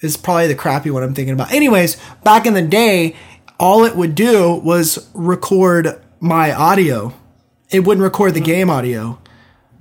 is 0.00 0.16
probably 0.16 0.46
the 0.46 0.54
crappy 0.54 0.90
one 0.90 1.02
I'm 1.02 1.12
thinking 1.12 1.34
about. 1.34 1.52
Anyways, 1.52 1.98
back 2.24 2.46
in 2.46 2.54
the 2.54 2.62
day, 2.62 3.14
all 3.58 3.84
it 3.84 3.94
would 3.94 4.14
do 4.14 4.54
was 4.54 5.10
record 5.12 6.00
my 6.18 6.50
audio. 6.52 7.12
It 7.68 7.80
wouldn't 7.80 8.02
record 8.02 8.32
the 8.32 8.40
mm-hmm. 8.40 8.46
game 8.46 8.70
audio. 8.70 9.18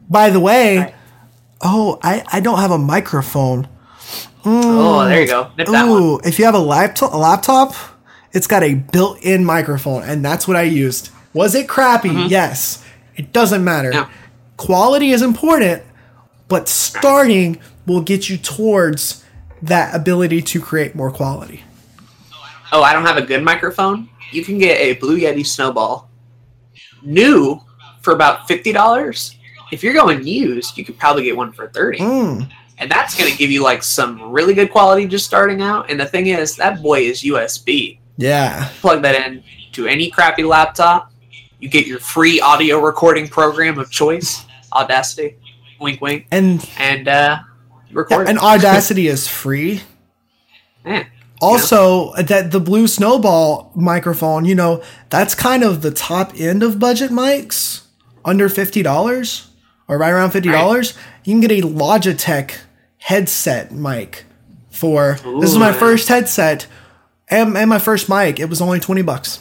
By 0.09 0.29
the 0.29 0.41
way, 0.41 0.79
Right. 0.79 0.95
oh, 1.61 1.97
I, 2.03 2.25
I 2.29 2.39
don't 2.41 2.59
have 2.59 2.71
a 2.71 2.77
microphone. 2.77 3.69
Oh, 4.43 5.05
there 5.05 5.21
you 5.21 5.27
go. 5.27 5.51
Nip 5.57 5.67
that 5.67 5.87
one. 5.87 6.01
Ooh, 6.01 6.19
if 6.25 6.39
you 6.39 6.45
have 6.45 6.55
a 6.55 6.59
laptop, 6.59 7.13
a 7.13 7.17
laptop, 7.17 7.73
it's 8.33 8.47
got 8.47 8.63
a 8.63 8.73
built-in 8.73 9.45
microphone, 9.45 10.03
and 10.03 10.25
that's 10.25 10.45
what 10.45 10.57
I 10.57 10.63
used. 10.63 11.11
Was 11.33 11.55
it 11.55 11.67
crappy? 11.67 12.09
Yes. 12.29 12.83
It 13.15 13.31
doesn't 13.33 13.63
matter. 13.63 13.91
Mm-hmm. 13.91 14.11
Quality 14.57 15.11
is 15.11 15.21
important, 15.21 15.83
but 16.47 16.67
starting 16.67 17.59
will 17.85 18.01
get 18.01 18.29
you 18.29 18.37
towards 18.37 19.23
that 19.61 19.93
ability 19.95 20.41
to 20.41 20.61
create 20.61 20.95
more 20.95 21.11
quality. 21.11 21.63
Oh, 22.71 22.81
I 22.81 22.93
don't 22.93 23.05
have 23.05 23.17
a 23.17 23.21
good 23.25 23.43
microphone. 23.43 24.09
You 24.31 24.43
can 24.45 24.57
get 24.57 24.79
a 24.79 24.93
Blue 24.93 25.19
Yeti 25.19 25.45
Snowball, 25.45 26.09
new 27.01 27.59
for 28.01 28.13
about 28.13 28.47
fifty 28.47 28.71
dollars. 28.71 29.35
If 29.71 29.83
you're 29.83 29.93
going 29.93 30.25
used, 30.25 30.77
you 30.77 30.85
could 30.85 30.97
probably 30.97 31.23
get 31.23 31.35
one 31.37 31.51
for 31.51 31.67
thirty, 31.69 31.99
Mm. 31.99 32.49
and 32.77 32.91
that's 32.91 33.17
going 33.17 33.31
to 33.31 33.37
give 33.37 33.49
you 33.51 33.63
like 33.63 33.83
some 33.83 34.31
really 34.31 34.53
good 34.53 34.71
quality 34.71 35.05
just 35.07 35.25
starting 35.25 35.61
out. 35.61 35.89
And 35.89 35.99
the 35.99 36.05
thing 36.05 36.27
is, 36.27 36.55
that 36.57 36.81
boy 36.81 37.01
is 37.01 37.23
USB. 37.23 37.99
Yeah. 38.17 38.69
Plug 38.81 39.01
that 39.01 39.15
in 39.27 39.43
to 39.73 39.87
any 39.87 40.09
crappy 40.09 40.43
laptop. 40.43 41.11
You 41.59 41.69
get 41.69 41.85
your 41.85 41.99
free 41.99 42.39
audio 42.39 42.79
recording 42.79 43.27
program 43.27 43.79
of 43.79 43.91
choice, 43.91 44.45
Audacity. 44.71 45.37
Wink, 45.79 46.01
wink. 46.01 46.27
And 46.31 46.67
And 46.77 47.07
uh, 47.07 47.39
record. 47.91 48.27
and 48.29 48.39
Audacity 48.39 49.07
is 49.07 49.27
free. 49.27 49.81
Yeah. 50.85 51.05
Also, 51.41 52.13
that 52.15 52.51
the 52.51 52.59
Blue 52.59 52.87
Snowball 52.87 53.71
microphone, 53.75 54.43
you 54.45 54.55
know, 54.55 54.83
that's 55.09 55.35
kind 55.35 55.63
of 55.63 55.81
the 55.81 55.91
top 55.91 56.33
end 56.37 56.63
of 56.63 56.79
budget 56.79 57.11
mics, 57.11 57.83
under 58.25 58.49
fifty 58.49 58.83
dollars 58.83 59.47
or 59.87 59.97
right 59.97 60.11
around 60.11 60.31
fifty 60.31 60.49
dollars. 60.51 60.93
You 61.23 61.33
can 61.33 61.41
get 61.41 61.51
a 61.51 61.65
Logitech 61.65 62.57
headset 62.97 63.71
mic 63.71 64.25
for 64.69 65.17
this 65.39 65.51
is 65.51 65.57
my 65.57 65.71
Ooh. 65.71 65.79
first 65.79 66.09
headset 66.09 66.67
and, 67.29 67.57
and 67.57 67.69
my 67.69 67.79
first 67.79 68.09
mic. 68.09 68.39
It 68.39 68.49
was 68.49 68.61
only 68.61 68.79
twenty 68.81 69.01
bucks. 69.01 69.39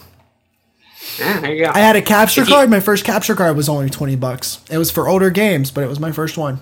Yeah, 1.19 1.41
there 1.41 1.55
you 1.55 1.65
go. 1.65 1.73
I 1.75 1.79
had 1.79 1.97
a 1.97 2.03
capture 2.03 2.43
If 2.43 2.49
you- 2.49 2.55
card. 2.55 2.71
My 2.71 2.81
first 2.81 3.05
capture 3.05 3.35
card 3.35 3.57
was 3.57 3.69
only 3.69 3.89
twenty 3.91 4.17
bucks. 4.17 4.61
It 4.71 4.79
was 4.79 4.91
for 4.91 5.09
older 5.09 5.31
games, 5.31 5.71
but 5.71 5.83
it 5.85 5.89
was 5.89 6.01
my 6.01 6.13
first 6.13 6.37
one. 6.37 6.61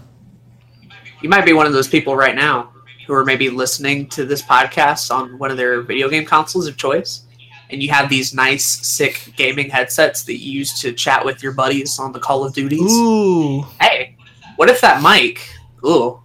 you 1.22 1.28
might 1.28 1.44
be 1.44 1.52
one 1.52 1.66
of 1.66 1.72
those 1.72 1.88
people 1.88 2.14
right 2.16 2.34
now 2.34 2.70
who 3.06 3.14
are 3.14 3.24
maybe 3.24 3.48
listening 3.50 4.08
to 4.10 4.24
this 4.24 4.42
podcast 4.42 5.10
on 5.14 5.38
one 5.38 5.50
of 5.50 5.56
their 5.56 5.80
video 5.82 6.08
game 6.08 6.24
consoles 6.24 6.66
of 6.66 6.76
choice 6.76 7.22
and 7.70 7.82
you 7.82 7.88
have 7.90 8.08
these 8.08 8.34
nice 8.34 8.64
sick 8.64 9.32
gaming 9.36 9.70
headsets 9.70 10.22
that 10.24 10.36
you 10.38 10.52
use 10.52 10.78
to 10.80 10.92
chat 10.92 11.24
with 11.24 11.42
your 11.42 11.52
buddies 11.52 11.98
on 11.98 12.12
the 12.12 12.18
call 12.20 12.44
of 12.44 12.52
duties 12.52 12.92
Ooh, 12.92 13.62
hey 13.80 14.16
what 14.56 14.68
if 14.68 14.80
that 14.82 15.02
mic 15.02 15.48
ooh 15.84 16.20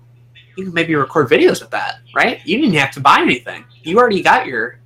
you 0.57 0.65
can 0.65 0.73
maybe 0.73 0.93
record 0.95 1.29
videos 1.29 1.61
with 1.61 1.69
that 1.71 1.99
right 2.15 2.45
you 2.45 2.57
didn't 2.59 2.73
have 2.75 2.91
to 2.91 2.99
buy 2.99 3.21
anything 3.21 3.63
you 3.83 3.97
already 3.97 4.21
got 4.21 4.45
your 4.45 4.77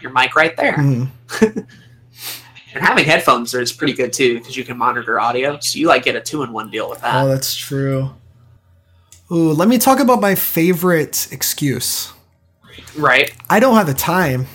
your 0.00 0.10
mic 0.12 0.34
right 0.34 0.56
there 0.56 0.74
Mhm. 0.78 1.08
and 2.74 2.84
having 2.84 3.04
headphones 3.04 3.52
is 3.54 3.72
pretty 3.72 3.92
good 3.92 4.12
too 4.12 4.38
because 4.38 4.56
you 4.56 4.64
can 4.64 4.76
monitor 4.78 5.18
audio 5.20 5.58
so 5.60 5.78
you 5.78 5.86
like 5.88 6.04
get 6.04 6.16
a 6.16 6.20
two-in-one 6.20 6.70
deal 6.70 6.88
with 6.88 7.00
that 7.00 7.24
oh, 7.24 7.28
that's 7.28 7.54
true. 7.56 8.10
Ooh, 9.32 9.52
let 9.52 9.68
me 9.68 9.78
talk 9.78 10.00
about 10.00 10.20
my 10.20 10.34
favorite 10.34 11.28
excuse. 11.32 12.12
right 12.96 13.32
I 13.48 13.60
don't 13.60 13.74
have 13.76 13.86
the 13.86 13.94
time. 13.94 14.46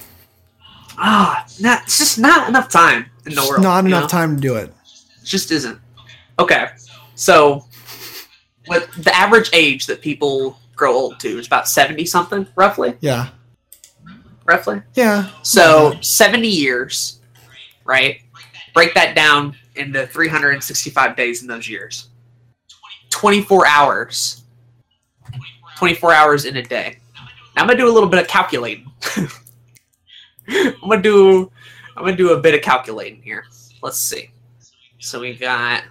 ah, 0.98 1.46
not, 1.60 1.84
it's 1.84 1.98
just 2.00 2.20
not 2.20 2.50
enough 2.50 2.70
time 2.70 3.06
in 3.26 3.32
the 3.32 3.36
Just 3.38 3.50
world. 3.50 3.64
not 3.64 3.86
enough 3.86 4.04
know? 4.04 4.08
time 4.08 4.36
to 4.36 4.42
do 4.42 4.56
it. 4.56 4.70
It 4.70 5.26
just 5.26 5.52
isn't. 5.52 5.80
Okay, 6.38 6.68
so 7.16 7.66
what 8.68 8.90
the 8.98 9.16
average 9.16 9.50
age 9.54 9.86
that 9.88 10.02
people 10.02 10.60
grow 10.76 10.94
old 10.94 11.20
to 11.22 11.40
is 11.40 11.48
about 11.48 11.68
seventy 11.68 12.06
something, 12.06 12.46
roughly. 12.56 12.96
Yeah. 13.00 13.30
Roughly. 14.46 14.82
Yeah. 14.94 15.30
So 15.42 15.96
seventy 16.02 16.50
years, 16.50 17.15
right? 17.86 18.20
Break 18.74 18.94
that 18.96 19.16
down 19.16 19.56
into 19.76 20.06
three 20.08 20.28
hundred 20.28 20.52
and 20.52 20.64
sixty-five 20.64 21.16
days 21.16 21.42
in 21.42 21.48
those 21.48 21.70
years. 21.70 22.10
Twenty-four 23.10 23.66
hours. 23.66 24.44
Twenty-four 25.78 26.12
hours 26.14 26.46
in 26.46 26.58
a 26.58 26.62
day. 26.64 26.98
Now 27.56 27.62
I'm 27.62 27.68
gonna 27.68 27.80
do 27.80 27.88
a 27.90 27.94
little 27.94 28.10
bit 28.10 28.20
of 28.22 28.28
calculating. 28.28 28.92
I'm 30.48 30.74
gonna 30.90 31.02
do. 31.02 31.52
I'm 31.96 32.04
gonna 32.04 32.18
do 32.18 32.34
a 32.34 32.40
bit 32.42 32.54
of 32.54 32.62
calculating 32.62 33.22
here. 33.22 33.46
Let's 33.82 33.98
see. 33.98 34.32
So 35.00 35.22
we 35.22 35.36
got 35.36 35.84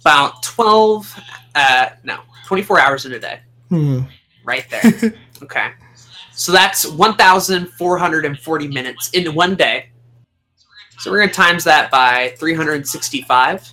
about 0.00 0.42
twelve. 0.42 1.14
Uh, 1.54 1.90
no, 2.02 2.20
twenty-four 2.46 2.80
hours 2.80 3.06
in 3.06 3.12
a 3.12 3.18
day 3.18 3.40
Hmm. 3.68 4.00
right 4.44 4.64
there. 4.70 5.14
okay. 5.42 5.70
So 6.32 6.52
that's 6.52 6.86
1,440 6.86 8.68
minutes 8.68 9.10
in 9.10 9.34
one 9.34 9.56
day. 9.56 9.90
So 10.98 11.10
we're 11.10 11.18
going 11.18 11.28
to 11.28 11.34
times 11.34 11.64
that 11.64 11.90
by 11.90 12.34
365. 12.38 13.72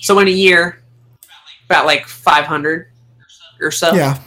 So 0.00 0.18
in 0.18 0.28
a 0.28 0.30
year, 0.30 0.82
about 1.66 1.86
like 1.86 2.06
500 2.06 2.90
or 3.60 3.70
so. 3.70 3.94
Yeah. 3.94 4.18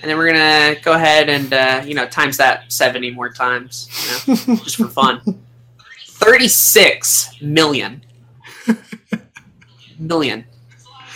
And 0.00 0.10
then 0.10 0.18
we're 0.18 0.32
going 0.32 0.74
to 0.74 0.82
go 0.82 0.92
ahead 0.92 1.28
and, 1.28 1.52
uh, 1.52 1.82
you 1.84 1.94
know, 1.94 2.06
times 2.06 2.36
that 2.38 2.72
70 2.72 3.10
more 3.12 3.30
times, 3.30 3.88
you 4.26 4.34
know, 4.34 4.56
just 4.56 4.76
for 4.76 4.88
fun. 4.88 5.20
36 6.06 7.42
million. 7.42 8.02
Million. 9.98 10.44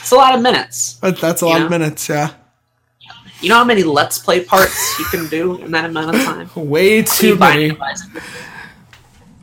It's 0.01 0.13
a 0.13 0.17
lot 0.17 0.35
of 0.35 0.41
minutes. 0.41 0.99
But 1.01 1.19
that's 1.19 1.43
a 1.43 1.47
lot 1.47 1.59
know? 1.59 1.65
of 1.65 1.71
minutes. 1.71 2.09
Yeah. 2.09 2.33
You 3.41 3.49
know 3.49 3.57
how 3.57 3.65
many 3.65 3.83
Let's 3.83 4.19
Play 4.19 4.45
parts 4.45 4.99
you 4.99 5.05
can 5.07 5.29
do 5.29 5.57
in 5.63 5.71
that 5.73 5.85
amount 5.85 6.15
of 6.15 6.23
time? 6.23 6.51
Way 6.69 7.03
too 7.03 7.37
many. 7.37 7.77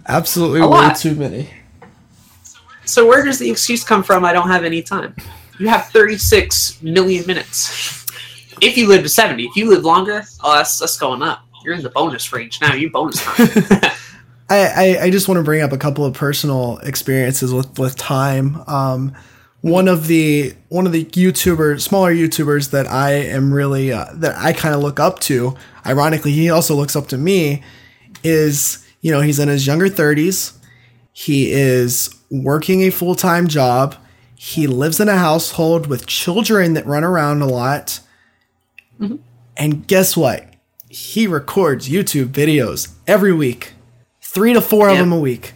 Absolutely 0.07 0.59
A 0.59 0.63
way 0.67 0.69
lot. 0.69 0.95
too 0.97 1.15
many. 1.15 1.49
So 2.85 3.07
where 3.07 3.23
does 3.23 3.39
the 3.39 3.49
excuse 3.49 3.83
come 3.83 4.03
from? 4.03 4.23
I 4.23 4.33
don't 4.33 4.47
have 4.49 4.63
any 4.63 4.81
time. 4.81 5.15
You 5.59 5.67
have 5.69 5.87
36 5.87 6.81
million 6.83 7.25
minutes. 7.25 8.05
If 8.61 8.77
you 8.77 8.87
live 8.87 9.03
to 9.03 9.09
70, 9.09 9.43
if 9.45 9.55
you 9.55 9.69
live 9.69 9.83
longer, 9.83 10.23
oh, 10.43 10.55
that's 10.55 10.79
that's 10.79 10.97
going 10.97 11.21
up. 11.21 11.41
You're 11.63 11.73
in 11.73 11.81
the 11.81 11.89
bonus 11.89 12.31
range 12.31 12.61
now. 12.61 12.73
You 12.73 12.89
bonus 12.91 13.21
time. 13.23 13.47
I, 14.49 14.59
I, 14.59 14.97
I 15.03 15.09
just 15.09 15.27
want 15.27 15.39
to 15.39 15.43
bring 15.43 15.63
up 15.63 15.71
a 15.71 15.77
couple 15.77 16.05
of 16.05 16.13
personal 16.13 16.77
experiences 16.79 17.51
with, 17.51 17.79
with 17.79 17.95
time. 17.95 18.61
Um, 18.67 19.15
one 19.61 19.87
of 19.87 20.05
the 20.05 20.53
one 20.69 20.85
of 20.85 20.91
the 20.91 21.05
YouTubers, 21.05 21.81
smaller 21.81 22.13
YouTubers 22.13 22.69
that 22.69 22.85
I 22.85 23.13
am 23.13 23.51
really 23.51 23.91
uh, 23.91 24.05
that 24.13 24.37
I 24.37 24.53
kind 24.53 24.75
of 24.75 24.81
look 24.81 24.99
up 24.99 25.19
to. 25.21 25.55
Ironically, 25.85 26.31
he 26.31 26.51
also 26.51 26.75
looks 26.75 26.95
up 26.95 27.07
to 27.07 27.17
me. 27.17 27.63
Is 28.23 28.84
you 29.05 29.11
know 29.11 29.21
he's 29.21 29.37
in 29.37 29.49
his 29.49 29.67
younger 29.67 29.87
thirties. 29.87 30.53
He 31.13 31.51
is 31.51 32.09
working 32.31 32.81
a 32.81 32.89
full 32.89 33.13
time 33.13 33.47
job. 33.47 33.95
He 34.33 34.65
lives 34.65 34.99
in 34.99 35.09
a 35.09 35.17
household 35.17 35.85
with 35.85 36.07
children 36.07 36.73
that 36.73 36.87
run 36.87 37.03
around 37.03 37.43
a 37.43 37.45
lot. 37.45 37.99
Mm-hmm. 38.99 39.17
And 39.57 39.85
guess 39.85 40.17
what? 40.17 40.47
He 40.89 41.27
records 41.27 41.87
YouTube 41.87 42.29
videos 42.29 42.95
every 43.05 43.31
week 43.31 43.73
three 44.21 44.53
to 44.53 44.61
four 44.61 44.89
of 44.89 44.97
them 44.97 45.11
a 45.11 45.19
week. 45.19 45.53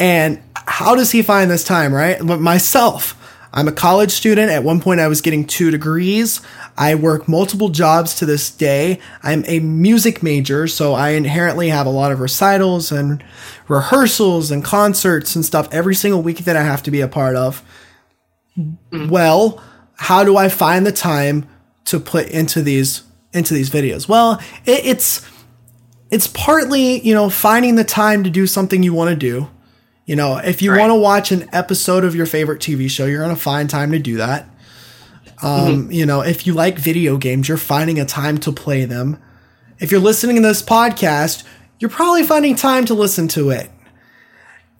And 0.00 0.42
how 0.54 0.96
does 0.96 1.12
he 1.12 1.22
find 1.22 1.48
this 1.48 1.62
time, 1.62 1.94
right? 1.94 2.18
But 2.20 2.40
myself, 2.40 3.16
I'm 3.52 3.68
a 3.68 3.72
college 3.72 4.10
student. 4.10 4.50
At 4.50 4.64
one 4.64 4.80
point, 4.80 4.98
I 4.98 5.06
was 5.06 5.20
getting 5.20 5.46
two 5.46 5.70
degrees. 5.70 6.40
I 6.80 6.94
work 6.94 7.28
multiple 7.28 7.68
jobs 7.68 8.14
to 8.16 8.26
this 8.26 8.50
day. 8.50 8.98
I'm 9.22 9.44
a 9.46 9.60
music 9.60 10.22
major, 10.22 10.66
so 10.66 10.94
I 10.94 11.10
inherently 11.10 11.68
have 11.68 11.86
a 11.86 11.90
lot 11.90 12.10
of 12.10 12.20
recitals 12.20 12.90
and 12.90 13.22
rehearsals 13.68 14.50
and 14.50 14.64
concerts 14.64 15.36
and 15.36 15.44
stuff 15.44 15.68
every 15.72 15.94
single 15.94 16.22
week 16.22 16.38
that 16.38 16.56
I 16.56 16.62
have 16.62 16.82
to 16.84 16.90
be 16.90 17.02
a 17.02 17.08
part 17.08 17.36
of. 17.36 17.62
Well, 18.90 19.62
how 19.96 20.24
do 20.24 20.36
I 20.36 20.48
find 20.48 20.86
the 20.86 20.92
time 20.92 21.46
to 21.86 22.00
put 22.00 22.28
into 22.30 22.62
these 22.62 23.02
into 23.32 23.54
these 23.54 23.70
videos? 23.70 24.08
Well, 24.08 24.40
it, 24.64 24.84
it's 24.86 25.26
it's 26.10 26.26
partly, 26.28 27.00
you 27.00 27.14
know, 27.14 27.30
finding 27.30 27.76
the 27.76 27.84
time 27.84 28.24
to 28.24 28.30
do 28.30 28.46
something 28.46 28.82
you 28.82 28.92
want 28.94 29.10
to 29.10 29.16
do. 29.16 29.48
You 30.06 30.16
know, 30.16 30.38
if 30.38 30.60
you 30.60 30.72
Right. 30.72 30.80
want 30.80 30.90
to 30.90 30.96
watch 30.96 31.30
an 31.30 31.48
episode 31.52 32.04
of 32.04 32.16
your 32.16 32.26
favorite 32.26 32.60
TV 32.60 32.90
show, 32.90 33.06
you're 33.06 33.22
going 33.22 33.34
to 33.34 33.40
find 33.40 33.70
time 33.70 33.92
to 33.92 33.98
do 33.98 34.16
that. 34.16 34.48
Um, 35.42 35.90
You 35.90 36.06
know, 36.06 36.20
if 36.20 36.46
you 36.46 36.52
like 36.52 36.78
video 36.78 37.16
games, 37.16 37.48
you're 37.48 37.56
finding 37.56 37.98
a 37.98 38.04
time 38.04 38.38
to 38.38 38.52
play 38.52 38.84
them. 38.84 39.18
If 39.78 39.90
you're 39.90 40.00
listening 40.00 40.36
to 40.36 40.42
this 40.42 40.62
podcast, 40.62 41.44
you're 41.78 41.90
probably 41.90 42.22
finding 42.22 42.54
time 42.54 42.84
to 42.86 42.94
listen 42.94 43.28
to 43.28 43.50
it. 43.50 43.70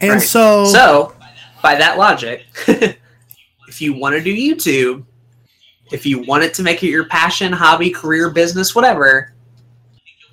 And 0.00 0.12
Right. 0.12 0.22
so, 0.22 0.64
so, 0.66 1.14
by 1.62 1.74
that 1.76 1.98
logic, 1.98 2.44
if 2.66 3.80
you 3.80 3.94
want 3.94 4.14
to 4.16 4.22
do 4.22 4.34
YouTube, 4.34 5.04
if 5.92 6.04
you 6.06 6.20
want 6.20 6.44
it 6.44 6.54
to 6.54 6.62
make 6.62 6.82
it 6.82 6.88
your 6.88 7.04
passion, 7.06 7.52
hobby, 7.52 7.90
career, 7.90 8.30
business, 8.30 8.74
whatever, 8.74 9.32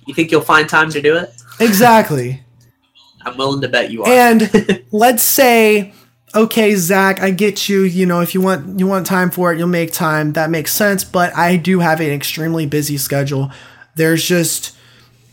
you 0.06 0.14
think 0.14 0.30
you'll 0.30 0.40
find 0.40 0.68
time 0.68 0.90
to 0.90 1.00
do 1.02 1.16
it? 1.16 1.32
exactly. 1.60 2.42
I'm 3.26 3.36
willing 3.36 3.60
to 3.62 3.68
bet 3.68 3.90
you 3.90 4.04
are. 4.04 4.08
And 4.08 4.82
let's 4.92 5.22
say, 5.22 5.92
okay, 6.34 6.74
Zach, 6.74 7.20
I 7.20 7.30
get 7.30 7.68
you. 7.68 7.82
You 7.82 8.06
know, 8.06 8.20
if 8.20 8.34
you 8.34 8.40
want 8.40 8.78
you 8.78 8.86
want 8.86 9.06
time 9.06 9.30
for 9.30 9.52
it, 9.52 9.58
you'll 9.58 9.68
make 9.68 9.92
time. 9.92 10.32
That 10.32 10.50
makes 10.50 10.72
sense. 10.72 11.04
But 11.04 11.36
I 11.36 11.56
do 11.56 11.80
have 11.80 12.00
an 12.00 12.10
extremely 12.10 12.66
busy 12.66 12.98
schedule. 12.98 13.50
There's 13.94 14.24
just 14.24 14.76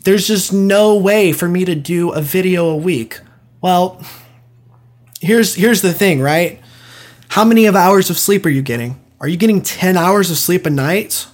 there's 0.04 0.28
just 0.28 0.54
no 0.54 0.96
way 0.96 1.32
for 1.32 1.48
me 1.48 1.66
to 1.66 1.76
do 1.76 2.12
a 2.12 2.22
video 2.22 2.68
a 2.68 2.78
week. 2.78 3.20
Well, 3.62 4.02
here's 5.20 5.56
here's 5.56 5.82
the 5.82 5.94
thing, 5.94 6.22
right? 6.22 6.62
How 7.30 7.44
many 7.44 7.66
of 7.66 7.76
hours 7.76 8.10
of 8.10 8.18
sleep 8.18 8.46
are 8.46 8.50
you 8.50 8.62
getting? 8.62 9.02
Are 9.20 9.28
you 9.28 9.38
getting 9.38 9.62
10 9.62 9.98
hours 9.98 10.30
of 10.30 10.38
sleep 10.38 10.66
a 10.66 10.70
night? 10.70 11.28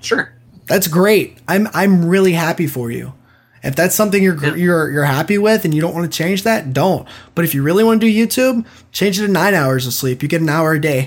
sure. 0.00 0.32
That's 0.66 0.86
great. 0.86 1.38
I'm 1.48 1.68
I'm 1.72 2.04
really 2.04 2.32
happy 2.32 2.66
for 2.66 2.90
you. 2.90 3.14
If 3.62 3.76
that's 3.76 3.94
something 3.94 4.22
you're 4.22 4.42
Yeah. 4.42 4.54
you're 4.54 4.90
you're 4.90 5.04
happy 5.04 5.36
with 5.38 5.64
and 5.64 5.74
you 5.74 5.80
don't 5.80 5.94
want 5.94 6.10
to 6.10 6.16
change 6.16 6.44
that, 6.44 6.72
don't. 6.72 7.06
But 7.34 7.44
if 7.44 7.54
you 7.54 7.62
really 7.62 7.84
want 7.84 8.00
to 8.00 8.06
do 8.10 8.26
YouTube, 8.26 8.64
change 8.92 9.18
it 9.20 9.26
to 9.26 9.32
nine 9.32 9.54
hours 9.54 9.86
of 9.86 9.92
sleep. 9.92 10.22
You 10.22 10.28
get 10.28 10.40
an 10.40 10.48
hour 10.48 10.72
a 10.72 10.80
day. 10.80 11.02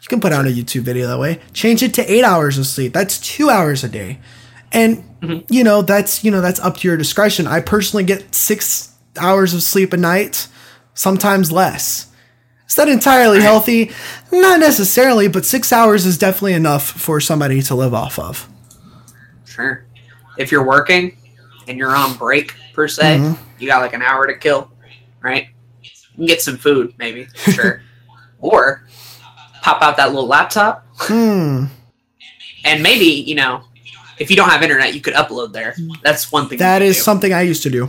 You 0.00 0.08
can 0.08 0.20
put 0.20 0.32
out 0.32 0.46
a 0.46 0.50
YouTube 0.50 0.82
video 0.82 1.06
that 1.08 1.18
way. 1.18 1.40
Change 1.52 1.82
it 1.82 1.92
to 1.94 2.10
eight 2.12 2.24
hours 2.24 2.56
of 2.56 2.66
sleep. 2.66 2.94
That's 2.94 3.18
two 3.18 3.50
hours 3.50 3.84
a 3.84 3.88
day. 3.88 4.18
And 4.72 5.04
Mm-hmm. 5.20 5.52
you 5.52 5.64
know, 5.64 5.82
that's 5.82 6.22
you 6.22 6.30
know, 6.30 6.40
that's 6.40 6.60
up 6.60 6.76
to 6.76 6.86
your 6.88 6.96
discretion. 6.96 7.48
I 7.48 7.60
personally 7.60 8.04
get 8.04 8.32
six 8.34 8.94
hours 9.18 9.52
of 9.52 9.64
sleep 9.64 9.92
a 9.92 9.96
night, 9.96 10.46
sometimes 10.94 11.50
less. 11.50 12.06
Is 12.68 12.76
that 12.76 12.88
entirely 12.88 13.40
healthy? 13.40 13.90
Not 14.30 14.60
necessarily, 14.60 15.26
but 15.26 15.44
six 15.44 15.72
hours 15.72 16.06
is 16.06 16.18
definitely 16.18 16.52
enough 16.52 16.84
for 16.88 17.20
somebody 17.20 17.60
to 17.62 17.74
live 17.74 17.92
off 17.94 18.16
of. 18.18 18.48
Sure. 19.44 19.84
If 20.36 20.52
you're 20.52 20.64
working 20.64 21.16
and 21.68 21.78
you're 21.78 21.94
on 21.94 22.16
break 22.16 22.54
per 22.74 22.88
se, 22.88 23.18
Mm-hmm. 23.18 23.42
you 23.58 23.68
got 23.68 23.80
like 23.82 23.92
an 23.94 24.02
hour 24.02 24.26
to 24.26 24.36
kill, 24.36 24.70
right? 25.22 25.48
You 25.82 26.16
can 26.16 26.26
get 26.26 26.42
some 26.42 26.56
food, 26.56 26.94
maybe, 26.98 27.26
sure. 27.52 27.82
or 28.40 28.84
pop 29.62 29.82
out 29.82 29.96
that 29.98 30.08
little 30.08 30.26
laptop 30.26 30.84
Hmm. 31.00 31.66
and 32.64 32.82
maybe, 32.82 33.04
you 33.04 33.34
know, 33.34 33.62
if 34.18 34.30
you 34.30 34.36
don't 34.36 34.48
have 34.48 34.62
internet, 34.62 34.94
you 34.94 35.00
could 35.00 35.14
upload 35.14 35.52
there. 35.52 35.76
That's 36.02 36.32
one 36.32 36.48
thing. 36.48 36.58
That 36.58 36.82
you 36.82 36.88
is 36.88 36.96
do. 36.96 37.02
something 37.02 37.32
I 37.32 37.42
used 37.42 37.62
to 37.64 37.70
do. 37.70 37.88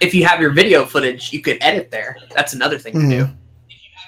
if 0.00 0.14
you 0.14 0.24
have 0.24 0.40
your 0.40 0.50
video 0.50 0.84
footage, 0.86 1.30
you 1.32 1.40
could 1.42 1.58
edit 1.60 1.90
there. 1.90 2.16
That's 2.34 2.54
another 2.54 2.78
thing 2.78 2.94
to 2.94 3.00
do. 3.16 3.24
Mhm. 3.26 3.36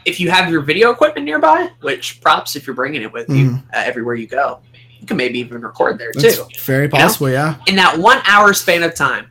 If 0.07 0.19
you 0.19 0.31
have 0.31 0.51
your 0.51 0.63
video 0.63 0.91
equipment 0.91 1.27
nearby, 1.27 1.69
which 1.83 2.21
props 2.23 2.57
if 2.57 2.67
you're 2.67 2.75
bringing 2.75 3.03
it 3.03 3.13
with 3.13 3.29
you 3.29 3.51
Mhm. 3.51 3.59
uh, 3.75 3.77
everywhere 3.77 4.15
you 4.17 4.27
go, 4.27 4.61
you 5.03 5.07
can 5.09 5.17
maybe 5.19 5.39
even 5.41 5.61
record 5.61 5.99
there 5.99 6.13
That's 6.15 6.37
too. 6.39 6.45
very 6.65 6.89
possible, 6.89 7.29
yeah. 7.29 7.57
In 7.67 7.77
that 7.77 7.99
one 7.99 8.21
hour 8.27 8.55
span 8.55 8.83
of 8.85 8.95
time, 8.95 9.27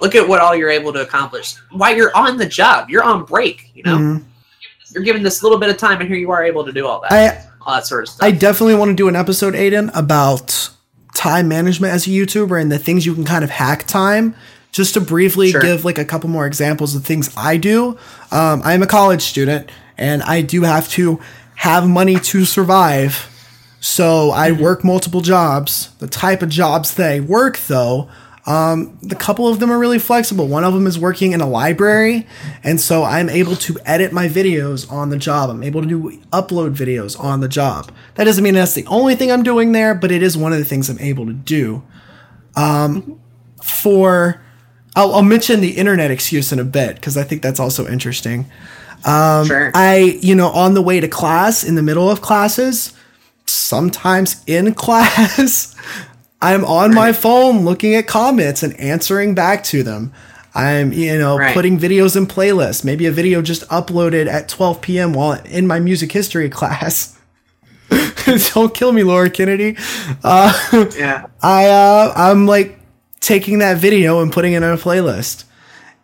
look 0.00 0.14
at 0.16 0.28
what 0.28 0.40
all 0.40 0.54
you're 0.54 0.68
able 0.70 0.92
to 0.92 1.00
accomplish 1.00 1.54
while 1.70 1.96
you're 1.96 2.14
on 2.14 2.36
the 2.36 2.44
job. 2.46 2.90
You're 2.90 3.04
on 3.04 3.24
break. 3.24 3.70
You 3.72 3.82
know, 3.84 3.96
Mhm. 3.96 4.24
you're 4.92 5.04
given 5.04 5.22
this 5.22 5.42
little 5.44 5.58
bit 5.58 5.70
of 5.70 5.76
time, 5.78 6.00
and 6.00 6.08
here 6.08 6.18
you 6.18 6.30
are 6.32 6.44
able 6.44 6.64
to 6.64 6.72
do 6.72 6.86
all 6.86 7.00
that, 7.02 7.12
I 7.12 7.38
all 7.64 7.74
that 7.76 7.86
sort 7.86 8.02
of 8.02 8.08
stuff. 8.08 8.26
I 8.26 8.32
definitely 8.32 8.74
want 8.74 8.90
to 8.90 8.94
do 8.94 9.08
an 9.08 9.16
episode, 9.16 9.54
Aiden, 9.54 9.90
about 9.96 10.70
time 11.14 11.48
management 11.48 11.92
as 11.94 12.06
a 12.06 12.10
YouTuber 12.10 12.60
and 12.60 12.70
the 12.70 12.78
things 12.78 13.06
you 13.06 13.14
can 13.14 13.24
kind 13.24 13.42
of 13.44 13.50
hack 13.50 13.86
time. 13.86 14.34
Just 14.72 14.92
to 14.94 15.00
briefly 15.00 15.52
Sure. 15.52 15.60
give 15.62 15.86
like 15.86 15.96
a 15.96 16.04
couple 16.04 16.28
more 16.28 16.46
examples 16.46 16.94
of 16.94 17.02
things 17.04 17.30
I 17.34 17.56
do. 17.56 17.96
Um, 18.30 18.60
I'm 18.62 18.82
a 18.82 18.86
college 18.86 19.22
student 19.22 19.70
and 19.96 20.22
I 20.24 20.42
do 20.42 20.62
have 20.64 20.90
to 20.90 21.18
have 21.54 21.88
money 21.88 22.16
to 22.20 22.44
survive. 22.44 23.28
So 23.86 24.30
I 24.32 24.50
work 24.50 24.82
multiple 24.82 25.20
jobs. 25.20 25.90
The 26.00 26.08
type 26.08 26.42
of 26.42 26.48
jobs 26.48 26.98
I 26.98 27.20
work, 27.20 27.56
though, 27.68 28.08
um, 28.44 28.98
the 29.00 29.14
couple 29.14 29.46
of 29.46 29.60
them 29.60 29.70
are 29.70 29.78
really 29.78 30.00
flexible. 30.00 30.48
One 30.48 30.64
of 30.64 30.74
them 30.74 30.88
is 30.88 30.98
working 30.98 31.30
in 31.30 31.40
a 31.40 31.48
library, 31.48 32.26
and 32.64 32.80
so 32.80 33.04
I'm 33.04 33.30
able 33.30 33.54
to 33.54 33.78
edit 33.86 34.12
my 34.12 34.26
videos 34.26 34.90
on 34.90 35.10
the 35.10 35.16
job. 35.16 35.50
I'm 35.50 35.62
able 35.62 35.82
to 35.82 35.86
do 35.86 36.20
upload 36.32 36.74
videos 36.74 37.18
on 37.18 37.38
the 37.38 37.48
job. 37.48 37.92
That 38.16 38.24
doesn't 38.24 38.42
mean 38.42 38.54
that's 38.54 38.74
the 38.74 38.86
only 38.86 39.14
thing 39.14 39.30
I'm 39.30 39.44
doing 39.44 39.70
there, 39.70 39.94
but 39.94 40.10
it 40.10 40.20
is 40.20 40.36
one 40.36 40.52
of 40.52 40.58
the 40.58 40.64
things 40.64 40.90
I'm 40.90 40.98
able 40.98 41.26
to 41.26 41.32
do. 41.32 41.84
Um, 42.56 43.20
for 43.62 44.42
I'll, 44.96 45.14
I'll 45.14 45.22
mention 45.22 45.60
the 45.60 45.76
internet 45.76 46.10
excuse 46.10 46.50
in 46.50 46.58
a 46.58 46.64
bit 46.64 46.96
because 46.96 47.16
I 47.16 47.22
think 47.22 47.40
that's 47.40 47.60
also 47.60 47.86
interesting. 47.86 48.46
sure. 49.46 49.70
I, 49.74 50.18
you 50.20 50.34
know, 50.34 50.48
on 50.48 50.74
the 50.74 50.82
way 50.82 50.98
to 50.98 51.06
class, 51.06 51.62
in 51.62 51.76
the 51.76 51.82
middle 51.82 52.10
of 52.10 52.20
classes, 52.20 52.92
sometimes 53.46 54.42
in 54.46 54.74
class, 54.84 55.74
I'm 56.40 56.64
on 56.64 56.94
my 56.94 57.12
phone 57.12 57.64
looking 57.64 57.94
at 57.94 58.06
comments 58.06 58.62
and 58.62 58.78
answering 58.80 59.34
back 59.34 59.64
to 59.64 59.82
them. 59.82 60.12
I'm, 60.54 60.92
you 60.92 61.18
know, 61.18 61.36
Right. 61.38 61.52
putting 61.54 61.78
videos 61.78 62.16
in 62.16 62.26
playlists. 62.26 62.82
Maybe 62.82 63.04
a 63.06 63.12
video 63.12 63.42
just 63.42 63.68
uploaded 63.68 64.26
at 64.26 64.48
12 64.48 64.80
p.m. 64.80 65.12
while 65.12 65.32
in 65.44 65.66
my 65.66 65.78
music 65.80 66.12
history 66.12 66.48
class. 66.60 67.18
Don't 68.54 68.74
kill 68.74 68.92
me, 68.92 69.02
Laura 69.04 69.30
Kennedy. 69.30 69.76
Uh, 70.24 70.52
yeah. 70.96 71.26
I, 71.42 71.66
uh, 71.68 72.12
I'm 72.16 72.46
like 72.46 72.78
taking 73.20 73.58
that 73.60 73.76
video 73.78 74.20
and 74.22 74.32
putting 74.32 74.54
it 74.54 74.62
on 74.62 74.72
a 74.72 74.76
playlist. 74.78 75.44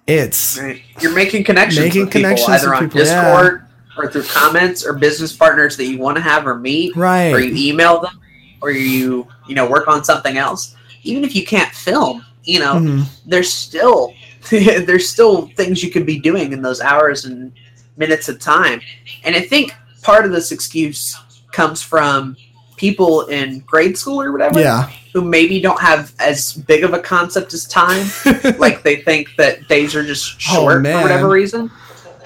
It's 0.06 0.59
Right. 0.59 0.82
You're 1.01 1.14
making 1.14 1.44
connections 1.44 1.85
Making 1.85 2.02
with 2.02 2.12
people 2.12 2.23
connections 2.31 2.48
either 2.51 2.70
with 2.70 2.78
on 2.78 2.89
people, 2.90 3.06
yeah. 3.06 3.59
Or 3.97 4.10
through 4.10 4.24
comments 4.24 4.86
or 4.86 4.94
business 4.94 5.35
partners 5.35 5.77
that 5.77 5.85
you 5.85 5.98
want 5.98 6.16
to 6.16 6.23
have 6.23 6.47
or 6.47 6.55
meet. 6.59 6.97
Right. 6.97 7.31
Or 7.32 7.40
you 7.40 7.55
email 7.73 8.01
them 8.01 8.19
or 8.62 8.70
you, 8.70 9.28
you 9.47 9.55
know, 9.55 9.69
work 9.69 9.86
on 9.89 10.02
something 10.05 10.39
else. 10.39 10.74
Even 11.02 11.24
if 11.24 11.35
you 11.36 11.44
can't 11.44 11.70
film, 11.74 12.24
you 12.44 12.59
know, 12.60 12.74
Mhm. 12.74 13.05
there's 13.27 13.52
still 13.52 14.14
there's 14.51 15.09
still 15.09 15.48
things 15.56 15.82
you 15.82 15.90
could 15.90 16.06
be 16.06 16.19
doing 16.19 16.52
in 16.52 16.62
those 16.62 16.81
hours 16.81 17.24
and 17.27 17.52
minutes 17.97 18.28
of 18.28 18.39
time. 18.40 18.81
And 19.24 19.36
I 19.36 19.40
think 19.40 19.74
part 20.02 20.24
of 20.24 20.32
this 20.32 20.53
excuse 20.53 21.16
comes 21.53 21.82
from 21.82 22.37
people 22.77 23.27
in 23.27 23.61
grade 23.61 23.96
school 23.96 24.21
or 24.21 24.32
whatever 24.32 24.59
yeah. 24.59 24.90
who 25.12 25.21
maybe 25.22 25.61
don't 25.61 25.80
have 25.80 26.12
as 26.19 26.54
big 26.54 26.82
of 26.82 26.95
a 26.95 26.98
concept 26.98 27.53
as 27.54 27.66
time 27.66 28.04
like 28.59 28.82
they 28.82 28.96
think 28.96 29.29
that 29.37 29.69
days 29.69 29.95
are 29.95 30.03
just 30.04 30.35
Oh, 30.51 30.54
short 30.54 30.85
for 30.87 31.03
whatever 31.03 31.29
reason. 31.29 31.71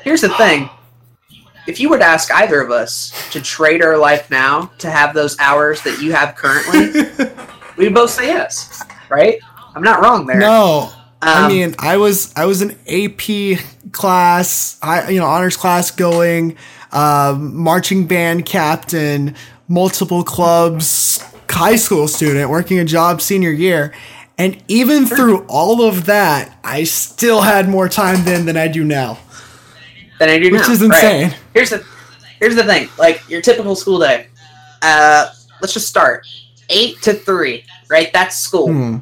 Here's 0.03 0.21
the 0.23 0.31
thing. 0.31 0.71
If 1.67 1.81
you 1.81 1.89
were 1.89 1.99
to 1.99 2.05
ask 2.05 2.33
either 2.33 2.61
of 2.61 2.71
us 2.71 3.13
to 3.33 3.41
trade 3.41 3.83
our 3.83 3.97
life 3.97 4.31
now 4.31 4.71
to 4.79 4.91
have 4.91 5.15
those 5.15 5.39
hours 5.39 5.83
that 5.83 6.01
you 6.01 6.13
have 6.13 6.37
currently, 6.37 7.03
we'd 7.77 7.95
both 7.95 8.11
say 8.11 8.29
yes, 8.29 8.83
right? 9.09 9.39
I'm 9.75 9.83
not 9.83 10.01
wrong 10.01 10.27
there. 10.27 10.39
No, 10.39 10.93
I 11.21 11.43
Um, 11.45 11.49
mean, 11.49 11.75
I 11.79 11.97
was 11.97 12.33
I 12.37 12.45
was 12.47 12.63
an 12.63 12.77
AP 12.89 13.59
class, 13.93 14.79
I 14.83 15.11
you 15.11 15.19
know 15.21 15.27
honors 15.27 15.57
class 15.57 15.91
going, 15.91 16.57
um, 16.93 17.57
marching 17.57 18.07
band 18.07 18.47
captain, 18.47 19.35
multiple 19.69 20.23
clubs, 20.23 21.23
high 21.51 21.77
school 21.77 22.07
student, 22.09 22.49
working 22.51 22.79
a 22.79 22.85
job 22.85 23.21
senior 23.21 23.51
year, 23.51 23.93
and 24.39 24.63
even 24.69 25.07
through 25.07 25.45
all 25.49 25.83
of 25.83 26.07
that, 26.07 26.57
I 26.63 26.85
still 26.85 27.43
had 27.43 27.69
more 27.69 27.89
time 27.89 28.25
then 28.25 28.47
than 28.47 28.57
I 28.57 28.69
do 28.69 28.85
now. 28.85 29.19
Than 30.19 30.29
I 30.29 30.39
do 30.39 30.51
Which 30.51 30.63
now. 30.67 30.73
is 30.73 30.81
Right. 30.83 31.05
insane. 31.05 31.35
Here's 31.55 31.71
the 31.71 31.85
here's 32.41 32.55
the 32.57 32.65
thing. 32.65 32.89
Like 32.99 33.23
your 33.29 33.41
typical 33.43 33.75
school 33.77 33.99
day. 33.99 34.29
Uh, 34.83 35.29
let's 35.61 35.73
just 35.73 35.89
start 35.89 36.27
eight 36.69 37.01
to 37.03 37.13
three. 37.15 37.65
Right, 37.89 38.13
that's 38.13 38.37
school. 38.39 38.69
Hmm. 38.73 38.97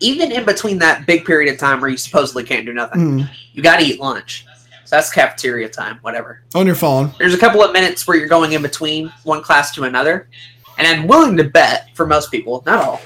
Even 0.00 0.32
in 0.32 0.44
between 0.44 0.78
that 0.80 1.06
big 1.06 1.24
period 1.24 1.52
of 1.52 1.58
time 1.58 1.80
where 1.80 1.88
you 1.88 1.96
supposedly 1.96 2.42
can't 2.44 2.66
do 2.66 2.72
nothing, 2.74 3.00
Hmm. 3.20 3.24
you 3.52 3.62
got 3.62 3.78
to 3.78 3.84
eat 3.86 4.00
lunch. 4.00 4.44
So 4.84 4.96
that's 4.96 5.10
cafeteria 5.10 5.68
time, 5.68 5.98
whatever. 6.02 6.42
On 6.54 6.66
your 6.66 6.74
phone, 6.74 7.14
There's 7.18 7.32
a 7.32 7.38
couple 7.38 7.62
of 7.62 7.72
minutes 7.72 8.06
where 8.06 8.16
you're 8.18 8.28
going 8.28 8.52
in 8.52 8.60
between 8.60 9.10
one 9.22 9.40
class 9.42 9.72
to 9.76 9.84
another, 9.84 10.28
and 10.76 10.86
I'm 10.86 11.06
willing 11.06 11.36
to 11.38 11.44
bet 11.44 11.88
for 11.94 12.06
most 12.06 12.30
people, 12.30 12.62
not 12.66 12.84
all, 12.84 13.00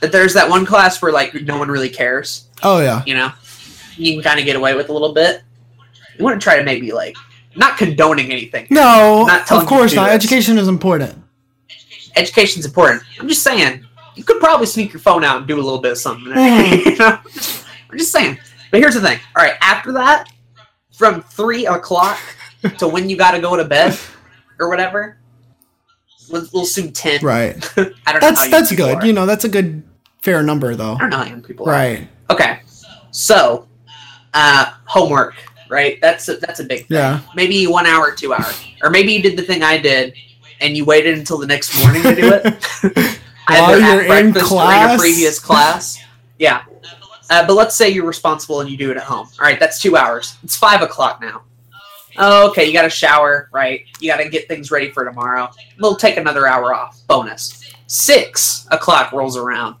that 0.00 0.12
there's 0.12 0.32
that 0.34 0.48
one 0.48 0.64
class 0.64 1.02
where 1.02 1.10
like 1.10 1.34
no 1.42 1.58
one 1.58 1.68
really 1.68 1.88
cares. 1.88 2.44
oh 2.62 2.78
yeah, 2.80 3.02
You 3.04 3.14
know, 3.14 3.32
you 3.96 4.12
can 4.14 4.22
kind 4.22 4.38
of 4.38 4.44
get 4.46 4.54
away 4.54 4.74
with 4.76 4.90
a 4.90 4.92
little 4.92 5.12
bit. 5.12 5.42
You 6.18 6.24
want 6.24 6.40
to 6.40 6.44
try 6.44 6.56
to 6.58 6.64
maybe 6.64 6.92
like 6.92 7.16
not 7.56 7.76
condoning 7.78 8.30
anything. 8.32 8.66
no, 8.70 9.24
Not 9.26 9.50
of 9.52 9.66
course 9.66 9.94
not. 9.94 10.10
Education 10.10 10.58
is 10.58 10.68
important. 10.68 11.16
Education 12.16 12.60
is 12.60 12.66
important. 12.66 13.02
I'm 13.20 13.28
just 13.28 13.42
saying 13.42 13.84
you 14.14 14.22
could 14.24 14.40
probably 14.40 14.66
sneak 14.66 14.92
your 14.92 15.00
phone 15.00 15.24
out 15.24 15.38
and 15.38 15.46
do 15.48 15.56
a 15.56 15.62
little 15.62 15.80
bit 15.80 15.92
of 15.92 15.98
something. 15.98 16.32
Mhm. 16.32 16.84
you 16.86 16.96
know? 16.96 17.18
I'm 17.90 17.98
just 17.98 18.12
saying. 18.12 18.38
But 18.70 18.80
here's 18.80 18.94
the 18.94 19.00
thing. 19.00 19.18
All 19.36 19.44
right, 19.44 19.54
after 19.60 19.92
that, 19.92 20.28
from 20.96 21.22
three 21.22 21.66
o'clock 21.66 22.18
to 22.78 22.88
when 22.88 23.08
you 23.10 23.16
got 23.16 23.32
to 23.32 23.40
go 23.40 23.56
to 23.56 23.64
bed 23.64 23.98
or 24.60 24.68
whatever, 24.68 25.18
we'll, 26.30 26.46
we'll 26.52 26.62
assume 26.64 26.92
ten. 26.92 27.20
Right. 27.24 27.56
I 27.76 27.82
don't 27.82 27.86
know. 27.86 27.94
how 28.04 28.20
That's 28.20 28.42
young 28.42 28.50
that's 28.50 28.72
good. 28.74 28.96
are. 29.02 29.06
You 29.06 29.12
know, 29.12 29.26
that's 29.26 29.44
a 29.44 29.48
good 29.48 29.82
fair 30.22 30.42
number 30.42 30.74
though. 30.76 30.94
I 30.94 30.98
don't 30.98 31.10
know 31.10 31.18
how 31.18 31.24
young 31.24 31.42
people 31.42 31.66
are. 31.68 31.72
Right. 31.72 32.08
Okay. 32.30 32.60
So, 33.10 33.68
uh, 34.32 34.72
homework. 34.86 35.34
Right. 35.68 35.98
That's 36.00 36.28
a, 36.28 36.36
that's 36.36 36.60
a 36.60 36.64
big 36.64 36.86
thing. 36.86 36.96
Yeah. 36.96 37.20
Maybe 37.34 37.66
one 37.66 37.86
hour, 37.86 38.12
two 38.12 38.32
hours, 38.32 38.64
or 38.82 38.90
maybe 38.90 39.12
you 39.12 39.22
did 39.22 39.36
the 39.36 39.42
thing 39.42 39.62
I 39.62 39.78
did, 39.78 40.14
and 40.60 40.76
you 40.76 40.84
waited 40.84 41.18
until 41.18 41.38
the 41.38 41.46
next 41.46 41.78
morning 41.82 42.02
to 42.02 42.14
do 42.14 42.32
it. 42.32 43.20
While 43.48 43.78
you're 43.78 44.16
in 44.16 44.32
class? 44.32 44.98
a 44.98 44.98
previous 44.98 45.38
class. 45.38 46.02
Yeah. 46.38 46.64
Uh, 47.30 47.46
but 47.46 47.54
let's 47.54 47.74
say 47.74 47.88
you're 47.88 48.06
responsible 48.06 48.60
and 48.60 48.70
you 48.70 48.76
do 48.76 48.90
it 48.90 48.96
at 48.96 49.02
home. 49.02 49.28
All 49.38 49.46
right, 49.46 49.58
that's 49.58 49.80
two 49.80 49.96
hours. 49.96 50.36
It's 50.42 50.56
five 50.56 50.82
o'clock 50.82 51.20
now. 51.20 51.42
Oh, 52.16 52.48
okay, 52.50 52.64
you 52.64 52.72
got 52.72 52.82
to 52.82 52.90
shower, 52.90 53.48
right? 53.52 53.84
You 53.98 54.10
got 54.10 54.18
to 54.18 54.28
get 54.28 54.46
things 54.46 54.70
ready 54.70 54.90
for 54.90 55.04
tomorrow. 55.04 55.50
We'll 55.80 55.96
take 55.96 56.16
another 56.16 56.46
hour 56.46 56.72
off. 56.72 57.00
Bonus. 57.06 57.74
Six 57.86 58.66
o'clock 58.70 59.12
rolls 59.12 59.36
around. 59.36 59.76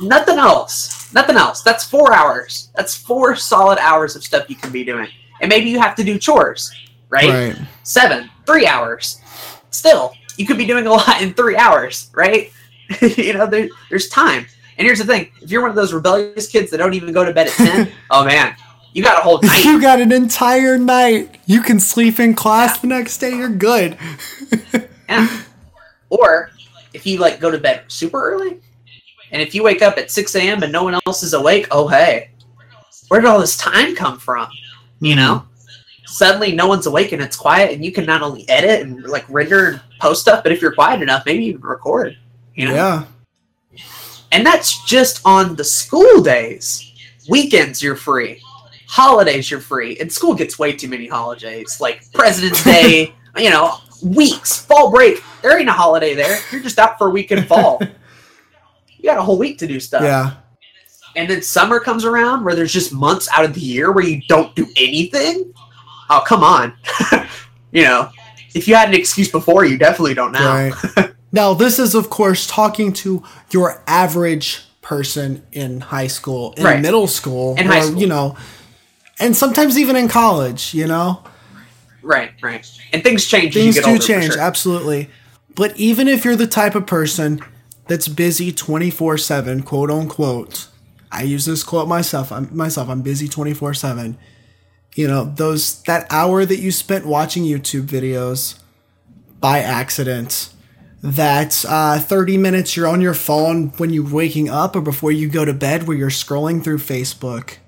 Nothing 0.00 0.38
else. 0.38 1.05
Nothing 1.16 1.36
else. 1.36 1.62
That's 1.62 1.82
four 1.82 2.12
hours. 2.12 2.68
That's 2.74 2.94
four 2.94 3.36
solid 3.36 3.78
hours 3.78 4.16
of 4.16 4.22
stuff 4.22 4.50
you 4.50 4.54
can 4.54 4.70
be 4.70 4.84
doing. 4.84 5.08
And 5.40 5.48
maybe 5.48 5.70
you 5.70 5.80
have 5.80 5.94
to 5.94 6.04
do 6.04 6.18
chores, 6.18 6.70
right? 7.08 7.54
Right. 7.54 7.68
seven, 7.84 8.28
three 8.44 8.66
hours. 8.66 9.22
Still, 9.70 10.12
you 10.36 10.46
could 10.46 10.58
be 10.58 10.66
doing 10.66 10.86
a 10.86 10.90
lot 10.92 11.22
in 11.22 11.32
three 11.32 11.56
hours, 11.56 12.10
right? 12.14 12.52
you 13.00 13.32
know, 13.32 13.46
there, 13.46 13.66
there's 13.88 14.10
time. 14.10 14.44
And 14.76 14.84
here's 14.84 14.98
the 14.98 15.06
thing: 15.06 15.30
if 15.40 15.50
you're 15.50 15.62
one 15.62 15.70
of 15.70 15.76
those 15.76 15.94
rebellious 15.94 16.48
kids 16.48 16.70
that 16.70 16.76
don't 16.76 16.92
even 16.92 17.14
go 17.14 17.24
to 17.24 17.32
bed 17.32 17.46
at 17.46 17.52
ten, 17.56 17.90
oh 18.10 18.22
man, 18.22 18.54
you 18.92 19.02
got 19.02 19.18
a 19.18 19.22
whole 19.22 19.40
night. 19.40 19.64
You 19.64 19.80
got 19.80 20.02
an 20.02 20.12
entire 20.12 20.76
night. 20.76 21.40
You 21.46 21.62
can 21.62 21.80
sleep 21.80 22.20
in 22.20 22.34
class 22.34 22.78
the 22.80 22.88
next 22.88 23.16
day. 23.16 23.30
You're 23.30 23.48
good. 23.48 23.96
Yeah. 25.08 25.42
Or 26.10 26.50
if 26.92 27.06
you 27.06 27.18
like 27.18 27.40
go 27.40 27.50
to 27.50 27.56
bed 27.58 27.84
super 27.88 28.32
early, 28.32 28.60
And 29.32 29.42
if 29.42 29.54
you 29.54 29.62
wake 29.62 29.82
up 29.82 29.98
at 29.98 30.10
6 30.10 30.34
a.m. 30.36 30.62
and 30.62 30.72
no 30.72 30.84
one 30.84 30.98
else 31.06 31.22
is 31.22 31.34
awake, 31.34 31.66
oh, 31.70 31.88
hey, 31.88 32.30
where 33.08 33.20
did 33.20 33.28
all 33.28 33.40
this 33.40 33.56
time 33.56 33.94
come 33.94 34.18
from? 34.18 34.48
You 35.00 35.16
know? 35.16 35.46
Suddenly 36.06 36.52
no 36.52 36.66
one's 36.66 36.86
awake 36.86 37.12
and 37.12 37.20
it's 37.20 37.36
quiet, 37.36 37.72
and 37.72 37.84
you 37.84 37.92
can 37.92 38.06
not 38.06 38.22
only 38.22 38.48
edit 38.48 38.82
and 38.82 39.02
like 39.04 39.24
render 39.28 39.70
and 39.70 39.80
post 40.00 40.22
stuff, 40.22 40.42
but 40.42 40.52
if 40.52 40.62
you're 40.62 40.72
quiet 40.72 41.02
enough, 41.02 41.26
maybe 41.26 41.44
even 41.46 41.60
record. 41.60 42.16
You 42.54 42.68
know? 42.68 42.74
Yeah. 42.74 43.04
And 44.32 44.46
that's 44.46 44.84
just 44.84 45.20
on 45.24 45.56
the 45.56 45.64
school 45.64 46.22
days. 46.22 46.92
Weekends, 47.28 47.82
you're 47.82 47.96
free. 47.96 48.40
Holidays, 48.88 49.50
you're 49.50 49.60
free. 49.60 49.98
And 49.98 50.10
school 50.10 50.34
gets 50.34 50.58
way 50.58 50.72
too 50.72 50.88
many 50.88 51.06
holidays, 51.06 51.80
like 51.80 52.10
President's 52.12 52.62
Day, 52.64 53.14
you 53.36 53.50
know, 53.50 53.78
weeks, 54.02 54.64
fall 54.64 54.90
break. 54.90 55.22
There 55.42 55.58
ain't 55.58 55.68
a 55.68 55.72
holiday 55.72 56.14
there. 56.14 56.38
You're 56.52 56.62
just 56.62 56.78
out 56.78 56.98
for 56.98 57.08
a 57.08 57.10
week 57.10 57.32
in 57.32 57.44
fall. 57.44 57.80
you 59.06 59.12
got 59.12 59.18
a 59.18 59.22
whole 59.22 59.38
week 59.38 59.56
to 59.58 59.68
do 59.68 59.78
stuff. 59.78 60.02
Yeah. 60.02 60.32
And 61.14 61.30
then 61.30 61.40
summer 61.40 61.78
comes 61.78 62.04
around 62.04 62.44
where 62.44 62.56
there's 62.56 62.72
just 62.72 62.92
months 62.92 63.28
out 63.32 63.44
of 63.44 63.54
the 63.54 63.60
year 63.60 63.92
where 63.92 64.04
you 64.04 64.20
don't 64.28 64.54
do 64.56 64.66
anything. 64.76 65.54
Oh, 66.10 66.22
come 66.26 66.42
on. 66.42 66.74
you 67.72 67.84
know, 67.84 68.10
if 68.54 68.66
you 68.66 68.74
had 68.74 68.88
an 68.88 68.94
excuse 68.96 69.30
before, 69.30 69.64
you 69.64 69.78
definitely 69.78 70.14
don't 70.14 70.32
now. 70.32 70.70
Right. 70.96 71.12
now, 71.32 71.54
this 71.54 71.78
is, 71.78 71.94
of 71.94 72.10
course, 72.10 72.46
talking 72.48 72.92
to 72.94 73.22
your 73.50 73.80
average 73.86 74.62
person 74.82 75.44
in 75.52 75.80
high 75.80 76.06
school, 76.08 76.52
in 76.56 76.64
Right. 76.64 76.80
middle 76.82 77.06
school, 77.06 77.54
In 77.56 77.68
or, 77.68 77.72
high 77.72 77.80
school. 77.82 78.00
you 78.00 78.08
know, 78.08 78.36
and 79.20 79.34
sometimes 79.36 79.78
even 79.78 79.94
in 79.96 80.08
college, 80.08 80.74
you 80.74 80.86
know? 80.86 81.22
Right, 82.02 82.32
right. 82.42 82.68
And 82.92 83.02
things 83.02 83.24
change 83.24 83.54
Things 83.54 83.68
as 83.68 83.76
you 83.76 83.82
get 83.82 83.84
do 83.86 83.92
older. 83.92 84.04
change, 84.04 84.32
sure. 84.34 84.42
absolutely. 84.42 85.10
But 85.54 85.76
even 85.78 86.08
if 86.08 86.24
you're 86.24 86.36
the 86.36 86.46
type 86.46 86.74
of 86.74 86.86
person 86.86 87.40
that's 87.88 88.08
busy 88.08 88.52
24 88.52 89.18
7, 89.18 89.62
quote 89.62 89.90
unquote, 89.90 90.68
I 91.10 91.22
use 91.22 91.44
this 91.44 91.64
quote 91.64 91.88
myself. 91.88 92.32
I'm 92.32 92.54
myself. 92.54 92.88
I'm 92.88 93.02
busy 93.02 93.28
24 93.28 93.74
7. 93.74 94.18
You 94.94 95.08
know, 95.08 95.24
those 95.24 95.82
that 95.82 96.06
hour 96.10 96.44
that 96.44 96.58
you 96.58 96.70
spent 96.70 97.06
watching 97.06 97.44
YouTube 97.44 97.86
videos 97.86 98.58
by 99.40 99.60
accident, 99.60 100.52
that 101.02 101.64
uh, 101.68 101.98
30 101.98 102.38
minutes 102.38 102.76
you're 102.76 102.88
on 102.88 103.00
your 103.00 103.14
phone 103.14 103.68
when 103.76 103.90
you're 103.90 104.10
waking 104.10 104.48
up 104.48 104.74
or 104.74 104.80
before 104.80 105.12
you 105.12 105.28
go 105.28 105.44
to 105.44 105.52
bed 105.52 105.86
where 105.86 105.96
you're 105.96 106.10
scrolling 106.10 106.64
through 106.64 106.78
Facebook, 106.78 107.58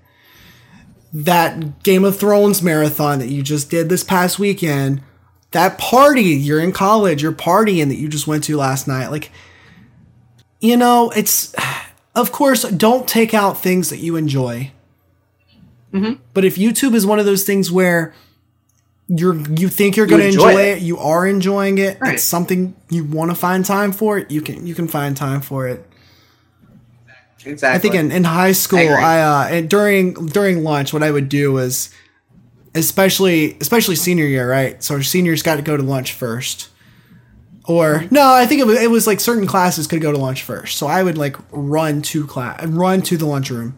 that 1.12 1.82
Game 1.82 2.04
of 2.04 2.18
Thrones 2.18 2.62
marathon 2.62 3.18
that 3.18 3.28
you 3.28 3.42
just 3.42 3.70
did 3.70 3.88
this 3.88 4.02
past 4.02 4.38
weekend, 4.38 5.02
that 5.52 5.78
party 5.78 6.22
you're 6.22 6.60
in 6.60 6.72
college, 6.72 7.22
you're 7.22 7.32
partying 7.32 7.88
that 7.88 7.96
you 7.96 8.08
just 8.08 8.26
went 8.26 8.44
to 8.44 8.56
last 8.56 8.88
night. 8.88 9.08
Like, 9.08 9.30
you 10.60 10.76
know, 10.76 11.10
it's, 11.10 11.54
of 12.14 12.32
course, 12.32 12.62
don't 12.70 13.06
take 13.08 13.34
out 13.34 13.60
things 13.62 13.90
that 13.90 13.98
you 13.98 14.16
enjoy. 14.16 14.70
Mhm. 15.92 16.18
But 16.34 16.44
if 16.44 16.56
YouTube 16.56 16.94
is 16.94 17.06
one 17.06 17.18
of 17.18 17.24
those 17.26 17.44
things 17.44 17.70
where 17.70 18.12
you're 19.08 19.36
you 19.56 19.68
think 19.68 19.96
you're 19.96 20.06
going 20.06 20.20
to 20.20 20.26
enjoy 20.28 20.48
enjoy, 20.50 20.60
it. 20.62 20.78
it. 20.78 20.82
you 20.82 20.98
are 20.98 21.26
enjoying 21.26 21.78
it, 21.78 21.98
Right. 21.98 22.14
it's 22.14 22.22
something 22.22 22.74
you 22.90 23.04
want 23.04 23.30
to 23.30 23.34
find 23.34 23.64
time 23.64 23.90
for 23.92 24.18
it, 24.18 24.30
you 24.30 24.42
can 24.42 24.66
you 24.66 24.74
can 24.74 24.86
find 24.86 25.16
time 25.16 25.40
for 25.40 25.66
it. 25.66 25.84
Exactly. 27.44 27.76
I 27.76 27.78
think 27.78 27.94
in, 27.94 28.12
in 28.12 28.24
high 28.24 28.52
school, 28.52 28.80
agree. 28.80 28.92
I, 28.92 29.20
uh, 29.20 29.60
during 29.62 30.12
during 30.26 30.62
lunch, 30.64 30.92
what 30.92 31.02
I 31.02 31.10
would 31.10 31.28
do 31.30 31.52
was, 31.52 31.88
especially 32.74 33.56
especially 33.60 33.94
senior 33.96 34.26
year, 34.26 34.50
right? 34.50 34.82
So 34.82 34.96
our 34.96 35.02
seniors 35.02 35.42
got 35.42 35.56
to 35.56 35.62
go 35.62 35.76
to 35.76 35.82
lunch 35.82 36.12
first, 36.12 36.68
or 37.68 38.00
mm-hmm. 38.00 38.14
no, 38.14 38.32
I 38.32 38.46
think 38.46 38.60
it 38.60 38.66
was 38.66 38.80
it 38.80 38.90
was 38.90 39.06
like 39.06 39.20
certain 39.20 39.46
classes 39.46 39.86
could 39.86 40.00
go 40.00 40.10
to 40.10 40.18
lunch 40.18 40.42
first. 40.42 40.76
So 40.78 40.88
I 40.88 41.02
would 41.04 41.16
like 41.18 41.36
run 41.52 42.02
to 42.02 42.26
class, 42.26 42.64
run 42.66 43.02
to 43.02 43.16
the 43.16 43.26
lunchroom, 43.26 43.76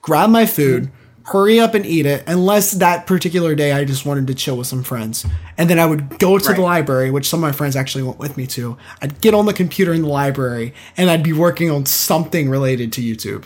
grab 0.00 0.30
my 0.30 0.46
food, 0.46 0.84
mm-hmm. 0.84 1.30
hurry 1.32 1.58
up 1.60 1.74
and 1.74 1.84
eat 1.84 2.06
it. 2.06 2.22
Unless 2.26 2.72
that 2.72 3.06
particular 3.06 3.54
day 3.54 3.72
I 3.72 3.84
just 3.84 4.06
wanted 4.06 4.28
to 4.28 4.34
chill 4.34 4.56
with 4.56 4.68
some 4.68 4.84
friends, 4.84 5.26
and 5.58 5.68
then 5.68 5.78
I 5.80 5.84
would 5.86 6.18
go 6.18 6.38
to 6.38 6.48
Right. 6.48 6.56
the 6.56 6.62
library, 6.62 7.10
which 7.10 7.28
some 7.28 7.42
of 7.42 7.48
my 7.48 7.52
friends 7.52 7.74
actually 7.76 8.04
went 8.04 8.20
with 8.20 8.36
me 8.36 8.46
to. 8.48 8.78
I'd 9.02 9.20
get 9.20 9.34
on 9.34 9.46
the 9.46 9.52
computer 9.52 9.92
in 9.92 10.02
the 10.02 10.08
library, 10.08 10.72
and 10.96 11.10
I'd 11.10 11.24
be 11.24 11.32
working 11.32 11.70
on 11.70 11.84
something 11.86 12.48
related 12.48 12.92
to 12.94 13.02
YouTube. 13.02 13.44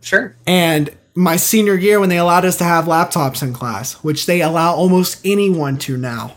sure. 0.00 0.34
And 0.48 0.90
my 1.14 1.36
senior 1.36 1.74
year, 1.74 2.00
when 2.00 2.08
they 2.08 2.18
allowed 2.18 2.44
us 2.44 2.56
to 2.56 2.64
have 2.64 2.86
laptops 2.86 3.42
in 3.42 3.52
class, 3.52 3.94
which 4.02 4.24
they 4.26 4.40
allow 4.40 4.74
almost 4.74 5.20
anyone 5.24 5.76
to 5.78 5.96
now. 5.96 6.34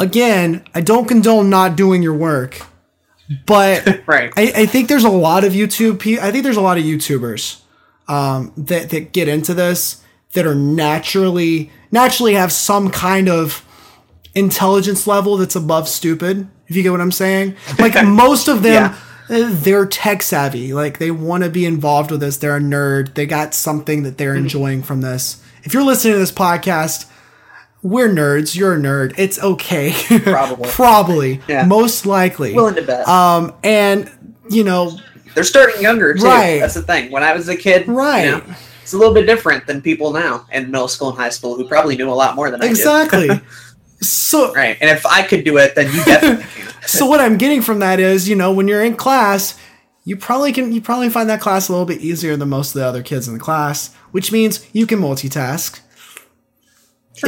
Again, 0.00 0.64
I 0.74 0.80
don't 0.80 1.06
condone 1.06 1.50
not 1.50 1.76
doing 1.76 2.02
your 2.02 2.14
work, 2.14 2.60
but 3.46 4.00
Right. 4.06 4.32
I, 4.36 4.52
I 4.62 4.66
think 4.66 4.88
there's 4.88 5.04
a 5.04 5.10
lot 5.10 5.44
of 5.44 5.52
YouTube. 5.52 6.00
Pe- 6.00 6.18
I 6.18 6.32
think 6.32 6.42
there's 6.42 6.56
a 6.56 6.62
lot 6.62 6.78
of 6.78 6.84
YouTubers 6.84 7.60
um, 8.08 8.52
that 8.56 8.90
that 8.90 9.12
get 9.12 9.28
into 9.28 9.54
this 9.54 10.02
that 10.32 10.46
are 10.46 10.54
naturally 10.54 11.70
naturally 11.92 12.34
have 12.34 12.50
some 12.50 12.90
kind 12.90 13.28
of 13.28 13.64
intelligence 14.34 15.06
level 15.06 15.36
that's 15.36 15.54
above 15.56 15.88
stupid. 15.88 16.48
If 16.66 16.76
you 16.76 16.82
get 16.82 16.92
what 16.92 17.00
I'm 17.00 17.12
saying, 17.12 17.56
like 17.78 18.02
most 18.06 18.48
of 18.48 18.62
them, 18.62 18.94
uh, 19.28 19.48
they're 19.52 19.86
tech 19.86 20.22
savvy. 20.22 20.72
Like 20.72 20.98
they 20.98 21.10
want 21.10 21.44
to 21.44 21.50
be 21.50 21.66
involved 21.66 22.10
with 22.10 22.20
this. 22.20 22.36
They're 22.36 22.56
a 22.56 22.60
nerd. 22.60 23.14
They 23.14 23.26
got 23.26 23.54
something 23.54 24.04
that 24.04 24.18
they're 24.18 24.36
enjoying 24.36 24.82
from 24.82 25.00
this. 25.02 25.42
If 25.64 25.74
you're 25.74 25.82
listening 25.84 26.14
to 26.14 26.18
this 26.18 26.32
podcast, 26.32 27.09
we're 27.82 28.08
nerds. 28.08 28.54
You're 28.56 28.74
a 28.74 28.78
nerd. 28.78 29.14
It's 29.18 29.42
okay. 29.42 29.92
Probably. 30.22 30.68
Probably. 30.70 31.40
Yeah. 31.48 31.64
Most 31.66 32.06
likely. 32.06 32.54
Willing 32.54 32.74
to 32.74 32.82
bet. 32.82 33.06
Um, 33.08 33.54
and 33.64 34.10
you 34.50 34.64
know, 34.64 34.98
They're 35.34 35.44
starting 35.44 35.80
younger 35.80 36.14
too. 36.14 36.24
Right. 36.24 36.58
That's 36.60 36.74
the 36.74 36.82
thing. 36.82 37.10
When 37.10 37.22
I 37.22 37.32
was 37.32 37.48
a 37.48 37.56
kid, 37.56 37.86
you 37.86 37.92
Right. 37.94 38.24
know, 38.26 38.42
it's 38.82 38.92
a 38.92 38.98
little 38.98 39.14
bit 39.14 39.26
different 39.26 39.66
than 39.66 39.80
people 39.80 40.12
now 40.12 40.46
in 40.52 40.70
middle 40.70 40.88
school 40.88 41.10
and 41.10 41.18
high 41.18 41.28
school 41.30 41.54
who 41.56 41.66
probably 41.68 41.96
knew 41.96 42.10
a 42.10 42.12
lot 42.12 42.34
more 42.34 42.50
than 42.50 42.60
I 42.60 42.64
did. 42.64 42.70
exactly. 42.72 43.28
so. 44.00 44.52
Right. 44.54 44.76
And 44.80 44.90
if 44.90 45.06
I 45.06 45.22
could 45.22 45.44
do 45.44 45.56
it, 45.58 45.74
then 45.74 45.86
you 45.92 46.04
definitely 46.04 46.44
can. 46.62 46.72
so 46.88 47.06
what 47.06 47.20
I'm 47.20 47.38
getting 47.38 47.62
from 47.62 47.78
that 47.78 48.00
is, 48.00 48.28
you 48.28 48.34
know, 48.36 48.52
when 48.52 48.66
you're 48.68 48.82
in 48.84 48.96
class, 48.96 49.58
you 50.04 50.16
probably 50.16 50.52
can 50.52 50.72
you 50.72 50.80
probably 50.80 51.10
find 51.10 51.28
that 51.30 51.40
class 51.40 51.68
a 51.68 51.72
little 51.72 51.86
bit 51.86 52.00
easier 52.00 52.34
than 52.36 52.48
most 52.48 52.74
of 52.74 52.80
the 52.80 52.86
other 52.86 53.02
kids 53.02 53.28
in 53.28 53.34
the 53.34 53.40
class, 53.40 53.94
which 54.10 54.32
means 54.32 54.66
you 54.72 54.86
can 54.86 54.98
multitask. 54.98 55.80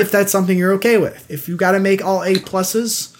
If 0.00 0.10
that's 0.10 0.32
something 0.32 0.56
you're 0.56 0.72
okay 0.74 0.98
with. 0.98 1.30
If 1.30 1.48
you 1.48 1.56
got 1.56 1.72
to 1.72 1.80
make 1.80 2.04
all 2.04 2.22
A 2.22 2.34
pluses, 2.34 3.16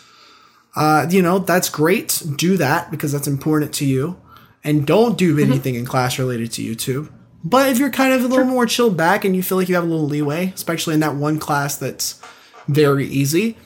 uh, 0.75 1.07
you 1.11 1.23
know, 1.23 1.39
that's 1.39 1.69
great. 1.69 2.23
Do 2.37 2.57
that 2.57 2.91
because 2.91 3.13
that's 3.13 3.27
important 3.27 3.75
to 3.75 3.85
you. 3.85 4.21
And 4.65 4.87
don't 4.87 5.19
do 5.19 5.39
anything 5.39 5.75
in 5.75 5.85
class 5.85 6.19
related 6.19 6.53
to 6.53 6.63
YouTube. 6.63 7.11
But 7.45 7.69
if 7.69 7.79
you're 7.79 7.91
kind 7.91 8.13
of 8.13 8.25
a 8.25 8.29
little 8.29 8.45
more 8.45 8.67
chilled 8.67 8.97
back 8.97 9.25
and 9.25 9.35
you 9.35 9.43
feel 9.43 9.59
like 9.59 9.69
you 9.69 9.75
have 9.75 9.85
a 9.85 9.89
little 9.89 10.07
leeway, 10.07 10.53
especially 10.55 10.95
in 10.95 11.01
that 11.01 11.17
one 11.17 11.41
class 11.41 11.77
that's 11.77 12.23
very 12.69 13.07
easy, 13.07 13.57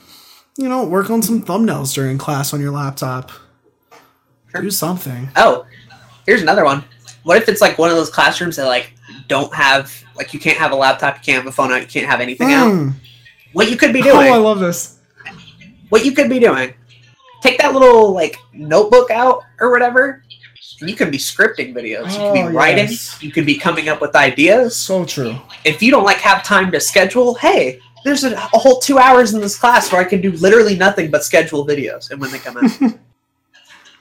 you 0.56 0.68
know, 0.68 0.86
work 0.86 1.10
on 1.10 1.22
some 1.22 1.42
thumbnails 1.42 1.94
during 1.94 2.16
class 2.16 2.54
on 2.54 2.60
your 2.60 2.72
laptop. 2.72 3.30
Do 4.58 4.70
something. 4.70 5.28
Oh, 5.36 5.66
here's 6.24 6.40
another 6.40 6.64
one. 6.64 6.82
What 7.24 7.36
if 7.36 7.48
it's 7.48 7.60
like 7.60 7.76
one 7.76 7.90
of 7.90 7.96
those 7.96 8.08
classrooms 8.08 8.56
that 8.56 8.64
like 8.64 8.94
don't 9.28 9.52
have 9.54 9.92
like 10.16 10.32
you 10.34 10.40
can't 10.40 10.58
have 10.58 10.72
a 10.72 10.76
laptop, 10.76 11.16
you 11.16 11.22
can't 11.22 11.42
have 11.44 11.46
a 11.46 11.52
phone 11.54 11.72
out, 11.72 11.80
you 11.80 11.86
can't 11.86 12.06
have 12.06 12.20
anything 12.20 12.52
out. 12.52 12.72
Mm. 12.72 12.94
What 13.52 13.70
you 13.70 13.76
could 13.76 13.92
be 13.92 14.02
doing? 14.02 14.16
Oh? 14.30 14.34
I 14.34 14.38
love 14.38 14.60
this. 14.60 14.98
what 15.88 16.04
you 16.04 16.12
could 16.12 16.28
be 16.28 16.38
doing. 16.38 16.74
Take 17.42 17.58
that 17.58 17.72
little 17.74 18.12
like 18.12 18.36
notebook 18.52 19.10
out 19.10 19.42
or 19.60 19.70
whatever. 19.70 20.22
And 20.80 20.90
you 20.90 20.96
can 20.96 21.10
be 21.10 21.16
scripting 21.18 21.74
videos. 21.74 22.12
You 22.12 22.18
can 22.18 22.46
Oh, 22.46 22.48
be 22.50 22.54
writing. 22.54 22.88
yes. 22.88 23.22
You 23.22 23.30
can 23.32 23.44
be 23.46 23.56
coming 23.56 23.88
up 23.88 24.00
with 24.00 24.14
ideas. 24.14 24.76
So 24.76 25.04
true. 25.06 25.36
If 25.64 25.82
you 25.82 25.90
don't 25.90 26.04
like 26.04 26.18
have 26.18 26.42
time 26.42 26.70
to 26.72 26.80
schedule, 26.80 27.34
hey, 27.36 27.80
there's 28.04 28.24
a, 28.24 28.34
a 28.34 28.38
whole 28.58 28.78
two 28.80 28.98
hours 28.98 29.32
in 29.32 29.40
this 29.40 29.58
class 29.58 29.90
where 29.90 30.00
I 30.00 30.04
can 30.04 30.20
do 30.20 30.32
literally 30.32 30.76
nothing 30.76 31.10
but 31.10 31.24
schedule 31.24 31.66
videos 31.66 32.10
and 32.10 32.20
when 32.20 32.30
they 32.30 32.38
come 32.38 32.56
out. 32.58 32.70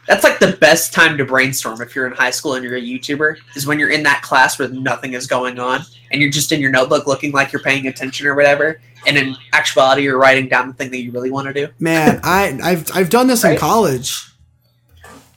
That's 0.07 0.23
like 0.23 0.39
the 0.39 0.53
best 0.57 0.93
time 0.93 1.17
to 1.17 1.25
brainstorm 1.25 1.81
if 1.81 1.95
you're 1.95 2.05
in 2.05 2.13
high 2.13 2.29
school 2.29 2.53
and 2.53 2.63
you're 2.63 2.75
a 2.77 2.81
YouTuber, 2.81 3.37
is 3.55 3.65
when 3.65 3.79
you're 3.79 3.89
in 3.89 4.03
that 4.03 4.21
class 4.21 4.59
where 4.59 4.67
nothing 4.69 5.13
is 5.13 5.25
going 5.25 5.57
on 5.59 5.81
and 6.11 6.21
you're 6.21 6.29
just 6.29 6.51
in 6.51 6.61
your 6.61 6.69
notebook 6.71 7.07
looking 7.07 7.31
like 7.31 7.51
you're 7.51 7.61
paying 7.63 7.87
attention 7.87 8.27
or 8.27 8.35
whatever, 8.35 8.79
and 9.07 9.17
in 9.17 9.35
actuality 9.53 10.03
you're 10.03 10.19
writing 10.19 10.47
down 10.47 10.67
the 10.67 10.73
thing 10.75 10.91
that 10.91 10.99
you 11.01 11.11
really 11.11 11.31
want 11.31 11.47
to 11.47 11.53
do. 11.53 11.67
Man, 11.79 12.19
I 12.23 12.57
I've 12.63 12.95
I've 12.95 13.09
done 13.09 13.27
this 13.27 13.43
in 13.43 13.57
college. 13.57 14.23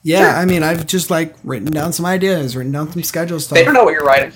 Yeah, 0.02 0.30
Sure. 0.32 0.40
I 0.40 0.44
mean, 0.44 0.62
I've 0.62 0.86
just 0.86 1.10
like 1.10 1.34
written 1.44 1.70
down 1.70 1.92
some 1.92 2.06
ideas, 2.06 2.56
written 2.56 2.72
down 2.72 2.90
some 2.92 3.02
schedule 3.02 3.40
stuff, 3.40 3.56
They 3.58 3.64
don't 3.64 3.74
know 3.74 3.84
what 3.84 3.92
you're 3.92 4.04
writing. 4.04 4.32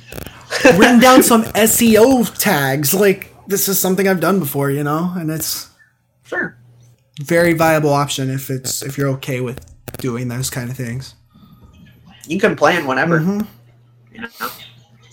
written 0.77 0.99
down 0.99 1.23
some 1.33 1.45
SEO 1.45 2.37
tags. 2.39 2.93
Like 2.95 3.35
this 3.47 3.69
is 3.69 3.79
something 3.79 4.09
I've 4.09 4.21
done 4.21 4.39
before, 4.41 4.71
you 4.71 4.83
know, 4.83 5.13
and 5.17 5.31
it's 5.31 5.69
Sure. 6.25 6.57
very 7.21 7.53
viable 7.53 7.91
option 7.93 8.31
if 8.31 8.49
it's 8.51 8.83
if 8.83 8.97
you're 8.97 9.09
okay 9.11 9.41
with 9.41 9.61
doing 9.99 10.29
those 10.29 10.51
kind 10.51 10.71
of 10.71 10.77
things. 10.77 11.15
You 12.27 12.39
can 12.39 12.57
plan 12.57 12.87
whenever. 12.87 13.21
Mhm. 13.21 13.47
You 14.13 14.21
know? 14.23 14.29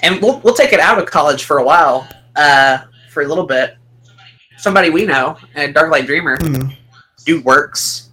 And 0.02 0.22
we'll 0.22 0.40
we'll 0.40 0.54
take 0.54 0.74
it 0.74 0.80
out 0.80 1.00
of 1.00 1.06
college 1.06 1.44
for 1.44 1.58
a 1.58 1.64
while, 1.64 2.08
uh, 2.36 2.80
for 3.12 3.24
a 3.24 3.28
little 3.28 3.46
bit. 3.46 3.76
Somebody 4.58 4.90
we 4.90 5.06
know, 5.06 5.38
and 5.56 5.74
Darklight 5.74 6.06
Dreamer, 6.06 6.38
Mhm. 6.38 6.76
dude 7.26 7.44
works 7.46 8.10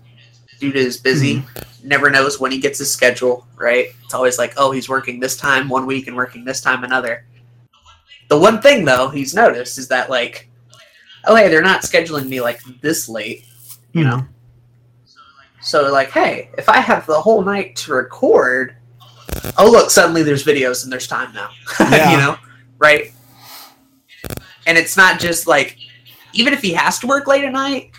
due 0.60 0.73
to 0.73 0.78
his 0.78 0.97
busy. 0.97 1.44
Never 1.85 2.10
knows 2.10 2.41
when 2.41 2.51
he 2.51 2.59
gets 2.59 2.78
his 2.78 2.91
schedule, 2.93 3.47
right? 3.57 3.89
It's 4.05 4.15
always 4.15 4.39
like, 4.39 4.55
oh, 4.57 4.70
he's 4.73 4.89
working 4.89 5.20
this 5.20 5.36
time 5.36 5.68
one 5.68 5.86
week 5.86 6.07
and 6.09 6.17
working 6.17 6.44
this 6.44 6.60
time 6.60 6.83
another. 6.83 7.25
The 8.28 8.39
one 8.39 8.60
thing 8.60 8.85
though 8.85 9.09
he's 9.09 9.35
noticed 9.35 9.78
is 9.78 9.89
that 9.89 10.09
like, 10.10 10.49
oh 11.26 11.35
hey, 11.36 11.49
they're 11.49 11.62
not 11.62 11.83
scheduling 11.83 12.28
me 12.28 12.41
like 12.41 12.60
this 12.81 13.09
late, 13.09 13.44
you 13.93 14.02
Hmm. 14.02 14.09
know. 14.10 14.26
So 15.67 15.91
like, 15.91 16.12
hey, 16.12 16.49
if 16.57 16.69
I 16.69 16.78
have 16.78 17.07
the 17.07 17.20
whole 17.20 17.43
night 17.43 17.75
to 17.77 17.95
record, 17.95 18.77
oh 19.59 19.69
look, 19.69 19.91
suddenly 19.91 20.23
there's 20.23 20.45
videos 20.45 20.85
and 20.85 20.93
there's 20.93 21.09
time 21.09 21.35
now. 21.35 21.51
Yeah. 21.81 22.12
you 22.12 22.17
know, 22.19 22.36
right? 22.78 23.11
And 24.69 24.78
it's 24.78 24.97
not 24.97 25.19
just 25.19 25.49
like, 25.49 25.77
even 26.33 26.53
if 26.53 26.62
he 26.62 26.73
has 26.73 27.01
to 27.01 27.09
work 27.09 27.27
late 27.27 27.45
at 27.45 27.53
night, 27.53 27.91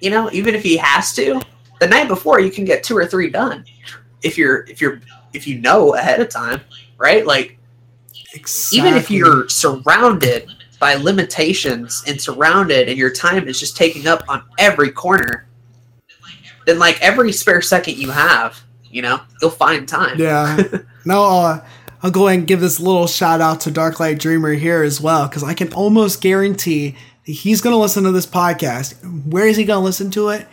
you 0.00 0.10
know, 0.10 0.28
even 0.32 0.56
if 0.56 0.64
he 0.64 0.76
has 0.78 1.14
to, 1.14 1.40
the 1.78 1.86
night 1.86 2.08
before 2.08 2.40
you 2.40 2.50
can 2.50 2.64
get 2.64 2.82
two 2.82 2.96
or 2.96 3.06
three 3.06 3.30
done. 3.30 3.64
If 4.22 4.36
you're 4.36 4.64
if 4.64 4.80
you're 4.80 5.00
if 5.32 5.46
you 5.46 5.60
know 5.60 5.94
ahead 5.94 6.20
of 6.20 6.28
time, 6.28 6.60
right? 6.98 7.24
Like 7.24 7.56
even 8.72 8.94
if 8.94 9.12
you're 9.12 9.48
surrounded 9.48 10.50
by 10.80 10.94
limitations 10.94 12.02
and 12.08 12.20
surrounded 12.20 12.88
and 12.88 12.98
your 12.98 13.10
time 13.10 13.46
is 13.46 13.60
just 13.60 13.76
taking 13.76 14.08
up 14.08 14.24
on 14.28 14.42
every 14.58 14.90
corner, 14.90 15.45
then 16.66 16.78
like 16.78 17.00
every 17.00 17.32
spare 17.32 17.62
second 17.62 17.96
you 17.96 18.10
have, 18.10 18.60
you 18.84 19.00
know, 19.02 19.18
you'll 19.40 19.50
find 19.50 19.88
time. 19.88 20.18
Yeah. 20.18 20.62
no, 21.06 21.22
uh, 21.24 21.64
I'll 22.02 22.10
go 22.10 22.26
ahead 22.28 22.40
and 22.40 22.48
give 22.48 22.60
this 22.60 22.78
little 22.78 23.06
shout 23.06 23.40
out 23.40 23.62
to 23.62 23.70
Darklight 23.70 24.18
Dreamer 24.18 24.52
here 24.52 24.82
as 24.82 25.00
well, 25.00 25.26
because 25.26 25.42
I 25.42 25.54
can 25.54 25.72
almost 25.72 26.20
guarantee 26.20 26.90
that 27.26 27.32
he's 27.32 27.60
going 27.62 27.72
to 27.74 27.78
listen 27.80 28.04
to 28.04 28.12
this 28.12 28.26
podcast. 28.26 28.94
Where 29.26 29.46
is 29.46 29.56
he 29.56 29.64
going 29.64 29.80
to 29.80 29.84
listen 29.84 30.10
to 30.12 30.28
it? 30.28 30.46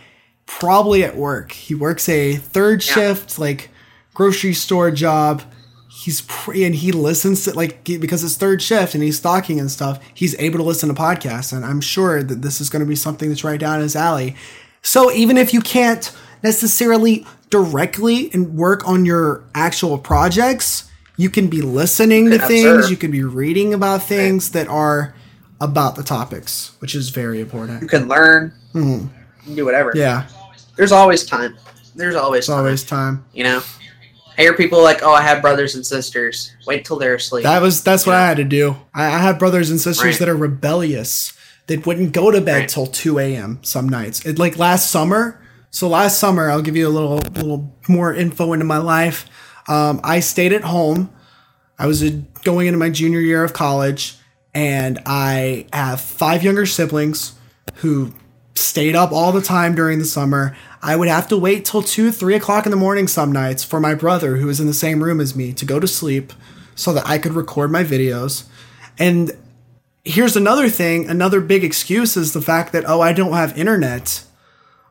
Probably 0.45 1.03
at 1.03 1.16
work. 1.16 1.51
He 1.51 1.75
works 1.75 2.08
a 2.09 2.35
third 2.38 2.85
Yeah. 2.85 2.93
shift, 2.93 3.38
like 3.40 3.69
grocery 4.14 4.53
store 4.53 4.92
job. 4.92 5.42
He's 5.90 6.22
pr- 6.22 6.53
and 6.56 6.74
he 6.75 6.92
listens 6.92 7.43
to 7.45 7.53
like 7.53 7.83
because 7.83 8.24
it's 8.24 8.35
third 8.35 8.61
shift 8.61 8.93
and 8.95 9.03
he's 9.03 9.17
stocking 9.17 9.59
and 9.59 9.69
stuff. 9.72 10.00
He's 10.14 10.35
able 10.40 10.58
to 10.59 10.64
listen 10.66 10.90
to 10.90 10.95
podcasts, 10.95 11.53
and 11.56 11.64
I'm 11.64 11.82
sure 11.82 12.24
that 12.24 12.42
this 12.42 12.59
is 12.59 12.69
going 12.69 12.82
to 12.82 12.85
be 12.90 12.95
something 12.95 13.30
that's 13.30 13.43
right 13.43 13.59
down 13.59 13.80
his 13.80 13.95
alley. 13.95 14.35
So 14.84 15.12
even 15.12 15.38
if 15.38 15.53
you 15.53 15.62
can't 15.62 16.12
necessarily 16.44 17.26
directly 17.50 18.30
and 18.34 18.53
work 18.56 18.88
on 18.88 19.06
your 19.06 19.44
actual 19.56 19.98
projects, 19.98 20.90
you 21.16 21.30
can 21.30 21.48
be 21.48 21.62
listening 21.62 22.30
to 22.32 22.38
things, 22.40 22.66
observe. 22.66 22.92
you 22.92 22.98
can 22.98 23.12
be 23.12 23.24
reading 23.24 23.74
about 23.74 24.03
things 24.03 24.52
that 24.52 24.68
are 24.68 25.16
about 25.62 25.95
the 25.95 26.03
topics, 26.03 26.72
which 26.80 26.95
is 26.95 27.10
very 27.10 27.40
important. 27.40 27.82
You 27.82 27.88
can 27.88 28.08
learn, 28.08 28.53
Mhm. 28.74 29.03
you 29.03 29.10
can 29.45 29.56
do 29.56 29.66
whatever. 29.66 29.94
Yeah, 29.95 30.24
There's 30.76 30.92
always 30.92 31.24
time. 31.24 31.56
There's 31.95 32.16
always 32.16 32.48
time. 32.48 32.58
always 32.58 32.84
time. 32.84 33.24
You 33.34 33.44
know, 33.44 33.64
I 34.38 34.42
hear 34.42 34.53
people 34.56 34.82
like, 34.82 35.02
"Oh, 35.03 35.14
I 35.14 35.22
have 35.22 35.44
brothers 35.44 35.76
and 35.76 35.86
sisters." 35.86 36.52
Wait 36.66 36.84
till 36.84 36.98
they're 36.98 37.16
asleep. 37.16 37.44
That 37.44 37.62
was 37.62 37.82
that's 37.84 38.08
what 38.08 38.16
I 38.16 38.26
had 38.28 38.38
to 38.38 38.44
do. 38.44 38.76
I, 38.94 39.06
I 39.06 39.20
have 39.20 39.38
brothers 39.38 39.70
and 39.70 39.80
sisters 39.80 40.03
Right. 40.03 40.20
that 40.20 40.28
are 40.28 40.36
rebellious. 40.36 41.33
That 41.67 41.85
wouldn't 41.85 42.11
go 42.11 42.30
to 42.30 42.42
bed 42.42 42.59
Right. 42.61 42.69
till 42.69 42.88
two 42.88 43.19
a.m. 43.19 43.59
some 43.61 43.88
nights. 43.88 44.25
It, 44.25 44.38
like 44.38 44.58
last 44.58 44.92
summer. 44.92 45.40
So 45.72 45.88
last 45.88 46.19
summer, 46.19 46.50
I'll 46.51 46.61
give 46.61 46.75
you 46.75 46.88
a 46.88 46.92
little 46.92 47.17
little 47.17 47.74
more 47.88 48.14
info 48.14 48.53
into 48.53 48.66
my 48.66 48.77
life. 48.77 49.25
Um, 49.67 50.01
I 50.03 50.19
stayed 50.19 50.51
at 50.53 50.64
home. 50.66 51.09
I 51.80 51.88
was 51.88 52.03
uh 52.03 52.11
going 52.43 52.67
into 52.67 52.77
my 52.77 52.90
junior 52.90 53.22
year 53.22 53.43
of 53.43 53.53
college, 53.53 54.16
and 54.53 55.00
I 55.06 55.66
have 55.72 56.01
five 56.01 56.43
younger 56.43 56.66
siblings 56.66 57.33
who 57.75 58.11
stayed 58.56 58.95
up 58.95 59.11
all 59.11 59.32
the 59.32 59.42
time 59.42 59.74
during 59.74 60.00
the 60.00 60.06
summer. 60.06 60.56
I 60.82 60.95
would 60.98 61.08
have 61.08 61.27
to 61.30 61.38
wait 61.38 61.64
till 61.66 61.82
two, 61.82 62.11
three 62.11 62.35
o'clock 62.35 62.66
in 62.66 62.72
the 62.72 62.77
morning 62.77 63.08
some 63.08 63.32
nights 63.32 63.64
for 63.64 63.80
my 63.80 63.95
brother, 63.95 64.35
who 64.35 64.48
was 64.48 64.59
in 64.59 64.67
the 64.67 64.74
same 64.74 65.01
room 65.01 65.19
as 65.22 65.33
me, 65.35 65.53
to 65.53 65.66
go 65.66 65.80
to 65.80 65.88
sleep 65.88 66.33
so 66.75 66.92
that 66.93 67.08
I 67.08 67.17
could 67.17 67.33
record 67.33 67.72
my 67.72 67.83
videos. 67.85 68.43
And 69.00 69.32
here's 70.04 70.36
another 70.36 70.70
thing 70.70 71.10
another 71.10 71.42
big 71.42 71.64
excuse 71.64 72.18
is 72.18 72.34
the 72.34 72.42
fact 72.42 72.72
that, 72.74 72.84
oh, 72.88 73.02
I 73.02 73.14
don't 73.14 73.34
have 73.34 73.58
internet. 73.58 74.24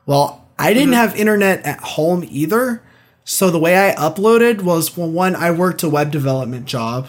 Well, 0.07 0.49
I 0.59 0.75
didn't 0.75 0.95
have 0.95 1.17
internet 1.17 1.65
at 1.65 1.81
home 1.81 2.25
either. 2.29 2.83
So 3.25 3.51
the 3.51 3.59
way 3.59 3.91
I 3.91 3.95
uploaded 3.95 4.63
was 4.63 4.97
well, 4.97 5.09
one, 5.09 5.37
I 5.37 5.51
worked 5.51 5.83
a 5.83 5.89
web 5.89 6.11
development 6.11 6.67
job. 6.67 7.09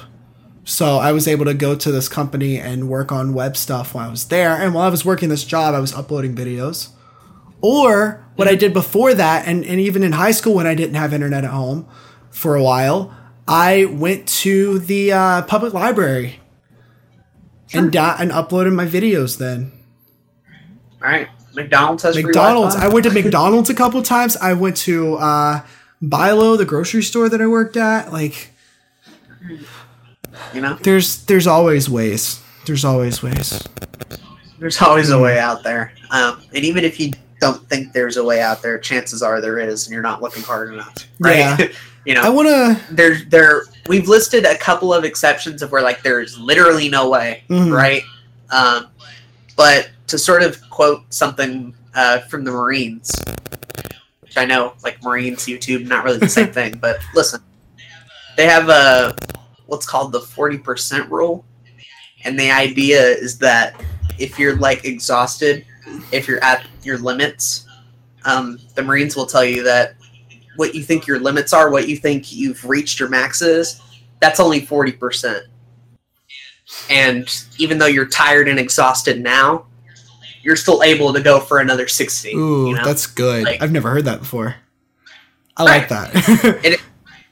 So 0.64 0.98
I 0.98 1.12
was 1.12 1.28
able 1.28 1.46
to 1.46 1.54
go 1.54 1.76
to 1.76 1.92
this 1.92 2.08
company 2.08 2.58
and 2.58 2.88
work 2.88 3.12
on 3.12 3.34
web 3.34 3.58
stuff 3.58 3.94
while 3.94 4.08
I 4.08 4.12
was 4.12 4.26
there. 4.28 4.52
And 4.52 4.74
while 4.74 4.86
I 4.86 4.90
was 4.90 5.04
working 5.04 5.30
this 5.30 5.44
job, 5.44 5.74
I 5.74 5.80
was 5.80 5.94
uploading 5.94 6.36
videos. 6.36 6.90
Or 7.62 8.26
what 8.36 8.48
I 8.48 8.56
did 8.56 8.74
before 8.74 9.14
that, 9.14 9.48
and, 9.48 9.66
and 9.66 9.80
even 9.80 10.04
in 10.04 10.14
high 10.14 10.32
school 10.32 10.54
when 10.54 10.68
I 10.68 10.76
didn't 10.76 10.96
have 10.96 11.14
internet 11.14 11.44
at 11.44 11.50
home 11.50 11.88
for 12.30 12.56
a 12.56 12.64
while, 12.64 13.14
I 13.48 13.86
went 13.86 14.28
to 14.28 14.80
the 14.80 15.12
uh, 15.12 15.42
public 15.44 15.74
library 15.74 16.40
and 17.74 17.92
da- 17.92 18.16
and 18.20 18.32
uploaded 18.32 18.74
my 18.74 18.86
videos 18.86 19.38
then. 19.38 19.72
All 21.02 21.10
right, 21.10 21.28
McDonald's 21.54 22.04
has 22.04 22.16
McDonald's. 22.16 22.76
I 22.76 22.88
went 22.88 23.06
to 23.06 23.12
McDonald's 23.22 23.70
a 23.70 23.74
couple 23.74 24.02
times. 24.04 24.38
I 24.38 24.54
went 24.54 24.78
to 24.78 25.16
uh, 25.16 25.66
BI-LO, 26.02 26.58
the 26.58 26.66
grocery 26.66 27.04
store 27.04 27.30
that 27.30 27.42
I 27.42 27.48
worked 27.48 27.78
at. 27.78 28.12
Like, 28.12 28.52
you 30.54 30.62
know, 30.62 30.76
there's 30.82 31.26
there's 31.26 31.48
always 31.48 31.90
ways. 31.90 32.42
There's 32.66 32.86
always 32.86 33.22
ways. 33.22 33.62
there's 34.60 34.82
always 34.82 35.10
a 35.10 35.20
way 35.20 35.38
out 35.40 35.64
there. 35.64 35.94
Um, 36.12 36.42
and 36.54 36.64
even 36.64 36.86
if 36.86 37.00
you 37.00 37.12
don't 37.42 37.68
think 37.68 37.92
there's 37.92 38.16
a 38.18 38.24
way 38.24 38.42
out 38.42 38.62
there, 38.62 38.80
chances 38.80 39.22
are 39.22 39.42
there 39.42 39.60
is, 39.60 39.86
and 39.86 39.94
you're 39.94 40.02
not 40.02 40.22
looking 40.22 40.44
hard 40.44 40.74
enough. 40.74 40.96
Right? 41.20 41.38
Yeah. 41.38 41.68
you 42.06 42.14
know, 42.14 42.22
I 42.22 42.30
want 42.30 42.48
to. 42.48 42.94
there 42.94 43.16
there 43.28 43.64
we've 43.88 44.08
listed 44.08 44.46
a 44.46 44.58
couple 44.58 44.94
of 44.94 45.04
exceptions 45.04 45.62
of 45.62 45.72
where 45.72 45.82
like 45.82 46.02
there's 46.04 46.38
literally 46.38 46.90
no 46.90 47.10
way 47.10 47.44
Mhm. 47.50 47.72
right 47.74 48.04
um, 48.52 48.88
but 49.56 49.90
to 50.08 50.18
sort 50.18 50.44
of 50.44 50.58
quote 50.70 51.02
something 51.14 51.74
uh, 51.96 52.20
from 52.22 52.44
the 52.44 52.52
marines 52.52 53.12
which 54.22 54.38
i 54.38 54.46
know 54.46 54.74
like 54.84 55.02
marines 55.04 55.46
youtube 55.46 55.86
not 55.88 56.04
really 56.04 56.18
the 56.18 56.30
same 56.30 56.52
thing 56.60 56.78
but 56.82 56.98
listen 57.14 57.40
they 58.38 58.46
have 58.48 58.70
a 58.70 59.16
what's 59.68 59.86
called 59.86 60.12
the 60.12 60.20
40% 60.20 61.10
rule 61.10 61.46
and 62.26 62.40
the 62.40 62.50
idea 62.52 63.02
is 63.02 63.38
that 63.40 63.76
if 64.20 64.38
you're 64.40 64.56
like 64.56 64.86
exhausted 64.86 65.66
if 66.12 66.28
you're 66.28 66.44
at 66.44 66.66
your 66.84 66.98
limits 66.98 67.66
um, 68.26 68.58
the 68.76 68.82
marines 68.82 69.16
will 69.16 69.26
tell 69.26 69.44
you 69.44 69.64
that 69.64 69.96
what 70.56 70.76
you 70.76 70.84
think 70.84 71.08
your 71.08 71.20
limits 71.20 71.54
are, 71.54 71.70
what 71.70 71.88
you 71.88 71.98
think 71.98 72.32
you've 72.32 72.64
reached 72.66 73.00
your 73.00 73.10
maxes, 73.10 73.82
that's 74.20 74.40
only 74.40 74.62
40%. 74.62 75.42
And 76.90 77.44
even 77.58 77.78
though 77.78 77.88
you're 77.88 78.08
tired 78.08 78.48
and 78.48 78.60
exhausted 78.60 79.22
now, 79.22 79.66
you're 80.42 80.56
still 80.56 80.84
able 80.84 81.14
to 81.14 81.22
go 81.22 81.40
for 81.40 81.60
another 81.60 81.88
60. 81.88 82.34
Ooh, 82.34 82.68
you 82.70 82.76
know? 82.76 82.84
that's 82.84 83.08
good. 83.08 83.44
Like- 83.46 83.62
I've 83.62 83.72
never 83.72 83.90
heard 83.90 84.06
that 84.06 84.20
before. 84.20 84.56
I 85.56 85.66
Right. 85.66 85.80
like 85.80 85.90
that. 85.90 86.80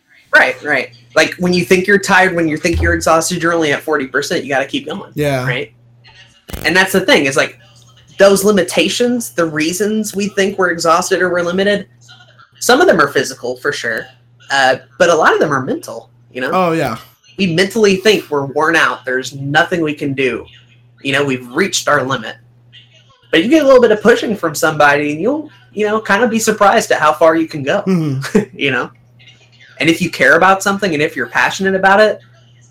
right, 0.35 0.61
right. 0.63 0.95
Like 1.15 1.33
when 1.35 1.53
you 1.53 1.65
think 1.65 1.87
you're 1.87 1.99
tired, 1.99 2.35
when 2.35 2.47
you 2.47 2.55
think 2.55 2.81
you're 2.81 2.93
exhausted, 2.93 3.41
you're 3.41 3.53
only 3.53 3.73
at 3.73 3.83
40%. 3.83 4.43
You 4.43 4.49
got 4.49 4.59
to 4.59 4.67
keep 4.67 4.85
going. 4.85 5.11
yeah. 5.15 5.45
right? 5.45 5.73
And 6.63 6.75
that's 6.75 6.91
the 6.93 7.01
thing 7.01 7.25
is 7.25 7.35
like 7.35 7.57
those 8.19 8.43
limitations, 8.43 9.33
the 9.33 9.45
reasons 9.45 10.15
we 10.15 10.27
think 10.29 10.57
we're 10.59 10.69
exhausted 10.71 11.21
or 11.21 11.31
we're 11.31 11.41
limited, 11.41 11.89
some 12.61 12.79
of 12.79 12.87
them 12.87 12.99
are 13.01 13.07
physical 13.09 13.57
for 13.57 13.71
sure, 13.73 14.05
uh, 14.51 14.77
but 14.97 15.09
a 15.09 15.15
lot 15.15 15.33
of 15.33 15.39
them 15.39 15.51
are 15.51 15.61
mental. 15.61 16.09
You 16.31 16.41
know, 16.41 16.51
Oh 16.53 16.71
yeah. 16.71 16.97
we 17.37 17.53
mentally 17.53 17.97
think 17.97 18.29
we're 18.29 18.45
worn 18.45 18.75
out. 18.75 19.03
There's 19.03 19.35
nothing 19.35 19.81
we 19.81 19.93
can 19.93 20.13
do. 20.13 20.45
You 21.03 21.11
know, 21.11 21.25
we've 21.25 21.47
reached 21.53 21.87
our 21.87 22.03
limit. 22.03 22.37
But 23.31 23.43
you 23.43 23.49
get 23.49 23.63
a 23.63 23.65
little 23.65 23.81
bit 23.81 23.91
of 23.91 24.01
pushing 24.01 24.35
from 24.35 24.53
somebody, 24.55 25.11
and 25.11 25.21
you'll, 25.21 25.49
you 25.73 25.85
know, 25.87 25.99
kind 25.99 26.23
of 26.23 26.29
be 26.29 26.39
surprised 26.39 26.91
at 26.91 26.99
how 26.99 27.11
far 27.13 27.35
you 27.35 27.47
can 27.47 27.63
go. 27.63 27.81
hmm 27.81 28.19
you 28.53 28.71
know, 28.71 28.91
and 29.79 29.89
if 29.89 30.01
you 30.01 30.11
care 30.11 30.35
about 30.37 30.61
something 30.61 30.93
and 30.93 31.01
if 31.01 31.15
you're 31.15 31.27
passionate 31.27 31.73
about 31.75 31.99
it, 31.99 32.21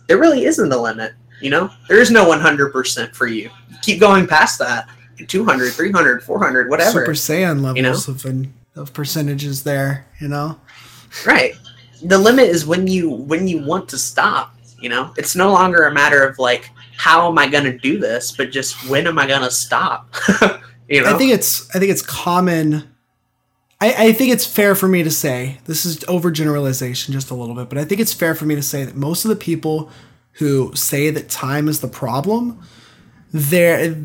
there 0.06 0.18
really 0.18 0.44
isn't 0.44 0.72
a 0.72 0.76
limit. 0.76 1.14
You 1.40 1.50
know, 1.50 1.70
there 1.88 2.00
is 2.00 2.10
no 2.10 2.26
100% 2.26 3.14
for 3.14 3.26
you. 3.26 3.50
Keep 3.82 3.98
going 4.00 4.26
past 4.26 4.58
that. 4.58 4.88
200, 5.26 5.72
300, 5.72 6.22
400, 6.22 6.68
whatever. 6.70 7.00
Super 7.00 7.12
Saiyan 7.12 7.62
levels 7.62 7.76
you 7.76 7.82
know? 7.82 7.92
of 7.92 8.24
an, 8.24 8.54
of 8.76 8.92
percentages 8.92 9.64
there. 9.64 10.06
You 10.20 10.28
know. 10.28 10.60
Right. 11.26 11.54
The 12.02 12.18
limit 12.18 12.48
is 12.48 12.66
when 12.66 12.86
you 12.86 13.10
when 13.10 13.48
you 13.48 13.64
want 13.64 13.88
to 13.90 13.98
stop. 13.98 14.54
You 14.80 14.88
know, 14.88 15.12
it's 15.18 15.36
no 15.36 15.52
longer 15.52 15.84
a 15.84 15.92
matter 15.92 16.24
of 16.24 16.38
like 16.38 16.70
how 16.96 17.28
am 17.28 17.38
I 17.38 17.48
going 17.48 17.64
to 17.64 17.76
do 17.78 17.98
this, 17.98 18.32
but 18.32 18.50
just 18.50 18.88
when 18.88 19.06
am 19.06 19.18
I 19.18 19.26
going 19.26 19.40
to 19.40 19.50
stop? 19.50 20.14
you 20.88 21.02
know, 21.02 21.14
I 21.14 21.18
think 21.18 21.32
it's 21.32 21.74
I 21.74 21.78
think 21.78 21.90
it's 21.90 22.02
common. 22.02 22.94
I, 23.80 24.08
I 24.08 24.12
think 24.12 24.32
it's 24.32 24.44
fair 24.44 24.74
for 24.74 24.86
me 24.86 25.02
to 25.02 25.10
say 25.10 25.58
this 25.64 25.86
is 25.86 26.00
overgeneralization 26.00 27.10
just 27.10 27.30
a 27.30 27.34
little 27.34 27.54
bit, 27.54 27.70
but 27.70 27.78
I 27.78 27.84
think 27.84 28.00
it's 28.00 28.12
fair 28.12 28.34
for 28.34 28.44
me 28.44 28.54
to 28.54 28.62
say 28.62 28.84
that 28.84 28.96
most 28.96 29.24
of 29.24 29.30
the 29.30 29.36
people 29.36 29.90
who 30.34 30.74
say 30.74 31.10
that 31.10 31.30
time 31.30 31.68
is 31.68 31.80
the 31.80 31.88
problem, 31.88 32.62
they're 33.32 33.96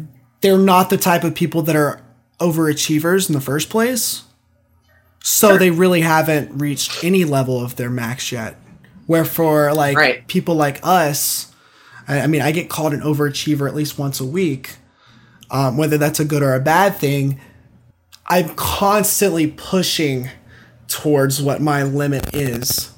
they're 0.42 0.58
not 0.58 0.90
the 0.90 0.98
type 0.98 1.24
of 1.24 1.35
people 1.35 1.61
that 1.64 1.76
are 1.76 2.02
overachievers 2.40 3.30
in 3.30 3.34
the 3.34 3.42
first 3.42 3.69
place. 3.69 4.24
So 5.28 5.50
Sure. 5.50 5.58
they 5.58 5.72
really 5.72 6.02
haven't 6.02 6.52
reached 6.60 7.04
any 7.04 7.26
level 7.26 7.60
of 7.60 7.78
their 7.78 7.90
max 7.90 8.32
yet. 8.32 8.58
Where 9.08 9.26
for 9.26 9.74
like 9.74 9.98
Right. 9.98 10.28
people 10.28 10.54
like 10.54 10.80
us, 10.84 11.48
I, 12.08 12.22
I 12.22 12.28
mean, 12.28 12.44
I 12.44 12.52
get 12.52 12.70
called 12.70 12.94
an 12.94 13.02
overachiever 13.02 13.68
at 13.68 13.74
least 13.74 13.98
once 13.98 14.20
a 14.20 14.26
week. 14.26 14.76
Um, 15.50 15.78
whether 15.78 15.98
that's 15.98 16.20
a 16.20 16.26
good 16.26 16.44
or 16.44 16.54
a 16.54 16.60
bad 16.60 16.98
thing, 16.98 17.40
I'm 18.28 18.50
constantly 18.54 19.48
pushing 19.48 20.30
towards 20.88 21.42
what 21.42 21.60
my 21.60 21.82
limit 21.82 22.36
is. 22.36 22.92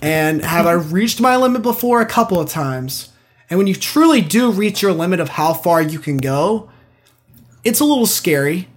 And 0.00 0.44
have 0.44 0.66
I 0.66 0.72
reached 0.72 1.20
my 1.20 1.36
limit 1.36 1.62
before? 1.62 2.00
A 2.00 2.06
couple 2.06 2.38
of 2.38 2.48
times. 2.48 3.08
And 3.50 3.58
when 3.58 3.66
you 3.66 3.74
truly 3.74 4.20
do 4.20 4.52
reach 4.52 4.80
your 4.80 4.92
limit 4.92 5.18
of 5.18 5.30
how 5.30 5.52
far 5.52 5.82
you 5.82 5.98
can 5.98 6.18
go, 6.18 6.70
it's 7.64 7.80
a 7.80 7.84
little 7.84 8.06
scary. 8.06 8.68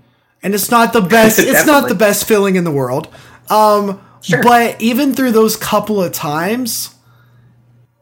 And 0.43 0.53
it's 0.53 0.69
not 0.71 0.93
the 0.93 1.01
best 1.01 1.39
it's 1.39 1.65
not 1.65 1.87
the 1.89 1.95
best 1.95 2.27
feeling 2.27 2.55
in 2.55 2.63
the 2.63 2.71
world. 2.71 3.07
Um 3.49 4.01
Sure. 4.19 4.41
but 4.43 4.81
even 4.81 5.13
through 5.13 5.31
those 5.31 5.55
couple 5.55 6.03
of 6.03 6.11
times, 6.11 6.93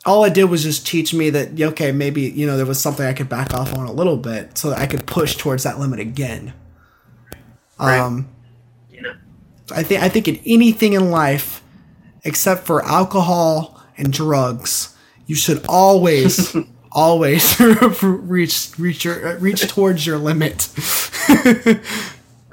all 0.05 0.23
it 0.23 0.33
did 0.33 0.45
was 0.45 0.63
just 0.63 0.87
teach 0.87 1.13
me 1.13 1.29
that 1.31 1.59
okay, 1.59 1.91
maybe, 1.91 2.21
you 2.21 2.47
know, 2.47 2.55
there 2.57 2.65
was 2.65 2.79
something 2.79 3.05
I 3.05 3.13
could 3.13 3.29
back 3.29 3.53
off 3.53 3.75
on 3.77 3.85
a 3.85 3.91
little 3.91 4.17
bit 4.17 4.57
so 4.57 4.69
that 4.69 4.79
I 4.79 4.87
could 4.87 5.05
push 5.05 5.35
towards 5.35 5.63
that 5.63 5.77
limit 5.79 5.99
again. 5.99 6.53
Right. 7.79 7.99
Um 7.99 8.27
You 8.89 9.01
know. 9.01 9.13
I 9.73 9.83
think 9.83 10.01
I 10.03 10.09
think 10.09 10.27
in 10.27 10.39
anything 10.45 10.93
in 10.93 11.11
life, 11.11 11.61
except 12.23 12.65
for 12.65 12.83
alcohol 12.83 13.79
and 13.97 14.11
drugs, 14.11 14.95
you 15.27 15.35
should 15.35 15.65
always 15.67 16.55
always 16.91 17.59
reach 18.01 18.71
reach 18.77 19.05
your 19.05 19.37
reach 19.37 19.67
towards 19.67 20.05
your 20.07 20.17
limit. 20.17 20.69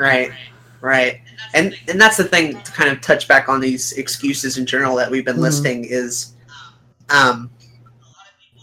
Right, 0.03 0.33
right, 0.81 1.21
and 1.55 1.77
and 1.89 2.01
that's 2.01 2.17
the 2.17 2.25
thing 2.25 2.61
to 2.61 2.73
kind 2.73 2.91
of 2.91 3.01
touch 3.01 3.29
back 3.29 3.49
on 3.49 3.61
these 3.61 3.93
excuses 3.93 4.59
in 4.59 4.67
general 4.67 4.97
that 4.97 5.11
we've 5.11 5.25
been 5.25 5.37
Mhm. 5.37 5.43
listing 5.49 5.85
is, 5.85 6.33
um, 7.11 7.51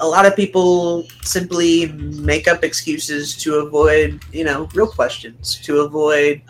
a 0.01 0.07
lot 0.07 0.25
of 0.25 0.35
people 0.35 1.05
simply 1.23 1.87
make 2.31 2.47
up 2.47 2.63
excuses 2.63 3.35
to 3.37 3.55
avoid 3.55 4.19
you 4.33 4.43
know 4.43 4.67
real 4.73 4.87
questions, 4.87 5.59
to 5.63 5.81
avoid 5.81 6.41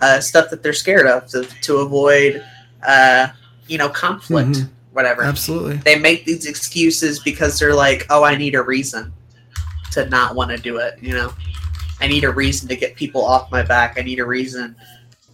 uh, 0.00 0.18
stuff 0.18 0.50
that 0.50 0.62
they're 0.62 0.72
scared 0.72 1.06
of, 1.06 1.26
to, 1.28 1.44
to 1.60 1.76
avoid 1.78 2.42
uh, 2.86 3.28
you 3.68 3.76
know 3.78 3.88
conflict, 3.90 4.48
Mhm. 4.50 4.68
whatever. 4.92 5.22
Absolutely. 5.24 5.76
They 5.76 5.98
make 5.98 6.24
these 6.24 6.46
excuses 6.46 7.20
because 7.20 7.58
they're 7.58 7.74
like, 7.74 8.06
oh, 8.10 8.24
I 8.24 8.34
need 8.36 8.54
a 8.54 8.62
reason 8.62 9.12
to 9.92 10.08
not 10.08 10.34
want 10.34 10.50
to 10.50 10.56
do 10.56 10.78
it. 10.78 10.98
You 11.02 11.12
know, 11.14 11.32
I 12.02 12.08
need 12.08 12.24
a 12.24 12.30
reason 12.30 12.68
to 12.68 12.76
get 12.76 12.96
people 12.96 13.24
off 13.24 13.50
my 13.52 13.62
back. 13.62 13.96
I 13.96 14.02
need 14.02 14.18
a 14.18 14.26
reason 14.26 14.74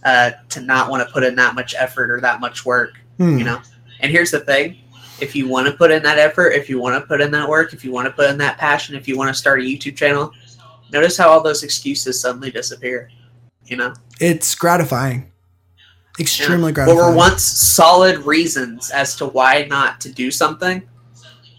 uh, 0.03 0.31
to 0.49 0.61
not 0.61 0.89
want 0.89 1.05
to 1.05 1.11
put 1.11 1.23
in 1.23 1.35
that 1.35 1.55
much 1.55 1.73
effort 1.75 2.11
or 2.11 2.21
that 2.21 2.39
much 2.39 2.65
work. 2.65 2.91
Hmm. 3.17 3.39
You 3.39 3.43
know, 3.43 3.61
and 4.01 4.11
here's 4.11 4.31
the 4.31 4.39
thing: 4.39 4.77
if 5.19 5.35
you 5.35 5.47
want 5.47 5.67
to 5.67 5.73
put 5.73 5.91
in 5.91 6.03
that 6.03 6.19
effort, 6.19 6.51
if 6.51 6.69
you 6.69 6.79
want 6.79 7.01
to 7.01 7.07
put 7.07 7.21
in 7.21 7.31
that 7.31 7.49
work, 7.49 7.73
if 7.73 7.83
you 7.83 7.91
want 7.91 8.05
to 8.05 8.11
put 8.11 8.29
in 8.29 8.37
that 8.37 8.57
passion, 8.57 8.95
if 8.95 9.07
you 9.07 9.17
want 9.17 9.29
to 9.29 9.33
start 9.33 9.61
a 9.61 9.63
YouTube 9.63 9.97
channel, 9.97 10.31
notice 10.91 11.17
how 11.17 11.29
all 11.29 11.41
those 11.41 11.63
excuses 11.63 12.21
suddenly 12.21 12.51
disappear. 12.51 13.09
You 13.65 13.77
know, 13.77 13.93
It's 14.19 14.55
gratifying. 14.55 15.31
Extremely 16.19 16.65
what 16.65 16.73
gratifying. 16.75 16.97
What 16.97 17.11
were 17.11 17.15
once 17.15 17.43
solid 17.43 18.19
reasons 18.25 18.91
as 18.91 19.15
to 19.17 19.25
why 19.25 19.65
not 19.69 20.01
to 20.01 20.11
do 20.11 20.31
something 20.31 20.87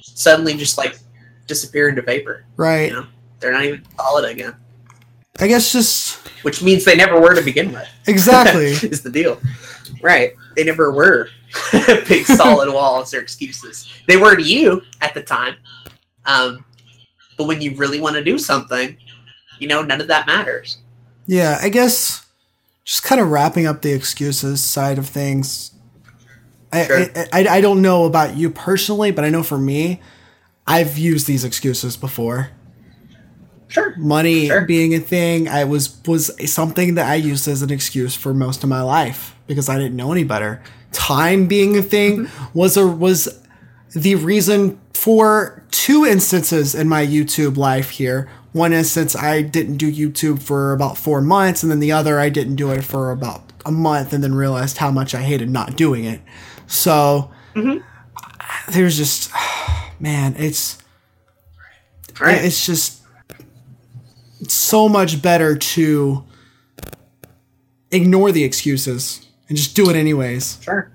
suddenly 0.02 0.55
just 0.55 0.76
like 0.76 0.98
disappear 1.47 1.89
into 1.89 2.02
vapor. 2.02 2.44
right. 2.56 2.90
You 2.90 2.92
know, 2.92 3.06
they're 3.39 3.52
not 3.52 3.64
even 3.64 3.82
solid 3.97 4.30
again, 4.30 4.55
I 5.39 5.47
guess 5.47 5.73
just 5.73 6.17
which 6.42 6.62
means 6.62 6.84
they 6.84 6.97
never 6.97 7.20
were 7.20 7.34
to 7.34 7.42
begin 7.42 7.73
with. 7.73 7.89
exactly. 8.07 8.67
is 8.89 9.02
the 9.02 9.10
deal, 9.10 9.41
right? 10.02 10.33
They 10.57 10.65
never 10.65 10.91
were 10.92 11.28
big 12.09 12.25
solid 12.26 12.70
walls 12.75 13.15
or 13.15 13.20
excuses. 13.20 13.91
They 14.07 14.17
were 14.17 14.36
to 14.36 14.42
you 14.42 14.83
at 15.00 15.15
the 15.15 15.23
time, 15.23 15.57
um, 16.26 16.65
but 17.36 17.44
when 17.47 17.60
you 17.60 17.75
really 17.76 18.00
want 18.00 18.17
to 18.17 18.25
do 18.25 18.39
something, 18.39 18.97
you 19.59 19.68
know, 19.68 19.83
none 19.83 20.00
of 20.00 20.09
that 20.09 20.26
matters. 20.26 20.78
yeah, 21.26 21.59
I 21.60 21.68
guess 21.68 22.26
just 22.84 23.02
kind 23.05 23.20
of 23.20 23.31
wrapping 23.31 23.67
up 23.67 23.83
the 23.83 23.92
excuses 23.92 24.62
side 24.62 24.99
of 24.99 25.07
things. 25.07 25.73
Sure. 26.73 27.07
I, 27.17 27.28
I 27.33 27.47
I 27.49 27.60
don't 27.60 27.83
know 27.83 28.05
about 28.05 28.36
you 28.36 28.49
personally, 28.50 29.10
but 29.10 29.25
I 29.25 29.28
know 29.28 29.42
for 29.42 29.59
me, 29.59 30.00
I've 30.67 30.97
used 30.99 31.26
these 31.26 31.44
excuses 31.44 31.97
before. 31.97 32.50
Sure. 33.70 33.94
money 33.97 34.49
Sure. 34.49 34.65
being 34.66 34.94
a 34.94 34.99
thing 34.99 35.49
i 35.49 35.65
was 35.65 35.99
was 36.07 36.31
something 36.50 36.97
that 36.97 37.08
i 37.08 37.15
used 37.15 37.47
as 37.49 37.62
an 37.62 37.70
excuse 37.70 38.15
for 38.16 38.34
most 38.34 38.62
of 38.62 38.68
my 38.68 38.82
life 38.82 39.34
because 39.47 39.68
i 39.68 39.78
didn't 39.78 39.97
know 39.97 40.12
any 40.12 40.24
better 40.24 40.62
time 40.92 41.47
being 41.47 41.76
a 41.76 41.82
thing 41.82 42.26
mm-hmm. 42.26 42.58
was 42.58 42.76
a 42.76 42.86
was 42.86 43.40
the 43.94 44.16
reason 44.16 44.81
for 44.92 45.65
two 45.70 46.05
instances 46.05 46.74
in 46.74 46.89
my 46.89 47.07
youtube 47.07 47.57
life 47.57 47.90
here 47.90 48.28
one 48.52 48.73
instance 48.73 49.15
i 49.15 49.40
didn't 49.40 49.76
do 49.76 49.90
youtube 49.90 50.42
for 50.42 50.73
about 50.73 50.99
four 50.99 51.20
months 51.20 51.62
and 51.62 51.70
then 51.70 51.78
the 51.81 51.92
other 51.92 52.18
i 52.18 52.28
didn't 52.28 52.57
do 52.57 52.70
it 52.70 52.82
for 52.82 53.10
about 53.12 53.42
a 53.65 53.70
month 53.70 54.12
and 54.12 54.23
then 54.24 54.34
realized 54.34 54.78
how 54.78 54.90
much 54.90 55.15
i 55.15 55.23
hated 55.23 55.49
not 55.49 55.76
doing 55.76 56.05
it 56.05 56.20
so 56.66 57.31
mm-hmm. 57.55 57.78
there's 58.73 58.97
just 58.97 59.31
man 60.00 60.34
it's 60.36 60.76
Right. 62.20 62.44
it's 62.44 62.66
just 62.66 63.00
it's 64.41 64.55
so 64.55 64.89
much 64.89 65.20
better 65.23 65.57
to 65.57 66.25
ignore 67.91 68.33
the 68.33 68.44
excuses 68.44 69.27
and 69.49 69.57
just 69.57 69.75
do 69.75 69.91
it 69.91 69.97
anyways. 69.97 70.59
Sure. 70.62 70.91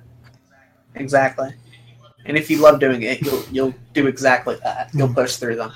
Exactly. 0.95 1.53
And 2.25 2.38
if 2.38 2.49
you 2.49 2.57
love 2.57 2.80
doing 2.80 3.03
it, 3.03 3.22
you'll 3.22 3.43
you'll 3.51 3.74
do 3.93 4.07
exactly 4.07 4.57
that. 4.64 4.90
You'll 4.93 5.14
push 5.14 5.35
through 5.35 5.57
them. 5.57 5.72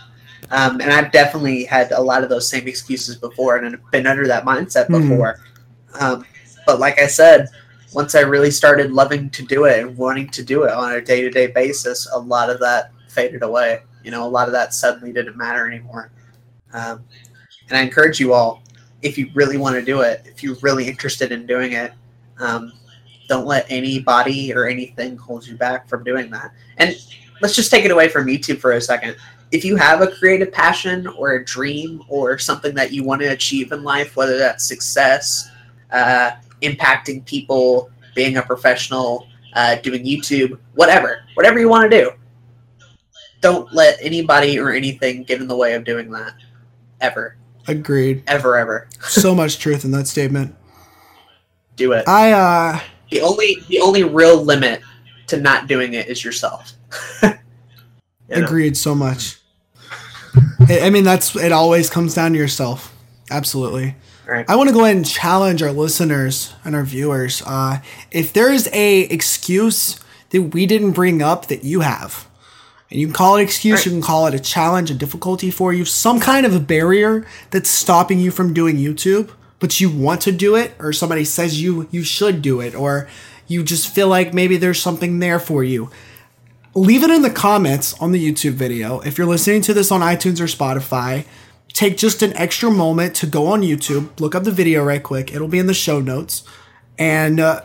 Um, 0.50 0.82
and 0.82 0.92
I've 0.92 1.12
definitely 1.12 1.66
had 1.66 1.92
a 1.92 2.02
lot 2.02 2.24
of 2.24 2.30
those 2.30 2.50
same 2.50 2.68
excuses 2.68 3.18
before, 3.18 3.58
and 3.58 3.78
been 3.92 4.08
under 4.08 4.26
that 4.28 4.46
mindset 4.46 4.88
Mhm. 4.88 5.10
before. 5.10 5.40
Um, 6.00 6.26
but 6.66 6.80
like 6.80 7.00
I 7.00 7.06
said, 7.08 7.50
once 7.94 8.16
I 8.16 8.22
really 8.22 8.50
started 8.50 8.92
loving 8.92 9.30
to 9.32 9.44
do 9.44 9.66
it 9.66 9.80
and 9.80 9.96
wanting 9.98 10.30
to 10.30 10.44
do 10.44 10.64
it 10.64 10.72
on 10.72 10.94
a 10.94 11.02
day 11.02 11.22
to 11.22 11.30
day 11.30 11.48
basis, 11.48 12.08
a 12.12 12.18
lot 12.18 12.50
of 12.50 12.60
that 12.62 12.92
faded 13.10 13.44
away. 13.44 13.82
You 14.04 14.12
know, 14.12 14.26
a 14.26 14.30
lot 14.30 14.48
of 14.48 14.54
that 14.54 14.74
suddenly 14.74 15.12
didn't 15.12 15.38
matter 15.38 15.68
anymore. 15.68 16.12
Um, 16.74 17.04
and 17.70 17.78
I 17.78 17.82
encourage 17.82 18.20
you 18.20 18.34
all, 18.34 18.64
if 19.02 19.18
you 19.18 19.30
really 19.34 19.58
want 19.58 19.76
to 19.76 19.82
do 19.82 20.02
it, 20.02 20.24
if 20.26 20.44
you're 20.44 20.58
really 20.62 20.88
interested 20.88 21.32
in 21.32 21.46
doing 21.46 21.74
it, 21.74 21.94
um, 22.40 22.74
don't 23.28 23.46
let 23.46 23.66
anybody 23.70 24.54
or 24.54 24.68
anything 24.68 25.16
hold 25.16 25.46
you 25.46 25.56
back 25.56 25.88
from 25.88 26.04
doing 26.04 26.30
that. 26.32 26.52
And 26.78 26.96
let's 27.42 27.56
just 27.56 27.72
take 27.72 27.86
it 27.86 27.92
away 27.92 28.10
from 28.10 28.26
YouTube 28.26 28.60
for 28.60 28.74
a 28.74 28.82
second. 28.82 29.16
If 29.52 29.64
you 29.64 29.76
have 29.78 30.02
a 30.02 30.08
creative 30.08 30.52
passion 30.52 31.08
or 31.08 31.34
a 31.34 31.46
dream 31.46 32.04
or 32.08 32.38
something 32.38 32.76
that 32.76 32.92
you 32.92 33.04
want 33.04 33.22
to 33.22 33.28
achieve 33.28 33.72
in 33.72 33.84
life, 33.84 34.16
whether 34.16 34.38
that's 34.38 34.66
success, 34.66 35.50
uh, 35.92 36.32
impacting 36.62 37.26
people, 37.26 37.90
being 38.16 38.38
a 38.38 38.42
professional, 38.42 39.28
uh, 39.54 39.76
doing 39.78 40.04
YouTube, 40.04 40.60
whatever, 40.76 41.24
whatever 41.36 41.60
you 41.60 41.70
want 41.70 41.90
to 41.90 42.02
do, 42.02 42.12
don't 43.42 43.72
let 43.74 43.98
anybody 44.02 44.60
or 44.60 44.72
anything 44.72 45.24
get 45.24 45.42
in 45.42 45.48
the 45.48 45.56
way 45.56 45.74
of 45.74 45.84
doing 45.84 46.12
that. 46.12 46.34
Ever, 47.02 47.38
Agreed. 47.68 48.24
ever, 48.28 48.58
ever. 48.58 48.88
So 49.02 49.36
much 49.42 49.60
truth 49.60 49.86
in 49.86 49.92
that 49.92 50.08
statement. 50.08 50.56
Do 51.76 51.94
it. 51.94 52.08
I 52.08 52.32
uh 52.32 52.80
The 53.10 53.22
only 53.22 53.58
the 53.68 53.80
only 53.80 54.04
real 54.04 54.44
limit 54.44 54.82
to 55.28 55.38
not 55.38 55.68
doing 55.68 55.94
it 55.94 56.08
is 56.08 56.24
yourself. 56.24 56.74
You 58.32 58.42
know? 58.42 58.46
agreed 58.46 58.78
so 58.78 58.94
much. 58.94 59.40
I 60.68 60.82
I 60.84 60.90
mean 60.92 61.04
that's 61.04 61.36
it 61.36 61.52
always 61.52 61.90
comes 61.90 62.14
down 62.14 62.34
to 62.34 62.38
yourself. 62.38 62.96
Absolutely. 63.32 63.96
Right. 64.28 64.46
I 64.48 64.56
want 64.56 64.70
to 64.70 64.74
go 64.74 64.84
ahead 64.86 64.96
and 64.96 65.06
challenge 65.06 65.64
our 65.64 65.72
listeners 65.72 66.54
and 66.64 66.76
our 66.76 66.84
viewers. 66.84 67.42
Uh, 67.44 67.80
if 68.12 68.32
there 68.32 68.54
is 68.54 68.70
a 68.72 69.02
excuse 69.02 70.00
that 70.30 70.42
we 70.54 70.68
didn't 70.68 70.92
bring 70.92 71.24
up 71.24 71.48
that 71.48 71.64
you 71.64 71.80
have, 71.80 72.28
and 72.92 73.00
you 73.00 73.08
can 73.08 73.14
call 73.14 73.36
it 73.36 73.40
an 73.42 73.46
excuse, 73.46 73.80
Right. 73.80 73.86
you 73.86 73.92
can 73.92 74.02
call 74.02 74.28
it 74.28 74.34
a 74.34 74.40
challenge, 74.40 74.90
a 74.92 74.96
difficulty 74.96 75.52
for 75.52 75.74
you, 75.74 75.86
some 75.86 76.20
kind 76.20 76.46
of 76.46 76.56
a 76.56 76.60
barrier 76.60 77.26
that's 77.52 77.70
stopping 77.70 78.20
you 78.20 78.32
from 78.32 78.54
doing 78.54 78.78
YouTube, 78.78 79.30
but 79.60 79.80
you 79.80 79.90
want 79.90 80.22
to 80.22 80.32
do 80.32 80.56
it, 80.56 80.72
or 80.80 80.92
somebody 80.94 81.24
says 81.26 81.62
you 81.62 81.88
you 81.92 82.04
should 82.04 82.42
do 82.42 82.62
it, 82.62 82.74
or 82.74 83.08
you 83.48 83.64
just 83.64 83.94
feel 83.94 84.08
like 84.08 84.34
maybe 84.34 84.58
there's 84.58 84.80
something 84.82 85.20
there 85.20 85.40
for 85.40 85.64
you. 85.64 85.90
Leave 86.76 87.04
it 87.04 87.10
in 87.10 87.24
the 87.24 87.30
comments 87.32 87.94
on 88.00 88.12
the 88.12 88.32
YouTube 88.32 88.54
video. 88.54 89.00
If 89.02 89.18
you're 89.18 89.28
listening 89.28 89.62
to 89.64 89.74
this 89.74 89.92
on 89.92 90.02
iTunes 90.02 90.40
or 90.40 90.46
Spotify, 90.46 91.26
take 91.74 91.98
just 91.98 92.22
an 92.22 92.32
extra 92.38 92.70
moment 92.70 93.16
to 93.16 93.26
go 93.28 93.48
on 93.48 93.62
YouTube, 93.62 94.20
look 94.20 94.36
up 94.36 94.44
the 94.44 94.52
video 94.52 94.84
right 94.84 95.02
quick. 95.02 95.34
It'll 95.34 95.48
be 95.48 95.60
in 95.60 95.66
the 95.68 95.74
show 95.74 96.00
notes. 96.00 96.44
And, 96.98 97.40
uh, 97.40 97.62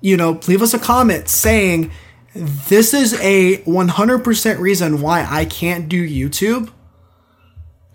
you 0.00 0.16
know, 0.16 0.40
leave 0.48 0.62
us 0.62 0.74
a 0.74 0.78
comment 0.78 1.28
saying, 1.28 1.90
this 2.34 2.94
is 2.94 3.14
a 3.20 3.58
100% 3.58 4.58
reason 4.58 5.00
why 5.00 5.26
I 5.28 5.44
can't 5.44 5.88
do 5.88 6.06
YouTube. 6.06 6.70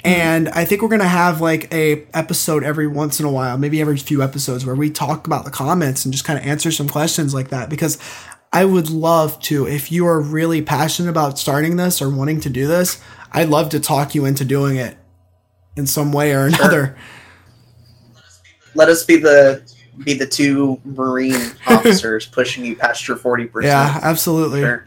And 0.04 0.48
I 0.50 0.64
think 0.64 0.82
we're 0.82 0.88
gonna 0.88 1.06
have 1.06 1.42
like 1.42 1.74
a 1.74 2.08
episode 2.14 2.64
every 2.64 2.88
once 2.88 3.20
in 3.20 3.26
a 3.26 3.32
while, 3.32 3.58
maybe 3.58 3.82
every 3.82 3.98
few 3.98 4.24
episodes, 4.24 4.66
where 4.66 4.76
we 4.76 4.90
talk 4.90 5.28
about 5.28 5.44
the 5.44 5.52
comments 5.52 6.06
and 6.06 6.14
just 6.14 6.24
kind 6.24 6.40
of 6.40 6.46
answer 6.46 6.72
some 6.72 6.88
questions 6.88 7.34
like 7.34 7.50
that. 7.50 7.70
Because 7.70 7.98
I 8.54 8.64
would 8.64 8.90
love 8.90 9.40
to, 9.42 9.68
if 9.68 9.92
you 9.92 10.08
are 10.08 10.22
really 10.22 10.62
passionate 10.62 11.10
about 11.10 11.38
starting 11.38 11.76
this 11.76 12.02
or 12.02 12.10
wanting 12.10 12.40
to 12.42 12.50
do 12.50 12.66
this, 12.66 13.02
I'd 13.34 13.50
love 13.50 13.70
to 13.70 13.80
talk 13.80 14.16
you 14.16 14.24
into 14.24 14.46
doing 14.46 14.78
it 14.78 14.98
in 15.76 15.86
some 15.86 16.14
way 16.14 16.34
or 16.34 16.46
another. 16.46 16.98
Let 18.74 18.88
us 18.88 19.04
be 19.04 19.18
the 19.18 19.70
be 20.04 20.14
the 20.14 20.26
two 20.26 20.80
Marine 20.86 21.52
officers 21.68 22.26
pushing 22.26 22.66
you 22.66 22.76
past 22.76 23.08
your 23.08 23.18
forty 23.18 23.46
percent. 23.46 23.72
Yeah, 23.72 24.00
absolutely. 24.02 24.62
Sure. 24.62 24.86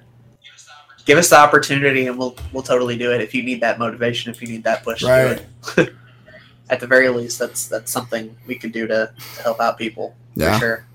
Give 1.05 1.19
us 1.19 1.31
the 1.31 1.37
opportunity, 1.39 2.07
and 2.07 2.17
we'll 2.19 2.37
we'll 2.53 2.63
totally 2.63 2.97
do 2.97 3.13
it. 3.13 3.21
If 3.21 3.35
you 3.35 3.43
need 3.43 3.61
that 3.61 3.79
motivation, 3.79 4.31
if 4.31 4.41
you 4.41 4.49
need 4.49 4.65
that 4.65 4.85
push, 4.85 5.03
Right. 5.03 5.39
to 5.63 5.75
do 5.77 5.83
it. 5.83 5.95
At 6.71 6.81
the 6.81 6.87
very 6.87 7.09
least, 7.09 7.39
that's 7.39 7.67
that's 7.67 7.91
something 7.91 8.35
we 8.47 8.55
can 8.55 8.71
do 8.71 8.87
to, 8.87 9.13
to 9.37 9.43
help 9.43 9.61
out 9.61 9.77
people. 9.79 10.15
Yeah. 10.35 10.55
For 10.55 10.59
sure. 10.61 10.87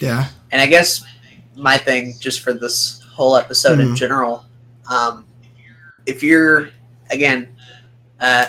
Yeah. 0.00 0.28
And 0.52 0.60
I 0.62 0.66
guess 0.66 1.04
my 1.56 1.76
thing, 1.76 2.14
just 2.20 2.40
for 2.40 2.52
this 2.52 3.02
whole 3.12 3.36
episode 3.36 3.80
in 3.80 3.88
Mhm. 3.88 3.96
general, 3.96 4.44
um, 4.90 5.26
if 6.06 6.22
you're 6.22 6.70
again, 7.10 7.48
uh, 8.20 8.46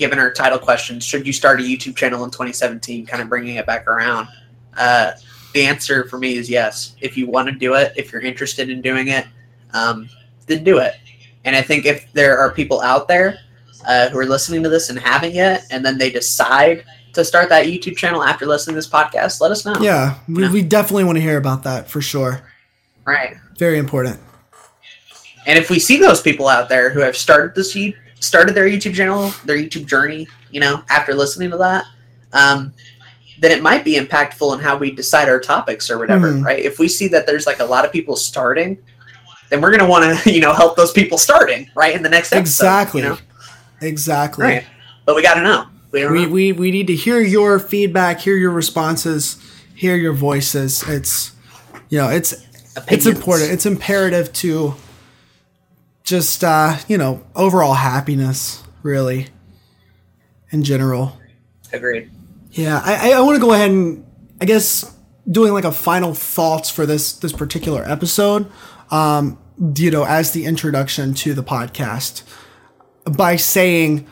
given 0.00 0.18
our 0.18 0.32
title 0.32 0.58
question, 0.58 0.98
should 0.98 1.26
you 1.26 1.32
start 1.32 1.60
a 1.60 1.62
YouTube 1.62 1.94
channel 1.94 2.24
in 2.24 2.30
2017? 2.30 3.04
Kind 3.04 3.22
of 3.22 3.28
bringing 3.28 3.56
it 3.56 3.66
back 3.66 3.86
around. 3.86 4.28
Uh, 4.76 5.12
the 5.52 5.66
answer 5.66 6.08
for 6.08 6.18
me 6.18 6.36
is 6.36 6.48
yes. 6.48 6.96
If 7.02 7.18
you 7.18 7.26
want 7.26 7.48
to 7.48 7.52
do 7.54 7.74
it, 7.74 7.92
if 7.96 8.10
you're 8.10 8.22
interested 8.22 8.70
in 8.70 8.80
doing 8.80 9.08
it, 9.08 9.26
um, 9.74 10.08
then 10.46 10.64
do 10.64 10.78
it. 10.78 10.94
And 11.44 11.54
I 11.54 11.60
think 11.60 11.84
if 11.84 12.10
there 12.14 12.38
are 12.38 12.50
people 12.50 12.80
out 12.80 13.08
there 13.08 13.40
uh, 13.86 14.08
who 14.08 14.18
are 14.18 14.24
listening 14.26 14.62
to 14.62 14.70
this 14.70 14.88
and 14.88 14.98
haven't 14.98 15.34
yet, 15.34 15.66
and 15.70 15.84
then 15.84 15.98
they 15.98 16.10
decide 16.10 16.84
to 17.12 17.22
start 17.22 17.50
that 17.50 17.66
YouTube 17.66 17.96
channel 17.98 18.22
after 18.22 18.46
listening 18.46 18.74
to 18.74 18.78
this 18.78 18.88
podcast, 18.88 19.38
let 19.42 19.50
us 19.50 19.66
know. 19.66 19.74
Yeah. 19.82 20.18
We, 20.28 20.42
Yeah. 20.44 20.50
we 20.52 20.62
definitely 20.62 21.04
want 21.04 21.16
to 21.16 21.22
hear 21.22 21.36
about 21.36 21.62
that 21.64 21.90
for 21.90 22.00
sure. 22.00 22.40
Right. 23.04 23.36
Very 23.58 23.78
important. 23.78 24.18
And 25.46 25.58
if 25.58 25.68
we 25.68 25.78
see 25.78 25.98
those 25.98 26.22
people 26.22 26.48
out 26.48 26.70
there 26.70 26.88
who 26.90 27.00
have 27.00 27.16
started 27.16 27.54
this 27.54 27.76
started 28.20 28.54
their 28.54 28.66
YouTube 28.68 28.94
channel, 28.94 29.32
their 29.44 29.56
YouTube 29.56 29.86
journey, 29.86 30.28
you 30.50 30.60
know, 30.60 30.82
after 30.88 31.14
listening 31.14 31.50
to 31.50 31.56
that, 31.56 31.84
um, 32.32 32.72
then 33.40 33.50
it 33.50 33.62
might 33.62 33.84
be 33.84 33.94
impactful 33.98 34.54
in 34.54 34.60
how 34.60 34.76
we 34.76 34.90
decide 34.90 35.28
our 35.28 35.40
topics 35.40 35.90
or 35.90 35.98
whatever, 35.98 36.32
Mhm. 36.32 36.44
right? 36.44 36.62
If 36.62 36.78
we 36.78 36.88
see 36.88 37.08
that 37.08 37.26
there's 37.26 37.46
like 37.46 37.60
a 37.60 37.64
lot 37.64 37.84
of 37.84 37.92
people 37.92 38.14
starting, 38.16 38.76
then 39.48 39.60
we're 39.60 39.70
gonna 39.70 39.88
want 39.88 40.18
to, 40.22 40.30
you 40.32 40.40
know, 40.40 40.52
help 40.52 40.76
those 40.76 40.92
people 40.92 41.16
starting, 41.18 41.68
right, 41.74 41.94
in 41.96 42.02
the 42.02 42.08
next 42.08 42.32
episode. 42.32 42.40
Exactly. 42.64 43.02
You 43.02 43.08
know? 43.08 43.18
Exactly. 43.80 44.44
Right. 44.44 44.64
But 45.06 45.16
we 45.16 45.22
got 45.22 45.34
to 45.34 45.42
know. 45.42 45.64
We 45.90 46.06
We, 46.06 46.24
know. 46.26 46.30
we, 46.30 46.52
we 46.52 46.70
need 46.70 46.86
to 46.88 46.94
hear 46.94 47.18
your 47.20 47.58
feedback, 47.58 48.20
hear 48.20 48.36
your 48.36 48.50
responses, 48.50 49.38
hear 49.74 49.96
your 49.96 50.12
voices. 50.12 50.84
It's, 50.86 51.32
you 51.88 51.96
know, 51.98 52.10
it's, 52.10 52.34
it's 52.88 53.06
important. 53.06 53.50
It's 53.50 53.64
imperative 53.66 54.32
to 54.34 54.74
just, 56.10 56.42
uh, 56.44 56.76
you 56.88 56.98
know, 56.98 57.24
overall 57.34 57.74
happiness, 57.74 58.62
really, 58.82 59.28
in 60.50 60.62
general. 60.62 61.16
Agreed. 61.72 62.10
Yeah, 62.52 62.82
I, 62.84 63.12
I- 63.12 63.20
want 63.20 63.36
to 63.36 63.40
go 63.40 63.52
ahead 63.52 63.70
and 63.70 64.04
I 64.40 64.44
guess 64.44 64.92
doing 65.30 65.52
like 65.52 65.64
a 65.64 65.70
final 65.72 66.12
thoughts 66.14 66.68
for 66.68 66.84
this 66.84 67.12
this 67.12 67.32
particular 67.32 67.84
episode. 67.88 68.50
Um, 68.90 69.38
you 69.76 69.90
know, 69.90 70.04
as 70.04 70.32
the 70.32 70.46
introduction 70.46 71.14
to 71.14 71.32
the 71.34 71.44
podcast, 71.44 72.24
by 73.04 73.36
saying, 73.36 74.06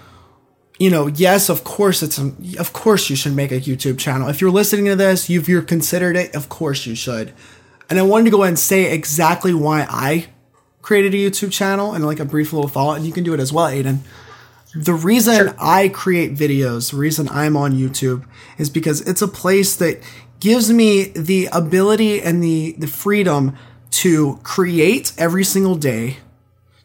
you 0.79 0.91
know, 0.91 1.09
yes, 1.09 1.49
of 1.49 1.65
course 1.65 2.03
it's 2.03 2.19
of 2.19 2.73
course 2.73 3.11
you 3.11 3.17
should 3.17 3.35
make 3.35 3.51
a 3.51 3.61
YouTube 3.61 3.99
channel. 3.99 4.29
If 4.29 4.41
you're 4.41 4.53
listening 4.53 4.85
to 4.87 4.95
this, 4.97 5.29
you've 5.29 5.49
you're 5.49 5.63
considered 5.63 6.15
it, 6.17 6.37
of 6.37 6.49
course 6.49 6.87
you 6.87 6.95
should. 6.95 7.33
And 7.91 7.99
I 7.99 8.03
wanted 8.03 8.27
to 8.27 8.31
go 8.31 8.43
ahead 8.43 8.51
and 8.51 8.59
say 8.59 8.93
exactly 8.93 9.53
why 9.55 9.85
I 9.91 10.27
created 10.89 11.13
a 11.13 11.19
YouTube 11.19 11.53
channel 11.53 11.93
and 11.93 12.07
like 12.07 12.19
a 12.19 12.25
brief 12.25 12.51
little 12.51 12.67
thought, 12.67 12.97
and 12.97 13.05
you 13.05 13.13
can 13.13 13.23
do 13.23 13.35
it 13.35 13.41
as 13.41 13.53
well, 13.53 13.67
Aiden. 13.67 13.99
The 14.75 14.95
reason 14.95 15.55
I 15.59 15.89
create 15.89 16.35
videos, 16.35 16.93
the 16.93 16.97
reason 16.97 17.29
I'm 17.29 17.59
on 17.59 17.75
YouTube 17.75 18.25
is 18.57 18.71
because 18.71 19.03
it's 19.03 19.21
a 19.21 19.29
place 19.29 19.77
that 19.77 20.01
gives 20.41 20.73
me 20.73 21.05
the 21.09 21.47
ability 21.53 22.23
and 22.23 22.43
the, 22.43 22.73
the 22.79 22.87
freedom 22.87 23.55
to 23.91 24.41
create 24.45 25.13
every 25.19 25.45
single 25.45 25.75
day, 25.75 26.17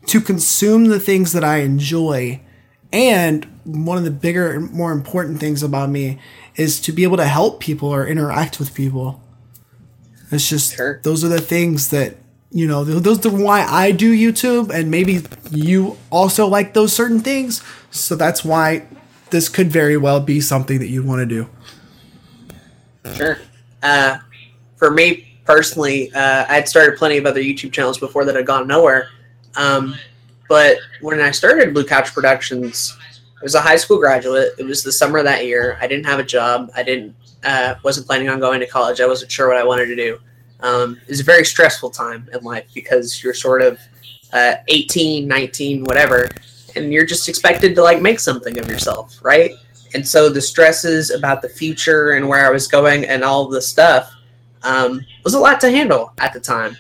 to 0.08 0.20
consume 0.20 0.88
the 0.90 1.00
things 1.00 1.32
that 1.32 1.46
I 1.46 1.60
enjoy. 1.60 2.42
And 2.92 3.46
one 3.64 3.98
of 3.98 4.04
the 4.04 4.12
bigger 4.12 4.52
and 4.52 4.70
more 4.74 4.92
important 4.92 5.40
things 5.40 5.64
about 5.64 5.90
me 5.90 6.20
is 6.58 6.82
to 6.82 6.92
be 6.92 7.04
able 7.04 7.18
to 7.18 7.26
help 7.26 7.62
people 7.62 7.88
or 7.88 8.06
interact 8.06 8.60
with 8.60 8.76
people. 8.76 9.22
It's 10.30 10.50
just 10.50 10.76
Sure. 10.76 11.00
those 11.04 11.24
are 11.24 11.30
the 11.30 11.40
things 11.40 11.88
that 11.88 12.18
you 12.54 12.68
know 12.68 12.84
those 12.84 13.26
are 13.26 13.30
why 13.30 13.64
I 13.64 13.92
do 13.92 14.16
YouTube, 14.16 14.70
and 14.70 14.92
maybe 14.92 15.24
you 15.50 15.98
also 16.12 16.48
like 16.48 16.74
those 16.74 16.94
certain 16.94 17.20
things. 17.20 17.64
So 17.90 18.16
that's 18.16 18.46
why 18.46 18.86
this 19.32 19.50
could 19.50 19.72
very 19.72 19.98
well 19.98 20.20
be 20.20 20.40
something 20.40 20.80
that 20.80 20.88
you 20.88 21.04
want 21.04 21.20
to 21.22 21.26
do. 21.26 21.50
Sure. 23.16 23.38
Uh, 23.82 24.20
for 24.78 24.92
me 24.92 25.40
personally, 25.46 26.12
uh, 26.14 26.46
I'd 26.48 26.70
started 26.70 26.98
plenty 26.98 27.18
of 27.18 27.26
other 27.26 27.42
YouTube 27.42 27.74
channels 27.74 27.98
before 27.98 28.24
that 28.26 28.36
had 28.36 28.46
gone 28.46 28.68
nowhere. 28.68 29.10
Um, 29.56 29.96
but 30.48 30.78
when 31.02 31.20
I 31.20 31.32
started 31.32 31.74
Blue 31.74 31.84
Couch 31.84 32.14
Productions, 32.14 32.96
I 33.40 33.44
was 33.44 33.56
a 33.56 33.62
high 33.62 33.76
school 33.76 33.98
graduate. 33.98 34.52
It 34.58 34.66
was 34.66 34.84
the 34.84 34.92
summer 34.92 35.18
of 35.18 35.26
that 35.26 35.46
year. 35.46 35.78
I 35.82 35.88
didn't 35.88 36.06
have 36.06 36.20
a 36.20 36.24
job. 36.24 36.72
I 36.76 36.84
didn't 36.84 37.16
uh, 37.44 37.76
wasn't 37.84 38.08
planning 38.08 38.30
on 38.30 38.40
going 38.40 38.60
to 38.60 38.68
college. 38.68 39.02
I 39.02 39.08
wasn't 39.08 39.32
sure 39.32 39.48
what 39.48 39.58
I 39.58 39.64
wanted 39.64 39.88
to 39.88 39.96
do. 39.96 40.20
Um, 40.64 41.00
a 41.08 41.24
very 41.24 41.46
stressful 41.46 41.92
time 41.92 42.28
in 42.34 42.44
life 42.44 42.66
because 42.74 43.24
you're 43.24 43.36
sort 43.36 43.62
of 43.62 43.80
uh, 44.32 44.56
18, 44.70 45.28
19, 45.28 45.84
whatever, 45.84 46.30
and 46.76 46.92
you're 46.92 47.06
just 47.06 47.30
expected 47.30 47.76
to 47.76 47.84
like 47.84 48.02
make 48.02 48.20
something 48.20 48.58
of 48.58 48.68
yourself, 48.68 49.20
right? 49.22 49.52
and 49.94 50.08
so 50.08 50.30
the 50.30 50.42
stresses 50.42 51.12
about 51.12 51.42
the 51.42 51.50
future 51.50 52.12
and 52.12 52.28
where 52.28 52.46
I 52.46 52.50
was 52.50 52.68
going 52.68 53.06
and 53.06 53.24
all 53.24 53.48
the 53.48 53.62
stuff 53.62 54.12
um, 54.64 55.06
was 55.24 55.34
a 55.34 55.40
lot 55.40 55.60
to 55.62 55.70
handle 55.70 56.14
at 56.20 56.34
the 56.34 56.40
time. 56.40 56.76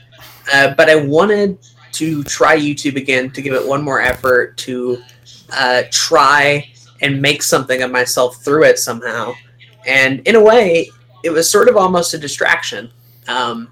Uh, 0.51 0.73
but 0.75 0.89
I 0.89 0.95
wanted 0.95 1.57
to 1.93 2.23
try 2.23 2.57
YouTube 2.57 2.95
again 2.95 3.29
to 3.31 3.41
give 3.41 3.53
it 3.53 3.65
one 3.65 3.83
more 3.83 4.01
effort 4.01 4.57
to 4.57 5.01
uh, 5.51 5.83
try 5.91 6.71
and 7.01 7.21
make 7.21 7.43
something 7.43 7.81
of 7.83 7.91
myself 7.91 8.43
through 8.43 8.63
it 8.63 8.79
somehow. 8.79 9.33
And 9.85 10.25
in 10.27 10.35
a 10.35 10.41
way, 10.41 10.89
it 11.23 11.29
was 11.29 11.49
sort 11.49 11.69
of 11.69 11.77
almost 11.77 12.13
a 12.13 12.17
distraction 12.17 12.91
um, 13.27 13.69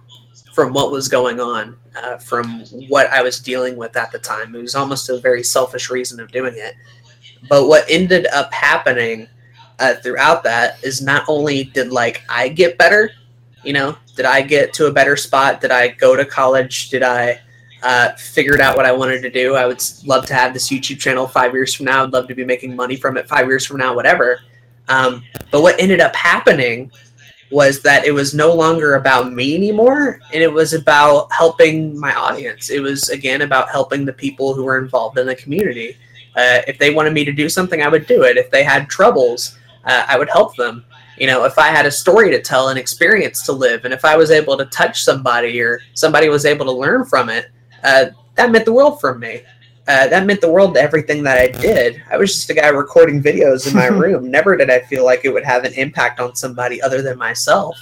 from 0.54 0.74
what 0.74 0.92
was 0.92 1.08
going 1.08 1.40
on, 1.40 1.78
uh, 1.96 2.18
from 2.18 2.62
what 2.88 3.08
I 3.08 3.22
was 3.22 3.40
dealing 3.40 3.78
with 3.78 3.96
at 3.96 4.12
the 4.12 4.20
time. 4.20 4.56
It 4.56 4.62
was 4.62 4.76
almost 4.76 5.10
a 5.10 5.20
very 5.20 5.44
selfish 5.44 5.90
reason 5.90 6.20
of 6.20 6.32
doing 6.32 6.54
it. 6.56 6.76
But 7.50 7.68
what 7.68 7.86
ended 7.90 8.28
up 8.28 8.54
happening 8.54 9.28
uh, 9.80 9.96
throughout 9.96 10.44
that 10.44 10.84
is 10.84 11.02
not 11.02 11.24
only 11.28 11.66
did 11.66 11.92
like 11.92 12.24
I 12.30 12.50
get 12.50 12.78
better, 12.78 13.12
you 13.64 13.74
know, 13.74 13.98
did 14.16 14.26
I 14.26 14.42
get 14.42 14.74
to 14.74 14.88
a 14.88 14.92
better 14.92 15.16
spot? 15.16 15.62
Did 15.62 15.72
I 15.72 15.90
go 15.90 16.16
to 16.16 16.26
college? 16.26 16.90
Did 16.90 17.04
I 17.04 17.40
uh, 17.82 18.12
figured 18.14 18.62
out 18.62 18.76
what 18.76 18.86
I 18.86 18.92
wanted 18.92 19.22
to 19.22 19.30
do? 19.30 19.56
I 19.56 19.66
would 19.66 19.82
love 20.06 20.26
to 20.28 20.34
have 20.34 20.54
this 20.54 20.70
YouTube 20.70 21.00
channel 21.00 21.28
five 21.28 21.54
years 21.54 21.74
from 21.74 21.86
now. 21.86 22.04
I'd 22.04 22.14
love 22.14 22.28
to 22.28 22.36
be 22.36 22.46
making 22.46 22.76
money 22.76 22.96
from 22.96 23.18
it 23.18 23.28
five 23.28 23.48
years 23.48 23.66
from 23.66 23.78
now, 23.78 23.96
whatever. 23.96 24.42
Um, 24.88 25.24
but 25.52 25.62
what 25.62 25.80
ended 25.80 26.02
up 26.02 26.16
happening 26.16 26.92
was 27.52 27.82
that 27.82 28.06
it 28.06 28.12
was 28.12 28.34
no 28.34 28.54
longer 28.54 28.96
about 28.96 29.32
me 29.32 29.56
anymore, 29.56 30.20
and 30.34 30.42
it 30.42 30.52
was 30.52 30.74
about 30.74 31.32
helping 31.32 32.00
my 32.00 32.14
audience. 32.16 32.70
It 32.70 32.80
was 32.80 33.10
again 33.10 33.42
about 33.42 33.70
helping 33.70 34.06
the 34.06 34.14
people 34.14 34.54
who 34.54 34.64
were 34.64 34.80
involved 34.80 35.18
in 35.18 35.28
the 35.28 35.36
community. 35.36 35.98
Uh, 36.36 36.62
if 36.68 36.78
they 36.78 36.94
wanted 36.94 37.14
me 37.14 37.26
to 37.26 37.32
do 37.34 37.50
something, 37.50 37.82
I 37.82 37.90
would 37.90 38.08
do 38.08 38.24
it. 38.24 38.38
If 38.38 38.50
they 38.52 38.64
had 38.64 38.90
troubles, 38.90 39.58
uh, 39.84 40.06
I 40.08 40.18
would 40.18 40.30
help 40.30 40.56
them. 40.56 40.86
You 41.18 41.28
know, 41.28 41.44
if 41.44 41.60
I 41.60 41.68
had 41.68 41.86
a 41.86 41.92
story 41.92 42.32
to 42.32 42.42
tell, 42.42 42.70
an 42.70 42.78
experience 42.78 43.44
to 43.44 43.52
live, 43.52 43.84
and 43.86 43.94
if 43.94 44.06
I 44.06 44.16
was 44.16 44.32
able 44.32 44.58
to 44.58 44.66
touch 44.66 45.04
somebody 45.04 45.62
or 45.62 45.82
somebody 45.94 46.30
was 46.30 46.46
able 46.46 46.66
to 46.66 46.72
learn 46.72 47.06
from 47.06 47.30
it, 47.30 47.52
uh, 47.84 48.06
that 48.36 48.52
meant 48.52 48.66
the 48.66 48.74
world 48.74 49.02
for 49.02 49.18
me. 49.18 49.42
Uh, 49.88 50.08
that 50.08 50.26
meant 50.26 50.42
the 50.42 50.52
world 50.52 50.76
to 50.76 50.82
everything 50.82 51.24
that 51.24 51.38
I 51.38 51.48
did. 51.48 52.04
I 52.10 52.18
was 52.18 52.34
just 52.34 52.50
a 52.50 52.54
guy 52.54 52.68
recording 52.70 53.22
videos 53.22 53.68
in 53.68 53.76
my 53.76 53.88
room. 54.04 54.30
Never 54.30 54.56
did 54.56 54.70
I 54.70 54.80
feel 54.80 55.04
like 55.04 55.26
it 55.26 55.34
would 55.34 55.44
have 55.44 55.64
an 55.64 55.74
impact 55.74 56.20
on 56.20 56.36
somebody 56.36 56.82
other 56.82 57.02
than 57.02 57.18
myself. 57.18 57.78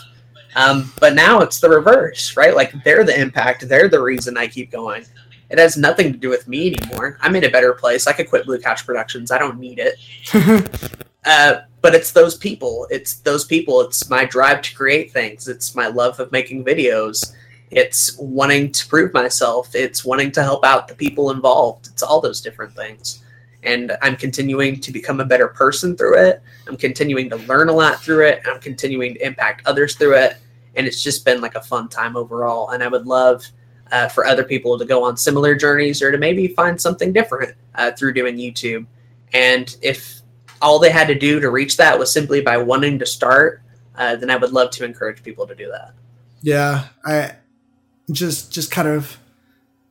Um, 0.56 0.92
but 1.00 1.14
now 1.14 1.42
it's 1.42 1.60
the 1.60 1.70
reverse, 1.70 2.36
right? 2.38 2.56
Like 2.56 2.84
they're 2.84 3.04
the 3.04 3.20
impact. 3.20 3.68
They're 3.68 3.90
the 3.90 4.02
reason 4.02 4.38
I 4.38 4.48
keep 4.48 4.72
going. 4.72 5.06
It 5.50 5.58
has 5.58 5.78
nothing 5.78 6.12
to 6.14 6.18
do 6.18 6.30
with 6.30 6.48
me 6.48 6.74
anymore. 6.74 7.18
I'm 7.22 7.36
in 7.36 7.44
a 7.44 7.50
better 7.50 7.74
place. 7.74 8.08
I 8.08 8.14
could 8.14 8.30
quit 8.30 8.46
Blue 8.46 8.60
Couch 8.60 8.86
Productions. 8.86 9.32
I 9.32 9.38
don't 9.38 9.60
need 9.60 9.80
it. 9.80 11.00
Uh, 11.26 11.62
but 11.82 11.94
it's 11.94 12.14
those 12.14 12.38
people. 12.38 12.88
It's 12.90 13.16
those 13.16 13.46
people. 13.46 13.82
It's 13.82 14.10
my 14.10 14.26
drive 14.26 14.62
to 14.62 14.76
create 14.76 15.12
things. 15.12 15.48
It's 15.48 15.76
my 15.76 15.88
love 15.88 16.20
of 16.20 16.32
making 16.32 16.64
videos. 16.64 17.34
It's 17.72 18.18
wanting 18.18 18.72
to 18.72 18.88
prove 18.88 19.14
myself. 19.14 19.76
It's 19.76 20.04
wanting 20.04 20.32
to 20.34 20.44
help 20.44 20.66
out 20.66 20.88
the 20.88 20.96
people 20.96 21.32
involved. 21.32 21.88
It's 21.92 22.04
all 22.04 22.20
those 22.22 22.42
different 22.42 22.74
things. 22.74 23.24
and 23.64 23.98
I'm 24.02 24.16
continuing 24.16 24.80
to 24.80 24.92
become 24.92 25.20
a 25.20 25.26
better 25.26 25.48
person 25.50 25.96
through 25.98 26.18
it. 26.18 26.42
I'm 26.68 26.78
continuing 26.78 27.30
to 27.30 27.36
learn 27.36 27.68
a 27.70 27.74
lot 27.74 28.02
through 28.02 28.26
it, 28.28 28.42
I'm 28.46 28.60
continuing 28.60 29.16
to 29.16 29.26
impact 29.26 29.68
others 29.68 29.96
through 29.96 30.16
it. 30.16 30.38
And 30.76 30.88
it's 30.88 31.04
just 31.04 31.26
been 31.26 31.42
like 31.42 31.56
a 31.56 31.62
fun 31.62 31.90
time 31.90 32.16
overall. 32.16 32.70
And 32.70 32.82
I 32.82 32.88
would 32.88 33.06
love 33.06 33.46
uh, 33.92 34.08
for 34.08 34.26
other 34.26 34.44
people 34.44 34.78
to 34.78 34.86
go 34.86 35.04
on 35.04 35.18
similar 35.18 35.56
journeys 35.56 36.02
or 36.02 36.12
to 36.12 36.18
maybe 36.18 36.48
find 36.48 36.80
something 36.80 37.12
different 37.12 37.56
uh, 37.76 37.92
through 37.92 38.14
doing 38.14 38.38
YouTube. 38.38 38.86
And 39.34 39.76
if 39.82 40.22
all 40.62 40.80
they 40.80 40.92
had 40.92 41.08
to 41.08 41.16
do 41.16 41.40
to 41.40 41.50
reach 41.50 41.76
that 41.78 41.98
was 41.98 42.12
simply 42.12 42.42
by 42.42 42.58
wanting 42.58 43.00
to 43.00 43.06
start, 43.06 43.62
uh, 43.96 44.16
then 44.16 44.30
I 44.30 44.38
would 44.38 44.52
love 44.52 44.72
to 44.72 44.86
encourage 44.86 45.24
people 45.24 45.46
to 45.48 45.56
do 45.56 45.70
that. 45.72 45.94
Yeah, 46.42 46.86
I 47.06 47.36
just 48.12 48.52
just 48.52 48.72
kind 48.72 48.88
of 48.88 49.18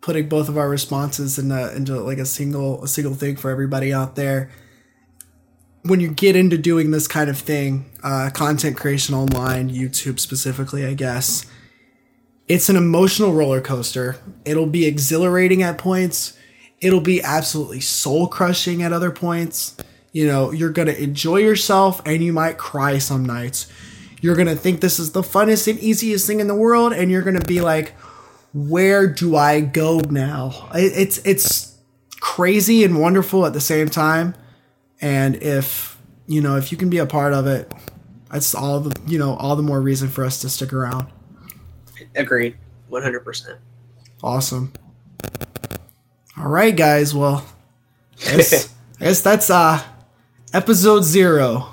putting 0.00 0.28
both 0.28 0.48
of 0.48 0.56
our 0.56 0.68
responses 0.68 1.38
in 1.38 1.50
a, 1.50 1.70
into 1.72 2.00
like 2.00 2.18
a 2.18 2.26
single 2.26 2.82
a 2.84 2.88
single 2.88 3.14
thing 3.14 3.36
for 3.36 3.50
everybody 3.50 3.92
out 3.92 4.16
there. 4.16 4.50
When 5.82 6.00
you 6.00 6.08
get 6.08 6.36
into 6.36 6.58
doing 6.58 6.90
this 6.90 7.06
kind 7.06 7.30
of 7.30 7.38
thing, 7.38 7.90
uh, 8.02 8.30
content 8.34 8.76
creation 8.76 9.14
online, 9.14 9.70
YouTube 9.70 10.18
specifically, 10.18 10.84
I 10.84 10.94
guess, 10.94 11.47
it's 12.48 12.68
an 12.68 12.76
emotional 12.76 13.32
roller 13.32 13.60
coaster. 13.60 14.16
It'll 14.44 14.66
be 14.66 14.86
exhilarating 14.86 15.62
at 15.62 15.78
points. 15.78 16.36
It'll 16.80 17.00
be 17.00 17.22
absolutely 17.22 17.80
soul 17.80 18.26
crushing 18.26 18.82
at 18.82 18.92
other 18.92 19.10
points. 19.10 19.76
You 20.12 20.26
know, 20.26 20.52
you're 20.52 20.70
gonna 20.70 20.92
enjoy 20.92 21.38
yourself 21.38 22.02
and 22.05 22.22
you 22.22 22.32
might 22.32 22.58
cry 22.58 22.98
some 22.98 23.24
nights. 23.24 23.66
You're 24.20 24.36
gonna 24.36 24.56
think 24.56 24.80
this 24.80 24.98
is 24.98 25.12
the 25.12 25.22
funnest 25.22 25.68
and 25.68 25.78
easiest 25.78 26.26
thing 26.26 26.40
in 26.40 26.48
the 26.48 26.55
world, 26.55 26.92
and 26.92 27.10
you're 27.10 27.22
gonna 27.22 27.40
be 27.40 27.60
like, 27.60 27.94
where 28.52 29.07
do 29.07 29.36
I 29.36 29.60
go 29.60 30.01
now? 30.01 30.68
It's 30.75 31.18
it's 31.18 31.77
crazy 32.20 32.85
and 32.85 33.01
wonderful 33.01 33.47
at 33.47 33.52
the 33.52 33.60
same 33.60 33.89
time. 33.89 34.35
And 35.01 35.36
if 35.36 35.99
you 36.27 36.41
know, 36.41 36.57
if 36.57 36.73
you 36.73 36.78
can 36.78 36.91
be 36.91 36.99
a 36.99 37.07
part 37.07 37.33
of 37.33 37.47
it, 37.47 37.73
that's 38.31 38.55
all 38.55 38.81
the 38.81 39.01
you 39.07 39.18
know, 39.18 39.35
all 39.35 39.57
the 39.57 39.62
more 39.62 39.81
reason 39.81 40.09
for 40.09 40.25
us 40.25 40.41
to 40.41 40.49
stick 40.49 40.73
around. 40.73 41.09
Agreed. 42.15 42.57
One 42.89 43.02
hundred 43.02 43.20
percent. 43.25 43.59
Awesome. 44.23 44.73
All 46.36 46.49
right, 46.49 46.75
guys. 46.75 47.15
Well, 47.15 47.44
I 48.27 48.36
guess, 48.36 48.75
I 49.01 49.05
guess 49.05 49.20
that's 49.20 49.51
uh 49.51 49.83
episode 50.52 51.05
zero. 51.05 51.68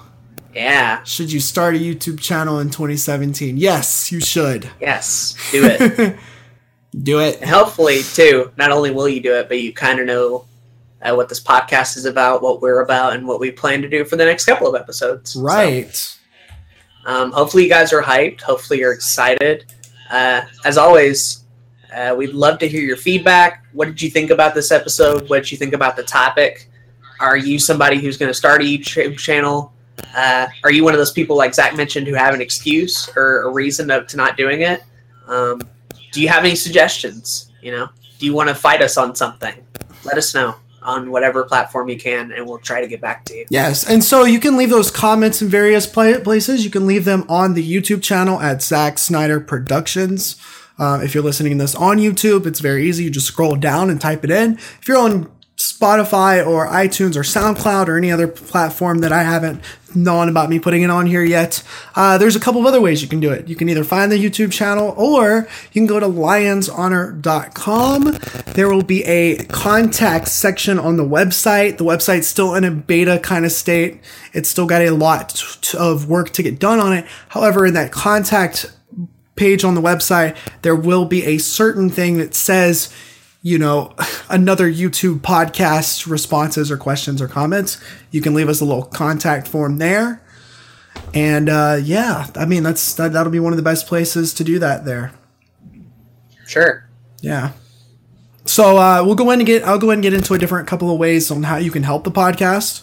Yeah. 0.54 1.04
Should 1.04 1.32
you 1.34 1.42
start 1.42 1.76
a 1.76 1.78
YouTube 1.78 2.20
channel 2.20 2.60
in 2.60 2.70
2017? 2.70 3.58
Yes, 3.58 4.10
you 4.10 4.22
should. 4.22 4.70
Yes. 4.80 5.36
Do 5.52 5.66
it. 5.66 6.18
do 7.04 7.20
it. 7.20 7.42
And 7.42 7.50
hopefully, 7.50 8.02
too, 8.04 8.52
not 8.58 8.72
only 8.72 8.92
will 8.92 9.10
you 9.10 9.22
do 9.22 9.34
it, 9.34 9.48
but 9.48 9.62
you 9.62 9.74
kind 9.74 10.00
of 10.00 10.06
know 10.06 10.46
uh, 11.02 11.14
what 11.14 11.30
this 11.30 11.42
podcast 11.42 11.98
is 11.98 12.06
about, 12.06 12.42
what 12.42 12.62
we're 12.62 12.82
about, 12.82 13.14
and 13.14 13.28
what 13.28 13.40
we 13.40 13.52
plan 13.52 13.82
to 13.82 13.90
do 13.90 14.06
for 14.06 14.16
the 14.16 14.26
next 14.26 14.46
couple 14.46 14.68
of 14.68 14.80
episodes. 14.80 15.36
Right. 15.36 15.94
So, 15.94 16.20
um, 17.06 17.32
hopefully, 17.32 17.64
you 17.64 17.70
guys 17.70 17.94
are 17.94 18.02
hyped. 18.02 18.42
Hopefully, 18.42 18.80
you're 18.80 18.94
excited. 18.94 19.74
Uh, 20.10 20.42
as 20.64 20.78
always, 20.78 21.44
uh, 21.94 22.16
we'd 22.18 22.34
love 22.34 22.60
to 22.60 22.68
hear 22.68 22.82
your 22.82 22.98
feedback. 22.98 23.66
What 23.74 23.86
did 23.86 24.02
you 24.02 24.10
think 24.10 24.32
about 24.32 24.56
this 24.56 24.72
episode? 24.72 25.30
What 25.30 25.44
did 25.44 25.52
you 25.52 25.58
think 25.58 25.74
about 25.74 25.96
the 25.96 26.04
topic? 26.04 26.70
Are 27.20 27.38
you 27.38 27.60
somebody 27.60 28.00
who's 28.00 28.18
going 28.18 28.30
to 28.30 28.34
start 28.34 28.62
a 28.62 28.66
YouTube 28.66 29.18
channel? 29.18 29.74
Uh, 30.16 30.48
are 30.64 30.72
you 30.72 30.84
one 30.84 30.94
of 30.94 30.98
those 30.98 31.12
people 31.12 31.38
like 31.38 31.54
Zach 31.54 31.76
mentioned 31.76 32.08
who 32.08 32.14
have 32.14 32.34
an 32.34 32.42
excuse 32.42 33.10
or 33.16 33.44
a 33.44 33.50
reason 33.50 33.88
to, 33.88 34.04
to 34.06 34.18
not 34.18 34.36
doing 34.36 34.62
it? 34.62 34.84
Um, 35.28 35.62
do 36.16 36.22
you 36.22 36.30
have 36.30 36.46
any 36.46 36.56
suggestions? 36.56 37.52
You 37.62 37.72
know, 37.72 37.90
do 38.20 38.26
you 38.26 38.34
want 38.34 38.48
to 38.48 38.56
fight 38.56 38.82
us 38.82 38.98
on 38.98 39.16
something? 39.16 39.54
Let 40.06 40.18
us 40.18 40.34
know 40.34 40.56
on 40.82 41.12
whatever 41.12 41.44
platform 41.44 41.90
you 41.90 41.98
can, 41.98 42.32
and 42.32 42.48
we'll 42.48 42.60
try 42.60 42.80
to 42.80 42.88
get 42.88 43.02
back 43.02 43.26
to 43.26 43.36
you. 43.36 43.46
Yes, 43.50 43.88
and 43.90 44.02
so 44.02 44.24
you 44.24 44.40
can 44.40 44.56
leave 44.56 44.70
those 44.70 44.90
comments 44.90 45.42
in 45.42 45.50
various 45.50 45.86
places. 45.86 46.64
You 46.64 46.72
can 46.72 46.88
leave 46.88 47.04
them 47.04 47.26
on 47.28 47.54
the 47.54 47.70
YouTube 47.70 48.02
channel 48.02 48.40
at 48.40 48.62
Zach 48.62 48.98
Snyder 48.98 49.42
Productions. 49.42 50.38
Uh, 50.80 51.02
if 51.04 51.14
you're 51.14 51.24
listening 51.24 51.58
to 51.58 51.64
this 51.64 51.76
on 51.76 51.98
YouTube, 51.98 52.46
it's 52.46 52.62
very 52.62 52.88
easy. 52.88 53.04
You 53.04 53.10
just 53.10 53.28
scroll 53.28 53.58
down 53.58 53.90
and 53.90 54.00
type 54.00 54.24
it 54.24 54.32
in. 54.32 54.54
If 54.54 54.88
you're 54.88 54.98
on 54.98 55.30
Spotify 55.58 56.46
or 56.46 56.68
iTunes 56.68 57.16
or 57.18 57.24
SoundCloud 57.24 57.88
or 57.88 57.98
any 57.98 58.12
other 58.12 58.28
platform 58.28 59.00
that 59.00 59.12
I 59.12 59.24
haven't 59.24 59.62
known 59.96 60.30
about 60.30 60.50
me 60.50 60.60
putting 60.60 60.82
it 60.82 60.90
on 60.90 61.06
here 61.06 61.24
yet, 61.24 61.62
uh, 61.96 62.18
there's 62.18 62.36
a 62.36 62.40
couple 62.40 62.62
of 62.62 62.68
other 62.68 62.82
ways 62.82 63.02
you 63.02 63.08
can 63.08 63.20
do 63.20 63.32
it. 63.32 63.48
You 63.48 63.56
can 63.56 63.70
either 63.70 63.84
find 63.84 64.12
the 64.12 64.18
YouTube 64.18 64.52
channel 64.52 64.94
or 64.98 65.48
you 65.72 65.82
can 65.82 65.88
go 65.88 66.00
to 66.00 66.08
lionshonor.com. 66.08 68.18
There 68.54 68.70
will 68.70 68.84
be 68.84 69.04
a 69.06 69.38
contact 69.46 70.28
section 70.28 70.80
on 70.80 70.98
the 70.98 71.04
website. 71.04 71.78
The 71.78 71.86
website's 71.86 72.28
still 72.28 72.56
in 72.56 72.64
a 72.64 72.72
beta 72.72 73.20
kind 73.20 73.46
of 73.46 73.52
state. 73.52 74.02
It's 74.34 74.50
still 74.50 74.66
got 74.66 74.82
a 74.82 74.90
lot 74.92 75.42
of 75.78 76.10
work 76.10 76.32
to 76.32 76.44
get 76.44 76.60
done 76.60 76.80
on 76.80 76.94
it. 76.94 77.06
However, 77.30 77.66
in 77.66 77.74
that 77.76 77.92
contact 77.92 78.72
page 79.36 79.64
on 79.64 79.76
the 79.76 79.82
website, 79.82 80.36
there 80.62 80.76
will 80.76 81.06
be 81.06 81.24
a 81.26 81.38
certain 81.38 81.90
thing 81.90 82.18
that 82.18 82.34
says, 82.34 82.94
you 83.46 83.60
know, 83.60 83.94
another 84.30 84.68
YouTube 84.68 85.20
podcast 85.20 86.08
responses 86.08 86.72
or 86.72 86.78
questions 86.78 87.22
or 87.22 87.28
comments, 87.28 87.80
you 88.10 88.20
can 88.20 88.34
leave 88.34 88.50
us 88.50 88.60
a 88.60 88.66
little 88.66 88.86
contact 88.86 89.48
form 89.48 89.78
there. 89.78 90.20
And 91.14 91.48
uh, 91.48 91.78
yeah, 91.80 92.26
I 92.36 92.46
mean 92.46 92.64
that's 92.64 92.96
that, 92.96 93.14
that'll 93.14 93.32
be 93.32 93.40
one 93.40 93.54
of 93.54 93.58
the 93.58 93.64
best 93.64 93.86
places 93.86 94.34
to 94.34 94.44
do 94.44 94.58
that 94.58 94.86
there. 94.86 95.12
Sure. 96.48 96.90
Yeah. 97.22 97.52
So 98.46 98.78
uh, 98.78 99.04
we'll 99.06 99.14
go 99.14 99.30
in 99.30 99.42
and 99.42 99.46
get. 99.46 99.64
I'll 99.64 99.78
go 99.78 99.92
in 99.92 99.98
and 99.98 100.04
get 100.04 100.14
into 100.14 100.34
a 100.34 100.40
different 100.40 100.68
couple 100.68 100.92
of 100.92 100.98
ways 100.98 101.30
on 101.30 101.44
how 101.44 101.58
you 101.58 101.70
can 101.70 101.84
help 101.84 102.04
the 102.04 102.12
podcast. 102.12 102.82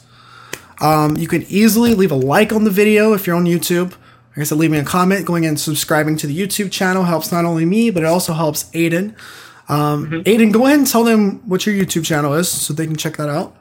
Um, 0.80 1.16
you 1.16 1.26
can 1.26 1.42
easily 1.48 1.94
leave 1.94 2.12
a 2.12 2.16
like 2.16 2.52
on 2.52 2.62
the 2.62 2.70
video 2.70 3.14
if 3.14 3.26
you're 3.26 3.36
on 3.36 3.46
YouTube. 3.46 3.92
Like 4.30 4.38
I 4.38 4.42
said, 4.44 4.58
leaving 4.58 4.78
a 4.78 4.84
comment, 4.84 5.26
going 5.26 5.44
and 5.44 5.58
subscribing 5.58 6.16
to 6.18 6.28
the 6.28 6.38
YouTube 6.38 6.70
channel 6.70 7.02
helps 7.02 7.32
not 7.32 7.44
only 7.44 7.64
me, 7.64 7.90
but 7.90 8.04
it 8.04 8.06
also 8.06 8.32
helps 8.32 8.70
Aiden. 8.70 9.16
Um, 9.72 10.06
mm-hmm. 10.06 10.20
Aiden, 10.20 10.52
go 10.52 10.66
ahead 10.66 10.78
and 10.78 10.86
tell 10.86 11.02
them 11.02 11.48
what 11.48 11.64
your 11.64 11.74
YouTube 11.74 12.04
channel 12.04 12.34
is 12.34 12.46
so 12.46 12.74
they 12.74 12.86
can 12.86 12.96
check 12.96 13.16
that 13.16 13.30
out. 13.30 13.56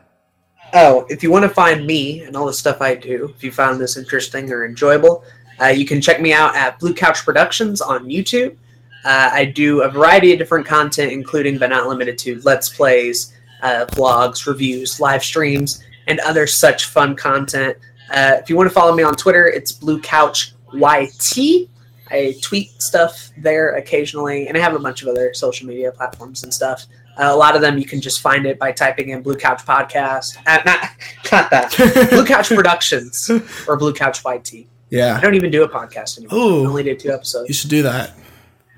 Oh, 0.73 1.06
if 1.09 1.23
you 1.23 1.31
want 1.31 1.43
to 1.43 1.49
find 1.49 1.88
me 1.88 2.23
and 2.23 2.35
all 2.35 2.45
the 2.45 2.53
stuff 2.53 2.81
I 2.81 2.95
do, 2.95 3.33
if 3.33 3.43
you 3.43 3.51
found 3.51 3.80
this 3.80 3.95
interesting 3.95 4.51
or 4.51 4.65
enjoyable, 4.65 5.23
uh, 5.61 5.67
you 5.67 5.85
can 5.85 6.01
check 6.01 6.19
me 6.19 6.33
out 6.33 6.53
at 6.53 6.80
Blue 6.80 6.93
Couch 6.93 7.23
Productions 7.23 7.80
on 7.80 8.06
YouTube. 8.07 8.57
Uh, 9.06 9.30
I 9.31 9.45
do 9.45 9.83
a 9.83 9.90
variety 9.90 10.33
of 10.33 10.40
different 10.40 10.65
content, 10.65 11.14
including 11.14 11.57
but 11.57 11.69
not 11.69 11.88
limited 11.88 12.17
to 12.19 12.41
Let's 12.41 12.67
Plays, 12.67 13.33
uh, 13.61 13.85
vlogs, 13.91 14.45
reviews, 14.45 14.99
live 14.99 15.23
streams, 15.23 15.81
and 16.07 16.19
other 16.19 16.45
such 16.45 16.85
fun 16.85 17.15
content. 17.15 17.77
Uh, 18.11 18.35
if 18.38 18.49
you 18.49 18.57
want 18.57 18.67
to 18.67 18.73
follow 18.73 18.93
me 18.93 19.03
on 19.03 19.15
Twitter, 19.15 19.48
it's 19.48 19.72
Blue 19.72 20.01
Couch 20.01 20.53
YT. 20.73 21.69
I 22.11 22.35
tweet 22.41 22.81
stuff 22.81 23.31
there 23.38 23.75
occasionally, 23.75 24.48
and 24.48 24.57
I 24.57 24.61
have 24.61 24.75
a 24.75 24.80
bunch 24.80 25.01
of 25.01 25.07
other 25.07 25.33
social 25.33 25.67
media 25.67 25.91
platforms 25.91 26.43
and 26.43 26.53
stuff. 26.53 26.85
Uh, 27.17 27.30
a 27.31 27.35
lot 27.35 27.56
of 27.56 27.61
them 27.61 27.77
you 27.77 27.85
can 27.85 28.01
just 28.01 28.22
find 28.22 28.45
it 28.45 28.57
by 28.59 28.72
typing 28.72 29.09
in 29.09 29.22
Blue 29.22 29.35
Couch 29.35 29.65
Podcast. 29.65 30.38
Uh, 30.45 30.59
not, 30.65 30.90
not 31.31 31.49
that. 31.49 32.09
Blue 32.09 32.25
Couch 32.25 32.49
Productions 32.49 33.30
or 33.67 33.77
Blue 33.77 33.93
Couch 33.93 34.22
YT. 34.25 34.67
Yeah. 34.90 35.15
I 35.15 35.22
don't 35.22 35.35
even 35.35 35.51
do 35.51 35.64
a 35.64 35.69
podcast 35.69 36.17
anymore. 36.17 36.38
Ooh, 36.38 36.64
I 36.65 36.67
only 36.67 36.83
did 36.83 36.99
two 36.99 37.11
episodes. 37.11 37.48
You 37.48 37.53
should 37.53 37.69
do 37.69 37.83
that. 37.83 38.14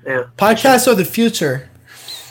Yeah. 0.06 0.24
Podcasts 0.36 0.86
are 0.86 0.94
the 0.94 1.04
future. 1.04 1.68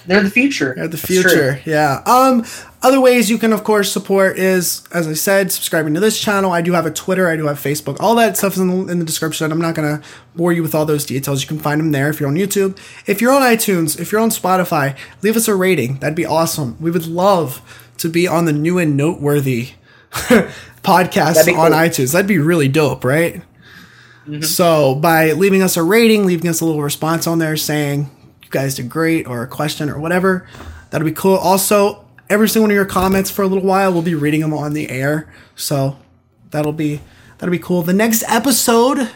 They're 0.05 0.23
the 0.23 0.29
future. 0.29 0.73
They're 0.75 0.87
the 0.87 0.97
future. 0.97 1.61
Yeah. 1.65 2.01
Um, 2.05 2.45
other 2.81 2.99
ways 2.99 3.29
you 3.29 3.37
can, 3.37 3.53
of 3.53 3.63
course, 3.63 3.91
support 3.91 4.37
is, 4.37 4.83
as 4.91 5.07
I 5.07 5.13
said, 5.13 5.51
subscribing 5.51 5.93
to 5.93 6.01
this 6.01 6.19
channel. 6.19 6.51
I 6.51 6.61
do 6.61 6.73
have 6.73 6.85
a 6.85 6.91
Twitter. 6.91 7.29
I 7.29 7.37
do 7.37 7.47
have 7.47 7.57
Facebook. 7.57 7.97
All 8.01 8.15
that 8.15 8.35
stuff 8.35 8.53
is 8.53 8.59
in 8.59 8.67
the, 8.67 8.91
in 8.91 8.99
the 8.99 9.05
description. 9.05 9.51
I'm 9.51 9.61
not 9.61 9.75
going 9.75 9.97
to 9.97 10.05
bore 10.35 10.51
you 10.51 10.61
with 10.61 10.75
all 10.75 10.85
those 10.85 11.05
details. 11.05 11.41
You 11.41 11.47
can 11.47 11.59
find 11.59 11.79
them 11.79 11.91
there 11.91 12.09
if 12.09 12.19
you're 12.19 12.27
on 12.27 12.35
YouTube. 12.35 12.77
If 13.07 13.21
you're 13.21 13.31
on 13.31 13.41
iTunes, 13.41 13.99
if 13.99 14.11
you're 14.11 14.19
on 14.19 14.29
Spotify, 14.29 14.97
leave 15.21 15.37
us 15.37 15.47
a 15.47 15.55
rating. 15.55 15.99
That'd 15.99 16.15
be 16.15 16.25
awesome. 16.25 16.75
We 16.81 16.91
would 16.91 17.07
love 17.07 17.61
to 17.99 18.09
be 18.09 18.27
on 18.27 18.45
the 18.45 18.53
new 18.53 18.77
and 18.77 18.97
noteworthy 18.97 19.71
podcast 20.11 21.45
cool. 21.45 21.59
on 21.59 21.71
iTunes. 21.71 22.11
That'd 22.11 22.27
be 22.27 22.39
really 22.39 22.67
dope, 22.67 23.05
right? 23.05 23.41
Mm-hmm. 24.27 24.41
So 24.41 24.95
by 24.95 25.31
leaving 25.31 25.61
us 25.61 25.77
a 25.77 25.83
rating, 25.83 26.25
leaving 26.25 26.49
us 26.49 26.59
a 26.59 26.65
little 26.65 26.81
response 26.81 27.27
on 27.27 27.39
there 27.39 27.55
saying 27.55 28.09
guys 28.53 28.75
did 28.75 28.89
great 28.89 29.27
or 29.27 29.43
a 29.43 29.47
question 29.47 29.89
or 29.89 29.99
whatever, 29.99 30.47
that'll 30.89 31.03
be 31.03 31.11
cool. 31.11 31.35
Also, 31.35 32.05
every 32.29 32.47
single 32.47 32.63
one 32.63 32.71
of 32.71 32.75
your 32.75 32.85
comments 32.85 33.29
for 33.29 33.41
a 33.41 33.47
little 33.47 33.67
while, 33.67 33.91
we'll 33.91 34.01
be 34.01 34.15
reading 34.15 34.39
them 34.39 34.53
on 34.53 34.73
the 34.73 34.89
air. 34.89 35.33
So 35.55 35.97
that'll 36.51 36.71
be 36.71 37.01
that'll 37.37 37.51
be 37.51 37.59
cool. 37.59 37.81
The 37.81 37.91
next 37.91 38.23
episode 38.29 39.09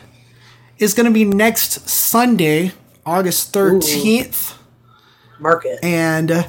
is 0.77 0.93
going 0.93 1.05
to 1.05 1.13
be 1.13 1.23
next 1.23 1.87
Sunday, 1.87 2.73
August 3.05 3.53
thirteenth. 3.53 4.57
Mark 5.39 5.65
it. 5.65 5.79
And 5.83 6.31
uh, 6.31 6.43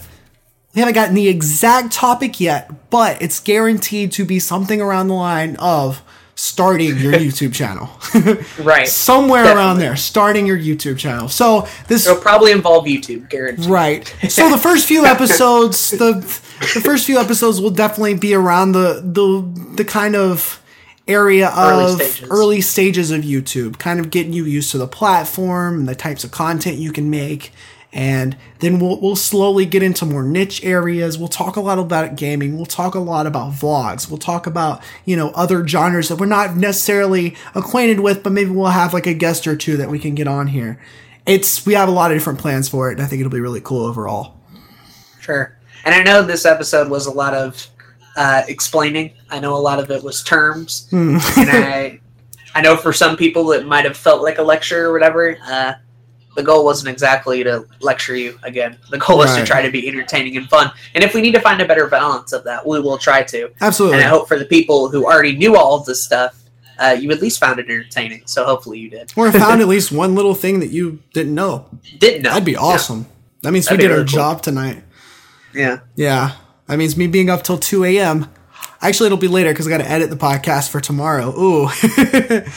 we 0.74 0.80
haven't 0.80 0.94
gotten 0.94 1.14
the 1.14 1.28
exact 1.28 1.92
topic 1.92 2.40
yet, 2.40 2.90
but 2.90 3.20
it's 3.20 3.38
guaranteed 3.38 4.12
to 4.12 4.24
be 4.24 4.38
something 4.38 4.80
around 4.80 5.08
the 5.08 5.14
line 5.14 5.56
of 5.56 6.02
starting 6.38 6.96
your 6.98 7.12
YouTube 7.24 7.52
channel. 7.52 7.90
Right. 8.64 8.86
Somewhere 8.88 9.44
around 9.44 9.78
there, 9.78 9.96
starting 9.96 10.46
your 10.46 10.58
YouTube 10.58 10.98
channel. 10.98 11.28
So 11.28 11.66
this 11.88 12.06
It'll 12.06 12.20
probably 12.20 12.52
involve 12.52 12.84
YouTube, 12.86 13.28
guaranteed. 13.28 13.66
Right. 13.66 14.14
So 14.30 14.48
the 14.50 14.58
first 14.58 14.86
few 14.86 15.04
episodes, 15.04 15.90
the 15.90 16.14
the 16.74 16.80
first 16.80 17.06
few 17.06 17.18
episodes 17.18 17.60
will 17.60 17.70
definitely 17.70 18.14
be 18.14 18.34
around 18.34 18.72
the 18.72 19.00
the 19.04 19.74
the 19.76 19.84
kind 19.84 20.14
of 20.16 20.62
area 21.08 21.50
Early 21.56 21.84
of 21.94 22.00
stages. 22.02 22.30
early 22.30 22.60
stages 22.60 23.10
of 23.10 23.22
YouTube, 23.22 23.78
kind 23.78 23.98
of 24.00 24.10
getting 24.10 24.32
you 24.32 24.44
used 24.44 24.70
to 24.72 24.78
the 24.78 24.86
platform 24.86 25.78
and 25.80 25.88
the 25.88 25.94
types 25.94 26.22
of 26.24 26.30
content 26.30 26.76
you 26.78 26.92
can 26.92 27.10
make. 27.10 27.52
And 27.92 28.36
then 28.58 28.78
we'll 28.78 29.00
we'll 29.00 29.16
slowly 29.16 29.64
get 29.64 29.82
into 29.82 30.04
more 30.04 30.22
niche 30.22 30.62
areas. 30.62 31.16
We'll 31.16 31.28
talk 31.28 31.56
a 31.56 31.60
lot 31.60 31.78
about 31.78 32.16
gaming. 32.16 32.56
We'll 32.56 32.66
talk 32.66 32.94
a 32.94 32.98
lot 33.00 33.26
about 33.26 33.52
vlogs. 33.52 34.10
We'll 34.10 34.18
talk 34.18 34.46
about, 34.46 34.82
you 35.06 35.16
know, 35.16 35.30
other 35.30 35.66
genres 35.66 36.08
that 36.08 36.16
we're 36.16 36.26
not 36.26 36.54
necessarily 36.54 37.34
acquainted 37.54 38.00
with, 38.00 38.22
but 38.22 38.32
maybe 38.32 38.50
we'll 38.50 38.66
have 38.66 38.92
like 38.92 39.06
a 39.06 39.14
guest 39.14 39.46
or 39.46 39.56
two 39.56 39.78
that 39.78 39.88
we 39.88 39.98
can 39.98 40.14
get 40.14 40.28
on 40.28 40.48
here. 40.48 40.78
It's 41.24 41.64
we 41.64 41.74
have 41.74 41.88
a 41.88 41.92
lot 41.92 42.10
of 42.10 42.16
different 42.16 42.38
plans 42.38 42.68
for 42.68 42.90
it, 42.90 42.94
and 42.94 43.02
I 43.02 43.06
think 43.06 43.20
it'll 43.20 43.32
be 43.32 43.40
really 43.40 43.60
cool 43.62 43.86
overall. 43.86 44.36
Sure. 45.20 45.58
And 45.84 45.94
I 45.94 46.02
know 46.02 46.22
this 46.22 46.44
episode 46.44 46.90
was 46.90 47.06
a 47.06 47.10
lot 47.12 47.32
of 47.32 47.66
uh, 48.16 48.42
explaining. 48.48 49.12
I 49.30 49.40
know 49.40 49.54
a 49.54 49.58
lot 49.58 49.78
of 49.78 49.90
it 49.90 50.02
was 50.02 50.22
terms, 50.22 50.88
Hmm. 50.90 51.18
and 51.38 51.50
I, 51.50 52.00
I 52.54 52.60
know 52.60 52.76
for 52.76 52.92
some 52.92 53.16
people 53.16 53.52
it 53.52 53.66
might 53.66 53.84
have 53.84 53.96
felt 53.96 54.22
like 54.22 54.38
a 54.38 54.42
lecture 54.42 54.86
or 54.86 54.92
whatever. 54.92 55.38
Uh, 55.46 55.74
the 56.38 56.44
goal 56.44 56.64
wasn't 56.64 56.88
exactly 56.88 57.42
to 57.42 57.66
lecture 57.80 58.14
you 58.14 58.38
again. 58.44 58.78
The 58.90 58.98
goal 58.98 59.18
was 59.18 59.34
to 59.34 59.44
try 59.44 59.60
to 59.60 59.72
be 59.72 59.88
entertaining 59.88 60.36
and 60.36 60.48
fun. 60.48 60.70
And 60.94 61.02
if 61.02 61.12
we 61.12 61.20
need 61.20 61.34
to 61.34 61.40
find 61.40 61.60
a 61.60 61.66
better 61.66 61.88
balance 61.88 62.32
of 62.32 62.44
that, 62.44 62.64
we 62.64 62.78
will 62.78 62.96
try 62.96 63.24
to. 63.24 63.50
Absolutely. 63.60 63.98
And 63.98 64.06
I 64.06 64.08
hope 64.08 64.28
for 64.28 64.38
the 64.38 64.44
people 64.44 64.88
who 64.88 65.04
already 65.04 65.36
knew 65.36 65.56
all 65.56 65.74
of 65.74 65.84
this 65.84 66.00
stuff, 66.04 66.40
uh, 66.78 66.96
you 66.98 67.10
at 67.10 67.20
least 67.20 67.40
found 67.40 67.58
it 67.58 67.68
entertaining. 67.68 68.22
So 68.26 68.44
hopefully 68.44 68.78
you 68.78 68.88
did. 68.88 69.12
or 69.16 69.32
found 69.32 69.60
at 69.60 69.66
least 69.66 69.90
one 69.90 70.14
little 70.14 70.36
thing 70.36 70.60
that 70.60 70.70
you 70.70 71.00
didn't 71.12 71.34
know. 71.34 71.68
Didn't 71.98 72.22
know. 72.22 72.30
That'd 72.30 72.44
be 72.44 72.56
awesome. 72.56 73.06
That 73.42 73.50
means 73.50 73.66
That'd 73.66 73.80
we 73.80 73.88
did 73.88 73.90
our 73.90 74.04
cool. 74.04 74.06
job 74.06 74.40
tonight. 74.40 74.84
Yeah. 75.52 75.80
Yeah. 75.96 76.36
That 76.68 76.78
means 76.78 76.96
me 76.96 77.08
being 77.08 77.30
up 77.30 77.42
till 77.42 77.58
2 77.58 77.84
a.m. 77.84 78.30
Actually, 78.80 79.06
it'll 79.06 79.18
be 79.18 79.26
later 79.28 79.50
because 79.50 79.66
I 79.66 79.70
got 79.70 79.78
to 79.78 79.90
edit 79.90 80.08
the 80.08 80.16
podcast 80.16 80.70
for 80.70 80.80
tomorrow. 80.80 81.30
Ooh. 81.36 81.68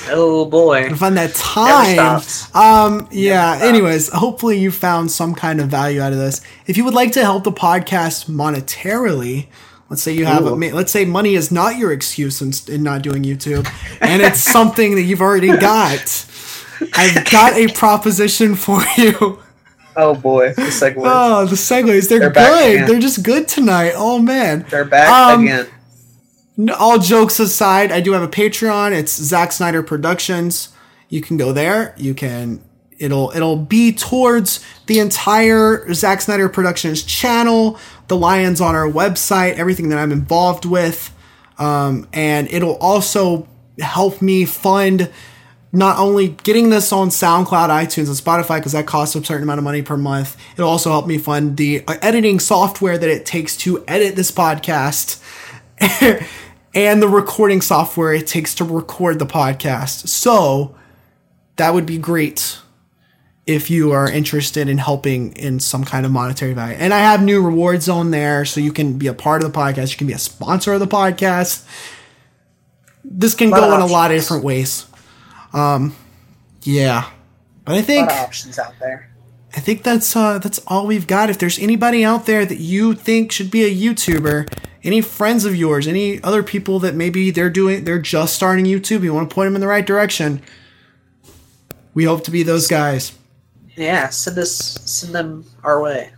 Oh 0.09 0.45
boy. 0.45 0.89
find 0.93 1.17
that 1.17 1.33
time. 1.33 2.21
Um, 2.53 3.07
yeah. 3.11 3.57
Anyways, 3.61 4.09
hopefully 4.09 4.59
you 4.59 4.69
found 4.71 5.09
some 5.11 5.33
kind 5.33 5.59
of 5.59 5.69
value 5.69 5.99
out 6.01 6.11
of 6.13 6.19
this. 6.19 6.41
If 6.67 6.77
you 6.77 6.85
would 6.85 6.93
like 6.93 7.11
to 7.13 7.21
help 7.23 7.43
the 7.43 7.51
podcast 7.51 8.29
monetarily, 8.29 9.47
let's 9.89 10.03
say 10.03 10.11
you 10.13 10.25
have, 10.25 10.45
a, 10.45 10.51
let's 10.51 10.91
say 10.91 11.05
money 11.05 11.33
is 11.35 11.51
not 11.51 11.77
your 11.77 11.91
excuse 11.91 12.41
in, 12.41 12.51
in 12.73 12.83
not 12.83 13.01
doing 13.01 13.23
YouTube, 13.23 13.67
and 13.99 14.21
it's 14.21 14.39
something 14.57 14.95
that 14.95 15.03
you've 15.03 15.21
already 15.21 15.55
got. 15.57 16.25
I've 16.93 17.29
got 17.31 17.53
a 17.53 17.67
proposition 17.73 18.55
for 18.55 18.81
you. 18.97 19.39
Oh 19.95 20.15
boy. 20.15 20.53
The 20.53 20.61
segue. 20.63 20.95
Oh, 21.03 21.45
the 21.45 21.55
segues, 21.55 22.07
they're, 22.09 22.29
good. 22.29 22.87
They're 22.87 22.99
just 22.99 23.23
good 23.23 23.47
tonight. 23.47 23.93
Oh 23.95 24.19
man. 24.19 24.65
They're 24.69 24.85
back 24.85 25.09
Um, 25.09 25.43
again. 25.43 25.67
All 26.69 26.99
jokes 26.99 27.39
aside, 27.39 27.91
I 27.91 28.01
do 28.01 28.11
have 28.11 28.21
a 28.21 28.27
Patreon. 28.27 28.91
It's 28.91 29.15
Zack 29.15 29.51
Snyder 29.51 29.81
Productions. 29.81 30.69
You 31.09 31.21
can 31.21 31.37
go 31.37 31.53
there. 31.53 31.95
You 31.97 32.13
can. 32.13 32.61
It'll 32.97 33.31
it'll 33.33 33.57
be 33.57 33.93
towards 33.93 34.63
the 34.85 34.99
entire 34.99 35.91
Zack 35.93 36.21
Snyder 36.21 36.49
Productions 36.49 37.03
channel, 37.03 37.79
the 38.07 38.17
Lions 38.17 38.61
Honor 38.61 38.87
website, 38.87 39.53
everything 39.55 39.89
that 39.89 39.97
I'm 39.97 40.11
involved 40.11 40.65
with, 40.65 41.15
um, 41.57 42.07
and 42.13 42.47
it'll 42.51 42.77
also 42.77 43.47
help 43.79 44.21
me 44.21 44.45
fund 44.45 45.09
not 45.71 45.97
only 45.97 46.27
getting 46.27 46.69
this 46.69 46.91
on 46.91 47.07
SoundCloud, 47.07 47.69
iTunes, 47.69 48.07
and 48.07 48.17
Spotify 48.17 48.59
because 48.59 48.73
that 48.73 48.85
costs 48.85 49.15
a 49.15 49.23
certain 49.23 49.43
amount 49.43 49.57
of 49.57 49.63
money 49.63 49.81
per 49.81 49.95
month. 49.97 50.37
It'll 50.53 50.69
also 50.69 50.91
help 50.91 51.07
me 51.07 51.17
fund 51.17 51.57
the 51.57 51.83
uh, 51.87 51.95
editing 52.01 52.39
software 52.39 52.97
that 52.97 53.09
it 53.09 53.25
takes 53.25 53.55
to 53.57 53.83
edit 53.87 54.15
this 54.15 54.31
podcast 54.31 55.23
and 56.73 57.01
the 57.01 57.07
recording 57.07 57.61
software 57.61 58.13
it 58.13 58.27
takes 58.27 58.55
to 58.55 58.63
record 58.63 59.19
the 59.19 59.25
podcast. 59.25 60.07
So 60.07 60.75
that 61.57 61.73
would 61.73 61.85
be 61.85 61.97
great 61.97 62.59
if 63.45 63.69
you 63.69 63.91
are 63.91 64.09
interested 64.09 64.69
in 64.69 64.77
helping 64.77 65.33
in 65.33 65.59
some 65.59 65.83
kind 65.83 66.05
of 66.05 66.11
monetary 66.11 66.53
value. 66.53 66.75
And 66.77 66.93
I 66.93 66.99
have 66.99 67.23
new 67.23 67.41
rewards 67.43 67.89
on 67.89 68.11
there 68.11 68.45
so 68.45 68.61
you 68.61 68.71
can 68.71 68.97
be 68.97 69.07
a 69.07 69.13
part 69.13 69.43
of 69.43 69.51
the 69.51 69.57
podcast, 69.57 69.91
you 69.91 69.97
can 69.97 70.07
be 70.07 70.13
a 70.13 70.19
sponsor 70.19 70.73
of 70.73 70.79
the 70.79 70.87
podcast. 70.87 71.65
This 73.03 73.33
can 73.33 73.49
go 73.49 73.73
in 73.75 73.81
a 73.81 73.85
lot 73.85 74.11
of 74.11 74.17
different 74.17 74.43
ways. 74.43 74.85
Um 75.53 75.95
yeah. 76.63 77.09
But 77.65 77.75
I 77.75 77.81
think 77.81 78.09
options 78.09 78.59
out 78.59 78.73
there. 78.79 79.11
I 79.55 79.59
think 79.59 79.83
that's 79.83 80.15
uh, 80.15 80.39
that's 80.39 80.59
all 80.67 80.87
we've 80.87 81.07
got. 81.07 81.29
If 81.29 81.37
there's 81.37 81.59
anybody 81.59 82.05
out 82.05 82.25
there 82.25 82.45
that 82.45 82.59
you 82.59 82.93
think 82.93 83.31
should 83.31 83.51
be 83.51 83.63
a 83.63 83.75
YouTuber, 83.75 84.51
any 84.83 85.01
friends 85.01 85.45
of 85.45 85.55
yours, 85.55 85.87
any 85.87 86.21
other 86.23 86.43
people 86.43 86.79
that 86.79 86.95
maybe 86.95 87.31
they're 87.31 87.49
doing, 87.49 87.83
they're 87.83 87.99
just 87.99 88.35
starting 88.35 88.65
YouTube, 88.65 89.03
you 89.03 89.13
want 89.13 89.29
to 89.29 89.33
point 89.33 89.47
them 89.47 89.55
in 89.55 89.61
the 89.61 89.67
right 89.67 89.85
direction. 89.85 90.41
We 91.93 92.05
hope 92.05 92.23
to 92.25 92.31
be 92.31 92.43
those 92.43 92.67
guys. 92.67 93.17
Yeah, 93.75 94.09
send 94.09 94.37
us 94.37 94.51
send 94.55 95.13
them 95.13 95.45
our 95.63 95.81
way. 95.81 96.11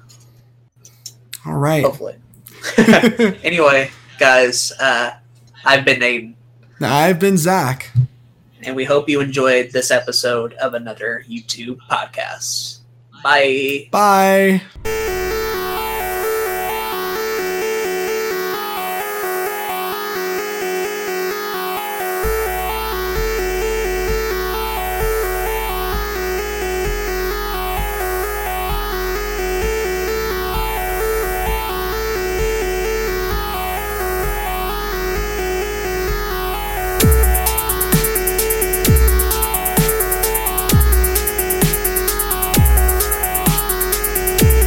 All 1.46 1.58
right. 1.58 1.84
Hopefully. 1.84 2.16
anyway, 3.44 3.92
guys, 4.18 4.72
uh, 4.80 5.12
I've 5.66 5.84
been 5.84 6.00
Aiden, 6.00 6.36
I've 6.82 7.20
been 7.20 7.38
Zach. 7.38 7.92
and 8.62 8.76
we 8.76 8.86
hope 8.86 9.10
you 9.10 9.20
enjoyed 9.20 9.72
this 9.72 9.92
episode 9.92 10.54
of 10.54 10.74
another 10.74 11.26
YouTube 11.30 11.78
podcast. 11.90 12.80
Bye. 13.24 13.90
Bye. 13.92 14.62